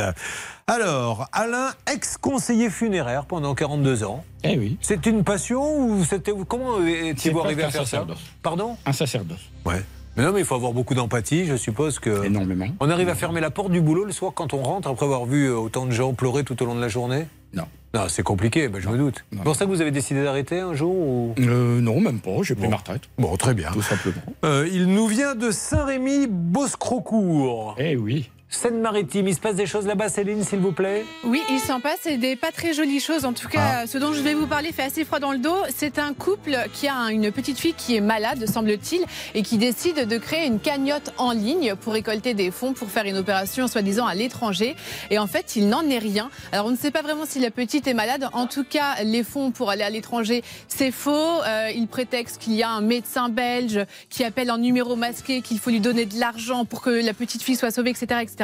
Alors, 0.66 1.26
Alain, 1.32 1.70
ex-conseiller 1.90 2.68
funéraire 2.68 3.24
pendant 3.24 3.54
42 3.54 4.04
ans. 4.04 4.24
Eh 4.44 4.58
oui. 4.58 4.76
C'est 4.82 5.06
une 5.06 5.24
passion 5.24 5.78
ou 5.86 6.04
c'était 6.04 6.34
comment 6.46 6.84
étiez-vous 6.86 7.40
arrivé 7.40 7.62
à 7.64 7.70
faire 7.70 7.80
ça 7.80 7.86
sacerdoce. 7.86 8.20
Pardon 8.42 8.76
Un 8.84 8.92
sacerdoce. 8.92 9.40
Ouais. 9.64 9.82
Mais 10.18 10.24
non, 10.24 10.32
mais 10.32 10.40
il 10.40 10.44
faut 10.44 10.56
avoir 10.56 10.72
beaucoup 10.72 10.94
d'empathie, 10.94 11.46
je 11.46 11.54
suppose 11.54 12.00
que. 12.00 12.24
Énormément. 12.24 12.66
On 12.80 12.90
arrive 12.90 13.08
à 13.08 13.14
fermer 13.14 13.40
la 13.40 13.50
porte 13.50 13.70
du 13.70 13.80
boulot 13.80 14.04
le 14.04 14.10
soir 14.10 14.32
quand 14.34 14.52
on 14.52 14.62
rentre 14.64 14.88
après 14.88 15.06
avoir 15.06 15.24
vu 15.26 15.46
euh, 15.46 15.54
autant 15.56 15.86
de 15.86 15.92
gens 15.92 16.12
pleurer 16.12 16.42
tout 16.42 16.60
au 16.60 16.66
long 16.66 16.74
de 16.74 16.80
la 16.80 16.88
journée? 16.88 17.26
Non. 17.54 17.62
Non, 17.94 18.02
c'est 18.08 18.24
compliqué, 18.24 18.66
ben, 18.68 18.80
je 18.80 18.88
me 18.88 18.98
doute. 18.98 19.24
C'est 19.32 19.42
pour 19.44 19.54
ça 19.54 19.64
que 19.64 19.70
vous 19.70 19.80
avez 19.80 19.92
décidé 19.92 20.22
d'arrêter 20.24 20.58
un 20.58 20.74
jour 20.74 20.92
ou... 20.94 21.34
Euh, 21.38 21.80
non, 21.80 22.00
même 22.00 22.18
pas. 22.20 22.32
J'ai 22.42 22.54
pris 22.56 22.64
Bon. 22.64 22.70
ma 22.72 22.76
retraite. 22.78 23.02
Bon, 23.16 23.36
très 23.36 23.54
bien. 23.54 23.70
Tout 23.72 23.80
simplement. 23.80 24.20
Euh, 24.44 24.68
il 24.70 24.86
nous 24.86 25.06
vient 25.06 25.36
de 25.36 25.52
Saint-Rémy, 25.52 26.26
Boscrocourt. 26.28 27.76
Eh 27.78 27.96
oui. 27.96 28.28
Seine-Maritime, 28.50 29.28
il 29.28 29.34
se 29.34 29.40
passe 29.40 29.56
des 29.56 29.66
choses 29.66 29.86
là-bas, 29.86 30.08
Céline, 30.08 30.42
s'il 30.42 30.60
vous 30.60 30.72
plaît 30.72 31.04
Oui, 31.22 31.42
il 31.50 31.60
s'en 31.60 31.80
passe 31.80 32.06
et 32.06 32.16
des 32.16 32.34
pas 32.34 32.50
très 32.50 32.72
jolies 32.72 32.98
choses. 32.98 33.26
En 33.26 33.34
tout 33.34 33.46
cas, 33.46 33.86
ce 33.86 33.98
dont 33.98 34.14
je 34.14 34.22
vais 34.22 34.32
vous 34.32 34.46
parler 34.46 34.72
fait 34.72 34.84
assez 34.84 35.04
froid 35.04 35.18
dans 35.18 35.32
le 35.32 35.38
dos. 35.38 35.54
C'est 35.76 35.98
un 35.98 36.14
couple 36.14 36.56
qui 36.72 36.88
a 36.88 36.94
un- 36.96 37.08
une 37.08 37.30
petite 37.30 37.58
fille 37.58 37.74
qui 37.74 37.94
est 37.96 38.00
malade, 38.00 38.46
semble-t-il, 38.48 39.04
et 39.34 39.42
qui 39.42 39.58
décide 39.58 40.08
de 40.08 40.16
créer 40.16 40.46
une 40.46 40.60
cagnotte 40.60 41.12
en 41.18 41.32
ligne 41.32 41.74
pour 41.74 41.92
récolter 41.92 42.32
des 42.32 42.50
fonds 42.50 42.72
pour 42.72 42.88
faire 42.88 43.04
une 43.04 43.18
opération 43.18 43.68
soi-disant 43.68 44.06
à 44.06 44.14
l'étranger. 44.14 44.76
Et 45.10 45.18
en 45.18 45.26
fait, 45.26 45.54
il 45.54 45.68
n'en 45.68 45.82
est 45.82 45.98
rien. 45.98 46.30
Alors, 46.50 46.66
on 46.66 46.70
ne 46.70 46.76
sait 46.76 46.90
pas 46.90 47.02
vraiment 47.02 47.26
si 47.26 47.40
la 47.40 47.50
petite 47.50 47.86
est 47.86 47.94
malade. 47.94 48.30
En 48.32 48.46
tout 48.46 48.64
cas, 48.64 49.02
les 49.04 49.24
fonds 49.24 49.50
pour 49.50 49.68
aller 49.68 49.82
à 49.84 49.90
l'étranger, 49.90 50.42
c'est 50.68 50.90
faux. 50.90 51.42
Euh, 51.46 51.70
il 51.74 51.86
prétexte 51.86 52.38
qu'il 52.40 52.54
y 52.54 52.62
a 52.62 52.70
un 52.70 52.80
médecin 52.80 53.28
belge 53.28 53.80
qui 54.08 54.24
appelle 54.24 54.50
en 54.50 54.56
numéro 54.58 54.96
masqué, 54.96 55.42
qu'il 55.42 55.58
faut 55.58 55.68
lui 55.68 55.80
donner 55.80 56.06
de 56.06 56.18
l'argent 56.18 56.64
pour 56.64 56.80
que 56.80 56.88
la 56.88 57.12
petite 57.12 57.42
fille 57.42 57.54
soit 57.56 57.70
sauvée, 57.70 57.90
etc., 57.90 58.06
etc. 58.22 58.36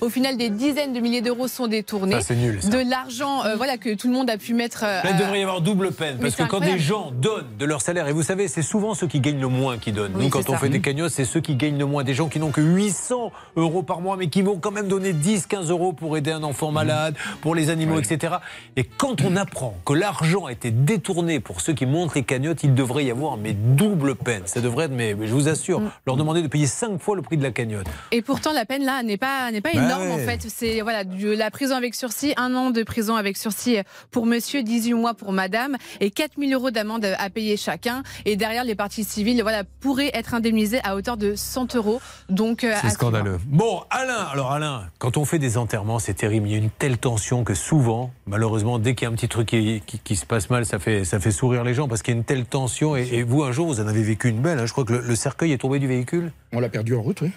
Au 0.00 0.08
final, 0.08 0.36
des 0.36 0.50
dizaines 0.50 0.92
de 0.92 1.00
milliers 1.00 1.20
d'euros 1.20 1.48
sont 1.48 1.66
détournés. 1.66 2.14
Ça, 2.16 2.20
c'est 2.28 2.36
nul, 2.36 2.62
ça. 2.62 2.68
De 2.68 2.78
l'argent, 2.88 3.44
euh, 3.44 3.56
voilà, 3.56 3.76
que 3.78 3.94
tout 3.94 4.08
le 4.08 4.14
monde 4.14 4.30
a 4.30 4.36
pu 4.36 4.54
mettre. 4.54 4.84
euh, 4.84 5.00
il 5.10 5.16
devrait 5.16 5.40
y 5.40 5.42
avoir 5.42 5.60
double 5.60 5.92
peine. 5.92 6.18
Parce 6.18 6.34
que 6.36 6.42
quand 6.44 6.60
des 6.60 6.78
gens 6.78 7.10
donnent 7.12 7.56
de 7.58 7.64
leur 7.64 7.80
salaire, 7.82 8.08
et 8.08 8.12
vous 8.12 8.22
savez, 8.22 8.48
c'est 8.48 8.62
souvent 8.62 8.94
ceux 8.94 9.06
qui 9.06 9.20
gagnent 9.20 9.40
le 9.40 9.48
moins 9.48 9.78
qui 9.78 9.92
donnent. 9.92 10.12
Oui, 10.14 10.24
Nous, 10.24 10.30
quand 10.30 10.48
on 10.48 10.52
ça. 10.52 10.58
fait 10.58 10.68
des 10.68 10.80
cagnottes, 10.80 11.10
c'est 11.12 11.24
ceux 11.24 11.40
qui 11.40 11.54
gagnent 11.56 11.78
le 11.78 11.86
moins. 11.86 12.04
Des 12.04 12.14
gens 12.14 12.28
qui 12.28 12.38
n'ont 12.38 12.50
que 12.50 12.60
800 12.60 13.32
euros 13.56 13.82
par 13.82 14.00
mois, 14.00 14.16
mais 14.16 14.28
qui 14.28 14.42
vont 14.42 14.58
quand 14.58 14.70
même 14.70 14.88
donner 14.88 15.12
10, 15.12 15.46
15 15.46 15.70
euros 15.70 15.92
pour 15.92 16.16
aider 16.16 16.30
un 16.32 16.42
enfant 16.42 16.70
malade, 16.70 17.14
pour 17.40 17.54
les 17.54 17.70
animaux, 17.70 17.98
etc. 17.98 18.34
Et 18.76 18.84
quand 18.84 19.20
on 19.22 19.36
apprend 19.36 19.76
que 19.84 19.92
l'argent 19.92 20.46
a 20.46 20.52
été 20.52 20.70
détourné 20.70 21.40
pour 21.40 21.60
ceux 21.60 21.72
qui 21.72 21.86
montent 21.86 22.14
les 22.14 22.22
cagnottes, 22.22 22.62
il 22.62 22.74
devrait 22.74 23.04
y 23.04 23.10
avoir 23.10 23.36
mais 23.36 23.52
double 23.52 24.14
peine. 24.14 24.42
Ça 24.46 24.60
devrait 24.60 24.86
être, 24.86 24.92
mais, 24.92 25.14
mais 25.14 25.26
je 25.26 25.32
vous 25.32 25.48
assure, 25.48 25.80
Mm. 25.80 25.90
leur 26.06 26.16
demander 26.16 26.42
de 26.42 26.48
payer 26.48 26.66
5 26.66 27.00
fois 27.00 27.16
le 27.16 27.22
prix 27.22 27.36
de 27.36 27.42
la 27.42 27.50
cagnotte. 27.50 27.86
Et 28.12 28.22
pourtant, 28.22 28.52
la 28.52 28.64
peine 28.64 28.84
là 28.84 29.02
n'est 29.02 29.16
pas, 29.16 29.39
n'est 29.50 29.60
pas 29.60 29.70
Bah 29.74 29.82
énorme 29.84 30.08
ouais. 30.08 30.12
en 30.14 30.18
fait. 30.18 30.46
C'est 30.48 30.80
voilà, 30.80 31.02
la 31.04 31.50
prison 31.50 31.74
avec 31.76 31.94
sursis, 31.94 32.32
un 32.36 32.54
an 32.54 32.70
de 32.70 32.82
prison 32.82 33.16
avec 33.16 33.36
sursis 33.36 33.76
pour 34.10 34.26
monsieur, 34.26 34.62
18 34.62 34.94
mois 34.94 35.14
pour 35.14 35.32
madame, 35.32 35.76
et 36.00 36.10
4000 36.10 36.52
euros 36.54 36.70
d'amende 36.70 37.04
à 37.18 37.30
payer 37.30 37.56
chacun. 37.56 38.02
Et 38.24 38.36
derrière, 38.36 38.64
les 38.64 38.74
parties 38.74 39.04
civiles 39.04 39.40
voilà, 39.42 39.64
pourraient 39.80 40.10
être 40.14 40.34
indemnisées 40.34 40.80
à 40.84 40.96
hauteur 40.96 41.16
de 41.16 41.34
100 41.36 41.76
euros. 41.76 42.00
Donc, 42.28 42.64
euh, 42.64 42.74
C'est 42.82 42.90
scandaleux. 42.90 43.38
Bon, 43.46 43.82
Alain, 43.90 44.26
alors 44.32 44.52
Alain, 44.52 44.84
quand 44.98 45.16
on 45.16 45.24
fait 45.24 45.38
des 45.38 45.56
enterrements, 45.56 45.98
c'est 45.98 46.14
terrible. 46.14 46.48
Il 46.48 46.52
y 46.52 46.54
a 46.54 46.58
une 46.58 46.70
telle 46.70 46.98
tension 46.98 47.44
que 47.44 47.54
souvent, 47.54 48.10
malheureusement, 48.26 48.78
dès 48.78 48.94
qu'il 48.94 49.06
y 49.06 49.08
a 49.08 49.12
un 49.12 49.14
petit 49.14 49.28
truc 49.28 49.48
qui, 49.48 49.82
qui- 49.86 49.98
qui 49.98 50.16
se 50.16 50.26
passe 50.26 50.50
mal, 50.50 50.66
ça 50.66 50.78
fait, 50.78 51.04
ça 51.04 51.20
fait 51.20 51.30
sourire 51.30 51.64
les 51.64 51.74
gens 51.74 51.88
parce 51.88 52.02
qu'il 52.02 52.14
y 52.14 52.16
a 52.16 52.18
une 52.18 52.24
telle 52.24 52.44
tension. 52.44 52.96
Et, 52.96 53.08
et 53.12 53.22
vous, 53.22 53.42
un 53.44 53.52
jour, 53.52 53.66
vous 53.66 53.80
en 53.80 53.86
avez 53.86 54.02
vécu 54.02 54.28
une 54.28 54.40
belle. 54.40 54.58
hein. 54.58 54.66
Je 54.66 54.72
crois 54.72 54.84
que 54.84 54.92
le, 54.94 55.00
le 55.00 55.14
cercueil 55.16 55.52
est 55.52 55.58
tombé 55.58 55.78
du 55.78 55.86
véhicule. 55.86 56.32
On 56.52 56.60
l'a 56.60 56.68
perdu 56.68 56.94
en 56.94 57.02
route, 57.02 57.20
oui. 57.20 57.30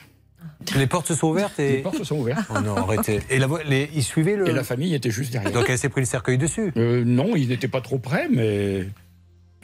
Les 0.76 0.88
portes 0.88 1.08
se 1.08 1.16
sont 1.16 1.28
ouvertes 1.28 1.60
et. 1.60 1.78
Les 1.78 1.82
portes 1.82 1.98
se 1.98 2.04
sont 2.04 2.18
ouvertes. 2.18 2.46
Oh 2.50 2.60
non, 2.62 2.76
arrêtez. 2.78 3.20
Et 3.30 3.38
la, 3.40 3.48
les, 3.66 3.90
ils 3.94 4.04
suivaient 4.04 4.36
le. 4.36 4.48
Et 4.48 4.54
la 4.54 4.64
famille 4.64 4.94
était 4.96 5.12
juste 5.12 5.32
derrière. 5.34 5.52
Donc 5.52 5.70
elle 5.70 5.78
s'est 5.78 5.90
pris 5.90 6.02
le 6.02 6.06
cercueil 6.06 6.38
dessus. 6.38 6.72
Euh, 6.78 7.04
non, 7.06 7.36
il 7.36 7.50
n'était 7.50 7.68
pas 7.68 7.82
trop 7.82 8.00
près, 8.00 8.28
mais 8.30 8.88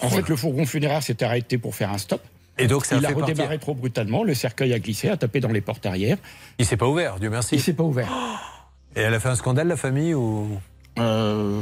en 0.01 0.09
fait, 0.09 0.27
le 0.29 0.35
fourgon 0.35 0.65
funéraire 0.65 1.01
s'était 1.03 1.25
arrêté 1.25 1.57
pour 1.57 1.75
faire 1.75 1.91
un 1.91 1.97
stop. 1.97 2.21
Et 2.57 2.67
donc 2.67 2.85
ça 2.85 2.97
il 2.97 3.05
a 3.05 3.09
redémarré 3.09 3.35
partir. 3.35 3.59
trop 3.59 3.73
brutalement, 3.73 4.23
le 4.25 4.33
cercueil 4.33 4.73
a 4.73 4.79
glissé, 4.79 5.07
a 5.09 5.15
tapé 5.15 5.39
dans 5.39 5.47
les 5.47 5.61
portes 5.61 5.85
arrière. 5.85 6.17
Il 6.57 6.65
s'est 6.65 6.75
pas 6.75 6.87
ouvert, 6.87 7.17
Dieu 7.17 7.29
merci. 7.29 7.55
Il 7.55 7.61
s'est 7.61 7.71
pas 7.73 7.83
ouvert. 7.83 8.09
Et 8.97 8.99
elle 9.01 9.13
a 9.13 9.19
fait 9.21 9.29
un 9.29 9.35
scandale, 9.35 9.69
la 9.69 9.77
famille 9.77 10.13
ou? 10.13 10.59
Euh, 10.97 11.61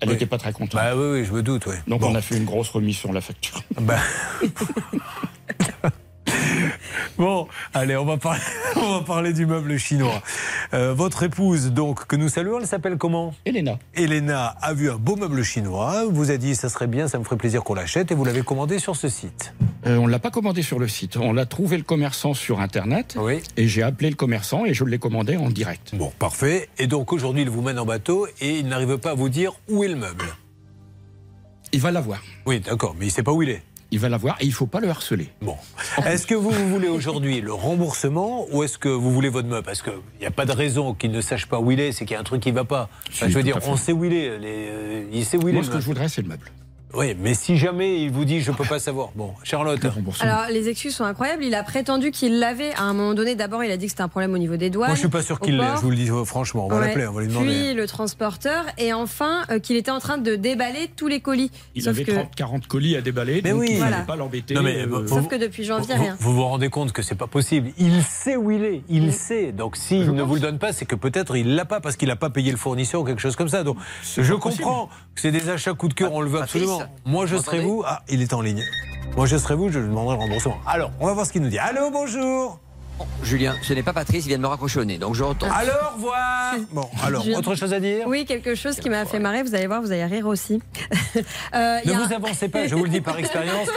elle 0.00 0.08
Oui. 0.08 0.14
n'était 0.14 0.26
pas 0.26 0.36
très 0.36 0.52
contente. 0.52 0.74
Bah 0.74 0.94
oui, 0.94 1.20
oui, 1.20 1.24
je 1.24 1.32
me 1.32 1.42
doute, 1.42 1.64
oui. 1.66 1.76
Donc 1.86 2.00
Bon. 2.02 2.10
on 2.10 2.14
a 2.14 2.20
fait 2.20 2.36
une 2.36 2.44
grosse 2.44 2.68
remise 2.68 2.96
sur 2.98 3.12
la 3.14 3.20
facture. 3.22 3.62
Bah. 3.80 3.96
Bon, 7.18 7.48
allez, 7.74 7.96
on 7.96 8.04
va 8.04 8.16
parler, 8.16 8.40
on 8.76 8.98
va 8.98 9.00
parler 9.02 9.32
du 9.32 9.44
meuble 9.46 9.78
chinois. 9.78 10.22
Euh, 10.72 10.94
votre 10.94 11.22
épouse, 11.22 11.70
donc, 11.70 12.06
que 12.06 12.16
nous 12.16 12.28
saluons, 12.28 12.60
elle 12.60 12.66
s'appelle 12.66 12.96
comment? 12.96 13.34
Elena. 13.44 13.78
Elena 13.94 14.46
a 14.46 14.72
vu 14.72 14.90
un 14.90 14.96
beau 14.96 15.16
meuble 15.16 15.42
chinois, 15.42 16.04
vous 16.08 16.30
a 16.30 16.36
dit 16.36 16.54
ça 16.54 16.68
serait 16.68 16.86
bien, 16.86 17.08
ça 17.08 17.18
me 17.18 17.24
ferait 17.24 17.36
plaisir 17.36 17.62
qu'on 17.62 17.74
l'achète, 17.74 18.10
et 18.10 18.14
vous 18.14 18.24
l'avez 18.24 18.42
commandé 18.42 18.78
sur 18.78 18.96
ce 18.96 19.08
site. 19.08 19.52
Euh, 19.86 19.96
on 19.96 20.06
ne 20.06 20.10
l'a 20.10 20.18
pas 20.18 20.30
commandé 20.30 20.62
sur 20.62 20.78
le 20.78 20.88
site. 20.88 21.16
On 21.16 21.32
l'a 21.32 21.46
trouvé 21.46 21.76
le 21.76 21.82
commerçant 21.82 22.34
sur 22.34 22.60
Internet. 22.60 23.16
Et 23.56 23.68
j'ai 23.68 23.82
appelé 23.82 24.10
le 24.10 24.16
commerçant 24.16 24.64
et 24.64 24.74
je 24.74 24.84
l'ai 24.84 24.98
commandé 24.98 25.36
en 25.36 25.50
direct. 25.50 25.94
Bon, 25.94 26.12
parfait. 26.18 26.68
Et 26.78 26.86
donc 26.86 27.12
aujourd'hui, 27.12 27.42
il 27.42 27.50
vous 27.50 27.62
mène 27.62 27.78
en 27.78 27.86
bateau 27.86 28.26
et 28.40 28.58
il 28.58 28.68
n'arrive 28.68 28.98
pas 28.98 29.12
à 29.12 29.14
vous 29.14 29.28
dire 29.28 29.52
où 29.68 29.84
est 29.84 29.88
le 29.88 29.96
meuble. 29.96 30.24
Il 31.72 31.80
va 31.80 31.90
l'avoir. 31.90 32.22
Oui, 32.46 32.60
d'accord, 32.60 32.94
mais 32.98 33.06
il 33.06 33.08
ne 33.08 33.12
sait 33.12 33.22
pas 33.22 33.32
où 33.32 33.42
il 33.42 33.50
est. 33.50 33.62
Il 33.92 33.98
va 33.98 34.08
l'avoir 34.08 34.36
et 34.40 34.44
il 34.44 34.48
ne 34.50 34.54
faut 34.54 34.66
pas 34.66 34.78
le 34.80 34.88
harceler. 34.88 35.28
Bon. 35.42 35.56
Est-ce 36.06 36.26
que 36.26 36.34
vous, 36.34 36.50
vous 36.50 36.68
voulez 36.68 36.88
aujourd'hui 36.88 37.40
le 37.40 37.52
remboursement 37.52 38.46
ou 38.52 38.62
est-ce 38.62 38.78
que 38.78 38.88
vous 38.88 39.10
voulez 39.12 39.28
votre 39.28 39.48
meuble? 39.48 39.64
Parce 39.64 39.82
qu'il 39.82 39.92
n'y 40.20 40.26
a 40.26 40.30
pas 40.30 40.46
de 40.46 40.52
raison 40.52 40.94
qu'il 40.94 41.10
ne 41.10 41.20
sache 41.20 41.46
pas 41.46 41.58
où 41.58 41.70
il 41.72 41.80
est, 41.80 41.90
c'est 41.92 42.04
qu'il 42.04 42.14
y 42.14 42.16
a 42.16 42.20
un 42.20 42.24
truc 42.24 42.40
qui 42.40 42.50
ne 42.52 42.56
va 42.56 42.64
pas. 42.64 42.88
Enfin, 43.08 43.28
je 43.28 43.34
veux 43.34 43.42
dire, 43.42 43.58
on 43.66 43.76
sait 43.76 43.92
où 43.92 44.04
il 44.04 44.12
est. 44.12 44.38
les- 44.38 44.68
euh, 44.70 45.04
il 45.12 45.24
sait 45.24 45.36
où 45.36 45.48
il 45.48 45.54
Moi, 45.54 45.62
est. 45.62 45.66
ce 45.66 45.70
le 45.70 45.76
que 45.76 45.80
je 45.80 45.86
voudrais, 45.86 46.08
c'est 46.08 46.22
le 46.22 46.28
meuble. 46.28 46.50
Oui, 46.94 47.14
mais 47.20 47.34
si 47.34 47.56
jamais 47.56 48.02
il 48.02 48.10
vous 48.10 48.24
dit 48.24 48.40
je 48.40 48.50
peux 48.50 48.64
pas 48.64 48.78
savoir. 48.80 49.10
Bon, 49.14 49.32
Charlotte. 49.44 49.78
Alors, 50.20 50.46
les 50.50 50.68
excuses 50.68 50.94
sont 50.94 51.04
incroyables. 51.04 51.44
Il 51.44 51.54
a 51.54 51.62
prétendu 51.62 52.10
qu'il 52.10 52.38
l'avait. 52.40 52.72
À 52.74 52.82
un 52.82 52.92
moment 52.94 53.14
donné, 53.14 53.34
d'abord, 53.36 53.62
il 53.62 53.70
a 53.70 53.76
dit 53.76 53.86
que 53.86 53.90
c'était 53.90 54.02
un 54.02 54.08
problème 54.08 54.34
au 54.34 54.38
niveau 54.38 54.56
des 54.56 54.70
douanes. 54.70 54.88
Moi, 54.88 54.94
je 54.96 55.00
suis 55.00 55.08
pas 55.08 55.22
sûr 55.22 55.38
qu'il 55.38 55.56
l'ait. 55.56 55.76
Je 55.76 55.80
vous 55.82 55.90
le 55.90 55.96
dis 55.96 56.10
euh, 56.10 56.24
franchement. 56.24 56.66
On 56.66 56.68
va 56.68 56.80
Ouais. 56.80 56.86
l'appeler, 56.88 57.06
on 57.06 57.12
va 57.12 57.20
lui 57.22 57.28
demander. 57.28 57.46
Puis 57.46 57.74
le 57.74 57.86
transporteur. 57.86 58.64
Et 58.78 58.92
enfin, 58.92 59.42
euh, 59.50 59.58
qu'il 59.60 59.76
était 59.76 59.90
en 59.90 60.00
train 60.00 60.18
de 60.18 60.34
déballer 60.34 60.90
tous 60.96 61.06
les 61.06 61.20
colis. 61.20 61.50
Il 61.74 61.82
Sauf 61.82 61.94
avait 61.94 62.04
que, 62.04 62.12
30, 62.12 62.34
40 62.34 62.66
colis 62.66 62.96
à 62.96 63.00
déballer, 63.02 63.40
Mais 63.44 63.50
donc 63.50 63.60
oui. 63.60 63.66
il 63.70 63.74
ne 63.74 63.78
Voilà. 63.80 64.00
pas 64.00 64.16
l'embêter. 64.16 64.54
Non, 64.54 64.62
mais, 64.62 64.78
euh, 64.82 64.86
vous- 64.86 65.06
sauf 65.08 65.28
que 65.28 65.36
depuis 65.36 65.64
janvier, 65.64 65.94
Vous, 65.94 66.02
rien. 66.02 66.16
vous 66.18 66.34
vous 66.34 66.44
rendez 66.44 66.70
compte 66.70 66.92
que 66.92 67.02
c'est 67.02 67.14
pas 67.14 67.26
possible. 67.28 67.70
Il 67.78 68.02
sait 68.02 68.36
où 68.36 68.50
il 68.50 68.64
est. 68.64 68.82
Il 68.88 69.12
sait. 69.12 69.52
Donc 69.52 69.76
s'il 69.76 70.12
ne 70.12 70.22
vous 70.22 70.34
le 70.34 70.40
donne 70.40 70.58
pas, 70.58 70.72
c'est 70.72 70.86
que 70.86 70.96
peut-être 70.96 71.36
il 71.36 71.54
l'a 71.54 71.64
pas 71.64 71.80
parce 71.80 71.96
qu'il 71.96 72.08
n'a 72.08 72.16
pas 72.16 72.30
payé 72.30 72.50
le 72.50 72.56
fournisseur 72.58 73.02
ou 73.02 73.04
quelque 73.04 73.20
chose 73.22 73.36
comme 73.36 73.48
ça. 73.48 73.62
Donc 73.62 73.76
je 74.16 74.34
comprends 74.34 74.88
que 75.14 75.20
c'est 75.20 75.30
des 75.32 75.48
achats 75.48 75.74
coup 75.74 75.88
de 75.88 75.94
cœur, 75.94 76.12
on 76.12 76.20
le 76.20 76.28
veut 76.28 76.40
absolument. 76.42 76.79
Moi 77.04 77.26
je 77.26 77.36
serai 77.36 77.60
vous. 77.60 77.82
Ah, 77.86 78.02
il 78.08 78.22
est 78.22 78.32
en 78.32 78.40
ligne. 78.40 78.64
Moi 79.16 79.26
je 79.26 79.36
serai 79.36 79.54
vous, 79.54 79.70
je 79.70 79.78
lui 79.78 79.88
demanderai 79.88 80.16
le 80.16 80.22
remboursement. 80.22 80.56
Alors, 80.66 80.90
on 81.00 81.06
va 81.06 81.12
voir 81.12 81.26
ce 81.26 81.32
qu'il 81.32 81.42
nous 81.42 81.48
dit. 81.48 81.58
Allô, 81.58 81.90
bonjour. 81.90 82.60
Julien, 83.22 83.54
ce 83.62 83.72
n'est 83.74 83.82
pas 83.82 83.92
Patrice, 83.92 84.24
il 84.24 84.28
vient 84.28 84.36
de 84.38 84.42
me 84.42 84.48
raccrocher 84.48 84.80
au 84.80 84.84
nez, 84.84 84.98
donc 84.98 85.14
je 85.14 85.22
retourne. 85.22 85.52
Alors, 85.52 85.94
voir. 85.98 86.54
Bon, 86.72 86.88
alors, 87.04 87.22
Je- 87.22 87.32
autre 87.32 87.54
chose 87.54 87.72
à 87.72 87.78
dire? 87.80 88.04
Oui, 88.08 88.24
quelque 88.24 88.54
chose 88.56 88.76
qui 88.76 88.90
m'a 88.90 89.04
fait 89.04 89.20
marrer. 89.20 89.42
Vous 89.44 89.54
allez 89.54 89.66
voir, 89.68 89.80
vous 89.80 89.92
allez 89.92 90.04
rire 90.04 90.26
aussi. 90.26 90.60
Euh, 91.54 91.78
Ne 91.84 91.92
a 91.92 91.96
vous 91.96 92.12
un- 92.12 92.16
avancez 92.16 92.48
pas, 92.48 92.68
je 92.68 92.74
vous 92.76 92.84
le 92.84 92.90
dis 92.90 93.00
par 93.00 93.18
expérience. 93.18 93.68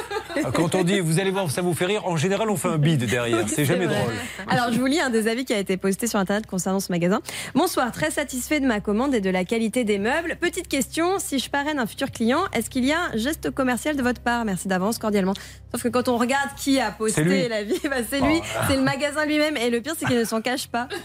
Quand 0.54 0.76
on 0.76 0.84
dit 0.84 1.00
vous 1.00 1.20
allez 1.20 1.32
voir, 1.32 1.50
ça 1.50 1.62
vous 1.64 1.74
fait 1.74 1.86
rire, 1.86 2.06
en 2.08 2.16
général 2.16 2.50
on 2.50 2.56
fait 2.56 2.68
un 2.68 2.78
bide 2.78 3.06
derrière. 3.06 3.46
C'est 3.48 3.66
jamais 3.66 3.86
vrai. 3.88 3.96
drôle. 4.00 4.14
Alors, 4.48 4.72
je 4.72 4.80
vous 4.80 4.86
lis 4.86 5.00
un 5.00 5.10
des 5.10 5.28
avis 5.28 5.44
qui 5.46 5.54
a 5.54 5.58
été 5.58 5.78
posté 5.78 6.06
sur 6.08 6.20
Internet 6.20 6.46
concernant 6.46 6.80
ce 6.80 6.92
magasin. 6.92 7.22
Bonsoir, 7.56 7.92
très 7.92 8.12
satisfait 8.12 8.60
de 8.60 8.68
ma 8.68 8.80
commande 8.82 9.16
et 9.16 9.22
de 9.22 9.30
la 9.32 9.46
qualité 9.46 9.84
des 9.84 9.98
meubles. 9.98 10.38
Petite 10.40 10.68
question, 10.68 11.18
si 11.18 11.40
je 11.40 11.50
parraine 11.50 11.80
un 11.80 11.88
futur 11.88 12.12
client, 12.12 12.42
est-ce 12.54 12.70
qu'il 12.70 12.86
y 12.86 12.92
a 12.94 13.00
un 13.14 13.18
geste 13.18 13.50
commercial 13.50 13.96
de 13.96 14.04
votre 14.04 14.22
part? 14.22 14.46
Merci 14.46 14.68
d'avance, 14.68 15.00
cordialement. 15.00 15.34
Sauf 15.72 15.82
que 15.84 15.88
quand 15.90 16.08
on 16.08 16.18
regarde 16.18 16.50
qui 16.56 16.80
a 16.80 16.90
lui. 16.90 16.96
posté 17.00 17.48
l'avis, 17.50 17.80
bah, 17.84 17.98
c'est 18.08 18.20
lui, 18.22 18.36
Oh 18.42 18.46
là. 18.60 18.66
c'est 18.70 18.76
le 18.76 18.84
magasin 18.84 19.13
lui-même. 19.26 19.58
Et 19.58 19.70
le 19.70 19.82
pire, 19.82 19.94
c'est 19.98 20.06
qu'il 20.06 20.18
ne 20.18 20.24
s'en 20.26 20.42
cache 20.42 20.68
pas. 20.68 20.88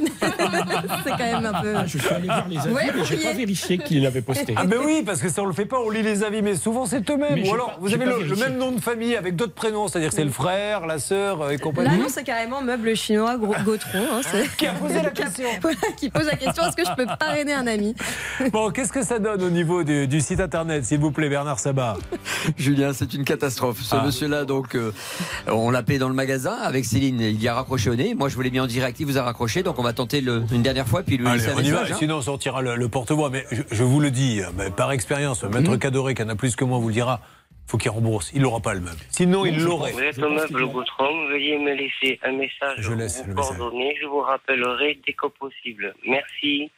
c'est 1.04 1.10
quand 1.10 1.18
même 1.18 1.46
un 1.46 1.60
peu... 1.62 1.74
Ah, 1.76 1.86
je 1.86 1.98
suis 1.98 2.08
allé 2.08 2.26
voir 2.26 2.46
les 2.48 2.58
avis, 2.58 2.72
Ouais, 2.72 2.90
mais 2.94 3.04
j'ai 3.04 3.16
pas 3.16 3.32
vérifié 3.32 3.78
qu'il 3.78 4.02
l'avait 4.02 4.22
posté. 4.22 4.54
Ah 4.56 4.64
ben 4.66 4.78
oui, 4.84 5.02
parce 5.04 5.20
que 5.20 5.28
ça 5.28 5.42
on 5.42 5.46
le 5.46 5.52
fait 5.52 5.64
pas, 5.66 5.78
on 5.78 5.90
lit 5.90 6.02
les 6.02 6.22
avis, 6.24 6.42
mais 6.42 6.56
souvent 6.56 6.86
c'est 6.86 7.08
eux-mêmes. 7.10 7.46
Ou 7.46 7.54
alors 7.54 7.72
pas- 7.72 7.76
vous 7.80 7.94
avez 7.94 8.04
le, 8.04 8.22
le 8.22 8.36
même 8.36 8.56
nom 8.56 8.72
de 8.72 8.80
famille 8.80 9.16
avec 9.16 9.36
d'autres 9.36 9.52
prénoms, 9.54 9.88
c'est-à-dire 9.88 10.10
que 10.10 10.14
c'est 10.16 10.24
le 10.24 10.30
frère, 10.30 10.86
la 10.86 10.98
sœur 10.98 11.42
euh, 11.42 11.50
et 11.50 11.58
compagnie. 11.58 11.88
Là, 11.90 11.96
non, 11.96 12.08
c'est 12.08 12.24
carrément 12.24 12.60
meuble 12.62 12.94
chinois 12.96 13.36
gros- 13.36 13.54
Gautron. 13.64 13.98
hein, 14.12 14.20
Qui 14.56 14.66
a 14.66 14.72
posé 14.72 15.02
la 15.02 15.10
question. 15.10 15.48
Qui 15.96 16.10
pose 16.10 16.26
la 16.26 16.36
question 16.36 16.64
est-ce 16.66 16.76
que 16.76 16.84
je 16.84 16.94
peux 16.94 17.06
parrainer 17.18 17.54
un 17.54 17.66
ami? 17.66 17.94
Bon, 18.52 18.70
qu'est-ce 18.70 18.92
que 18.92 19.02
ça 19.04 19.18
donne 19.18 19.42
au 19.42 19.50
niveau 19.50 19.84
du, 19.84 20.06
du 20.06 20.20
site 20.20 20.40
internet, 20.40 20.84
s'il 20.84 20.98
vous 21.00 21.10
plaît, 21.10 21.28
Bernard 21.28 21.58
Sabat? 21.58 21.96
Julien, 22.58 22.92
c'est 22.92 23.14
une 23.14 23.24
catastrophe. 23.24 23.80
Ce 23.82 23.94
Ah. 23.96 24.02
monsieur-là, 24.04 24.44
donc, 24.44 24.74
euh, 24.74 24.92
on 25.50 25.70
l'a 25.70 25.80
appelé 25.80 25.98
dans 25.98 26.08
le 26.08 26.14
magasin 26.14 26.52
avec 26.62 26.84
Céline. 26.84 27.20
Il 27.20 27.40
y 27.42 27.48
a 27.48 27.54
raccroché 27.54 27.90
au 27.90 27.94
Moi, 28.14 28.28
je 28.28 28.34
voulais 28.34 28.50
mis 28.50 28.60
en 28.60 28.66
direct. 28.66 28.98
Il 29.00 29.06
vous 29.06 29.18
a 29.18 29.22
raccroché, 29.22 29.62
donc 29.62 29.78
on 29.78 29.82
va 29.82 29.92
tenter 29.92 30.20
le- 30.20 30.44
une 30.52 30.62
dernière 30.62 30.86
fois, 30.86 31.02
puis 31.02 31.16
lui 31.16 31.26
Allez, 31.26 31.38
laisser 31.38 31.50
un 31.50 31.56
on 31.56 31.60
y 31.60 31.70
va, 31.70 31.80
message. 31.80 31.92
hein. 31.92 31.96
sinon 31.98 32.16
on 32.16 32.22
sortira 32.22 32.62
le, 32.62 32.76
le 32.76 32.88
porte-voix. 32.88 33.30
Mais 33.30 33.44
je, 33.50 33.62
je 33.70 33.82
vous 33.84 34.00
le 34.00 34.10
dis, 34.10 34.40
mais 34.56 34.70
par 34.70 34.92
expérience, 34.92 35.42
Maître 35.44 35.70
Mhm. 35.72 35.78
Cadoré, 35.78 36.14
qui 36.14 36.22
en 36.22 36.28
a 36.28 36.36
plus 36.36 36.56
que 36.56 36.64
moi, 36.64 36.78
vous 36.78 36.88
le 36.88 36.94
dira, 36.94 37.20
faut 37.66 37.76
qu'il 37.78 37.90
rembourse. 37.90 38.30
Il 38.34 38.42
n'aura 38.42 38.60
pas 38.60 38.72
le 38.74 38.80
meuble. 38.80 38.96
Sinon, 39.10 39.44
il 39.44 39.58
l'aurait. 39.62 39.92
Vous 39.92 40.00
êtes 40.00 40.18
au 40.22 40.30
meuble 40.30 40.66
Gautron, 40.68 41.28
veuillez 41.28 41.58
me 41.58 41.74
laisser 41.74 42.18
un 42.22 42.32
message 42.32 42.76
Je 42.78 42.92
laisse 42.92 43.18
vos 43.20 43.26
le 43.28 43.34
message. 43.34 43.56
coordonnées, 43.58 43.94
je 44.00 44.06
vous 44.06 44.20
rappellerai 44.20 45.00
dès 45.06 45.12
que 45.12 45.26
possible. 45.26 45.94
Merci. 46.06 46.70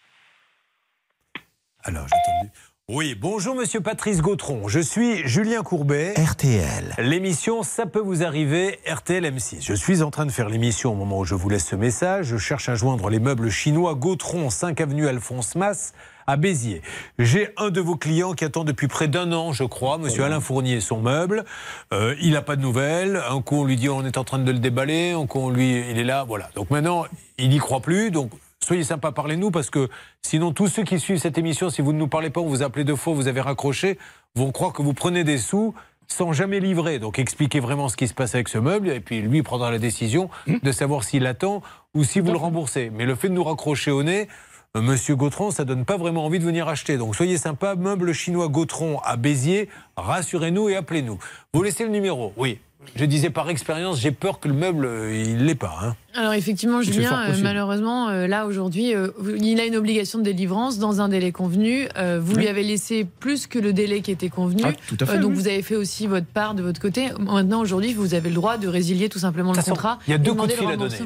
Alors, 1.85 2.07
j'ai 2.09 2.15
entendu. 2.15 2.51
Oui, 2.93 3.15
bonjour 3.15 3.55
Monsieur 3.55 3.81
Patrice 3.81 4.21
Gautron. 4.21 4.67
Je 4.67 4.81
suis 4.81 5.19
Julien 5.25 5.63
Courbet. 5.63 6.13
RTL. 6.17 6.97
L'émission 6.99 7.63
Ça 7.63 7.87
peut 7.87 8.01
vous 8.01 8.25
arriver, 8.25 8.81
RTL 8.85 9.25
M6. 9.25 9.59
Je 9.61 9.75
suis 9.75 10.03
en 10.03 10.11
train 10.11 10.27
de 10.27 10.33
faire 10.33 10.49
l'émission 10.49 10.91
au 10.91 10.97
moment 10.97 11.21
où 11.21 11.25
je 11.25 11.37
vous 11.37 11.49
laisse 11.49 11.69
ce 11.69 11.77
message. 11.77 12.27
Je 12.27 12.37
cherche 12.37 12.69
à 12.69 12.75
joindre 12.75 13.09
les 13.09 13.21
meubles 13.21 13.49
chinois 13.49 13.95
Gautron, 13.95 14.51
5 14.51 14.81
avenue 14.81 15.07
Alphonse 15.07 15.55
Masse 15.55 15.93
à 16.27 16.37
Béziers. 16.37 16.83
J'ai 17.21 17.51
un 17.59 17.71
de 17.71 17.81
vos 17.81 17.95
clients 17.95 18.33
qui 18.33 18.45
attend 18.45 18.65
depuis 18.65 18.89
près 18.89 19.07
d'un 19.07 19.31
an, 19.31 19.53
je 19.53 19.63
crois, 19.63 19.97
Monsieur 19.97 20.25
Alain 20.25 20.41
Fournier, 20.41 20.81
son 20.81 20.99
meuble. 20.99 21.45
Euh, 21.93 22.17
il 22.21 22.33
n'a 22.33 22.43
pas 22.43 22.57
de 22.57 22.63
nouvelles. 22.63 23.23
Un 23.31 23.41
coup, 23.41 23.61
on 23.61 23.65
lui 23.65 23.77
dit 23.77 23.89
on 23.89 24.05
est 24.05 24.19
en 24.19 24.25
train 24.25 24.41
de 24.41 24.51
le 24.51 24.59
déballer. 24.59 25.13
Un 25.13 25.29
coup, 25.29 25.39
on 25.39 25.51
lui, 25.51 25.79
il 25.79 25.97
est 25.97 26.03
là. 26.03 26.25
Voilà. 26.27 26.51
Donc 26.57 26.71
maintenant, 26.71 27.05
il 27.39 27.51
n'y 27.51 27.59
croit 27.59 27.83
plus. 27.83 28.11
Donc 28.11 28.33
soyez 28.65 28.85
sympa, 28.85 29.13
parlez-nous 29.13 29.51
parce 29.51 29.71
que 29.71 29.89
sinon, 30.23 30.53
tous 30.53 30.69
ceux 30.69 30.85
qui 30.85 30.99
suivent 30.99 31.19
cette 31.19 31.39
émission, 31.39 31.71
si 31.71 31.83
vous 31.83 31.93
ne 31.93 31.99
nous 31.99 32.09
parlez 32.09 32.31
pas, 32.31 32.41
on 32.41 32.47
vous 32.47 32.63
a 32.63 32.67
appelé 32.67 32.85
deux 32.85 32.97
fois, 32.97 33.15
vous 33.15 33.29
avez 33.29 33.41
raccroché, 33.41 33.99
vont 34.35 34.53
croire 34.53 34.73
que 34.73 34.83
vous 34.83 34.95
prenez 34.95 35.25
des 35.25 35.39
sous 35.39 35.75
sans 36.07 36.33
jamais 36.33 36.61
livrer. 36.61 36.99
Donc 36.99 37.19
expliquez 37.19 37.61
vraiment 37.61 37.89
ce 37.89 37.97
qui 37.97 38.09
se 38.09 38.15
passe 38.15 38.35
avec 38.35 38.49
ce 38.49 38.59
meuble 38.59 38.91
et 38.91 39.01
puis 39.01 39.23
lui 39.23 39.43
prendra 39.43 39.71
la 39.71 39.79
décision 39.79 40.29
de 40.47 40.73
savoir 40.73 41.05
s'il 41.05 41.27
attend 41.27 41.63
ou 41.95 42.05
si 42.05 42.21
vous 42.21 42.33
le 42.33 42.39
remboursez. 42.39 42.91
Mais 42.93 43.07
le 43.07 43.15
fait 43.15 43.29
de 43.29 43.35
nous 43.35 43.45
raccrocher 43.45 43.93
au 43.93 44.03
nez, 44.03 44.29
euh, 44.77 44.83
Monsieur 44.83 45.17
Gautron, 45.17 45.51
ça 45.51 45.65
donne 45.65 45.85
pas 45.85 45.97
vraiment 45.97 46.25
envie 46.25 46.39
de 46.39 46.45
venir 46.45 46.69
acheter. 46.69 46.97
Donc 46.97 47.17
soyez 47.17 47.39
sympa, 47.39 47.77
meuble 47.77 48.13
chinois 48.13 48.49
Gautron 48.49 49.01
à 49.05 49.17
Béziers, 49.17 49.69
rassurez-nous 49.97 50.69
et 50.69 50.77
appelez-nous. 50.77 51.19
Vous 51.55 51.63
laissez 51.63 51.85
le 51.85 51.91
numéro, 51.91 52.33
oui. 52.37 52.61
Je 52.97 53.05
disais 53.05 53.31
par 53.31 53.49
expérience, 53.51 54.01
j'ai 54.01 54.11
peur 54.11 54.41
que 54.41 54.49
le 54.49 54.55
meuble, 54.55 54.85
euh, 54.87 55.15
il 55.15 55.45
l'ait 55.45 55.55
pas. 55.55 55.79
hein. 55.83 55.95
Alors 56.15 56.33
effectivement, 56.33 56.83
Julien, 56.83 57.29
euh, 57.29 57.35
malheureusement, 57.43 58.09
euh, 58.09 58.27
là 58.27 58.47
aujourd'hui, 58.47 58.95
euh, 58.95 59.09
il 59.41 59.61
a 59.61 59.67
une 59.67 59.77
obligation 59.77 60.19
de 60.19 60.25
délivrance 60.25 60.79
dans 60.79 61.01
un 61.01 61.09
délai 61.09 61.31
convenu. 61.31 61.87
Vous 62.21 62.35
lui 62.37 62.49
avez 62.49 62.63
laissé 62.63 63.05
plus 63.05 63.47
que 63.47 63.59
le 63.59 63.73
délai 63.73 64.01
qui 64.01 64.11
était 64.11 64.29
convenu. 64.29 64.63
Ah, 64.65 64.73
tout 64.89 64.97
à 65.01 65.07
fait, 65.07 65.19
donc 65.19 65.31
oui. 65.31 65.37
vous 65.37 65.49
avez 65.49 65.63
fait 65.63 65.77
aussi 65.77 66.07
votre 66.07 66.27
part 66.27 66.55
de 66.55 66.63
votre 66.63 66.81
côté. 66.81 67.09
Maintenant, 67.21 67.61
aujourd'hui, 67.61 67.93
vous 67.95 68.15
avez 68.15 68.29
le 68.29 68.35
droit 68.35 68.57
de 68.57 68.67
résilier 68.67 69.09
tout 69.09 69.19
simplement 69.21 69.53
le 69.53 69.63
contrat. 69.63 69.99
Il 70.09 70.11
y 70.11 70.15
a 70.15 70.19
deux 70.19 70.35
coups 70.35 70.49
de 70.49 70.59
fil 70.59 70.69
à 70.71 70.77
donner. 70.77 70.97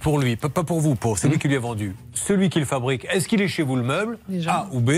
Pour 0.00 0.18
lui, 0.18 0.36
pas 0.36 0.48
pour 0.50 0.80
vous, 0.80 0.94
pour 0.94 1.14
Mmh. 1.14 1.16
celui 1.18 1.38
qui 1.38 1.48
lui 1.48 1.56
a 1.56 1.60
vendu. 1.60 1.94
Celui 2.12 2.48
qui 2.50 2.58
le 2.60 2.64
fabrique, 2.64 3.06
est-ce 3.10 3.26
qu'il 3.26 3.40
est 3.40 3.48
chez 3.48 3.62
vous 3.62 3.76
le 3.76 3.82
meuble? 3.82 4.18
A 4.46 4.68
ou 4.72 4.80
B? 4.80 4.90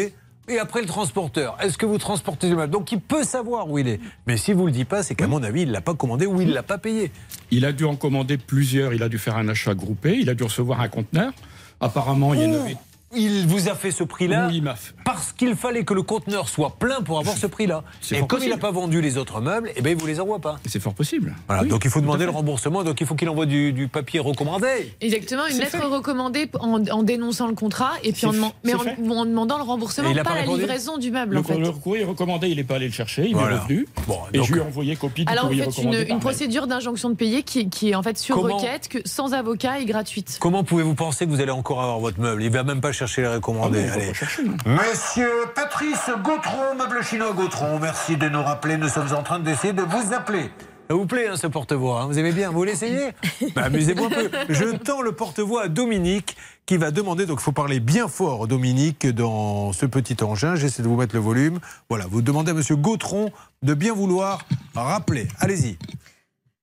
Et 0.48 0.58
après 0.58 0.80
le 0.80 0.86
transporteur, 0.86 1.56
est-ce 1.60 1.78
que 1.78 1.86
vous 1.86 1.98
transportez 1.98 2.48
le 2.48 2.56
meuble? 2.56 2.72
Donc 2.72 2.92
il 2.92 3.00
peut 3.00 3.24
savoir 3.24 3.70
où 3.70 3.78
il 3.78 3.88
est. 3.88 4.00
Mais 4.26 4.36
si 4.36 4.52
vous 4.52 4.66
le 4.66 4.72
dites 4.72 4.88
pas, 4.88 5.02
c'est 5.02 5.14
qu'à 5.14 5.26
mon 5.26 5.42
avis, 5.42 5.62
il 5.62 5.72
l'a 5.72 5.80
pas 5.80 5.94
commandé 5.94 6.26
ou 6.26 6.40
il 6.40 6.52
l'a 6.52 6.62
pas 6.62 6.78
payé. 6.78 7.10
Il 7.50 7.64
a 7.64 7.72
dû 7.72 7.84
en 7.84 7.96
commander 7.96 8.38
plusieurs, 8.38 8.94
il 8.94 9.02
a 9.02 9.08
dû 9.08 9.18
faire 9.18 9.36
un 9.36 9.48
achat 9.48 9.74
groupé, 9.74 10.16
il 10.18 10.30
a 10.30 10.34
dû 10.34 10.44
recevoir 10.44 10.80
un 10.80 10.88
conteneur. 10.88 11.32
Apparemment, 11.80 12.32
il 12.32 12.42
y 12.42 12.46
en 12.46 12.52
Ouh. 12.52 12.76
Il 13.16 13.46
vous 13.46 13.68
a 13.68 13.74
fait 13.74 13.90
ce 13.90 14.04
prix-là 14.04 14.48
Oui, 14.50 14.62
fait. 14.76 14.94
parce 15.04 15.32
qu'il 15.32 15.54
fallait 15.56 15.84
que 15.84 15.94
le 15.94 16.02
conteneur 16.02 16.48
soit 16.48 16.76
plein 16.78 17.00
pour 17.00 17.18
avoir 17.18 17.36
ce 17.36 17.46
prix-là. 17.46 17.82
Et 18.12 18.26
comme 18.26 18.42
il 18.42 18.50
n'a 18.50 18.58
pas 18.58 18.70
vendu 18.70 19.00
les 19.00 19.16
autres 19.16 19.40
meubles, 19.40 19.70
eh 19.74 19.80
ben 19.82 19.90
il 19.90 19.96
vous 19.96 20.06
les 20.06 20.20
envoie 20.20 20.38
pas. 20.38 20.56
C'est 20.66 20.80
fort 20.80 20.94
possible. 20.94 21.34
Voilà, 21.46 21.62
Oui, 21.62 21.68
donc 21.68 21.84
il 21.84 21.90
faut 21.90 22.00
demander 22.00 22.20
fait. 22.26 22.30
le 22.30 22.36
remboursement, 22.36 22.84
donc 22.84 23.00
il 23.00 23.06
faut 23.06 23.14
qu'il 23.14 23.28
envoie 23.28 23.46
du, 23.46 23.72
du 23.72 23.88
papier 23.88 24.20
recommandé. 24.20 24.94
Exactement, 25.00 25.46
une 25.46 25.56
lettre 25.58 25.70
fait. 25.78 25.82
recommandée 25.84 26.50
en, 26.60 26.84
en 26.88 27.02
dénonçant 27.02 27.46
le 27.48 27.54
contrat 27.54 27.92
et 28.02 28.12
puis 28.12 28.26
en, 28.26 28.32
fait. 28.32 28.40
mais 28.64 28.74
en, 28.74 28.80
fait. 28.80 28.96
en 29.08 29.24
demandant 29.24 29.56
le 29.56 29.64
remboursement, 29.64 30.08
Et 30.08 30.12
il 30.12 30.18
a 30.18 30.24
pas, 30.24 30.30
pas 30.34 30.36
la 30.40 30.46
livraison 30.46 30.98
du 30.98 31.10
meuble 31.10 31.34
Le, 31.34 31.40
en 31.40 31.44
fait. 31.44 31.58
le 31.58 31.70
courrier 31.72 32.04
recommandé, 32.04 32.48
il 32.48 32.56
n'est 32.56 32.64
pas 32.64 32.74
allé 32.76 32.86
le 32.86 32.92
chercher, 32.92 33.26
il 33.26 33.34
Voilà. 33.34 33.56
est 33.56 33.58
revenu. 33.60 33.88
Bon, 34.06 34.18
et 34.34 34.42
je 34.42 34.52
lui 34.52 34.60
ai 34.60 34.62
envoyé 34.62 34.94
copie 34.96 35.24
du 35.24 35.32
Alors 35.32 35.44
courrier 35.44 35.62
faites 35.64 35.78
une, 35.78 35.84
recommandé. 35.86 36.02
une 36.02 36.08
mail. 36.08 36.18
procédure 36.20 36.66
d'injonction 36.66 37.08
de 37.10 37.14
payer 37.14 37.42
qui, 37.42 37.70
qui 37.70 37.90
est 37.90 37.94
en 37.94 38.02
fait 38.02 38.18
sur 38.18 38.36
Comment 38.36 38.56
requête, 38.58 38.88
que, 38.88 38.98
sans 39.04 39.32
avocat 39.32 39.80
et 39.80 39.86
gratuite. 39.86 40.36
Comment 40.40 40.64
pouvez-vous 40.64 40.94
penser 40.94 41.24
que 41.24 41.30
vous 41.30 41.40
allez 41.40 41.50
encore 41.50 41.80
avoir 41.80 41.98
votre 41.98 42.20
meuble? 42.20 42.42
Il 42.42 42.50
va 42.50 42.62
même 42.62 42.80
pas 42.82 42.92
chercher 42.92 43.05
les 43.22 43.28
recommandés. 43.28 43.86
Ah, 43.90 43.94
Allez. 43.94 44.14
chercher. 44.14 44.42
Monsieur 44.64 45.30
Patrice 45.54 46.10
Gautron, 46.22 46.74
meuble 46.76 47.02
chinois 47.04 47.32
Gautron, 47.32 47.78
merci 47.78 48.16
de 48.16 48.28
nous 48.28 48.42
rappeler. 48.42 48.76
Nous 48.76 48.88
sommes 48.88 49.12
en 49.14 49.22
train 49.22 49.38
d'essayer 49.40 49.72
de 49.72 49.82
vous 49.82 50.12
appeler. 50.12 50.50
Ça 50.88 50.94
vous 50.94 51.06
plaît, 51.06 51.26
hein, 51.26 51.34
ce 51.36 51.48
porte-voix 51.48 52.02
hein 52.02 52.06
Vous 52.06 52.16
aimez 52.18 52.30
bien 52.30 52.50
Vous 52.52 52.62
l'essayez? 52.62 53.10
Bah, 53.56 53.64
Amusez-vous 53.64 54.04
un 54.04 54.08
peu. 54.08 54.30
Je 54.48 54.76
tends 54.76 55.02
le 55.02 55.10
porte-voix 55.12 55.64
à 55.64 55.68
Dominique 55.68 56.36
qui 56.64 56.76
va 56.76 56.90
demander, 56.92 57.26
donc 57.26 57.38
il 57.40 57.42
faut 57.44 57.50
parler 57.52 57.80
bien 57.80 58.06
fort, 58.08 58.46
Dominique, 58.46 59.06
dans 59.06 59.72
ce 59.72 59.84
petit 59.86 60.22
engin. 60.22 60.54
J'essaie 60.54 60.82
de 60.82 60.88
vous 60.88 60.96
mettre 60.96 61.14
le 61.14 61.20
volume. 61.20 61.58
Voilà, 61.88 62.06
vous 62.08 62.22
demandez 62.22 62.52
à 62.52 62.54
Monsieur 62.54 62.76
Gautron 62.76 63.32
de 63.62 63.74
bien 63.74 63.94
vouloir 63.94 64.44
rappeler. 64.76 65.26
Allez-y. 65.40 65.76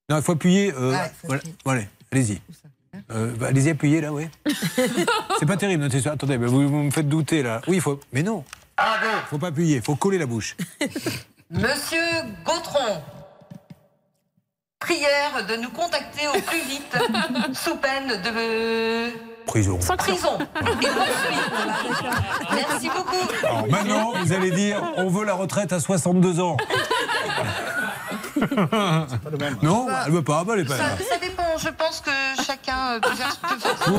Non, 0.10 0.18
il 0.18 0.22
faut 0.24 0.34
appuyer. 0.34 0.74
euh, 0.74 0.96
voilà, 1.26 1.42
voilà, 1.66 1.82
allez-y. 2.12 2.40
Euh, 3.12 3.34
bah, 3.38 3.48
allez-y, 3.50 3.70
appuyez 3.70 4.02
là, 4.02 4.14
oui. 4.14 4.28
C'est 5.40 5.46
pas 5.46 5.58
terrible, 5.58 5.84
notez 5.84 6.02
ça. 6.02 6.14
Attendez, 6.14 6.38
bah, 6.38 6.48
vous, 6.48 6.68
vous 6.68 6.84
me 6.84 6.92
faites 6.92 7.08
douter 7.08 7.44
là. 7.44 7.62
Oui, 7.68 7.76
il 7.76 7.82
faut. 7.82 8.00
Mais 8.12 8.24
non. 8.24 8.44
Faut 9.30 9.38
pas 9.38 9.48
appuyer, 9.48 9.82
faut 9.82 9.96
coller 9.96 10.18
la 10.18 10.26
bouche. 10.26 10.56
Monsieur 11.52 12.02
Gautron, 12.44 13.02
prière 14.80 15.46
de 15.48 15.56
nous 15.58 15.70
contacter 15.70 16.28
au 16.28 16.42
plus 16.42 16.62
vite, 16.62 16.98
sous 17.54 17.76
peine 17.78 18.08
de 18.08 19.34
Prison. 19.46 19.78
prison. 19.98 20.40
Et 20.40 20.88
poursuite. 20.88 22.06
Merci 22.52 22.88
beaucoup. 22.90 23.28
Alors 23.44 23.68
maintenant, 23.68 24.14
vous 24.24 24.34
allez 24.34 24.52
dire, 24.52 24.82
on 24.98 25.10
veut 25.10 25.26
la 25.26 25.34
retraite 25.34 25.74
à 25.74 25.80
62 25.80 26.40
ans. 26.40 26.58
Non, 29.62 29.88
elle 30.06 30.12
veut 30.12 30.22
pas, 30.22 30.44
bah, 30.44 30.54
elle 30.56 30.62
est 30.62 30.66
pas 30.66 30.78
Ça, 30.78 30.84
là. 30.84 30.98
ça 30.98 31.18
dépend. 31.20 31.44
je 31.58 31.70
pense 31.70 32.02
que 32.02 32.44
chacun 32.46 33.00
peut 33.02 33.10
faire, 33.16 33.38
son 33.86 33.94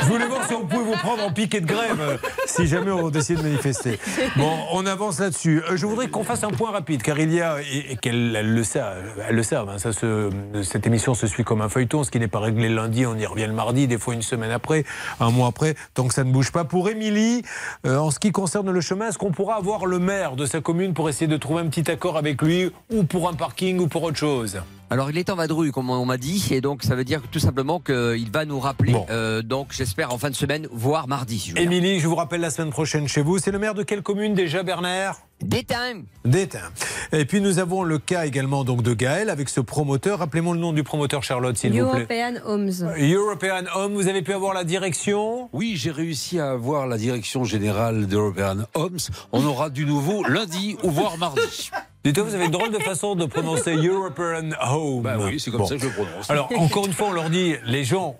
Je 0.00 0.06
voulais 0.06 0.26
voir 0.26 0.46
si 0.46 0.54
on 0.54 0.66
pouvait 0.66 0.84
vous 0.84 0.96
prendre 0.96 1.24
en 1.24 1.32
piquet 1.32 1.60
de 1.60 1.66
grève 1.66 2.00
euh, 2.00 2.16
si 2.46 2.66
jamais 2.66 2.90
on 2.90 3.10
décide 3.10 3.38
de 3.38 3.42
manifester. 3.42 3.98
Bon, 4.36 4.50
on 4.72 4.86
avance 4.86 5.20
là-dessus. 5.20 5.62
Euh, 5.70 5.76
Je 5.76 5.86
voudrais 5.86 6.08
qu'on 6.08 6.24
fasse 6.24 6.44
un 6.44 6.50
point 6.50 6.70
rapide, 6.70 7.02
car 7.02 7.18
il 7.18 7.32
y 7.32 7.40
a, 7.40 7.60
et, 7.62 7.92
et 7.92 7.96
qu'elle 7.96 8.34
elle 8.36 8.54
le 8.54 8.64
sait, 8.64 8.80
elle 9.28 9.36
le 9.36 9.42
savent, 9.42 9.68
hein, 9.68 9.78
ça 9.78 9.92
se, 9.92 10.30
cette 10.62 10.86
émission 10.86 11.14
se 11.14 11.26
suit 11.26 11.44
comme 11.44 11.60
un 11.62 11.68
feuilleton, 11.68 12.04
ce 12.04 12.10
qui 12.10 12.18
n'est 12.20 12.28
pas 12.28 12.40
réglé 12.40 12.68
le 12.68 12.76
lundi, 12.76 13.06
on 13.06 13.16
y 13.16 13.26
revient 13.26 13.46
le 13.46 13.52
mardi, 13.52 13.86
des 13.86 13.98
fois 13.98 14.14
une 14.14 14.22
semaine 14.22 14.50
après, 14.50 14.84
un 15.20 15.30
mois 15.30 15.48
après, 15.48 15.74
tant 15.94 16.06
que 16.08 16.14
ça 16.14 16.24
ne 16.24 16.32
bouge 16.32 16.52
pas. 16.52 16.64
Pour 16.64 16.88
Émilie, 16.88 17.42
euh, 17.86 17.96
en 17.98 18.10
ce 18.10 18.18
qui 18.18 18.32
concerne 18.32 18.70
le 18.70 18.80
chemin, 18.80 19.08
est-ce 19.08 19.18
qu'on 19.18 19.32
pourra 19.32 19.56
avoir 19.56 19.86
le 19.86 19.98
maire 19.98 20.36
de 20.36 20.46
sa 20.46 20.60
commune 20.60 20.94
pour 20.94 21.08
essayer 21.08 21.26
de 21.26 21.36
trouver 21.36 21.62
un 21.62 21.66
petit 21.66 21.90
accord 21.90 22.16
avec 22.16 22.40
lui, 22.42 22.70
ou 22.90 23.04
pour 23.10 23.28
un 23.28 23.34
parking, 23.34 23.80
ou 23.80 23.88
pour 23.88 24.04
autre 24.04 24.16
chose 24.16 24.62
Alors 24.88 25.10
il 25.10 25.18
est 25.18 25.30
en 25.30 25.34
vadrouille, 25.34 25.72
comme 25.72 25.90
on 25.90 26.06
m'a 26.06 26.16
dit, 26.16 26.46
et 26.52 26.60
donc 26.60 26.84
ça 26.84 26.94
veut 26.94 27.04
dire 27.04 27.20
tout 27.30 27.40
simplement 27.40 27.80
qu'il 27.80 28.30
va 28.32 28.44
nous 28.44 28.60
rappeler. 28.60 28.94
Euh, 29.10 29.42
donc 29.42 29.72
j'espère 29.72 30.14
en 30.14 30.18
fin 30.18 30.30
de 30.30 30.36
semaine, 30.36 30.68
voire 30.70 31.08
mardi. 31.08 31.52
Émilie, 31.56 31.98
je 31.98 32.06
vous 32.06 32.14
rappelle 32.14 32.40
la 32.40 32.50
semaine 32.50 32.70
prochaine 32.70 33.08
chez 33.08 33.22
vous. 33.22 33.38
C'est 33.38 33.50
le 33.50 33.58
maire 33.58 33.74
de 33.74 33.82
quelle 33.82 34.02
commune 34.02 34.34
déjà, 34.34 34.62
Bernard? 34.62 35.18
Détain. 35.42 36.02
Détain. 36.24 36.70
Et 37.12 37.24
puis 37.24 37.40
nous 37.40 37.58
avons 37.58 37.82
le 37.82 37.98
cas 37.98 38.26
également 38.26 38.62
donc 38.62 38.82
de 38.82 38.94
Gaël 38.94 39.28
avec 39.28 39.48
ce 39.48 39.60
promoteur. 39.60 40.20
Rappelez-moi 40.20 40.54
le 40.54 40.60
nom 40.60 40.72
du 40.72 40.84
promoteur, 40.84 41.24
Charlotte, 41.24 41.56
s'il 41.56 41.72
vous 41.72 41.90
plaît. 41.90 42.06
European 42.06 42.40
Homes. 42.46 42.70
European 42.96 43.64
Home, 43.74 43.94
vous 43.94 44.06
avez 44.06 44.22
pu 44.22 44.32
avoir 44.32 44.54
la 44.54 44.62
direction? 44.62 45.48
Oui, 45.52 45.74
j'ai 45.74 45.90
réussi 45.90 46.38
à 46.38 46.50
avoir 46.50 46.86
la 46.86 46.96
direction 46.96 47.42
générale 47.42 48.06
d'European 48.06 48.66
Homes. 48.74 48.98
On 49.32 49.44
aura 49.44 49.68
du 49.68 49.84
nouveau 49.84 50.22
lundi 50.22 50.76
ou 50.84 50.90
voire 50.90 51.18
mardi. 51.18 51.70
Dites-moi, 52.02 52.26
vous 52.26 52.34
avez 52.34 52.46
une 52.46 52.50
drôle 52.50 52.70
de 52.72 52.78
façon 52.78 53.14
de 53.14 53.26
prononcer 53.26 53.74
European 53.74 54.50
Home. 54.62 55.02
Bah 55.02 55.16
oui, 55.18 55.38
c'est 55.38 55.50
comme 55.50 55.66
ça 55.66 55.74
que 55.74 55.82
je 55.82 55.86
le 55.88 55.92
prononce. 55.92 56.30
Alors, 56.30 56.48
encore 56.56 56.86
une 56.86 56.94
fois, 56.94 57.08
on 57.08 57.12
leur 57.12 57.28
dit, 57.28 57.56
les 57.66 57.84
gens, 57.84 58.16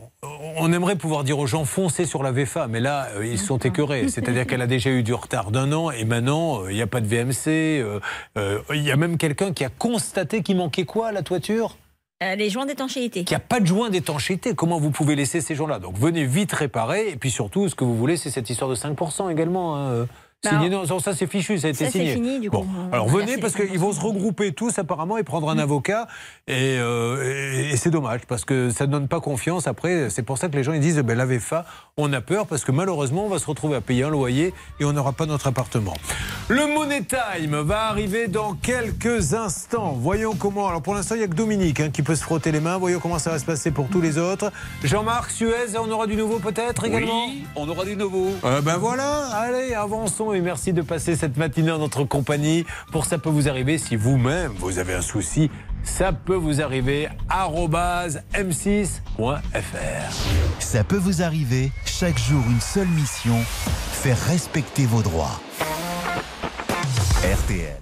on 0.59 0.71
aimerait 0.71 0.97
pouvoir 0.97 1.25
dire 1.25 1.39
aux 1.39 1.47
gens, 1.47 1.65
foncez 1.65 2.05
sur 2.05 2.23
la 2.23 2.31
VFA, 2.31 2.67
mais 2.69 2.81
là, 2.81 3.09
euh, 3.17 3.25
ils 3.27 3.39
sont 3.39 3.57
écœurés. 3.57 4.09
C'est-à-dire 4.09 4.47
qu'elle 4.47 4.61
a 4.61 4.67
déjà 4.67 4.91
eu 4.91 5.03
du 5.03 5.15
retard 5.15 5.51
d'un 5.51 5.73
an, 5.73 5.91
et 5.91 6.05
maintenant, 6.05 6.65
euh, 6.65 6.71
il 6.73 6.75
n'y 6.75 6.83
a 6.83 6.87
pas 6.87 7.01
de 7.01 7.07
VMC. 7.07 7.49
euh, 7.81 8.01
euh, 8.37 8.59
Il 8.75 8.83
y 8.83 8.91
a 8.91 8.97
même 8.97 9.17
quelqu'un 9.17 9.55
qui 9.55 9.65
a 9.65 9.71
constaté 9.71 10.43
qu'il 10.43 10.59
manquait 10.59 10.85
quoi 10.85 11.09
à 11.09 11.13
la 11.13 11.23
toiture? 11.23 11.79
Euh, 12.23 12.35
les 12.35 12.51
joints 12.51 12.67
d'étanchéité. 12.67 13.25
qu'il 13.25 13.35
n'y 13.35 13.43
a 13.43 13.47
pas 13.47 13.61
de 13.61 13.67
joint 13.67 13.89
d'étanchéité. 13.89 14.55
Comment 14.55 14.79
vous 14.79 14.91
pouvez 14.91 15.17
laisser 15.17 15.41
ces 15.41 15.55
gens-là? 15.55 15.79
Donc 15.79 15.97
venez 15.97 16.27
vite 16.27 16.53
réparer. 16.53 17.09
Et 17.09 17.17
puis 17.17 17.31
surtout, 17.31 17.67
ce 17.71 17.75
que 17.75 17.83
vous 17.85 17.97
voulez, 17.97 18.19
c'est 18.19 18.29
cette 18.29 18.51
histoire 18.51 18.69
de 18.69 18.75
5% 18.77 19.31
également. 19.31 19.79
hein, 19.79 20.07
signé. 20.49 20.71
Non, 20.71 20.87
ça 21.01 21.15
c'est 21.15 21.27
fichu, 21.27 21.59
ça 21.59 21.67
a 21.67 21.71
été 21.71 21.85
Ça, 21.85 21.91
c'est 21.91 21.99
signé. 21.99 22.15
fini, 22.15 22.41
du 22.41 22.49
Bon, 22.49 22.63
coup. 22.63 22.69
On 22.91 22.93
alors 22.95 23.09
venez 23.09 23.37
parce 23.39 23.55
qu'ils 23.55 23.79
vont 23.79 23.93
se 23.93 24.01
regrouper 24.01 24.53
tous 24.53 24.79
apparemment 24.79 25.19
et 25.19 25.23
prendre 25.23 25.51
un 25.51 25.59
avocat. 25.59 26.07
Et, 26.49 26.77
euh, 26.79 27.69
et- 27.69 27.71
et 27.73 27.77
c'est 27.77 27.91
dommage 27.91 28.23
parce 28.27 28.45
que 28.45 28.71
ça 28.71 28.87
ne 28.87 28.93
donne 28.93 29.09
pas 29.09 29.21
confiance. 29.21 29.67
Après, 29.67 30.09
c'est 30.09 30.23
pour 30.23 30.39
ça 30.39 30.49
que 30.49 30.57
les 30.57 30.65
gens 30.65 30.73
ils 30.73 30.81
disent 30.81 30.99
ben, 31.01 31.17
la 31.17 31.27
VFA, 31.27 31.67
on 31.99 32.11
a 32.13 32.21
peur 32.23 32.47
parce 32.47 32.65
que 32.65 32.73
malheureusement, 32.73 33.27
on 33.27 33.29
va 33.29 33.39
se 33.39 33.47
retrouver 33.47 33.77
à 33.77 33.81
payer 33.83 34.05
un 34.05 34.11
loyer 34.11 34.55
et 34.81 34.85
on 34.85 34.93
n'aura 34.93 35.13
pas 35.13 35.27
notre 35.27 35.47
appartement. 35.47 35.95
Le 36.49 36.67
Money 36.67 37.03
Time 37.03 37.57
va 37.61 37.85
arriver 37.89 38.27
dans 38.29 38.55
quelques 38.55 39.35
instants. 39.35 39.93
Voyons 40.01 40.35
comment. 40.35 40.69
Alors 40.69 40.81
pour 40.83 40.95
l'instant, 40.95 41.15
il 41.17 41.19
n'y 41.19 41.25
a 41.25 41.29
que 41.29 41.35
Dominique 41.35 41.81
hein, 41.81 41.91
qui 41.93 42.03
peut 42.03 42.15
se 42.15 42.23
frotter 42.23 42.51
les 42.51 42.61
mains. 42.61 42.79
Voyons 42.79 42.99
comment 42.99 43.19
ça 43.19 43.31
va 43.31 43.39
se 43.39 43.45
passer 43.45 43.71
pour 43.71 43.89
tous 43.89 44.01
les 44.01 44.17
autres. 44.19 44.51
Jean-Marc, 44.85 45.31
Suez, 45.31 45.77
on 45.79 45.91
aura 45.91 46.07
du 46.07 46.17
nouveau 46.17 46.39
peut-être 46.39 46.85
également 46.87 47.27
Oui, 47.27 47.45
on 47.57 47.69
aura 47.69 47.85
du 47.85 47.95
nouveau. 47.97 48.31
euh, 48.45 48.61
ben 48.63 48.79
voilà, 48.79 49.27
allez, 49.35 49.75
avançons 49.75 50.30
et 50.35 50.41
merci 50.41 50.73
de 50.73 50.83
passer 50.83 51.17
cette 51.17 51.37
matinée 51.37 51.71
en 51.71 51.79
notre 51.79 52.05
compagnie. 52.05 52.65
Pour 52.93 53.05
ça 53.07 53.19
peut 53.19 53.31
vous 53.31 53.49
arriver, 53.49 53.79
si 53.79 53.97
vous-même 53.97 54.53
vous 54.59 54.79
avez 54.79 54.95
un 54.95 55.03
souci, 55.03 55.51
ça 55.83 56.13
peut 56.13 56.35
vous 56.35 56.61
arriver. 56.61 57.09
arobase 57.29 58.23
m6.fr. 58.35 59.41
Ça 60.59 60.85
peut 60.85 60.97
vous 60.97 61.23
arriver, 61.23 61.73
chaque 61.85 62.19
jour 62.19 62.43
une 62.49 62.61
seule 62.61 62.89
mission, 62.89 63.37
faire 63.93 64.19
respecter 64.27 64.87
vos 64.87 65.03
droits. 65.03 65.41
RTL. 67.23 67.77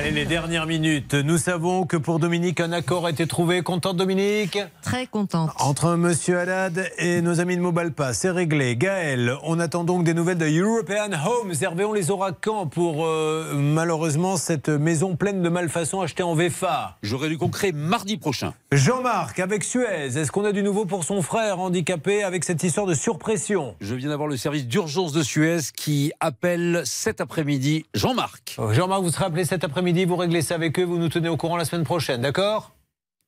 Allez, 0.00 0.12
les 0.12 0.24
dernières 0.24 0.64
minutes. 0.64 1.12
Nous 1.12 1.36
savons 1.36 1.84
que 1.84 1.98
pour 1.98 2.20
Dominique, 2.20 2.60
un 2.60 2.72
accord 2.72 3.04
a 3.04 3.10
été 3.10 3.26
trouvé. 3.26 3.60
Contente, 3.60 3.98
Dominique 3.98 4.58
Très 4.80 5.06
contente. 5.06 5.50
Entre 5.58 5.94
Monsieur 5.94 6.38
Haddad 6.38 6.90
et 6.96 7.20
nos 7.20 7.38
amis 7.38 7.54
de 7.54 7.60
Mobalpa, 7.60 8.14
c'est 8.14 8.30
réglé. 8.30 8.76
Gaël, 8.76 9.34
on 9.42 9.60
attend 9.60 9.84
donc 9.84 10.04
des 10.04 10.14
nouvelles 10.14 10.38
de 10.38 10.46
European 10.46 11.10
Homes. 11.12 11.52
Hervé, 11.60 11.84
on 11.84 11.92
les 11.92 12.10
aura 12.10 12.32
quand 12.32 12.66
pour 12.66 13.04
euh, 13.04 13.52
malheureusement 13.54 14.38
cette 14.38 14.70
maison 14.70 15.16
pleine 15.16 15.42
de 15.42 15.50
malfaçons 15.50 16.00
achetée 16.00 16.22
en 16.22 16.34
VFA 16.34 16.96
J'aurai 17.02 17.28
du 17.28 17.36
concret 17.36 17.72
mardi 17.72 18.16
prochain. 18.16 18.54
Jean-Marc, 18.72 19.38
avec 19.38 19.64
Suez, 19.64 20.16
est-ce 20.16 20.32
qu'on 20.32 20.46
a 20.46 20.52
du 20.52 20.62
nouveau 20.62 20.86
pour 20.86 21.04
son 21.04 21.20
frère 21.20 21.60
handicapé 21.60 22.22
avec 22.22 22.44
cette 22.44 22.62
histoire 22.62 22.86
de 22.86 22.94
surpression? 22.94 23.74
Je 23.82 23.94
viens 23.94 24.08
d'avoir 24.08 24.28
le 24.28 24.38
service 24.38 24.66
d'urgence 24.66 25.12
de 25.12 25.22
Suez 25.22 25.58
qui 25.76 26.10
appelle 26.20 26.84
cet 26.86 27.20
après-midi 27.20 27.84
Jean-Marc. 27.92 28.56
Euh, 28.58 28.72
Jean-Marc, 28.72 29.02
vous 29.02 29.10
serez 29.10 29.26
appelé 29.26 29.44
cet 29.44 29.62
après-midi, 29.62 29.89
vous 30.06 30.16
réglez 30.16 30.42
ça 30.42 30.54
avec 30.54 30.78
eux, 30.78 30.84
vous 30.84 30.98
nous 30.98 31.08
tenez 31.08 31.28
au 31.28 31.36
courant 31.36 31.56
la 31.56 31.64
semaine 31.64 31.84
prochaine, 31.84 32.22
d'accord? 32.22 32.72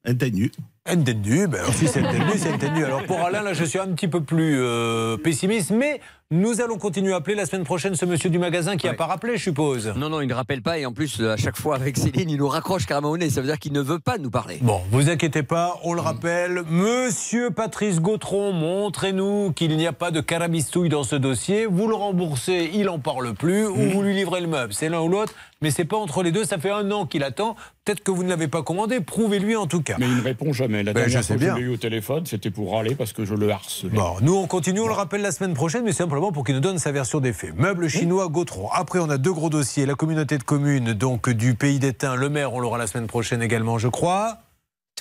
Entendu. 0.08 0.50
Entendu, 0.88 1.46
ben 1.46 1.60
alors 1.60 1.74
si 1.74 1.86
c'est 1.86 2.00
entendu, 2.00 2.36
c'est 2.36 2.52
entendu. 2.52 2.84
Alors 2.84 3.04
pour 3.04 3.20
Alain, 3.20 3.42
là 3.42 3.54
je 3.54 3.64
suis 3.64 3.78
un 3.78 3.86
petit 3.88 4.08
peu 4.08 4.20
plus 4.20 4.56
euh, 4.58 5.16
pessimiste, 5.16 5.70
mais 5.70 6.00
nous 6.32 6.62
allons 6.62 6.78
continuer 6.78 7.12
à 7.12 7.16
appeler 7.16 7.36
la 7.36 7.44
semaine 7.44 7.62
prochaine 7.64 7.94
ce 7.94 8.06
monsieur 8.06 8.30
du 8.30 8.38
magasin 8.38 8.78
qui 8.78 8.86
n'a 8.86 8.94
pas 8.94 9.04
rappelé, 9.04 9.36
je 9.36 9.42
suppose. 9.42 9.92
Non, 9.96 10.08
non, 10.08 10.22
il 10.22 10.26
ne 10.28 10.32
rappelle 10.32 10.62
pas 10.62 10.78
et 10.78 10.86
en 10.86 10.92
plus, 10.94 11.20
à 11.20 11.36
chaque 11.36 11.58
fois 11.58 11.76
avec 11.76 11.98
Céline, 11.98 12.30
il 12.30 12.38
nous 12.38 12.48
raccroche 12.48 12.86
carrément 12.86 13.10
au 13.10 13.18
nez. 13.18 13.28
Ça 13.28 13.42
veut 13.42 13.46
dire 13.46 13.58
qu'il 13.58 13.74
ne 13.74 13.82
veut 13.82 13.98
pas 13.98 14.16
nous 14.16 14.30
parler. 14.30 14.56
Bon, 14.62 14.80
vous 14.90 15.10
inquiétez 15.10 15.42
pas, 15.42 15.78
on 15.84 15.92
le 15.92 16.00
rappelle. 16.00 16.62
Monsieur 16.70 17.50
Patrice 17.50 18.00
Gautron, 18.00 18.52
montrez-nous 18.54 19.52
qu'il 19.52 19.76
n'y 19.76 19.86
a 19.86 19.92
pas 19.92 20.10
de 20.10 20.22
carabistouille 20.22 20.88
dans 20.88 21.04
ce 21.04 21.16
dossier. 21.16 21.66
Vous 21.66 21.86
le 21.86 21.94
remboursez, 21.94 22.70
il 22.72 22.88
en 22.88 22.98
parle 22.98 23.34
plus, 23.34 23.66
ou 23.66 23.90
vous 23.90 24.00
lui 24.02 24.14
livrez 24.14 24.40
le 24.40 24.46
meuble. 24.46 24.72
C'est 24.72 24.88
l'un 24.88 25.02
ou 25.02 25.08
l'autre, 25.08 25.34
mais 25.60 25.70
c'est 25.70 25.84
pas 25.84 25.98
entre 25.98 26.22
les 26.22 26.32
deux. 26.32 26.44
Ça 26.44 26.56
fait 26.56 26.70
un 26.70 26.90
an 26.92 27.04
qu'il 27.04 27.24
attend. 27.24 27.56
Peut-être 27.84 28.04
que 28.04 28.12
vous 28.12 28.22
ne 28.22 28.28
l'avez 28.28 28.46
pas 28.46 28.62
commandé. 28.62 29.00
Prouvez-lui 29.00 29.56
en 29.56 29.66
tout 29.66 29.82
cas. 29.82 29.96
Mais 29.98 30.06
il 30.06 30.16
ne 30.18 30.22
répond 30.22 30.52
jamais. 30.52 30.84
La 30.84 30.92
Ben, 30.92 31.00
dernière 31.00 31.20
je 31.20 31.26
sais 31.26 31.36
fois 31.36 31.46
que 31.48 31.52
je 31.52 31.58
l'ai 31.60 31.66
eu 31.66 31.74
au 31.74 31.76
téléphone, 31.76 32.24
c'était 32.26 32.50
pour 32.50 32.72
râler 32.72 32.94
parce 32.94 33.12
que 33.12 33.24
je 33.24 33.34
le 33.34 33.50
harcelais. 33.50 33.90
Bon, 33.92 34.14
nous 34.22 34.34
on 34.36 34.46
continue, 34.46 34.78
on 34.80 34.86
le 34.86 34.92
rappelle 34.94 35.20
la 35.20 35.32
semaine 35.32 35.52
prochaine, 35.54 35.82
mais 35.84 35.90
simplement 35.92 36.21
pour 36.30 36.44
qu'il 36.44 36.54
nous 36.54 36.60
donne 36.60 36.78
sa 36.78 36.92
version 36.92 37.18
des 37.18 37.32
faits. 37.32 37.56
Meubles 37.56 37.88
chinois 37.88 38.28
Gautron. 38.28 38.68
Après, 38.70 39.00
on 39.00 39.10
a 39.10 39.18
deux 39.18 39.32
gros 39.32 39.50
dossiers. 39.50 39.86
La 39.86 39.94
communauté 39.94 40.38
de 40.38 40.44
communes, 40.44 40.92
donc 40.92 41.28
du 41.30 41.54
pays 41.54 41.80
d'Étain, 41.80 42.14
le 42.14 42.28
maire, 42.28 42.52
on 42.52 42.60
l'aura 42.60 42.78
la 42.78 42.86
semaine 42.86 43.08
prochaine 43.08 43.42
également, 43.42 43.78
je 43.78 43.88
crois. 43.88 44.38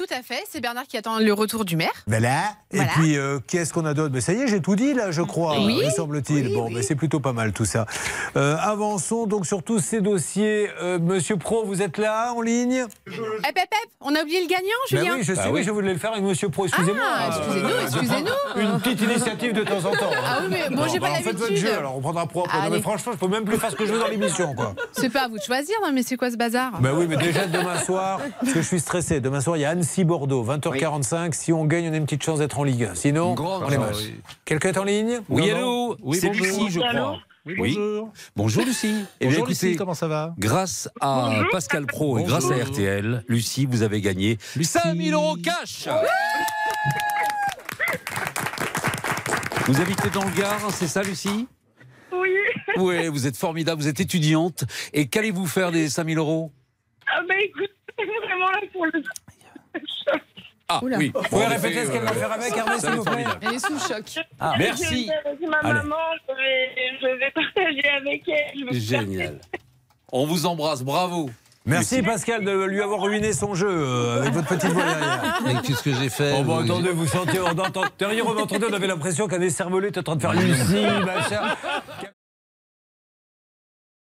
Tout 0.01 0.15
à 0.15 0.23
fait, 0.23 0.43
c'est 0.49 0.61
Bernard 0.61 0.87
qui 0.87 0.97
attend 0.97 1.19
le 1.19 1.31
retour 1.31 1.63
du 1.63 1.75
maire. 1.75 1.91
Voilà. 2.07 2.39
Et 2.71 2.77
Voilà. 2.77 2.91
puis, 2.93 3.17
euh, 3.17 3.37
qu'est-ce 3.45 3.71
qu'on 3.71 3.85
a 3.85 3.93
d'autre? 3.93 4.09
Ben, 4.11 4.19
Ça 4.19 4.33
y 4.33 4.41
est, 4.41 4.47
j'ai 4.47 4.59
tout 4.59 4.75
dit 4.75 4.95
là, 4.95 5.11
je 5.11 5.21
crois, 5.21 5.59
Oui. 5.61 5.79
me 5.85 5.91
semble-t-il. 5.91 6.51
bon, 6.55 6.71
mais 6.71 6.81
c'est 6.81 6.95
plutôt 6.95 7.19
pas 7.19 7.33
mal 7.33 7.51
tout 7.53 7.65
ça. 7.65 7.85
Euh, 8.35 8.55
avançons 8.59 9.27
donc 9.27 9.45
sur 9.45 9.61
tous 9.61 9.77
ces 9.79 10.01
dossiers. 10.01 10.71
Euh, 10.81 10.97
Monsieur 10.97 11.37
Pro, 11.37 11.65
vous 11.65 11.83
êtes 11.83 11.99
là 11.99 12.33
en 12.35 12.41
ligne? 12.41 12.83
Eh, 13.07 13.11
Pep, 13.11 13.53
Pep, 13.53 13.69
on 13.99 14.15
a 14.15 14.21
oublié 14.23 14.41
le 14.41 14.47
gagnant, 14.47 14.63
Ben 14.89 14.97
Julien 14.97 15.13
oui, 15.17 15.23
je 15.23 15.35
sais, 15.35 15.51
mais 15.51 15.61
je 15.61 15.69
voulais 15.69 15.93
le 15.93 15.99
faire 15.99 16.13
avec 16.13 16.23
Monsieur 16.23 16.49
Pro. 16.49 16.65
Excusez-moi. 16.65 17.03
Ah, 17.05 17.27
excusez-nous, 17.37 17.69
Euh, 17.69 17.81
excusez-nous. 17.83 18.61
Une 18.61 18.79
petite 18.79 19.01
initiative 19.01 19.53
de 19.53 19.61
temps 19.63 19.85
en 19.85 19.91
temps. 19.91 20.09
Ah 20.25 20.39
oui, 20.41 20.47
mais 20.49 20.75
bon, 20.75 20.87
j'ai 20.91 20.99
pas 20.99 21.11
en 21.11 21.15
faites 21.15 21.25
votre 21.35 21.41
l'habitude. 21.41 21.57
jeu, 21.67 21.77
alors 21.77 21.95
on 21.97 22.01
prendra 22.01 22.25
Pro 22.25 22.45
après. 22.45 22.59
Non, 22.63 22.69
mais 22.71 22.81
franchement, 22.81 23.11
je 23.11 23.17
peux 23.19 23.27
même 23.27 23.45
plus 23.45 23.57
faire 23.59 23.69
ce 23.69 23.75
que 23.75 23.85
je 23.85 23.93
veux 23.93 23.99
dans 23.99 24.07
l'émission, 24.07 24.55
quoi. 24.55 24.73
C'est 24.93 25.11
pas 25.11 25.25
à 25.25 25.27
vous 25.27 25.37
de 25.37 25.43
choisir, 25.43 25.75
non, 25.85 25.91
mais 25.93 26.01
c'est 26.01 26.17
quoi 26.17 26.31
ce 26.31 26.37
bazar? 26.37 26.79
Ben 26.81 26.91
oui, 26.95 27.05
mais 27.07 27.17
déjà 27.17 27.45
demain 27.45 27.77
soir, 27.79 28.19
parce 28.39 28.53
que 28.53 28.61
je 28.63 28.67
suis 28.67 28.79
stressé. 28.79 29.19
Demain 29.19 29.41
soir, 29.41 29.57
il 29.57 29.61
y 29.61 29.65
a 29.65 29.69
Annecy-Bordeaux, 29.91 30.45
20h45. 30.45 31.33
Si 31.33 31.51
on 31.51 31.65
gagne, 31.65 31.89
on 31.89 31.93
a 31.93 31.97
une 31.97 32.05
petite 32.05 32.23
chance 32.23 32.39
d'être 32.39 32.57
en 32.59 32.63
Ligue 32.63 32.85
1. 32.85 32.95
Sinon, 32.95 33.33
grande 33.33 33.63
on 33.65 33.69
les 33.69 33.75
chance. 33.75 33.87
match. 33.87 34.11
Quelqu'un 34.45 34.69
est 34.69 34.77
en 34.77 34.83
ligne 34.85 35.19
Oui, 35.27 35.49
Non, 35.49 35.55
allô 35.57 35.97
Oui, 36.01 36.17
C'est 36.17 36.27
bonjour. 36.27 36.45
Lucie, 36.45 36.69
je 36.71 36.79
crois. 36.79 37.17
Oui, 37.45 37.55
Oui. 37.59 37.75
bonjour. 37.75 38.13
Bonjour 38.37 38.63
Lucie. 38.65 38.87
Eh 39.19 39.25
bien, 39.25 39.29
Bonjour 39.39 39.49
écoutez, 39.49 39.65
Lucie, 39.67 39.75
comment 39.77 39.93
ça 39.93 40.07
va 40.07 40.33
Grâce 40.37 40.87
à 41.01 41.41
Pascal 41.51 41.87
Pro 41.87 42.19
et 42.19 42.23
grâce 42.23 42.49
à. 42.51 42.55
RTL, 42.55 43.23
Lucie, 43.27 43.65
vous 43.65 43.81
avez 43.83 43.99
gagné 43.99 44.37
5000 44.61 45.13
euros 45.13 45.35
cash. 45.43 45.89
Vous 49.65 49.81
habitez 49.81 50.09
dans 50.11 50.23
le 50.23 50.31
Gard, 50.31 50.71
c'est 50.71 50.87
ça 50.87 51.03
Lucie 51.03 51.47
Oui. 52.13 52.29
Oui, 52.77 53.07
vous 53.09 53.27
êtes 53.27 53.35
formidable, 53.37 53.81
vous 53.81 53.87
êtes 53.89 53.99
étudiante. 53.99 54.63
Et 54.93 55.07
qu'allez-vous 55.09 55.47
faire 55.47 55.71
des 55.71 55.89
5000 55.89 56.17
euros? 56.17 56.51
Ah 57.07 57.19
bah 57.27 57.33
écoute, 57.43 57.69
c'est 57.99 58.05
vraiment 58.05 58.51
là 58.51 58.59
pour 58.71 58.85
le. 58.85 58.91
Ah 60.73 60.79
Oula. 60.83 60.97
oui. 60.97 61.11
Vous 61.13 61.21
pouvez 61.23 61.45
répéter 61.47 61.85
ce 61.85 61.91
qu'elle 61.91 62.03
va 62.03 62.13
faire 62.13 62.31
avec, 62.31 62.55
Hervé, 62.55 62.79
s'il 62.79 62.89
vous 62.91 63.03
plaît 63.03 63.25
Elle 63.41 63.53
est 63.55 63.59
sous 63.59 63.73
le 63.73 63.79
choc. 63.79 64.25
Ah, 64.39 64.53
Merci. 64.57 65.03
Je 65.03 65.11
vais 65.11 65.29
avec 65.29 65.41
ma 65.49 65.57
Allez. 65.57 65.73
maman, 65.73 65.95
je 66.29 66.33
vais, 66.33 66.69
je 67.01 67.19
vais 67.19 67.31
partager 67.31 67.89
avec 67.89 68.21
elle. 68.29 68.73
Génial. 68.79 69.39
On 70.13 70.25
vous 70.25 70.45
embrasse, 70.45 70.81
bravo. 70.83 71.29
Merci 71.65 72.01
Pascal 72.01 72.43
de 72.43 72.63
lui 72.65 72.81
avoir 72.81 73.01
ruiné 73.01 73.33
son 73.33 73.53
jeu 73.53 73.67
euh, 73.69 74.21
avec 74.21 74.33
votre 74.33 74.47
petite 74.47 74.71
voix 74.71 74.83
derrière. 74.83 75.39
Mais 75.45 75.55
qu'est-ce 75.61 75.83
que 75.83 75.93
j'ai 75.93 76.09
fait 76.09 76.33
Oh 76.39 76.43
bah 76.43 76.53
vous- 76.55 76.61
attendez, 76.71 76.89
vous 76.89 77.05
sentez, 77.05 77.39
on 77.39 77.47
entend, 77.49 77.83
derrière 77.99 78.25
on 78.25 78.35
entendait, 78.37 78.65
on 78.67 78.73
avait 78.73 78.87
l'impression 78.87 79.27
qu'un 79.27 79.41
écervelé 79.41 79.89
était 79.89 79.99
en 79.99 80.03
train 80.03 80.15
de 80.15 80.21
faire 80.21 80.33
Lucie, 80.33 80.85
machin. 81.05 81.41